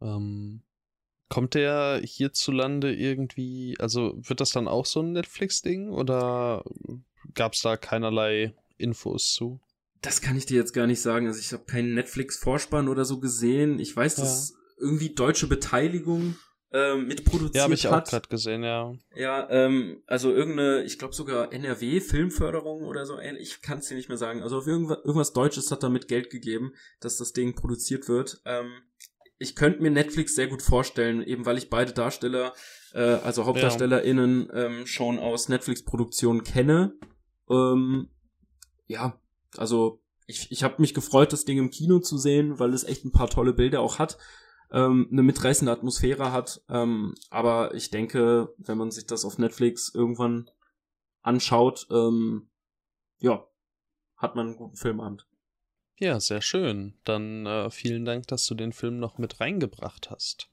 Ähm, 0.00 0.62
kommt 1.28 1.52
der 1.52 2.00
hierzulande 2.02 2.94
irgendwie, 2.94 3.76
also 3.78 4.14
wird 4.16 4.40
das 4.40 4.52
dann 4.52 4.66
auch 4.66 4.86
so 4.86 5.00
ein 5.00 5.12
Netflix-Ding 5.12 5.90
oder 5.90 6.64
gab 7.34 7.52
es 7.52 7.60
da 7.60 7.76
keinerlei 7.76 8.54
Infos 8.78 9.34
zu? 9.34 9.60
Das 10.00 10.22
kann 10.22 10.38
ich 10.38 10.46
dir 10.46 10.56
jetzt 10.56 10.72
gar 10.72 10.86
nicht 10.86 11.02
sagen. 11.02 11.26
Also 11.26 11.38
ich 11.38 11.52
habe 11.52 11.64
keinen 11.66 11.92
Netflix-Vorspann 11.92 12.88
oder 12.88 13.04
so 13.04 13.20
gesehen. 13.20 13.78
Ich 13.78 13.94
weiß, 13.94 14.16
ja. 14.16 14.24
dass 14.24 14.54
irgendwie 14.78 15.10
deutsche 15.10 15.48
Beteiligung 15.48 16.36
ähm, 16.76 17.06
mitproduziert 17.06 17.56
ja, 17.56 17.62
hab 17.62 17.70
ich 17.70 17.86
hat. 17.86 18.06
auch 18.06 18.10
gerade 18.10 18.28
gesehen, 18.28 18.62
ja. 18.62 18.92
Ja, 19.14 19.48
ähm, 19.48 20.02
also 20.06 20.30
irgendeine, 20.30 20.82
ich 20.82 20.98
glaube 20.98 21.14
sogar 21.14 21.50
NRW 21.50 22.00
Filmförderung 22.00 22.84
oder 22.84 23.06
so, 23.06 23.18
ich 23.18 23.62
kann 23.62 23.78
es 23.78 23.88
dir 23.88 23.94
nicht 23.94 24.10
mehr 24.10 24.18
sagen. 24.18 24.42
Also 24.42 24.58
auf 24.58 24.66
irgendwas, 24.66 24.98
irgendwas 24.98 25.32
Deutsches 25.32 25.70
hat 25.70 25.82
damit 25.82 26.06
Geld 26.06 26.28
gegeben, 26.28 26.74
dass 27.00 27.16
das 27.16 27.32
Ding 27.32 27.54
produziert 27.54 28.08
wird. 28.08 28.42
Ähm, 28.44 28.72
ich 29.38 29.56
könnte 29.56 29.80
mir 29.80 29.90
Netflix 29.90 30.34
sehr 30.34 30.48
gut 30.48 30.60
vorstellen, 30.60 31.22
eben 31.22 31.46
weil 31.46 31.56
ich 31.56 31.70
beide 31.70 31.92
Darsteller, 31.92 32.52
äh, 32.92 33.00
also 33.00 33.46
HauptdarstellerInnen, 33.46 34.50
ähm, 34.52 34.86
schon 34.86 35.18
aus 35.18 35.48
Netflix-Produktionen 35.48 36.42
kenne. 36.42 36.94
Ähm, 37.48 38.10
ja, 38.86 39.18
also 39.56 40.02
ich, 40.26 40.52
ich 40.52 40.62
habe 40.62 40.82
mich 40.82 40.92
gefreut, 40.92 41.32
das 41.32 41.46
Ding 41.46 41.56
im 41.56 41.70
Kino 41.70 42.00
zu 42.00 42.18
sehen, 42.18 42.58
weil 42.58 42.74
es 42.74 42.84
echt 42.84 43.06
ein 43.06 43.12
paar 43.12 43.30
tolle 43.30 43.54
Bilder 43.54 43.80
auch 43.80 43.98
hat 43.98 44.18
ähm, 44.72 45.08
eine 45.10 45.22
mitreißende 45.22 45.72
Atmosphäre 45.72 46.32
hat. 46.32 46.62
Ähm, 46.68 47.14
aber 47.30 47.74
ich 47.74 47.90
denke, 47.90 48.54
wenn 48.58 48.78
man 48.78 48.90
sich 48.90 49.06
das 49.06 49.24
auf 49.24 49.38
Netflix 49.38 49.94
irgendwann 49.94 50.50
anschaut, 51.22 51.86
ähm, 51.90 52.48
ja, 53.18 53.46
hat 54.16 54.36
man 54.36 54.48
einen 54.48 54.56
guten 54.56 54.76
Filmabend. 54.76 55.26
Ja, 55.98 56.20
sehr 56.20 56.42
schön. 56.42 56.94
Dann 57.04 57.46
äh, 57.46 57.70
vielen 57.70 58.04
Dank, 58.04 58.26
dass 58.26 58.46
du 58.46 58.54
den 58.54 58.72
Film 58.72 58.98
noch 58.98 59.18
mit 59.18 59.40
reingebracht 59.40 60.10
hast. 60.10 60.50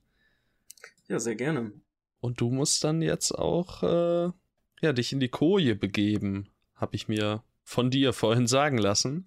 Ja, 1.08 1.20
sehr 1.20 1.36
gerne. 1.36 1.74
Und 2.22 2.40
du 2.40 2.50
musst 2.50 2.84
dann 2.86 3.02
jetzt 3.02 3.32
auch 3.32 3.84
äh, 3.84 4.32
ja, 4.82 4.94
dich 4.94 5.12
in 5.12 5.20
die 5.20 5.30
Koje 5.30 5.76
begeben, 5.76 6.50
habe 6.76 6.96
ich 6.96 7.08
mir 7.08 7.44
von 7.64 7.90
dir 7.90 8.14
vorhin 8.14 8.48
sagen 8.48 8.78
lassen. 8.78 9.26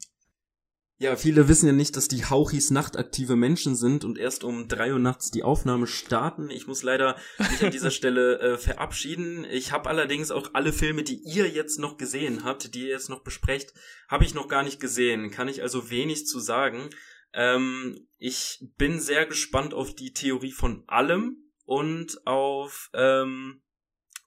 Ja, 0.99 1.15
viele 1.17 1.47
wissen 1.47 1.67
ja 1.67 1.73
nicht, 1.73 1.95
dass 1.97 2.09
die 2.09 2.25
Hauchis 2.25 2.71
nachtaktive 2.71 3.37
Menschen 3.37 3.77
sind 3.77 4.03
und 4.03 4.17
erst 4.17 4.45
um 4.45 4.67
drei 4.67 4.95
Uhr 4.95 4.99
nachts 4.99 5.31
die 5.31 5.43
Aufnahme 5.43 5.87
starten. 5.87 6.49
Ich 6.49 6.67
muss 6.67 6.83
leider 6.83 7.17
mich 7.39 7.63
an 7.63 7.71
dieser 7.71 7.91
Stelle 7.93 8.39
äh, 8.39 8.57
verabschieden. 8.57 9.45
Ich 9.45 9.73
habe 9.73 9.91
allerdings 9.91 10.31
auch 10.31 10.55
alle 10.55 10.73
Filme, 10.73 11.03
die 11.03 11.21
ihr 11.23 11.51
jetzt 11.51 11.79
noch 11.79 11.99
gesehen 11.99 12.45
habt, 12.45 12.75
die 12.75 12.85
ihr 12.85 12.89
jetzt 12.89 13.11
noch 13.11 13.23
besprecht, 13.23 13.75
habe 14.09 14.25
ich 14.25 14.33
noch 14.33 14.49
gar 14.49 14.63
nicht 14.63 14.81
gesehen. 14.81 15.31
Kann 15.31 15.49
ich 15.49 15.61
also 15.61 15.91
wenig 15.91 16.27
zu 16.27 16.41
sagen. 16.41 16.89
Ähm, 17.35 18.09
ich 18.17 18.65
bin 18.79 18.99
sehr 18.99 19.27
gespannt 19.27 19.75
auf 19.75 19.95
die 19.95 20.15
Theorie 20.15 20.53
von 20.53 20.85
allem 20.87 21.37
und 21.67 22.27
auf 22.27 22.89
ähm, 22.95 23.61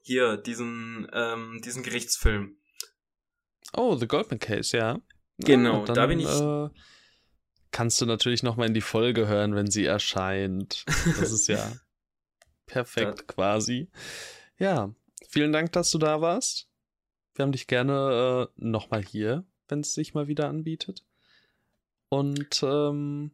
hier 0.01 0.37
diesen 0.37 1.07
ähm, 1.13 1.61
diesen 1.65 1.81
Gerichtsfilm. 1.81 2.57
Oh, 3.73 3.95
The 3.95 4.07
Goldman 4.07 4.39
Case, 4.39 4.77
ja. 4.77 4.99
Genau, 5.39 5.85
dann, 5.85 5.95
da 5.95 6.07
bin 6.07 6.19
ich. 6.19 6.27
Äh, 6.27 6.69
kannst 7.71 8.01
du 8.01 8.05
natürlich 8.05 8.43
noch 8.43 8.57
mal 8.57 8.67
in 8.67 8.73
die 8.73 8.81
Folge 8.81 9.27
hören, 9.27 9.55
wenn 9.55 9.69
sie 9.71 9.85
erscheint. 9.85 10.85
Das 11.19 11.31
ist 11.31 11.47
ja 11.47 11.71
perfekt 12.65 13.27
quasi. 13.27 13.89
Ja, 14.57 14.93
vielen 15.27 15.51
Dank, 15.51 15.71
dass 15.71 15.91
du 15.91 15.97
da 15.97 16.21
warst. 16.21 16.67
Wir 17.35 17.43
haben 17.43 17.51
dich 17.51 17.67
gerne 17.67 18.49
äh, 18.49 18.61
noch 18.61 18.89
mal 18.89 19.03
hier, 19.03 19.45
wenn 19.67 19.79
es 19.79 19.93
sich 19.93 20.13
mal 20.13 20.27
wieder 20.27 20.49
anbietet. 20.49 21.05
Und 22.09 22.61
ähm, 22.63 23.31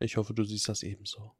ich 0.00 0.16
hoffe, 0.16 0.34
du 0.34 0.42
siehst 0.42 0.68
das 0.68 0.82
ebenso. 0.82 1.37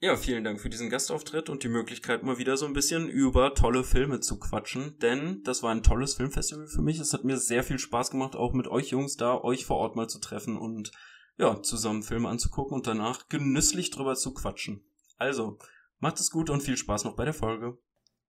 Ja, 0.00 0.16
vielen 0.16 0.44
Dank 0.44 0.60
für 0.60 0.68
diesen 0.68 0.90
Gastauftritt 0.90 1.48
und 1.48 1.62
die 1.62 1.68
Möglichkeit, 1.68 2.22
mal 2.22 2.36
wieder 2.36 2.56
so 2.56 2.66
ein 2.66 2.72
bisschen 2.72 3.08
über 3.08 3.54
tolle 3.54 3.84
Filme 3.84 4.20
zu 4.20 4.38
quatschen. 4.38 4.98
Denn 4.98 5.42
das 5.44 5.62
war 5.62 5.70
ein 5.70 5.82
tolles 5.82 6.14
Filmfestival 6.14 6.66
für 6.66 6.82
mich. 6.82 6.98
Es 6.98 7.12
hat 7.12 7.24
mir 7.24 7.38
sehr 7.38 7.64
viel 7.64 7.78
Spaß 7.78 8.10
gemacht, 8.10 8.36
auch 8.36 8.52
mit 8.52 8.68
euch 8.68 8.88
Jungs 8.88 9.16
da, 9.16 9.40
euch 9.40 9.64
vor 9.64 9.78
Ort 9.78 9.96
mal 9.96 10.08
zu 10.08 10.18
treffen 10.18 10.58
und 10.58 10.90
ja, 11.38 11.62
zusammen 11.62 12.02
Filme 12.02 12.28
anzugucken 12.28 12.74
und 12.74 12.86
danach 12.86 13.28
genüsslich 13.28 13.90
drüber 13.90 14.14
zu 14.14 14.34
quatschen. 14.34 14.84
Also, 15.16 15.58
macht 15.98 16.20
es 16.20 16.30
gut 16.30 16.50
und 16.50 16.62
viel 16.62 16.76
Spaß 16.76 17.04
noch 17.04 17.16
bei 17.16 17.24
der 17.24 17.34
Folge. 17.34 17.78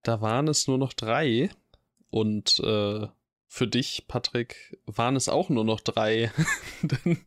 Da 0.02 0.22
waren 0.22 0.48
es 0.48 0.68
nur 0.68 0.78
noch 0.78 0.94
drei. 0.94 1.50
Und 2.10 2.60
äh, 2.62 3.08
für 3.48 3.68
dich, 3.68 4.06
Patrick, 4.08 4.80
waren 4.86 5.16
es 5.16 5.30
auch 5.30 5.50
nur 5.50 5.66
noch 5.66 5.82
drei. 5.82 6.32
Denn 6.82 7.26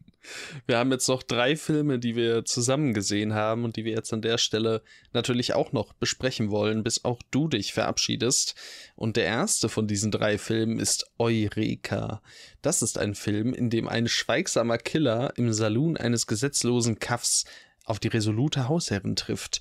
wir 0.67 0.79
haben 0.79 0.91
jetzt 0.91 1.09
noch 1.09 1.23
drei 1.23 1.57
Filme, 1.57 1.99
die 1.99 2.17
wir 2.17 2.45
zusammen 2.45 2.93
gesehen 2.95 3.35
haben 3.35 3.65
und 3.65 3.77
die 3.77 3.85
wir 3.85 3.93
jetzt 3.93 4.13
an 4.13 4.23
der 4.23 4.39
Stelle 4.39 4.83
natürlich 5.13 5.55
auch 5.55 5.73
noch 5.73 5.93
besprechen 5.95 6.51
wollen, 6.51 6.83
bis 6.83 7.05
auch 7.05 7.21
du 7.31 7.49
dich 7.49 7.73
verabschiedest. 7.73 8.55
Und 8.97 9.17
der 9.17 9.25
erste 9.25 9.69
von 9.69 9.87
diesen 9.87 10.11
drei 10.11 10.39
Filmen 10.39 10.79
ist 10.79 11.11
Eureka. 11.19 12.23
Das 12.63 12.83
ist 12.83 12.99
ein 12.99 13.15
Film, 13.15 13.55
in 13.55 13.71
dem 13.71 13.89
ein 13.89 14.09
schweigsamer 14.09 14.79
Killer 14.79 15.33
im 15.37 15.53
Saloon 15.53 15.97
eines 15.97 16.27
gesetzlosen 16.27 16.99
Kaffs 16.99 17.45
auf 17.85 17.99
die 17.99 18.09
resolute 18.09 18.69
Hausherrin 18.69 19.17
trifft. 19.17 19.61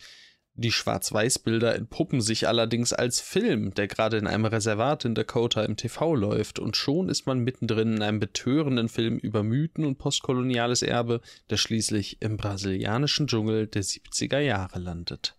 Die 0.60 0.72
Schwarz-Weiß-Bilder 0.72 1.76
entpuppen 1.76 2.20
sich 2.20 2.48
allerdings 2.48 2.92
als 2.92 3.22
Film, 3.22 3.76
der 3.76 3.88
gerade 3.88 4.18
in 4.18 4.26
einem 4.26 4.46
Reservat 4.46 5.06
in 5.06 5.14
Dakota 5.14 5.64
im 5.64 5.78
TV 5.78 6.16
läuft, 6.16 6.58
und 6.58 6.76
schon 6.76 7.10
ist 7.10 7.28
man 7.28 7.40
mittendrin 7.40 7.98
in 7.98 8.02
einem 8.02 8.20
betörenden 8.20 8.90
Film 8.90 9.20
über 9.20 9.44
Mythen 9.44 9.86
und 9.86 10.00
postkoloniales 10.00 10.82
Erbe, 10.82 11.22
der 11.52 11.58
schließlich 11.58 12.22
im 12.22 12.38
brasilianischen 12.38 13.28
Dschungel 13.28 13.68
der 13.68 13.84
70er 13.84 14.40
Jahre 14.40 14.80
landet. 14.80 15.38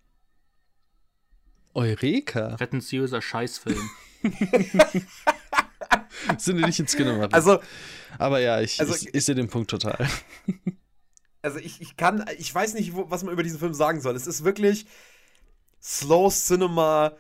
Eureka! 1.74 2.55
Retenziöser 2.55 3.20
Scheißfilm. 3.20 3.90
Sind 6.39 6.59
die 6.59 6.65
nicht 6.65 6.78
ins 6.78 6.97
Kino. 6.97 7.27
Also, 7.32 7.61
aber 8.19 8.40
ja, 8.40 8.61
ich, 8.61 8.81
also, 8.81 8.95
ich, 8.95 9.15
ich 9.15 9.24
sehe 9.24 9.35
den 9.35 9.49
Punkt 9.49 9.70
total. 9.70 10.09
Also 11.43 11.59
ich, 11.59 11.81
ich 11.81 11.97
kann, 11.97 12.24
ich 12.39 12.55
weiß 12.55 12.74
nicht, 12.74 12.94
wo, 12.94 13.10
was 13.10 13.23
man 13.23 13.32
über 13.32 13.43
diesen 13.43 13.59
Film 13.59 13.74
sagen 13.74 14.01
soll. 14.01 14.16
Es 14.16 14.27
ist 14.27 14.44
wirklich, 14.44 14.86
Slow 15.81 16.31
Cinema, 16.31 17.12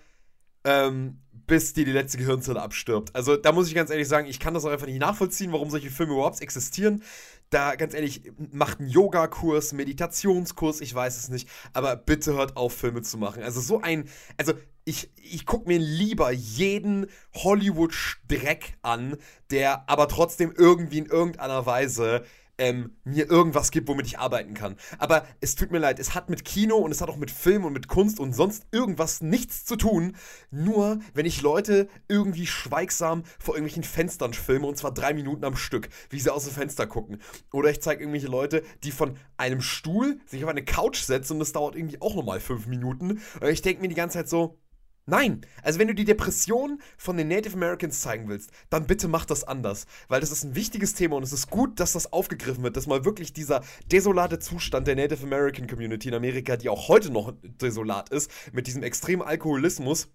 ähm, 0.64 1.20
bis 1.46 1.72
dir 1.72 1.84
die 1.84 1.92
letzte 1.92 2.18
Gehirnzelle 2.18 2.60
abstirbt. 2.60 3.14
Also 3.14 3.36
da 3.36 3.52
muss 3.52 3.68
ich 3.68 3.74
ganz 3.74 3.90
ehrlich 3.90 4.08
sagen, 4.08 4.26
ich 4.26 4.38
kann 4.38 4.54
das 4.54 4.64
auch 4.64 4.70
einfach 4.70 4.86
nicht 4.86 5.00
nachvollziehen, 5.00 5.52
warum 5.52 5.70
solche 5.70 5.90
Filme 5.90 6.12
überhaupt 6.12 6.40
existieren. 6.40 7.02
Da, 7.50 7.76
ganz 7.76 7.94
ehrlich, 7.94 8.30
macht 8.52 8.80
einen 8.80 8.90
Yoga-Kurs, 8.90 9.72
Meditationskurs, 9.72 10.82
ich 10.82 10.94
weiß 10.94 11.16
es 11.16 11.30
nicht. 11.30 11.48
Aber 11.72 11.96
bitte 11.96 12.34
hört 12.34 12.56
auf, 12.58 12.74
Filme 12.74 13.00
zu 13.00 13.16
machen. 13.16 13.42
Also 13.42 13.60
so 13.62 13.80
ein, 13.80 14.08
also 14.36 14.52
ich, 14.84 15.10
ich 15.16 15.46
gucke 15.46 15.68
mir 15.68 15.78
lieber 15.78 16.30
jeden 16.30 17.06
Hollywood-Dreck 17.34 18.76
an, 18.82 19.16
der 19.50 19.88
aber 19.88 20.08
trotzdem 20.08 20.52
irgendwie 20.54 20.98
in 20.98 21.06
irgendeiner 21.06 21.64
Weise 21.64 22.24
ähm, 22.58 22.96
mir 23.04 23.30
irgendwas 23.30 23.70
gibt, 23.70 23.88
womit 23.88 24.06
ich 24.06 24.18
arbeiten 24.18 24.54
kann. 24.54 24.76
Aber 24.98 25.24
es 25.40 25.54
tut 25.54 25.70
mir 25.70 25.78
leid, 25.78 25.98
es 25.98 26.14
hat 26.14 26.28
mit 26.28 26.44
Kino 26.44 26.76
und 26.76 26.90
es 26.90 27.00
hat 27.00 27.08
auch 27.08 27.16
mit 27.16 27.30
Film 27.30 27.64
und 27.64 27.72
mit 27.72 27.88
Kunst 27.88 28.20
und 28.20 28.32
sonst 28.32 28.66
irgendwas 28.72 29.20
nichts 29.20 29.64
zu 29.64 29.76
tun. 29.76 30.16
Nur 30.50 30.98
wenn 31.14 31.26
ich 31.26 31.42
Leute 31.42 31.88
irgendwie 32.08 32.46
schweigsam 32.46 33.22
vor 33.38 33.54
irgendwelchen 33.54 33.84
Fenstern 33.84 34.34
filme 34.34 34.66
und 34.66 34.76
zwar 34.76 34.92
drei 34.92 35.14
Minuten 35.14 35.44
am 35.44 35.56
Stück, 35.56 35.88
wie 36.10 36.20
sie 36.20 36.32
aus 36.32 36.44
dem 36.44 36.52
Fenster 36.52 36.86
gucken. 36.86 37.18
Oder 37.52 37.70
ich 37.70 37.80
zeige 37.80 38.02
irgendwelche 38.02 38.28
Leute, 38.28 38.62
die 38.82 38.90
von 38.90 39.16
einem 39.36 39.60
Stuhl 39.60 40.20
sich 40.26 40.42
auf 40.44 40.50
eine 40.50 40.64
Couch 40.64 40.98
setzen 40.98 41.34
und 41.34 41.38
das 41.40 41.52
dauert 41.52 41.76
irgendwie 41.76 42.00
auch 42.02 42.14
nochmal 42.14 42.40
fünf 42.40 42.66
Minuten. 42.66 43.20
Und 43.40 43.48
ich 43.48 43.62
denke 43.62 43.80
mir 43.80 43.88
die 43.88 43.94
ganze 43.94 44.18
Zeit 44.18 44.28
so, 44.28 44.58
Nein, 45.10 45.40
also 45.62 45.78
wenn 45.78 45.88
du 45.88 45.94
die 45.94 46.04
Depression 46.04 46.82
von 46.98 47.16
den 47.16 47.28
Native 47.28 47.54
Americans 47.54 48.02
zeigen 48.02 48.28
willst, 48.28 48.50
dann 48.68 48.86
bitte 48.86 49.08
mach 49.08 49.24
das 49.24 49.42
anders, 49.42 49.86
weil 50.08 50.20
das 50.20 50.30
ist 50.30 50.44
ein 50.44 50.54
wichtiges 50.54 50.92
Thema 50.92 51.16
und 51.16 51.22
es 51.22 51.32
ist 51.32 51.48
gut, 51.48 51.80
dass 51.80 51.94
das 51.94 52.12
aufgegriffen 52.12 52.62
wird, 52.62 52.76
dass 52.76 52.86
mal 52.86 53.06
wirklich 53.06 53.32
dieser 53.32 53.62
desolate 53.90 54.38
Zustand 54.38 54.86
der 54.86 54.96
Native 54.96 55.24
American 55.24 55.66
Community 55.66 56.08
in 56.08 56.14
Amerika, 56.14 56.58
die 56.58 56.68
auch 56.68 56.88
heute 56.88 57.08
noch 57.08 57.32
desolat 57.42 58.10
ist, 58.10 58.30
mit 58.52 58.66
diesem 58.66 58.82
extremen 58.82 59.22
Alkoholismus 59.22 60.08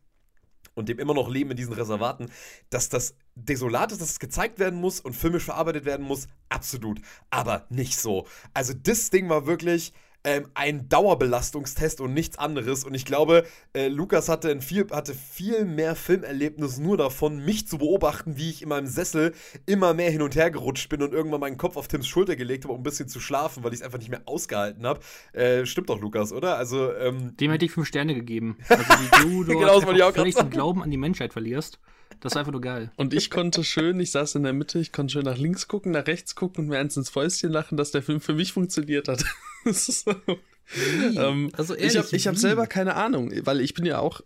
und 0.76 0.90
dem 0.90 1.00
immer 1.00 1.16
noch 1.16 1.28
Leben 1.28 1.50
in 1.50 1.58
diesen 1.58 1.74
Reservaten, 1.74 2.30
dass 2.70 2.90
das 2.90 3.16
desolat 3.34 3.92
ist, 3.94 4.00
dass 4.00 4.12
es 4.12 4.20
gezeigt 4.20 4.60
werden 4.60 4.80
muss 4.80 5.00
und 5.00 5.16
filmisch 5.16 5.46
verarbeitet 5.46 5.86
werden 5.86 6.06
muss, 6.06 6.28
absolut, 6.50 7.02
aber 7.32 7.66
nicht 7.70 7.98
so. 7.98 8.28
Also 8.54 8.74
das 8.74 9.10
Ding 9.10 9.28
war 9.28 9.48
wirklich 9.48 9.92
ähm, 10.24 10.48
ein 10.54 10.88
Dauerbelastungstest 10.90 12.02
und 12.02 12.14
nichts 12.14 12.38
anderes. 12.38 12.84
Und 12.84 12.94
ich 12.94 13.06
glaube, 13.06 13.46
äh, 13.74 13.88
Lukas 13.88 14.30
hatte, 14.30 14.60
viel, 14.62 14.88
hatte 14.92 15.14
viel 15.14 15.66
mehr 15.66 15.96
Filmerlebnis 15.96 16.78
nur 16.78 16.98
davon, 16.98 17.44
mich 17.44 17.68
zu 17.68 17.78
beobachten, 17.78 18.38
wie 18.38 18.50
ich 18.50 18.62
in 18.62 18.70
meinem 18.70 18.88
Sessel 18.88 19.34
immer 19.66 19.94
mehr 19.94 20.10
hin 20.10 20.22
und 20.22 20.36
her 20.36 20.52
gerutscht 20.52 20.90
bin 20.90 21.02
und 21.02 21.14
irgendwann 21.14 21.42
meinen 21.42 21.58
Kopf 21.58 21.78
auf 21.78 21.88
Tims 21.88 22.08
Schulter 22.08 22.36
gelegt 22.36 22.64
habe, 22.64 22.74
um 22.74 22.80
ein 22.80 22.84
bisschen 22.84 23.10
zu 23.10 23.20
schlafen, 23.20 23.64
weil 23.64 23.74
ich 23.74 23.80
es 23.80 23.86
einfach 23.86 24.00
nicht 24.00 24.10
mehr 24.10 24.22
ausgehalten 24.26 24.86
habe. 24.86 25.00
Äh, 25.34 25.66
stimmt 25.66 25.90
doch, 25.90 26.00
Lukas, 26.00 26.32
oder? 26.32 26.58
Also, 26.58 26.94
ähm, 26.94 27.36
Dem 27.38 27.52
hätte 27.52 27.66
ich 27.66 27.72
fünf 27.72 27.88
Sterne 27.88 28.16
gegeben. 28.16 28.58
Also, 28.74 28.84
wie 28.84 29.24
du 29.24 29.44
dort 29.44 29.60
genau, 29.60 30.12
völlig 30.12 30.36
den 30.36 30.50
Glauben 30.50 30.82
an 30.82 30.90
die 30.90 30.98
Menschheit 30.98 31.32
verlierst. 31.32 31.80
Das 32.20 32.34
ist 32.34 32.38
einfach 32.38 32.52
nur 32.52 32.62
geil. 32.62 32.92
Und 32.96 33.14
ich 33.14 33.30
konnte 33.30 33.64
schön, 33.64 34.00
ich 34.00 34.12
saß 34.12 34.36
in 34.36 34.44
der 34.44 34.54
Mitte, 34.54 34.80
ich 34.80 34.92
konnte 34.92 35.14
schön 35.14 35.26
nach 35.26 35.38
links 35.38 35.68
gucken, 35.68 35.92
nach 35.92 36.08
rechts 36.08 36.36
gucken 36.36 36.64
und 36.64 36.70
mir 36.70 36.80
eins 36.80 36.98
ins 36.98 37.10
Fäustchen 37.10 37.52
lachen, 37.52 37.78
dass 37.78 37.92
der 37.92 38.04
Film 38.04 38.22
für 38.22 38.34
mich 38.34 38.54
funktioniert 38.54 39.08
hat. 39.08 39.24
ähm, 41.16 41.52
also 41.58 41.74
ehrlich, 41.74 41.94
ich 41.94 41.98
habe 41.98 42.16
ich 42.16 42.28
hab 42.28 42.38
selber 42.38 42.68
keine 42.68 42.96
Ahnung, 42.96 43.32
weil 43.44 43.62
ich 43.62 43.74
bin 43.74 43.86
ja 43.86 44.00
auch 44.00 44.22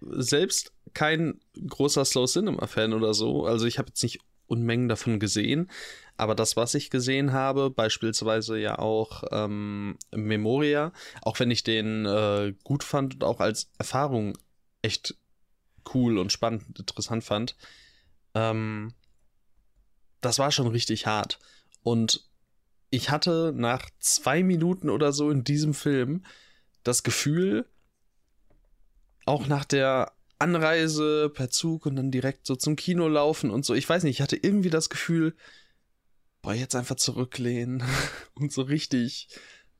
selbst 0.00 0.72
kein 0.92 1.40
großer 1.68 2.04
Slow 2.04 2.26
Cinema 2.26 2.66
Fan 2.66 2.92
oder 2.92 3.14
so. 3.14 3.46
Also 3.46 3.66
ich 3.66 3.78
habe 3.78 3.88
jetzt 3.88 4.02
nicht 4.02 4.20
Unmengen 4.46 4.88
davon 4.88 5.18
gesehen, 5.20 5.70
aber 6.16 6.34
das, 6.34 6.56
was 6.56 6.74
ich 6.74 6.90
gesehen 6.90 7.32
habe, 7.32 7.70
beispielsweise 7.70 8.58
ja 8.58 8.78
auch 8.78 9.24
ähm, 9.32 9.96
Memoria, 10.14 10.92
auch 11.22 11.40
wenn 11.40 11.50
ich 11.50 11.64
den 11.64 12.04
äh, 12.04 12.54
gut 12.62 12.84
fand 12.84 13.14
und 13.14 13.24
auch 13.24 13.40
als 13.40 13.70
Erfahrung 13.78 14.36
echt 14.82 15.16
cool 15.94 16.18
und 16.18 16.32
spannend 16.32 16.64
und 16.66 16.78
interessant 16.78 17.24
fand, 17.24 17.56
ähm, 18.34 18.94
das 20.20 20.38
war 20.38 20.50
schon 20.50 20.68
richtig 20.68 21.06
hart. 21.06 21.38
Und 21.82 22.28
ich 22.90 23.10
hatte 23.10 23.52
nach 23.54 23.90
zwei 23.98 24.42
Minuten 24.42 24.88
oder 24.88 25.12
so 25.12 25.30
in 25.30 25.44
diesem 25.44 25.74
Film 25.74 26.24
das 26.82 27.02
Gefühl, 27.02 27.66
auch 29.26 29.46
nach 29.46 29.64
der 29.64 30.12
Anreise 30.38 31.30
per 31.30 31.50
Zug 31.50 31.86
und 31.86 31.96
dann 31.96 32.10
direkt 32.10 32.46
so 32.46 32.56
zum 32.56 32.76
Kino 32.76 33.08
laufen 33.08 33.50
und 33.50 33.64
so, 33.64 33.74
ich 33.74 33.88
weiß 33.88 34.02
nicht, 34.02 34.16
ich 34.16 34.22
hatte 34.22 34.36
irgendwie 34.36 34.70
das 34.70 34.90
Gefühl, 34.90 35.34
boah, 36.42 36.54
jetzt 36.54 36.74
einfach 36.74 36.96
zurücklehnen 36.96 37.82
und 38.34 38.52
so 38.52 38.62
richtig 38.62 39.28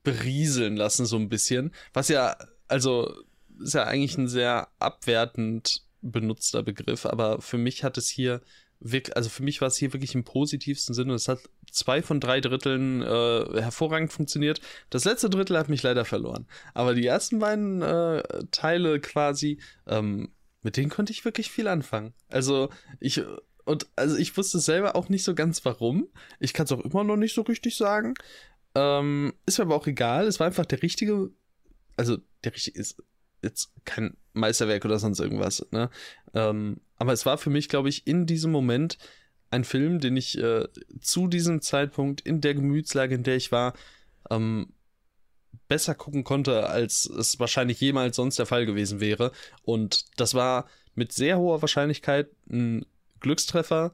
berieseln 0.03 0.75
lassen, 0.75 1.05
so 1.05 1.17
ein 1.17 1.29
bisschen. 1.29 1.73
Was 1.93 2.09
ja, 2.09 2.37
also, 2.67 3.13
ist 3.61 3.73
ja 3.73 3.83
eigentlich 3.83 4.17
ein 4.17 4.27
sehr 4.27 4.69
abwertend 4.79 5.83
benutzter 6.11 6.63
Begriff, 6.63 7.05
aber 7.05 7.41
für 7.41 7.57
mich 7.57 7.83
hat 7.83 7.97
es 7.97 8.07
hier 8.09 8.41
wirklich, 8.79 9.15
also 9.15 9.29
für 9.29 9.43
mich 9.43 9.61
war 9.61 9.67
es 9.67 9.77
hier 9.77 9.93
wirklich 9.93 10.15
im 10.15 10.23
positivsten 10.23 10.93
Sinne. 10.93 11.13
Es 11.13 11.27
hat 11.27 11.39
zwei 11.71 12.01
von 12.01 12.19
drei 12.19 12.41
Dritteln 12.41 13.01
äh, 13.01 13.61
hervorragend 13.61 14.11
funktioniert. 14.11 14.61
Das 14.89 15.05
letzte 15.05 15.29
Drittel 15.29 15.57
hat 15.57 15.69
mich 15.69 15.83
leider 15.83 16.05
verloren. 16.05 16.47
Aber 16.73 16.93
die 16.93 17.05
ersten 17.05 17.39
beiden 17.39 17.81
äh, 17.81 18.23
Teile 18.51 18.99
quasi, 18.99 19.59
ähm, 19.87 20.31
mit 20.61 20.77
denen 20.77 20.89
konnte 20.89 21.11
ich 21.11 21.25
wirklich 21.25 21.51
viel 21.51 21.67
anfangen. 21.67 22.13
Also 22.29 22.69
ich 22.99 23.21
und 23.65 23.87
also 23.95 24.15
ich 24.17 24.37
wusste 24.37 24.59
selber 24.59 24.95
auch 24.95 25.09
nicht 25.09 25.23
so 25.23 25.33
ganz 25.33 25.65
warum. 25.65 26.07
Ich 26.39 26.53
kann 26.53 26.65
es 26.65 26.71
auch 26.71 26.81
immer 26.81 27.03
noch 27.03 27.17
nicht 27.17 27.33
so 27.33 27.41
richtig 27.41 27.75
sagen. 27.75 28.13
Ähm, 28.75 29.33
ist 29.45 29.57
mir 29.57 29.65
aber 29.65 29.75
auch 29.75 29.87
egal. 29.87 30.27
Es 30.27 30.39
war 30.39 30.47
einfach 30.47 30.65
der 30.65 30.83
richtige, 30.83 31.31
also 31.97 32.17
der 32.43 32.53
richtige 32.53 32.79
ist 32.79 33.01
jetzt 33.45 33.71
kein 33.85 34.17
Meisterwerk 34.33 34.83
oder 34.85 34.99
sonst 34.99 35.19
irgendwas. 35.19 35.65
Ne? 35.71 35.89
Ähm, 36.33 36.81
aber 36.97 37.13
es 37.13 37.25
war 37.25 37.37
für 37.37 37.49
mich, 37.49 37.69
glaube 37.69 37.89
ich, 37.89 38.05
in 38.05 38.25
diesem 38.25 38.51
Moment 38.51 38.97
ein 39.51 39.63
Film, 39.63 39.99
den 39.99 40.17
ich 40.17 40.37
äh, 40.37 40.67
zu 40.99 41.27
diesem 41.27 41.61
Zeitpunkt 41.61 42.21
in 42.21 42.41
der 42.41 42.55
Gemütslage, 42.55 43.15
in 43.15 43.23
der 43.23 43.37
ich 43.37 43.51
war, 43.51 43.73
ähm, 44.29 44.73
besser 45.67 45.95
gucken 45.95 46.23
konnte, 46.23 46.67
als 46.69 47.05
es 47.05 47.39
wahrscheinlich 47.39 47.79
jemals 47.79 48.15
sonst 48.15 48.37
der 48.37 48.45
Fall 48.45 48.65
gewesen 48.65 48.99
wäre. 48.99 49.31
Und 49.63 50.05
das 50.17 50.33
war 50.33 50.67
mit 50.93 51.11
sehr 51.11 51.37
hoher 51.37 51.61
Wahrscheinlichkeit 51.61 52.29
ein 52.49 52.85
Glückstreffer, 53.19 53.93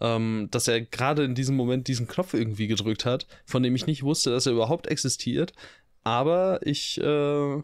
ähm, 0.00 0.48
dass 0.50 0.68
er 0.68 0.80
gerade 0.80 1.24
in 1.24 1.34
diesem 1.34 1.56
Moment 1.56 1.88
diesen 1.88 2.06
Knopf 2.06 2.34
irgendwie 2.34 2.66
gedrückt 2.66 3.04
hat, 3.04 3.26
von 3.44 3.62
dem 3.62 3.74
ich 3.76 3.86
nicht 3.86 4.02
wusste, 4.02 4.30
dass 4.30 4.46
er 4.46 4.52
überhaupt 4.52 4.86
existiert. 4.86 5.52
Aber 6.02 6.60
ich, 6.66 6.98
äh, 7.00 7.62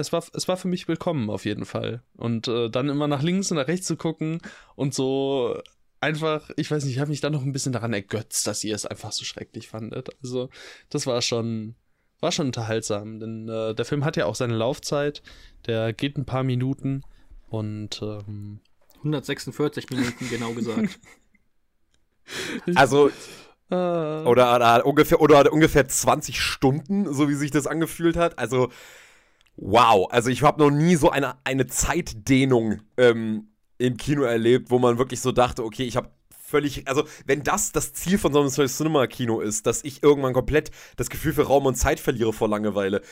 es 0.00 0.12
war, 0.12 0.24
es 0.34 0.48
war 0.48 0.56
für 0.56 0.68
mich 0.68 0.88
willkommen 0.88 1.30
auf 1.30 1.44
jeden 1.44 1.64
Fall. 1.64 2.02
Und 2.16 2.48
äh, 2.48 2.68
dann 2.70 2.88
immer 2.88 3.08
nach 3.08 3.22
links 3.22 3.50
und 3.50 3.56
nach 3.56 3.68
rechts 3.68 3.86
zu 3.86 3.96
gucken 3.96 4.40
und 4.74 4.94
so 4.94 5.60
einfach, 6.00 6.50
ich 6.56 6.70
weiß 6.70 6.84
nicht, 6.84 6.94
ich 6.94 7.00
habe 7.00 7.10
mich 7.10 7.20
dann 7.20 7.32
noch 7.32 7.42
ein 7.42 7.52
bisschen 7.52 7.72
daran 7.72 7.92
ergötzt, 7.92 8.46
dass 8.46 8.62
ihr 8.64 8.74
es 8.74 8.86
einfach 8.86 9.12
so 9.12 9.24
schrecklich 9.24 9.68
fandet. 9.68 10.10
Also, 10.22 10.50
das 10.90 11.06
war 11.06 11.20
schon, 11.22 11.74
war 12.20 12.32
schon 12.32 12.46
unterhaltsam, 12.46 13.18
denn 13.18 13.48
äh, 13.48 13.74
der 13.74 13.84
Film 13.84 14.04
hat 14.04 14.16
ja 14.16 14.26
auch 14.26 14.34
seine 14.34 14.54
Laufzeit, 14.54 15.22
der 15.66 15.92
geht 15.92 16.16
ein 16.18 16.26
paar 16.26 16.42
Minuten 16.42 17.02
und 17.48 18.02
ähm, 18.02 18.60
146 18.98 19.90
Minuten 19.90 20.28
genau 20.28 20.52
gesagt. 20.52 20.98
also 22.74 23.08
äh, 23.70 23.74
oder, 23.74 24.54
oder, 24.54 24.86
ungefähr 24.86 25.20
oder 25.20 25.52
ungefähr 25.52 25.88
20 25.88 26.40
Stunden, 26.40 27.12
so 27.12 27.28
wie 27.28 27.34
sich 27.34 27.50
das 27.50 27.66
angefühlt 27.66 28.16
hat. 28.16 28.38
Also 28.38 28.70
wow, 29.56 30.08
also 30.10 30.30
ich 30.30 30.42
habe 30.42 30.62
noch 30.62 30.70
nie 30.70 30.96
so 30.96 31.10
eine 31.10 31.36
eine 31.44 31.66
Zeitdehnung 31.66 32.80
ähm, 32.96 33.48
im 33.78 33.96
Kino 33.96 34.22
erlebt, 34.22 34.70
wo 34.70 34.78
man 34.78 34.98
wirklich 34.98 35.20
so 35.20 35.32
dachte, 35.32 35.64
okay, 35.64 35.84
ich 35.84 35.96
habe 35.96 36.10
völlig, 36.46 36.86
also 36.88 37.04
wenn 37.26 37.42
das 37.42 37.72
das 37.72 37.92
Ziel 37.92 38.18
von 38.18 38.32
so 38.32 38.40
einem 38.40 38.50
Cinema-Kino 38.50 39.40
ist, 39.40 39.66
dass 39.66 39.84
ich 39.84 40.02
irgendwann 40.02 40.32
komplett 40.32 40.70
das 40.96 41.10
Gefühl 41.10 41.32
für 41.32 41.42
Raum 41.42 41.66
und 41.66 41.74
Zeit 41.74 42.00
verliere 42.00 42.32
vor 42.32 42.48
Langeweile, 42.48 43.02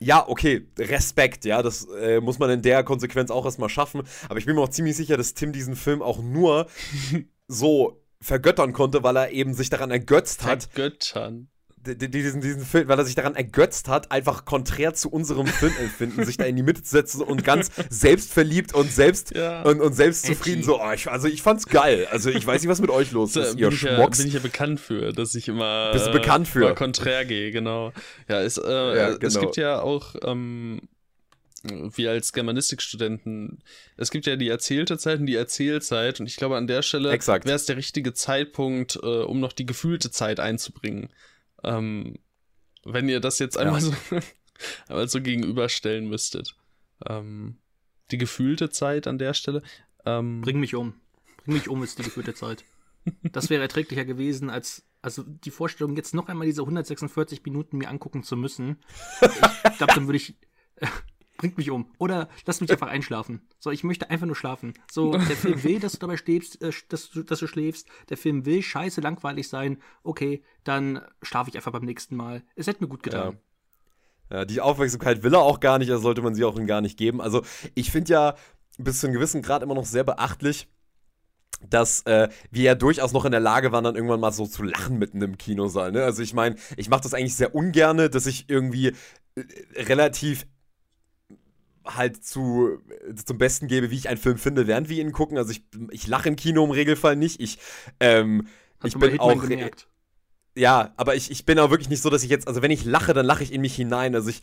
ja, 0.00 0.28
okay, 0.28 0.68
Respekt, 0.78 1.44
ja, 1.44 1.62
das 1.62 1.88
äh, 2.00 2.20
muss 2.20 2.38
man 2.38 2.50
in 2.50 2.62
der 2.62 2.84
Konsequenz 2.84 3.30
auch 3.30 3.44
erstmal 3.44 3.68
schaffen. 3.68 4.02
Aber 4.28 4.38
ich 4.38 4.46
bin 4.46 4.54
mir 4.54 4.62
auch 4.62 4.68
ziemlich 4.68 4.96
sicher, 4.96 5.16
dass 5.16 5.34
Tim 5.34 5.52
diesen 5.52 5.74
Film 5.74 6.02
auch 6.02 6.22
nur 6.22 6.68
so 7.48 8.00
vergöttern 8.20 8.72
konnte, 8.72 9.02
weil 9.02 9.16
er 9.16 9.30
eben 9.30 9.54
sich 9.54 9.70
daran 9.70 9.90
ergötzt 9.90 10.44
hat. 10.44 10.68
Vergöttern 10.72 11.48
diesen, 11.86 12.40
diesen 12.40 12.64
Film, 12.64 12.88
weil 12.88 12.98
er 12.98 13.04
sich 13.04 13.14
daran 13.14 13.34
ergötzt 13.34 13.88
hat, 13.88 14.10
einfach 14.10 14.44
konträr 14.44 14.94
zu 14.94 15.10
unserem 15.10 15.46
Filmempfinden, 15.46 16.24
sich 16.24 16.36
da 16.36 16.44
in 16.44 16.56
die 16.56 16.62
Mitte 16.62 16.82
zu 16.82 16.90
setzen 16.90 17.22
und 17.22 17.44
ganz 17.44 17.70
selbstverliebt 17.90 18.74
und 18.74 18.90
selbst 18.90 19.34
ja. 19.34 19.62
und, 19.62 19.80
und 19.80 19.92
selbstzufrieden 19.94 20.62
so, 20.62 20.80
oh, 20.80 20.92
ich, 20.92 21.10
also 21.10 21.28
ich 21.28 21.42
fand's 21.42 21.66
geil. 21.66 22.06
Also 22.10 22.30
ich 22.30 22.46
weiß 22.46 22.62
nicht, 22.62 22.70
was 22.70 22.80
mit 22.80 22.90
euch 22.90 23.12
los 23.12 23.36
ist, 23.36 23.56
ihr 23.56 23.68
ich 23.68 23.82
Ja, 23.82 24.06
bin 24.06 24.26
ich 24.26 24.34
ja 24.34 24.40
bekannt 24.40 24.80
für, 24.80 25.12
dass 25.12 25.34
ich 25.34 25.48
immer, 25.48 25.92
Bist 25.92 26.06
du 26.06 26.12
bekannt 26.12 26.48
für? 26.48 26.74
konträr 26.74 27.24
gehe, 27.24 27.50
genau. 27.50 27.92
Ja, 28.28 28.40
es, 28.40 28.58
äh, 28.58 28.70
ja, 28.70 29.10
genau. 29.10 29.26
es 29.26 29.38
gibt 29.38 29.56
ja 29.56 29.80
auch, 29.80 30.14
ähm, 30.22 30.80
wir 31.64 32.10
als 32.10 32.32
Germanistikstudenten, 32.32 33.62
es 33.96 34.10
gibt 34.10 34.26
ja 34.26 34.36
die 34.36 34.48
erzählte 34.48 34.96
Zeit 34.98 35.20
und 35.20 35.26
die 35.26 35.34
Erzählzeit 35.34 36.20
und 36.20 36.26
ich 36.26 36.36
glaube, 36.36 36.56
an 36.56 36.66
der 36.66 36.82
Stelle 36.82 37.10
wäre 37.10 37.56
es 37.56 37.66
der 37.66 37.76
richtige 37.76 38.14
Zeitpunkt, 38.14 38.96
äh, 39.02 39.06
um 39.06 39.40
noch 39.40 39.52
die 39.52 39.66
gefühlte 39.66 40.10
Zeit 40.10 40.40
einzubringen. 40.40 41.10
Ähm, 41.64 42.18
wenn 42.84 43.08
ihr 43.08 43.20
das 43.20 43.38
jetzt 43.38 43.56
einmal, 43.56 43.80
ja. 43.80 43.86
so, 43.86 44.20
einmal 44.88 45.08
so 45.08 45.20
gegenüberstellen 45.20 46.08
müsstet. 46.08 46.56
Ähm, 47.06 47.58
die 48.10 48.18
gefühlte 48.18 48.70
Zeit 48.70 49.06
an 49.06 49.18
der 49.18 49.34
Stelle. 49.34 49.62
Ähm, 50.04 50.40
Bring 50.40 50.60
mich 50.60 50.74
um. 50.74 50.94
Bring 51.44 51.54
mich 51.54 51.68
um 51.68 51.82
ist 51.82 51.98
die 51.98 52.02
gefühlte 52.02 52.34
Zeit. 52.34 52.64
Das 53.22 53.48
wäre 53.48 53.62
erträglicher 53.62 54.04
gewesen, 54.04 54.50
als 54.50 54.84
also 55.00 55.22
die 55.22 55.50
Vorstellung, 55.50 55.96
jetzt 55.96 56.14
noch 56.14 56.28
einmal 56.28 56.46
diese 56.46 56.62
146 56.62 57.44
Minuten 57.44 57.78
mir 57.78 57.88
angucken 57.88 58.22
zu 58.22 58.36
müssen. 58.36 58.78
Ich 59.20 59.78
glaube, 59.78 59.94
dann 59.94 60.06
würde 60.06 60.16
ich 60.16 60.34
bringt 61.38 61.56
mich 61.56 61.70
um. 61.70 61.90
Oder 61.96 62.28
lass 62.44 62.60
mich 62.60 62.70
einfach 62.70 62.88
einschlafen. 62.88 63.40
So, 63.58 63.70
ich 63.70 63.84
möchte 63.84 64.10
einfach 64.10 64.26
nur 64.26 64.36
schlafen. 64.36 64.74
So, 64.90 65.12
der 65.12 65.20
Film 65.36 65.62
will, 65.64 65.80
dass 65.80 65.92
du 65.92 65.98
dabei 65.98 66.18
stehst, 66.18 66.60
äh, 66.60 66.72
dass, 66.90 67.08
du, 67.08 67.22
dass 67.22 67.38
du 67.38 67.46
schläfst. 67.46 67.88
Der 68.10 68.18
Film 68.18 68.44
will 68.44 68.62
scheiße 68.62 69.00
langweilig 69.00 69.48
sein. 69.48 69.80
Okay, 70.02 70.42
dann 70.64 71.00
schlafe 71.22 71.48
ich 71.48 71.56
einfach 71.56 71.72
beim 71.72 71.84
nächsten 71.84 72.16
Mal. 72.16 72.42
Es 72.56 72.66
hätte 72.66 72.82
mir 72.82 72.88
gut 72.88 73.02
getan. 73.02 73.38
Ja. 74.30 74.38
ja 74.38 74.44
die 74.44 74.60
Aufmerksamkeit 74.60 75.22
will 75.22 75.32
er 75.32 75.40
auch 75.40 75.60
gar 75.60 75.78
nicht, 75.78 75.90
also 75.90 76.02
sollte 76.02 76.20
man 76.20 76.34
sie 76.34 76.44
auch 76.44 76.58
ihm 76.58 76.66
gar 76.66 76.82
nicht 76.82 76.98
geben. 76.98 77.22
Also, 77.22 77.42
ich 77.74 77.90
finde 77.90 78.12
ja 78.12 78.34
bis 78.76 79.00
zu 79.00 79.06
einem 79.06 79.14
gewissen 79.14 79.40
Grad 79.40 79.62
immer 79.62 79.74
noch 79.74 79.86
sehr 79.86 80.04
beachtlich, 80.04 80.68
dass 81.68 82.02
äh, 82.02 82.28
wir 82.50 82.62
ja 82.62 82.74
durchaus 82.74 83.12
noch 83.12 83.24
in 83.24 83.32
der 83.32 83.40
Lage 83.40 83.72
waren, 83.72 83.84
dann 83.84 83.96
irgendwann 83.96 84.20
mal 84.20 84.32
so 84.32 84.46
zu 84.46 84.62
lachen 84.62 84.98
mitten 84.98 85.22
im 85.22 85.38
Kinosaal. 85.38 85.92
Ne? 85.92 86.04
Also 86.04 86.22
ich 86.22 86.34
meine, 86.34 86.56
ich 86.76 86.88
mache 86.88 87.02
das 87.02 87.14
eigentlich 87.14 87.34
sehr 87.34 87.54
ungerne, 87.54 88.10
dass 88.10 88.26
ich 88.26 88.48
irgendwie 88.48 88.88
äh, 89.34 89.42
relativ 89.76 90.46
halt 91.88 92.24
zu, 92.24 92.78
zum 93.24 93.38
Besten 93.38 93.66
gebe, 93.66 93.90
wie 93.90 93.96
ich 93.96 94.08
einen 94.08 94.18
Film 94.18 94.38
finde, 94.38 94.66
während 94.66 94.88
wir 94.88 95.00
ihn 95.00 95.12
gucken. 95.12 95.38
Also 95.38 95.50
ich, 95.50 95.62
ich 95.90 96.06
lache 96.06 96.28
im 96.28 96.36
Kino 96.36 96.64
im 96.64 96.70
Regelfall 96.70 97.16
nicht. 97.16 97.40
Ich, 97.40 97.58
ähm, 98.00 98.46
ich 98.84 98.96
bin 98.96 99.18
auch. 99.20 99.40
Gemerkt? 99.40 99.88
Ja, 100.58 100.92
aber 100.96 101.14
ich, 101.14 101.30
ich 101.30 101.44
bin 101.44 101.58
auch 101.60 101.70
wirklich 101.70 101.88
nicht 101.88 102.02
so, 102.02 102.10
dass 102.10 102.24
ich 102.24 102.30
jetzt, 102.30 102.48
also 102.48 102.62
wenn 102.62 102.72
ich 102.72 102.84
lache, 102.84 103.14
dann 103.14 103.24
lache 103.24 103.44
ich 103.44 103.52
in 103.52 103.60
mich 103.60 103.76
hinein. 103.76 104.16
Also 104.16 104.28
ich 104.28 104.40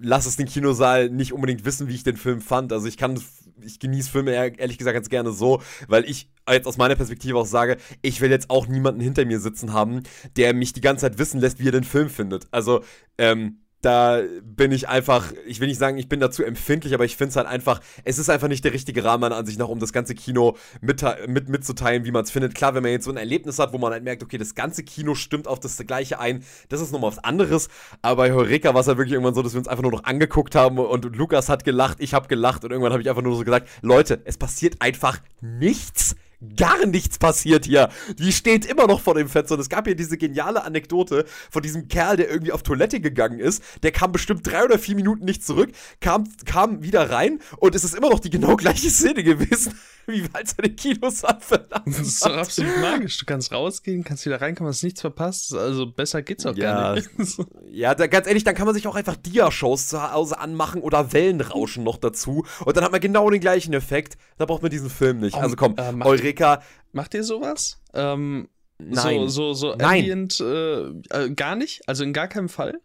lasse 0.00 0.28
es 0.28 0.36
den 0.36 0.46
Kinosaal 0.46 1.10
nicht 1.10 1.34
unbedingt 1.34 1.66
wissen, 1.66 1.88
wie 1.88 1.94
ich 1.94 2.04
den 2.04 2.16
Film 2.16 2.40
fand. 2.40 2.72
Also 2.72 2.88
ich 2.88 2.96
kann, 2.96 3.20
ich 3.62 3.78
genieße 3.78 4.10
Filme 4.10 4.32
ehrlich 4.32 4.78
gesagt 4.78 4.94
ganz 4.94 5.10
gerne 5.10 5.30
so, 5.30 5.60
weil 5.86 6.08
ich 6.08 6.30
jetzt 6.50 6.66
aus 6.66 6.78
meiner 6.78 6.96
Perspektive 6.96 7.36
auch 7.36 7.44
sage, 7.44 7.76
ich 8.00 8.22
will 8.22 8.30
jetzt 8.30 8.48
auch 8.48 8.66
niemanden 8.66 9.02
hinter 9.02 9.26
mir 9.26 9.40
sitzen 9.40 9.74
haben, 9.74 10.04
der 10.36 10.54
mich 10.54 10.72
die 10.72 10.80
ganze 10.80 11.02
Zeit 11.02 11.18
wissen 11.18 11.38
lässt, 11.38 11.58
wie 11.58 11.68
er 11.68 11.72
den 11.72 11.84
Film 11.84 12.08
findet. 12.08 12.48
Also, 12.50 12.82
ähm, 13.18 13.60
da 13.80 14.22
bin 14.42 14.72
ich 14.72 14.88
einfach, 14.88 15.32
ich 15.46 15.60
will 15.60 15.68
nicht 15.68 15.78
sagen, 15.78 15.98
ich 15.98 16.08
bin 16.08 16.18
dazu 16.18 16.42
empfindlich, 16.42 16.94
aber 16.94 17.04
ich 17.04 17.16
finde 17.16 17.30
es 17.30 17.36
halt 17.36 17.46
einfach, 17.46 17.80
es 18.04 18.18
ist 18.18 18.28
einfach 18.28 18.48
nicht 18.48 18.64
der 18.64 18.72
richtige 18.72 19.04
Rahmen 19.04 19.20
meiner 19.20 19.36
Ansicht 19.36 19.58
nach, 19.58 19.68
um 19.68 19.78
das 19.78 19.92
ganze 19.92 20.14
Kino 20.14 20.56
mit, 20.80 21.04
mit, 21.28 21.48
mitzuteilen, 21.48 22.04
wie 22.04 22.10
man 22.10 22.24
es 22.24 22.30
findet. 22.30 22.54
Klar, 22.54 22.74
wenn 22.74 22.82
man 22.82 22.92
jetzt 22.92 23.04
so 23.04 23.10
ein 23.10 23.16
Erlebnis 23.16 23.58
hat, 23.58 23.72
wo 23.72 23.78
man 23.78 23.92
halt 23.92 24.02
merkt, 24.02 24.22
okay, 24.22 24.38
das 24.38 24.54
ganze 24.54 24.82
Kino 24.82 25.14
stimmt 25.14 25.46
auf 25.46 25.60
das 25.60 25.76
gleiche 25.86 26.18
ein, 26.18 26.44
das 26.68 26.80
ist 26.80 26.92
nochmal 26.92 27.12
was 27.12 27.22
anderes. 27.22 27.68
Aber 28.02 28.22
bei 28.22 28.32
Heureka 28.32 28.74
war 28.74 28.80
es 28.80 28.88
halt 28.88 28.98
wirklich 28.98 29.12
irgendwann 29.12 29.34
so, 29.34 29.42
dass 29.42 29.54
wir 29.54 29.58
uns 29.58 29.68
einfach 29.68 29.82
nur 29.82 29.92
noch 29.92 30.04
angeguckt 30.04 30.54
haben 30.54 30.78
und 30.78 31.16
Lukas 31.16 31.48
hat 31.48 31.64
gelacht, 31.64 31.98
ich 32.00 32.14
habe 32.14 32.26
gelacht 32.26 32.64
und 32.64 32.72
irgendwann 32.72 32.92
habe 32.92 33.02
ich 33.02 33.08
einfach 33.08 33.22
nur 33.22 33.36
so 33.36 33.44
gesagt, 33.44 33.68
Leute, 33.82 34.20
es 34.24 34.36
passiert 34.38 34.80
einfach 34.80 35.20
nichts 35.40 36.16
gar 36.56 36.86
nichts 36.86 37.18
passiert 37.18 37.64
hier. 37.64 37.88
Die 38.18 38.32
steht 38.32 38.64
immer 38.64 38.86
noch 38.86 39.00
vor 39.00 39.14
dem 39.14 39.28
Fenster. 39.28 39.54
Und 39.54 39.60
es 39.60 39.68
gab 39.68 39.86
hier 39.86 39.96
diese 39.96 40.16
geniale 40.16 40.64
Anekdote 40.64 41.24
von 41.50 41.62
diesem 41.62 41.88
Kerl, 41.88 42.16
der 42.16 42.30
irgendwie 42.30 42.52
auf 42.52 42.62
Toilette 42.62 43.00
gegangen 43.00 43.40
ist. 43.40 43.62
Der 43.82 43.90
kam 43.90 44.12
bestimmt 44.12 44.46
drei 44.46 44.64
oder 44.64 44.78
vier 44.78 44.94
Minuten 44.94 45.24
nicht 45.24 45.44
zurück, 45.44 45.70
kam, 46.00 46.28
kam 46.44 46.82
wieder 46.82 47.10
rein 47.10 47.40
und 47.58 47.74
es 47.74 47.84
ist 47.84 47.94
immer 47.94 48.10
noch 48.10 48.20
die 48.20 48.30
genau 48.30 48.56
gleiche 48.56 48.90
Szene 48.90 49.22
gewesen, 49.24 49.74
wie 50.06 50.24
als 50.32 50.54
er 50.54 50.62
den 50.62 50.76
Kinosaal 50.76 51.38
verlassen 51.40 51.82
Das 51.86 51.98
ist 52.00 52.24
doch 52.24 52.36
absolut 52.36 52.80
magisch. 52.80 53.18
Du 53.18 53.26
kannst 53.26 53.52
rausgehen, 53.52 54.04
kannst 54.04 54.24
wieder 54.24 54.40
reinkommen, 54.40 54.70
hast 54.70 54.82
nichts 54.82 55.00
verpasst. 55.00 55.54
Also 55.54 55.86
besser 55.90 56.22
geht's 56.22 56.46
auch 56.46 56.56
ja, 56.56 56.72
gar 56.72 56.94
nicht. 56.94 57.10
ja, 57.72 57.94
da, 57.94 58.06
ganz 58.06 58.26
ehrlich, 58.26 58.44
dann 58.44 58.54
kann 58.54 58.66
man 58.66 58.74
sich 58.74 58.86
auch 58.86 58.96
einfach 58.96 59.16
Dia-Shows 59.16 59.88
zu 59.88 60.12
Hause 60.12 60.38
anmachen 60.38 60.80
oder 60.80 61.12
Wellenrauschen 61.12 61.84
noch 61.84 61.98
dazu. 61.98 62.44
Und 62.64 62.76
dann 62.76 62.84
hat 62.84 62.92
man 62.92 63.00
genau 63.00 63.28
den 63.28 63.40
gleichen 63.40 63.74
Effekt. 63.74 64.16
Da 64.38 64.46
braucht 64.46 64.62
man 64.62 64.70
diesen 64.70 64.90
Film 64.90 65.20
nicht. 65.20 65.34
also 65.34 65.56
komm, 65.56 65.74
äh, 65.76 66.04
eure 66.04 66.27
Eureka. 66.28 66.62
Macht 66.92 67.14
ihr 67.14 67.24
sowas? 67.24 67.80
Ähm, 67.94 68.48
Nein. 68.78 69.28
So, 69.28 69.28
so, 69.28 69.54
so 69.54 69.74
Nein. 69.74 70.00
Ambient, 70.00 70.40
äh, 70.40 70.82
äh, 71.10 71.30
gar 71.34 71.56
nicht? 71.56 71.88
Also 71.88 72.04
in 72.04 72.12
gar 72.12 72.28
keinem 72.28 72.48
Fall? 72.48 72.80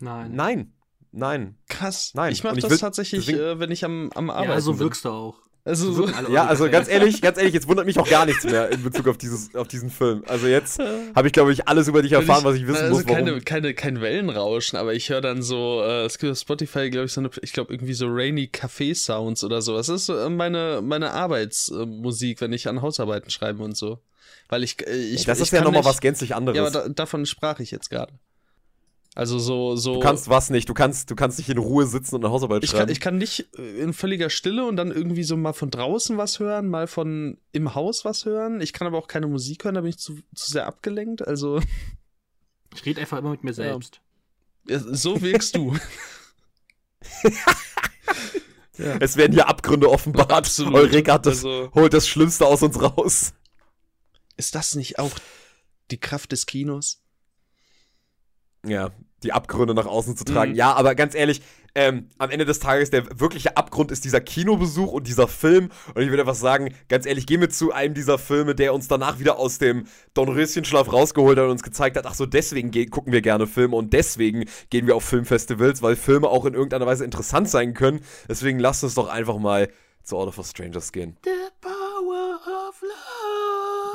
Nein. 0.00 0.32
Nein. 0.34 0.72
Nein. 1.12 1.56
Krass. 1.68 2.12
Nein. 2.14 2.32
Ich 2.32 2.42
mache 2.42 2.56
das 2.56 2.70
will, 2.70 2.78
tatsächlich, 2.78 3.28
äh, 3.28 3.58
wenn 3.58 3.70
ich 3.70 3.84
am, 3.84 4.10
am 4.14 4.30
Arbeiten 4.30 4.52
Ja, 4.52 4.60
so 4.60 4.78
wirkst 4.78 5.04
du 5.04 5.10
auch. 5.10 5.38
Also 5.62 5.92
so, 5.92 6.08
ja, 6.32 6.46
also 6.46 6.70
ganz 6.70 6.88
ehrlich, 6.88 7.20
ganz 7.20 7.36
ehrlich, 7.36 7.52
jetzt 7.52 7.68
wundert 7.68 7.84
mich 7.84 7.98
auch 7.98 8.08
gar 8.08 8.24
nichts 8.24 8.44
mehr 8.44 8.70
in 8.70 8.82
Bezug 8.82 9.06
auf 9.08 9.18
dieses, 9.18 9.54
auf 9.54 9.68
diesen 9.68 9.90
Film. 9.90 10.24
Also 10.26 10.46
jetzt 10.46 10.78
habe 11.14 11.26
ich, 11.26 11.34
glaube 11.34 11.52
ich, 11.52 11.68
alles 11.68 11.86
über 11.86 12.00
dich 12.00 12.12
erfahren, 12.12 12.38
ich, 12.40 12.44
was 12.44 12.56
ich 12.56 12.66
wissen 12.66 12.84
also 12.84 12.96
muss. 12.96 13.04
Warum. 13.06 13.26
Keine, 13.26 13.40
keine, 13.42 13.74
kein 13.74 14.00
Wellenrauschen, 14.00 14.78
aber 14.78 14.94
ich 14.94 15.10
höre 15.10 15.20
dann 15.20 15.42
so, 15.42 15.82
äh, 15.82 16.04
es 16.06 16.18
gibt 16.18 16.32
auf 16.32 16.38
Spotify, 16.38 16.88
glaube 16.88 17.06
ich, 17.06 17.12
so 17.12 17.20
eine, 17.20 17.30
ich 17.42 17.52
glaube 17.52 17.74
irgendwie 17.74 17.92
so 17.92 18.06
rainy 18.08 18.50
Café 18.52 18.94
Sounds 18.94 19.44
oder 19.44 19.60
sowas. 19.60 19.88
Das 19.88 20.02
ist 20.02 20.08
äh, 20.08 20.30
meine, 20.30 20.80
meine 20.82 21.10
Arbeitsmusik, 21.12 22.40
wenn 22.40 22.54
ich 22.54 22.66
an 22.66 22.80
Hausarbeiten 22.80 23.30
schreibe 23.30 23.62
und 23.62 23.76
so. 23.76 23.98
Weil 24.48 24.64
ich, 24.64 24.86
äh, 24.86 24.96
ich 24.96 25.26
Das 25.26 25.40
ist 25.40 25.48
ich 25.48 25.58
ja 25.58 25.62
nochmal 25.62 25.84
was 25.84 26.00
gänzlich 26.00 26.34
anderes. 26.34 26.56
Ja, 26.56 26.62
aber 26.62 26.70
da, 26.70 26.88
davon 26.88 27.26
sprach 27.26 27.60
ich 27.60 27.70
jetzt 27.70 27.90
gerade. 27.90 28.14
Also 29.14 29.38
so, 29.40 29.74
so. 29.74 29.94
Du 29.94 30.00
kannst 30.00 30.28
was 30.28 30.50
nicht. 30.50 30.68
Du 30.68 30.74
kannst, 30.74 31.10
du 31.10 31.16
kannst 31.16 31.38
nicht 31.38 31.48
in 31.48 31.58
Ruhe 31.58 31.86
sitzen 31.86 32.14
und 32.14 32.24
eine 32.24 32.32
Hausarbeit 32.32 32.62
ich 32.62 32.70
schreiben. 32.70 32.86
Kann, 32.86 32.92
ich 32.92 33.00
kann 33.00 33.18
nicht 33.18 33.48
äh, 33.58 33.80
in 33.80 33.92
völliger 33.92 34.30
Stille 34.30 34.64
und 34.64 34.76
dann 34.76 34.92
irgendwie 34.92 35.24
so 35.24 35.36
mal 35.36 35.52
von 35.52 35.70
draußen 35.70 36.16
was 36.16 36.38
hören, 36.38 36.68
mal 36.68 36.86
von 36.86 37.38
im 37.52 37.74
Haus 37.74 38.04
was 38.04 38.24
hören. 38.24 38.60
Ich 38.60 38.72
kann 38.72 38.86
aber 38.86 38.98
auch 38.98 39.08
keine 39.08 39.26
Musik 39.26 39.64
hören, 39.64 39.74
da 39.74 39.80
bin 39.80 39.90
ich 39.90 39.98
zu, 39.98 40.18
zu 40.34 40.50
sehr 40.50 40.66
abgelenkt. 40.66 41.26
Also. 41.26 41.60
Ich 42.72 42.86
rede 42.86 43.00
einfach 43.00 43.18
immer 43.18 43.30
mit 43.30 43.42
mir 43.42 43.52
selbst. 43.52 44.00
Ja, 44.68 44.78
so 44.78 45.20
wirkst 45.22 45.56
du. 45.56 45.76
ja. 48.78 48.96
Es 49.00 49.16
werden 49.16 49.32
hier 49.32 49.48
Abgründe 49.48 49.90
offenbart. 49.90 50.30
Absolut. 50.30 50.74
Eureka 50.74 51.14
hat 51.14 51.26
das, 51.26 51.44
also, 51.44 51.72
holt 51.74 51.92
das 51.92 52.06
Schlimmste 52.06 52.46
aus 52.46 52.62
uns 52.62 52.80
raus. 52.80 53.32
Ist 54.36 54.54
das 54.54 54.76
nicht 54.76 55.00
auch 55.00 55.10
die 55.90 55.98
Kraft 55.98 56.30
des 56.30 56.46
Kinos? 56.46 57.02
Ja, 58.66 58.90
die 59.22 59.32
Abgründe 59.32 59.74
nach 59.74 59.86
außen 59.86 60.16
zu 60.16 60.24
tragen. 60.24 60.52
Mhm. 60.52 60.56
Ja, 60.56 60.72
aber 60.72 60.94
ganz 60.94 61.14
ehrlich, 61.14 61.42
ähm, 61.74 62.08
am 62.18 62.30
Ende 62.30 62.44
des 62.44 62.58
Tages, 62.58 62.90
der 62.90 63.20
wirkliche 63.20 63.56
Abgrund 63.56 63.92
ist 63.92 64.04
dieser 64.04 64.20
Kinobesuch 64.20 64.92
und 64.92 65.06
dieser 65.06 65.28
Film. 65.28 65.70
Und 65.94 66.02
ich 66.02 66.08
würde 66.08 66.22
einfach 66.22 66.34
sagen, 66.34 66.74
ganz 66.88 67.06
ehrlich, 67.06 67.26
gehen 67.26 67.40
wir 67.40 67.50
zu 67.50 67.72
einem 67.72 67.94
dieser 67.94 68.18
Filme, 68.18 68.54
der 68.54 68.74
uns 68.74 68.88
danach 68.88 69.18
wieder 69.18 69.38
aus 69.38 69.58
dem 69.58 69.84
Dornröschenschlaf 70.14 70.92
rausgeholt 70.92 71.38
hat 71.38 71.44
und 71.44 71.52
uns 71.52 71.62
gezeigt 71.62 71.96
hat, 71.96 72.06
ach 72.06 72.14
so, 72.14 72.26
deswegen 72.26 72.70
gucken 72.90 73.12
wir 73.12 73.22
gerne 73.22 73.46
Filme 73.46 73.76
und 73.76 73.92
deswegen 73.92 74.46
gehen 74.70 74.86
wir 74.86 74.96
auf 74.96 75.04
Filmfestivals, 75.04 75.82
weil 75.82 75.96
Filme 75.96 76.28
auch 76.28 76.44
in 76.44 76.54
irgendeiner 76.54 76.86
Weise 76.86 77.04
interessant 77.04 77.48
sein 77.48 77.74
können. 77.74 78.00
Deswegen 78.28 78.58
lasst 78.58 78.82
uns 78.82 78.94
doch 78.94 79.08
einfach 79.08 79.38
mal 79.38 79.68
zu 80.02 80.16
Order 80.16 80.32
for 80.32 80.44
Strangers 80.44 80.92
gehen. 80.92 81.16
Of 81.24 81.64
love. 81.64 81.79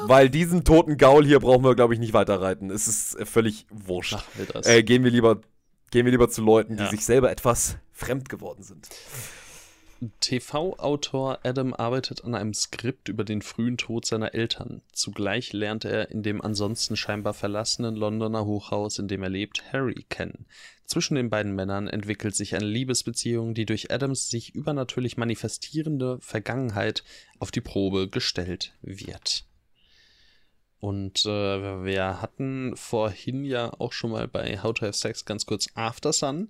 Weil 0.03 0.29
diesen 0.29 0.63
toten 0.63 0.97
Gaul 0.97 1.25
hier 1.25 1.39
brauchen 1.39 1.63
wir, 1.63 1.75
glaube 1.75 1.93
ich, 1.93 1.99
nicht 1.99 2.13
weiter 2.13 2.41
reiten. 2.41 2.69
Es 2.69 2.87
ist 2.87 3.15
äh, 3.19 3.25
völlig 3.25 3.65
wurscht. 3.71 4.15
Ach, 4.15 4.65
äh, 4.65 4.83
gehen 4.83 5.03
wir 5.03 5.11
lieber 5.11 5.41
Gehen 5.95 6.05
wir 6.05 6.11
lieber 6.11 6.29
zu 6.29 6.41
Leuten, 6.41 6.75
die 6.75 6.85
sich 6.87 7.05
selber 7.05 7.31
etwas 7.31 7.77
fremd 7.93 8.27
geworden 8.27 8.63
sind. 8.63 8.89
TV-Autor 10.19 11.39
Adam 11.43 11.73
arbeitet 11.73 12.25
an 12.25 12.35
einem 12.35 12.53
Skript 12.53 13.07
über 13.07 13.23
den 13.23 13.41
frühen 13.41 13.77
Tod 13.77 14.05
seiner 14.05 14.33
Eltern. 14.33 14.81
Zugleich 14.91 15.53
lernt 15.53 15.85
er 15.85 16.11
in 16.11 16.21
dem 16.21 16.41
ansonsten 16.41 16.97
scheinbar 16.97 17.33
verlassenen 17.33 17.95
Londoner 17.95 18.45
Hochhaus, 18.45 18.99
in 18.99 19.07
dem 19.07 19.23
er 19.23 19.29
lebt, 19.29 19.71
Harry 19.71 20.05
kennen. 20.09 20.47
Zwischen 20.85 21.15
den 21.15 21.29
beiden 21.29 21.55
Männern 21.55 21.87
entwickelt 21.87 22.35
sich 22.35 22.55
eine 22.55 22.65
Liebesbeziehung, 22.65 23.53
die 23.53 23.65
durch 23.65 23.89
Adams 23.91 24.27
sich 24.27 24.53
übernatürlich 24.53 25.15
manifestierende 25.15 26.19
Vergangenheit 26.19 27.05
auf 27.39 27.51
die 27.51 27.61
Probe 27.61 28.09
gestellt 28.09 28.73
wird. 28.81 29.45
Und 30.85 31.25
äh, 31.25 31.83
wir 31.83 32.21
hatten 32.21 32.75
vorhin 32.75 33.43
ja 33.43 33.73
auch 33.79 33.91
schon 33.91 34.11
mal 34.11 34.27
bei 34.27 34.61
How 34.61 34.71
to 34.71 34.85
Have 34.85 34.93
Sex 34.93 35.25
ganz 35.25 35.47
kurz 35.47 35.67
After 35.73 36.13
Sun. 36.13 36.49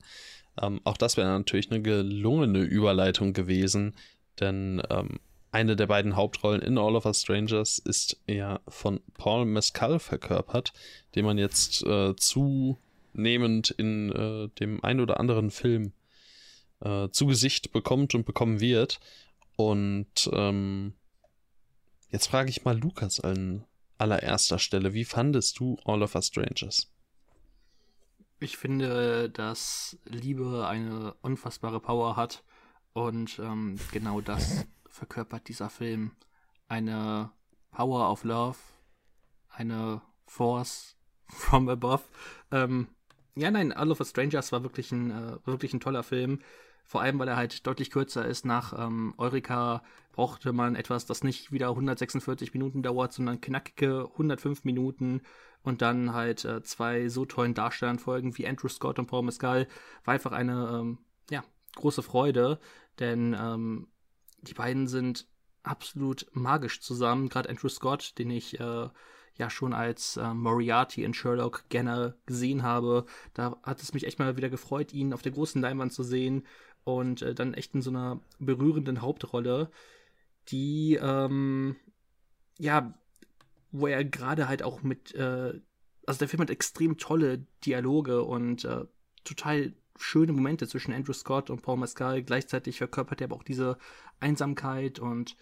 Ähm, 0.62 0.82
auch 0.84 0.98
das 0.98 1.16
wäre 1.16 1.30
natürlich 1.30 1.72
eine 1.72 1.82
gelungene 1.82 2.60
Überleitung 2.60 3.32
gewesen, 3.32 3.96
denn 4.42 4.84
ähm, 4.90 5.22
eine 5.54 5.78
der 5.78 5.88
beiden 5.88 6.18
Hauptrollen 6.18 6.62
in 6.62 6.78
All 6.78 6.98
of 6.98 7.06
Us 7.06 7.22
Strangers 7.22 7.80
ist 7.80 8.20
ja 8.28 8.60
von 8.68 9.00
Paul 9.14 9.46
Mescal 9.46 10.00
verkörpert, 10.00 10.74
den 11.16 11.24
man 11.24 11.38
jetzt 11.38 11.86
äh, 11.86 12.14
zunehmend 12.18 13.70
in 13.70 14.12
äh, 14.12 14.50
dem 14.60 14.84
ein 14.84 15.00
oder 15.00 15.18
anderen 15.18 15.50
Film 15.50 15.94
äh, 16.82 17.08
zu 17.08 17.26
Gesicht 17.26 17.72
bekommt 17.72 18.16
und 18.16 18.26
bekommen 18.26 18.60
wird. 18.60 19.00
Und 19.56 20.30
ähm, 20.34 20.92
jetzt 22.12 22.28
frage 22.28 22.50
ich 22.50 22.66
mal 22.66 22.78
Lukas 22.78 23.22
an 23.22 23.64
allererster 23.98 24.60
Stelle. 24.60 24.94
Wie 24.94 25.06
fandest 25.06 25.60
du 25.60 25.78
All 25.86 26.04
of 26.04 26.16
Us 26.16 26.28
Strangers? 26.28 26.92
Ich 28.40 28.58
finde, 28.58 29.30
dass 29.30 29.98
Liebe 30.06 30.68
eine 30.68 31.14
unfassbare 31.22 31.80
Power 31.80 32.16
hat 32.16 32.44
und 32.94 33.40
ähm, 33.40 33.78
genau 33.92 34.22
das 34.22 34.66
verkörpert 34.90 35.48
dieser 35.48 35.70
Film. 35.70 36.12
Eine 36.68 37.32
Power 37.72 38.12
of 38.12 38.24
Love, 38.24 38.58
eine 39.50 40.02
Force 40.28 40.98
from 41.28 41.70
above. 41.70 42.04
Ähm, 42.52 42.88
ja, 43.36 43.52
nein, 43.52 43.72
All 43.74 43.92
of 43.92 44.00
Us 44.00 44.10
Strangers 44.10 44.52
war 44.52 44.64
wirklich 44.64 44.92
ein, 44.92 45.12
äh, 45.12 45.38
wirklich 45.46 45.74
ein 45.74 45.80
toller 45.80 46.04
Film. 46.04 46.40
Vor 46.86 47.02
allem, 47.02 47.18
weil 47.18 47.28
er 47.28 47.36
halt 47.36 47.66
deutlich 47.66 47.90
kürzer 47.90 48.26
ist. 48.26 48.46
Nach 48.46 48.74
ähm, 48.78 49.16
Eureka 49.18 49.82
brauchte 50.12 50.54
man 50.54 50.76
etwas, 50.76 51.06
das 51.06 51.24
nicht 51.24 51.52
wieder 51.52 51.70
146 51.70 52.54
Minuten 52.54 52.84
dauert, 52.84 53.12
sondern 53.12 53.42
knackige 53.42 54.08
105 54.14 54.64
Minuten 54.64 55.22
und 55.64 55.82
dann 55.82 56.14
halt 56.14 56.46
äh, 56.46 56.62
zwei 56.62 57.10
so 57.10 57.26
tollen 57.26 57.56
Darstellern 57.56 58.00
folgen 58.00 58.38
wie 58.38 58.48
Andrew 58.48 58.70
Scott 58.70 59.00
und 59.00 59.08
Paul 59.08 59.24
Mescal. 59.24 59.68
War 60.04 60.14
einfach 60.14 60.32
eine, 60.32 60.80
ähm, 60.80 61.00
ja, 61.32 61.44
große 61.76 62.04
Freude, 62.04 62.60
denn 63.00 63.36
ähm, 63.38 63.88
die 64.42 64.54
beiden 64.54 64.88
sind 64.88 65.28
absolut 65.64 66.28
magisch 66.34 66.82
zusammen. 66.82 67.30
Gerade 67.30 67.50
Andrew 67.50 67.68
Scott, 67.68 68.14
den 68.20 68.30
ich 68.30 68.60
äh, 68.60 68.90
ja 69.38 69.50
schon 69.50 69.74
als 69.74 70.18
äh, 70.18 70.34
Moriarty 70.34 71.04
in 71.04 71.14
Sherlock 71.14 71.66
gerne 71.70 72.16
gesehen 72.26 72.64
habe. 72.64 73.06
Da 73.34 73.58
hat 73.64 73.82
es 73.82 73.94
mich 73.94 74.06
echt 74.06 74.20
mal 74.20 74.38
wieder 74.38 74.50
gefreut, 74.50 74.94
ihn 74.94 75.14
auf 75.14 75.24
der 75.24 75.34
großen 75.34 75.62
Leinwand 75.62 75.92
zu 75.92 76.04
sehen 76.04 76.46
und 76.86 77.22
äh, 77.22 77.36
dann 77.36 77.54
echt 77.54 77.76
in 77.76 77.82
so 77.82 77.90
einer 77.90 78.22
berührenden 78.40 79.02
Hauptrolle, 79.02 79.70
die, 80.48 80.98
ähm, 81.02 81.76
ja, 82.58 82.98
wo 83.72 83.88
er 83.88 84.06
gerade 84.06 84.48
halt 84.48 84.64
auch 84.64 84.84
mit, 84.84 85.14
äh, 85.16 85.60
also 86.06 86.20
der 86.20 86.30
Film 86.30 86.42
hat 86.42 86.50
extrem 86.50 86.98
tolle 86.98 87.46
Dialoge 87.66 88.24
und 88.24 88.64
äh, 88.64 88.86
total 89.26 89.74
schöne 89.98 90.32
Momente 90.32 90.68
zwischen 90.68 90.94
Andrew 90.94 91.14
Scott 91.14 91.50
und 91.50 91.64
Paul 91.64 91.78
Mescal. 91.78 92.22
Gleichzeitig 92.22 92.78
verkörpert 92.78 93.22
er 93.22 93.26
aber 93.26 93.36
auch 93.36 93.44
diese 93.44 93.78
Einsamkeit 94.20 95.00
und 95.00 95.36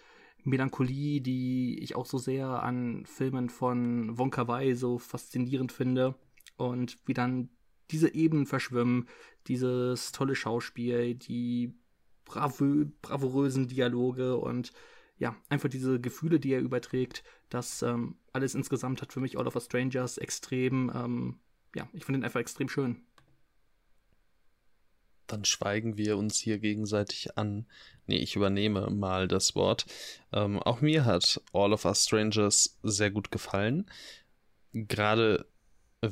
Melancholie, 0.44 1.20
die 1.20 1.78
ich 1.80 1.94
auch 1.94 2.06
so 2.06 2.18
sehr 2.18 2.46
an 2.62 3.04
Filmen 3.06 3.50
von 3.50 4.16
Wonka 4.18 4.48
Wai 4.48 4.74
so 4.74 4.98
faszinierend 4.98 5.72
finde. 5.72 6.14
Und 6.56 6.98
wie 7.06 7.14
dann 7.14 7.50
diese 7.90 8.14
Ebenen 8.14 8.46
verschwimmen, 8.46 9.08
dieses 9.46 10.12
tolle 10.12 10.34
Schauspiel, 10.34 11.14
die 11.14 11.74
bravö 12.24 12.86
bravourösen 13.02 13.68
Dialoge 13.68 14.36
und 14.36 14.72
ja, 15.18 15.36
einfach 15.48 15.68
diese 15.68 16.00
Gefühle, 16.00 16.40
die 16.40 16.52
er 16.52 16.60
überträgt, 16.60 17.22
das 17.48 17.82
ähm, 17.82 18.16
alles 18.32 18.54
insgesamt 18.54 19.00
hat 19.00 19.12
für 19.12 19.20
mich 19.20 19.38
All 19.38 19.46
of 19.46 19.54
Us 19.54 19.66
Strangers 19.66 20.18
extrem, 20.18 20.90
ähm, 20.94 21.38
ja, 21.74 21.88
ich 21.92 22.04
finde 22.04 22.20
ihn 22.20 22.24
einfach 22.24 22.40
extrem 22.40 22.68
schön. 22.68 23.02
Dann 25.26 25.44
schweigen 25.44 25.96
wir 25.96 26.18
uns 26.18 26.38
hier 26.38 26.58
gegenseitig 26.58 27.38
an. 27.38 27.66
Nee, 28.06 28.18
ich 28.18 28.36
übernehme 28.36 28.90
mal 28.90 29.26
das 29.26 29.54
Wort. 29.54 29.86
Ähm, 30.32 30.58
auch 30.58 30.80
mir 30.80 31.04
hat 31.04 31.40
All 31.52 31.72
of 31.72 31.84
Us 31.86 32.04
Strangers 32.04 32.78
sehr 32.82 33.10
gut 33.10 33.30
gefallen. 33.30 33.90
Gerade 34.72 35.46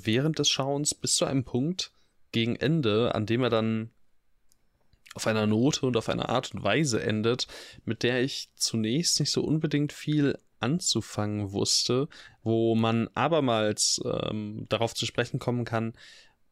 während 0.02 0.38
des 0.38 0.48
Schauens 0.48 0.94
bis 0.94 1.16
zu 1.16 1.24
einem 1.24 1.44
Punkt 1.44 1.92
gegen 2.32 2.56
Ende, 2.56 3.14
an 3.14 3.26
dem 3.26 3.42
er 3.42 3.50
dann 3.50 3.90
auf 5.14 5.26
einer 5.26 5.46
Note 5.46 5.86
und 5.86 5.96
auf 5.96 6.08
eine 6.08 6.28
Art 6.28 6.54
und 6.54 6.62
Weise 6.62 7.02
endet, 7.02 7.46
mit 7.84 8.02
der 8.02 8.22
ich 8.22 8.50
zunächst 8.54 9.20
nicht 9.20 9.30
so 9.30 9.42
unbedingt 9.42 9.92
viel 9.92 10.38
anzufangen 10.60 11.52
wusste, 11.52 12.08
wo 12.42 12.74
man 12.74 13.08
abermals 13.14 14.00
ähm, 14.04 14.66
darauf 14.68 14.94
zu 14.94 15.06
sprechen 15.06 15.38
kommen 15.38 15.64
kann 15.64 15.92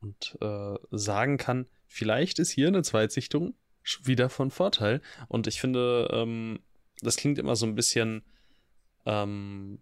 und 0.00 0.36
äh, 0.40 0.74
sagen 0.90 1.38
kann, 1.38 1.66
vielleicht 1.86 2.38
ist 2.38 2.50
hier 2.50 2.68
eine 2.68 2.82
Zweitsichtung 2.82 3.54
wieder 4.02 4.28
von 4.28 4.50
Vorteil. 4.50 5.00
Und 5.28 5.46
ich 5.46 5.60
finde, 5.60 6.10
ähm, 6.12 6.60
das 7.00 7.16
klingt 7.16 7.38
immer 7.38 7.56
so 7.56 7.66
ein 7.66 7.74
bisschen 7.74 8.22
ähm, 9.06 9.80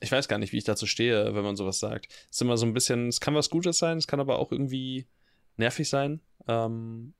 ich 0.00 0.12
weiß 0.12 0.28
gar 0.28 0.38
nicht, 0.38 0.52
wie 0.52 0.58
ich 0.58 0.64
dazu 0.64 0.86
stehe, 0.86 1.34
wenn 1.34 1.44
man 1.44 1.56
sowas 1.56 1.78
sagt. 1.78 2.08
Es 2.30 2.36
ist 2.36 2.42
immer 2.42 2.56
so 2.56 2.66
ein 2.66 2.74
bisschen, 2.74 3.08
es 3.08 3.20
kann 3.20 3.34
was 3.34 3.50
Gutes 3.50 3.78
sein, 3.78 3.98
es 3.98 4.06
kann 4.06 4.20
aber 4.20 4.38
auch 4.38 4.52
irgendwie 4.52 5.06
nervig 5.56 5.88
sein. 5.88 6.20
Ähm, 6.48 7.14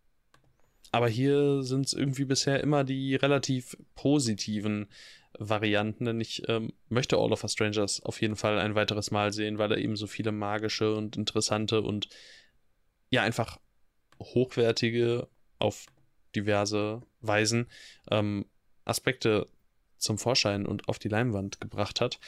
aber 0.91 1.09
hier 1.09 1.63
sind 1.63 1.87
es 1.87 1.93
irgendwie 1.93 2.25
bisher 2.25 2.61
immer 2.63 2.85
die 2.85 3.15
relativ 3.17 3.77
positiven 3.95 4.89
Varianten, 5.39 6.05
denn 6.05 6.21
ich 6.21 6.49
ähm, 6.49 6.73
möchte 6.89 7.17
All 7.17 7.33
of 7.33 7.43
Us 7.43 7.53
Strangers 7.53 8.01
auf 8.03 8.21
jeden 8.21 8.37
Fall 8.37 8.59
ein 8.59 8.75
weiteres 8.75 9.11
Mal 9.11 9.33
sehen, 9.33 9.59
weil 9.59 9.73
er 9.73 9.79
eben 9.79 9.97
so 9.97 10.07
viele 10.07 10.31
magische 10.31 10.95
und 10.95 11.17
interessante 11.17 11.81
und 11.81 12.09
ja, 13.11 13.23
einfach 13.23 13.59
hochwertige 14.21 15.29
auf 15.59 15.87
diverse 16.37 17.03
Weisen 17.21 17.67
ähm, 18.11 18.47
Aspekte 18.85 19.49
zum 19.99 20.19
Vorschein 20.19 20.67
und 20.67 20.89
auf 20.89 20.99
die 20.99 21.09
Leinwand 21.09 21.61
gebracht 21.61 22.01
hat. 22.01 22.21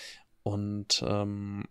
Und 0.47 1.03
ähm, 1.05 1.65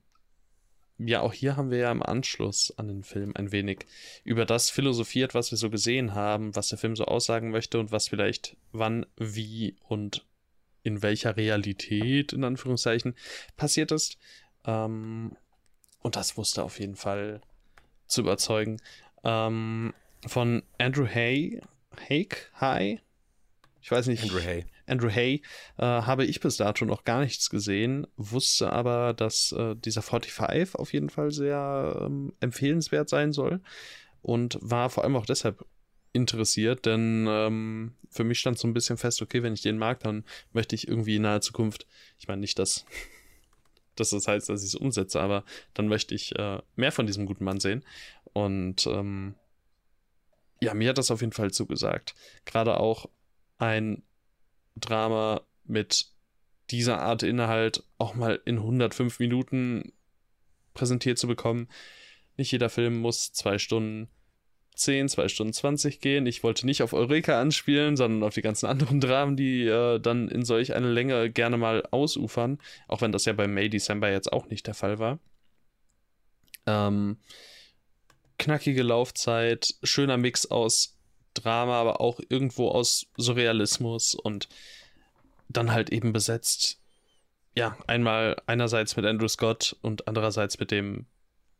ja, 0.97 1.21
auch 1.21 1.31
hier 1.31 1.55
haben 1.55 1.71
wir 1.71 1.77
ja 1.77 1.91
im 1.93 2.03
Anschluss 2.03 2.77
an 2.77 2.89
den 2.89 3.03
Film 3.05 3.31
ein 3.33 3.53
wenig 3.53 3.85
über 4.25 4.43
das 4.43 4.69
philosophiert, 4.69 5.33
was 5.33 5.49
wir 5.51 5.57
so 5.57 5.69
gesehen 5.69 6.13
haben, 6.13 6.53
was 6.57 6.67
der 6.67 6.77
Film 6.77 6.97
so 6.97 7.05
aussagen 7.05 7.51
möchte 7.51 7.79
und 7.79 7.93
was 7.93 8.09
vielleicht 8.09 8.57
wann, 8.73 9.05
wie 9.15 9.77
und 9.87 10.25
in 10.83 11.01
welcher 11.01 11.37
Realität, 11.37 12.33
in 12.33 12.43
Anführungszeichen, 12.43 13.15
passiert 13.55 13.93
ist. 13.93 14.17
Ähm, 14.65 15.37
und 16.01 16.17
das 16.17 16.35
wusste 16.35 16.61
auf 16.61 16.77
jeden 16.77 16.97
Fall 16.97 17.39
zu 18.07 18.19
überzeugen. 18.19 18.81
Ähm, 19.23 19.93
von 20.27 20.63
Andrew 20.79 21.07
Hay, 21.07 21.61
Hake, 22.09 22.49
Hay, 22.59 22.99
ich 23.81 23.89
weiß 23.89 24.07
nicht. 24.07 24.21
Andrew 24.21 24.43
Hay. 24.43 24.65
Andrew 24.87 25.09
Hay 25.09 25.41
äh, 25.77 25.83
habe 25.83 26.25
ich 26.25 26.39
bis 26.39 26.57
dato 26.57 26.85
noch 26.85 27.03
gar 27.03 27.21
nichts 27.21 27.49
gesehen, 27.49 28.07
wusste 28.17 28.71
aber, 28.71 29.13
dass 29.13 29.51
äh, 29.51 29.75
dieser 29.75 30.01
45 30.01 30.75
auf 30.75 30.93
jeden 30.93 31.09
Fall 31.09 31.31
sehr 31.31 32.01
ähm, 32.01 32.33
empfehlenswert 32.39 33.09
sein 33.09 33.33
soll 33.33 33.61
und 34.21 34.57
war 34.61 34.89
vor 34.89 35.03
allem 35.03 35.15
auch 35.15 35.25
deshalb 35.25 35.65
interessiert, 36.13 36.85
denn 36.85 37.27
ähm, 37.29 37.93
für 38.09 38.23
mich 38.23 38.39
stand 38.39 38.57
so 38.57 38.67
ein 38.67 38.73
bisschen 38.73 38.97
fest, 38.97 39.21
okay, 39.21 39.43
wenn 39.43 39.53
ich 39.53 39.61
den 39.61 39.77
mag, 39.77 39.99
dann 39.99 40.23
möchte 40.53 40.73
ich 40.73 40.87
irgendwie 40.87 41.17
in 41.17 41.23
naher 41.23 41.41
Zukunft, 41.41 41.87
ich 42.17 42.27
meine 42.27 42.39
nicht, 42.39 42.57
dass, 42.57 42.85
dass 43.95 44.11
das 44.11 44.27
heißt, 44.27 44.47
dass 44.47 44.61
ich 44.61 44.69
es 44.69 44.75
umsetze, 44.75 45.19
aber 45.19 45.43
dann 45.73 45.87
möchte 45.87 46.15
ich 46.15 46.37
äh, 46.39 46.61
mehr 46.75 46.93
von 46.93 47.05
diesem 47.05 47.25
guten 47.25 47.43
Mann 47.43 47.59
sehen. 47.59 47.83
Und 48.31 48.87
ähm, 48.87 49.35
ja, 50.61 50.73
mir 50.73 50.89
hat 50.89 50.97
das 50.97 51.11
auf 51.11 51.21
jeden 51.21 51.33
Fall 51.33 51.51
zugesagt. 51.51 52.15
Gerade 52.45 52.79
auch 52.79 53.09
ein 53.57 54.03
Drama 54.75 55.41
mit 55.63 56.07
dieser 56.71 56.99
Art 56.99 57.23
Inhalt 57.23 57.83
auch 57.97 58.15
mal 58.15 58.41
in 58.45 58.57
105 58.57 59.19
Minuten 59.19 59.93
präsentiert 60.73 61.17
zu 61.17 61.27
bekommen. 61.27 61.67
Nicht 62.37 62.51
jeder 62.51 62.69
Film 62.69 62.97
muss 62.97 63.31
zwei 63.33 63.57
Stunden 63.57 64.09
10, 64.75 65.09
2 65.09 65.29
Stunden 65.29 65.53
20 65.53 66.01
gehen. 66.01 66.25
Ich 66.25 66.43
wollte 66.43 66.65
nicht 66.65 66.83
auf 66.83 66.93
Eureka 66.93 67.39
anspielen, 67.39 67.95
sondern 67.95 68.23
auf 68.23 68.33
die 68.33 68.41
ganzen 68.41 68.65
anderen 68.67 68.99
Dramen, 68.99 69.35
die 69.35 69.65
äh, 69.65 69.99
dann 69.99 70.27
in 70.27 70.43
solch 70.43 70.75
eine 70.75 70.91
Länge 70.91 71.31
gerne 71.31 71.57
mal 71.57 71.85
ausufern. 71.91 72.59
Auch 72.87 73.01
wenn 73.01 73.11
das 73.11 73.25
ja 73.25 73.33
bei 73.33 73.47
May 73.47 73.69
December 73.69 74.11
jetzt 74.11 74.31
auch 74.31 74.47
nicht 74.47 74.67
der 74.67 74.73
Fall 74.73 74.99
war. 74.99 75.19
Ähm, 76.65 77.17
knackige 78.37 78.83
Laufzeit, 78.83 79.75
schöner 79.83 80.17
Mix 80.17 80.45
aus 80.45 80.94
Drama, 81.35 81.79
aber 81.79 82.01
auch 82.01 82.19
irgendwo 82.29 82.69
aus 82.69 83.07
Surrealismus 83.17 84.15
und 84.15 84.47
dann 85.49 85.71
halt 85.71 85.89
eben 85.91 86.13
besetzt. 86.13 86.79
Ja, 87.55 87.77
einmal 87.87 88.41
einerseits 88.47 88.95
mit 88.97 89.05
Andrew 89.05 89.27
Scott 89.27 89.77
und 89.81 90.07
andererseits 90.07 90.59
mit 90.59 90.71
dem 90.71 91.05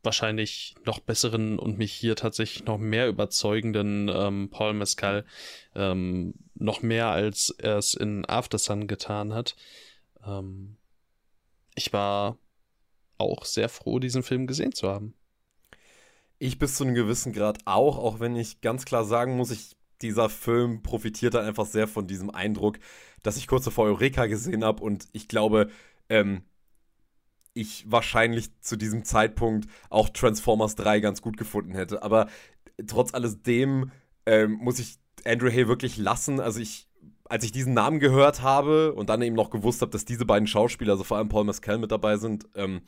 wahrscheinlich 0.03 0.75
noch 0.85 0.99
besseren 0.99 1.57
und 1.57 1.77
mich 1.77 1.91
hier 1.91 2.15
tatsächlich 2.15 2.65
noch 2.65 2.77
mehr 2.77 3.07
überzeugenden 3.07 4.09
ähm, 4.13 4.49
Paul 4.51 4.73
Mescal 4.73 5.25
ähm, 5.73 6.35
noch 6.53 6.81
mehr 6.81 7.09
als 7.09 7.49
er 7.49 7.77
es 7.77 7.93
in 7.95 8.25
After 8.25 8.57
Sun 8.57 8.87
getan 8.87 9.33
hat. 9.33 9.55
Ähm, 10.25 10.77
ich 11.75 11.91
war 11.91 12.37
auch 13.17 13.45
sehr 13.45 13.69
froh, 13.69 13.99
diesen 13.99 14.23
Film 14.23 14.47
gesehen 14.47 14.73
zu 14.73 14.89
haben. 14.89 15.15
Ich 16.37 16.59
bis 16.59 16.75
zu 16.75 16.83
einem 16.83 16.95
gewissen 16.95 17.33
Grad 17.33 17.59
auch, 17.65 17.97
auch 17.97 18.19
wenn 18.19 18.35
ich 18.35 18.61
ganz 18.61 18.85
klar 18.85 19.05
sagen 19.05 19.37
muss, 19.37 19.51
ich, 19.51 19.75
dieser 20.01 20.29
Film 20.29 20.81
profitiert 20.83 21.33
dann 21.33 21.45
einfach 21.45 21.65
sehr 21.65 21.87
von 21.87 22.07
diesem 22.07 22.29
Eindruck, 22.29 22.79
dass 23.23 23.37
ich 23.37 23.47
kurz 23.47 23.67
vor 23.69 23.85
Eureka 23.85 24.25
gesehen 24.25 24.63
habe 24.63 24.83
und 24.83 25.07
ich 25.13 25.27
glaube, 25.27 25.69
ähm, 26.09 26.43
ich 27.55 27.89
wahrscheinlich 27.89 28.49
zu 28.59 28.75
diesem 28.75 29.05
Zeitpunkt 29.05 29.67
auch 29.89 30.09
Transformers 30.09 30.75
3 30.75 30.99
ganz 30.99 31.21
gut 31.21 31.37
gefunden 31.37 31.73
hätte. 31.73 32.03
Aber 32.03 32.27
trotz 32.85 33.13
alledem 33.13 33.91
ähm, 34.25 34.51
muss 34.53 34.77
ich 34.77 34.97
Andrew 35.25 35.49
Hay 35.49 35.67
wirklich 35.67 35.97
lassen. 35.97 36.39
Also 36.41 36.59
ich, 36.59 36.89
als 37.23 37.45
ich 37.45 37.53
diesen 37.53 37.73
Namen 37.73 37.99
gehört 37.99 38.41
habe 38.41 38.93
und 38.93 39.09
dann 39.09 39.21
eben 39.21 39.35
noch 39.35 39.49
gewusst 39.49 39.81
habe, 39.81 39.91
dass 39.91 40.05
diese 40.05 40.25
beiden 40.25 40.47
Schauspieler, 40.47 40.93
also 40.93 41.05
vor 41.05 41.17
allem 41.17 41.29
Paul 41.29 41.45
Mescal 41.45 41.77
mit 41.77 41.91
dabei 41.91 42.17
sind, 42.17 42.45
ähm, 42.55 42.81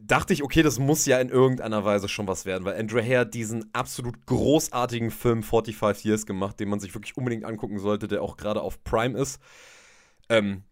dachte 0.00 0.32
ich, 0.32 0.42
okay, 0.42 0.62
das 0.62 0.78
muss 0.78 1.06
ja 1.06 1.18
in 1.18 1.28
irgendeiner 1.28 1.84
Weise 1.84 2.08
schon 2.08 2.28
was 2.28 2.44
werden, 2.44 2.64
weil 2.64 2.78
Andrew 2.78 3.00
hat 3.00 3.34
diesen 3.34 3.72
absolut 3.74 4.26
großartigen 4.26 5.10
Film 5.10 5.42
45 5.42 6.04
Years 6.04 6.26
gemacht, 6.26 6.60
den 6.60 6.68
man 6.68 6.80
sich 6.80 6.94
wirklich 6.94 7.16
unbedingt 7.16 7.44
angucken 7.44 7.78
sollte, 7.78 8.08
der 8.08 8.22
auch 8.22 8.36
gerade 8.36 8.62
auf 8.62 8.82
Prime 8.84 9.18
ist. 9.18 9.40
Ähm, 10.28 10.64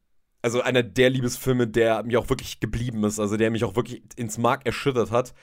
also 0.43 0.61
einer 0.61 0.83
der 0.83 1.11
Liebesfilme, 1.11 1.69
der 1.69 2.03
mir 2.03 2.19
auch 2.19 2.29
wirklich 2.29 2.61
geblieben 2.61 3.05
ist, 3.05 3.21
also 3.21 3.37
der 3.37 3.51
mich 3.51 3.65
auch 3.65 3.77
wirklich 3.77 4.03
ins 4.17 4.39
Mark 4.39 4.67
erschüttert 4.67 5.11
hat. 5.11 5.35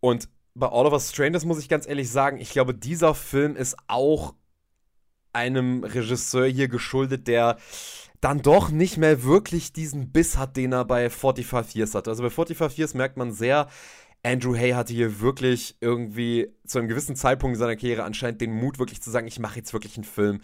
Und 0.00 0.28
bei 0.54 0.68
Us 0.70 1.10
Strangers 1.10 1.44
muss 1.44 1.58
ich 1.58 1.68
ganz 1.68 1.86
ehrlich 1.86 2.10
sagen, 2.10 2.38
ich 2.38 2.50
glaube, 2.50 2.74
dieser 2.74 3.14
Film 3.14 3.56
ist 3.56 3.76
auch 3.88 4.34
einem 5.32 5.84
Regisseur 5.84 6.46
hier 6.46 6.68
geschuldet, 6.68 7.28
der 7.28 7.58
dann 8.22 8.40
doch 8.40 8.70
nicht 8.70 8.96
mehr 8.98 9.24
wirklich 9.24 9.72
diesen 9.72 10.12
Biss 10.12 10.38
hat, 10.38 10.56
den 10.56 10.72
er 10.72 10.84
bei 10.84 11.10
45 11.10 11.74
Years 11.74 11.94
hatte. 11.94 12.08
Also 12.08 12.22
bei 12.22 12.30
45 12.30 12.78
Years 12.78 12.94
merkt 12.94 13.16
man 13.16 13.32
sehr, 13.32 13.66
Andrew 14.22 14.54
Hay 14.54 14.70
hatte 14.70 14.94
hier 14.94 15.20
wirklich 15.20 15.76
irgendwie 15.80 16.54
zu 16.64 16.78
einem 16.78 16.86
gewissen 16.86 17.16
Zeitpunkt 17.16 17.56
in 17.56 17.58
seiner 17.58 17.74
Karriere 17.74 18.04
anscheinend 18.04 18.40
den 18.40 18.52
Mut, 18.52 18.78
wirklich 18.78 19.02
zu 19.02 19.10
sagen, 19.10 19.26
ich 19.26 19.40
mache 19.40 19.56
jetzt 19.56 19.72
wirklich 19.72 19.96
einen 19.96 20.04
Film, 20.04 20.40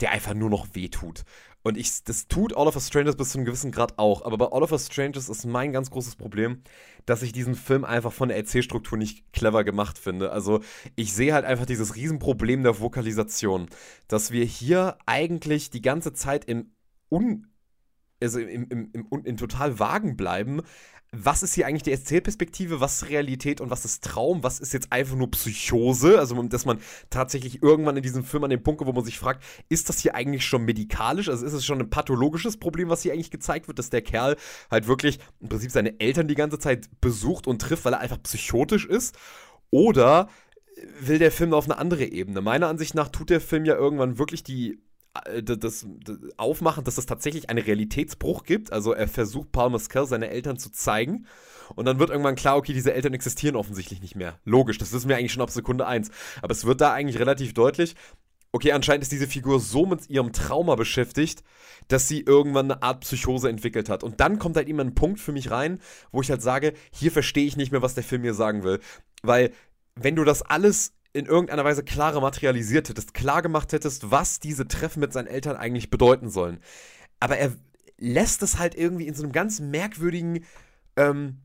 der 0.00 0.12
einfach 0.12 0.32
nur 0.32 0.48
noch 0.48 0.68
wehtut. 0.74 1.24
Und 1.62 1.76
ich, 1.76 2.02
das 2.04 2.28
tut 2.28 2.56
All 2.56 2.66
of 2.66 2.76
Us 2.76 2.86
Strangers 2.86 3.16
bis 3.16 3.30
zu 3.30 3.38
einem 3.38 3.44
gewissen 3.44 3.72
Grad 3.72 3.98
auch. 3.98 4.24
Aber 4.24 4.38
bei 4.38 4.46
All 4.46 4.62
of 4.62 4.72
Us 4.72 4.86
Strangers 4.86 5.28
ist 5.28 5.44
mein 5.44 5.72
ganz 5.72 5.90
großes 5.90 6.16
Problem, 6.16 6.62
dass 7.04 7.20
ich 7.20 7.32
diesen 7.32 7.54
Film 7.54 7.84
einfach 7.84 8.12
von 8.12 8.28
der 8.28 8.38
Erzählstruktur 8.38 8.96
nicht 8.96 9.34
clever 9.34 9.64
gemacht 9.64 9.98
finde. 9.98 10.32
Also 10.32 10.60
ich 10.96 11.12
sehe 11.12 11.34
halt 11.34 11.44
einfach 11.44 11.66
dieses 11.66 11.94
Riesenproblem 11.94 12.62
der 12.62 12.80
Vokalisation, 12.80 13.68
dass 14.06 14.30
wir 14.30 14.46
hier 14.46 14.96
eigentlich 15.04 15.68
die 15.68 15.82
ganze 15.82 16.14
Zeit 16.14 16.46
im 16.46 16.70
Un 17.10 17.46
also 18.20 18.40
im, 18.40 18.66
im, 18.68 18.90
im, 18.92 19.24
in 19.24 19.36
total 19.36 19.78
vagen 19.78 20.16
bleiben, 20.16 20.62
was 21.10 21.42
ist 21.42 21.54
hier 21.54 21.66
eigentlich 21.66 21.84
die 21.84 21.92
Erzählperspektive, 21.92 22.80
was 22.80 23.02
ist 23.02 23.08
Realität 23.08 23.62
und 23.62 23.70
was 23.70 23.86
ist 23.86 24.04
Traum, 24.04 24.42
was 24.42 24.60
ist 24.60 24.74
jetzt 24.74 24.92
einfach 24.92 25.16
nur 25.16 25.30
Psychose, 25.30 26.18
also 26.18 26.42
dass 26.42 26.66
man 26.66 26.80
tatsächlich 27.08 27.62
irgendwann 27.62 27.96
in 27.96 28.02
diesem 28.02 28.24
Film 28.24 28.44
an 28.44 28.50
den 28.50 28.62
Punkt, 28.62 28.84
wo 28.84 28.92
man 28.92 29.04
sich 29.04 29.18
fragt, 29.18 29.42
ist 29.70 29.88
das 29.88 30.00
hier 30.00 30.14
eigentlich 30.14 30.44
schon 30.44 30.66
medikalisch, 30.66 31.30
also 31.30 31.46
ist 31.46 31.54
es 31.54 31.64
schon 31.64 31.80
ein 31.80 31.88
pathologisches 31.88 32.58
Problem, 32.58 32.90
was 32.90 33.02
hier 33.02 33.14
eigentlich 33.14 33.30
gezeigt 33.30 33.68
wird, 33.68 33.78
dass 33.78 33.88
der 33.88 34.02
Kerl 34.02 34.36
halt 34.70 34.86
wirklich 34.86 35.18
im 35.40 35.48
Prinzip 35.48 35.70
seine 35.70 35.98
Eltern 35.98 36.28
die 36.28 36.34
ganze 36.34 36.58
Zeit 36.58 36.90
besucht 37.00 37.46
und 37.46 37.62
trifft, 37.62 37.86
weil 37.86 37.94
er 37.94 38.00
einfach 38.00 38.22
psychotisch 38.22 38.84
ist, 38.84 39.16
oder 39.70 40.28
will 41.00 41.18
der 41.18 41.32
Film 41.32 41.54
auf 41.54 41.64
eine 41.64 41.78
andere 41.78 42.04
Ebene? 42.04 42.42
Meiner 42.42 42.68
Ansicht 42.68 42.94
nach 42.94 43.08
tut 43.08 43.30
der 43.30 43.40
Film 43.40 43.64
ja 43.64 43.74
irgendwann 43.74 44.18
wirklich 44.18 44.42
die 44.42 44.78
das, 45.42 45.58
das, 45.58 45.86
aufmachen, 46.36 46.84
dass 46.84 46.98
es 46.98 47.06
tatsächlich 47.06 47.50
einen 47.50 47.64
Realitätsbruch 47.64 48.44
gibt. 48.44 48.72
Also 48.72 48.92
er 48.92 49.08
versucht 49.08 49.52
Paul 49.52 49.70
Mescal 49.70 50.06
seine 50.06 50.28
Eltern 50.30 50.58
zu 50.58 50.70
zeigen. 50.70 51.26
Und 51.74 51.84
dann 51.84 51.98
wird 51.98 52.10
irgendwann 52.10 52.36
klar, 52.36 52.56
okay, 52.56 52.72
diese 52.72 52.94
Eltern 52.94 53.14
existieren 53.14 53.56
offensichtlich 53.56 54.00
nicht 54.00 54.16
mehr. 54.16 54.38
Logisch, 54.44 54.78
das 54.78 54.92
wissen 54.92 55.08
wir 55.08 55.16
eigentlich 55.16 55.32
schon 55.32 55.42
ab 55.42 55.50
Sekunde 55.50 55.86
1. 55.86 56.10
Aber 56.40 56.52
es 56.52 56.64
wird 56.64 56.80
da 56.80 56.92
eigentlich 56.92 57.18
relativ 57.18 57.52
deutlich, 57.52 57.94
okay, 58.52 58.72
anscheinend 58.72 59.02
ist 59.02 59.12
diese 59.12 59.26
Figur 59.26 59.60
so 59.60 59.86
mit 59.86 60.08
ihrem 60.08 60.32
Trauma 60.32 60.74
beschäftigt, 60.74 61.42
dass 61.88 62.08
sie 62.08 62.20
irgendwann 62.20 62.70
eine 62.70 62.82
Art 62.82 63.00
Psychose 63.00 63.48
entwickelt 63.48 63.88
hat. 63.88 64.02
Und 64.02 64.20
dann 64.20 64.38
kommt 64.38 64.56
halt 64.56 64.68
immer 64.68 64.84
ein 64.84 64.94
Punkt 64.94 65.20
für 65.20 65.32
mich 65.32 65.50
rein, 65.50 65.80
wo 66.12 66.22
ich 66.22 66.30
halt 66.30 66.42
sage, 66.42 66.72
hier 66.90 67.12
verstehe 67.12 67.46
ich 67.46 67.56
nicht 67.56 67.72
mehr, 67.72 67.82
was 67.82 67.94
der 67.94 68.04
Film 68.04 68.22
mir 68.22 68.34
sagen 68.34 68.62
will. 68.62 68.80
Weil, 69.22 69.52
wenn 69.94 70.16
du 70.16 70.24
das 70.24 70.42
alles 70.42 70.94
in 71.18 71.26
irgendeiner 71.26 71.64
Weise 71.64 71.82
klarer 71.82 72.20
materialisiert 72.20 72.88
hättest, 72.88 73.14
klar 73.14 73.42
gemacht 73.42 73.72
hättest, 73.72 74.10
was 74.10 74.40
diese 74.40 74.68
Treffen 74.68 75.00
mit 75.00 75.12
seinen 75.12 75.26
Eltern 75.26 75.56
eigentlich 75.56 75.90
bedeuten 75.90 76.30
sollen. 76.30 76.60
Aber 77.20 77.36
er 77.36 77.52
lässt 77.98 78.42
es 78.42 78.58
halt 78.58 78.74
irgendwie 78.74 79.06
in 79.06 79.14
so 79.14 79.22
einem 79.22 79.32
ganz 79.32 79.60
merkwürdigen, 79.60 80.44
ähm, 80.96 81.38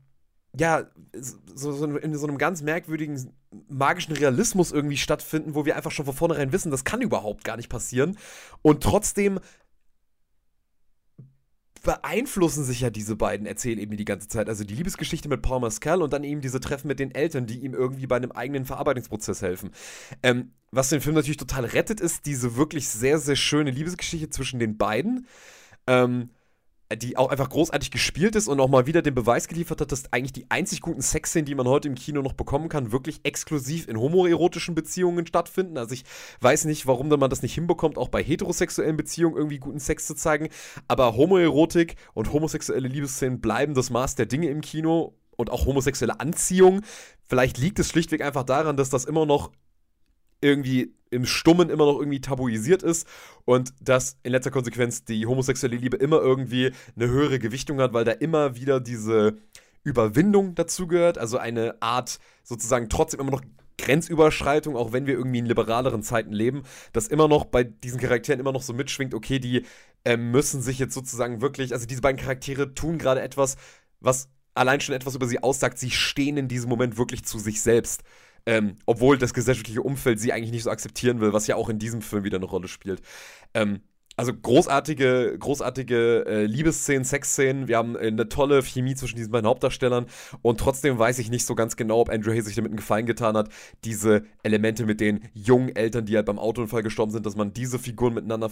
ja, 0.56 0.84
so, 1.12 1.72
so, 1.72 1.84
in 1.96 2.14
so 2.14 2.26
einem 2.26 2.38
ganz 2.38 2.62
merkwürdigen 2.62 3.32
magischen 3.68 4.14
Realismus 4.14 4.70
irgendwie 4.70 4.96
stattfinden, 4.96 5.54
wo 5.54 5.64
wir 5.64 5.76
einfach 5.76 5.90
schon 5.90 6.04
von 6.04 6.14
vornherein 6.14 6.52
wissen, 6.52 6.70
das 6.70 6.84
kann 6.84 7.02
überhaupt 7.02 7.44
gar 7.44 7.56
nicht 7.56 7.68
passieren. 7.68 8.16
Und 8.62 8.82
trotzdem 8.82 9.40
beeinflussen 11.84 12.64
sich 12.64 12.80
ja 12.80 12.90
diese 12.90 13.14
beiden 13.14 13.46
Erzählebenen 13.46 13.96
die 13.96 14.04
ganze 14.04 14.26
Zeit. 14.26 14.48
Also 14.48 14.64
die 14.64 14.74
Liebesgeschichte 14.74 15.28
mit 15.28 15.42
Paul 15.42 15.60
Mescal 15.60 16.02
und 16.02 16.12
dann 16.12 16.24
eben 16.24 16.40
diese 16.40 16.58
Treffen 16.58 16.88
mit 16.88 16.98
den 16.98 17.14
Eltern, 17.14 17.46
die 17.46 17.60
ihm 17.60 17.74
irgendwie 17.74 18.08
bei 18.08 18.16
einem 18.16 18.32
eigenen 18.32 18.64
Verarbeitungsprozess 18.64 19.42
helfen. 19.42 19.70
Ähm, 20.22 20.52
was 20.72 20.88
den 20.88 21.00
Film 21.00 21.14
natürlich 21.14 21.36
total 21.36 21.64
rettet, 21.64 22.00
ist 22.00 22.26
diese 22.26 22.56
wirklich 22.56 22.88
sehr, 22.88 23.18
sehr 23.18 23.36
schöne 23.36 23.70
Liebesgeschichte 23.70 24.30
zwischen 24.30 24.58
den 24.58 24.76
beiden. 24.76 25.28
Ähm, 25.86 26.30
die 26.92 27.16
auch 27.16 27.30
einfach 27.30 27.48
großartig 27.48 27.90
gespielt 27.90 28.36
ist 28.36 28.46
und 28.46 28.60
auch 28.60 28.68
mal 28.68 28.86
wieder 28.86 29.02
den 29.02 29.14
Beweis 29.14 29.48
geliefert 29.48 29.80
hat, 29.80 29.90
dass 29.90 30.12
eigentlich 30.12 30.32
die 30.32 30.50
einzig 30.50 30.80
guten 30.80 31.00
Sexszenen, 31.00 31.46
die 31.46 31.54
man 31.54 31.66
heute 31.66 31.88
im 31.88 31.94
Kino 31.94 32.20
noch 32.20 32.34
bekommen 32.34 32.68
kann, 32.68 32.92
wirklich 32.92 33.20
exklusiv 33.24 33.88
in 33.88 33.98
homoerotischen 33.98 34.74
Beziehungen 34.74 35.26
stattfinden. 35.26 35.78
Also 35.78 35.94
ich 35.94 36.04
weiß 36.40 36.66
nicht, 36.66 36.86
warum 36.86 37.08
man 37.08 37.30
das 37.30 37.42
nicht 37.42 37.54
hinbekommt, 37.54 37.96
auch 37.96 38.08
bei 38.08 38.22
heterosexuellen 38.22 38.96
Beziehungen 38.96 39.36
irgendwie 39.36 39.58
guten 39.58 39.80
Sex 39.80 40.06
zu 40.06 40.14
zeigen. 40.14 40.48
Aber 40.86 41.16
Homoerotik 41.16 41.96
und 42.12 42.32
homosexuelle 42.32 42.88
Liebesszenen 42.88 43.40
bleiben 43.40 43.74
das 43.74 43.90
Maß 43.90 44.16
der 44.16 44.26
Dinge 44.26 44.48
im 44.48 44.60
Kino 44.60 45.14
und 45.36 45.50
auch 45.50 45.66
homosexuelle 45.66 46.20
Anziehung. 46.20 46.82
Vielleicht 47.26 47.58
liegt 47.58 47.78
es 47.78 47.88
schlichtweg 47.88 48.22
einfach 48.22 48.44
daran, 48.44 48.76
dass 48.76 48.90
das 48.90 49.04
immer 49.04 49.26
noch 49.26 49.50
irgendwie 50.40 50.94
im 51.14 51.26
Stummen 51.26 51.70
immer 51.70 51.86
noch 51.86 51.98
irgendwie 51.98 52.20
tabuisiert 52.20 52.82
ist 52.82 53.06
und 53.44 53.72
dass 53.80 54.18
in 54.22 54.32
letzter 54.32 54.50
Konsequenz 54.50 55.04
die 55.04 55.26
homosexuelle 55.26 55.76
Liebe 55.76 55.96
immer 55.96 56.20
irgendwie 56.20 56.72
eine 56.96 57.08
höhere 57.08 57.38
Gewichtung 57.38 57.80
hat, 57.80 57.92
weil 57.92 58.04
da 58.04 58.12
immer 58.12 58.56
wieder 58.56 58.80
diese 58.80 59.36
Überwindung 59.82 60.54
dazugehört, 60.54 61.18
also 61.18 61.38
eine 61.38 61.80
Art 61.80 62.18
sozusagen 62.42 62.88
trotzdem 62.88 63.20
immer 63.20 63.30
noch 63.30 63.42
Grenzüberschreitung, 63.78 64.76
auch 64.76 64.92
wenn 64.92 65.06
wir 65.06 65.14
irgendwie 65.14 65.40
in 65.40 65.46
liberaleren 65.46 66.02
Zeiten 66.02 66.32
leben, 66.32 66.62
dass 66.92 67.08
immer 67.08 67.28
noch 67.28 67.44
bei 67.44 67.64
diesen 67.64 68.00
Charakteren 68.00 68.40
immer 68.40 68.52
noch 68.52 68.62
so 68.62 68.72
mitschwingt, 68.72 69.14
okay, 69.14 69.38
die 69.38 69.64
äh, 70.04 70.16
müssen 70.16 70.62
sich 70.62 70.78
jetzt 70.78 70.94
sozusagen 70.94 71.40
wirklich, 71.40 71.72
also 71.72 71.86
diese 71.86 72.00
beiden 72.00 72.20
Charaktere 72.20 72.74
tun 72.74 72.98
gerade 72.98 73.20
etwas, 73.20 73.56
was 74.00 74.28
allein 74.54 74.80
schon 74.80 74.94
etwas 74.94 75.14
über 75.14 75.26
sie 75.26 75.42
aussagt, 75.42 75.78
sie 75.78 75.90
stehen 75.90 76.36
in 76.36 76.48
diesem 76.48 76.70
Moment 76.70 76.96
wirklich 76.96 77.24
zu 77.24 77.38
sich 77.38 77.60
selbst. 77.60 78.02
Ähm, 78.46 78.76
obwohl 78.86 79.16
das 79.18 79.32
gesellschaftliche 79.34 79.82
Umfeld 79.82 80.20
sie 80.20 80.32
eigentlich 80.32 80.52
nicht 80.52 80.64
so 80.64 80.70
akzeptieren 80.70 81.20
will, 81.20 81.32
was 81.32 81.46
ja 81.46 81.56
auch 81.56 81.68
in 81.68 81.78
diesem 81.78 82.02
Film 82.02 82.24
wieder 82.24 82.36
eine 82.36 82.46
Rolle 82.46 82.68
spielt. 82.68 83.00
Ähm, 83.54 83.80
also 84.16 84.32
großartige, 84.32 85.36
großartige 85.38 86.24
äh, 86.26 86.44
Liebesszenen, 86.44 87.04
Sexszenen. 87.04 87.68
Wir 87.68 87.78
haben 87.78 87.96
äh, 87.96 88.06
eine 88.06 88.28
tolle 88.28 88.62
Chemie 88.62 88.94
zwischen 88.94 89.16
diesen 89.16 89.32
beiden 89.32 89.48
Hauptdarstellern 89.48 90.06
und 90.42 90.60
trotzdem 90.60 90.98
weiß 90.98 91.18
ich 91.18 91.30
nicht 91.30 91.44
so 91.44 91.54
ganz 91.54 91.76
genau, 91.76 92.00
ob 92.00 92.10
Andrew 92.10 92.30
Hayes 92.30 92.44
sich 92.44 92.54
damit 92.54 92.70
einen 92.70 92.76
Gefallen 92.76 93.06
getan 93.06 93.36
hat, 93.36 93.48
diese 93.84 94.24
Elemente 94.42 94.86
mit 94.86 95.00
den 95.00 95.28
jungen 95.32 95.74
Eltern, 95.74 96.06
die 96.06 96.16
halt 96.16 96.26
beim 96.26 96.38
Autounfall 96.38 96.82
gestorben 96.82 97.12
sind, 97.12 97.26
dass 97.26 97.36
man 97.36 97.52
diese 97.52 97.78
Figuren 97.78 98.14
miteinander 98.14 98.50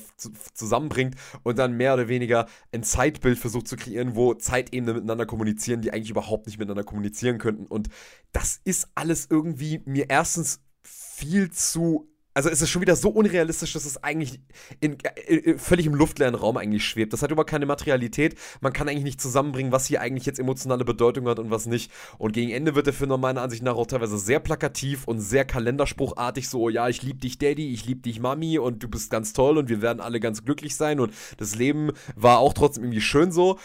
zusammenbringt 0.55 1.15
und 1.43 1.59
dann 1.59 1.77
mehr 1.77 1.95
oder 1.95 2.09
weniger 2.09 2.47
ein 2.73 2.83
Zeitbild 2.83 3.39
versucht 3.39 3.69
zu 3.69 3.77
kreieren, 3.77 4.17
wo 4.17 4.35
Zeitebenen 4.35 4.97
miteinander 4.97 5.27
kommunizieren, 5.27 5.81
die 5.81 5.93
eigentlich 5.93 6.11
überhaupt 6.11 6.47
nicht 6.47 6.59
miteinander 6.59 6.85
kommunizieren 6.85 7.39
könnten. 7.39 7.67
Und 7.67 7.89
das 8.33 8.61
ist 8.65 8.89
alles 8.95 9.29
irgendwie 9.31 9.83
mir 9.85 10.07
erstens 10.09 10.61
viel 10.83 11.51
zu 11.51 12.12
also 12.35 12.49
es 12.49 12.63
ist 12.63 12.71
schon 12.71 12.83
wieder 12.83 12.97
so 12.97 13.11
unrealistisch, 13.11 13.73
dass 13.73 13.85
es 13.85 14.03
eigentlich 14.03 14.41
in, 14.81 14.97
in, 15.27 15.39
in, 15.39 15.59
völlig 15.59 15.87
im 15.87 15.95
luftleeren 15.95 16.35
Raum 16.35 16.57
eigentlich 16.57 16.85
schwebt. 16.85 17.13
Das 17.13 17.23
hat 17.23 17.31
überhaupt 17.31 17.51
keine 17.51 17.67
Materialität. 17.67 18.37
Man 18.61 18.73
kann 18.73 18.89
eigentlich 18.89 19.05
nicht 19.05 19.21
zusammenbringen, 19.21 19.73
was 19.73 19.87
hier 19.87 20.01
eigentlich 20.01 20.27
jetzt 20.27 20.39
emotionale 20.39 20.85
Bedeutung 20.85 21.29
hat 21.29 21.39
und 21.39 21.51
was 21.51 21.67
nicht. 21.67 21.93
Und 22.19 22.33
gegen 22.33 22.51
Ende 22.51 22.75
wird 22.75 22.87
der 22.87 22.95
Film 22.95 23.13
meiner 23.21 23.43
Ansicht 23.43 23.63
nach 23.63 23.75
auch 23.75 23.87
teilweise 23.87 24.17
sehr 24.17 24.41
plakativ 24.41 25.07
und 25.07 25.21
sehr 25.21 25.45
kalenderspruchartig. 25.45 26.49
So, 26.49 26.69
ja, 26.71 26.89
ich 26.89 27.03
liebe 27.03 27.19
dich, 27.19 27.39
Daddy, 27.39 27.73
ich 27.73 27.85
liebe 27.85 28.01
dich, 28.01 28.21
Mami 28.21 28.59
und 28.59 28.83
du 28.83 28.89
bist 28.89 29.11
ganz 29.11 29.35
toll 29.35 29.59
und 29.59 29.69
wir 29.69 29.83
werden 29.83 30.01
alle 30.01 30.19
ganz 30.19 30.45
glücklich 30.45 30.77
sein 30.77 31.01
und 31.01 31.13
das 31.37 31.55
Leben 31.55 31.93
war 32.17 32.39
auch 32.39 32.55
trotzdem 32.55 32.85
irgendwie 32.85 33.03
schön 33.03 33.33
so. 33.33 33.59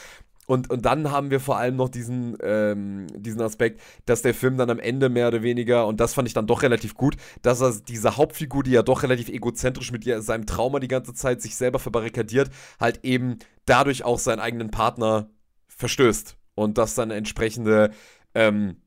Und, 0.47 0.69
und 0.69 0.85
dann 0.85 1.11
haben 1.11 1.29
wir 1.29 1.41
vor 1.41 1.57
allem 1.57 1.75
noch 1.75 1.89
diesen, 1.89 2.37
ähm, 2.41 3.07
diesen 3.13 3.41
Aspekt, 3.41 3.81
dass 4.05 4.21
der 4.21 4.33
Film 4.33 4.57
dann 4.57 4.69
am 4.69 4.79
Ende 4.79 5.09
mehr 5.09 5.27
oder 5.27 5.43
weniger, 5.43 5.85
und 5.85 5.99
das 5.99 6.13
fand 6.13 6.25
ich 6.25 6.33
dann 6.33 6.47
doch 6.47 6.63
relativ 6.63 6.95
gut, 6.95 7.17
dass 7.41 7.61
er 7.61 7.73
diese 7.85 8.15
Hauptfigur, 8.15 8.63
die 8.63 8.71
ja 8.71 8.81
doch 8.81 9.03
relativ 9.03 9.27
egozentrisch 9.27 9.91
mit 9.91 10.05
seinem 10.23 10.45
Trauma 10.45 10.79
die 10.79 10.87
ganze 10.87 11.13
Zeit 11.13 11.41
sich 11.41 11.57
selber 11.57 11.79
verbarrikadiert, 11.79 12.49
halt 12.79 13.03
eben 13.03 13.39
dadurch 13.65 14.05
auch 14.05 14.19
seinen 14.19 14.39
eigenen 14.39 14.71
Partner 14.71 15.29
verstößt. 15.67 16.37
Und 16.55 16.77
das 16.77 16.95
dann 16.95 17.11
entsprechende, 17.11 17.91
ähm, 18.33 18.77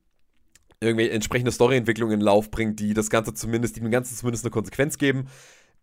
irgendwie 0.79 1.09
entsprechende 1.09 1.51
Storyentwicklung 1.51 2.11
in 2.11 2.21
Lauf 2.21 2.49
bringt, 2.49 2.79
die 2.79 2.95
das 2.95 3.11
Ganze 3.11 3.35
zumindest, 3.35 3.75
die 3.75 3.81
dem 3.81 3.91
Ganzen 3.91 4.15
zumindest 4.17 4.43
eine 4.43 4.51
Konsequenz 4.51 4.97
geben 4.97 5.27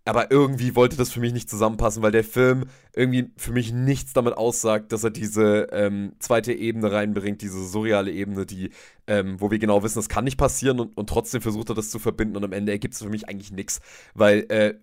aber 0.09 0.31
irgendwie 0.31 0.75
wollte 0.75 0.97
das 0.97 1.13
für 1.13 1.21
mich 1.21 1.35
nicht 1.35 1.51
zusammenpassen, 1.51 2.03
weil 2.03 2.13
der 2.13 2.25
Film 2.25 2.65
irgendwie 2.95 3.31
für 3.37 3.53
mich 3.53 3.75
nichts 3.75 4.15
damit 4.15 4.39
aussagt, 4.39 4.91
dass 4.93 5.05
er 5.05 5.11
diese 5.11 5.69
ähm, 5.71 6.15
zweite 6.19 6.55
Ebene 6.55 6.91
reinbringt, 6.91 7.43
diese 7.43 7.63
surreale 7.67 8.11
Ebene, 8.11 8.47
die, 8.47 8.71
ähm, 9.07 9.39
wo 9.39 9.51
wir 9.51 9.59
genau 9.59 9.83
wissen, 9.83 9.99
das 9.99 10.09
kann 10.09 10.25
nicht 10.25 10.39
passieren 10.39 10.81
und, 10.81 10.97
und 10.97 11.11
trotzdem 11.11 11.43
versucht 11.43 11.69
er 11.69 11.75
das 11.75 11.91
zu 11.91 11.99
verbinden 11.99 12.39
und 12.39 12.45
am 12.45 12.53
Ende 12.53 12.73
ergibt 12.73 12.95
es 12.95 13.03
für 13.03 13.11
mich 13.11 13.29
eigentlich 13.29 13.53
nichts, 13.53 13.81
weil 14.15 14.47
äh, 14.49 14.75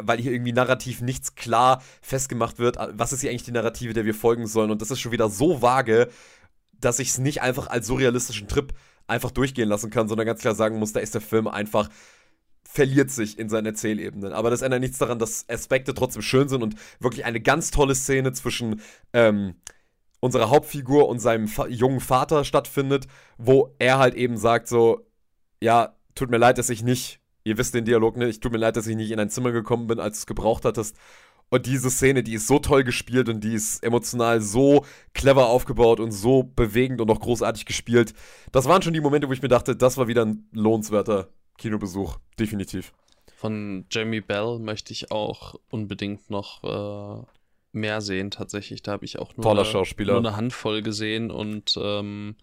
weil 0.00 0.18
hier 0.18 0.32
irgendwie 0.32 0.52
narrativ 0.52 1.02
nichts 1.02 1.36
klar 1.36 1.80
festgemacht 2.00 2.58
wird, 2.58 2.78
was 2.94 3.12
ist 3.12 3.20
hier 3.20 3.30
eigentlich 3.30 3.44
die 3.44 3.52
Narrative, 3.52 3.92
der 3.92 4.04
wir 4.04 4.14
folgen 4.14 4.48
sollen 4.48 4.72
und 4.72 4.82
das 4.82 4.90
ist 4.90 4.98
schon 4.98 5.12
wieder 5.12 5.30
so 5.30 5.62
vage, 5.62 6.08
dass 6.72 6.98
ich 6.98 7.10
es 7.10 7.18
nicht 7.18 7.42
einfach 7.42 7.68
als 7.68 7.86
surrealistischen 7.86 8.48
Trip 8.48 8.72
einfach 9.06 9.30
durchgehen 9.30 9.68
lassen 9.68 9.90
kann, 9.90 10.08
sondern 10.08 10.26
ganz 10.26 10.40
klar 10.40 10.56
sagen 10.56 10.80
muss, 10.80 10.92
da 10.92 10.98
ist 10.98 11.14
der 11.14 11.20
Film 11.20 11.46
einfach 11.46 11.88
verliert 12.72 13.10
sich 13.10 13.38
in 13.38 13.50
seinen 13.50 13.66
Erzählebenen. 13.66 14.32
Aber 14.32 14.48
das 14.48 14.62
ändert 14.62 14.80
nichts 14.80 14.96
daran, 14.96 15.18
dass 15.18 15.46
Aspekte 15.48 15.92
trotzdem 15.92 16.22
schön 16.22 16.48
sind 16.48 16.62
und 16.62 16.74
wirklich 17.00 17.26
eine 17.26 17.40
ganz 17.40 17.70
tolle 17.70 17.94
Szene 17.94 18.32
zwischen 18.32 18.80
ähm, 19.12 19.56
unserer 20.20 20.48
Hauptfigur 20.48 21.06
und 21.06 21.18
seinem 21.18 21.48
fa 21.48 21.66
jungen 21.66 22.00
Vater 22.00 22.44
stattfindet, 22.44 23.08
wo 23.36 23.74
er 23.78 23.98
halt 23.98 24.14
eben 24.14 24.38
sagt 24.38 24.68
so, 24.68 25.06
ja, 25.60 25.94
tut 26.14 26.30
mir 26.30 26.38
leid, 26.38 26.56
dass 26.56 26.70
ich 26.70 26.82
nicht, 26.82 27.20
ihr 27.44 27.58
wisst 27.58 27.74
den 27.74 27.84
Dialog 27.84 28.16
nicht, 28.16 28.42
tut 28.42 28.52
mir 28.52 28.58
leid, 28.58 28.76
dass 28.76 28.86
ich 28.86 28.96
nicht 28.96 29.10
in 29.10 29.20
ein 29.20 29.28
Zimmer 29.28 29.52
gekommen 29.52 29.86
bin, 29.86 30.00
als 30.00 30.16
du 30.16 30.20
es 30.20 30.26
gebraucht 30.26 30.64
hattest. 30.64 30.96
Und 31.50 31.66
diese 31.66 31.90
Szene, 31.90 32.22
die 32.22 32.34
ist 32.34 32.46
so 32.46 32.58
toll 32.58 32.84
gespielt 32.84 33.28
und 33.28 33.44
die 33.44 33.52
ist 33.52 33.84
emotional 33.84 34.40
so 34.40 34.86
clever 35.12 35.48
aufgebaut 35.48 36.00
und 36.00 36.10
so 36.10 36.42
bewegend 36.42 37.02
und 37.02 37.10
auch 37.10 37.20
großartig 37.20 37.66
gespielt. 37.66 38.14
Das 38.50 38.64
waren 38.64 38.80
schon 38.80 38.94
die 38.94 39.02
Momente, 39.02 39.28
wo 39.28 39.34
ich 39.34 39.42
mir 39.42 39.48
dachte, 39.48 39.76
das 39.76 39.98
war 39.98 40.08
wieder 40.08 40.24
ein 40.24 40.48
lohnenswerter 40.52 41.28
Kinobesuch, 41.58 42.18
definitiv. 42.38 42.92
Von 43.36 43.86
Jamie 43.90 44.20
Bell 44.20 44.58
möchte 44.58 44.92
ich 44.92 45.10
auch 45.10 45.56
unbedingt 45.70 46.30
noch 46.30 46.62
äh, 46.62 47.26
mehr 47.72 48.00
sehen, 48.00 48.30
tatsächlich. 48.30 48.82
Da 48.82 48.92
habe 48.92 49.04
ich 49.04 49.18
auch 49.18 49.36
nur, 49.36 49.42
Toller 49.42 49.66
eine, 49.66 50.06
nur 50.06 50.18
eine 50.18 50.36
Handvoll 50.36 50.82
gesehen 50.82 51.30
und 51.30 51.76
ähm, 51.80 52.36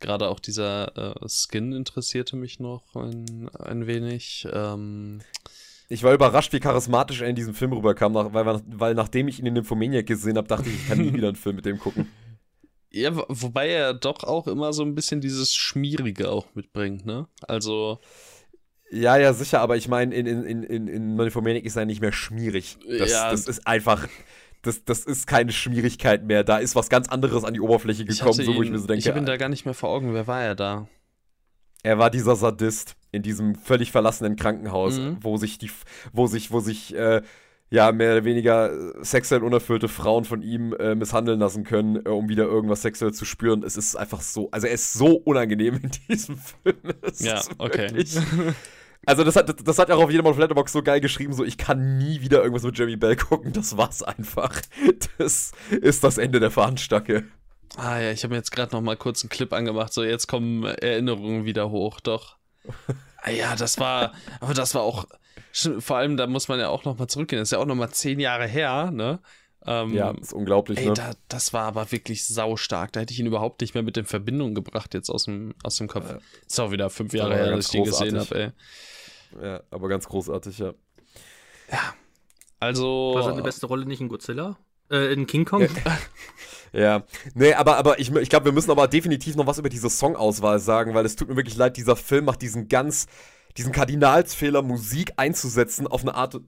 gerade 0.00 0.28
auch 0.28 0.40
dieser 0.40 1.22
äh, 1.22 1.28
Skin 1.28 1.72
interessierte 1.72 2.36
mich 2.36 2.58
noch 2.58 2.94
ein, 2.94 3.50
ein 3.50 3.86
wenig. 3.86 4.48
Ähm, 4.52 5.20
ich 5.88 6.02
war 6.02 6.14
überrascht, 6.14 6.52
wie 6.52 6.60
charismatisch 6.60 7.20
er 7.20 7.28
in 7.28 7.36
diesem 7.36 7.54
Film 7.54 7.72
rüberkam, 7.72 8.12
nach, 8.12 8.32
weil, 8.32 8.62
weil 8.66 8.94
nachdem 8.94 9.28
ich 9.28 9.40
ihn 9.40 9.46
in 9.46 9.54
Nymphomaniac 9.54 10.06
gesehen 10.06 10.36
habe, 10.36 10.48
dachte 10.48 10.68
ich, 10.68 10.76
ich 10.76 10.88
kann 10.88 10.98
nie 10.98 11.12
wieder 11.14 11.28
einen 11.28 11.36
Film 11.36 11.56
mit 11.56 11.66
dem 11.66 11.78
gucken. 11.78 12.08
Ja, 12.92 13.10
wobei 13.28 13.68
er 13.68 13.94
doch 13.94 14.24
auch 14.24 14.48
immer 14.48 14.72
so 14.72 14.82
ein 14.82 14.94
bisschen 14.94 15.20
dieses 15.20 15.54
Schmierige 15.54 16.30
auch 16.30 16.46
mitbringt, 16.54 17.06
ne? 17.06 17.28
Also 17.42 18.00
ja, 18.90 19.16
ja, 19.16 19.32
sicher, 19.32 19.60
aber 19.60 19.76
ich 19.76 19.88
meine, 19.88 20.14
in, 20.14 20.26
in, 20.26 20.62
in, 20.62 20.88
in 20.88 21.14
Nymphomaniac 21.14 21.64
ist 21.64 21.76
er 21.76 21.86
nicht 21.86 22.00
mehr 22.00 22.12
schmierig. 22.12 22.78
Das, 22.98 23.10
ja. 23.10 23.30
das 23.30 23.46
ist 23.46 23.66
einfach. 23.66 24.08
Das, 24.62 24.84
das 24.84 25.06
ist 25.06 25.26
keine 25.26 25.52
Schmierigkeit 25.52 26.24
mehr. 26.24 26.44
Da 26.44 26.58
ist 26.58 26.76
was 26.76 26.90
ganz 26.90 27.08
anderes 27.08 27.44
an 27.44 27.54
die 27.54 27.60
Oberfläche 27.60 28.04
gekommen, 28.04 28.34
so 28.34 28.54
wo 28.54 28.62
ich 28.62 28.70
mir 28.70 28.78
so 28.78 28.86
denke. 28.86 28.98
Ich 28.98 29.08
habe 29.08 29.18
ihn 29.18 29.24
da 29.24 29.38
gar 29.38 29.48
nicht 29.48 29.64
mehr 29.64 29.72
vor 29.72 29.88
Augen. 29.88 30.12
Wer 30.12 30.26
war 30.26 30.42
er 30.42 30.54
da? 30.54 30.86
Er 31.82 31.98
war 31.98 32.10
dieser 32.10 32.36
Sadist 32.36 32.94
in 33.10 33.22
diesem 33.22 33.54
völlig 33.54 33.90
verlassenen 33.90 34.36
Krankenhaus, 34.36 34.98
mhm. 34.98 35.16
wo 35.22 35.38
sich 35.38 35.56
die, 35.56 35.70
wo 36.12 36.26
sich, 36.26 36.50
wo 36.50 36.60
sich, 36.60 36.94
äh, 36.94 37.22
ja, 37.70 37.92
mehr 37.92 38.12
oder 38.12 38.24
weniger 38.24 39.02
sexuell 39.02 39.44
unerfüllte 39.44 39.88
Frauen 39.88 40.24
von 40.24 40.42
ihm 40.42 40.72
äh, 40.74 40.96
misshandeln 40.96 41.38
lassen 41.38 41.62
können, 41.62 42.04
äh, 42.04 42.08
um 42.08 42.28
wieder 42.28 42.44
irgendwas 42.44 42.82
sexuell 42.82 43.12
zu 43.12 43.24
spüren. 43.24 43.62
Es 43.62 43.76
ist 43.76 43.94
einfach 43.94 44.20
so, 44.20 44.50
also 44.50 44.66
er 44.66 44.72
ist 44.72 44.92
so 44.92 45.16
unangenehm 45.16 45.80
in 45.82 45.90
diesem 46.08 46.36
Film. 46.36 46.94
Es 47.02 47.20
ja, 47.20 47.40
okay. 47.58 48.04
Also 49.06 49.24
das 49.24 49.36
hat, 49.36 49.66
das 49.66 49.78
hat 49.78 49.90
auch 49.90 50.02
auf 50.02 50.10
jedem 50.10 50.26
auf 50.26 50.36
Letterbox 50.36 50.72
so 50.72 50.82
geil 50.82 51.00
geschrieben, 51.00 51.32
so 51.32 51.44
ich 51.44 51.56
kann 51.56 51.96
nie 51.96 52.20
wieder 52.20 52.42
irgendwas 52.42 52.64
mit 52.64 52.76
Jeremy 52.76 52.96
Bell 52.96 53.16
gucken, 53.16 53.52
das 53.52 53.76
war's 53.76 54.02
einfach. 54.02 54.60
Das 55.16 55.52
ist 55.70 56.04
das 56.04 56.18
Ende 56.18 56.40
der 56.40 56.50
Fahnenstacke. 56.50 57.24
Ah 57.76 57.98
ja, 57.98 58.10
ich 58.10 58.24
habe 58.24 58.32
mir 58.32 58.38
jetzt 58.38 58.50
gerade 58.50 58.72
noch 58.72 58.80
mal 58.80 58.96
kurz 58.96 59.22
einen 59.22 59.30
Clip 59.30 59.52
angemacht, 59.52 59.92
so 59.92 60.02
jetzt 60.02 60.26
kommen 60.26 60.64
Erinnerungen 60.64 61.44
wieder 61.44 61.70
hoch, 61.70 62.00
doch. 62.00 62.36
ah 63.22 63.30
ja, 63.30 63.54
das 63.54 63.78
war, 63.78 64.12
aber 64.40 64.54
das 64.54 64.74
war 64.74 64.82
auch, 64.82 65.06
vor 65.52 65.96
allem 65.96 66.16
da 66.16 66.26
muss 66.26 66.48
man 66.48 66.58
ja 66.58 66.68
auch 66.68 66.84
noch 66.84 66.98
mal 66.98 67.08
zurückgehen, 67.08 67.40
das 67.40 67.48
ist 67.48 67.52
ja 67.52 67.58
auch 67.58 67.66
noch 67.66 67.74
mal 67.74 67.90
zehn 67.90 68.20
Jahre 68.20 68.46
her, 68.46 68.90
ne? 68.90 69.20
Ähm, 69.66 69.92
ja, 69.92 70.12
ist 70.12 70.32
unglaublich, 70.32 70.78
ey, 70.78 70.86
ne? 70.86 70.94
Da, 70.94 71.12
das 71.28 71.52
war 71.52 71.64
aber 71.64 71.92
wirklich 71.92 72.26
saustark. 72.26 72.92
Da 72.92 73.00
hätte 73.00 73.12
ich 73.12 73.20
ihn 73.20 73.26
überhaupt 73.26 73.60
nicht 73.60 73.74
mehr 73.74 73.82
mit 73.82 73.96
in 73.96 74.06
Verbindung 74.06 74.54
gebracht 74.54 74.94
jetzt 74.94 75.10
aus 75.10 75.24
dem, 75.24 75.54
aus 75.62 75.76
dem 75.76 75.86
Kopf. 75.86 76.08
Ja. 76.08 76.18
Ist 76.46 76.60
auch 76.60 76.70
wieder 76.70 76.88
fünf 76.88 77.12
Jahre 77.12 77.34
her, 77.34 77.50
dass 77.54 77.66
ich 77.66 77.72
den 77.72 77.84
gesehen 77.84 78.18
habe, 78.18 78.34
ey. 78.34 78.52
Ja, 79.42 79.62
aber 79.70 79.88
ganz 79.88 80.08
großartig, 80.08 80.58
ja. 80.58 80.72
Ja. 81.70 81.94
Also. 82.58 83.12
War 83.14 83.22
seine 83.22 83.42
beste 83.42 83.66
Rolle 83.66 83.84
nicht 83.86 84.00
in 84.00 84.08
Godzilla? 84.08 84.58
Äh, 84.90 85.12
in 85.12 85.26
King 85.26 85.44
Kong? 85.44 85.68
ja. 86.72 87.04
Nee, 87.34 87.54
aber, 87.54 87.76
aber 87.76 87.98
ich, 87.98 88.10
ich 88.14 88.28
glaube, 88.28 88.46
wir 88.46 88.52
müssen 88.52 88.70
aber 88.70 88.88
definitiv 88.88 89.36
noch 89.36 89.46
was 89.46 89.58
über 89.58 89.68
diese 89.68 89.88
Songauswahl 89.88 90.58
sagen, 90.58 90.94
weil 90.94 91.04
es 91.04 91.16
tut 91.16 91.28
mir 91.28 91.36
wirklich 91.36 91.56
leid, 91.56 91.76
dieser 91.76 91.96
Film 91.96 92.24
macht 92.24 92.42
diesen 92.42 92.68
ganz, 92.68 93.06
diesen 93.56 93.72
Kardinalsfehler, 93.72 94.62
Musik 94.62 95.12
einzusetzen 95.16 95.86
auf 95.86 96.02
eine 96.02 96.14
Art 96.14 96.40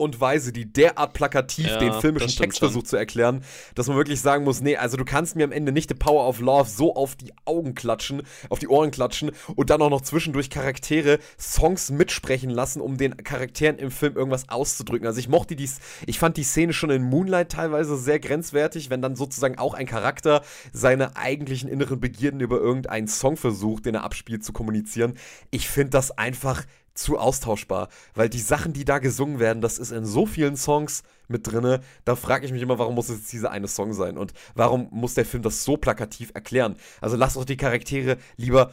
und 0.00 0.20
Weise, 0.20 0.52
die 0.52 0.72
derart 0.72 1.12
plakativ 1.12 1.66
ja, 1.66 1.78
den 1.78 1.92
filmischen 1.94 2.30
Text 2.30 2.58
versucht 2.58 2.88
zu 2.88 2.96
erklären, 2.96 3.44
dass 3.74 3.86
man 3.86 3.96
wirklich 3.96 4.20
sagen 4.20 4.44
muss, 4.44 4.60
nee, 4.60 4.76
also 4.76 4.96
du 4.96 5.04
kannst 5.04 5.36
mir 5.36 5.44
am 5.44 5.52
Ende 5.52 5.72
nicht 5.72 5.90
The 5.90 5.94
Power 5.94 6.26
of 6.26 6.40
Love 6.40 6.68
so 6.68 6.94
auf 6.96 7.16
die 7.16 7.32
Augen 7.44 7.74
klatschen, 7.74 8.22
auf 8.48 8.58
die 8.58 8.68
Ohren 8.68 8.90
klatschen 8.90 9.30
und 9.54 9.70
dann 9.70 9.82
auch 9.82 9.90
noch 9.90 10.00
zwischendurch 10.00 10.48
Charaktere 10.48 11.18
Songs 11.38 11.90
mitsprechen 11.90 12.50
lassen, 12.50 12.80
um 12.80 12.96
den 12.96 13.16
Charakteren 13.18 13.76
im 13.76 13.90
Film 13.90 14.16
irgendwas 14.16 14.48
auszudrücken. 14.48 15.06
Also 15.06 15.20
ich 15.20 15.28
mochte 15.28 15.54
die, 15.54 15.68
ich 16.06 16.18
fand 16.18 16.36
die 16.38 16.44
Szene 16.44 16.72
schon 16.72 16.90
in 16.90 17.02
Moonlight 17.02 17.52
teilweise 17.52 17.96
sehr 17.96 18.18
grenzwertig, 18.18 18.88
wenn 18.88 19.02
dann 19.02 19.16
sozusagen 19.16 19.58
auch 19.58 19.74
ein 19.74 19.86
Charakter 19.86 20.42
seine 20.72 21.16
eigentlichen 21.16 21.68
inneren 21.68 22.00
Begierden 22.00 22.40
über 22.40 22.58
irgendeinen 22.58 23.06
Song 23.06 23.36
versucht, 23.36 23.84
den 23.84 23.96
er 23.96 24.04
abspielt, 24.04 24.44
zu 24.44 24.52
kommunizieren. 24.52 25.14
Ich 25.50 25.68
finde 25.68 25.90
das 25.90 26.10
einfach 26.10 26.64
zu 27.00 27.18
austauschbar, 27.18 27.88
weil 28.14 28.28
die 28.28 28.38
Sachen, 28.38 28.72
die 28.72 28.84
da 28.84 28.98
gesungen 28.98 29.38
werden, 29.38 29.60
das 29.60 29.78
ist 29.78 29.90
in 29.90 30.04
so 30.04 30.26
vielen 30.26 30.56
Songs 30.56 31.02
mit 31.28 31.46
drinne. 31.46 31.80
Da 32.04 32.16
frage 32.16 32.46
ich 32.46 32.52
mich 32.52 32.62
immer, 32.62 32.78
warum 32.78 32.94
muss 32.94 33.08
es 33.08 33.18
jetzt 33.18 33.32
dieser 33.32 33.50
eine 33.50 33.68
Song 33.68 33.92
sein 33.92 34.18
und 34.18 34.32
warum 34.54 34.88
muss 34.90 35.14
der 35.14 35.24
Film 35.24 35.42
das 35.42 35.64
so 35.64 35.76
plakativ 35.76 36.30
erklären? 36.34 36.76
Also 37.00 37.16
lass 37.16 37.34
doch 37.34 37.44
die 37.44 37.56
Charaktere 37.56 38.18
lieber 38.36 38.72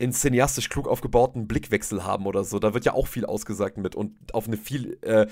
in 0.00 0.12
cineastisch 0.12 0.70
klug 0.70 0.88
aufgebauten 0.88 1.46
Blickwechsel 1.46 2.04
haben 2.04 2.26
oder 2.26 2.42
so. 2.42 2.58
Da 2.58 2.72
wird 2.72 2.86
ja 2.86 2.94
auch 2.94 3.06
viel 3.06 3.26
ausgesagt 3.26 3.76
mit 3.76 3.94
und 3.94 4.34
auf 4.34 4.46
eine 4.46 4.56
viel 4.56 4.98
äh, 5.02 5.26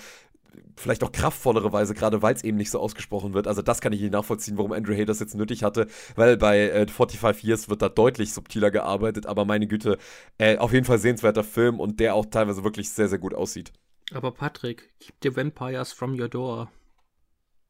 vielleicht 0.77 1.03
auch 1.05 1.13
kraftvollere 1.13 1.73
Weise, 1.73 1.95
gerade 1.95 2.23
weil 2.23 2.35
es 2.35 2.45
eben 2.45 2.57
nicht 2.57 2.71
so 2.71 2.79
ausgesprochen 2.79 3.35
wird. 3.35 3.47
Also 3.47 3.63
das 3.63 3.81
kann 3.81 3.93
ich 3.93 4.01
nicht 4.01 4.13
nachvollziehen, 4.13 4.57
warum 4.57 4.73
Andrew 4.73 4.95
Hay 4.95 5.05
das 5.05 5.21
jetzt 5.21 5.35
nötig 5.35 5.63
hatte, 5.63 5.87
weil 6.17 6.37
bei 6.37 6.71
äh, 6.71 6.87
45 6.87 7.45
Years 7.45 7.69
wird 7.69 7.83
da 7.83 7.89
deutlich 7.89 8.33
subtiler 8.33 8.71
gearbeitet, 8.71 9.27
aber 9.27 9.45
meine 9.45 9.67
Güte, 9.67 9.99
äh, 10.39 10.57
auf 10.59 10.73
jeden 10.73 10.87
Fall 10.87 10.99
sehenswerter 10.99 11.45
Film 11.45 11.81
und 11.81 12.01
der 12.01 12.15
auch 12.15 12.27
teilweise 12.27 12.65
wirklich 12.65 12.91
sehr, 12.91 13.09
sehr 13.09 13.19
gut 13.19 13.35
aussieht. 13.35 13.73
Aber 14.13 14.33
Patrick, 14.33 14.95
keep 15.01 15.17
the 15.23 15.35
vampires 15.35 15.93
from 15.93 16.19
your 16.19 16.29
door. 16.29 16.71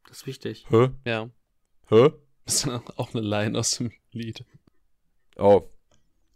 Das 0.06 0.18
ist 0.18 0.26
wichtig. 0.26 0.66
Hä? 0.68 0.90
Ja. 1.04 1.30
Hä? 1.88 2.10
Das 2.44 2.64
ist 2.64 2.68
auch 2.96 3.14
eine 3.14 3.22
Line 3.22 3.58
aus 3.58 3.72
dem 3.72 3.92
Lied. 4.12 4.44
Oh. 5.36 5.68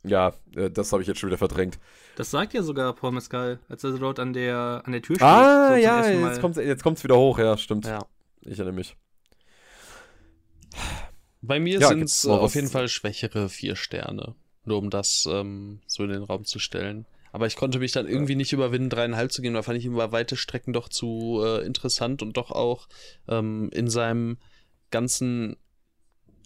Ja, 0.04 0.34
äh, 0.56 0.70
das 0.70 0.92
habe 0.92 1.02
ich 1.02 1.08
jetzt 1.08 1.20
schon 1.20 1.28
wieder 1.28 1.38
verdrängt. 1.38 1.78
Das 2.16 2.30
sagt 2.30 2.54
ja 2.54 2.62
sogar 2.62 2.92
Paul 2.94 3.12
Mescal, 3.12 3.60
als 3.68 3.84
er 3.84 3.92
dort 3.92 4.18
an 4.18 4.32
der, 4.32 4.82
an 4.84 4.92
der 4.92 5.02
Tür 5.02 5.16
steht. 5.16 5.26
Ah, 5.26 5.76
ja, 5.76 6.06
jetzt 6.08 6.40
kommt 6.40 6.56
es 6.56 6.64
jetzt 6.64 6.82
kommt's 6.82 7.04
wieder 7.04 7.16
hoch, 7.16 7.38
ja, 7.38 7.56
stimmt. 7.56 7.86
Ja. 7.86 8.04
Ich 8.42 8.58
erinnere 8.58 8.74
mich. 8.74 8.96
Bei 11.40 11.58
mir 11.58 11.80
Ja, 11.80 11.88
sind 11.88 12.02
es 12.02 12.24
noch 12.24 12.40
auf 12.40 12.54
jeden 12.54 12.68
Fall 12.68 12.88
schwächere 12.88 13.48
vier 13.48 13.76
Sterne. 13.76 14.34
Nur 14.64 14.78
um 14.78 14.90
das 14.90 15.26
ähm, 15.28 15.80
so 15.86 16.04
in 16.04 16.10
den 16.10 16.22
Raum 16.22 16.44
zu 16.44 16.58
stellen. 16.58 17.06
Aber 17.32 17.46
ich 17.46 17.56
konnte 17.56 17.78
mich 17.78 17.92
dann 17.92 18.06
irgendwie 18.06 18.36
nicht 18.36 18.52
überwinden, 18.52 18.90
dreieinhalb 18.90 19.32
zu 19.32 19.42
gehen, 19.42 19.54
weil 19.54 19.62
fand 19.62 19.78
ich 19.78 19.86
ihn 19.86 19.92
über 19.92 20.12
weite 20.12 20.36
Strecken 20.36 20.72
doch 20.72 20.88
zu 20.88 21.40
äh, 21.42 21.64
interessant 21.64 22.22
und 22.22 22.36
doch 22.36 22.50
auch 22.50 22.88
ähm, 23.26 23.70
in 23.72 23.88
seinem 23.88 24.36
ganzen, 24.90 25.56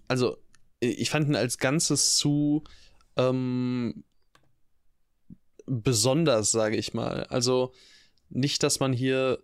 also 0.06 0.38
ich 0.78 1.10
fand 1.10 1.28
ihn 1.28 1.36
als 1.36 1.58
Ganzes 1.58 2.16
zu 2.16 2.62
ähm, 3.16 4.05
besonders, 5.66 6.51
sage 6.51 6.76
ich 6.76 6.94
mal. 6.94 7.24
Also 7.24 7.72
nicht, 8.28 8.62
dass 8.62 8.80
man 8.80 8.93
hier 8.93 9.43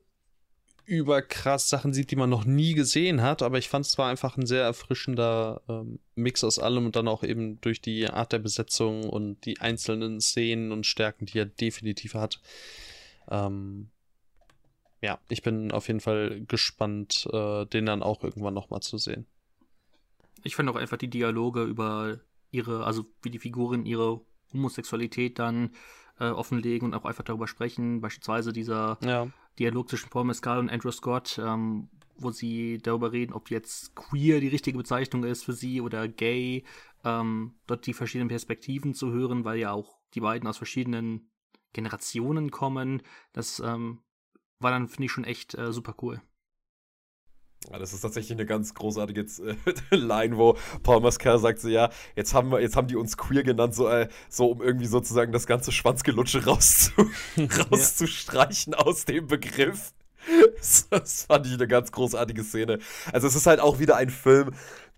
überkrass 0.84 1.68
Sachen 1.68 1.92
sieht, 1.92 2.10
die 2.10 2.16
man 2.16 2.30
noch 2.30 2.44
nie 2.44 2.74
gesehen 2.74 3.22
hat, 3.22 3.42
aber 3.42 3.58
ich 3.58 3.68
fand 3.68 3.86
es 3.86 3.98
war 3.98 4.10
einfach 4.10 4.36
ein 4.36 4.46
sehr 4.46 4.64
erfrischender 4.64 5.62
ähm, 5.68 6.00
Mix 6.16 6.42
aus 6.42 6.58
allem 6.58 6.86
und 6.86 6.96
dann 6.96 7.08
auch 7.08 7.22
eben 7.22 7.60
durch 7.60 7.80
die 7.80 8.08
Art 8.08 8.32
der 8.32 8.40
Besetzung 8.40 9.08
und 9.08 9.44
die 9.46 9.60
einzelnen 9.60 10.20
Szenen 10.20 10.72
und 10.72 10.84
Stärken, 10.84 11.26
die 11.26 11.38
er 11.38 11.46
definitiv 11.46 12.14
hat. 12.14 12.40
Ähm, 13.30 13.90
ja, 15.00 15.18
ich 15.28 15.42
bin 15.42 15.72
auf 15.72 15.86
jeden 15.86 16.00
Fall 16.00 16.44
gespannt, 16.46 17.28
äh, 17.32 17.64
den 17.66 17.86
dann 17.86 18.02
auch 18.02 18.22
irgendwann 18.22 18.54
nochmal 18.54 18.80
zu 18.80 18.98
sehen. 18.98 19.26
Ich 20.44 20.56
fand 20.56 20.68
auch 20.68 20.76
einfach 20.76 20.96
die 20.96 21.10
Dialoge 21.10 21.62
über 21.62 22.20
ihre, 22.52 22.84
also 22.84 23.06
wie 23.22 23.30
die 23.30 23.40
Figuren 23.40 23.84
ihre 23.84 24.20
Homosexualität 24.52 25.38
dann 25.38 25.70
äh, 26.20 26.26
offenlegen 26.26 26.86
und 26.88 26.94
auch 26.94 27.04
einfach 27.04 27.24
darüber 27.24 27.48
sprechen. 27.48 28.00
Beispielsweise 28.00 28.52
dieser 28.52 28.98
Ja. 29.02 29.28
Dialog 29.58 29.88
zwischen 29.88 30.10
Paul 30.10 30.24
Mescal 30.24 30.58
und 30.58 30.70
Andrew 30.70 30.92
Scott, 30.92 31.40
ähm, 31.42 31.88
wo 32.16 32.30
sie 32.30 32.78
darüber 32.78 33.10
reden, 33.12 33.32
ob 33.32 33.50
jetzt 33.50 33.94
queer 33.96 34.38
die 34.40 34.48
richtige 34.48 34.78
Bezeichnung 34.78 35.24
ist 35.24 35.44
für 35.44 35.52
sie 35.52 35.80
oder 35.80 36.06
gay, 36.06 36.64
ähm, 37.04 37.54
dort 37.66 37.86
die 37.86 37.94
verschiedenen 37.94 38.28
Perspektiven 38.28 38.94
zu 38.94 39.10
hören, 39.10 39.44
weil 39.44 39.58
ja 39.58 39.72
auch 39.72 39.98
die 40.14 40.20
beiden 40.20 40.46
aus 40.46 40.58
verschiedenen 40.58 41.30
Generationen 41.72 42.50
kommen. 42.50 43.02
Das 43.32 43.60
ähm, 43.60 44.02
war 44.58 44.70
dann, 44.70 44.88
finde 44.88 45.06
ich, 45.06 45.12
schon 45.12 45.24
echt 45.24 45.54
äh, 45.54 45.72
super 45.72 45.94
cool. 46.02 46.20
Ja, 47.70 47.78
das 47.78 47.92
ist 47.92 48.00
tatsächlich 48.00 48.32
eine 48.32 48.46
ganz 48.46 48.74
großartige 48.74 49.20
äh, 49.20 49.56
Line, 49.96 50.36
wo 50.36 50.56
Paul 50.82 51.00
Mescal 51.00 51.38
sagt 51.38 51.60
so, 51.60 51.68
ja, 51.68 51.90
jetzt 52.16 52.34
haben 52.34 52.50
wir, 52.50 52.60
jetzt 52.60 52.76
haben 52.76 52.88
die 52.88 52.96
uns 52.96 53.16
queer 53.16 53.42
genannt, 53.42 53.74
so, 53.74 53.88
äh, 53.88 54.08
so 54.28 54.46
um 54.50 54.62
irgendwie 54.62 54.86
sozusagen 54.86 55.32
das 55.32 55.46
ganze 55.46 55.72
Schwanzgelutsche 55.72 56.44
rauszu 56.46 56.92
rauszustreichen 57.70 58.74
aus 58.74 59.04
dem 59.04 59.26
Begriff. 59.26 59.92
Das, 60.56 60.88
das 60.88 61.24
fand 61.24 61.46
ich 61.46 61.54
eine 61.54 61.66
ganz 61.66 61.90
großartige 61.90 62.44
Szene. 62.44 62.78
Also 63.12 63.26
es 63.26 63.34
ist 63.34 63.46
halt 63.46 63.60
auch 63.60 63.80
wieder 63.80 63.96
ein 63.96 64.10
Film, 64.10 64.52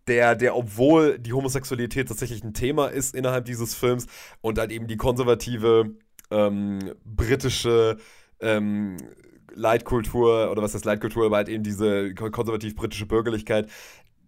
der, 0.06 0.34
der, 0.34 0.54
obwohl 0.54 1.18
die 1.18 1.32
Homosexualität 1.32 2.08
tatsächlich 2.08 2.44
ein 2.44 2.52
Thema 2.52 2.88
ist 2.88 3.14
innerhalb 3.14 3.46
dieses 3.46 3.74
Films 3.74 4.06
und 4.42 4.58
halt 4.58 4.70
eben 4.70 4.86
die 4.86 4.98
konservative 4.98 5.94
ähm, 6.30 6.94
britische 7.04 7.96
ähm, 8.40 8.96
Leitkultur, 9.55 10.51
oder 10.51 10.62
was 10.62 10.74
heißt 10.74 10.85
Leitkultur, 10.85 11.26
aber 11.26 11.36
halt 11.36 11.48
eben 11.48 11.64
diese 11.64 12.14
konservativ-britische 12.14 13.06
Bürgerlichkeit. 13.06 13.70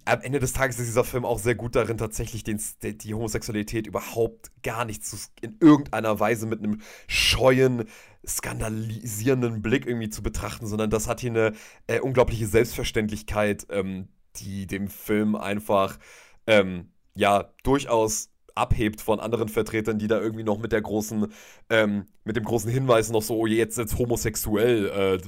Am 0.04 0.20
Ende 0.20 0.38
des 0.38 0.52
Tages 0.52 0.78
ist 0.78 0.86
dieser 0.86 1.02
Film 1.02 1.24
auch 1.24 1.40
sehr 1.40 1.56
gut 1.56 1.74
darin, 1.74 1.98
tatsächlich 1.98 2.44
den, 2.44 2.60
die, 2.82 2.96
die 2.96 3.14
Homosexualität 3.14 3.88
überhaupt 3.88 4.52
gar 4.62 4.84
nicht 4.84 5.04
zu, 5.04 5.16
in 5.40 5.56
irgendeiner 5.60 6.20
Weise 6.20 6.46
mit 6.46 6.60
einem 6.60 6.80
scheuen, 7.08 7.84
skandalisierenden 8.24 9.62
Blick 9.62 9.86
irgendwie 9.86 10.10
zu 10.10 10.22
betrachten, 10.22 10.66
sondern 10.66 10.90
das 10.90 11.08
hat 11.08 11.20
hier 11.20 11.30
eine 11.30 11.52
äh, 11.86 12.00
unglaubliche 12.00 12.46
Selbstverständlichkeit, 12.46 13.66
ähm, 13.70 14.08
die 14.36 14.66
dem 14.66 14.88
Film 14.88 15.34
einfach 15.34 15.98
ähm, 16.46 16.92
ja 17.14 17.52
durchaus 17.64 18.30
abhebt 18.56 19.00
von 19.00 19.20
anderen 19.20 19.48
Vertretern, 19.48 19.98
die 19.98 20.08
da 20.08 20.20
irgendwie 20.20 20.44
noch 20.44 20.58
mit 20.58 20.72
der 20.72 20.82
großen, 20.82 21.26
ähm, 21.70 22.06
mit 22.24 22.36
dem 22.36 22.44
großen 22.44 22.70
Hinweis 22.70 23.10
noch 23.10 23.22
so, 23.22 23.36
oh, 23.36 23.46
jetzt 23.46 23.78
jetzt 23.78 23.98
homosexuell, 23.98 24.86
äh, 24.88 25.18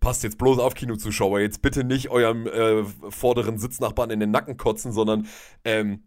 passt 0.00 0.22
jetzt 0.24 0.38
bloß 0.38 0.58
auf 0.58 0.74
Kinozuschauer, 0.74 1.40
jetzt 1.40 1.62
bitte 1.62 1.84
nicht 1.84 2.10
eurem 2.10 2.46
äh, 2.46 2.84
vorderen 3.10 3.58
Sitznachbarn 3.58 4.10
in 4.10 4.20
den 4.20 4.30
Nacken 4.30 4.56
kotzen, 4.56 4.92
sondern 4.92 5.26
ähm, 5.64 6.02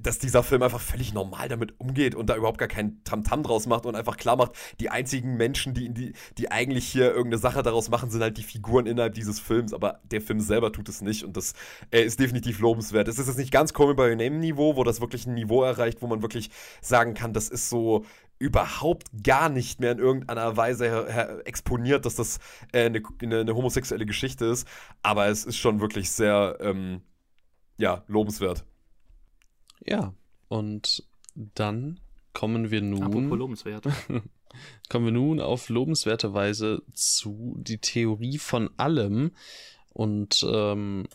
dass 0.00 0.18
dieser 0.18 0.42
Film 0.42 0.62
einfach 0.62 0.80
völlig 0.80 1.12
normal 1.12 1.48
damit 1.48 1.78
umgeht 1.78 2.14
und 2.14 2.28
da 2.28 2.36
überhaupt 2.36 2.58
gar 2.58 2.68
kein 2.68 3.02
Tamtam 3.04 3.42
draus 3.42 3.66
macht 3.66 3.86
und 3.86 3.96
einfach 3.96 4.16
klar 4.16 4.36
macht, 4.36 4.52
die 4.78 4.90
einzigen 4.90 5.36
Menschen, 5.36 5.74
die, 5.74 5.92
die, 5.92 6.12
die 6.38 6.50
eigentlich 6.50 6.86
hier 6.86 7.10
irgendeine 7.10 7.38
Sache 7.38 7.62
daraus 7.62 7.90
machen, 7.90 8.10
sind 8.10 8.22
halt 8.22 8.38
die 8.38 8.42
Figuren 8.42 8.86
innerhalb 8.86 9.14
dieses 9.14 9.40
Films, 9.40 9.72
aber 9.72 10.00
der 10.04 10.20
Film 10.20 10.40
selber 10.40 10.72
tut 10.72 10.88
es 10.88 11.00
nicht 11.00 11.24
und 11.24 11.36
das 11.36 11.54
äh, 11.90 12.02
ist 12.02 12.20
definitiv 12.20 12.60
lobenswert. 12.60 13.08
Es 13.08 13.18
ist 13.18 13.26
jetzt 13.26 13.38
nicht 13.38 13.52
ganz 13.52 13.72
Call 13.72 13.88
Me 13.88 13.94
By 13.94 14.02
Your 14.02 14.16
Name 14.16 14.38
Niveau, 14.38 14.76
wo 14.76 14.84
das 14.84 15.00
wirklich 15.00 15.26
ein 15.26 15.34
Niveau 15.34 15.62
erreicht, 15.62 16.02
wo 16.02 16.06
man 16.06 16.22
wirklich 16.22 16.50
sagen 16.80 17.14
kann, 17.14 17.32
das 17.32 17.48
ist 17.48 17.68
so 17.68 18.04
überhaupt 18.38 19.08
gar 19.22 19.50
nicht 19.50 19.80
mehr 19.80 19.92
in 19.92 19.98
irgendeiner 19.98 20.56
Weise 20.56 21.42
exponiert, 21.44 22.06
dass 22.06 22.14
das 22.14 22.38
äh, 22.72 22.86
eine, 22.86 23.02
eine, 23.22 23.40
eine 23.40 23.54
homosexuelle 23.54 24.06
Geschichte 24.06 24.46
ist, 24.46 24.66
aber 25.02 25.26
es 25.26 25.44
ist 25.44 25.58
schon 25.58 25.80
wirklich 25.80 26.10
sehr, 26.10 26.56
ähm, 26.60 27.02
ja, 27.80 28.04
lobenswert. 28.06 28.64
Ja, 29.86 30.14
und 30.48 31.04
dann 31.34 32.00
kommen 32.32 32.70
wir 32.70 32.82
Apropos 32.82 33.12
nun, 33.14 33.38
lobenswert. 33.38 33.86
kommen 34.88 35.04
wir 35.04 35.12
nun 35.12 35.40
auf 35.40 35.68
lobenswerte 35.68 36.34
Weise 36.34 36.82
zu 36.92 37.56
die 37.58 37.78
Theorie 37.78 38.38
von 38.38 38.70
allem. 38.76 39.32
Und 39.92 40.46
ähm, 40.48 41.06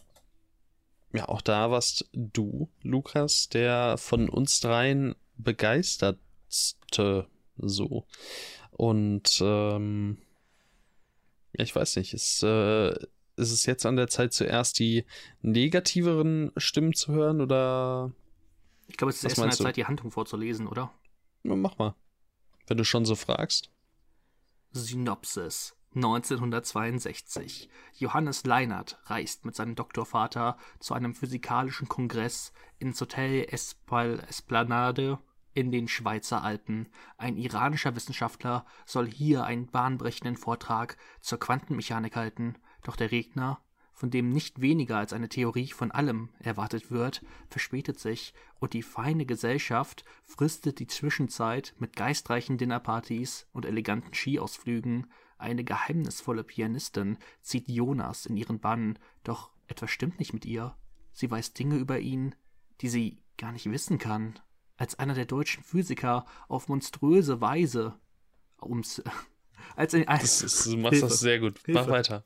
ja, 1.14 1.28
auch 1.30 1.42
da 1.42 1.72
warst 1.72 2.10
du, 2.14 2.70
Lukas, 2.82 3.50
der 3.50 3.98
von 3.98 4.30
uns 4.30 4.60
dreien 4.60 5.16
begeistertste 5.38 7.28
so. 7.58 8.06
Und 8.72 9.40
ähm, 9.42 10.18
ja, 11.58 11.64
ich 11.64 11.76
weiß 11.76 11.96
nicht, 11.98 12.14
ist, 12.14 12.44
äh, 12.44 12.92
ist 12.92 13.52
es 13.52 13.66
jetzt 13.66 13.86
an 13.86 13.96
der 13.96 14.08
Zeit 14.08 14.34
zuerst 14.34 14.80
die 14.80 15.06
negativeren 15.42 16.52
Stimmen 16.58 16.94
zu 16.94 17.14
hören 17.14 17.42
oder 17.42 18.12
Ich 18.88 18.98
glaube, 18.98 19.10
es 19.10 19.18
ist 19.18 19.24
Was 19.24 19.32
erst 19.32 19.40
an 19.40 19.50
der? 19.50 19.58
Zeit, 19.58 19.78
die 19.78 19.86
Handlung 19.86 20.12
vorzulesen, 20.12 20.68
oder? 20.68 20.92
Na, 21.44 21.56
mach 21.56 21.78
mal. 21.78 21.96
Wenn 22.68 22.78
du 22.78 22.84
schon 22.84 23.06
so 23.06 23.16
fragst. 23.16 23.72
Synopsis 24.72 25.76
1962. 25.96 27.70
Johannes 27.94 28.44
Leinert 28.44 29.00
reist 29.06 29.46
mit 29.46 29.56
seinem 29.56 29.76
Doktorvater 29.76 30.58
zu 30.80 30.94
einem 30.94 31.16
physikalischen 31.16 31.88
Kongress 31.88 32.52
ins 32.80 33.00
Hotel 33.00 33.46
Espal 33.50 34.20
Esplanade 34.28 35.20
in 35.54 35.72
den 35.72 35.88
Schweizer 35.88 36.44
Alpen. 36.44 36.90
Ein 37.18 37.38
iranischer 37.38 37.96
Wissenschaftler 37.96 38.66
soll 38.86 39.10
hier 39.10 39.46
einen 39.46 39.68
bahnbrechenden 39.68 40.36
Vortrag 40.36 40.98
zur 41.22 41.40
Quantenmechanik 41.40 42.18
halten, 42.18 42.58
doch 42.84 42.98
der 42.98 43.12
Redner, 43.12 43.62
von 43.96 44.12
dem 44.12 44.30
nicht 44.30 44.60
weniger 44.60 44.98
als 44.98 45.14
eine 45.14 45.30
Theorie 45.30 45.72
von 45.72 45.90
allem 45.90 46.30
erwartet 46.40 46.92
wird, 46.92 47.24
verspätet 47.48 47.98
sich 47.98 48.34
und 48.60 48.74
die 48.74 48.84
feine 48.84 49.26
Gesellschaft 49.26 50.04
fristet 50.26 50.80
die 50.80 50.88
Zwischenzeit 50.88 51.74
mit 51.80 51.96
geistreichen 51.96 52.58
Dinnerpartys 52.58 53.48
und 53.54 53.66
eleganten 53.66 54.14
Skiausflügen. 54.14 55.08
Eine 55.38 55.64
geheimnisvolle 55.64 56.44
Pianistin 56.44 57.18
zieht 57.42 57.70
Jonas 57.70 58.26
in 58.26 58.36
ihren 58.36 58.60
Bann, 58.60 59.00
doch 59.24 59.52
etwas 59.68 59.92
stimmt 59.92 60.20
nicht 60.20 60.34
mit 60.34 60.46
ihr. 60.46 60.76
Sie 61.14 61.32
weiß 61.32 61.54
Dinge 61.54 61.78
über 61.78 62.00
ihn, 62.00 62.36
die 62.82 62.90
sie 62.90 63.24
gar 63.38 63.54
nicht 63.54 63.72
wissen 63.72 63.98
kann. 63.98 64.38
Als 64.76 65.00
einer 65.00 65.14
der 65.14 65.26
deutschen 65.26 65.64
Physiker 65.64 66.26
auf 66.50 66.68
monströse 66.68 67.40
Weise 67.40 67.98
ums 68.62 69.02
als, 69.76 69.94
ein, 69.94 70.06
Das 70.06 70.42
ist, 70.42 70.66
du 70.66 70.78
machst 70.78 70.94
Hilfe. 70.94 71.08
das 71.08 71.20
sehr 71.20 71.40
gut. 71.40 71.60
Hilfe. 71.66 71.82
Mach 71.82 71.88
weiter. 71.90 72.24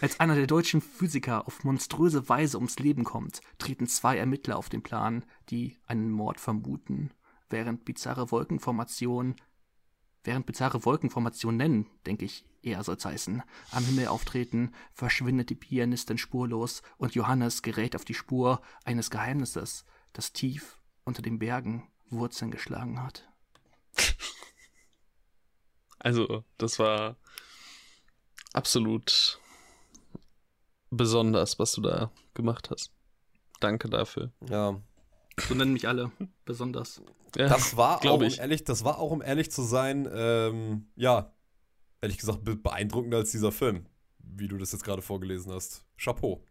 als 0.00 0.20
einer 0.20 0.34
der 0.34 0.46
deutschen 0.46 0.80
Physiker 0.80 1.46
auf 1.46 1.64
monströse 1.64 2.28
Weise 2.28 2.58
ums 2.58 2.78
Leben 2.78 3.04
kommt, 3.04 3.40
treten 3.58 3.86
zwei 3.86 4.16
Ermittler 4.18 4.56
auf 4.56 4.68
den 4.68 4.82
Plan, 4.82 5.24
die 5.48 5.76
einen 5.86 6.10
Mord 6.10 6.38
vermuten. 6.40 7.12
Während 7.48 7.84
bizarre 7.84 8.30
Wolkenformationen, 8.30 9.36
während 10.22 10.46
bizarre 10.46 10.84
Wolkenformationen 10.84 11.56
nennen, 11.56 11.86
denke 12.06 12.26
ich, 12.26 12.44
eher 12.62 12.84
soll's 12.84 13.04
heißen, 13.04 13.42
am 13.70 13.84
Himmel 13.84 14.08
auftreten, 14.08 14.72
verschwindet 14.92 15.50
die 15.50 15.54
Pianistin 15.54 16.18
spurlos 16.18 16.82
und 16.98 17.14
Johannes 17.14 17.62
gerät 17.62 17.96
auf 17.96 18.04
die 18.04 18.14
Spur 18.14 18.60
eines 18.84 19.10
Geheimnisses, 19.10 19.84
das 20.12 20.32
tief 20.32 20.78
unter 21.04 21.22
den 21.22 21.38
Bergen 21.38 21.88
Wurzeln 22.10 22.50
geschlagen 22.50 23.02
hat. 23.02 23.26
Also, 26.00 26.44
das 26.58 26.78
war 26.78 27.16
absolut 28.52 29.38
besonders, 30.90 31.58
was 31.58 31.72
du 31.72 31.82
da 31.82 32.10
gemacht 32.34 32.70
hast. 32.70 32.90
Danke 33.60 33.88
dafür. 33.88 34.32
Ja. 34.48 34.80
So 35.38 35.54
nennen 35.54 35.72
mich 35.72 35.86
alle 35.86 36.10
besonders. 36.44 37.00
Ja, 37.36 37.48
das 37.48 37.76
war 37.76 38.04
auch, 38.04 38.14
um 38.14 38.22
ehrlich, 38.22 38.64
das 38.64 38.84
war 38.84 38.98
auch, 38.98 39.10
um 39.10 39.22
ehrlich 39.22 39.50
zu 39.52 39.62
sein, 39.62 40.08
ähm, 40.12 40.88
ja, 40.96 41.32
ehrlich 42.00 42.18
gesagt, 42.18 42.40
beeindruckender 42.62 43.18
als 43.18 43.30
dieser 43.30 43.52
Film, 43.52 43.86
wie 44.18 44.48
du 44.48 44.58
das 44.58 44.72
jetzt 44.72 44.84
gerade 44.84 45.02
vorgelesen 45.02 45.52
hast. 45.52 45.84
Chapeau. 45.96 46.44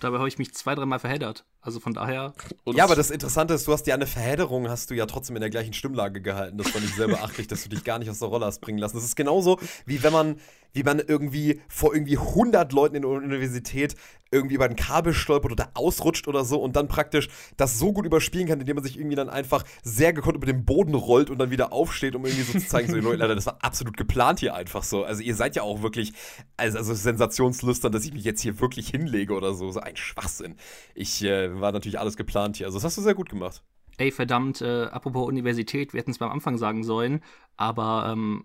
Dabei 0.00 0.18
habe 0.18 0.28
ich 0.28 0.38
mich 0.38 0.52
zwei, 0.54 0.74
dreimal 0.74 0.98
verheddert. 0.98 1.46
Also 1.60 1.80
von 1.80 1.92
daher. 1.92 2.34
ja, 2.66 2.84
aber 2.84 2.94
das 2.94 3.10
Interessante 3.10 3.52
ist, 3.52 3.66
du 3.66 3.72
hast 3.72 3.86
ja 3.88 3.94
eine 3.94 4.06
Verhedderung, 4.06 4.68
hast 4.68 4.90
du 4.90 4.94
ja 4.94 5.06
trotzdem 5.06 5.34
in 5.36 5.40
der 5.40 5.50
gleichen 5.50 5.72
Stimmlage 5.72 6.22
gehalten. 6.22 6.56
Das 6.56 6.70
fand 6.70 6.84
ich 6.84 6.94
sehr 6.94 7.08
beachtlich, 7.08 7.48
dass 7.48 7.64
du 7.64 7.68
dich 7.68 7.82
gar 7.82 7.98
nicht 7.98 8.08
aus 8.08 8.20
der 8.20 8.28
Rolle 8.28 8.46
hast 8.46 8.60
bringen 8.60 8.78
lassen. 8.78 8.96
Das 8.96 9.04
ist 9.04 9.16
genauso, 9.16 9.58
wie 9.84 10.02
wenn 10.02 10.12
man, 10.12 10.36
wie 10.72 10.84
man 10.84 11.00
irgendwie 11.00 11.60
vor 11.68 11.94
irgendwie 11.94 12.16
100 12.16 12.72
Leuten 12.72 12.94
in 12.94 13.02
der 13.02 13.10
Universität 13.10 13.96
irgendwie 14.30 14.56
über 14.56 14.66
ein 14.66 14.76
Kabel 14.76 15.14
stolpert 15.14 15.52
oder 15.52 15.70
ausrutscht 15.74 16.28
oder 16.28 16.44
so 16.44 16.60
und 16.60 16.76
dann 16.76 16.88
praktisch 16.88 17.28
das 17.56 17.78
so 17.78 17.92
gut 17.92 18.04
überspielen 18.04 18.46
kann, 18.46 18.60
indem 18.60 18.76
man 18.76 18.84
sich 18.84 18.98
irgendwie 18.98 19.16
dann 19.16 19.30
einfach 19.30 19.64
sehr 19.82 20.12
gekonnt 20.12 20.36
über 20.36 20.46
den 20.46 20.64
Boden 20.64 20.94
rollt 20.94 21.30
und 21.30 21.38
dann 21.38 21.50
wieder 21.50 21.72
aufsteht, 21.72 22.14
um 22.14 22.24
irgendwie 22.26 22.44
so 22.44 22.58
zu 22.58 22.66
zeigen, 22.66 22.90
so, 22.90 22.98
Leute, 22.98 23.34
das 23.34 23.46
war 23.46 23.58
absolut 23.62 23.96
geplant 23.96 24.40
hier 24.40 24.54
einfach 24.54 24.82
so. 24.82 25.04
Also 25.04 25.22
ihr 25.22 25.34
seid 25.34 25.56
ja 25.56 25.62
auch 25.62 25.82
wirklich, 25.82 26.12
also, 26.56 26.78
also 26.78 26.94
sensationslüstern, 26.94 27.90
dass 27.90 28.04
ich 28.04 28.12
mich 28.12 28.24
jetzt 28.24 28.42
hier 28.42 28.60
wirklich 28.60 28.88
hinlege 28.88 29.34
oder 29.34 29.54
so. 29.54 29.70
So 29.70 29.80
ein 29.80 29.96
Schwachsinn. 29.96 30.56
Ich 30.94 31.22
äh, 31.24 31.47
war 31.60 31.72
natürlich 31.72 31.98
alles 31.98 32.16
geplant 32.16 32.56
hier. 32.56 32.66
Also 32.66 32.78
das 32.78 32.84
hast 32.84 32.98
du 32.98 33.02
sehr 33.02 33.14
gut 33.14 33.28
gemacht. 33.28 33.62
Ey, 33.96 34.12
verdammt, 34.12 34.60
äh, 34.60 34.84
apropos 34.84 35.26
Universität, 35.26 35.92
wir 35.92 35.98
hätten 36.00 36.12
es 36.12 36.18
beim 36.18 36.30
Anfang 36.30 36.56
sagen 36.56 36.84
sollen, 36.84 37.20
aber 37.56 38.10
ähm, 38.12 38.44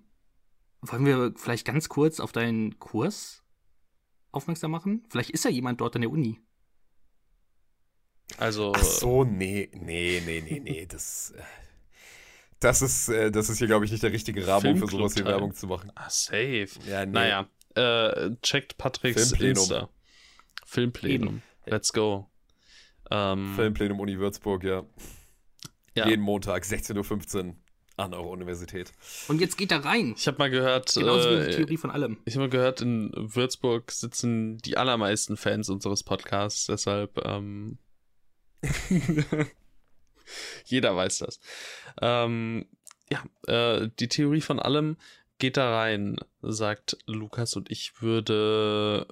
wollen 0.81 1.05
wir 1.05 1.33
vielleicht 1.35 1.65
ganz 1.65 1.89
kurz 1.89 2.19
auf 2.19 2.31
deinen 2.31 2.79
Kurs 2.79 3.43
aufmerksam 4.31 4.71
machen? 4.71 5.05
Vielleicht 5.09 5.29
ist 5.29 5.45
ja 5.45 5.51
jemand 5.51 5.79
dort 5.79 5.95
an 5.95 6.01
der 6.01 6.11
Uni. 6.11 6.39
Also. 8.37 8.73
Ach 8.75 8.83
so, 8.83 9.23
nee, 9.23 9.69
nee, 9.73 10.21
nee, 10.25 10.41
nee, 10.41 10.59
nee. 10.59 10.85
Das, 10.89 11.33
äh, 11.37 11.43
das 12.59 12.81
ist, 12.81 13.09
äh, 13.09 13.31
das 13.31 13.49
ist 13.49 13.59
hier, 13.59 13.67
glaube 13.67 13.85
ich, 13.85 13.91
nicht 13.91 14.03
der 14.03 14.11
richtige 14.11 14.47
Rahmen, 14.47 14.73
um 14.73 14.77
für 14.77 14.87
sowas 14.87 15.13
hier 15.13 15.25
Werbung 15.25 15.53
zu 15.53 15.67
machen. 15.67 15.91
Ah, 15.95 16.09
safe. 16.09 16.69
Ja, 16.87 17.05
nee. 17.05 17.11
Naja, 17.11 17.47
äh, 17.75 18.31
checkt 18.41 18.77
Patricks 18.77 19.29
Filmplenum. 19.29 19.63
Insta. 19.63 19.89
Filmplenum. 20.65 21.27
Eben. 21.27 21.43
Let's 21.65 21.93
go. 21.93 22.29
Ähm, 23.11 23.53
Filmplenum 23.55 23.99
Uni 23.99 24.19
Würzburg, 24.19 24.63
ja. 24.63 24.83
ja. 25.95 26.07
Jeden 26.07 26.21
Montag, 26.21 26.63
16.15 26.63 27.47
Uhr 27.47 27.55
an 27.95 28.13
eurer 28.13 28.29
Universität. 28.29 28.91
Und 29.27 29.39
jetzt 29.39 29.57
geht 29.57 29.71
er 29.71 29.85
rein. 29.85 30.15
Ich 30.17 30.27
habe 30.27 30.37
mal 30.37 30.49
gehört. 30.49 30.93
Genauso 30.93 31.29
wie 31.29 31.35
die 31.35 31.51
äh, 31.51 31.55
Theorie 31.55 31.77
von 31.77 31.91
allem. 31.91 32.17
Ich 32.25 32.35
habe 32.35 32.45
mal 32.45 32.49
gehört, 32.49 32.81
in 32.81 33.11
Würzburg 33.15 33.91
sitzen 33.91 34.57
die 34.57 34.77
allermeisten 34.77 35.37
Fans 35.37 35.69
unseres 35.69 36.03
Podcasts, 36.03 36.65
deshalb. 36.65 37.23
Ähm, 37.25 37.77
jeder 40.65 40.95
weiß 40.95 41.19
das. 41.19 41.39
Ähm, 42.01 42.65
ja, 43.11 43.23
äh, 43.47 43.89
die 43.99 44.07
Theorie 44.07 44.41
von 44.41 44.59
allem 44.59 44.97
geht 45.37 45.57
da 45.57 45.75
rein, 45.75 46.17
sagt 46.41 46.97
Lukas, 47.05 47.55
und 47.55 47.69
ich 47.69 48.01
würde. 48.01 49.07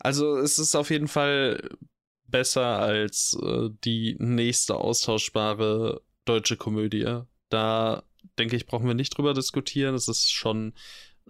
Also, 0.00 0.36
es 0.36 0.58
ist 0.58 0.74
auf 0.74 0.90
jeden 0.90 1.08
Fall 1.08 1.68
besser 2.26 2.78
als 2.78 3.36
äh, 3.42 3.70
die 3.84 4.16
nächste 4.18 4.76
austauschbare 4.76 6.02
deutsche 6.24 6.56
Komödie. 6.56 7.22
Da 7.48 8.02
denke 8.38 8.56
ich, 8.56 8.66
brauchen 8.66 8.86
wir 8.86 8.94
nicht 8.94 9.16
drüber 9.16 9.34
diskutieren. 9.34 9.94
Es 9.94 10.08
ist 10.08 10.30
schon 10.30 10.74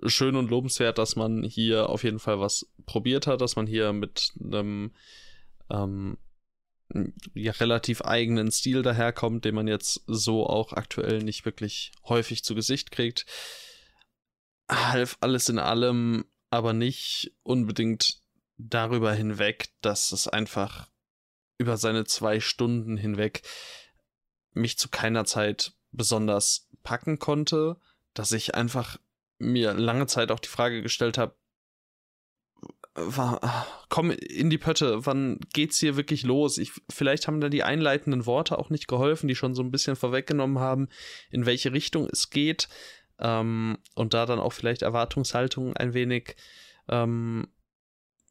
schön 0.06 0.36
und 0.36 0.50
lobenswert, 0.50 0.98
dass 0.98 1.16
man 1.16 1.42
hier 1.42 1.88
auf 1.88 2.04
jeden 2.04 2.18
Fall 2.18 2.40
was 2.40 2.68
probiert 2.86 3.26
hat, 3.26 3.40
dass 3.40 3.56
man 3.56 3.66
hier 3.66 3.92
mit 3.92 4.32
einem 4.42 4.92
ähm, 5.70 6.18
ja, 7.34 7.52
relativ 7.52 8.02
eigenen 8.02 8.50
Stil 8.50 8.82
daherkommt, 8.82 9.44
den 9.44 9.54
man 9.54 9.68
jetzt 9.68 10.02
so 10.06 10.46
auch 10.46 10.72
aktuell 10.72 11.22
nicht 11.22 11.44
wirklich 11.44 11.92
häufig 12.04 12.44
zu 12.44 12.54
Gesicht 12.54 12.90
kriegt. 12.90 13.26
Half 14.70 15.16
alles 15.20 15.48
in 15.48 15.58
allem, 15.58 16.24
aber 16.50 16.72
nicht 16.72 17.34
unbedingt 17.42 18.20
darüber 18.58 19.12
hinweg, 19.12 19.68
dass 19.80 20.12
es 20.12 20.28
einfach 20.28 20.88
über 21.58 21.76
seine 21.76 22.04
zwei 22.04 22.40
Stunden 22.40 22.96
hinweg 22.96 23.42
mich 24.52 24.78
zu 24.78 24.88
keiner 24.88 25.24
Zeit 25.24 25.72
besonders 25.92 26.68
packen 26.82 27.18
konnte, 27.18 27.80
dass 28.14 28.32
ich 28.32 28.54
einfach 28.54 28.98
mir 29.38 29.74
lange 29.74 30.06
Zeit 30.06 30.30
auch 30.30 30.40
die 30.40 30.48
Frage 30.48 30.82
gestellt 30.82 31.18
habe, 31.18 31.36
komm 33.88 34.10
in 34.10 34.50
die 34.50 34.58
Pötte, 34.58 35.06
wann 35.06 35.38
geht's 35.52 35.78
hier 35.78 35.96
wirklich 35.96 36.24
los? 36.24 36.58
Ich, 36.58 36.72
vielleicht 36.90 37.26
haben 37.26 37.40
da 37.40 37.48
die 37.48 37.62
einleitenden 37.62 38.26
Worte 38.26 38.58
auch 38.58 38.70
nicht 38.70 38.88
geholfen, 38.88 39.28
die 39.28 39.36
schon 39.36 39.54
so 39.54 39.62
ein 39.62 39.70
bisschen 39.70 39.94
vorweggenommen 39.94 40.58
haben, 40.58 40.88
in 41.30 41.46
welche 41.46 41.72
Richtung 41.72 42.08
es 42.10 42.30
geht 42.30 42.68
ähm, 43.20 43.78
und 43.94 44.14
da 44.14 44.26
dann 44.26 44.38
auch 44.38 44.52
vielleicht 44.52 44.82
Erwartungshaltungen 44.82 45.76
ein 45.76 45.94
wenig 45.94 46.36
ähm, 46.88 47.48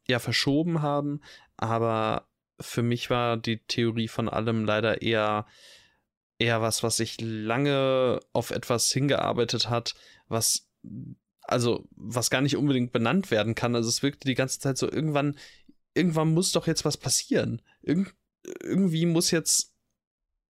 ja 0.08 0.20
verschoben 0.20 0.82
haben, 0.82 1.22
aber 1.58 2.28
für 2.60 2.82
mich 2.82 3.10
war 3.10 3.38
die 3.38 3.60
Theorie 3.66 4.08
von 4.08 4.30
allem 4.30 4.66
leider 4.66 5.02
eher 5.02 5.46
eher 6.40 6.62
was, 6.62 6.84
was 6.84 6.98
sich 6.98 7.18
lange 7.20 8.20
auf 8.32 8.52
etwas 8.52 8.92
hingearbeitet 8.92 9.70
hat, 9.70 9.96
was 10.28 10.70
also 11.42 11.88
was 11.96 12.30
gar 12.30 12.42
nicht 12.42 12.58
unbedingt 12.58 12.92
benannt 12.92 13.32
werden 13.32 13.56
kann. 13.56 13.76
Also 13.76 13.90
es 13.90 14.04
wirkte 14.04 14.28
die 14.28 14.36
ganze 14.36 14.60
Zeit 14.60 14.78
so 14.78 14.92
irgendwann 14.92 15.36
irgendwann 15.98 16.34
muss 16.34 16.52
doch 16.52 16.68
jetzt 16.68 16.86
was 16.86 16.96
passieren. 16.96 17.62
Irgend, 17.82 18.14
irgendwie 18.62 19.06
muss 19.06 19.32
jetzt 19.32 19.74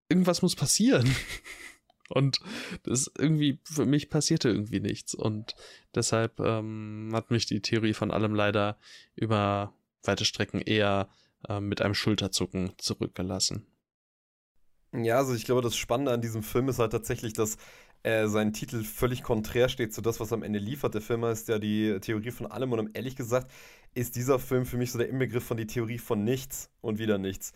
irgendwas 0.09 0.41
muss 0.41 0.55
passieren. 0.55 1.13
Und 2.09 2.39
das 2.83 3.11
irgendwie, 3.17 3.59
für 3.63 3.85
mich 3.85 4.09
passierte 4.09 4.49
irgendwie 4.49 4.79
nichts. 4.79 5.13
Und 5.13 5.55
deshalb 5.95 6.39
ähm, 6.39 7.11
hat 7.13 7.31
mich 7.31 7.45
die 7.45 7.61
Theorie 7.61 7.93
von 7.93 8.11
allem 8.11 8.35
leider 8.35 8.77
über 9.15 9.73
weite 10.03 10.25
Strecken 10.25 10.61
eher 10.61 11.09
äh, 11.47 11.59
mit 11.59 11.81
einem 11.81 11.93
Schulterzucken 11.93 12.73
zurückgelassen. 12.77 13.65
Ja, 14.93 15.17
also 15.17 15.33
ich 15.33 15.45
glaube, 15.45 15.61
das 15.61 15.75
Spannende 15.75 16.11
an 16.11 16.21
diesem 16.21 16.43
Film 16.43 16.69
ist 16.69 16.79
halt 16.79 16.91
tatsächlich, 16.91 17.33
dass 17.33 17.57
äh, 18.03 18.27
sein 18.27 18.53
Titel 18.53 18.83
völlig 18.83 19.23
konträr 19.23 19.69
steht 19.69 19.93
zu 19.93 20.01
das, 20.01 20.19
was 20.19 20.33
am 20.33 20.43
Ende 20.43 20.59
liefert. 20.59 20.93
Der 20.93 21.01
Film 21.01 21.25
heißt 21.25 21.47
ja 21.47 21.57
die 21.57 21.99
Theorie 22.01 22.31
von 22.31 22.45
allem 22.45 22.73
und 22.73 22.95
ehrlich 22.95 23.15
gesagt 23.15 23.51
ist 23.95 24.15
dieser 24.15 24.39
Film 24.39 24.65
für 24.65 24.77
mich 24.77 24.91
so 24.91 24.97
der 24.97 25.09
Inbegriff 25.09 25.43
von 25.43 25.57
die 25.57 25.67
Theorie 25.67 25.99
von 25.99 26.23
nichts 26.23 26.69
und 26.81 26.99
wieder 26.99 27.17
nichts. 27.17 27.53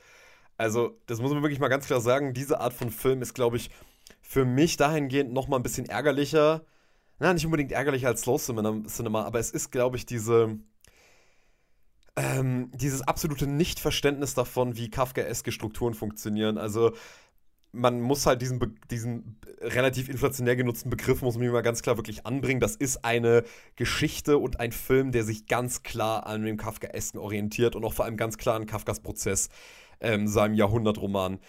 Also, 0.55 0.99
das 1.05 1.19
muss 1.19 1.31
man 1.31 1.41
wirklich 1.43 1.59
mal 1.59 1.67
ganz 1.67 1.85
klar 1.85 2.01
sagen, 2.01 2.33
diese 2.33 2.59
Art 2.59 2.73
von 2.73 2.89
Film 2.89 3.21
ist, 3.21 3.33
glaube 3.33 3.57
ich, 3.57 3.69
für 4.27 4.43
mich 4.43 4.75
dahingehend 4.75 5.31
noch 5.31 5.47
mal 5.47 5.55
ein 5.55 5.63
bisschen 5.63 5.85
ärgerlicher. 5.85 6.65
Na, 7.17 7.33
nicht 7.33 7.45
unbedingt 7.45 7.71
ärgerlicher 7.71 8.09
als 8.09 8.23
Slow 8.23 8.37
Cinema, 8.37 9.23
aber 9.23 9.39
es 9.39 9.51
ist, 9.51 9.71
glaube 9.71 9.95
ich, 9.95 10.05
diese, 10.05 10.59
ähm, 12.17 12.69
dieses 12.73 13.07
absolute 13.07 13.47
Nichtverständnis 13.47 14.33
davon, 14.33 14.75
wie 14.75 14.89
Kafkaeske 14.89 15.53
Strukturen 15.53 15.93
funktionieren. 15.93 16.57
Also, 16.57 16.91
man 17.71 18.01
muss 18.01 18.25
halt 18.25 18.41
diesen, 18.41 18.77
diesen 18.91 19.39
relativ 19.61 20.09
inflationär 20.09 20.57
genutzten 20.57 20.89
Begriff, 20.89 21.21
muss 21.21 21.37
man 21.37 21.49
mal 21.49 21.61
ganz 21.61 21.81
klar 21.81 21.95
wirklich 21.95 22.25
anbringen. 22.25 22.59
Das 22.59 22.75
ist 22.75 23.05
eine 23.05 23.45
Geschichte 23.77 24.39
und 24.39 24.59
ein 24.59 24.73
Film, 24.73 25.13
der 25.13 25.23
sich 25.23 25.47
ganz 25.47 25.83
klar 25.83 26.27
an 26.27 26.43
dem 26.43 26.57
Kafkaesken 26.57 27.17
orientiert 27.17 27.77
und 27.77 27.85
auch 27.85 27.93
vor 27.93 28.03
allem 28.03 28.17
ganz 28.17 28.37
klar 28.37 28.55
an 28.57 28.65
Kafkas 28.65 28.99
Prozess, 28.99 29.47
ähm, 29.99 30.27
seinem 30.27 30.53
Jahrhundertroman 30.53 31.39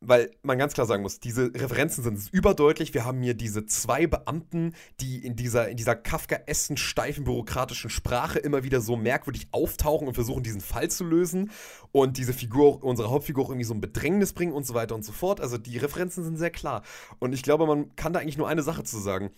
weil 0.00 0.30
man 0.42 0.58
ganz 0.58 0.72
klar 0.72 0.86
sagen 0.86 1.02
muss, 1.02 1.20
diese 1.20 1.52
Referenzen 1.54 2.02
sind 2.02 2.32
überdeutlich. 2.32 2.94
Wir 2.94 3.04
haben 3.04 3.22
hier 3.22 3.34
diese 3.34 3.66
zwei 3.66 4.06
Beamten, 4.06 4.74
die 5.00 5.24
in 5.24 5.36
dieser, 5.36 5.68
in 5.68 5.76
dieser 5.76 5.94
Kafkaessen 5.94 6.78
steifen 6.78 7.24
bürokratischen 7.24 7.90
Sprache 7.90 8.38
immer 8.38 8.64
wieder 8.64 8.80
so 8.80 8.96
merkwürdig 8.96 9.48
auftauchen 9.52 10.08
und 10.08 10.14
versuchen, 10.14 10.42
diesen 10.42 10.62
Fall 10.62 10.90
zu 10.90 11.04
lösen. 11.04 11.50
Und 11.92 12.16
diese 12.16 12.32
Figur, 12.32 12.82
unsere 12.82 13.10
Hauptfigur, 13.10 13.44
irgendwie 13.44 13.64
so 13.64 13.74
ein 13.74 13.82
Bedrängnis 13.82 14.32
bringen 14.32 14.52
und 14.52 14.66
so 14.66 14.72
weiter 14.72 14.94
und 14.94 15.04
so 15.04 15.12
fort. 15.12 15.40
Also 15.40 15.58
die 15.58 15.76
Referenzen 15.76 16.24
sind 16.24 16.36
sehr 16.36 16.50
klar. 16.50 16.82
Und 17.18 17.34
ich 17.34 17.42
glaube, 17.42 17.66
man 17.66 17.94
kann 17.96 18.14
da 18.14 18.20
eigentlich 18.20 18.38
nur 18.38 18.48
eine 18.48 18.62
Sache 18.62 18.84
zu 18.84 18.98
sagen. 18.98 19.30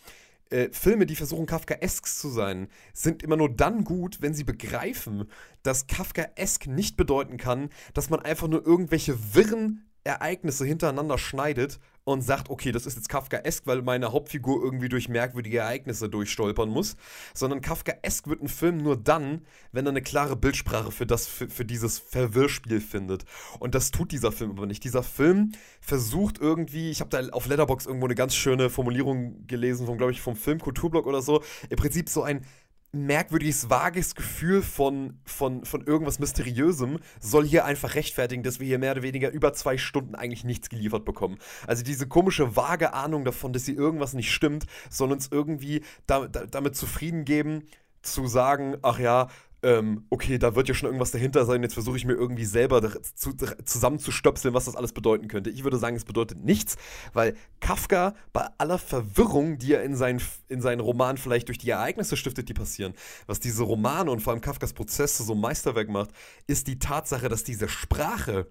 Äh, 0.51 0.69
Filme, 0.71 1.07
die 1.07 1.17
versuchen, 1.17 1.47
Kafkaesk 1.47 2.07
zu 2.07 2.29
sein, 2.29 2.69
sind 2.93 3.25
immer 3.25 3.37
nur 3.37 3.49
dann 3.49 3.83
gut, 3.83 4.19
wenn 4.21 4.35
sie 4.35 4.45
begreifen, 4.45 5.25
dass 5.65 5.89
Kafkaesk 5.89 6.69
nicht 6.69 6.97
bedeuten 6.97 7.37
kann, 7.37 7.71
dass 7.95 8.11
man 8.11 8.21
einfach 8.21 8.47
nur 8.47 8.65
irgendwelche 8.65 9.35
wirren 9.35 9.89
Ereignisse 10.05 10.65
hintereinander 10.65 11.19
schneidet 11.19 11.79
und 12.05 12.23
sagt, 12.23 12.51
okay, 12.51 12.73
das 12.73 12.87
ist 12.87 12.97
jetzt 12.97 13.09
Kafkaesk, 13.09 13.67
weil 13.67 13.83
meine 13.83 14.13
Hauptfigur 14.13 14.63
irgendwie 14.63 14.89
durch 14.89 15.09
merkwürdige 15.09 15.59
Ereignisse 15.59 16.09
durchstolpern 16.09 16.69
muss, 16.69 16.97
sondern 17.35 17.61
Kafkaesk 17.61 18.27
wird 18.27 18.43
ein 18.43 18.49
Film 18.49 18.79
nur 18.79 18.97
dann, 18.97 19.43
wenn 19.71 19.87
er 19.87 19.91
eine 19.91 20.03
klare 20.03 20.37
Bildsprache 20.37 20.91
für, 20.91 21.07
das, 21.07 21.27
für, 21.29 21.49
für 21.49 21.65
dieses 21.65 21.99
Verwirrspiel 21.99 22.81
findet. 22.81 23.25
Und 23.61 23.75
das 23.75 23.93
tut 23.93 24.11
dieser 24.11 24.33
Film 24.33 24.51
aber 24.53 24.67
nicht. 24.67 24.83
Dieser 24.83 25.03
Film 25.03 25.53
versucht 25.81 26.39
irgendwie, 26.39 26.91
ich 26.91 27.01
habe 27.01 27.11
da 27.11 27.29
auf 27.33 27.47
Letterbox 27.47 27.87
irgendwo 27.87 28.07
eine 28.07 28.17
ganz 28.17 28.35
schöne 28.35 28.69
Formulierung 28.69 29.47
gelesen, 29.47 29.87
von, 29.87 29.97
glaube 29.97 30.13
ich, 30.13 30.21
vom 30.21 30.35
Filmkulturblog 30.35 31.07
oder 31.07 31.23
so, 31.23 31.43
im 31.71 31.77
Prinzip 31.77 32.09
so 32.09 32.23
ein 32.23 32.45
merkwürdiges, 32.93 33.71
vages 33.71 34.15
Gefühl 34.15 34.63
von, 34.63 35.19
von, 35.25 35.65
von 35.65 35.87
irgendwas 35.87 36.19
Mysteriösem 36.19 36.99
soll 37.21 37.47
hier 37.47 37.65
einfach 37.65 37.95
rechtfertigen, 37.95 38.43
dass 38.43 38.61
wir 38.61 38.67
hier 38.67 38.79
mehr 38.79 38.93
oder 38.93 39.03
weniger 39.03 39.31
über 39.31 39.55
zwei 39.55 39.79
Stunden 39.79 40.15
eigentlich 40.15 40.45
nichts 40.45 40.69
geliefert 40.69 41.05
bekommen. 41.05 41.39
Also 41.67 41.83
diese 41.83 42.07
komische, 42.07 42.55
vage 42.55 42.93
Ahnung 42.93 43.25
davon, 43.25 43.53
dass 43.55 43.65
hier 43.65 43.77
irgendwas 43.77 44.13
nicht 44.13 44.31
stimmt, 44.31 44.67
soll 44.91 45.11
uns 45.11 45.29
irgendwie 45.31 45.83
da, 46.07 46.29
da, 46.29 46.45
damit 46.45 46.77
zufrieden 46.77 47.25
geben, 47.25 47.65
zu 48.03 48.27
sagen, 48.27 48.77
ach 48.83 48.99
ja, 48.99 49.29
ähm, 49.63 50.07
okay, 50.11 50.39
da 50.39 50.57
wird 50.57 50.69
ja 50.69 50.75
schon 50.75 50.87
irgendwas 50.87 51.13
dahinter 51.13 51.45
sein, 51.45 51.63
jetzt 51.63 51.75
versuche 51.75 51.97
ich 51.97 52.05
mir 52.05 52.15
irgendwie 52.15 52.45
selber 52.45 52.83
zu, 53.15 53.33
zusammenzustöpseln, 53.65 54.55
was 54.55 54.65
das 54.65 54.75
alles 54.75 54.93
bedeuten 54.93 55.29
könnte. 55.29 55.51
Ich 55.51 55.63
würde 55.63 55.79
sagen, 55.79 55.95
es 55.95 56.05
bedeutet 56.05 56.45
nichts, 56.45 56.77
weil 57.13 57.37
Kafka 57.61 58.15
bei 58.33 58.49
aller 58.59 58.79
Verwirrung, 58.79 59.59
die 59.59 59.75
er 59.75 59.85
in 59.85 59.95
seinen, 59.95 60.21
in 60.49 60.61
seinen 60.61 60.81
Roman 60.81 61.17
vielleicht 61.17 61.49
durch 61.49 61.59
die 61.59 61.71
Ereignisse 61.71 62.17
stiftet, 62.17 62.49
die 62.49 62.55
passieren, 62.55 62.95
was 63.27 63.39
diese 63.39 63.63
Romane 63.63 64.11
und 64.11 64.21
vor 64.21 64.33
allem 64.33 64.43
Kafkas 64.43 64.73
Prozess 64.73 65.17
zu 65.17 65.23
so 65.23 65.35
Meisterwerk 65.35 65.89
macht, 65.89 66.11
ist 66.49 66.67
die 66.67 66.81
Tatsache, 66.81 67.29
dass 67.29 67.45
diese 67.45 67.69
Sprache 67.69 68.51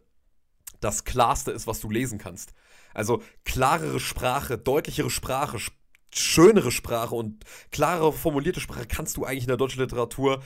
das 0.80 1.04
Klarste 1.04 1.52
ist, 1.52 1.68
was 1.68 1.82
du 1.82 1.90
lesen 1.90 2.20
kannst. 2.20 2.54
Also 2.94 3.22
klarere 3.44 4.00
Sprache, 4.00 4.58
deutlichere 4.58 5.10
Sprache, 5.10 5.60
schönere 6.14 6.72
Sprache 6.72 7.16
und 7.16 7.44
klarere 7.72 8.14
formulierte 8.14 8.60
Sprache 8.60 8.86
kannst 8.86 9.18
du 9.18 9.26
eigentlich 9.26 9.44
in 9.44 9.50
der 9.50 9.58
deutschen 9.58 9.82
Literatur 9.82 10.42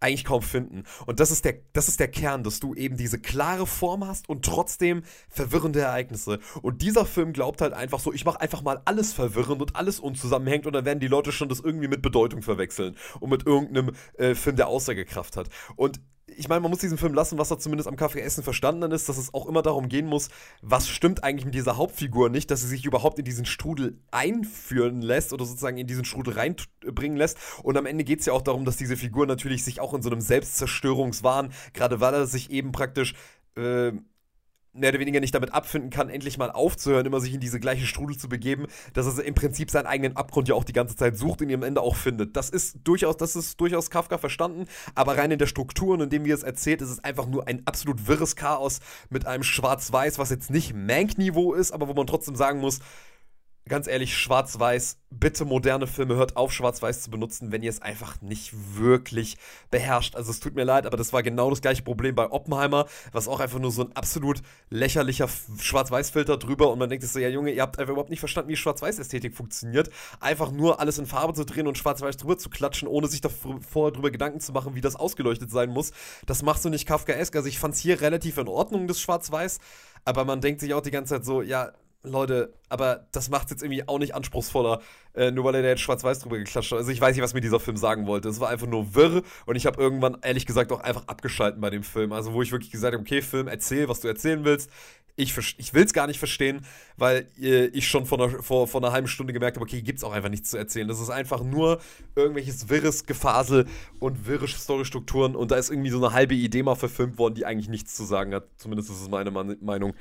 eigentlich 0.00 0.24
kaum 0.24 0.42
finden. 0.42 0.84
Und 1.06 1.20
das 1.20 1.30
ist, 1.30 1.44
der, 1.44 1.56
das 1.72 1.88
ist 1.88 2.00
der 2.00 2.08
Kern, 2.08 2.42
dass 2.42 2.60
du 2.60 2.74
eben 2.74 2.96
diese 2.96 3.18
klare 3.18 3.66
Form 3.66 4.06
hast 4.06 4.28
und 4.28 4.44
trotzdem 4.44 5.02
verwirrende 5.28 5.80
Ereignisse. 5.80 6.40
Und 6.62 6.82
dieser 6.82 7.06
Film 7.06 7.32
glaubt 7.32 7.60
halt 7.60 7.72
einfach 7.72 8.00
so, 8.00 8.12
ich 8.12 8.24
mache 8.24 8.40
einfach 8.40 8.62
mal 8.62 8.80
alles 8.84 9.12
verwirrend 9.12 9.60
und 9.62 9.76
alles 9.76 10.00
unzusammenhängt 10.00 10.66
und 10.66 10.72
dann 10.72 10.84
werden 10.84 11.00
die 11.00 11.08
Leute 11.08 11.32
schon 11.32 11.48
das 11.48 11.60
irgendwie 11.60 11.88
mit 11.88 12.02
Bedeutung 12.02 12.42
verwechseln 12.42 12.96
und 13.20 13.30
mit 13.30 13.46
irgendeinem 13.46 13.92
äh, 14.16 14.34
Film, 14.34 14.56
der 14.56 14.68
Aussagekraft 14.68 15.36
hat. 15.36 15.48
Und 15.76 16.00
ich 16.40 16.48
meine, 16.48 16.62
man 16.62 16.70
muss 16.70 16.80
diesen 16.80 16.96
Film 16.96 17.12
lassen, 17.12 17.38
was 17.38 17.50
er 17.50 17.58
zumindest 17.58 17.86
am 17.86 17.96
Kaffeeessen 17.96 18.42
verstanden 18.42 18.90
ist, 18.92 19.10
dass 19.10 19.18
es 19.18 19.34
auch 19.34 19.46
immer 19.46 19.60
darum 19.60 19.90
gehen 19.90 20.06
muss, 20.06 20.30
was 20.62 20.88
stimmt 20.88 21.22
eigentlich 21.22 21.44
mit 21.44 21.54
dieser 21.54 21.76
Hauptfigur 21.76 22.30
nicht, 22.30 22.50
dass 22.50 22.62
sie 22.62 22.66
sich 22.66 22.86
überhaupt 22.86 23.18
in 23.18 23.26
diesen 23.26 23.44
Strudel 23.44 23.98
einführen 24.10 25.02
lässt 25.02 25.34
oder 25.34 25.44
sozusagen 25.44 25.76
in 25.76 25.86
diesen 25.86 26.06
Strudel 26.06 26.32
reinbringen 26.32 27.18
lässt. 27.18 27.36
Und 27.62 27.76
am 27.76 27.84
Ende 27.84 28.04
geht 28.04 28.20
es 28.20 28.26
ja 28.26 28.32
auch 28.32 28.40
darum, 28.40 28.64
dass 28.64 28.78
diese 28.78 28.96
Figur 28.96 29.26
natürlich 29.26 29.62
sich 29.64 29.80
auch 29.80 29.92
in 29.92 30.00
so 30.00 30.08
einem 30.08 30.22
Selbstzerstörungswahn, 30.22 31.52
gerade 31.74 32.00
weil 32.00 32.14
er 32.14 32.26
sich 32.26 32.50
eben 32.50 32.72
praktisch 32.72 33.14
äh, 33.56 33.92
mehr 34.72 34.90
oder 34.90 35.00
weniger 35.00 35.20
nicht 35.20 35.34
damit 35.34 35.52
abfinden 35.52 35.90
kann, 35.90 36.08
endlich 36.08 36.38
mal 36.38 36.50
aufzuhören, 36.50 37.04
immer 37.06 37.20
sich 37.20 37.34
in 37.34 37.40
diese 37.40 37.58
gleiche 37.58 37.86
Strudel 37.86 38.16
zu 38.16 38.28
begeben, 38.28 38.66
dass 38.92 39.06
er 39.18 39.24
im 39.24 39.34
Prinzip 39.34 39.70
seinen 39.70 39.86
eigenen 39.86 40.16
Abgrund 40.16 40.48
ja 40.48 40.54
auch 40.54 40.64
die 40.64 40.72
ganze 40.72 40.96
Zeit 40.96 41.16
sucht 41.16 41.42
und 41.42 41.48
ihn 41.48 41.56
am 41.56 41.62
Ende 41.62 41.80
auch 41.80 41.96
findet. 41.96 42.36
Das 42.36 42.50
ist 42.50 42.78
durchaus, 42.84 43.16
das 43.16 43.34
ist 43.34 43.60
durchaus 43.60 43.90
Kafka 43.90 44.18
verstanden, 44.18 44.66
aber 44.94 45.18
rein 45.18 45.30
in 45.30 45.38
der 45.38 45.46
Struktur 45.46 45.94
und 45.94 46.02
in 46.02 46.10
dem, 46.10 46.24
wie 46.24 46.30
er 46.30 46.36
es 46.36 46.42
erzählt, 46.42 46.82
ist 46.82 46.90
es 46.90 47.02
einfach 47.02 47.26
nur 47.26 47.48
ein 47.48 47.66
absolut 47.66 48.06
wirres 48.06 48.36
Chaos 48.36 48.80
mit 49.08 49.26
einem 49.26 49.42
Schwarz-Weiß, 49.42 50.18
was 50.18 50.30
jetzt 50.30 50.50
nicht 50.50 50.74
Mank-Niveau 50.74 51.54
ist, 51.54 51.72
aber 51.72 51.88
wo 51.88 51.94
man 51.94 52.06
trotzdem 52.06 52.36
sagen 52.36 52.60
muss, 52.60 52.80
ganz 53.68 53.86
ehrlich, 53.86 54.16
Schwarz-Weiß, 54.16 54.98
bitte 55.10 55.44
moderne 55.44 55.86
Filme, 55.86 56.16
hört 56.16 56.36
auf, 56.36 56.52
Schwarz-Weiß 56.52 57.02
zu 57.02 57.10
benutzen, 57.10 57.52
wenn 57.52 57.62
ihr 57.62 57.70
es 57.70 57.82
einfach 57.82 58.20
nicht 58.20 58.52
wirklich 58.76 59.36
beherrscht. 59.70 60.16
Also 60.16 60.30
es 60.30 60.40
tut 60.40 60.54
mir 60.54 60.64
leid, 60.64 60.86
aber 60.86 60.96
das 60.96 61.12
war 61.12 61.22
genau 61.22 61.50
das 61.50 61.60
gleiche 61.60 61.82
Problem 61.82 62.14
bei 62.14 62.30
Oppenheimer, 62.30 62.86
was 63.12 63.28
auch 63.28 63.40
einfach 63.40 63.58
nur 63.58 63.70
so 63.70 63.82
ein 63.82 63.92
absolut 63.94 64.42
lächerlicher 64.70 65.28
Schwarz-Weiß-Filter 65.58 66.36
drüber 66.36 66.70
und 66.72 66.78
man 66.78 66.88
denkt 66.88 67.02
sich 67.02 67.12
so, 67.12 67.18
ja 67.18 67.28
Junge, 67.28 67.52
ihr 67.52 67.62
habt 67.62 67.78
einfach 67.78 67.92
überhaupt 67.92 68.10
nicht 68.10 68.20
verstanden, 68.20 68.50
wie 68.50 68.56
Schwarz-Weiß-Ästhetik 68.56 69.34
funktioniert. 69.34 69.90
Einfach 70.20 70.50
nur 70.50 70.80
alles 70.80 70.98
in 70.98 71.06
Farbe 71.06 71.34
zu 71.34 71.44
drehen 71.44 71.66
und 71.66 71.78
Schwarz-Weiß 71.78 72.16
drüber 72.16 72.38
zu 72.38 72.50
klatschen, 72.50 72.88
ohne 72.88 73.06
sich 73.08 73.20
davor 73.20 73.92
drüber 73.92 74.10
Gedanken 74.10 74.40
zu 74.40 74.52
machen, 74.52 74.74
wie 74.74 74.80
das 74.80 74.96
ausgeleuchtet 74.96 75.50
sein 75.50 75.70
muss. 75.70 75.92
Das 76.26 76.42
machst 76.42 76.64
du 76.64 76.70
nicht 76.70 76.86
Kafkaesk. 76.86 77.36
Also 77.36 77.48
ich 77.48 77.58
fand 77.58 77.74
es 77.74 77.80
hier 77.80 78.00
relativ 78.00 78.38
in 78.38 78.48
Ordnung, 78.48 78.88
das 78.88 79.00
Schwarz-Weiß, 79.00 79.58
aber 80.04 80.24
man 80.24 80.40
denkt 80.40 80.60
sich 80.60 80.74
auch 80.74 80.82
die 80.82 80.90
ganze 80.90 81.14
Zeit 81.14 81.24
so, 81.24 81.42
ja, 81.42 81.72
Leute, 82.02 82.54
aber 82.68 83.06
das 83.12 83.28
macht 83.28 83.46
es 83.46 83.50
jetzt 83.50 83.62
irgendwie 83.62 83.86
auch 83.86 83.98
nicht 83.98 84.14
anspruchsvoller, 84.14 84.80
äh, 85.14 85.30
nur 85.30 85.44
weil 85.44 85.56
er 85.56 85.62
da 85.62 85.68
jetzt 85.68 85.82
schwarz-weiß 85.82 86.20
drüber 86.20 86.38
geklatscht 86.38 86.72
hat. 86.72 86.78
Also 86.78 86.90
ich 86.90 87.00
weiß 87.00 87.14
nicht, 87.14 87.22
was 87.22 87.34
mir 87.34 87.42
dieser 87.42 87.60
Film 87.60 87.76
sagen 87.76 88.06
wollte. 88.06 88.28
Es 88.28 88.40
war 88.40 88.48
einfach 88.48 88.66
nur 88.66 88.94
wirr 88.94 89.22
und 89.44 89.56
ich 89.56 89.66
habe 89.66 89.80
irgendwann, 89.80 90.16
ehrlich 90.22 90.46
gesagt, 90.46 90.72
auch 90.72 90.80
einfach 90.80 91.08
abgeschalten 91.08 91.60
bei 91.60 91.68
dem 91.68 91.82
Film. 91.82 92.12
Also 92.12 92.32
wo 92.32 92.40
ich 92.40 92.52
wirklich 92.52 92.70
gesagt 92.70 92.94
habe, 92.94 93.02
okay, 93.02 93.20
Film, 93.20 93.48
erzähl, 93.48 93.88
was 93.88 94.00
du 94.00 94.08
erzählen 94.08 94.44
willst. 94.44 94.70
Ich, 95.16 95.36
ich 95.58 95.74
will 95.74 95.84
es 95.84 95.92
gar 95.92 96.06
nicht 96.06 96.18
verstehen, 96.18 96.64
weil 96.96 97.28
äh, 97.38 97.66
ich 97.66 97.86
schon 97.86 98.06
vor 98.06 98.18
einer, 98.18 98.42
vor, 98.42 98.66
vor 98.66 98.80
einer 98.80 98.92
halben 98.92 99.08
Stunde 99.08 99.34
gemerkt 99.34 99.58
habe, 99.58 99.64
okay, 99.64 99.76
hier 99.76 99.82
gibt 99.82 99.98
es 99.98 100.04
auch 100.04 100.12
einfach 100.12 100.30
nichts 100.30 100.50
zu 100.50 100.56
erzählen. 100.56 100.88
Das 100.88 101.00
ist 101.00 101.10
einfach 101.10 101.42
nur 101.42 101.80
irgendwelches 102.16 102.70
wirres 102.70 103.04
Gefasel 103.04 103.66
und 103.98 104.26
wirre 104.26 104.48
Storystrukturen 104.48 105.36
und 105.36 105.50
da 105.50 105.56
ist 105.56 105.68
irgendwie 105.68 105.90
so 105.90 105.98
eine 105.98 106.14
halbe 106.14 106.34
Idee 106.34 106.62
mal 106.62 106.76
verfilmt 106.76 107.18
worden, 107.18 107.34
die 107.34 107.44
eigentlich 107.44 107.68
nichts 107.68 107.94
zu 107.94 108.04
sagen 108.04 108.32
hat. 108.32 108.44
Zumindest 108.56 108.88
ist 108.88 109.02
es 109.02 109.10
meine 109.10 109.30
Meinung. 109.30 109.92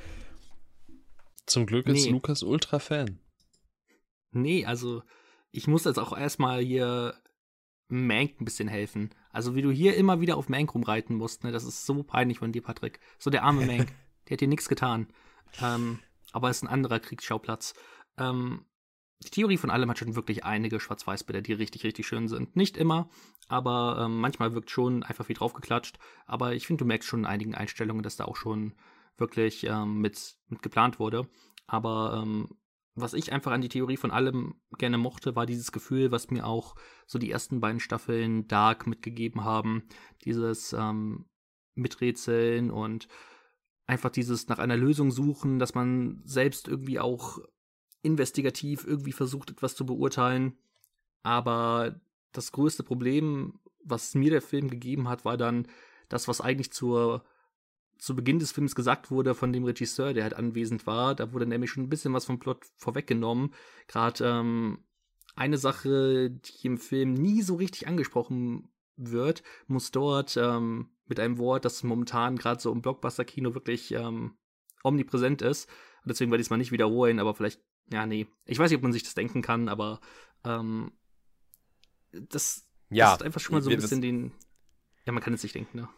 Zum 1.50 1.66
Glück 1.66 1.88
ist 1.88 2.06
nee. 2.06 2.12
Lukas 2.12 2.44
Ultra-Fan. 2.44 3.20
Nee, 4.32 4.66
also 4.66 5.02
ich 5.52 5.68
muss 5.68 5.86
jetzt 5.86 5.98
auch 5.98 6.16
erstmal 6.16 6.62
hier 6.62 7.16
Mank 7.88 8.40
ein 8.40 8.46
bisschen 8.46 8.68
helfen. 8.68 9.10
Also 9.32 9.56
wie 9.56 9.64
du 9.64 9.72
hier 9.72 9.98
immer 9.98 10.22
wieder 10.22 10.38
auf 10.38 10.48
Mank 10.48 10.76
rumreiten 10.76 11.16
musst, 11.16 11.44
ne, 11.44 11.52
das 11.52 11.64
ist 11.64 11.88
so 11.88 12.04
peinlich 12.04 12.38
von 12.38 12.52
dir, 12.52 12.62
Patrick. 12.62 13.00
So 13.18 13.32
der 13.32 13.44
arme 13.44 13.66
Mank, 13.66 13.92
der 14.28 14.36
hat 14.36 14.42
dir 14.42 14.48
nichts 14.48 14.70
getan. 14.70 15.08
Ähm, 15.60 16.00
aber 16.32 16.52
ist 16.52 16.62
ein 16.62 16.68
anderer 16.68 17.00
Kriegsschauplatz. 17.00 17.74
Ähm, 18.18 18.66
die 19.24 19.32
Theorie 19.32 19.58
von 19.58 19.72
allem 19.72 19.90
hat 19.90 19.98
schon 19.98 20.16
wirklich 20.16 20.46
einige 20.46 20.80
Schwarz-Weiß-Bilder, 20.80 21.42
die 21.42 21.54
richtig, 21.54 21.84
richtig 21.84 22.08
schön 22.08 22.28
sind. 22.28 22.56
Nicht 22.56 22.78
immer, 22.78 23.10
aber 23.48 24.06
ähm, 24.06 24.20
manchmal 24.20 24.54
wirkt 24.54 24.70
schon 24.70 25.02
einfach 25.02 25.28
wie 25.30 25.34
draufgeklatscht. 25.34 25.98
Aber 26.28 26.54
ich 26.54 26.68
finde, 26.68 26.84
du 26.84 26.88
merkst 26.88 27.10
schon 27.10 27.22
in 27.22 27.26
einigen 27.26 27.56
Einstellungen, 27.56 28.04
dass 28.04 28.18
da 28.18 28.26
auch 28.26 28.36
schon 28.36 28.76
wirklich 29.20 29.66
ähm, 29.66 30.00
mit, 30.00 30.38
mit 30.48 30.62
geplant 30.62 31.00
wurde. 31.00 31.28
Aber 31.68 32.22
ähm, 32.22 32.50
was 32.96 33.14
ich 33.14 33.32
einfach 33.32 33.52
an 33.52 33.62
die 33.62 33.70
Theorie 33.70 33.98
von 33.98 34.12
allem 34.12 34.56
gerne 34.78 34.98
mochte, 34.98 35.36
war 35.36 35.46
dieses 35.46 35.72
Gefühl, 35.72 36.12
was 36.12 36.32
mir 36.32 36.46
auch 36.46 36.76
so 37.06 37.20
die 37.20 37.32
ersten 37.32 37.62
beiden 37.62 37.80
Staffeln 37.80 38.48
Dark 38.48 38.88
mitgegeben 38.88 39.44
haben. 39.44 39.84
Dieses 40.26 40.74
ähm, 40.74 41.26
Miträtseln 41.76 42.72
und 42.72 43.08
einfach 43.86 44.10
dieses 44.10 44.48
nach 44.48 44.60
einer 44.60 44.78
Lösung 44.78 45.12
suchen, 45.12 45.60
dass 45.60 45.74
man 45.74 46.22
selbst 46.26 46.68
irgendwie 46.68 47.00
auch 47.00 47.40
investigativ 48.02 48.86
irgendwie 48.86 49.12
versucht, 49.12 49.50
etwas 49.50 49.76
zu 49.76 49.86
beurteilen. 49.86 50.58
Aber 51.24 52.00
das 52.32 52.52
größte 52.52 52.84
Problem, 52.84 53.60
was 53.84 54.16
mir 54.16 54.32
der 54.32 54.41
Film 54.41 54.70
gegeben 54.70 55.10
hat, 55.10 55.26
war 55.26 55.38
dann 55.38 55.68
das, 56.08 56.28
was 56.28 56.41
eigentlich 56.41 56.72
zur 56.72 57.24
zu 58.00 58.16
Beginn 58.16 58.40
des 58.40 58.52
Films 58.52 58.76
gesagt 58.76 59.12
wurde 59.12 59.36
von 59.36 59.54
dem 59.54 59.66
Regisseur, 59.66 60.14
der 60.14 60.24
halt 60.24 60.34
anwesend 60.34 60.88
war. 60.88 61.14
Da 61.14 61.34
wurde 61.34 61.46
nämlich 61.46 61.70
schon 61.70 61.84
ein 61.84 61.90
bisschen 61.90 62.14
was 62.14 62.26
vom 62.26 62.40
Plot 62.40 62.66
vorweggenommen. 62.78 63.54
Gerade 63.88 64.26
ähm, 64.26 64.80
eine 65.36 65.58
Sache, 65.58 66.32
die 66.32 66.68
im 66.68 66.78
Film 66.78 67.14
nie 67.14 67.42
so 67.42 67.56
richtig 67.56 67.88
angesprochen 67.88 68.72
wird, 68.96 69.44
muss 69.68 69.92
dort 69.92 70.38
ähm, 70.38 70.90
mit 71.08 71.20
einem 71.20 71.38
Wort, 71.38 71.66
das 71.66 71.84
momentan 71.84 72.38
gerade 72.38 72.62
so 72.62 72.72
im 72.72 72.82
Blockbuster-Kino 72.82 73.54
wirklich 73.54 73.92
ähm, 73.92 74.38
omnipräsent 74.84 75.42
ist. 75.42 75.70
Und 76.04 76.10
deswegen 76.10 76.32
werde 76.32 76.42
ich 76.42 76.48
es 76.48 76.52
mal 76.52 76.58
nicht 76.58 76.72
wiederholen, 76.72 77.20
aber 77.20 77.36
vielleicht, 77.36 77.62
ja, 77.92 78.06
nee. 78.06 78.28
Ich 78.46 78.60
weiß 78.60 78.72
nicht, 78.72 78.78
ob 78.78 78.84
man 78.84 78.94
sich 78.94 79.04
das 79.04 79.16
denken 79.16 79.42
kann, 79.42 79.68
aber 79.68 80.00
ähm, 80.46 80.92
das, 82.12 82.66
ja, 82.90 83.08
das 83.12 83.20
ist 83.20 83.26
einfach 83.26 83.42
schon 83.42 83.56
mal 83.56 83.62
so 83.62 83.70
ein 83.70 83.76
bisschen 83.76 84.02
den. 84.02 84.32
Ja, 85.06 85.12
man 85.12 85.24
kann 85.24 85.34
es 85.34 85.42
sich 85.42 85.54
denken, 85.54 85.78
ne? 85.78 85.90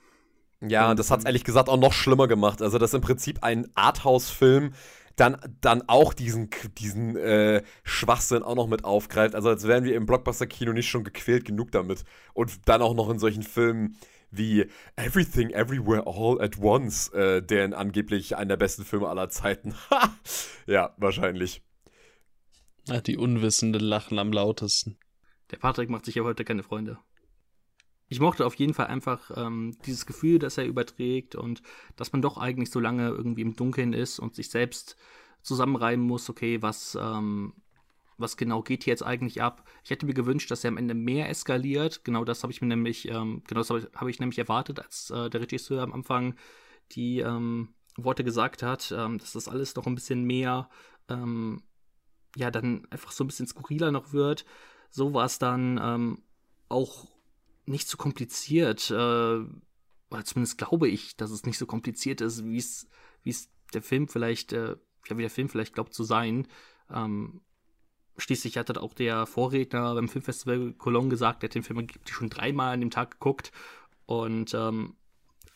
Ja, 0.61 0.93
das 0.93 1.09
hat 1.09 1.19
es 1.19 1.25
ehrlich 1.25 1.43
gesagt 1.43 1.69
auch 1.69 1.77
noch 1.77 1.93
schlimmer 1.93 2.27
gemacht. 2.27 2.61
Also, 2.61 2.77
dass 2.77 2.93
im 2.93 3.01
Prinzip 3.01 3.43
ein 3.43 3.67
Arthouse-Film 3.73 4.73
dann, 5.15 5.37
dann 5.59 5.83
auch 5.87 6.13
diesen, 6.13 6.49
diesen 6.77 7.15
äh, 7.17 7.63
Schwachsinn 7.83 8.43
auch 8.43 8.55
noch 8.55 8.67
mit 8.67 8.85
aufgreift. 8.85 9.33
Also, 9.33 9.49
als 9.49 9.67
wären 9.67 9.83
wir 9.83 9.95
im 9.95 10.05
Blockbuster-Kino 10.05 10.71
nicht 10.71 10.87
schon 10.87 11.03
gequält 11.03 11.45
genug 11.45 11.71
damit. 11.71 12.03
Und 12.33 12.67
dann 12.69 12.81
auch 12.81 12.93
noch 12.93 13.09
in 13.09 13.17
solchen 13.17 13.43
Filmen 13.43 13.97
wie 14.29 14.67
Everything 14.95 15.49
Everywhere 15.49 16.03
All 16.05 16.39
at 16.39 16.59
Once, 16.59 17.09
äh, 17.09 17.41
deren 17.41 17.73
angeblich 17.73 18.37
einer 18.37 18.49
der 18.49 18.57
besten 18.57 18.85
Filme 18.85 19.09
aller 19.09 19.29
Zeiten. 19.29 19.73
ja, 20.67 20.93
wahrscheinlich. 20.97 21.63
Ja, 22.87 23.01
die 23.01 23.17
Unwissenden 23.17 23.81
lachen 23.81 24.19
am 24.19 24.31
lautesten. 24.31 24.97
Der 25.49 25.57
Patrick 25.57 25.89
macht 25.89 26.05
sich 26.05 26.15
ja 26.15 26.23
heute 26.23 26.45
keine 26.45 26.63
Freunde 26.63 26.97
ich 28.11 28.19
mochte 28.19 28.45
auf 28.45 28.55
jeden 28.55 28.73
Fall 28.73 28.87
einfach 28.87 29.31
ähm, 29.37 29.73
dieses 29.85 30.05
Gefühl, 30.05 30.37
das 30.37 30.57
er 30.57 30.65
überträgt 30.65 31.33
und 31.33 31.61
dass 31.95 32.11
man 32.11 32.21
doch 32.21 32.37
eigentlich 32.37 32.69
so 32.69 32.81
lange 32.81 33.07
irgendwie 33.07 33.39
im 33.41 33.55
Dunkeln 33.55 33.93
ist 33.93 34.19
und 34.19 34.35
sich 34.35 34.49
selbst 34.49 34.97
zusammenreimen 35.43 36.05
muss, 36.05 36.29
okay, 36.29 36.61
was, 36.61 36.97
ähm, 37.01 37.53
was 38.17 38.35
genau 38.35 38.63
geht 38.63 38.83
hier 38.83 38.91
jetzt 38.91 39.01
eigentlich 39.05 39.41
ab. 39.41 39.63
Ich 39.85 39.91
hätte 39.91 40.05
mir 40.05 40.13
gewünscht, 40.13 40.51
dass 40.51 40.65
er 40.65 40.67
am 40.67 40.77
Ende 40.77 40.93
mehr 40.93 41.29
eskaliert. 41.29 42.03
Genau 42.03 42.25
das 42.25 42.43
habe 42.43 42.51
ich 42.51 42.59
mir 42.59 42.67
nämlich, 42.67 43.07
ähm, 43.07 43.43
genau 43.47 43.61
das 43.61 43.69
habe 43.69 43.79
ich, 43.79 43.85
hab 43.95 44.07
ich, 44.09 44.19
nämlich 44.19 44.39
erwartet, 44.39 44.81
als 44.81 45.09
äh, 45.09 45.29
der 45.29 45.39
Regisseur 45.39 45.81
am 45.81 45.93
Anfang 45.93 46.35
die 46.91 47.19
ähm, 47.19 47.69
Worte 47.95 48.25
gesagt 48.25 48.61
hat, 48.61 48.93
ähm, 48.93 49.19
dass 49.19 49.31
das 49.31 49.47
alles 49.47 49.73
noch 49.77 49.87
ein 49.87 49.95
bisschen 49.95 50.25
mehr, 50.25 50.69
ähm, 51.07 51.63
ja, 52.35 52.51
dann 52.51 52.85
einfach 52.89 53.13
so 53.13 53.23
ein 53.23 53.27
bisschen 53.27 53.47
skurriler 53.47 53.93
noch 53.93 54.11
wird. 54.11 54.43
So 54.89 55.13
war 55.13 55.23
es 55.23 55.39
dann 55.39 56.21
auch 56.67 57.07
nicht 57.65 57.87
so 57.87 57.97
kompliziert. 57.97 58.89
Äh, 58.91 58.93
oder 58.93 60.25
zumindest 60.25 60.57
glaube 60.57 60.87
ich, 60.87 61.15
dass 61.15 61.31
es 61.31 61.45
nicht 61.45 61.57
so 61.57 61.65
kompliziert 61.65 62.21
ist, 62.21 62.43
wie 62.43 62.57
es, 62.57 62.87
der 63.73 63.81
Film 63.81 64.07
vielleicht, 64.07 64.51
äh, 64.53 64.75
ja, 65.07 65.17
wie 65.17 65.21
der 65.21 65.29
Film 65.29 65.47
vielleicht 65.47 65.73
glaubt 65.73 65.93
zu 65.93 66.03
sein. 66.03 66.47
Ähm, 66.89 67.41
Schließlich 68.17 68.57
hat 68.57 68.77
auch 68.77 68.93
der 68.93 69.25
Vorredner 69.25 69.95
beim 69.95 70.09
Filmfestival 70.09 70.73
Cologne 70.73 71.09
gesagt, 71.09 71.43
er 71.43 71.47
hat 71.47 71.55
den 71.55 71.63
Film 71.63 71.87
schon 72.09 72.29
dreimal 72.29 72.73
an 72.73 72.81
dem 72.81 72.91
Tag 72.91 73.11
geguckt. 73.11 73.51
Und 74.05 74.53
ähm, 74.53 74.95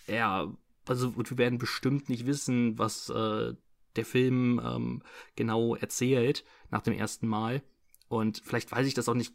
ja, 0.08 0.52
also 0.88 1.16
wir 1.16 1.38
werden 1.38 1.60
bestimmt 1.60 2.10
nicht 2.10 2.26
wissen, 2.26 2.80
was 2.80 3.10
äh, 3.10 3.54
der 3.96 4.06
Film 4.06 4.62
ähm, 4.64 5.04
genau 5.36 5.76
erzählt 5.76 6.44
nach 6.72 6.82
dem 6.82 6.94
ersten 6.94 7.28
Mal. 7.28 7.62
Und 8.08 8.42
vielleicht 8.44 8.72
weiß 8.72 8.88
ich 8.88 8.94
das 8.94 9.10
auch 9.10 9.14
nicht 9.16 9.34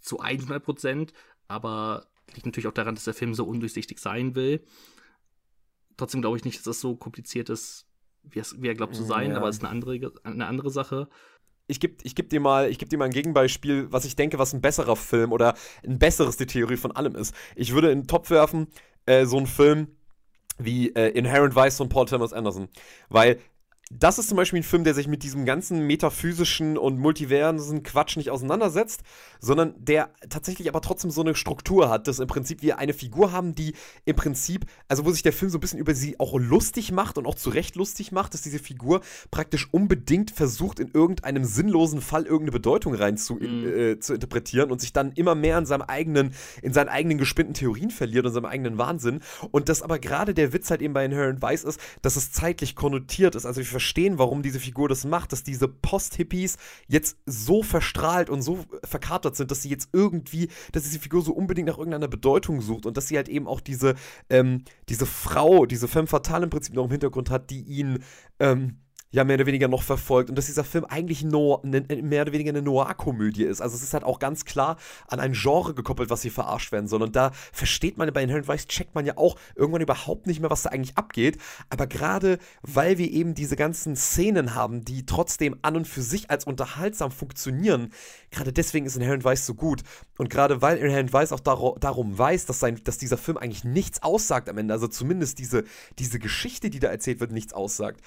zu 0.00 0.20
100 0.20 0.62
Prozent, 0.62 1.12
aber 1.48 2.06
liegt 2.34 2.46
natürlich 2.46 2.66
auch 2.66 2.72
daran, 2.72 2.94
dass 2.94 3.04
der 3.04 3.14
Film 3.14 3.34
so 3.34 3.44
undurchsichtig 3.44 3.98
sein 3.98 4.34
will. 4.34 4.64
Trotzdem 5.96 6.20
glaube 6.20 6.36
ich 6.36 6.44
nicht, 6.44 6.56
dass 6.58 6.64
das 6.64 6.80
so 6.80 6.96
kompliziert 6.96 7.50
ist, 7.50 7.86
wie, 8.22 8.38
es, 8.38 8.60
wie 8.60 8.68
er 8.68 8.74
glaubt 8.74 8.96
zu 8.96 9.04
sein, 9.04 9.30
ja. 9.30 9.36
aber 9.36 9.48
es 9.48 9.56
ist 9.56 9.62
eine 9.62 9.70
andere, 9.70 10.12
eine 10.24 10.46
andere 10.46 10.70
Sache 10.70 11.08
ich 11.66 11.80
gebe 11.80 11.96
ich 12.02 12.14
geb 12.14 12.30
dir, 12.30 12.40
mal, 12.40 12.70
geb 12.70 12.88
dir 12.88 12.98
mal 12.98 13.06
ein 13.06 13.10
Gegenbeispiel, 13.10 13.90
was 13.90 14.04
ich 14.04 14.16
denke, 14.16 14.38
was 14.38 14.52
ein 14.52 14.60
besserer 14.60 14.96
Film 14.96 15.32
oder 15.32 15.54
ein 15.84 15.98
besseres 15.98 16.36
die 16.36 16.46
Theorie 16.46 16.76
von 16.76 16.92
allem 16.92 17.14
ist. 17.14 17.34
Ich 17.56 17.72
würde 17.72 17.90
in 17.90 18.00
den 18.02 18.06
Topf 18.06 18.30
werfen, 18.30 18.68
äh, 19.06 19.24
so 19.24 19.38
einen 19.38 19.46
Film 19.46 19.88
wie 20.58 20.94
äh, 20.94 21.08
Inherent 21.10 21.56
Vice 21.56 21.78
von 21.78 21.88
Paul 21.88 22.06
Thomas 22.06 22.32
Anderson. 22.32 22.68
Weil 23.08 23.40
das 23.98 24.18
ist 24.18 24.28
zum 24.28 24.36
Beispiel 24.36 24.60
ein 24.60 24.64
Film, 24.64 24.84
der 24.84 24.94
sich 24.94 25.06
mit 25.06 25.22
diesem 25.22 25.44
ganzen 25.44 25.86
metaphysischen 25.86 26.76
und 26.76 26.98
multiversen 26.98 27.82
Quatsch 27.82 28.16
nicht 28.16 28.30
auseinandersetzt, 28.30 29.02
sondern 29.40 29.74
der 29.78 30.10
tatsächlich 30.28 30.68
aber 30.68 30.80
trotzdem 30.80 31.10
so 31.10 31.20
eine 31.20 31.34
Struktur 31.34 31.88
hat, 31.90 32.08
dass 32.08 32.18
im 32.18 32.26
Prinzip 32.26 32.62
wir 32.62 32.78
eine 32.78 32.92
Figur 32.92 33.30
haben, 33.30 33.54
die 33.54 33.74
im 34.04 34.16
Prinzip, 34.16 34.66
also 34.88 35.04
wo 35.04 35.10
sich 35.10 35.22
der 35.22 35.32
Film 35.32 35.50
so 35.50 35.58
ein 35.58 35.60
bisschen 35.60 35.78
über 35.78 35.94
sie 35.94 36.18
auch 36.18 36.38
lustig 36.38 36.92
macht 36.92 37.18
und 37.18 37.26
auch 37.26 37.34
zu 37.34 37.50
Recht 37.50 37.76
lustig 37.76 38.10
macht, 38.10 38.34
dass 38.34 38.42
diese 38.42 38.58
Figur 38.58 39.00
praktisch 39.30 39.68
unbedingt 39.70 40.30
versucht, 40.30 40.80
in 40.80 40.90
irgendeinem 40.92 41.44
sinnlosen 41.44 42.00
Fall 42.00 42.24
irgendeine 42.24 42.52
Bedeutung 42.52 42.94
rein 42.94 43.16
zu, 43.16 43.34
mhm. 43.34 43.66
äh, 43.66 44.00
zu 44.00 44.14
interpretieren 44.14 44.70
und 44.70 44.80
sich 44.80 44.92
dann 44.92 45.12
immer 45.12 45.34
mehr 45.34 45.58
in 45.58 45.66
seinem 45.66 45.82
eigenen, 45.82 46.34
in 46.62 46.72
seinen 46.72 46.88
eigenen 46.88 47.18
gespinnten 47.18 47.54
Theorien 47.54 47.90
verliert 47.90 48.26
und 48.26 48.32
seinem 48.32 48.46
eigenen 48.46 48.78
Wahnsinn. 48.78 49.20
Und 49.50 49.68
dass 49.68 49.82
aber 49.82 49.98
gerade 49.98 50.34
der 50.34 50.52
Witz 50.52 50.70
halt 50.70 50.82
eben 50.82 50.94
bei 50.94 51.04
Inherent 51.04 51.42
Vice 51.42 51.64
ist, 51.64 51.80
dass 52.02 52.16
es 52.16 52.32
zeitlich 52.32 52.74
konnotiert 52.74 53.34
ist. 53.34 53.46
Also 53.46 53.60
ich 53.60 53.72
verstehen, 53.84 54.18
warum 54.18 54.42
diese 54.42 54.60
Figur 54.60 54.88
das 54.88 55.04
macht, 55.04 55.32
dass 55.32 55.42
diese 55.42 55.68
Post-Hippies 55.68 56.56
jetzt 56.88 57.18
so 57.26 57.62
verstrahlt 57.62 58.30
und 58.30 58.40
so 58.40 58.64
verkatert 58.82 59.36
sind, 59.36 59.50
dass 59.50 59.60
sie 59.60 59.68
jetzt 59.68 59.90
irgendwie, 59.92 60.48
dass 60.72 60.84
diese 60.84 60.98
Figur 60.98 61.20
so 61.20 61.34
unbedingt 61.34 61.68
nach 61.68 61.76
irgendeiner 61.76 62.08
Bedeutung 62.08 62.62
sucht 62.62 62.86
und 62.86 62.96
dass 62.96 63.08
sie 63.08 63.16
halt 63.16 63.28
eben 63.28 63.46
auch 63.46 63.60
diese, 63.60 63.94
ähm, 64.30 64.64
diese 64.88 65.04
Frau, 65.04 65.66
diese 65.66 65.86
Femme 65.86 66.06
Fatale 66.06 66.44
im 66.44 66.50
Prinzip 66.50 66.74
noch 66.74 66.86
im 66.86 66.90
Hintergrund 66.90 67.28
hat, 67.28 67.50
die 67.50 67.60
ihn, 67.60 68.02
ähm, 68.40 68.78
ja 69.14 69.22
mehr 69.22 69.36
oder 69.36 69.46
weniger 69.46 69.68
noch 69.68 69.84
verfolgt 69.84 70.28
und 70.28 70.36
dass 70.36 70.46
dieser 70.46 70.64
Film 70.64 70.84
eigentlich 70.86 71.22
no, 71.22 71.60
ne, 71.62 71.84
mehr 72.02 72.22
oder 72.22 72.32
weniger 72.32 72.50
eine 72.50 72.62
Noir-Komödie 72.62 73.44
ist. 73.44 73.60
Also 73.60 73.76
es 73.76 73.82
ist 73.84 73.94
halt 73.94 74.02
auch 74.02 74.18
ganz 74.18 74.44
klar 74.44 74.76
an 75.06 75.20
ein 75.20 75.34
Genre 75.34 75.72
gekoppelt, 75.72 76.10
was 76.10 76.22
hier 76.22 76.32
verarscht 76.32 76.72
werden 76.72 76.88
soll. 76.88 77.00
Und 77.00 77.14
da 77.14 77.30
versteht 77.52 77.96
man 77.96 78.12
bei 78.12 78.24
Inherent 78.24 78.48
Vice, 78.48 78.66
checkt 78.66 78.96
man 78.96 79.06
ja 79.06 79.16
auch 79.16 79.36
irgendwann 79.54 79.82
überhaupt 79.82 80.26
nicht 80.26 80.40
mehr, 80.40 80.50
was 80.50 80.62
da 80.62 80.70
eigentlich 80.70 80.98
abgeht. 80.98 81.38
Aber 81.70 81.86
gerade 81.86 82.38
weil 82.62 82.98
wir 82.98 83.08
eben 83.08 83.34
diese 83.34 83.54
ganzen 83.54 83.94
Szenen 83.94 84.56
haben, 84.56 84.84
die 84.84 85.06
trotzdem 85.06 85.58
an 85.62 85.76
und 85.76 85.86
für 85.86 86.02
sich 86.02 86.28
als 86.32 86.44
unterhaltsam 86.44 87.12
funktionieren, 87.12 87.92
gerade 88.34 88.52
deswegen 88.52 88.86
ist 88.86 88.96
Inherent 88.96 89.24
Vice 89.24 89.46
so 89.46 89.54
gut. 89.54 89.82
Und 90.18 90.30
gerade 90.30 90.62
weil 90.62 90.78
Inherent 90.78 91.12
Vice 91.12 91.32
auch 91.32 91.40
dar 91.40 91.74
darum 91.80 92.18
weiß, 92.18 92.46
dass, 92.46 92.60
sein, 92.60 92.80
dass 92.84 92.98
dieser 92.98 93.16
Film 93.16 93.36
eigentlich 93.36 93.64
nichts 93.64 94.02
aussagt 94.02 94.48
am 94.48 94.58
Ende, 94.58 94.74
also 94.74 94.88
zumindest 94.88 95.38
diese, 95.38 95.64
diese 95.98 96.18
Geschichte, 96.18 96.70
die 96.70 96.80
da 96.80 96.88
erzählt 96.88 97.20
wird, 97.20 97.32
nichts 97.32 97.52
aussagt, 97.52 98.00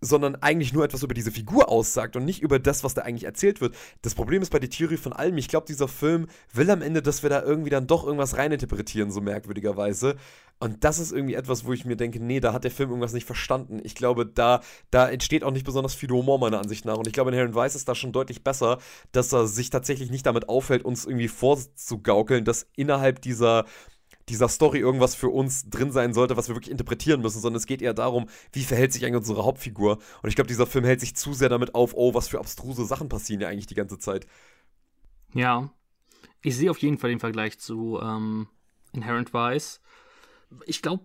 sondern 0.00 0.36
eigentlich 0.36 0.72
nur 0.72 0.84
etwas 0.84 1.02
über 1.02 1.14
diese 1.14 1.30
Figur 1.30 1.68
aussagt 1.68 2.16
und 2.16 2.24
nicht 2.24 2.42
über 2.42 2.58
das, 2.58 2.84
was 2.84 2.94
da 2.94 3.02
eigentlich 3.02 3.24
erzählt 3.24 3.60
wird. 3.60 3.74
Das 4.02 4.14
Problem 4.14 4.42
ist 4.42 4.50
bei 4.50 4.58
der 4.58 4.70
Theorie 4.70 4.96
von 4.96 5.12
allem, 5.12 5.38
ich 5.38 5.48
glaube, 5.48 5.66
dieser 5.66 5.88
Film 5.88 6.26
will 6.52 6.70
am 6.70 6.82
Ende, 6.82 7.02
dass 7.02 7.22
wir 7.22 7.30
da 7.30 7.42
irgendwie 7.42 7.70
dann 7.70 7.86
doch 7.86 8.04
irgendwas 8.04 8.36
reininterpretieren, 8.36 9.10
so 9.10 9.20
merkwürdigerweise. 9.20 10.16
Und 10.58 10.84
das 10.84 10.98
ist 10.98 11.12
irgendwie 11.12 11.34
etwas, 11.34 11.66
wo 11.66 11.72
ich 11.74 11.84
mir 11.84 11.96
denke, 11.96 12.18
nee, 12.18 12.40
da 12.40 12.54
hat 12.54 12.64
der 12.64 12.70
Film 12.70 12.88
irgendwas 12.88 13.12
nicht 13.12 13.26
verstanden. 13.26 13.78
Ich 13.84 13.94
glaube, 13.94 14.24
da, 14.24 14.62
da 14.90 15.08
entsteht 15.08 15.44
auch 15.44 15.50
nicht 15.50 15.66
besonders 15.66 15.94
viel 15.94 16.08
Humor, 16.08 16.38
meiner 16.38 16.60
Ansicht 16.60 16.86
nach. 16.86 16.96
Und 16.96 17.06
ich 17.06 17.12
glaube, 17.12 17.30
in 17.30 17.34
Inherent 17.34 17.54
Vice 17.54 17.74
ist 17.74 17.88
da 17.88 17.94
schon 17.94 18.12
deutlich 18.12 18.42
besser, 18.42 18.78
dass 19.12 19.32
er 19.32 19.46
sich 19.48 19.68
tatsächlich 19.68 20.10
nicht 20.10 20.24
damit 20.24 20.48
aufhält, 20.48 20.84
uns 20.84 21.04
irgendwie 21.04 21.28
vorzugaukeln, 21.28 22.44
dass 22.44 22.66
innerhalb 22.74 23.20
dieser 23.20 23.66
dieser 24.28 24.48
Story 24.48 24.78
irgendwas 24.80 25.14
für 25.14 25.28
uns 25.28 25.70
drin 25.70 25.92
sein 25.92 26.12
sollte, 26.12 26.36
was 26.36 26.48
wir 26.48 26.56
wirklich 26.56 26.72
interpretieren 26.72 27.20
müssen, 27.20 27.40
sondern 27.40 27.58
es 27.58 27.66
geht 27.66 27.80
eher 27.80 27.94
darum, 27.94 28.28
wie 28.52 28.64
verhält 28.64 28.92
sich 28.92 29.04
eigentlich 29.04 29.18
unsere 29.18 29.44
Hauptfigur. 29.44 29.98
Und 30.22 30.28
ich 30.28 30.34
glaube, 30.34 30.48
dieser 30.48 30.66
Film 30.66 30.84
hält 30.84 31.00
sich 31.00 31.14
zu 31.14 31.32
sehr 31.32 31.48
damit 31.48 31.74
auf, 31.74 31.94
oh, 31.94 32.12
was 32.12 32.28
für 32.28 32.40
abstruse 32.40 32.84
Sachen 32.84 33.08
passieren 33.08 33.40
ja 33.40 33.48
eigentlich 33.48 33.68
die 33.68 33.74
ganze 33.74 33.98
Zeit. 33.98 34.26
Ja, 35.32 35.70
ich 36.42 36.56
sehe 36.56 36.70
auf 36.70 36.78
jeden 36.78 36.98
Fall 36.98 37.10
den 37.10 37.20
Vergleich 37.20 37.58
zu 37.58 38.00
ähm, 38.02 38.48
Inherent 38.92 39.32
Vice. 39.32 39.80
Ich 40.66 40.82
glaube, 40.82 41.04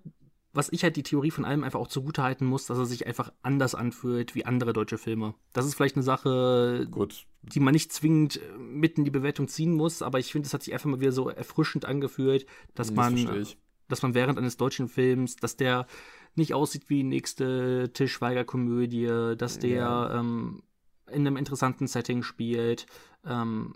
was 0.54 0.70
ich 0.72 0.84
halt 0.84 0.96
die 0.96 1.04
Theorie 1.04 1.32
von 1.32 1.46
allem 1.46 1.64
einfach 1.64 1.80
auch 1.80 1.88
zugutehalten 1.88 2.46
muss, 2.46 2.66
dass 2.66 2.78
er 2.78 2.86
sich 2.86 3.08
einfach 3.08 3.32
anders 3.42 3.74
anfühlt 3.76 4.36
wie 4.36 4.46
andere 4.46 4.74
deutsche 4.74 4.98
Filme. 4.98 5.34
Das 5.54 5.66
ist 5.66 5.76
vielleicht 5.76 5.96
eine 5.96 6.04
Sache, 6.04 6.88
Gut. 6.92 7.26
die 7.42 7.60
man 7.60 7.74
nicht 7.74 7.94
zwingend 7.94 8.38
äh, 8.38 8.58
mitten 8.58 9.02
in 9.02 9.06
die 9.06 9.12
Bewertung 9.12 9.48
ziehen 9.48 9.74
muss, 9.74 10.02
aber 10.02 10.20
ich 10.20 10.32
finde, 10.32 10.48
es 10.48 10.54
hat 10.54 10.64
sich 10.64 10.74
einfach 10.74 10.90
mal 10.90 11.00
wieder 11.00 11.14
so 11.14 11.30
erfrischend 11.30 11.86
angefühlt, 11.86 12.46
dass 12.76 12.88
das 12.88 12.96
man, 12.96 13.48
dass 13.88 14.02
man 14.02 14.14
während 14.14 14.38
eines 14.38 14.58
deutschen 14.58 14.90
Films, 14.90 15.38
dass 15.38 15.56
der 15.56 15.88
nicht 16.36 16.54
aussieht 16.54 16.90
wie 16.90 16.98
die 16.98 17.04
nächste 17.04 17.92
Tischweiger-Komödie, 17.94 19.36
dass 19.38 19.60
der 19.60 19.70
ja. 19.70 20.20
ähm, 20.20 20.64
in 21.08 21.28
einem 21.28 21.38
interessanten 21.38 21.88
Setting 21.88 22.24
spielt, 22.24 22.86
ähm, 23.26 23.74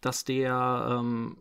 dass 0.00 0.24
der 0.24 0.98
ähm, 1.00 1.38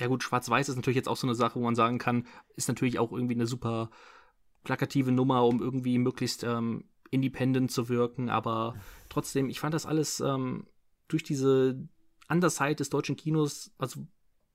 ja 0.00 0.06
gut, 0.06 0.22
Schwarz-Weiß 0.22 0.68
ist 0.68 0.76
natürlich 0.76 0.96
jetzt 0.96 1.08
auch 1.08 1.16
so 1.16 1.26
eine 1.26 1.34
Sache, 1.34 1.60
wo 1.60 1.64
man 1.64 1.74
sagen 1.74 1.98
kann, 1.98 2.26
ist 2.56 2.68
natürlich 2.68 2.98
auch 2.98 3.12
irgendwie 3.12 3.34
eine 3.34 3.46
super 3.46 3.90
plakative 4.64 5.12
Nummer, 5.12 5.46
um 5.46 5.60
irgendwie 5.60 5.98
möglichst 5.98 6.42
ähm, 6.42 6.84
independent 7.10 7.70
zu 7.70 7.88
wirken, 7.88 8.30
aber 8.30 8.74
trotzdem, 9.08 9.50
ich 9.50 9.60
fand 9.60 9.74
das 9.74 9.86
alles 9.86 10.20
ähm, 10.20 10.66
durch 11.08 11.22
diese 11.22 11.88
Andersheit 12.28 12.80
des 12.80 12.90
deutschen 12.90 13.16
Kinos, 13.16 13.72
also 13.78 14.06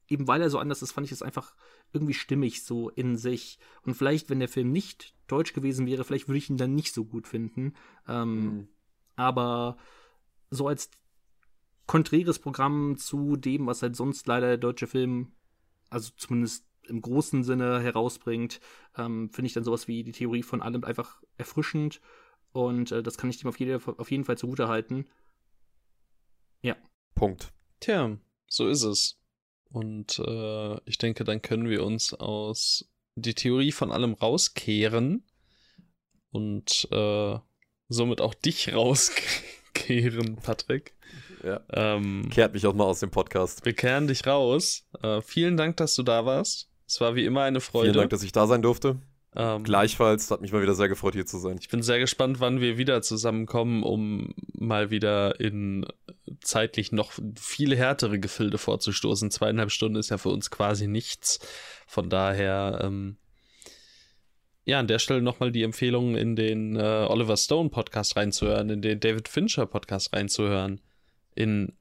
eben 0.07 0.27
weil 0.27 0.41
er 0.41 0.49
so 0.49 0.59
anders 0.59 0.81
ist, 0.81 0.91
fand 0.91 1.05
ich 1.05 1.11
es 1.11 1.21
einfach 1.21 1.55
irgendwie 1.93 2.13
stimmig 2.13 2.63
so 2.63 2.89
in 2.89 3.17
sich. 3.17 3.59
Und 3.83 3.95
vielleicht, 3.95 4.29
wenn 4.29 4.39
der 4.39 4.49
Film 4.49 4.71
nicht 4.71 5.13
deutsch 5.27 5.53
gewesen 5.53 5.85
wäre, 5.85 6.03
vielleicht 6.03 6.27
würde 6.27 6.37
ich 6.37 6.49
ihn 6.49 6.57
dann 6.57 6.75
nicht 6.75 6.93
so 6.93 7.05
gut 7.05 7.27
finden. 7.27 7.73
Ähm, 8.07 8.43
mhm. 8.43 8.67
Aber 9.15 9.77
so 10.49 10.67
als 10.67 10.89
konträres 11.87 12.39
Programm 12.39 12.97
zu 12.97 13.35
dem, 13.35 13.67
was 13.67 13.81
halt 13.81 13.95
sonst 13.95 14.27
leider 14.27 14.47
der 14.47 14.57
deutsche 14.57 14.87
Film, 14.87 15.31
also 15.95 16.11
zumindest 16.17 16.65
im 16.87 17.01
großen 17.01 17.43
Sinne 17.45 17.79
herausbringt, 17.79 18.59
ähm, 18.97 19.29
finde 19.31 19.47
ich 19.47 19.53
dann 19.53 19.63
sowas 19.63 19.87
wie 19.87 20.03
die 20.03 20.11
Theorie 20.11 20.43
von 20.43 20.61
allem 20.61 20.83
einfach 20.83 21.23
erfrischend 21.37 22.01
und 22.51 22.91
äh, 22.91 23.01
das 23.01 23.17
kann 23.17 23.29
ich 23.29 23.37
dem 23.37 23.47
auf, 23.47 23.59
jede, 23.59 23.79
auf 23.97 24.11
jeden 24.11 24.25
Fall 24.25 24.37
zugute 24.37 24.67
halten. 24.67 25.07
Ja. 26.61 26.75
Punkt. 27.15 27.53
Tja, 27.79 28.17
so 28.47 28.67
ist 28.67 28.83
es. 28.83 29.17
Und 29.71 30.19
äh, 30.19 30.79
ich 30.83 30.97
denke, 30.97 31.23
dann 31.23 31.41
können 31.41 31.69
wir 31.69 31.83
uns 31.83 32.13
aus 32.13 32.91
die 33.15 33.33
Theorie 33.33 33.71
von 33.71 33.91
allem 33.91 34.13
rauskehren 34.13 35.23
und 36.31 36.89
äh, 36.91 37.39
somit 37.87 38.19
auch 38.19 38.33
dich 38.33 38.73
rauskehren, 38.73 40.35
Patrick. 40.35 40.93
Ja. 41.45 41.61
Ähm, 41.71 42.27
Kehrt 42.31 42.53
mich 42.53 42.65
auch 42.65 42.73
mal 42.73 42.85
aus 42.85 42.99
dem 42.99 43.11
Podcast. 43.11 43.63
Wir 43.65 43.73
kehren 43.73 44.07
dich 44.07 44.25
raus. 44.25 44.87
Äh, 45.03 45.21
vielen 45.21 45.57
Dank, 45.57 45.77
dass 45.77 45.93
du 45.93 46.01
da 46.01 46.25
warst. 46.25 46.69
Es 46.87 46.99
war 46.99 47.15
wie 47.15 47.25
immer 47.25 47.43
eine 47.43 47.61
Freude. 47.61 47.91
Vielen 47.91 47.97
Dank, 47.97 48.09
dass 48.09 48.23
ich 48.23 48.31
da 48.31 48.47
sein 48.47 48.63
durfte. 48.63 48.97
Ähm, 49.35 49.63
Gleichfalls 49.63 50.31
hat 50.31 50.41
mich 50.41 50.51
mal 50.53 50.61
wieder 50.61 50.73
sehr 50.75 50.87
gefreut, 50.87 51.13
hier 51.13 51.25
zu 51.25 51.37
sein. 51.37 51.57
Ich 51.59 51.69
bin 51.69 51.83
sehr 51.83 51.99
gespannt, 51.99 52.39
wann 52.39 52.61
wir 52.61 52.77
wieder 52.77 53.01
zusammenkommen, 53.01 53.83
um 53.83 54.33
mal 54.53 54.89
wieder 54.89 55.39
in 55.39 55.85
zeitlich 56.41 56.91
noch 56.91 57.11
viel 57.35 57.75
härtere 57.75 58.19
Gefilde 58.19 58.57
vorzustoßen. 58.57 59.29
Zweieinhalb 59.29 59.71
Stunden 59.71 59.97
ist 59.97 60.09
ja 60.09 60.17
für 60.17 60.29
uns 60.29 60.49
quasi 60.49 60.87
nichts. 60.87 61.39
Von 61.85 62.09
daher, 62.09 62.79
ähm, 62.81 63.17
ja, 64.63 64.79
an 64.79 64.87
der 64.87 64.99
Stelle 64.99 65.21
nochmal 65.21 65.51
die 65.51 65.63
Empfehlung, 65.63 66.15
in 66.15 66.35
den 66.35 66.75
äh, 66.75 67.05
Oliver 67.07 67.37
Stone 67.37 67.69
Podcast 67.69 68.15
reinzuhören, 68.15 68.69
in 68.69 68.81
den 68.81 68.99
David 68.99 69.27
Fincher 69.27 69.65
Podcast 69.65 70.13
reinzuhören, 70.13 70.81
in 71.35 71.73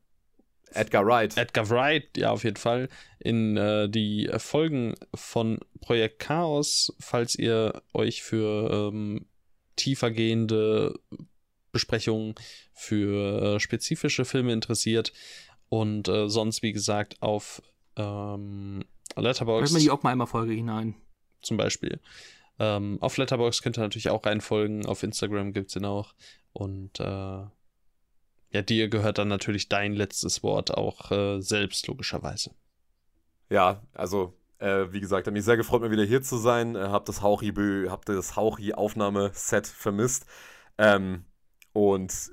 Edgar 0.73 1.07
Wright. 1.07 1.37
Edgar 1.37 1.71
Wright, 1.71 2.17
ja, 2.17 2.31
auf 2.31 2.45
jeden 2.45 2.57
Fall. 2.57 2.89
In 3.21 3.57
äh, 3.57 3.89
die 3.89 4.29
Folgen 4.37 4.95
von 5.15 5.61
Projekt 5.81 6.19
Chaos, 6.19 6.93
falls 6.99 7.37
ihr 7.37 7.83
euch 7.93 8.23
für 8.23 8.91
ähm, 8.93 9.27
tiefergehende 9.77 10.99
Besprechungen 11.73 12.35
für 12.73 13.57
äh, 13.57 13.61
spezifische 13.61 14.25
Filme 14.25 14.53
interessiert. 14.53 15.13
Und 15.69 16.09
äh, 16.09 16.29
sonst, 16.29 16.63
wie 16.63 16.73
gesagt, 16.73 17.21
auf 17.21 17.63
ähm, 17.97 18.85
Letterboxd. 19.17 19.63
Hört 19.63 19.73
man 19.73 19.83
die 19.83 19.91
auch 19.91 20.03
mal 20.03 20.11
einmal 20.11 20.27
Folge 20.27 20.53
hinein. 20.53 20.95
Zum 21.43 21.57
Beispiel. 21.57 22.01
Ähm, 22.59 22.99
auf 23.01 23.17
Letterboxd 23.17 23.63
könnt 23.63 23.79
ihr 23.79 23.83
natürlich 23.83 24.11
auch 24.11 24.25
reinfolgen. 24.25 24.87
Auf 24.87 25.03
Instagram 25.03 25.53
gibt 25.53 25.71
es 25.71 25.77
ihn 25.77 25.85
auch. 25.85 26.15
Und 26.53 27.01
äh, 27.01 27.45
ja, 28.55 28.63
dir 28.63 28.89
gehört 28.89 29.19
dann 29.19 29.27
natürlich 29.27 29.69
dein 29.69 29.95
letztes 29.95 30.45
Wort 30.45 30.73
auch 30.73 31.11
äh, 31.11 31.41
selbst, 31.41 31.89
logischerweise. 31.89 32.53
Ja, 33.51 33.83
also, 33.93 34.33
äh, 34.59 34.93
wie 34.93 35.01
gesagt, 35.01 35.27
hat 35.27 35.35
mich 35.35 35.45
sehr 35.45 35.57
gefreut, 35.57 35.81
mal 35.81 35.91
wieder 35.91 36.05
hier 36.05 36.23
zu 36.23 36.37
sein. 36.37 36.77
Äh, 36.77 36.89
hab 36.89 37.05
das 37.05 37.21
Hauchi-Aufnahmeset 37.23 39.67
vermisst. 39.67 40.27
Ähm, 40.79 41.25
und 41.73 42.33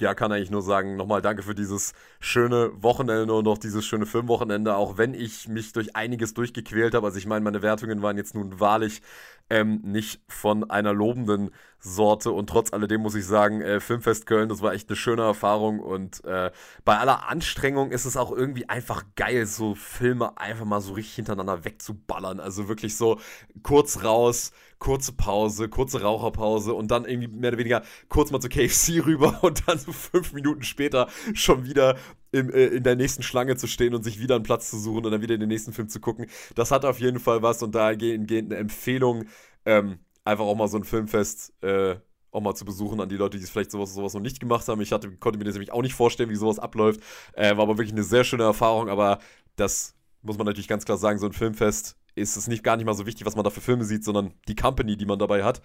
ja, 0.00 0.14
kann 0.14 0.32
eigentlich 0.32 0.50
nur 0.50 0.62
sagen, 0.62 0.96
nochmal 0.96 1.22
danke 1.22 1.42
für 1.42 1.54
dieses 1.54 1.92
schöne 2.20 2.70
Wochenende 2.82 3.34
und 3.34 3.46
auch 3.46 3.58
dieses 3.58 3.84
schöne 3.84 4.06
Filmwochenende, 4.06 4.74
auch 4.76 4.98
wenn 4.98 5.14
ich 5.14 5.48
mich 5.48 5.72
durch 5.72 5.96
einiges 5.96 6.34
durchgequält 6.34 6.94
habe. 6.94 7.06
Also 7.06 7.18
ich 7.18 7.26
meine, 7.26 7.44
meine 7.44 7.62
Wertungen 7.62 8.02
waren 8.02 8.16
jetzt 8.16 8.34
nun 8.34 8.60
wahrlich 8.60 9.02
ähm, 9.50 9.80
nicht 9.82 10.22
von 10.28 10.70
einer 10.70 10.94
lobenden 10.94 11.50
Sorte 11.80 12.30
und 12.30 12.48
trotz 12.48 12.72
alledem 12.72 13.00
muss 13.00 13.14
ich 13.14 13.26
sagen, 13.26 13.60
äh, 13.60 13.80
Filmfest 13.80 14.26
Köln, 14.26 14.48
das 14.48 14.62
war 14.62 14.72
echt 14.72 14.88
eine 14.88 14.96
schöne 14.96 15.22
Erfahrung 15.22 15.80
und 15.80 16.24
äh, 16.24 16.52
bei 16.84 16.98
aller 16.98 17.28
Anstrengung 17.28 17.90
ist 17.90 18.04
es 18.04 18.16
auch 18.16 18.30
irgendwie 18.32 18.68
einfach 18.68 19.04
geil, 19.16 19.46
so 19.46 19.74
Filme 19.74 20.38
einfach 20.38 20.64
mal 20.64 20.80
so 20.80 20.92
richtig 20.92 21.16
hintereinander 21.16 21.64
wegzuballern. 21.64 22.38
Also 22.38 22.68
wirklich 22.68 22.96
so 22.96 23.18
kurz 23.62 24.04
raus, 24.04 24.52
kurze 24.80 25.12
Pause, 25.12 25.68
kurze 25.68 26.02
Raucherpause 26.02 26.74
und 26.74 26.90
dann 26.90 27.04
irgendwie 27.04 27.28
mehr 27.28 27.50
oder 27.50 27.58
weniger 27.58 27.82
kurz 28.08 28.32
mal 28.32 28.40
zu 28.40 28.48
KFC 28.48 29.00
rüber 29.06 29.38
und 29.42 29.68
dann 29.68 29.78
so 29.78 29.92
fünf 29.92 30.32
Minuten 30.32 30.62
später 30.62 31.08
schon 31.34 31.64
wieder 31.64 31.96
im, 32.32 32.50
äh, 32.50 32.66
in 32.66 32.82
der 32.82 32.96
nächsten 32.96 33.22
Schlange 33.22 33.56
zu 33.56 33.68
stehen 33.68 33.94
und 33.94 34.02
sich 34.02 34.18
wieder 34.18 34.34
einen 34.34 34.44
Platz 34.44 34.70
zu 34.70 34.78
suchen 34.78 35.04
und 35.04 35.12
dann 35.12 35.22
wieder 35.22 35.38
den 35.38 35.48
nächsten 35.48 35.72
Film 35.72 35.88
zu 35.88 36.00
gucken. 36.00 36.26
Das 36.56 36.72
hat 36.72 36.84
auf 36.84 36.98
jeden 36.98 37.20
Fall 37.20 37.42
was 37.42 37.62
und 37.62 37.74
dahingehend 37.74 38.50
eine 38.50 38.56
Empfehlung, 38.56 39.26
ähm, 39.64 39.98
einfach 40.24 40.44
auch 40.44 40.56
mal 40.56 40.68
so 40.68 40.78
ein 40.78 40.84
Filmfest 40.84 41.52
äh, 41.62 41.96
auch 42.32 42.40
mal 42.40 42.54
zu 42.54 42.64
besuchen 42.64 43.00
an 43.00 43.08
die 43.08 43.16
Leute, 43.16 43.38
die 43.38 43.44
vielleicht 43.44 43.70
sowas, 43.70 43.92
sowas 43.92 44.14
noch 44.14 44.20
nicht 44.20 44.40
gemacht 44.40 44.66
haben. 44.68 44.80
Ich 44.80 44.92
hatte, 44.92 45.10
konnte 45.16 45.38
mir 45.38 45.44
das 45.44 45.54
nämlich 45.54 45.72
auch 45.72 45.82
nicht 45.82 45.94
vorstellen, 45.94 46.30
wie 46.30 46.36
sowas 46.36 46.58
abläuft. 46.58 47.00
Äh, 47.32 47.56
war 47.56 47.64
aber 47.64 47.76
wirklich 47.78 47.92
eine 47.92 48.04
sehr 48.04 48.24
schöne 48.24 48.44
Erfahrung, 48.44 48.88
aber 48.88 49.18
das 49.56 49.94
muss 50.22 50.38
man 50.38 50.46
natürlich 50.46 50.68
ganz 50.68 50.84
klar 50.84 50.98
sagen, 50.98 51.18
so 51.18 51.26
ein 51.26 51.32
Filmfest 51.32 51.96
ist 52.14 52.36
es 52.36 52.46
nicht 52.48 52.62
gar 52.64 52.76
nicht 52.76 52.86
mal 52.86 52.94
so 52.94 53.06
wichtig, 53.06 53.26
was 53.26 53.36
man 53.36 53.44
da 53.44 53.50
für 53.50 53.60
Filme 53.60 53.84
sieht, 53.84 54.04
sondern 54.04 54.34
die 54.48 54.56
Company, 54.56 54.96
die 54.96 55.06
man 55.06 55.18
dabei 55.18 55.44
hat. 55.44 55.62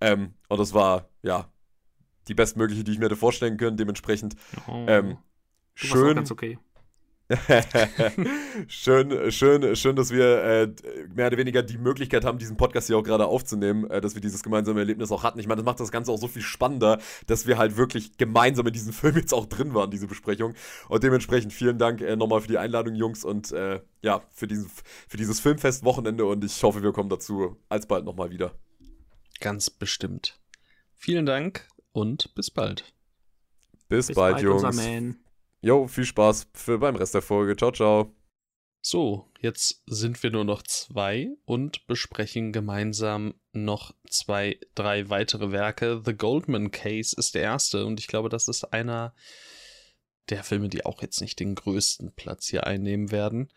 Ähm, 0.00 0.34
und 0.48 0.58
das 0.58 0.74
war, 0.74 1.08
ja, 1.22 1.48
die 2.28 2.34
bestmögliche, 2.34 2.84
die 2.84 2.92
ich 2.92 2.98
mir 2.98 3.06
hätte 3.06 3.16
vorstellen 3.16 3.56
können. 3.56 3.76
Dementsprechend 3.76 4.36
Oh. 4.66 4.84
ähm, 4.88 5.18
schön, 5.74 6.16
ganz 6.16 6.30
okay. 6.30 6.58
schön, 8.68 9.30
schön, 9.30 9.76
schön, 9.76 9.96
dass 9.96 10.10
wir 10.10 10.42
äh, 10.42 10.72
mehr 11.14 11.28
oder 11.28 11.36
weniger 11.36 11.62
die 11.62 11.78
Möglichkeit 11.78 12.24
haben, 12.24 12.38
diesen 12.38 12.56
Podcast 12.56 12.88
hier 12.88 12.98
auch 12.98 13.02
gerade 13.02 13.26
aufzunehmen, 13.26 13.88
äh, 13.90 14.00
dass 14.00 14.14
wir 14.14 14.20
dieses 14.20 14.42
gemeinsame 14.42 14.80
Erlebnis 14.80 15.10
auch 15.12 15.22
hatten. 15.22 15.38
Ich 15.38 15.46
meine, 15.46 15.62
das 15.62 15.64
macht 15.64 15.80
das 15.80 15.90
Ganze 15.90 16.12
auch 16.12 16.18
so 16.18 16.28
viel 16.28 16.42
spannender, 16.42 16.98
dass 17.26 17.46
wir 17.46 17.58
halt 17.58 17.76
wirklich 17.76 18.16
gemeinsam 18.16 18.66
in 18.66 18.72
diesem 18.72 18.92
Film 18.92 19.16
jetzt 19.16 19.32
auch 19.32 19.46
drin 19.46 19.74
waren, 19.74 19.90
diese 19.90 20.06
Besprechung. 20.06 20.54
Und 20.88 21.02
dementsprechend 21.02 21.52
vielen 21.52 21.78
Dank 21.78 22.00
äh, 22.00 22.16
nochmal 22.16 22.40
für 22.40 22.48
die 22.48 22.58
Einladung, 22.58 22.94
Jungs, 22.94 23.24
und 23.24 23.52
äh, 23.52 23.80
ja, 24.02 24.22
für, 24.30 24.46
diesen, 24.46 24.70
für 25.08 25.16
dieses 25.16 25.40
Filmfest-Wochenende. 25.40 26.24
Und 26.24 26.44
ich 26.44 26.62
hoffe, 26.62 26.82
wir 26.82 26.92
kommen 26.92 27.08
dazu 27.08 27.56
alsbald 27.68 28.04
nochmal 28.04 28.30
wieder. 28.30 28.52
Ganz 29.40 29.70
bestimmt. 29.70 30.38
Vielen 30.94 31.26
Dank 31.26 31.68
und 31.92 32.34
bis 32.34 32.50
bald. 32.50 32.92
Bis, 33.88 34.06
Bis 34.06 34.16
bald, 34.16 34.36
bald, 34.36 34.44
Jungs. 34.44 35.22
Jo, 35.64 35.86
viel 35.86 36.04
Spaß 36.04 36.48
für 36.54 36.78
beim 36.78 36.96
Rest 36.96 37.14
der 37.14 37.22
Folge. 37.22 37.56
Ciao, 37.56 37.70
ciao. 37.70 38.12
So, 38.80 39.28
jetzt 39.38 39.80
sind 39.86 40.20
wir 40.24 40.32
nur 40.32 40.42
noch 40.44 40.62
zwei 40.62 41.28
und 41.44 41.86
besprechen 41.86 42.52
gemeinsam 42.52 43.34
noch 43.52 43.94
zwei, 44.10 44.58
drei 44.74 45.08
weitere 45.08 45.52
Werke. 45.52 46.02
The 46.04 46.14
Goldman 46.14 46.72
Case 46.72 47.14
ist 47.16 47.36
der 47.36 47.42
erste 47.42 47.86
und 47.86 48.00
ich 48.00 48.08
glaube, 48.08 48.28
das 48.28 48.48
ist 48.48 48.72
einer 48.72 49.14
der 50.30 50.42
Filme, 50.42 50.68
die 50.68 50.84
auch 50.84 51.00
jetzt 51.00 51.20
nicht 51.20 51.38
den 51.38 51.54
größten 51.54 52.12
Platz 52.16 52.48
hier 52.48 52.66
einnehmen 52.66 53.12
werden. 53.12 53.52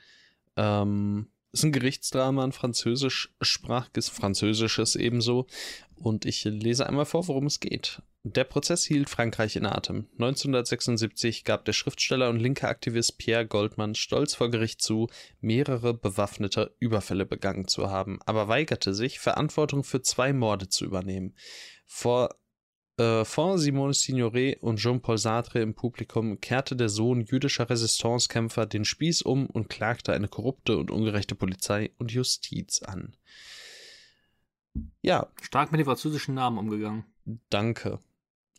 Ähm, 0.57 1.32
ist 1.53 1.64
ein 1.64 1.72
Gerichtsdrama, 1.72 2.44
ein 2.44 2.52
französischsprachiges, 2.52 4.10
französisches 4.10 4.95
ebenso. 4.95 5.48
Und 5.95 6.26
ich 6.26 6.44
lese 6.44 6.86
einmal 6.86 7.06
vor, 7.06 7.27
worum 7.27 7.48
es 7.48 7.60
geht. 7.60 8.03
Der 8.27 8.43
Prozess 8.43 8.84
hielt 8.84 9.07
Frankreich 9.07 9.56
in 9.56 9.68
Atem. 9.68 10.07
1976 10.14 11.43
gab 11.43 11.64
der 11.64 11.73
Schriftsteller 11.73 12.31
und 12.31 12.39
linke 12.39 12.68
Aktivist 12.68 13.19
Pierre 13.19 13.45
Goldman 13.45 13.93
stolz 13.93 14.34
vor 14.34 14.49
Gericht 14.49 14.81
zu, 14.81 15.10
mehrere 15.41 15.93
bewaffnete 15.93 16.76
Überfälle 16.80 17.27
begangen 17.27 17.68
zu 17.68 17.91
haben, 17.91 18.18
aber 18.26 18.47
weigerte 18.47 18.95
sich, 18.95 19.19
Verantwortung 19.19 19.84
für 19.84 20.02
zwei 20.02 20.34
Morde 20.34 20.69
zu 20.69 20.85
übernehmen. 20.85 21.35
Vor, 21.85 22.35
äh, 22.97 23.23
vor 23.26 23.60
Simone 23.60 23.93
Signoret 23.93 24.57
und 24.60 24.77
Jean-Paul 24.77 25.19
Sartre 25.19 25.61
im 25.61 25.76
Publikum 25.76 26.41
kehrte 26.41 26.76
der 26.76 26.89
Sohn 26.89 27.26
jüdischer 27.26 27.69
Resistancekämpfer 27.69 28.65
den 28.65 28.85
Spieß 28.85 29.22
um 29.22 29.45
und 29.45 29.69
klagte 29.69 30.14
eine 30.14 30.30
korrupte 30.30 30.80
und 30.80 30.89
ungerechte 30.89 31.35
Polizei 31.35 31.91
und 31.99 32.11
Justiz 32.11 32.81
an. 32.81 33.15
Ja, 35.03 35.31
Stark 35.43 35.72
mit 35.72 35.77
den 35.77 35.85
französischen 35.85 36.34
Namen 36.34 36.57
umgegangen. 36.57 37.06
Danke. 37.52 37.99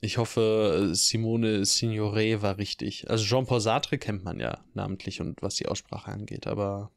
Ich 0.06 0.18
hoffe, 0.18 0.90
Simone 0.92 1.64
Signoret 1.64 2.40
war 2.40 2.58
richtig. 2.58 3.10
Also 3.10 3.24
Jean-Paul 3.24 3.60
Sartre 3.60 3.98
kennt 3.98 4.22
man 4.22 4.38
ja 4.38 4.64
namentlich 4.72 5.20
und 5.20 5.42
was 5.42 5.56
die 5.56 5.66
Aussprache 5.66 6.12
angeht, 6.12 6.46
aber 6.46 6.92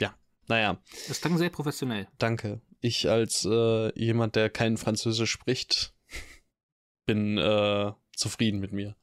ja, 0.00 0.16
naja, 0.46 0.80
Das 1.08 1.20
klang 1.20 1.36
sehr 1.36 1.50
professionell. 1.50 2.06
danke. 2.18 2.60
Ich 2.80 3.10
als 3.10 3.44
äh, 3.44 3.98
jemand, 3.98 4.36
der 4.36 4.50
kein 4.50 4.76
Französisch 4.76 5.32
spricht, 5.32 5.92
bin 7.06 7.38
äh, 7.38 7.92
zufrieden 8.14 8.60
mit 8.60 8.72
mir. 8.72 8.94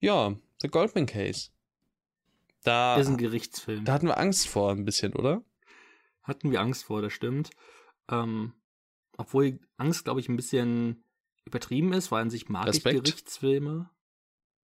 Ja, 0.00 0.34
The 0.62 0.68
Goldman 0.68 1.04
Case. 1.04 1.50
Da, 2.62 2.96
ist 2.96 3.08
ein 3.08 3.18
Gerichtsfilm. 3.18 3.84
da 3.84 3.92
hatten 3.92 4.06
wir 4.06 4.16
Angst 4.16 4.48
vor 4.48 4.70
ein 4.72 4.86
bisschen, 4.86 5.12
oder? 5.12 5.42
Hatten 6.22 6.50
wir 6.52 6.62
Angst 6.62 6.84
vor, 6.84 7.02
das 7.02 7.12
stimmt. 7.12 7.50
Ähm, 8.10 8.54
obwohl 9.18 9.60
Angst, 9.76 10.04
glaube 10.04 10.20
ich, 10.20 10.28
ein 10.30 10.36
bisschen 10.36 11.04
übertrieben 11.48 11.92
ist, 11.92 12.10
weil 12.12 12.22
an 12.22 12.30
sich 12.30 12.48
mag 12.48 12.66
Respekt. 12.66 12.96
ich 12.96 13.02
Gerichtsfilme. 13.04 13.90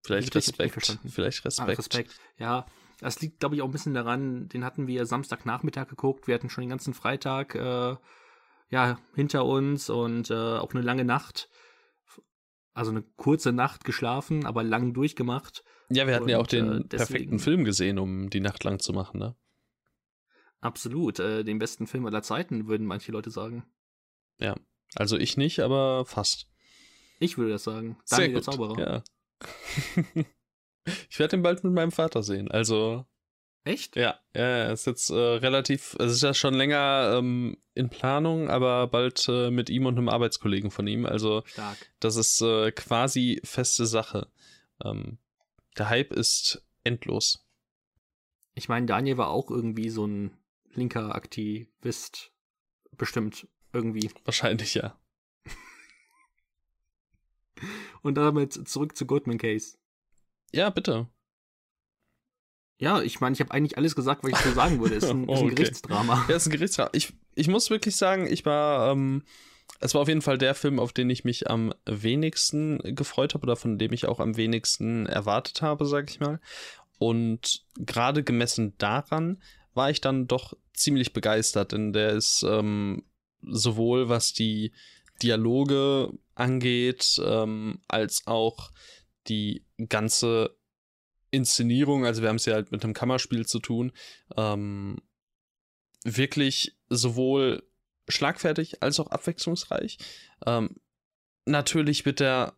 Vielleicht 0.03 0.35
Respekt. 0.35 0.99
Vielleicht 1.07 1.45
Ah, 1.45 1.65
Respekt. 1.65 1.79
Respekt. 1.79 2.21
Ja, 2.39 2.67
das 3.01 3.21
liegt, 3.21 3.41
glaube 3.41 3.57
ich, 3.57 3.63
auch 3.63 3.67
ein 3.67 3.73
bisschen 3.73 3.95
daran, 3.95 4.49
den 4.49 4.65
hatten 4.65 4.87
wir 4.87 5.07
Samstagnachmittag 5.07 5.89
geguckt. 5.89 6.27
Wir 6.27 6.35
hatten 6.35 6.51
schon 6.51 6.63
den 6.63 6.71
ganzen 6.71 6.95
Freitag 6.95 7.55
äh, 7.55 7.97
ja, 8.71 8.99
hinter 9.15 9.45
uns 9.45 9.91
und 9.91 10.31
äh, 10.31 10.35
auch 10.35 10.73
eine 10.73 10.83
lange 10.83 11.05
Nacht. 11.05 11.49
Also 12.73 12.91
eine 12.91 13.03
kurze 13.03 13.53
Nacht 13.53 13.85
geschlafen, 13.85 14.47
aber 14.47 14.63
lang 14.63 14.95
durchgemacht. 14.95 15.65
Ja, 15.91 16.07
wir 16.07 16.15
hatten 16.15 16.29
ja 16.29 16.39
auch 16.39 16.43
Und, 16.43 16.53
den 16.53 16.81
äh, 16.83 16.85
perfekten 16.85 17.39
Film 17.39 17.65
gesehen, 17.65 17.99
um 17.99 18.31
die 18.31 18.41
Nacht 18.41 18.65
lang 18.65 18.81
zu 18.81 18.93
machen, 18.93 19.21
ne? 19.21 19.37
Absolut. 20.61 21.19
Äh, 21.21 21.45
den 21.45 21.59
besten 21.59 21.87
Film 21.87 22.07
aller 22.07 22.23
Zeiten, 22.23 22.67
würden 22.67 22.87
manche 22.87 23.13
Leute 23.13 23.31
sagen. 23.31 23.65
Also 24.97 25.17
ich 25.17 25.37
nicht, 25.37 25.61
aber 25.61 26.05
fast. 26.05 26.47
Ich 27.25 27.39
würde 27.39 27.53
das 27.53 27.65
sagen. 27.65 27.97
Sehr 28.05 28.19
Daniel 28.19 28.35
der. 28.35 28.43
Zauberer. 28.43 28.79
Ja. 28.79 29.03
ich 31.09 31.19
werde 31.19 31.37
den 31.37 31.43
bald 31.43 31.65
mit 31.65 31.73
meinem 31.73 31.91
Vater 31.91 32.23
sehen. 32.23 32.51
Also, 32.51 33.07
Echt? 33.65 33.97
ja, 33.97 34.19
ja, 34.35 34.71
ist 34.71 34.87
jetzt 34.87 35.09
äh, 35.09 35.15
relativ, 35.15 35.97
es 35.99 36.13
ist 36.13 36.23
ja 36.23 36.35
schon 36.35 36.53
länger 36.53 37.15
ähm, 37.17 37.57
in 37.75 37.89
Planung, 37.89 38.51
aber 38.51 38.87
bald 38.89 39.27
äh, 39.29 39.51
mit 39.51 39.71
ihm 39.71 39.87
und 39.87 39.97
einem 39.97 40.11
Arbeitskollegen 40.11 40.71
von 40.71 40.87
ihm. 40.87 41.07
Also, 41.07 41.43
Stark. 41.47 41.79
das 41.99 42.17
ist 42.17 42.43
äh, 42.43 42.73
quasi 42.73 43.41
feste 43.43 43.87
Sache. 43.87 44.29
Ähm, 44.85 45.17
der 45.79 45.89
Hype 45.89 46.13
ist 46.13 46.63
endlos. 46.85 47.47
Ich 48.55 48.69
meine, 48.69 48.87
Daniel 48.87 49.17
war 49.17 49.31
auch 49.31 49.51
irgendwie 49.51 49.89
so 49.89 50.07
ein 50.07 50.37
linker 50.75 51.15
Aktivist. 51.15 52.33
Bestimmt. 52.93 53.49
Irgendwie. 53.73 54.11
Wahrscheinlich 54.25 54.75
ja. 54.75 54.97
Und 58.05 58.17
damit 58.17 58.69
zurück 58.69 58.97
zu 58.97 59.07
Goldman 59.07 59.39
Case. 59.39 59.79
Ja, 60.53 60.69
bitte. 60.69 61.09
Ja, 62.79 63.01
ich 63.01 63.19
meine, 63.21 63.33
ich 63.33 63.41
habe 63.41 63.51
eigentlich 63.51 63.79
alles 63.79 63.97
gesagt, 63.97 64.23
was 64.23 64.33
ich 64.33 64.37
so 64.37 64.53
sagen 64.53 64.79
würde. 64.79 64.97
Es 64.97 65.05
ist 65.05 65.11
ein, 65.11 65.27
oh, 65.27 65.33
ist 65.33 65.41
ein 65.41 65.47
okay. 65.47 65.55
Gerichtsdrama. 65.55 66.25
Ja, 66.29 66.37
es 66.37 66.43
ist 66.43 66.49
ein 66.49 66.53
Gerichtsdrama. 66.53 66.91
Ich, 66.93 67.15
ich 67.35 67.49
muss 67.49 67.71
wirklich 67.71 67.97
sagen, 67.97 68.27
ich 68.27 68.45
war, 68.45 68.93
ähm, 68.93 69.23
es 69.81 69.95
war 69.95 70.03
auf 70.03 70.09
jeden 70.09 70.21
Fall 70.21 70.37
der 70.37 70.55
Film, 70.55 70.79
auf 70.79 70.93
den 70.93 71.09
ich 71.09 71.25
mich 71.25 71.49
am 71.49 71.73
wenigsten 71.87 72.79
gefreut 72.95 73.33
habe 73.33 73.45
oder 73.45 73.57
von 73.57 73.79
dem 73.79 73.95
ich 73.95 74.07
auch 74.07 74.21
am 74.21 74.37
wenigsten 74.37 75.07
erwartet 75.07 75.63
habe, 75.63 75.87
sag 75.87 76.11
ich 76.11 76.21
mal. 76.21 76.41
Und 76.99 77.65
gerade 77.77 78.23
gemessen 78.23 78.75
daran 78.77 79.43
war 79.73 79.89
ich 79.89 80.03
dann 80.03 80.27
doch 80.27 80.53
ziemlich 80.75 81.15
begeistert, 81.15 81.73
denn 81.73 81.95
der 81.95 82.11
ist 82.11 82.45
ähm, 82.47 83.03
sowohl 83.41 84.11
was 84.11 84.35
die 84.35 84.73
Dialoge 85.23 86.13
angeht, 86.35 87.21
ähm, 87.25 87.81
als 87.89 88.27
auch 88.27 88.71
die 89.29 89.65
ganze 89.89 90.57
Inszenierung, 91.31 92.07
also 92.07 92.23
wir 92.23 92.29
haben 92.29 92.37
es 92.37 92.47
ja 92.47 92.55
halt 92.55 92.71
mit 92.71 92.85
einem 92.85 92.95
Kammerspiel 92.95 93.47
zu 93.47 93.59
tun, 93.59 93.93
ähm, 94.37 94.99
wirklich 96.05 96.77
sowohl 96.89 97.63
schlagfertig 98.09 98.83
als 98.83 99.01
auch 99.01 99.09
abwechslungsreich. 99.09 99.99
Ähm, 100.47 100.77
natürlich 101.47 102.05
wird 102.05 102.21
er 102.21 102.57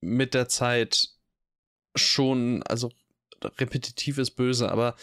mit 0.00 0.34
der 0.34 0.48
Zeit 0.48 1.10
schon, 1.94 2.62
also 2.64 2.90
repetitiv 3.58 4.18
ist 4.18 4.32
böse, 4.32 4.70
aber 4.70 4.96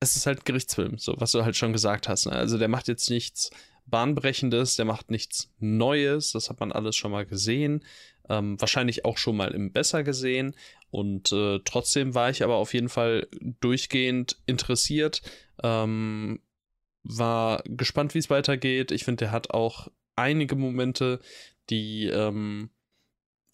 es 0.00 0.16
ist 0.16 0.26
halt 0.26 0.44
Gerichtsfilm, 0.44 0.98
so 0.98 1.14
was 1.18 1.32
du 1.32 1.44
halt 1.44 1.56
schon 1.56 1.72
gesagt 1.72 2.08
hast. 2.08 2.26
Ne? 2.26 2.32
Also 2.32 2.58
der 2.58 2.68
macht 2.68 2.88
jetzt 2.88 3.08
nichts 3.10 3.50
Bahnbrechendes, 3.92 4.76
der 4.76 4.86
macht 4.86 5.10
nichts 5.10 5.52
Neues, 5.60 6.32
das 6.32 6.48
hat 6.48 6.58
man 6.60 6.72
alles 6.72 6.96
schon 6.96 7.12
mal 7.12 7.26
gesehen, 7.26 7.84
ähm, 8.28 8.58
wahrscheinlich 8.58 9.04
auch 9.04 9.18
schon 9.18 9.36
mal 9.36 9.52
im 9.52 9.70
Besser 9.70 10.02
gesehen. 10.02 10.56
Und 10.90 11.30
äh, 11.30 11.60
trotzdem 11.64 12.14
war 12.14 12.30
ich 12.30 12.42
aber 12.42 12.56
auf 12.56 12.72
jeden 12.72 12.88
Fall 12.88 13.28
durchgehend 13.60 14.38
interessiert, 14.46 15.20
ähm, 15.62 16.40
war 17.04 17.62
gespannt, 17.66 18.14
wie 18.14 18.18
es 18.18 18.30
weitergeht. 18.30 18.92
Ich 18.92 19.04
finde, 19.04 19.26
der 19.26 19.32
hat 19.32 19.50
auch 19.50 19.88
einige 20.16 20.56
Momente, 20.56 21.20
die 21.68 22.06
ähm, 22.06 22.70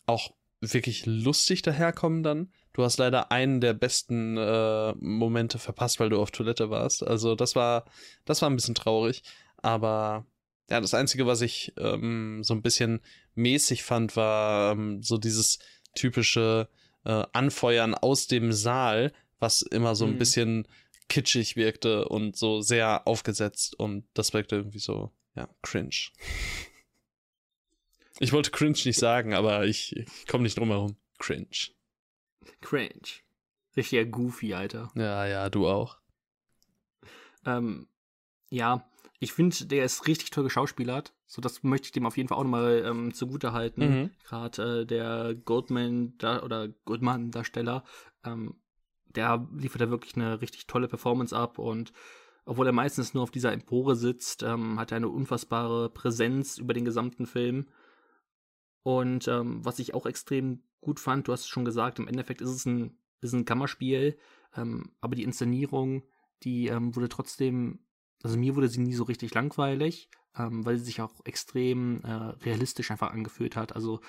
auch 0.07 0.31
wirklich 0.61 1.05
lustig 1.07 1.63
daherkommen 1.63 2.23
dann. 2.23 2.53
Du 2.73 2.85
hast 2.85 2.99
leider 2.99 3.33
einen 3.33 3.61
der 3.61 3.75
besten 3.75 4.37
äh, 4.37 4.95
Momente 5.01 5.59
verpasst, 5.59 5.99
weil 5.99 6.11
du 6.11 6.21
auf 6.21 6.31
Toilette 6.31 6.71
warst. 6.71 7.05
Also 7.05 7.35
das 7.35 7.57
war, 7.57 7.87
das 8.25 8.41
war 8.41 8.51
ein 8.51 8.57
bisschen 8.57 8.77
traurig. 8.77 9.23
Aber 9.63 10.27
ja, 10.71 10.81
das 10.81 10.95
Einzige, 10.95 11.27
was 11.27 11.41
ich 11.41 11.73
ähm, 11.79 12.43
so 12.45 12.55
ein 12.55 12.63
bisschen 12.63 13.01
mäßig 13.35 13.83
fand, 13.83 14.17
war 14.17 14.73
ähm, 14.73 15.03
so 15.03 15.19
dieses 15.19 15.59
typische 15.95 16.69
äh, 17.05 17.25
Anfeuern 17.33 17.95
aus 17.95 18.27
dem 18.27 18.53
Saal, 18.53 19.13
was 19.39 19.63
immer 19.63 19.95
so 19.95 20.05
ein 20.05 20.15
mhm. 20.15 20.19
bisschen 20.19 20.69
kitschig 21.09 21.57
wirkte 21.57 22.07
und 22.09 22.37
so 22.37 22.61
sehr 22.61 23.07
aufgesetzt 23.07 23.79
und 23.79 24.07
das 24.13 24.35
wirkte 24.35 24.57
irgendwie 24.57 24.79
so, 24.79 25.13
ja, 25.35 25.49
cringe. 25.63 25.91
Ich 28.21 28.33
wollte 28.33 28.51
cringe 28.51 28.77
nicht 28.85 28.99
sagen, 28.99 29.33
aber 29.33 29.65
ich, 29.65 29.95
ich 29.95 30.27
komme 30.27 30.43
nicht 30.43 30.59
drum 30.59 30.71
herum. 30.71 30.97
Cringe. 31.21 31.69
Cringe. 32.61 33.23
Richtiger 33.77 34.05
Goofy, 34.07 34.55
Alter. 34.55 34.91
Ja, 34.97 35.25
ja, 35.25 35.49
du 35.49 35.69
auch. 35.69 35.99
Ähm, 37.47 37.87
ja, 38.51 38.88
ich 39.21 39.33
finde, 39.33 39.67
der 39.67 39.85
ist 39.85 40.07
richtig 40.07 40.31
toll 40.31 40.45
geschauspielert. 40.45 41.13
So, 41.27 41.41
das 41.41 41.63
möchte 41.63 41.87
ich 41.87 41.93
dem 41.93 42.07
auf 42.07 42.17
jeden 42.17 42.29
Fall 42.29 42.39
auch 42.39 42.45
nochmal 42.45 42.85
ähm, 42.87 43.13
zugute 43.13 43.53
halten. 43.53 43.81
Mhm. 43.81 44.11
Gerade 44.25 44.81
äh, 44.83 44.87
der 44.87 45.35
Goldman 45.35 46.15
da, 46.19 46.43
oder 46.43 46.69
Goldman-Darsteller, 46.69 47.85
ähm, 48.25 48.55
der 49.07 49.49
liefert 49.57 49.81
da 49.81 49.91
wirklich 49.91 50.15
eine 50.17 50.41
richtig 50.41 50.67
tolle 50.67 50.89
Performance 50.89 51.37
ab 51.37 51.59
und 51.59 51.93
obwohl 52.45 52.67
er 52.67 52.73
meistens 52.73 53.13
nur 53.13 53.25
auf 53.25 53.31
dieser 53.31 53.53
Empore 53.53 53.95
sitzt, 53.95 54.43
ähm, 54.43 54.81
hat 54.81 54.91
er 54.91 54.97
eine 54.97 55.11
unfassbare 55.11 55.91
Präsenz 55.91 56.57
über 56.57 56.73
den 56.73 56.87
gesamten 56.87 57.27
Film. 57.27 57.69
Und 58.83 59.29
ähm, 59.29 59.63
was 59.65 59.79
ich 59.81 59.93
auch 59.93 60.07
extrem 60.07 60.63
gut 60.81 60.99
fand, 60.99 61.29
du 61.29 61.33
hast 61.33 61.43
es 61.43 61.49
schon 61.49 61.67
gesagt, 61.67 61.99
im 61.99 62.09
Endeffekt 62.09 62.41
ist 62.41 62.49
es 62.49 62.65
ein, 62.65 62.97
ist 63.21 63.35
ein 63.35 63.45
Kammerspiel, 63.45 64.17
ähm, 64.57 64.93
aber 65.03 65.15
die 65.15 65.25
Inszenierung, 65.25 66.05
die 66.43 66.69
ähm, 66.69 66.97
wurde 66.97 67.11
trotzdem 67.11 67.81
also 68.23 68.37
mir 68.37 68.57
wurde 68.57 68.69
sie 68.69 68.81
nie 68.81 68.95
so 68.95 69.05
richtig 69.05 69.35
langweilig, 69.35 70.11
ähm, 70.37 70.65
weil 70.65 70.79
sie 70.79 70.85
sich 70.85 71.01
auch 71.01 71.13
extrem 71.25 72.03
äh, 72.03 72.13
realistisch 72.13 72.91
einfach 72.91 73.13
angefühlt 73.13 73.57
hat. 73.57 73.75
Also 73.75 74.01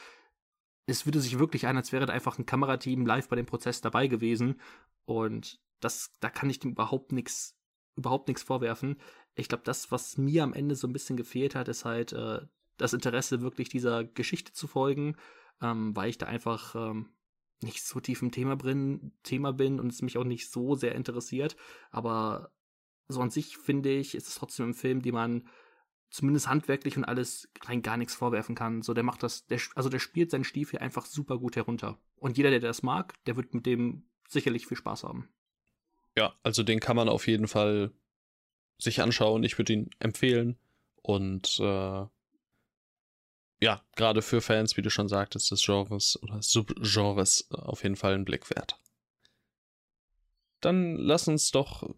es 0.85 1.05
würde 1.05 1.21
sich 1.21 1.37
wirklich 1.37 1.67
an, 1.67 1.77
als 1.77 1.91
wäre 1.91 2.05
da 2.05 2.13
einfach 2.13 2.39
ein 2.39 2.45
Kamerateam 2.45 3.05
live 3.05 3.29
bei 3.29 3.35
dem 3.35 3.45
Prozess 3.45 3.81
dabei 3.81 4.07
gewesen. 4.07 4.59
Und 5.05 5.59
das, 5.79 6.11
da 6.19 6.29
kann 6.29 6.49
ich 6.49 6.59
dem 6.59 6.71
überhaupt 6.71 7.11
nichts, 7.11 7.55
überhaupt 7.95 8.27
nichts 8.27 8.43
vorwerfen. 8.43 8.99
Ich 9.35 9.47
glaube, 9.47 9.63
das, 9.63 9.91
was 9.91 10.17
mir 10.17 10.43
am 10.43 10.53
Ende 10.53 10.75
so 10.75 10.87
ein 10.87 10.93
bisschen 10.93 11.17
gefehlt 11.17 11.55
hat, 11.55 11.67
ist 11.67 11.85
halt 11.85 12.13
äh, 12.13 12.41
das 12.77 12.93
Interesse, 12.93 13.41
wirklich 13.41 13.69
dieser 13.69 14.03
Geschichte 14.03 14.53
zu 14.53 14.67
folgen, 14.67 15.15
ähm, 15.61 15.95
weil 15.95 16.09
ich 16.09 16.17
da 16.17 16.25
einfach 16.25 16.75
ähm, 16.75 17.09
nicht 17.61 17.83
so 17.83 17.99
tief 17.99 18.21
im 18.21 18.31
Thema, 18.31 18.55
drin, 18.55 19.11
Thema 19.23 19.53
bin 19.53 19.79
und 19.79 19.91
es 19.91 20.01
mich 20.01 20.17
auch 20.17 20.23
nicht 20.23 20.49
so 20.49 20.75
sehr 20.75 20.95
interessiert. 20.95 21.55
Aber 21.91 22.51
so 23.09 23.21
an 23.21 23.31
sich 23.31 23.57
finde 23.57 23.91
ich, 23.91 24.15
ist 24.15 24.27
es 24.27 24.35
trotzdem 24.35 24.69
ein 24.69 24.73
Film, 24.73 25.01
den 25.01 25.15
man 25.15 25.49
zumindest 26.09 26.47
handwerklich 26.47 26.97
und 26.97 27.03
alles 27.03 27.49
rein 27.65 27.81
gar 27.81 27.97
nichts 27.97 28.15
vorwerfen 28.15 28.55
kann. 28.55 28.81
So, 28.81 28.93
der 28.93 29.03
macht 29.03 29.23
das, 29.23 29.45
der, 29.47 29.59
also 29.75 29.89
der 29.89 29.99
spielt 29.99 30.31
seinen 30.31 30.43
Stiefel 30.43 30.79
einfach 30.79 31.05
super 31.05 31.37
gut 31.37 31.55
herunter. 31.55 31.99
Und 32.15 32.37
jeder, 32.37 32.49
der 32.49 32.59
das 32.59 32.83
mag, 32.83 33.13
der 33.25 33.35
wird 33.35 33.53
mit 33.53 33.65
dem 33.65 34.09
sicherlich 34.27 34.67
viel 34.67 34.77
Spaß 34.77 35.03
haben. 35.03 35.29
Ja, 36.15 36.35
also 36.43 36.63
den 36.63 36.79
kann 36.79 36.95
man 36.95 37.09
auf 37.09 37.27
jeden 37.27 37.47
Fall 37.47 37.91
sich 38.77 39.01
anschauen. 39.01 39.43
Ich 39.43 39.57
würde 39.57 39.73
ihn 39.73 39.89
empfehlen. 39.99 40.57
Und 41.01 41.59
äh, 41.59 42.05
ja, 43.61 43.83
gerade 43.95 44.21
für 44.21 44.41
Fans, 44.41 44.77
wie 44.77 44.81
du 44.81 44.89
schon 44.89 45.09
sagtest, 45.09 45.51
des 45.51 45.63
Genres 45.63 46.21
oder 46.21 46.41
Subgenres 46.41 47.49
äh, 47.51 47.55
auf 47.55 47.83
jeden 47.83 47.95
Fall 47.95 48.13
einen 48.13 48.25
Blick 48.25 48.49
wert. 48.49 48.79
Dann 50.61 50.95
lass 50.95 51.27
uns 51.27 51.51
doch 51.51 51.89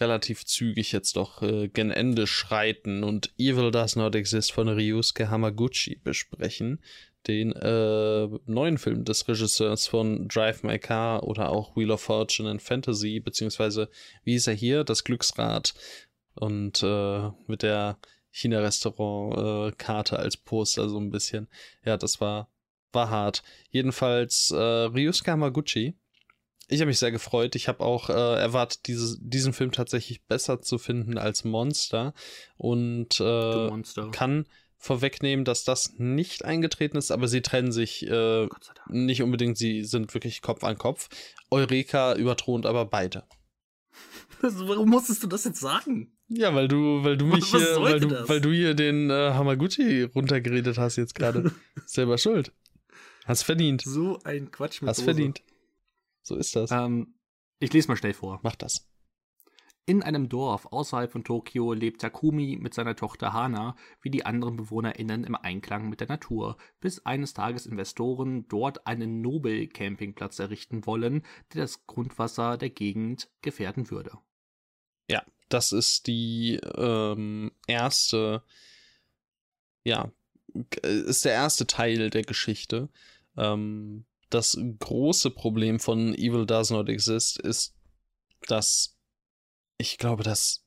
relativ 0.00 0.44
zügig 0.44 0.92
jetzt 0.92 1.16
doch 1.16 1.42
äh, 1.42 1.68
gen 1.68 1.90
Ende 1.90 2.26
schreiten 2.26 3.04
und 3.04 3.32
Evil 3.38 3.70
Does 3.70 3.96
Not 3.96 4.14
Exist 4.14 4.52
von 4.52 4.68
Ryusuke 4.68 5.30
Hamaguchi 5.30 6.00
besprechen. 6.02 6.82
Den 7.26 7.52
äh, 7.52 8.28
neuen 8.46 8.76
Film 8.76 9.04
des 9.04 9.26
Regisseurs 9.28 9.86
von 9.86 10.28
Drive 10.28 10.62
My 10.62 10.78
Car 10.78 11.22
oder 11.22 11.50
auch 11.50 11.74
Wheel 11.76 11.90
of 11.90 12.02
Fortune 12.02 12.50
and 12.50 12.60
Fantasy, 12.60 13.20
beziehungsweise, 13.20 13.88
wie 14.24 14.34
ist 14.34 14.46
er 14.46 14.54
hier, 14.54 14.84
das 14.84 15.04
Glücksrad 15.04 15.74
und 16.34 16.82
äh, 16.82 17.30
mit 17.46 17.62
der 17.62 17.98
China-Restaurant-Karte 18.30 20.18
als 20.18 20.36
Poster 20.36 20.88
so 20.88 20.98
ein 20.98 21.10
bisschen. 21.10 21.48
Ja, 21.84 21.96
das 21.96 22.20
war, 22.20 22.50
war 22.92 23.08
hart. 23.08 23.42
Jedenfalls 23.70 24.50
äh, 24.50 24.56
Ryusuke 24.56 25.30
Hamaguchi 25.30 25.94
ich 26.68 26.80
habe 26.80 26.88
mich 26.88 26.98
sehr 26.98 27.12
gefreut. 27.12 27.54
Ich 27.54 27.68
habe 27.68 27.80
auch 27.80 28.08
äh, 28.08 28.12
erwartet, 28.12 28.86
diese, 28.86 29.18
diesen 29.20 29.52
Film 29.52 29.72
tatsächlich 29.72 30.24
besser 30.24 30.60
zu 30.60 30.78
finden 30.78 31.18
als 31.18 31.44
Monster 31.44 32.14
und 32.56 33.20
äh, 33.20 33.68
Monster. 33.68 34.10
kann 34.10 34.46
vorwegnehmen, 34.76 35.44
dass 35.44 35.64
das 35.64 35.94
nicht 35.96 36.44
eingetreten 36.44 36.96
ist, 36.96 37.10
aber 37.10 37.26
sie 37.26 37.40
trennen 37.40 37.72
sich 37.72 38.06
äh, 38.06 38.48
nicht 38.88 39.22
unbedingt, 39.22 39.56
sie 39.56 39.84
sind 39.84 40.12
wirklich 40.14 40.42
Kopf 40.42 40.62
an 40.62 40.76
Kopf. 40.76 41.08
Eureka 41.50 42.14
überthront 42.14 42.66
aber 42.66 42.84
beide. 42.84 43.24
Warum 44.40 44.90
musstest 44.90 45.22
du 45.22 45.26
das 45.26 45.44
jetzt 45.44 45.60
sagen? 45.60 46.12
Ja, 46.28 46.54
weil 46.54 46.68
du, 46.68 47.02
weil 47.04 47.16
du 47.16 47.26
mich, 47.34 47.46
hier, 47.46 47.80
weil 47.80 48.00
du, 48.00 48.28
weil 48.28 48.40
du 48.40 48.50
hier 48.52 48.74
den 48.74 49.10
äh, 49.10 49.32
Hamaguchi 49.32 50.02
runtergeredet 50.02 50.78
hast 50.78 50.96
jetzt 50.96 51.14
gerade. 51.14 51.52
Selber 51.86 52.18
schuld. 52.18 52.52
Hast 53.24 53.42
verdient. 53.42 53.82
So 53.82 54.18
ein 54.24 54.50
Quatsch 54.50 54.82
mit 54.82 54.90
Hast 54.90 54.98
Dose. 54.98 55.04
verdient. 55.06 55.42
So 56.24 56.36
ist 56.36 56.56
das. 56.56 56.72
Ähm, 56.72 57.14
ich 57.60 57.72
lese 57.72 57.88
mal 57.88 57.96
schnell 57.96 58.14
vor. 58.14 58.40
Mach 58.42 58.56
das. 58.56 58.88
In 59.86 60.02
einem 60.02 60.30
Dorf 60.30 60.66
außerhalb 60.72 61.12
von 61.12 61.24
Tokio 61.24 61.74
lebt 61.74 62.00
Takumi 62.00 62.56
mit 62.58 62.72
seiner 62.72 62.96
Tochter 62.96 63.34
Hana 63.34 63.76
wie 64.00 64.08
die 64.08 64.24
anderen 64.24 64.56
BewohnerInnen 64.56 65.24
im 65.24 65.34
Einklang 65.34 65.90
mit 65.90 66.00
der 66.00 66.08
Natur, 66.08 66.56
bis 66.80 67.04
eines 67.04 67.34
Tages 67.34 67.66
Investoren 67.66 68.48
dort 68.48 68.86
einen 68.86 69.20
Nobel-Campingplatz 69.20 70.38
errichten 70.38 70.86
wollen, 70.86 71.22
der 71.52 71.62
das 71.62 71.86
Grundwasser 71.86 72.56
der 72.56 72.70
Gegend 72.70 73.28
gefährden 73.42 73.90
würde. 73.90 74.16
Ja, 75.10 75.22
das 75.50 75.72
ist 75.72 76.06
die 76.06 76.54
ähm, 76.76 77.52
erste, 77.66 78.42
ja, 79.84 80.10
ist 80.82 81.26
der 81.26 81.32
erste 81.32 81.66
Teil 81.66 82.08
der 82.08 82.22
Geschichte. 82.22 82.88
Ähm, 83.36 84.06
das 84.30 84.58
große 84.78 85.30
Problem 85.30 85.78
von 85.78 86.14
Evil 86.14 86.46
Does 86.46 86.70
Not 86.70 86.88
Exist 86.88 87.38
ist, 87.38 87.74
dass 88.48 88.96
ich 89.78 89.98
glaube, 89.98 90.22
dass 90.22 90.64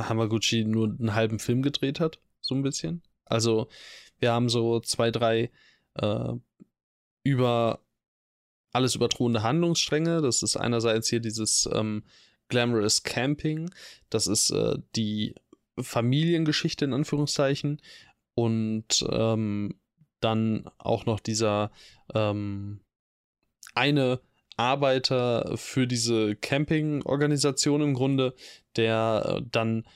Hamaguchi 0.00 0.64
nur 0.64 0.88
einen 0.88 1.14
halben 1.14 1.38
Film 1.38 1.62
gedreht 1.62 2.00
hat, 2.00 2.18
so 2.40 2.54
ein 2.54 2.62
bisschen. 2.62 3.02
Also 3.24 3.68
wir 4.18 4.32
haben 4.32 4.48
so 4.48 4.80
zwei, 4.80 5.10
drei 5.10 5.50
äh, 5.94 6.32
über 7.24 7.80
alles 8.72 8.94
überdrohende 8.94 9.42
Handlungsstränge. 9.42 10.20
Das 10.20 10.42
ist 10.42 10.56
einerseits 10.56 11.08
hier 11.08 11.20
dieses 11.20 11.68
ähm, 11.72 12.04
Glamorous 12.48 13.02
Camping, 13.02 13.70
das 14.10 14.26
ist 14.26 14.50
äh, 14.50 14.76
die 14.94 15.34
Familiengeschichte 15.80 16.84
in 16.84 16.92
Anführungszeichen 16.92 17.80
und 18.34 19.04
ähm, 19.10 19.74
dann 20.20 20.70
auch 20.78 21.06
noch 21.06 21.20
dieser 21.20 21.72
ähm, 22.14 22.80
eine 23.76 24.20
Arbeiter 24.56 25.56
für 25.56 25.86
diese 25.86 26.34
Campingorganisation 26.36 27.82
im 27.82 27.94
Grunde, 27.94 28.34
der 28.76 29.36
äh, 29.38 29.42
dann 29.50 29.86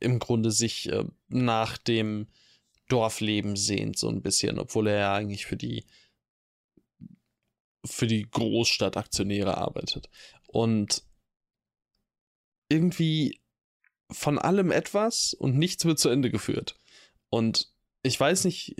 im 0.00 0.18
Grunde 0.18 0.50
sich 0.50 0.90
äh, 0.90 1.04
nach 1.28 1.78
dem 1.78 2.26
Dorfleben 2.88 3.56
sehnt, 3.56 3.98
so 3.98 4.08
ein 4.08 4.22
bisschen, 4.22 4.58
obwohl 4.58 4.88
er 4.88 4.98
ja 4.98 5.14
eigentlich 5.14 5.46
für 5.46 5.56
die 5.56 5.84
für 7.84 8.08
die 8.08 8.28
Großstadtaktionäre 8.28 9.56
arbeitet. 9.56 10.08
Und 10.48 11.04
irgendwie 12.68 13.40
von 14.10 14.38
allem 14.38 14.70
etwas 14.72 15.34
und 15.34 15.56
nichts 15.56 15.84
wird 15.84 15.98
zu 15.98 16.08
Ende 16.08 16.30
geführt. 16.30 16.78
Und 17.28 17.72
ich 18.02 18.18
weiß 18.18 18.44
nicht, 18.44 18.74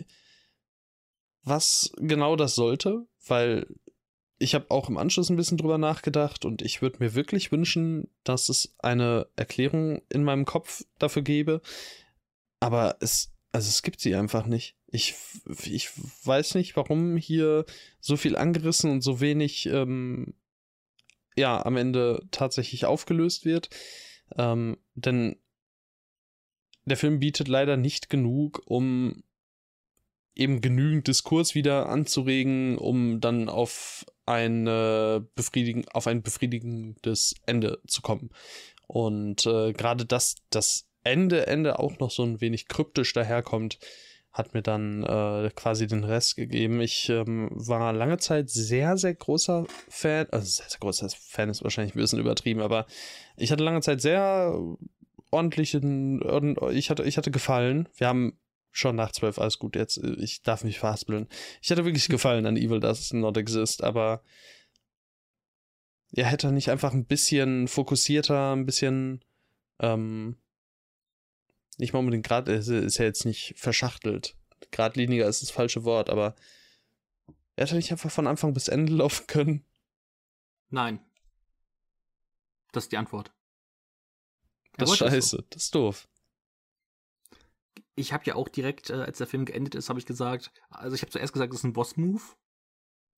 was 1.43 1.93
genau 1.97 2.35
das 2.37 2.57
sollte, 2.57 3.07
weil 3.27 3.67
ich 4.39 4.55
habe 4.55 4.71
auch 4.71 4.89
im 4.89 4.99
Anschluss 4.99 5.31
ein 5.31 5.37
bisschen 5.37 5.57
drüber 5.57 5.79
nachgedacht 5.79 6.45
und 6.45 6.61
ich 6.63 6.83
würde 6.83 6.99
mir 7.01 7.15
wirklich 7.15 7.53
wünschen, 7.53 8.09
dass 8.23 8.49
es 8.49 8.75
eine 8.79 9.27
Erklärung 9.37 10.03
in 10.11 10.25
meinem 10.25 10.45
Kopf 10.45 10.85
dafür 10.99 11.23
gäbe. 11.23 11.63
Aber 12.61 12.97
es, 13.01 13.33
also 13.53 13.69
es 13.69 13.83
gibt 13.83 14.01
sie 14.01 14.15
einfach 14.15 14.47
nicht. 14.47 14.77
Ich, 14.89 15.15
ich 15.65 15.91
weiß 16.25 16.55
nicht, 16.55 16.77
warum 16.77 17.17
hier 17.17 17.65
so 18.01 18.17
viel 18.17 18.37
angerissen 18.37 18.91
und 18.91 19.01
so 19.01 19.21
wenig 19.21 19.67
ähm, 19.67 20.35
ja 21.37 21.65
am 21.65 21.77
Ende 21.77 22.27
tatsächlich 22.31 22.85
aufgelöst 22.85 23.45
wird. 23.45 23.71
Ähm, 24.37 24.77
denn 24.95 25.37
der 26.85 26.97
Film 26.97 27.21
bietet 27.21 27.49
leider 27.49 27.77
nicht 27.77 28.11
genug, 28.11 28.63
um 28.67 29.23
eben 30.35 30.61
genügend 30.61 31.09
Diskurs 31.09 31.55
wieder 31.55 31.89
anzuregen, 31.89 32.77
um 32.77 33.21
dann 33.21 33.49
auf 33.49 34.05
ein, 34.27 34.67
äh, 34.67 35.21
befriedigen, 35.35 35.85
auf 35.93 36.07
ein 36.07 36.23
befriedigendes 36.23 37.35
Ende 37.47 37.81
zu 37.87 38.03
kommen. 38.03 38.31
Und 38.87 39.47
äh, 39.47 39.73
gerade 39.73 40.05
dass 40.05 40.37
das 40.51 40.87
Ende, 41.03 41.47
Ende 41.47 41.79
auch 41.79 41.99
noch 41.99 42.11
so 42.11 42.25
ein 42.25 42.41
wenig 42.41 42.69
kryptisch 42.69 43.13
daherkommt, 43.13 43.79
hat 44.33 44.53
mir 44.53 44.63
dann 44.63 45.03
äh, 45.03 45.51
quasi 45.55 45.87
den 45.87 46.05
Rest 46.05 46.37
gegeben. 46.37 46.81
Ich 46.81 47.09
ähm, 47.09 47.49
war 47.53 47.93
lange 47.93 48.19
Zeit 48.19 48.51
sehr, 48.51 48.99
sehr 48.99 49.15
großer 49.15 49.65
Fan, 49.89 50.27
also 50.31 50.47
sehr, 50.47 50.69
sehr 50.69 50.81
großer 50.81 51.09
Fan 51.09 51.49
ist 51.49 51.65
wahrscheinlich 51.65 51.95
ein 51.95 52.01
bisschen 52.01 52.19
übertrieben, 52.19 52.61
aber 52.61 52.87
ich 53.37 53.51
hatte 53.51 53.65
lange 53.65 53.81
Zeit 53.81 54.03
sehr 54.03 54.53
ordentlichen, 55.31 56.21
ich 56.73 56.91
hatte, 56.91 57.05
ich 57.05 57.17
hatte 57.17 57.31
gefallen. 57.31 57.89
Wir 57.97 58.09
haben 58.09 58.39
schon 58.77 58.97
nach 58.97 59.13
zwölf, 59.13 59.39
alles 59.39 59.59
gut, 59.59 59.75
jetzt, 59.75 59.97
ich 59.99 60.43
darf 60.43 60.63
mich 60.63 60.79
verhaspeln. 60.79 61.29
Ich 61.63 61.71
hatte 61.71 61.85
wirklich 61.85 62.09
gefallen 62.09 62.47
an 62.47 62.57
Evil 62.57 62.81
Does 62.81 63.13
Not 63.13 63.37
Exist, 63.37 63.83
aber 63.83 64.23
ja, 66.11 66.25
hätte 66.27 66.49
er 66.49 66.53
nicht 66.53 66.71
einfach 66.71 66.93
ein 66.93 67.07
bisschen 67.07 67.69
fokussierter, 67.69 68.53
ein 68.55 68.67
bisschen, 68.67 69.25
ähm, 69.81 70.37
nicht 71.79 71.93
mal 71.93 72.01
unbedingt 72.01 72.27
gerade, 72.27 72.53
ist 72.53 72.99
ja 72.99 73.05
jetzt 73.05 73.25
nicht 73.25 73.55
verschachtelt. 73.57 74.37
Gradliniger 74.73 75.27
ist 75.27 75.43
das 75.43 75.51
falsche 75.51 75.85
Wort, 75.85 76.11
aber 76.11 76.35
er 77.57 77.65
hätte 77.65 77.77
nicht 77.77 77.93
einfach 77.93 78.11
von 78.11 78.27
Anfang 78.27 78.53
bis 78.53 78.69
Ende 78.69 78.93
laufen 78.97 79.27
können. 79.27 79.65
Nein. 80.69 81.01
Das 82.73 82.85
ist 82.85 82.93
die 82.93 82.99
Antwort. 82.99 83.33
Das 84.77 84.91
ist 84.91 84.99
scheiße, 84.99 85.21
so. 85.21 85.43
das 85.49 85.65
ist 85.65 85.75
doof. 85.75 86.09
Ich 87.97 88.13
habe 88.13 88.25
ja 88.25 88.35
auch 88.37 88.49
direkt, 88.49 88.91
äh, 88.91 88.95
als 88.95 89.19
der 89.19 89.27
Film 89.27 89.45
geendet 89.45 89.75
ist, 89.75 89.89
habe 89.89 89.99
ich 89.99 90.07
gesagt, 90.07 90.53
also 90.71 90.95
ich 90.95 91.03
habe 91.03 91.11
zuerst 91.11 91.33
gesagt, 91.33 91.53
das 91.53 91.61
ist 91.61 91.65
ein 91.65 91.73
Boss-Move. 91.73 92.23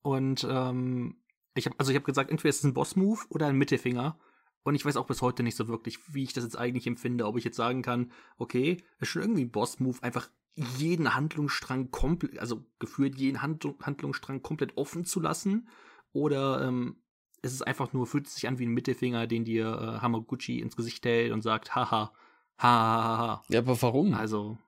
Und 0.03 0.47
ähm, 0.49 1.21
ich 1.55 1.67
habe, 1.67 1.77
also 1.79 1.91
ich 1.91 1.97
habe 1.97 2.07
gesagt, 2.07 2.31
entweder 2.31 2.51
ist 2.51 2.59
es 2.59 2.65
ein 2.65 2.75
Boss-Move 2.75 3.21
oder 3.29 3.49
ein 3.49 3.57
Mittelfinger. 3.57 4.19
Und 4.63 4.75
ich 4.75 4.85
weiß 4.85 4.97
auch 4.97 5.07
bis 5.07 5.23
heute 5.23 5.43
nicht 5.43 5.57
so 5.57 5.69
wirklich, 5.69 5.99
wie 6.15 6.23
ich 6.23 6.33
das 6.33 6.45
jetzt 6.45 6.59
eigentlich 6.59 6.87
empfinde. 6.87 7.27
Ob 7.27 7.37
ich 7.37 7.45
jetzt 7.45 7.57
sagen 7.57 7.83
kann, 7.83 8.13
okay, 8.37 8.83
ist 9.01 9.09
schon 9.09 9.23
irgendwie 9.23 9.45
ein 9.45 9.51
Boss-Move, 9.51 10.03
einfach 10.03 10.31
jeden 10.55 11.15
Handlungsstrang 11.15 11.91
komplett, 11.91 12.39
also 12.39 12.65
gefühlt 12.79 13.17
jeden 13.17 13.43
Handlung, 13.43 13.77
Handlungsstrang 13.83 14.43
komplett 14.43 14.77
offen 14.77 15.05
zu 15.05 15.21
lassen. 15.21 15.69
Oder 16.13 16.67
ähm, 16.67 17.03
es 17.43 17.53
ist 17.53 17.67
einfach 17.67 17.93
nur, 17.93 18.07
fühlt 18.07 18.29
sich 18.29 18.49
an 18.49 18.59
wie 18.59 18.67
ein 18.67 18.75
Mittelfinger, 18.75 19.27
den 19.27 19.45
dir 19.45 19.67
äh, 19.67 20.01
Hamaguchi 20.01 20.61
ins 20.61 20.77
Gesicht 20.77 21.05
hält 21.07 21.33
und 21.33 21.43
sagt, 21.43 21.75
haha, 21.75 22.13
haha, 22.59 23.19
ha. 23.19 23.43
Ja, 23.49 23.61
aber 23.61 23.81
warum? 23.81 24.15
Also, 24.15 24.59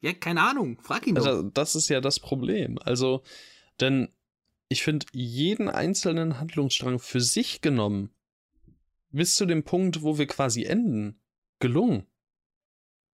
ja, 0.00 0.12
keine 0.12 0.42
Ahnung, 0.42 0.80
frag 0.80 1.06
ihn 1.06 1.14
doch. 1.14 1.26
Also, 1.26 1.42
das 1.42 1.74
ist 1.74 1.88
ja 1.88 2.00
das 2.00 2.20
Problem. 2.20 2.78
Also, 2.78 3.22
denn 3.80 4.08
ich 4.68 4.82
finde 4.82 5.06
jeden 5.12 5.68
einzelnen 5.68 6.38
Handlungsstrang 6.38 6.98
für 6.98 7.20
sich 7.20 7.60
genommen, 7.60 8.10
bis 9.10 9.34
zu 9.34 9.46
dem 9.46 9.64
Punkt, 9.64 10.02
wo 10.02 10.18
wir 10.18 10.26
quasi 10.26 10.64
enden, 10.64 11.20
gelungen. 11.58 12.06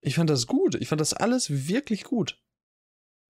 Ich 0.01 0.17
fand 0.17 0.29
das 0.29 0.47
gut. 0.47 0.75
Ich 0.75 0.89
fand 0.89 1.01
das 1.01 1.15
alles 1.15 1.69
wirklich 1.69 2.05
gut. 2.05 2.43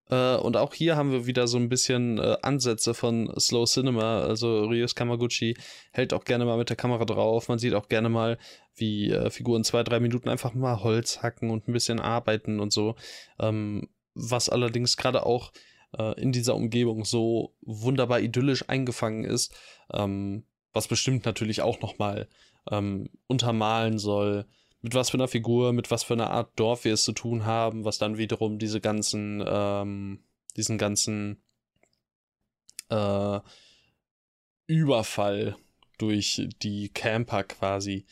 Äh, 0.09 0.35
und 0.35 0.57
auch 0.57 0.73
hier 0.73 0.95
haben 0.95 1.11
wir 1.11 1.25
wieder 1.25 1.47
so 1.47 1.57
ein 1.57 1.69
bisschen 1.69 2.17
äh, 2.17 2.37
Ansätze 2.41 2.93
von 2.93 3.33
Slow 3.39 3.65
Cinema. 3.65 4.21
Also 4.21 4.65
Ryus 4.65 4.95
Kamaguchi 4.95 5.55
hält 5.91 6.13
auch 6.13 6.25
gerne 6.25 6.45
mal 6.45 6.57
mit 6.57 6.69
der 6.69 6.75
Kamera 6.75 7.05
drauf. 7.05 7.47
Man 7.47 7.59
sieht 7.59 7.73
auch 7.73 7.89
gerne 7.89 8.09
mal, 8.09 8.37
wie 8.75 9.11
äh, 9.11 9.29
Figuren 9.29 9.63
zwei, 9.63 9.83
drei 9.83 9.99
Minuten 9.99 10.29
einfach 10.29 10.53
mal 10.53 10.83
Holz 10.83 11.21
hacken 11.23 11.49
und 11.49 11.67
ein 11.67 11.73
bisschen 11.73 11.99
arbeiten 11.99 12.59
und 12.59 12.71
so. 12.71 12.95
Ähm, 13.39 13.89
was 14.13 14.49
allerdings 14.49 14.97
gerade 14.97 15.25
auch 15.25 15.51
äh, 15.97 16.19
in 16.21 16.31
dieser 16.31 16.55
Umgebung 16.55 17.05
so 17.05 17.53
wunderbar 17.61 18.19
idyllisch 18.19 18.67
eingefangen 18.69 19.23
ist. 19.23 19.53
Ähm, 19.91 20.45
was 20.73 20.87
bestimmt 20.87 21.25
natürlich 21.25 21.61
auch 21.61 21.81
nochmal 21.81 22.27
ähm, 22.69 23.09
untermalen 23.27 23.97
soll, 23.97 24.45
mit 24.85 24.93
was 24.93 25.09
für 25.09 25.17
einer 25.17 25.27
Figur, 25.27 25.73
mit 25.73 25.89
was 25.89 26.03
für 26.03 26.13
einer 26.13 26.29
Art 26.29 26.59
Dorf 26.59 26.85
wir 26.85 26.93
es 26.93 27.03
zu 27.03 27.11
tun 27.11 27.43
haben, 27.43 27.85
was 27.85 27.97
dann 27.97 28.19
wiederum 28.19 28.59
diese 28.59 28.79
ganzen, 28.79 29.43
ähm, 29.43 30.19
diesen 30.55 30.77
ganzen 30.77 31.41
äh, 32.89 33.39
Überfall 34.67 35.55
durch 35.97 36.47
die 36.61 36.89
Camper 36.89 37.45
quasi 37.45 38.05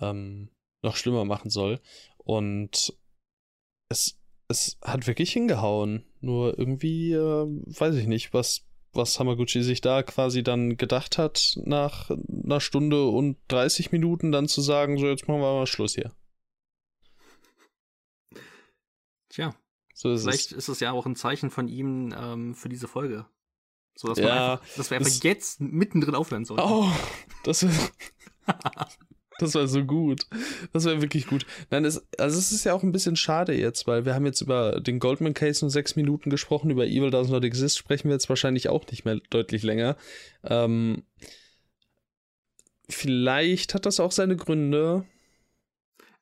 ähm, 0.00 0.50
noch 0.82 0.94
schlimmer 0.94 1.24
machen 1.24 1.50
soll. 1.50 1.80
Und 2.18 2.96
es, 3.88 4.16
es 4.46 4.78
hat 4.82 5.08
wirklich 5.08 5.32
hingehauen. 5.32 6.04
Nur 6.20 6.56
irgendwie, 6.56 7.12
äh, 7.12 7.18
weiß 7.18 7.96
ich 7.96 8.06
nicht, 8.06 8.32
was, 8.32 8.64
was 8.92 9.18
Hamaguchi 9.18 9.64
sich 9.64 9.80
da 9.80 10.04
quasi 10.04 10.44
dann 10.44 10.76
gedacht 10.76 11.18
hat, 11.18 11.58
nach 11.64 12.08
einer 12.10 12.60
Stunde 12.60 13.08
und 13.08 13.36
30 13.48 13.90
Minuten 13.90 14.30
dann 14.30 14.46
zu 14.46 14.60
sagen, 14.60 14.96
so 14.96 15.08
jetzt 15.08 15.26
machen 15.26 15.40
wir 15.40 15.54
mal 15.54 15.66
Schluss 15.66 15.96
hier. 15.96 16.12
Tja, 19.30 19.54
so 19.94 20.12
ist 20.12 20.22
vielleicht 20.22 20.52
es. 20.52 20.58
ist 20.58 20.68
es 20.68 20.80
ja 20.80 20.92
auch 20.92 21.06
ein 21.06 21.16
Zeichen 21.16 21.50
von 21.50 21.68
ihm 21.68 22.14
ähm, 22.16 22.54
für 22.54 22.68
diese 22.68 22.88
Folge. 22.88 23.26
So, 23.94 24.08
dass, 24.08 24.18
ja, 24.18 24.54
einfach, 24.54 24.76
dass 24.76 24.90
wir 24.90 24.98
einfach 24.98 25.10
das, 25.10 25.22
jetzt 25.22 25.60
mittendrin 25.60 26.14
aufhören 26.14 26.44
sollen. 26.44 26.60
Oh, 26.62 26.90
das 27.44 27.62
wäre 27.62 27.90
das 29.40 29.54
wär 29.54 29.66
so 29.68 29.84
gut. 29.84 30.26
Das 30.72 30.84
wäre 30.84 31.00
wirklich 31.00 31.26
gut. 31.26 31.46
Nein, 31.70 31.84
es, 31.84 32.06
also 32.18 32.38
es 32.38 32.52
ist 32.52 32.64
ja 32.64 32.74
auch 32.74 32.82
ein 32.82 32.92
bisschen 32.92 33.16
schade 33.16 33.54
jetzt, 33.54 33.86
weil 33.86 34.04
wir 34.04 34.14
haben 34.14 34.26
jetzt 34.26 34.40
über 34.40 34.80
den 34.80 34.98
Goldman 34.98 35.34
Case 35.34 35.64
nur 35.64 35.70
sechs 35.70 35.96
Minuten 35.96 36.30
gesprochen, 36.30 36.70
über 36.70 36.86
Evil 36.86 37.10
Does 37.10 37.28
Not 37.28 37.44
Exist 37.44 37.78
sprechen 37.78 38.08
wir 38.08 38.14
jetzt 38.14 38.28
wahrscheinlich 38.28 38.68
auch 38.68 38.86
nicht 38.90 39.04
mehr 39.04 39.16
deutlich 39.30 39.62
länger. 39.62 39.96
Ähm, 40.44 41.04
vielleicht 42.88 43.74
hat 43.74 43.86
das 43.86 44.00
auch 44.00 44.12
seine 44.12 44.36
Gründe. 44.36 45.06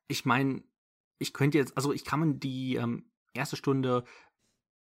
Ich 0.07 0.25
meine, 0.25 0.63
ich 1.19 1.33
könnte 1.33 1.59
jetzt, 1.59 1.77
also 1.77 1.93
ich 1.93 2.05
kann 2.05 2.41
die 2.41 2.77
ähm, 2.77 3.11
erste 3.35 3.57
Stunde, 3.57 4.05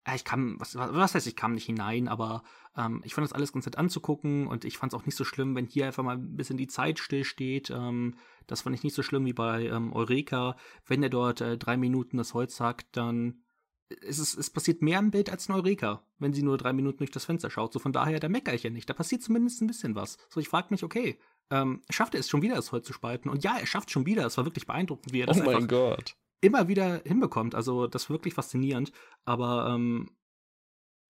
äh, 0.05 0.15
ich 0.15 0.23
kann, 0.23 0.59
was, 0.59 0.75
was 0.75 1.15
heißt, 1.15 1.27
ich 1.27 1.35
kam 1.35 1.53
nicht 1.53 1.65
hinein, 1.65 2.07
aber 2.07 2.43
ähm, 2.77 3.01
ich 3.03 3.13
fand 3.13 3.25
das 3.25 3.33
alles 3.33 3.53
ganz 3.53 3.65
nett 3.65 3.77
anzugucken 3.77 4.47
und 4.47 4.65
ich 4.65 4.77
fand 4.77 4.93
es 4.93 4.99
auch 4.99 5.05
nicht 5.05 5.15
so 5.15 5.23
schlimm, 5.23 5.55
wenn 5.55 5.65
hier 5.65 5.87
einfach 5.87 6.03
mal 6.03 6.17
ein 6.17 6.35
bisschen 6.35 6.57
die 6.57 6.67
Zeit 6.67 6.99
stillsteht. 6.99 7.69
Ähm, 7.69 8.15
das 8.47 8.61
fand 8.61 8.75
ich 8.75 8.83
nicht 8.83 8.95
so 8.95 9.03
schlimm 9.03 9.25
wie 9.25 9.33
bei 9.33 9.65
ähm, 9.65 9.93
Eureka. 9.93 10.55
Wenn 10.85 11.03
er 11.03 11.09
dort 11.09 11.41
äh, 11.41 11.57
drei 11.57 11.77
Minuten 11.77 12.17
das 12.17 12.33
Holz 12.33 12.59
hackt, 12.59 12.97
dann 12.97 13.43
ist 13.89 14.19
es, 14.19 14.35
es 14.35 14.49
passiert 14.49 14.81
mehr 14.81 14.99
im 14.99 15.11
Bild 15.11 15.29
als 15.29 15.49
in 15.49 15.55
Eureka, 15.55 16.01
wenn 16.17 16.31
sie 16.31 16.43
nur 16.43 16.57
drei 16.57 16.71
Minuten 16.71 16.99
durch 16.99 17.11
das 17.11 17.25
Fenster 17.25 17.49
schaut. 17.49 17.73
So 17.73 17.79
von 17.79 17.91
daher, 17.91 18.21
da 18.21 18.29
meckere 18.29 18.55
ich 18.55 18.63
ja 18.63 18.69
nicht. 18.69 18.89
Da 18.89 18.93
passiert 18.93 19.21
zumindest 19.21 19.61
ein 19.61 19.67
bisschen 19.67 19.95
was. 19.95 20.17
So, 20.29 20.39
ich 20.39 20.47
frage 20.47 20.67
mich, 20.69 20.83
okay, 20.83 21.19
ähm, 21.49 21.81
schafft 21.89 22.13
er 22.13 22.21
es 22.21 22.29
schon 22.29 22.41
wieder, 22.41 22.55
das 22.55 22.71
Holz 22.71 22.87
zu 22.87 22.93
spalten? 22.93 23.29
Und 23.29 23.43
ja, 23.43 23.57
er 23.57 23.67
schafft 23.67 23.91
schon 23.91 24.05
wieder. 24.05 24.25
Es 24.25 24.37
war 24.37 24.45
wirklich 24.45 24.65
beeindruckend, 24.65 25.11
wie 25.11 25.19
er 25.19 25.27
das 25.27 25.41
oh 25.41 25.43
mein 25.43 25.67
Gott 25.67 26.15
immer 26.41 26.67
wieder 26.67 27.01
hinbekommt. 27.05 27.55
Also 27.55 27.87
das 27.87 28.03
ist 28.03 28.09
wirklich 28.09 28.33
faszinierend. 28.33 28.91
Aber 29.25 29.73
ähm, 29.73 30.11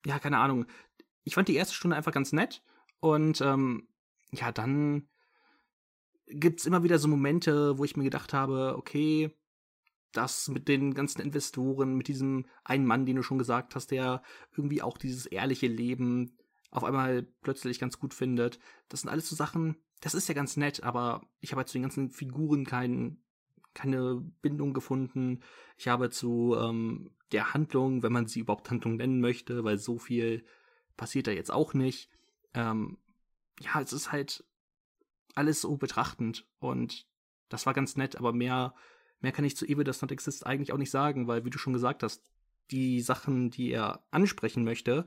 ja, 0.06 0.20
keine 0.20 0.38
Ahnung. 0.40 0.66
Ich 1.24 1.36
fand 1.36 1.48
die 1.48 1.56
erste 1.56 1.74
Stunde 1.74 1.96
einfach 1.96 2.12
ganz 2.12 2.34
nett. 2.34 2.64
Und 3.00 3.42
ähm, 3.42 3.88
ja, 4.32 4.52
dann 4.52 5.08
gibt's 6.28 6.66
immer 6.66 6.84
wieder 6.84 7.00
so 7.00 7.08
Momente, 7.08 7.78
wo 7.78 7.84
ich 7.84 7.98
mir 7.98 8.04
gedacht 8.04 8.34
habe, 8.34 8.76
okay, 8.78 9.32
das 10.12 10.50
mit 10.50 10.68
den 10.68 10.94
ganzen 10.94 11.22
Investoren, 11.22 11.96
mit 11.96 12.08
diesem 12.08 12.46
einen 12.64 12.86
Mann, 12.86 13.06
den 13.06 13.16
du 13.16 13.24
schon 13.24 13.38
gesagt 13.38 13.76
hast, 13.76 13.92
der 13.92 14.22
irgendwie 14.56 14.82
auch 14.82 14.98
dieses 14.98 15.26
ehrliche 15.26 15.68
Leben 15.68 16.38
auf 16.70 16.84
einmal 16.84 17.24
plötzlich 17.42 17.80
ganz 17.80 18.00
gut 18.00 18.14
findet. 18.14 18.60
Das 18.90 19.02
sind 19.02 19.10
alles 19.10 19.30
so 19.30 19.36
Sachen, 19.36 19.78
das 20.02 20.14
ist 20.14 20.28
ja 20.28 20.34
ganz 20.34 20.58
nett, 20.58 20.84
aber 20.84 21.22
ich 21.40 21.52
habe 21.52 21.60
halt 21.60 21.70
zu 21.70 21.74
den 21.74 21.84
ganzen 21.84 22.10
Figuren 22.10 22.66
kein, 22.66 23.22
keine 23.74 24.22
Bindung 24.42 24.74
gefunden. 24.74 25.42
Ich 25.78 25.88
habe 25.88 26.10
zu 26.10 26.56
ähm, 26.60 27.12
der 27.32 27.54
Handlung, 27.54 28.04
wenn 28.04 28.12
man 28.12 28.28
sie 28.28 28.42
überhaupt 28.42 28.70
Handlung 28.70 28.98
nennen 28.98 29.22
möchte, 29.22 29.64
weil 29.64 29.78
so 29.78 29.98
viel 29.98 30.46
passiert 30.98 31.28
da 31.28 31.32
jetzt 31.32 31.52
auch 31.52 31.74
nicht. 31.74 32.10
Ähm, 32.54 32.98
ja, 33.60 33.80
es 33.82 33.94
ist 33.94 34.12
halt 34.12 34.44
alles 35.36 35.62
so 35.62 35.78
betrachtend 35.78 36.46
und 36.60 37.08
das 37.50 37.66
war 37.66 37.74
ganz 37.74 37.96
nett, 37.96 38.18
aber 38.18 38.34
mehr, 38.34 38.76
mehr 39.20 39.32
kann 39.32 39.46
ich 39.46 39.58
zu 39.58 39.66
Evil 39.66 39.84
Does 39.84 40.02
Not 40.02 40.12
Exist 40.12 40.46
eigentlich 40.46 40.74
auch 40.74 40.78
nicht 40.78 40.92
sagen, 40.92 41.28
weil, 41.28 41.46
wie 41.46 41.50
du 41.50 41.58
schon 41.58 41.74
gesagt 41.74 42.04
hast, 42.04 42.24
die 42.72 43.02
Sachen, 43.02 43.50
die 43.50 43.72
er 43.72 44.06
ansprechen 44.12 44.64
möchte, 44.64 45.06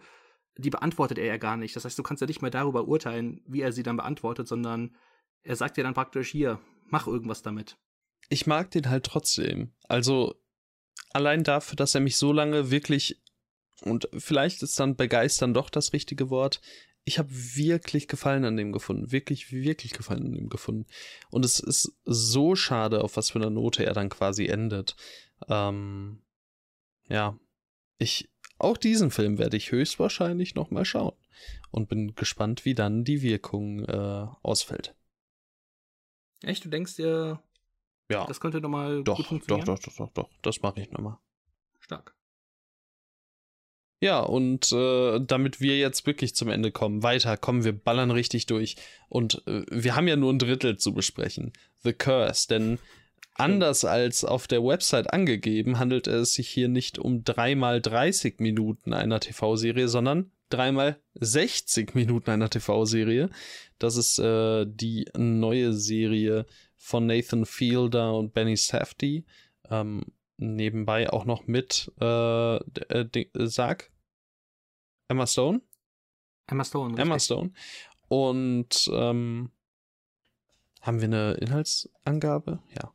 die 0.56 0.70
beantwortet 0.70 1.18
er 1.18 1.26
ja 1.26 1.36
gar 1.36 1.56
nicht. 1.56 1.74
Das 1.74 1.84
heißt, 1.84 1.98
du 1.98 2.02
kannst 2.02 2.20
ja 2.20 2.26
nicht 2.26 2.42
mehr 2.42 2.50
darüber 2.50 2.86
urteilen, 2.86 3.42
wie 3.46 3.62
er 3.62 3.72
sie 3.72 3.82
dann 3.82 3.96
beantwortet, 3.96 4.46
sondern 4.46 4.94
er 5.42 5.56
sagt 5.56 5.76
dir 5.76 5.84
dann 5.84 5.94
praktisch 5.94 6.30
hier, 6.30 6.60
mach 6.86 7.06
irgendwas 7.06 7.42
damit. 7.42 7.78
Ich 8.34 8.48
mag 8.48 8.72
den 8.72 8.90
halt 8.90 9.06
trotzdem. 9.06 9.70
Also 9.84 10.34
allein 11.12 11.44
dafür, 11.44 11.76
dass 11.76 11.94
er 11.94 12.00
mich 12.00 12.16
so 12.16 12.32
lange 12.32 12.72
wirklich 12.72 13.22
und 13.82 14.08
vielleicht 14.18 14.60
ist 14.64 14.80
dann 14.80 14.96
begeistern 14.96 15.54
doch 15.54 15.70
das 15.70 15.92
richtige 15.92 16.30
Wort. 16.30 16.60
Ich 17.04 17.20
habe 17.20 17.28
wirklich 17.30 18.08
Gefallen 18.08 18.44
an 18.44 18.56
dem 18.56 18.72
gefunden. 18.72 19.12
Wirklich, 19.12 19.52
wirklich 19.52 19.92
Gefallen 19.92 20.26
an 20.26 20.32
dem 20.32 20.48
gefunden. 20.48 20.86
Und 21.30 21.44
es 21.44 21.60
ist 21.60 21.96
so 22.04 22.56
schade, 22.56 23.04
auf 23.04 23.16
was 23.16 23.30
für 23.30 23.38
einer 23.38 23.50
Note 23.50 23.86
er 23.86 23.92
dann 23.92 24.08
quasi 24.08 24.46
endet. 24.46 24.96
Ähm, 25.48 26.20
ja. 27.06 27.38
Ich, 27.98 28.32
auch 28.58 28.76
diesen 28.76 29.12
Film 29.12 29.38
werde 29.38 29.56
ich 29.56 29.70
höchstwahrscheinlich 29.70 30.56
nochmal 30.56 30.84
schauen. 30.84 31.14
Und 31.70 31.88
bin 31.88 32.16
gespannt, 32.16 32.64
wie 32.64 32.74
dann 32.74 33.04
die 33.04 33.22
Wirkung 33.22 33.84
äh, 33.84 34.26
ausfällt. 34.42 34.96
Echt? 36.42 36.64
Du 36.64 36.68
denkst 36.68 36.96
dir, 36.96 37.40
ja. 38.10 38.26
das 38.26 38.40
könnte 38.40 38.60
nochmal 38.60 39.02
doch, 39.04 39.16
gut 39.16 39.26
funktionieren? 39.26 39.66
Doch, 39.66 39.78
doch, 39.78 39.92
doch, 39.92 40.08
doch, 40.08 40.12
doch. 40.12 40.30
Das 40.42 40.62
mache 40.62 40.80
ich 40.80 40.90
nochmal. 40.90 41.18
Stark. 41.80 42.14
Ja, 44.00 44.20
und 44.20 44.70
äh, 44.72 45.20
damit 45.20 45.60
wir 45.60 45.78
jetzt 45.78 46.06
wirklich 46.06 46.34
zum 46.34 46.48
Ende 46.48 46.70
kommen, 46.70 47.02
weiter, 47.02 47.36
kommen 47.36 47.64
wir 47.64 47.72
ballern 47.72 48.10
richtig 48.10 48.46
durch. 48.46 48.76
Und 49.08 49.42
äh, 49.46 49.64
wir 49.70 49.96
haben 49.96 50.08
ja 50.08 50.16
nur 50.16 50.32
ein 50.32 50.38
Drittel 50.38 50.76
zu 50.76 50.92
besprechen. 50.92 51.52
The 51.82 51.94
Curse, 51.94 52.48
denn 52.48 52.78
Anders 53.36 53.84
als 53.84 54.24
auf 54.24 54.46
der 54.46 54.62
Website 54.62 55.12
angegeben, 55.12 55.80
handelt 55.80 56.06
es 56.06 56.34
sich 56.34 56.48
hier 56.48 56.68
nicht 56.68 57.00
um 57.00 57.24
dreimal 57.24 57.80
30 57.80 58.38
Minuten 58.38 58.92
einer 58.92 59.18
TV-Serie, 59.18 59.88
sondern 59.88 60.30
dreimal 60.50 61.00
60 61.14 61.96
Minuten 61.96 62.30
einer 62.30 62.48
TV-Serie. 62.48 63.30
Das 63.80 63.96
ist 63.96 64.20
äh, 64.20 64.66
die 64.68 65.08
neue 65.16 65.72
Serie 65.72 66.46
von 66.84 67.06
Nathan 67.06 67.46
Fielder 67.46 68.14
und 68.14 68.34
Benny 68.34 68.58
Safdie. 68.58 69.24
Ähm, 69.70 70.04
nebenbei 70.36 71.08
auch 71.10 71.24
noch 71.24 71.46
mit, 71.46 71.90
äh, 71.98 72.56
äh, 72.56 73.26
sag, 73.46 73.90
Emma 75.08 75.26
Stone? 75.26 75.62
Emma 76.46 76.62
Stone. 76.62 76.90
Richtig. 76.90 77.02
Emma 77.06 77.18
Stone. 77.18 77.52
Und 78.08 78.90
ähm, 78.92 79.50
haben 80.82 81.00
wir 81.00 81.06
eine 81.06 81.32
Inhaltsangabe? 81.40 82.58
Ja. 82.74 82.92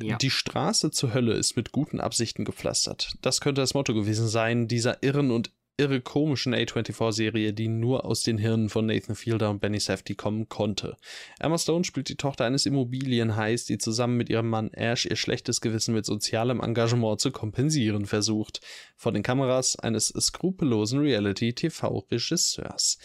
ja. 0.00 0.16
Die 0.18 0.30
Straße 0.30 0.92
zur 0.92 1.12
Hölle 1.12 1.34
ist 1.34 1.56
mit 1.56 1.72
guten 1.72 1.98
Absichten 1.98 2.44
gepflastert. 2.44 3.16
Das 3.22 3.40
könnte 3.40 3.60
das 3.60 3.74
Motto 3.74 3.92
gewesen 3.92 4.28
sein 4.28 4.68
dieser 4.68 5.02
irren 5.02 5.32
und 5.32 5.50
irre 5.78 6.00
komischen 6.00 6.54
A24-Serie, 6.54 7.52
die 7.52 7.68
nur 7.68 8.04
aus 8.04 8.22
den 8.22 8.38
Hirnen 8.38 8.68
von 8.68 8.86
Nathan 8.86 9.14
Fielder 9.14 9.50
und 9.50 9.60
Benny 9.60 9.78
Safdie 9.78 10.14
kommen 10.14 10.48
konnte. 10.48 10.96
Emma 11.38 11.58
Stone 11.58 11.84
spielt 11.84 12.08
die 12.08 12.16
Tochter 12.16 12.44
eines 12.44 12.66
Immobilienheiß, 12.66 13.66
die 13.66 13.78
zusammen 13.78 14.16
mit 14.16 14.30
ihrem 14.30 14.48
Mann 14.48 14.72
Ash 14.72 15.04
ihr 15.04 15.16
schlechtes 15.16 15.60
Gewissen 15.60 15.94
mit 15.94 16.06
sozialem 16.06 16.60
Engagement 16.60 17.20
zu 17.20 17.30
kompensieren 17.30 18.06
versucht. 18.06 18.60
Vor 18.96 19.12
den 19.12 19.22
Kameras 19.22 19.76
eines 19.78 20.08
skrupellosen 20.08 21.00
Reality-TV-Regisseurs. 21.00 22.98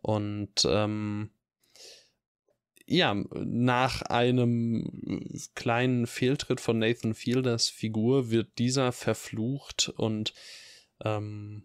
Und 0.00 0.66
ähm, 0.66 1.30
ja, 2.86 3.14
nach 3.14 4.02
einem 4.02 5.40
kleinen 5.54 6.06
Fehltritt 6.06 6.60
von 6.60 6.78
Nathan 6.78 7.14
Fielders 7.14 7.68
Figur 7.68 8.30
wird 8.30 8.58
dieser 8.58 8.92
verflucht 8.92 9.90
und 9.96 10.34
ähm, 11.02 11.64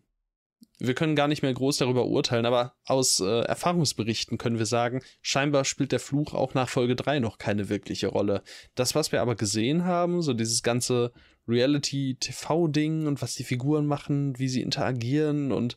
wir 0.80 0.94
können 0.96 1.16
gar 1.16 1.28
nicht 1.28 1.42
mehr 1.42 1.54
groß 1.54 1.78
darüber 1.78 2.06
urteilen, 2.06 2.46
aber 2.46 2.74
aus 2.86 3.20
äh, 3.20 3.42
Erfahrungsberichten 3.42 4.38
können 4.38 4.58
wir 4.58 4.66
sagen, 4.66 5.02
scheinbar 5.22 5.66
spielt 5.66 5.92
der 5.92 6.00
Fluch 6.00 6.34
auch 6.34 6.54
nach 6.54 6.70
Folge 6.70 6.96
3 6.96 7.20
noch 7.20 7.38
keine 7.38 7.70
wirkliche 7.70 8.08
Rolle. 8.08 8.42
Das, 8.76 8.96
was 8.96 9.12
wir 9.12 9.22
aber 9.22 9.36
gesehen 9.36 9.84
haben, 9.84 10.22
so 10.22 10.34
dieses 10.34 10.64
ganze 10.64 11.12
Reality-TV-Ding 11.48 13.08
und 13.08 13.22
was 13.22 13.36
die 13.36 13.44
Figuren 13.44 13.86
machen, 13.86 14.40
wie 14.40 14.48
sie 14.48 14.62
interagieren 14.62 15.52
und 15.52 15.76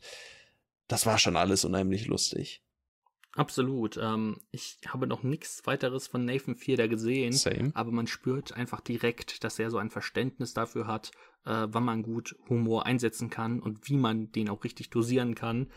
das 0.87 1.07
war 1.07 1.19
schon 1.19 1.37
alles 1.37 1.65
unheimlich 1.65 2.07
lustig. 2.07 2.62
Absolut. 3.35 3.99
Ähm, 4.01 4.37
ich 4.51 4.79
habe 4.87 5.07
noch 5.07 5.23
nichts 5.23 5.67
weiteres 5.67 6.07
von 6.07 6.25
Nathan 6.25 6.55
Fielder 6.55 6.87
gesehen, 6.89 7.33
Same. 7.33 7.71
aber 7.75 7.91
man 7.91 8.07
spürt 8.07 8.53
einfach 8.53 8.81
direkt, 8.81 9.43
dass 9.43 9.59
er 9.59 9.71
so 9.71 9.79
ein 9.79 9.91
Verständnis 9.91 10.53
dafür 10.53 10.87
hat, 10.87 11.13
äh, 11.45 11.67
wann 11.69 11.85
man 11.85 12.03
gut 12.03 12.37
Humor 12.49 12.85
einsetzen 12.85 13.31
kann 13.31 13.61
und 13.61 13.89
wie 13.89 13.97
man 13.97 14.31
den 14.33 14.51
auch 14.51 14.65
richtig 14.65 14.91
dosieren 14.91 15.35
kann. 15.35 15.71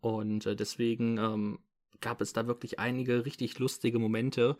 Und 0.00 0.46
äh, 0.46 0.56
deswegen 0.56 1.18
ähm, 1.18 1.58
gab 2.00 2.20
es 2.20 2.32
da 2.32 2.46
wirklich 2.46 2.78
einige 2.78 3.26
richtig 3.26 3.58
lustige 3.58 3.98
Momente, 3.98 4.56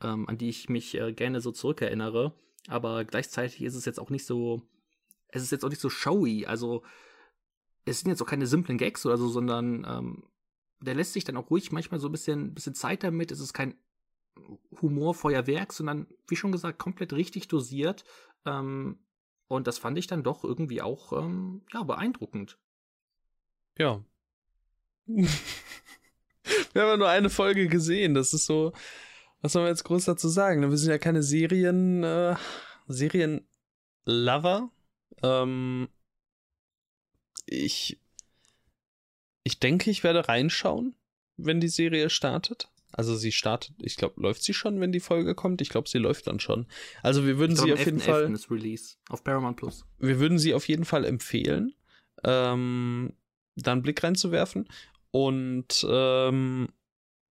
ähm, 0.00 0.28
an 0.28 0.38
die 0.38 0.48
ich 0.48 0.68
mich 0.68 0.94
äh, 0.94 1.12
gerne 1.12 1.40
so 1.40 1.50
zurückerinnere. 1.50 2.34
Aber 2.68 3.04
gleichzeitig 3.04 3.62
ist 3.62 3.74
es 3.74 3.84
jetzt 3.84 3.98
auch 4.00 4.10
nicht 4.10 4.26
so, 4.26 4.62
es 5.28 5.42
ist 5.42 5.50
jetzt 5.50 5.64
auch 5.64 5.70
nicht 5.70 5.80
so 5.80 5.90
showy. 5.90 6.46
Also 6.46 6.82
es 7.84 8.00
sind 8.00 8.10
jetzt 8.10 8.22
auch 8.22 8.26
keine 8.26 8.46
simplen 8.46 8.78
Gags 8.78 9.04
oder 9.06 9.16
so, 9.16 9.28
sondern 9.28 9.84
ähm, 9.88 10.22
der 10.80 10.94
lässt 10.94 11.12
sich 11.12 11.24
dann 11.24 11.36
auch 11.36 11.50
ruhig 11.50 11.72
manchmal 11.72 12.00
so 12.00 12.08
ein 12.08 12.12
bisschen, 12.12 12.54
bisschen 12.54 12.74
Zeit 12.74 13.02
damit. 13.02 13.30
Es 13.30 13.40
ist 13.40 13.52
kein 13.52 13.74
Humorfeuerwerk, 14.80 15.72
sondern, 15.72 16.06
wie 16.28 16.36
schon 16.36 16.52
gesagt, 16.52 16.78
komplett 16.78 17.12
richtig 17.12 17.48
dosiert. 17.48 18.04
Ähm, 18.44 18.98
und 19.48 19.66
das 19.66 19.78
fand 19.78 19.98
ich 19.98 20.06
dann 20.06 20.22
doch 20.22 20.44
irgendwie 20.44 20.82
auch 20.82 21.12
ähm, 21.12 21.62
ja, 21.72 21.82
beeindruckend. 21.82 22.58
Ja. 23.78 24.04
Wir 25.06 26.82
haben 26.82 26.88
ja 26.90 26.96
nur 26.96 27.08
eine 27.08 27.30
Folge 27.30 27.68
gesehen. 27.68 28.14
Das 28.14 28.32
ist 28.34 28.46
so. 28.46 28.72
Was 29.40 29.52
soll 29.52 29.62
man 29.62 29.70
jetzt 29.70 29.84
groß 29.84 30.04
dazu 30.04 30.28
sagen? 30.28 30.68
Wir 30.68 30.76
sind 30.76 30.90
ja 30.90 30.98
keine 30.98 31.22
Serien. 31.22 32.02
Äh, 32.02 32.36
Serienlover. 32.88 34.70
Ähm, 35.22 35.88
ich 37.46 38.00
ich 39.46 39.60
denke, 39.60 39.90
ich 39.90 40.02
werde 40.02 40.26
reinschauen, 40.26 40.96
wenn 41.36 41.60
die 41.60 41.68
Serie 41.68 42.10
startet. 42.10 42.68
Also 42.90 43.14
sie 43.14 43.30
startet, 43.30 43.76
ich 43.80 43.96
glaube, 43.96 44.20
läuft 44.20 44.42
sie 44.42 44.54
schon, 44.54 44.80
wenn 44.80 44.90
die 44.90 44.98
Folge 44.98 45.36
kommt? 45.36 45.60
Ich 45.60 45.68
glaube, 45.68 45.88
sie 45.88 45.98
läuft 45.98 46.26
dann 46.26 46.40
schon. 46.40 46.66
Also 47.00 47.24
wir 47.24 47.38
würden 47.38 47.54
glaub, 47.54 47.66
sie 47.66 47.72
auf 47.72 47.84
jeden 47.84 48.00
Fall. 48.00 48.32
Ist 48.32 48.50
Release 48.50 48.96
auf 49.08 49.22
Paramount 49.22 49.56
Plus. 49.56 49.84
Wir 50.00 50.18
würden 50.18 50.40
sie 50.40 50.52
auf 50.52 50.66
jeden 50.66 50.84
Fall 50.84 51.04
empfehlen, 51.04 51.76
ähm, 52.24 53.12
da 53.54 53.70
einen 53.70 53.82
Blick 53.82 54.02
reinzuwerfen. 54.02 54.68
Und 55.12 55.86
ähm, 55.88 56.68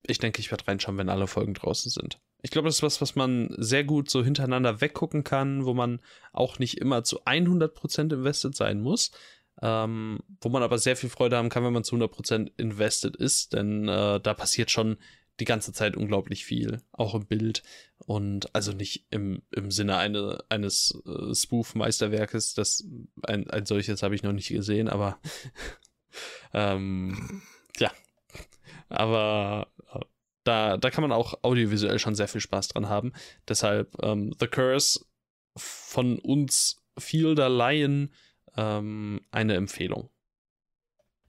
ich 0.08 0.20
denke, 0.20 0.40
ich 0.40 0.52
werde 0.52 0.70
reinschauen, 0.70 0.98
wenn 0.98 1.10
alle 1.10 1.28
Folgen 1.28 1.54
draußen 1.54 1.92
sind. 1.92 2.18
Ich 2.44 2.52
glaube, 2.52 2.70
das 2.70 2.76
ist 2.76 2.84
was, 2.84 3.02
was 3.02 3.16
man 3.16 3.54
sehr 3.58 3.84
gut 3.84 4.10
so 4.10 4.24
hintereinander 4.24 4.80
weggucken 4.80 5.26
kann, 5.26 5.66
wo 5.66 5.74
man 5.74 6.00
auch 6.32 6.60
nicht 6.60 6.78
immer 6.78 7.04
zu 7.04 7.26
100% 7.26 8.14
invested 8.14 8.56
sein 8.56 8.82
muss, 8.82 9.12
ähm, 9.62 10.20
wo 10.42 10.50
man 10.50 10.64
aber 10.64 10.78
sehr 10.78 10.96
viel 10.96 11.10
Freude 11.10 11.38
haben 11.38 11.50
kann, 11.50 11.64
wenn 11.64 11.74
man 11.74 11.84
zu 11.84 11.96
100% 11.96 12.52
invested 12.58 13.16
ist, 13.16 13.54
denn 13.54 13.88
äh, 13.88 14.20
da 14.20 14.34
passiert 14.34 14.72
schon 14.72 14.98
die 15.40 15.46
ganze 15.46 15.74
Zeit 15.74 15.98
unglaublich 15.98 16.46
viel, 16.46 16.82
auch 16.92 17.14
im 17.14 17.26
Bild 17.26 17.64
und 17.98 18.54
also 18.56 18.72
nicht 18.72 19.06
im, 19.10 19.42
im 19.52 19.70
Sinne 19.72 19.98
eine, 19.98 20.44
eines 20.50 21.02
äh, 21.06 21.34
Spoof-Meisterwerkes, 21.34 22.54
das 22.54 22.86
ein, 23.24 23.50
ein 23.50 23.66
solches 23.66 24.02
habe 24.02 24.16
ich 24.16 24.24
noch 24.24 24.32
nicht 24.32 24.50
gesehen, 24.50 24.88
aber 24.88 25.20
ähm, 26.54 27.42
ja, 27.80 27.92
aber 28.90 29.68
äh, 29.94 30.00
da, 30.44 30.78
da 30.78 30.90
kann 30.90 31.02
man 31.02 31.12
auch 31.12 31.44
audiovisuell 31.44 32.00
schon 32.00 32.16
sehr 32.16 32.28
viel 32.28 32.42
Spaß 32.42 32.70
dran 32.70 32.88
haben. 32.88 33.14
Deshalb 33.48 33.96
ähm, 34.04 34.34
The 34.40 34.48
Curse 34.48 35.06
von 35.58 36.20
uns 36.20 36.82
Fielder 36.98 37.50
Lion 37.50 38.14
ähm, 38.58 39.22
eine 39.32 39.56
Empfehlung. 39.56 40.10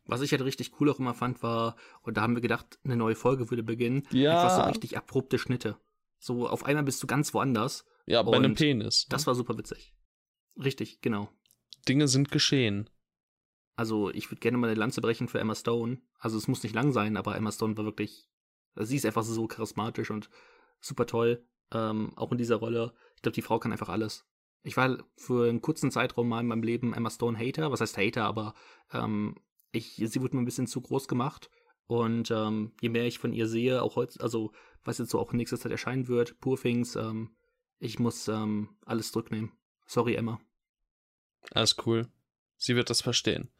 Was 0.04 0.20
ich 0.20 0.30
halt 0.30 0.42
richtig 0.42 0.80
cool 0.80 0.90
auch 0.90 1.00
immer 1.00 1.14
fand, 1.14 1.42
war, 1.42 1.76
und 2.02 2.16
da 2.16 2.22
haben 2.22 2.36
wir 2.36 2.42
gedacht, 2.42 2.78
eine 2.84 2.96
neue 2.96 3.16
Folge 3.16 3.50
würde 3.50 3.64
beginnen. 3.64 4.06
Ja. 4.12 4.40
Einfach 4.40 4.64
so 4.64 4.68
richtig 4.68 4.96
abrupte 4.96 5.38
Schnitte. 5.38 5.78
So 6.18 6.48
auf 6.48 6.64
einmal 6.64 6.84
bist 6.84 7.02
du 7.02 7.06
ganz 7.06 7.34
woanders. 7.34 7.84
Ja, 8.06 8.22
bei 8.22 8.36
einem 8.36 8.54
Penis. 8.54 9.06
Das 9.08 9.26
war 9.26 9.34
super 9.34 9.58
witzig. 9.58 9.92
Richtig, 10.56 11.00
genau. 11.00 11.28
Dinge 11.88 12.08
sind 12.08 12.30
geschehen. 12.30 12.88
Also 13.74 14.10
ich 14.10 14.30
würde 14.30 14.40
gerne 14.40 14.58
mal 14.58 14.68
eine 14.68 14.78
Lanze 14.78 15.00
brechen 15.00 15.28
für 15.28 15.40
Emma 15.40 15.54
Stone. 15.54 16.00
Also 16.18 16.38
es 16.38 16.48
muss 16.48 16.62
nicht 16.62 16.74
lang 16.74 16.92
sein, 16.92 17.16
aber 17.16 17.36
Emma 17.36 17.52
Stone 17.52 17.76
war 17.76 17.84
wirklich, 17.84 18.28
also 18.74 18.88
sie 18.88 18.96
ist 18.96 19.06
einfach 19.06 19.22
so 19.22 19.46
charismatisch 19.46 20.10
und 20.10 20.30
super 20.80 21.06
toll. 21.06 21.44
Ähm, 21.72 22.12
auch 22.16 22.30
in 22.30 22.38
dieser 22.38 22.56
Rolle. 22.56 22.94
Ich 23.16 23.22
glaube, 23.22 23.34
die 23.34 23.42
Frau 23.42 23.58
kann 23.58 23.72
einfach 23.72 23.88
alles. 23.88 24.24
Ich 24.66 24.76
war 24.76 24.98
für 25.16 25.48
einen 25.48 25.62
kurzen 25.62 25.92
Zeitraum 25.92 26.28
mal 26.28 26.40
in 26.40 26.48
meinem 26.48 26.64
Leben 26.64 26.92
Emma 26.92 27.08
Stone 27.08 27.38
Hater. 27.38 27.70
Was 27.70 27.80
heißt 27.80 27.96
Hater? 27.98 28.24
Aber 28.24 28.52
ähm, 28.92 29.36
ich, 29.70 29.94
sie 29.94 30.20
wurde 30.20 30.34
mir 30.34 30.42
ein 30.42 30.44
bisschen 30.44 30.66
zu 30.66 30.80
groß 30.80 31.06
gemacht. 31.06 31.50
Und 31.86 32.32
ähm, 32.32 32.72
je 32.80 32.88
mehr 32.88 33.06
ich 33.06 33.20
von 33.20 33.32
ihr 33.32 33.46
sehe, 33.46 33.80
auch 33.80 33.94
heute, 33.94 34.20
also 34.20 34.50
was 34.82 34.98
jetzt 34.98 35.10
so 35.10 35.20
auch 35.20 35.30
in 35.30 35.36
nächster 35.36 35.56
Zeit 35.56 35.70
erscheinen 35.70 36.08
wird, 36.08 36.40
Poor 36.40 36.60
Things, 36.60 36.96
ähm, 36.96 37.36
ich 37.78 38.00
muss 38.00 38.26
ähm, 38.26 38.70
alles 38.84 39.12
zurücknehmen. 39.12 39.52
Sorry, 39.86 40.16
Emma. 40.16 40.40
Alles 41.52 41.76
cool. 41.86 42.08
Sie 42.56 42.74
wird 42.74 42.90
das 42.90 43.02
verstehen. 43.02 43.52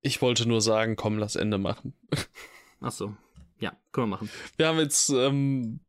Ich 0.00 0.22
wollte 0.22 0.46
nur 0.46 0.60
sagen, 0.60 0.94
komm, 0.94 1.18
lass 1.18 1.34
Ende 1.34 1.58
machen. 1.58 1.92
Ach 2.80 2.92
so. 2.92 3.16
Ja, 3.58 3.76
können 3.90 4.10
wir 4.10 4.16
machen. 4.16 4.30
Wir 4.58 4.68
haben 4.68 4.78
jetzt, 4.78 5.08
ähm, 5.10 5.80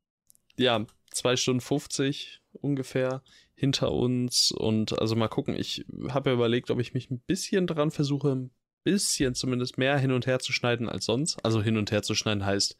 ja, 0.55 0.83
zwei 1.11 1.35
Stunden 1.35 1.61
50 1.61 2.41
ungefähr 2.53 3.21
hinter 3.57 3.91
uns 3.91 4.51
und 4.51 4.99
also 5.01 5.15
mal 5.15 5.27
gucken. 5.27 5.55
Ich 5.55 5.83
habe 6.09 6.29
ja 6.29 6.35
überlegt, 6.35 6.69
ob 6.69 6.79
ich 6.79 6.93
mich 6.93 7.09
ein 7.09 7.19
bisschen 7.19 7.65
dran 7.65 7.89
versuche, 7.89 8.29
ein 8.29 8.51
bisschen 8.83 9.33
zumindest 9.33 9.79
mehr 9.79 9.97
hin 9.97 10.11
und 10.11 10.27
her 10.27 10.39
zu 10.39 10.53
schneiden 10.53 10.87
als 10.87 11.05
sonst. 11.05 11.43
Also 11.43 11.61
hin 11.63 11.75
und 11.75 11.91
her 11.91 12.03
zu 12.03 12.13
schneiden 12.13 12.45
heißt, 12.45 12.77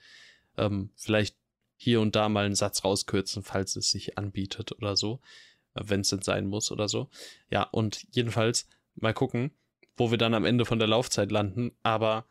ähm, 0.57 0.91
vielleicht 0.95 1.35
hier 1.77 1.99
und 1.99 2.15
da 2.15 2.29
mal 2.29 2.45
einen 2.45 2.55
Satz 2.55 2.83
rauskürzen, 2.83 3.41
falls 3.41 3.75
es 3.75 3.89
sich 3.89 4.19
anbietet 4.19 4.71
oder 4.71 4.95
so, 4.95 5.19
wenn 5.73 6.01
es 6.01 6.09
denn 6.09 6.21
sein 6.21 6.45
muss 6.45 6.71
oder 6.71 6.87
so. 6.87 7.09
Ja, 7.49 7.63
und 7.63 8.05
jedenfalls 8.11 8.67
mal 8.95 9.15
gucken, 9.15 9.51
wo 9.95 10.11
wir 10.11 10.19
dann 10.19 10.35
am 10.35 10.45
Ende 10.45 10.65
von 10.65 10.77
der 10.77 10.87
Laufzeit 10.87 11.31
landen. 11.31 11.71
Aber 11.81 12.25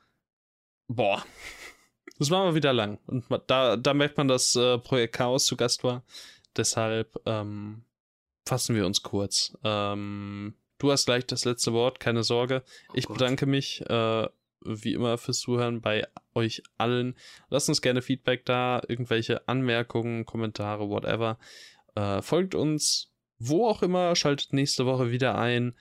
boah, 0.86 1.24
das 2.18 2.30
war 2.30 2.44
mal 2.44 2.54
wieder 2.54 2.72
lang. 2.72 3.00
Und 3.06 3.24
da, 3.48 3.76
da 3.76 3.92
merkt 3.92 4.16
man, 4.18 4.28
dass 4.28 4.54
äh, 4.54 4.78
Projekt 4.78 5.16
Chaos 5.16 5.46
zu 5.46 5.56
Gast 5.56 5.82
war. 5.82 6.04
Deshalb 6.56 7.20
ähm, 7.26 7.82
fassen 8.46 8.76
wir 8.76 8.86
uns 8.86 9.02
kurz. 9.02 9.58
Ähm, 9.64 10.54
du 10.78 10.92
hast 10.92 11.06
gleich 11.06 11.26
das 11.26 11.44
letzte 11.44 11.72
Wort, 11.72 12.00
keine 12.00 12.22
Sorge. 12.22 12.62
Oh 12.88 12.92
ich 12.94 13.06
Gott. 13.06 13.18
bedanke 13.18 13.46
mich 13.46 13.82
äh, 13.82 14.28
wie 14.60 14.94
immer 14.94 15.18
fürs 15.18 15.40
Zuhören 15.40 15.80
bei 15.80 16.06
euch 16.34 16.62
allen. 16.78 17.16
Lasst 17.50 17.68
uns 17.68 17.82
gerne 17.82 18.02
Feedback 18.02 18.44
da, 18.46 18.80
irgendwelche 18.88 19.46
Anmerkungen, 19.48 20.24
Kommentare, 20.24 20.88
whatever. 20.88 21.38
Äh, 21.94 22.22
folgt 22.22 22.54
uns, 22.54 23.12
wo 23.38 23.66
auch 23.66 23.82
immer, 23.82 24.14
schaltet 24.16 24.52
nächste 24.52 24.86
Woche 24.86 25.10
wieder 25.10 25.36
ein. 25.36 25.76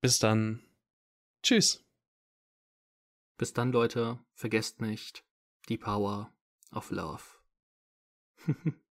Bis 0.00 0.18
dann. 0.18 0.62
Tschüss. 1.42 1.84
Bis 3.36 3.52
dann, 3.52 3.72
Leute, 3.72 4.20
vergesst 4.34 4.80
nicht 4.80 5.24
die 5.68 5.78
Power 5.78 6.32
of 6.72 6.90
Love. 6.90 7.22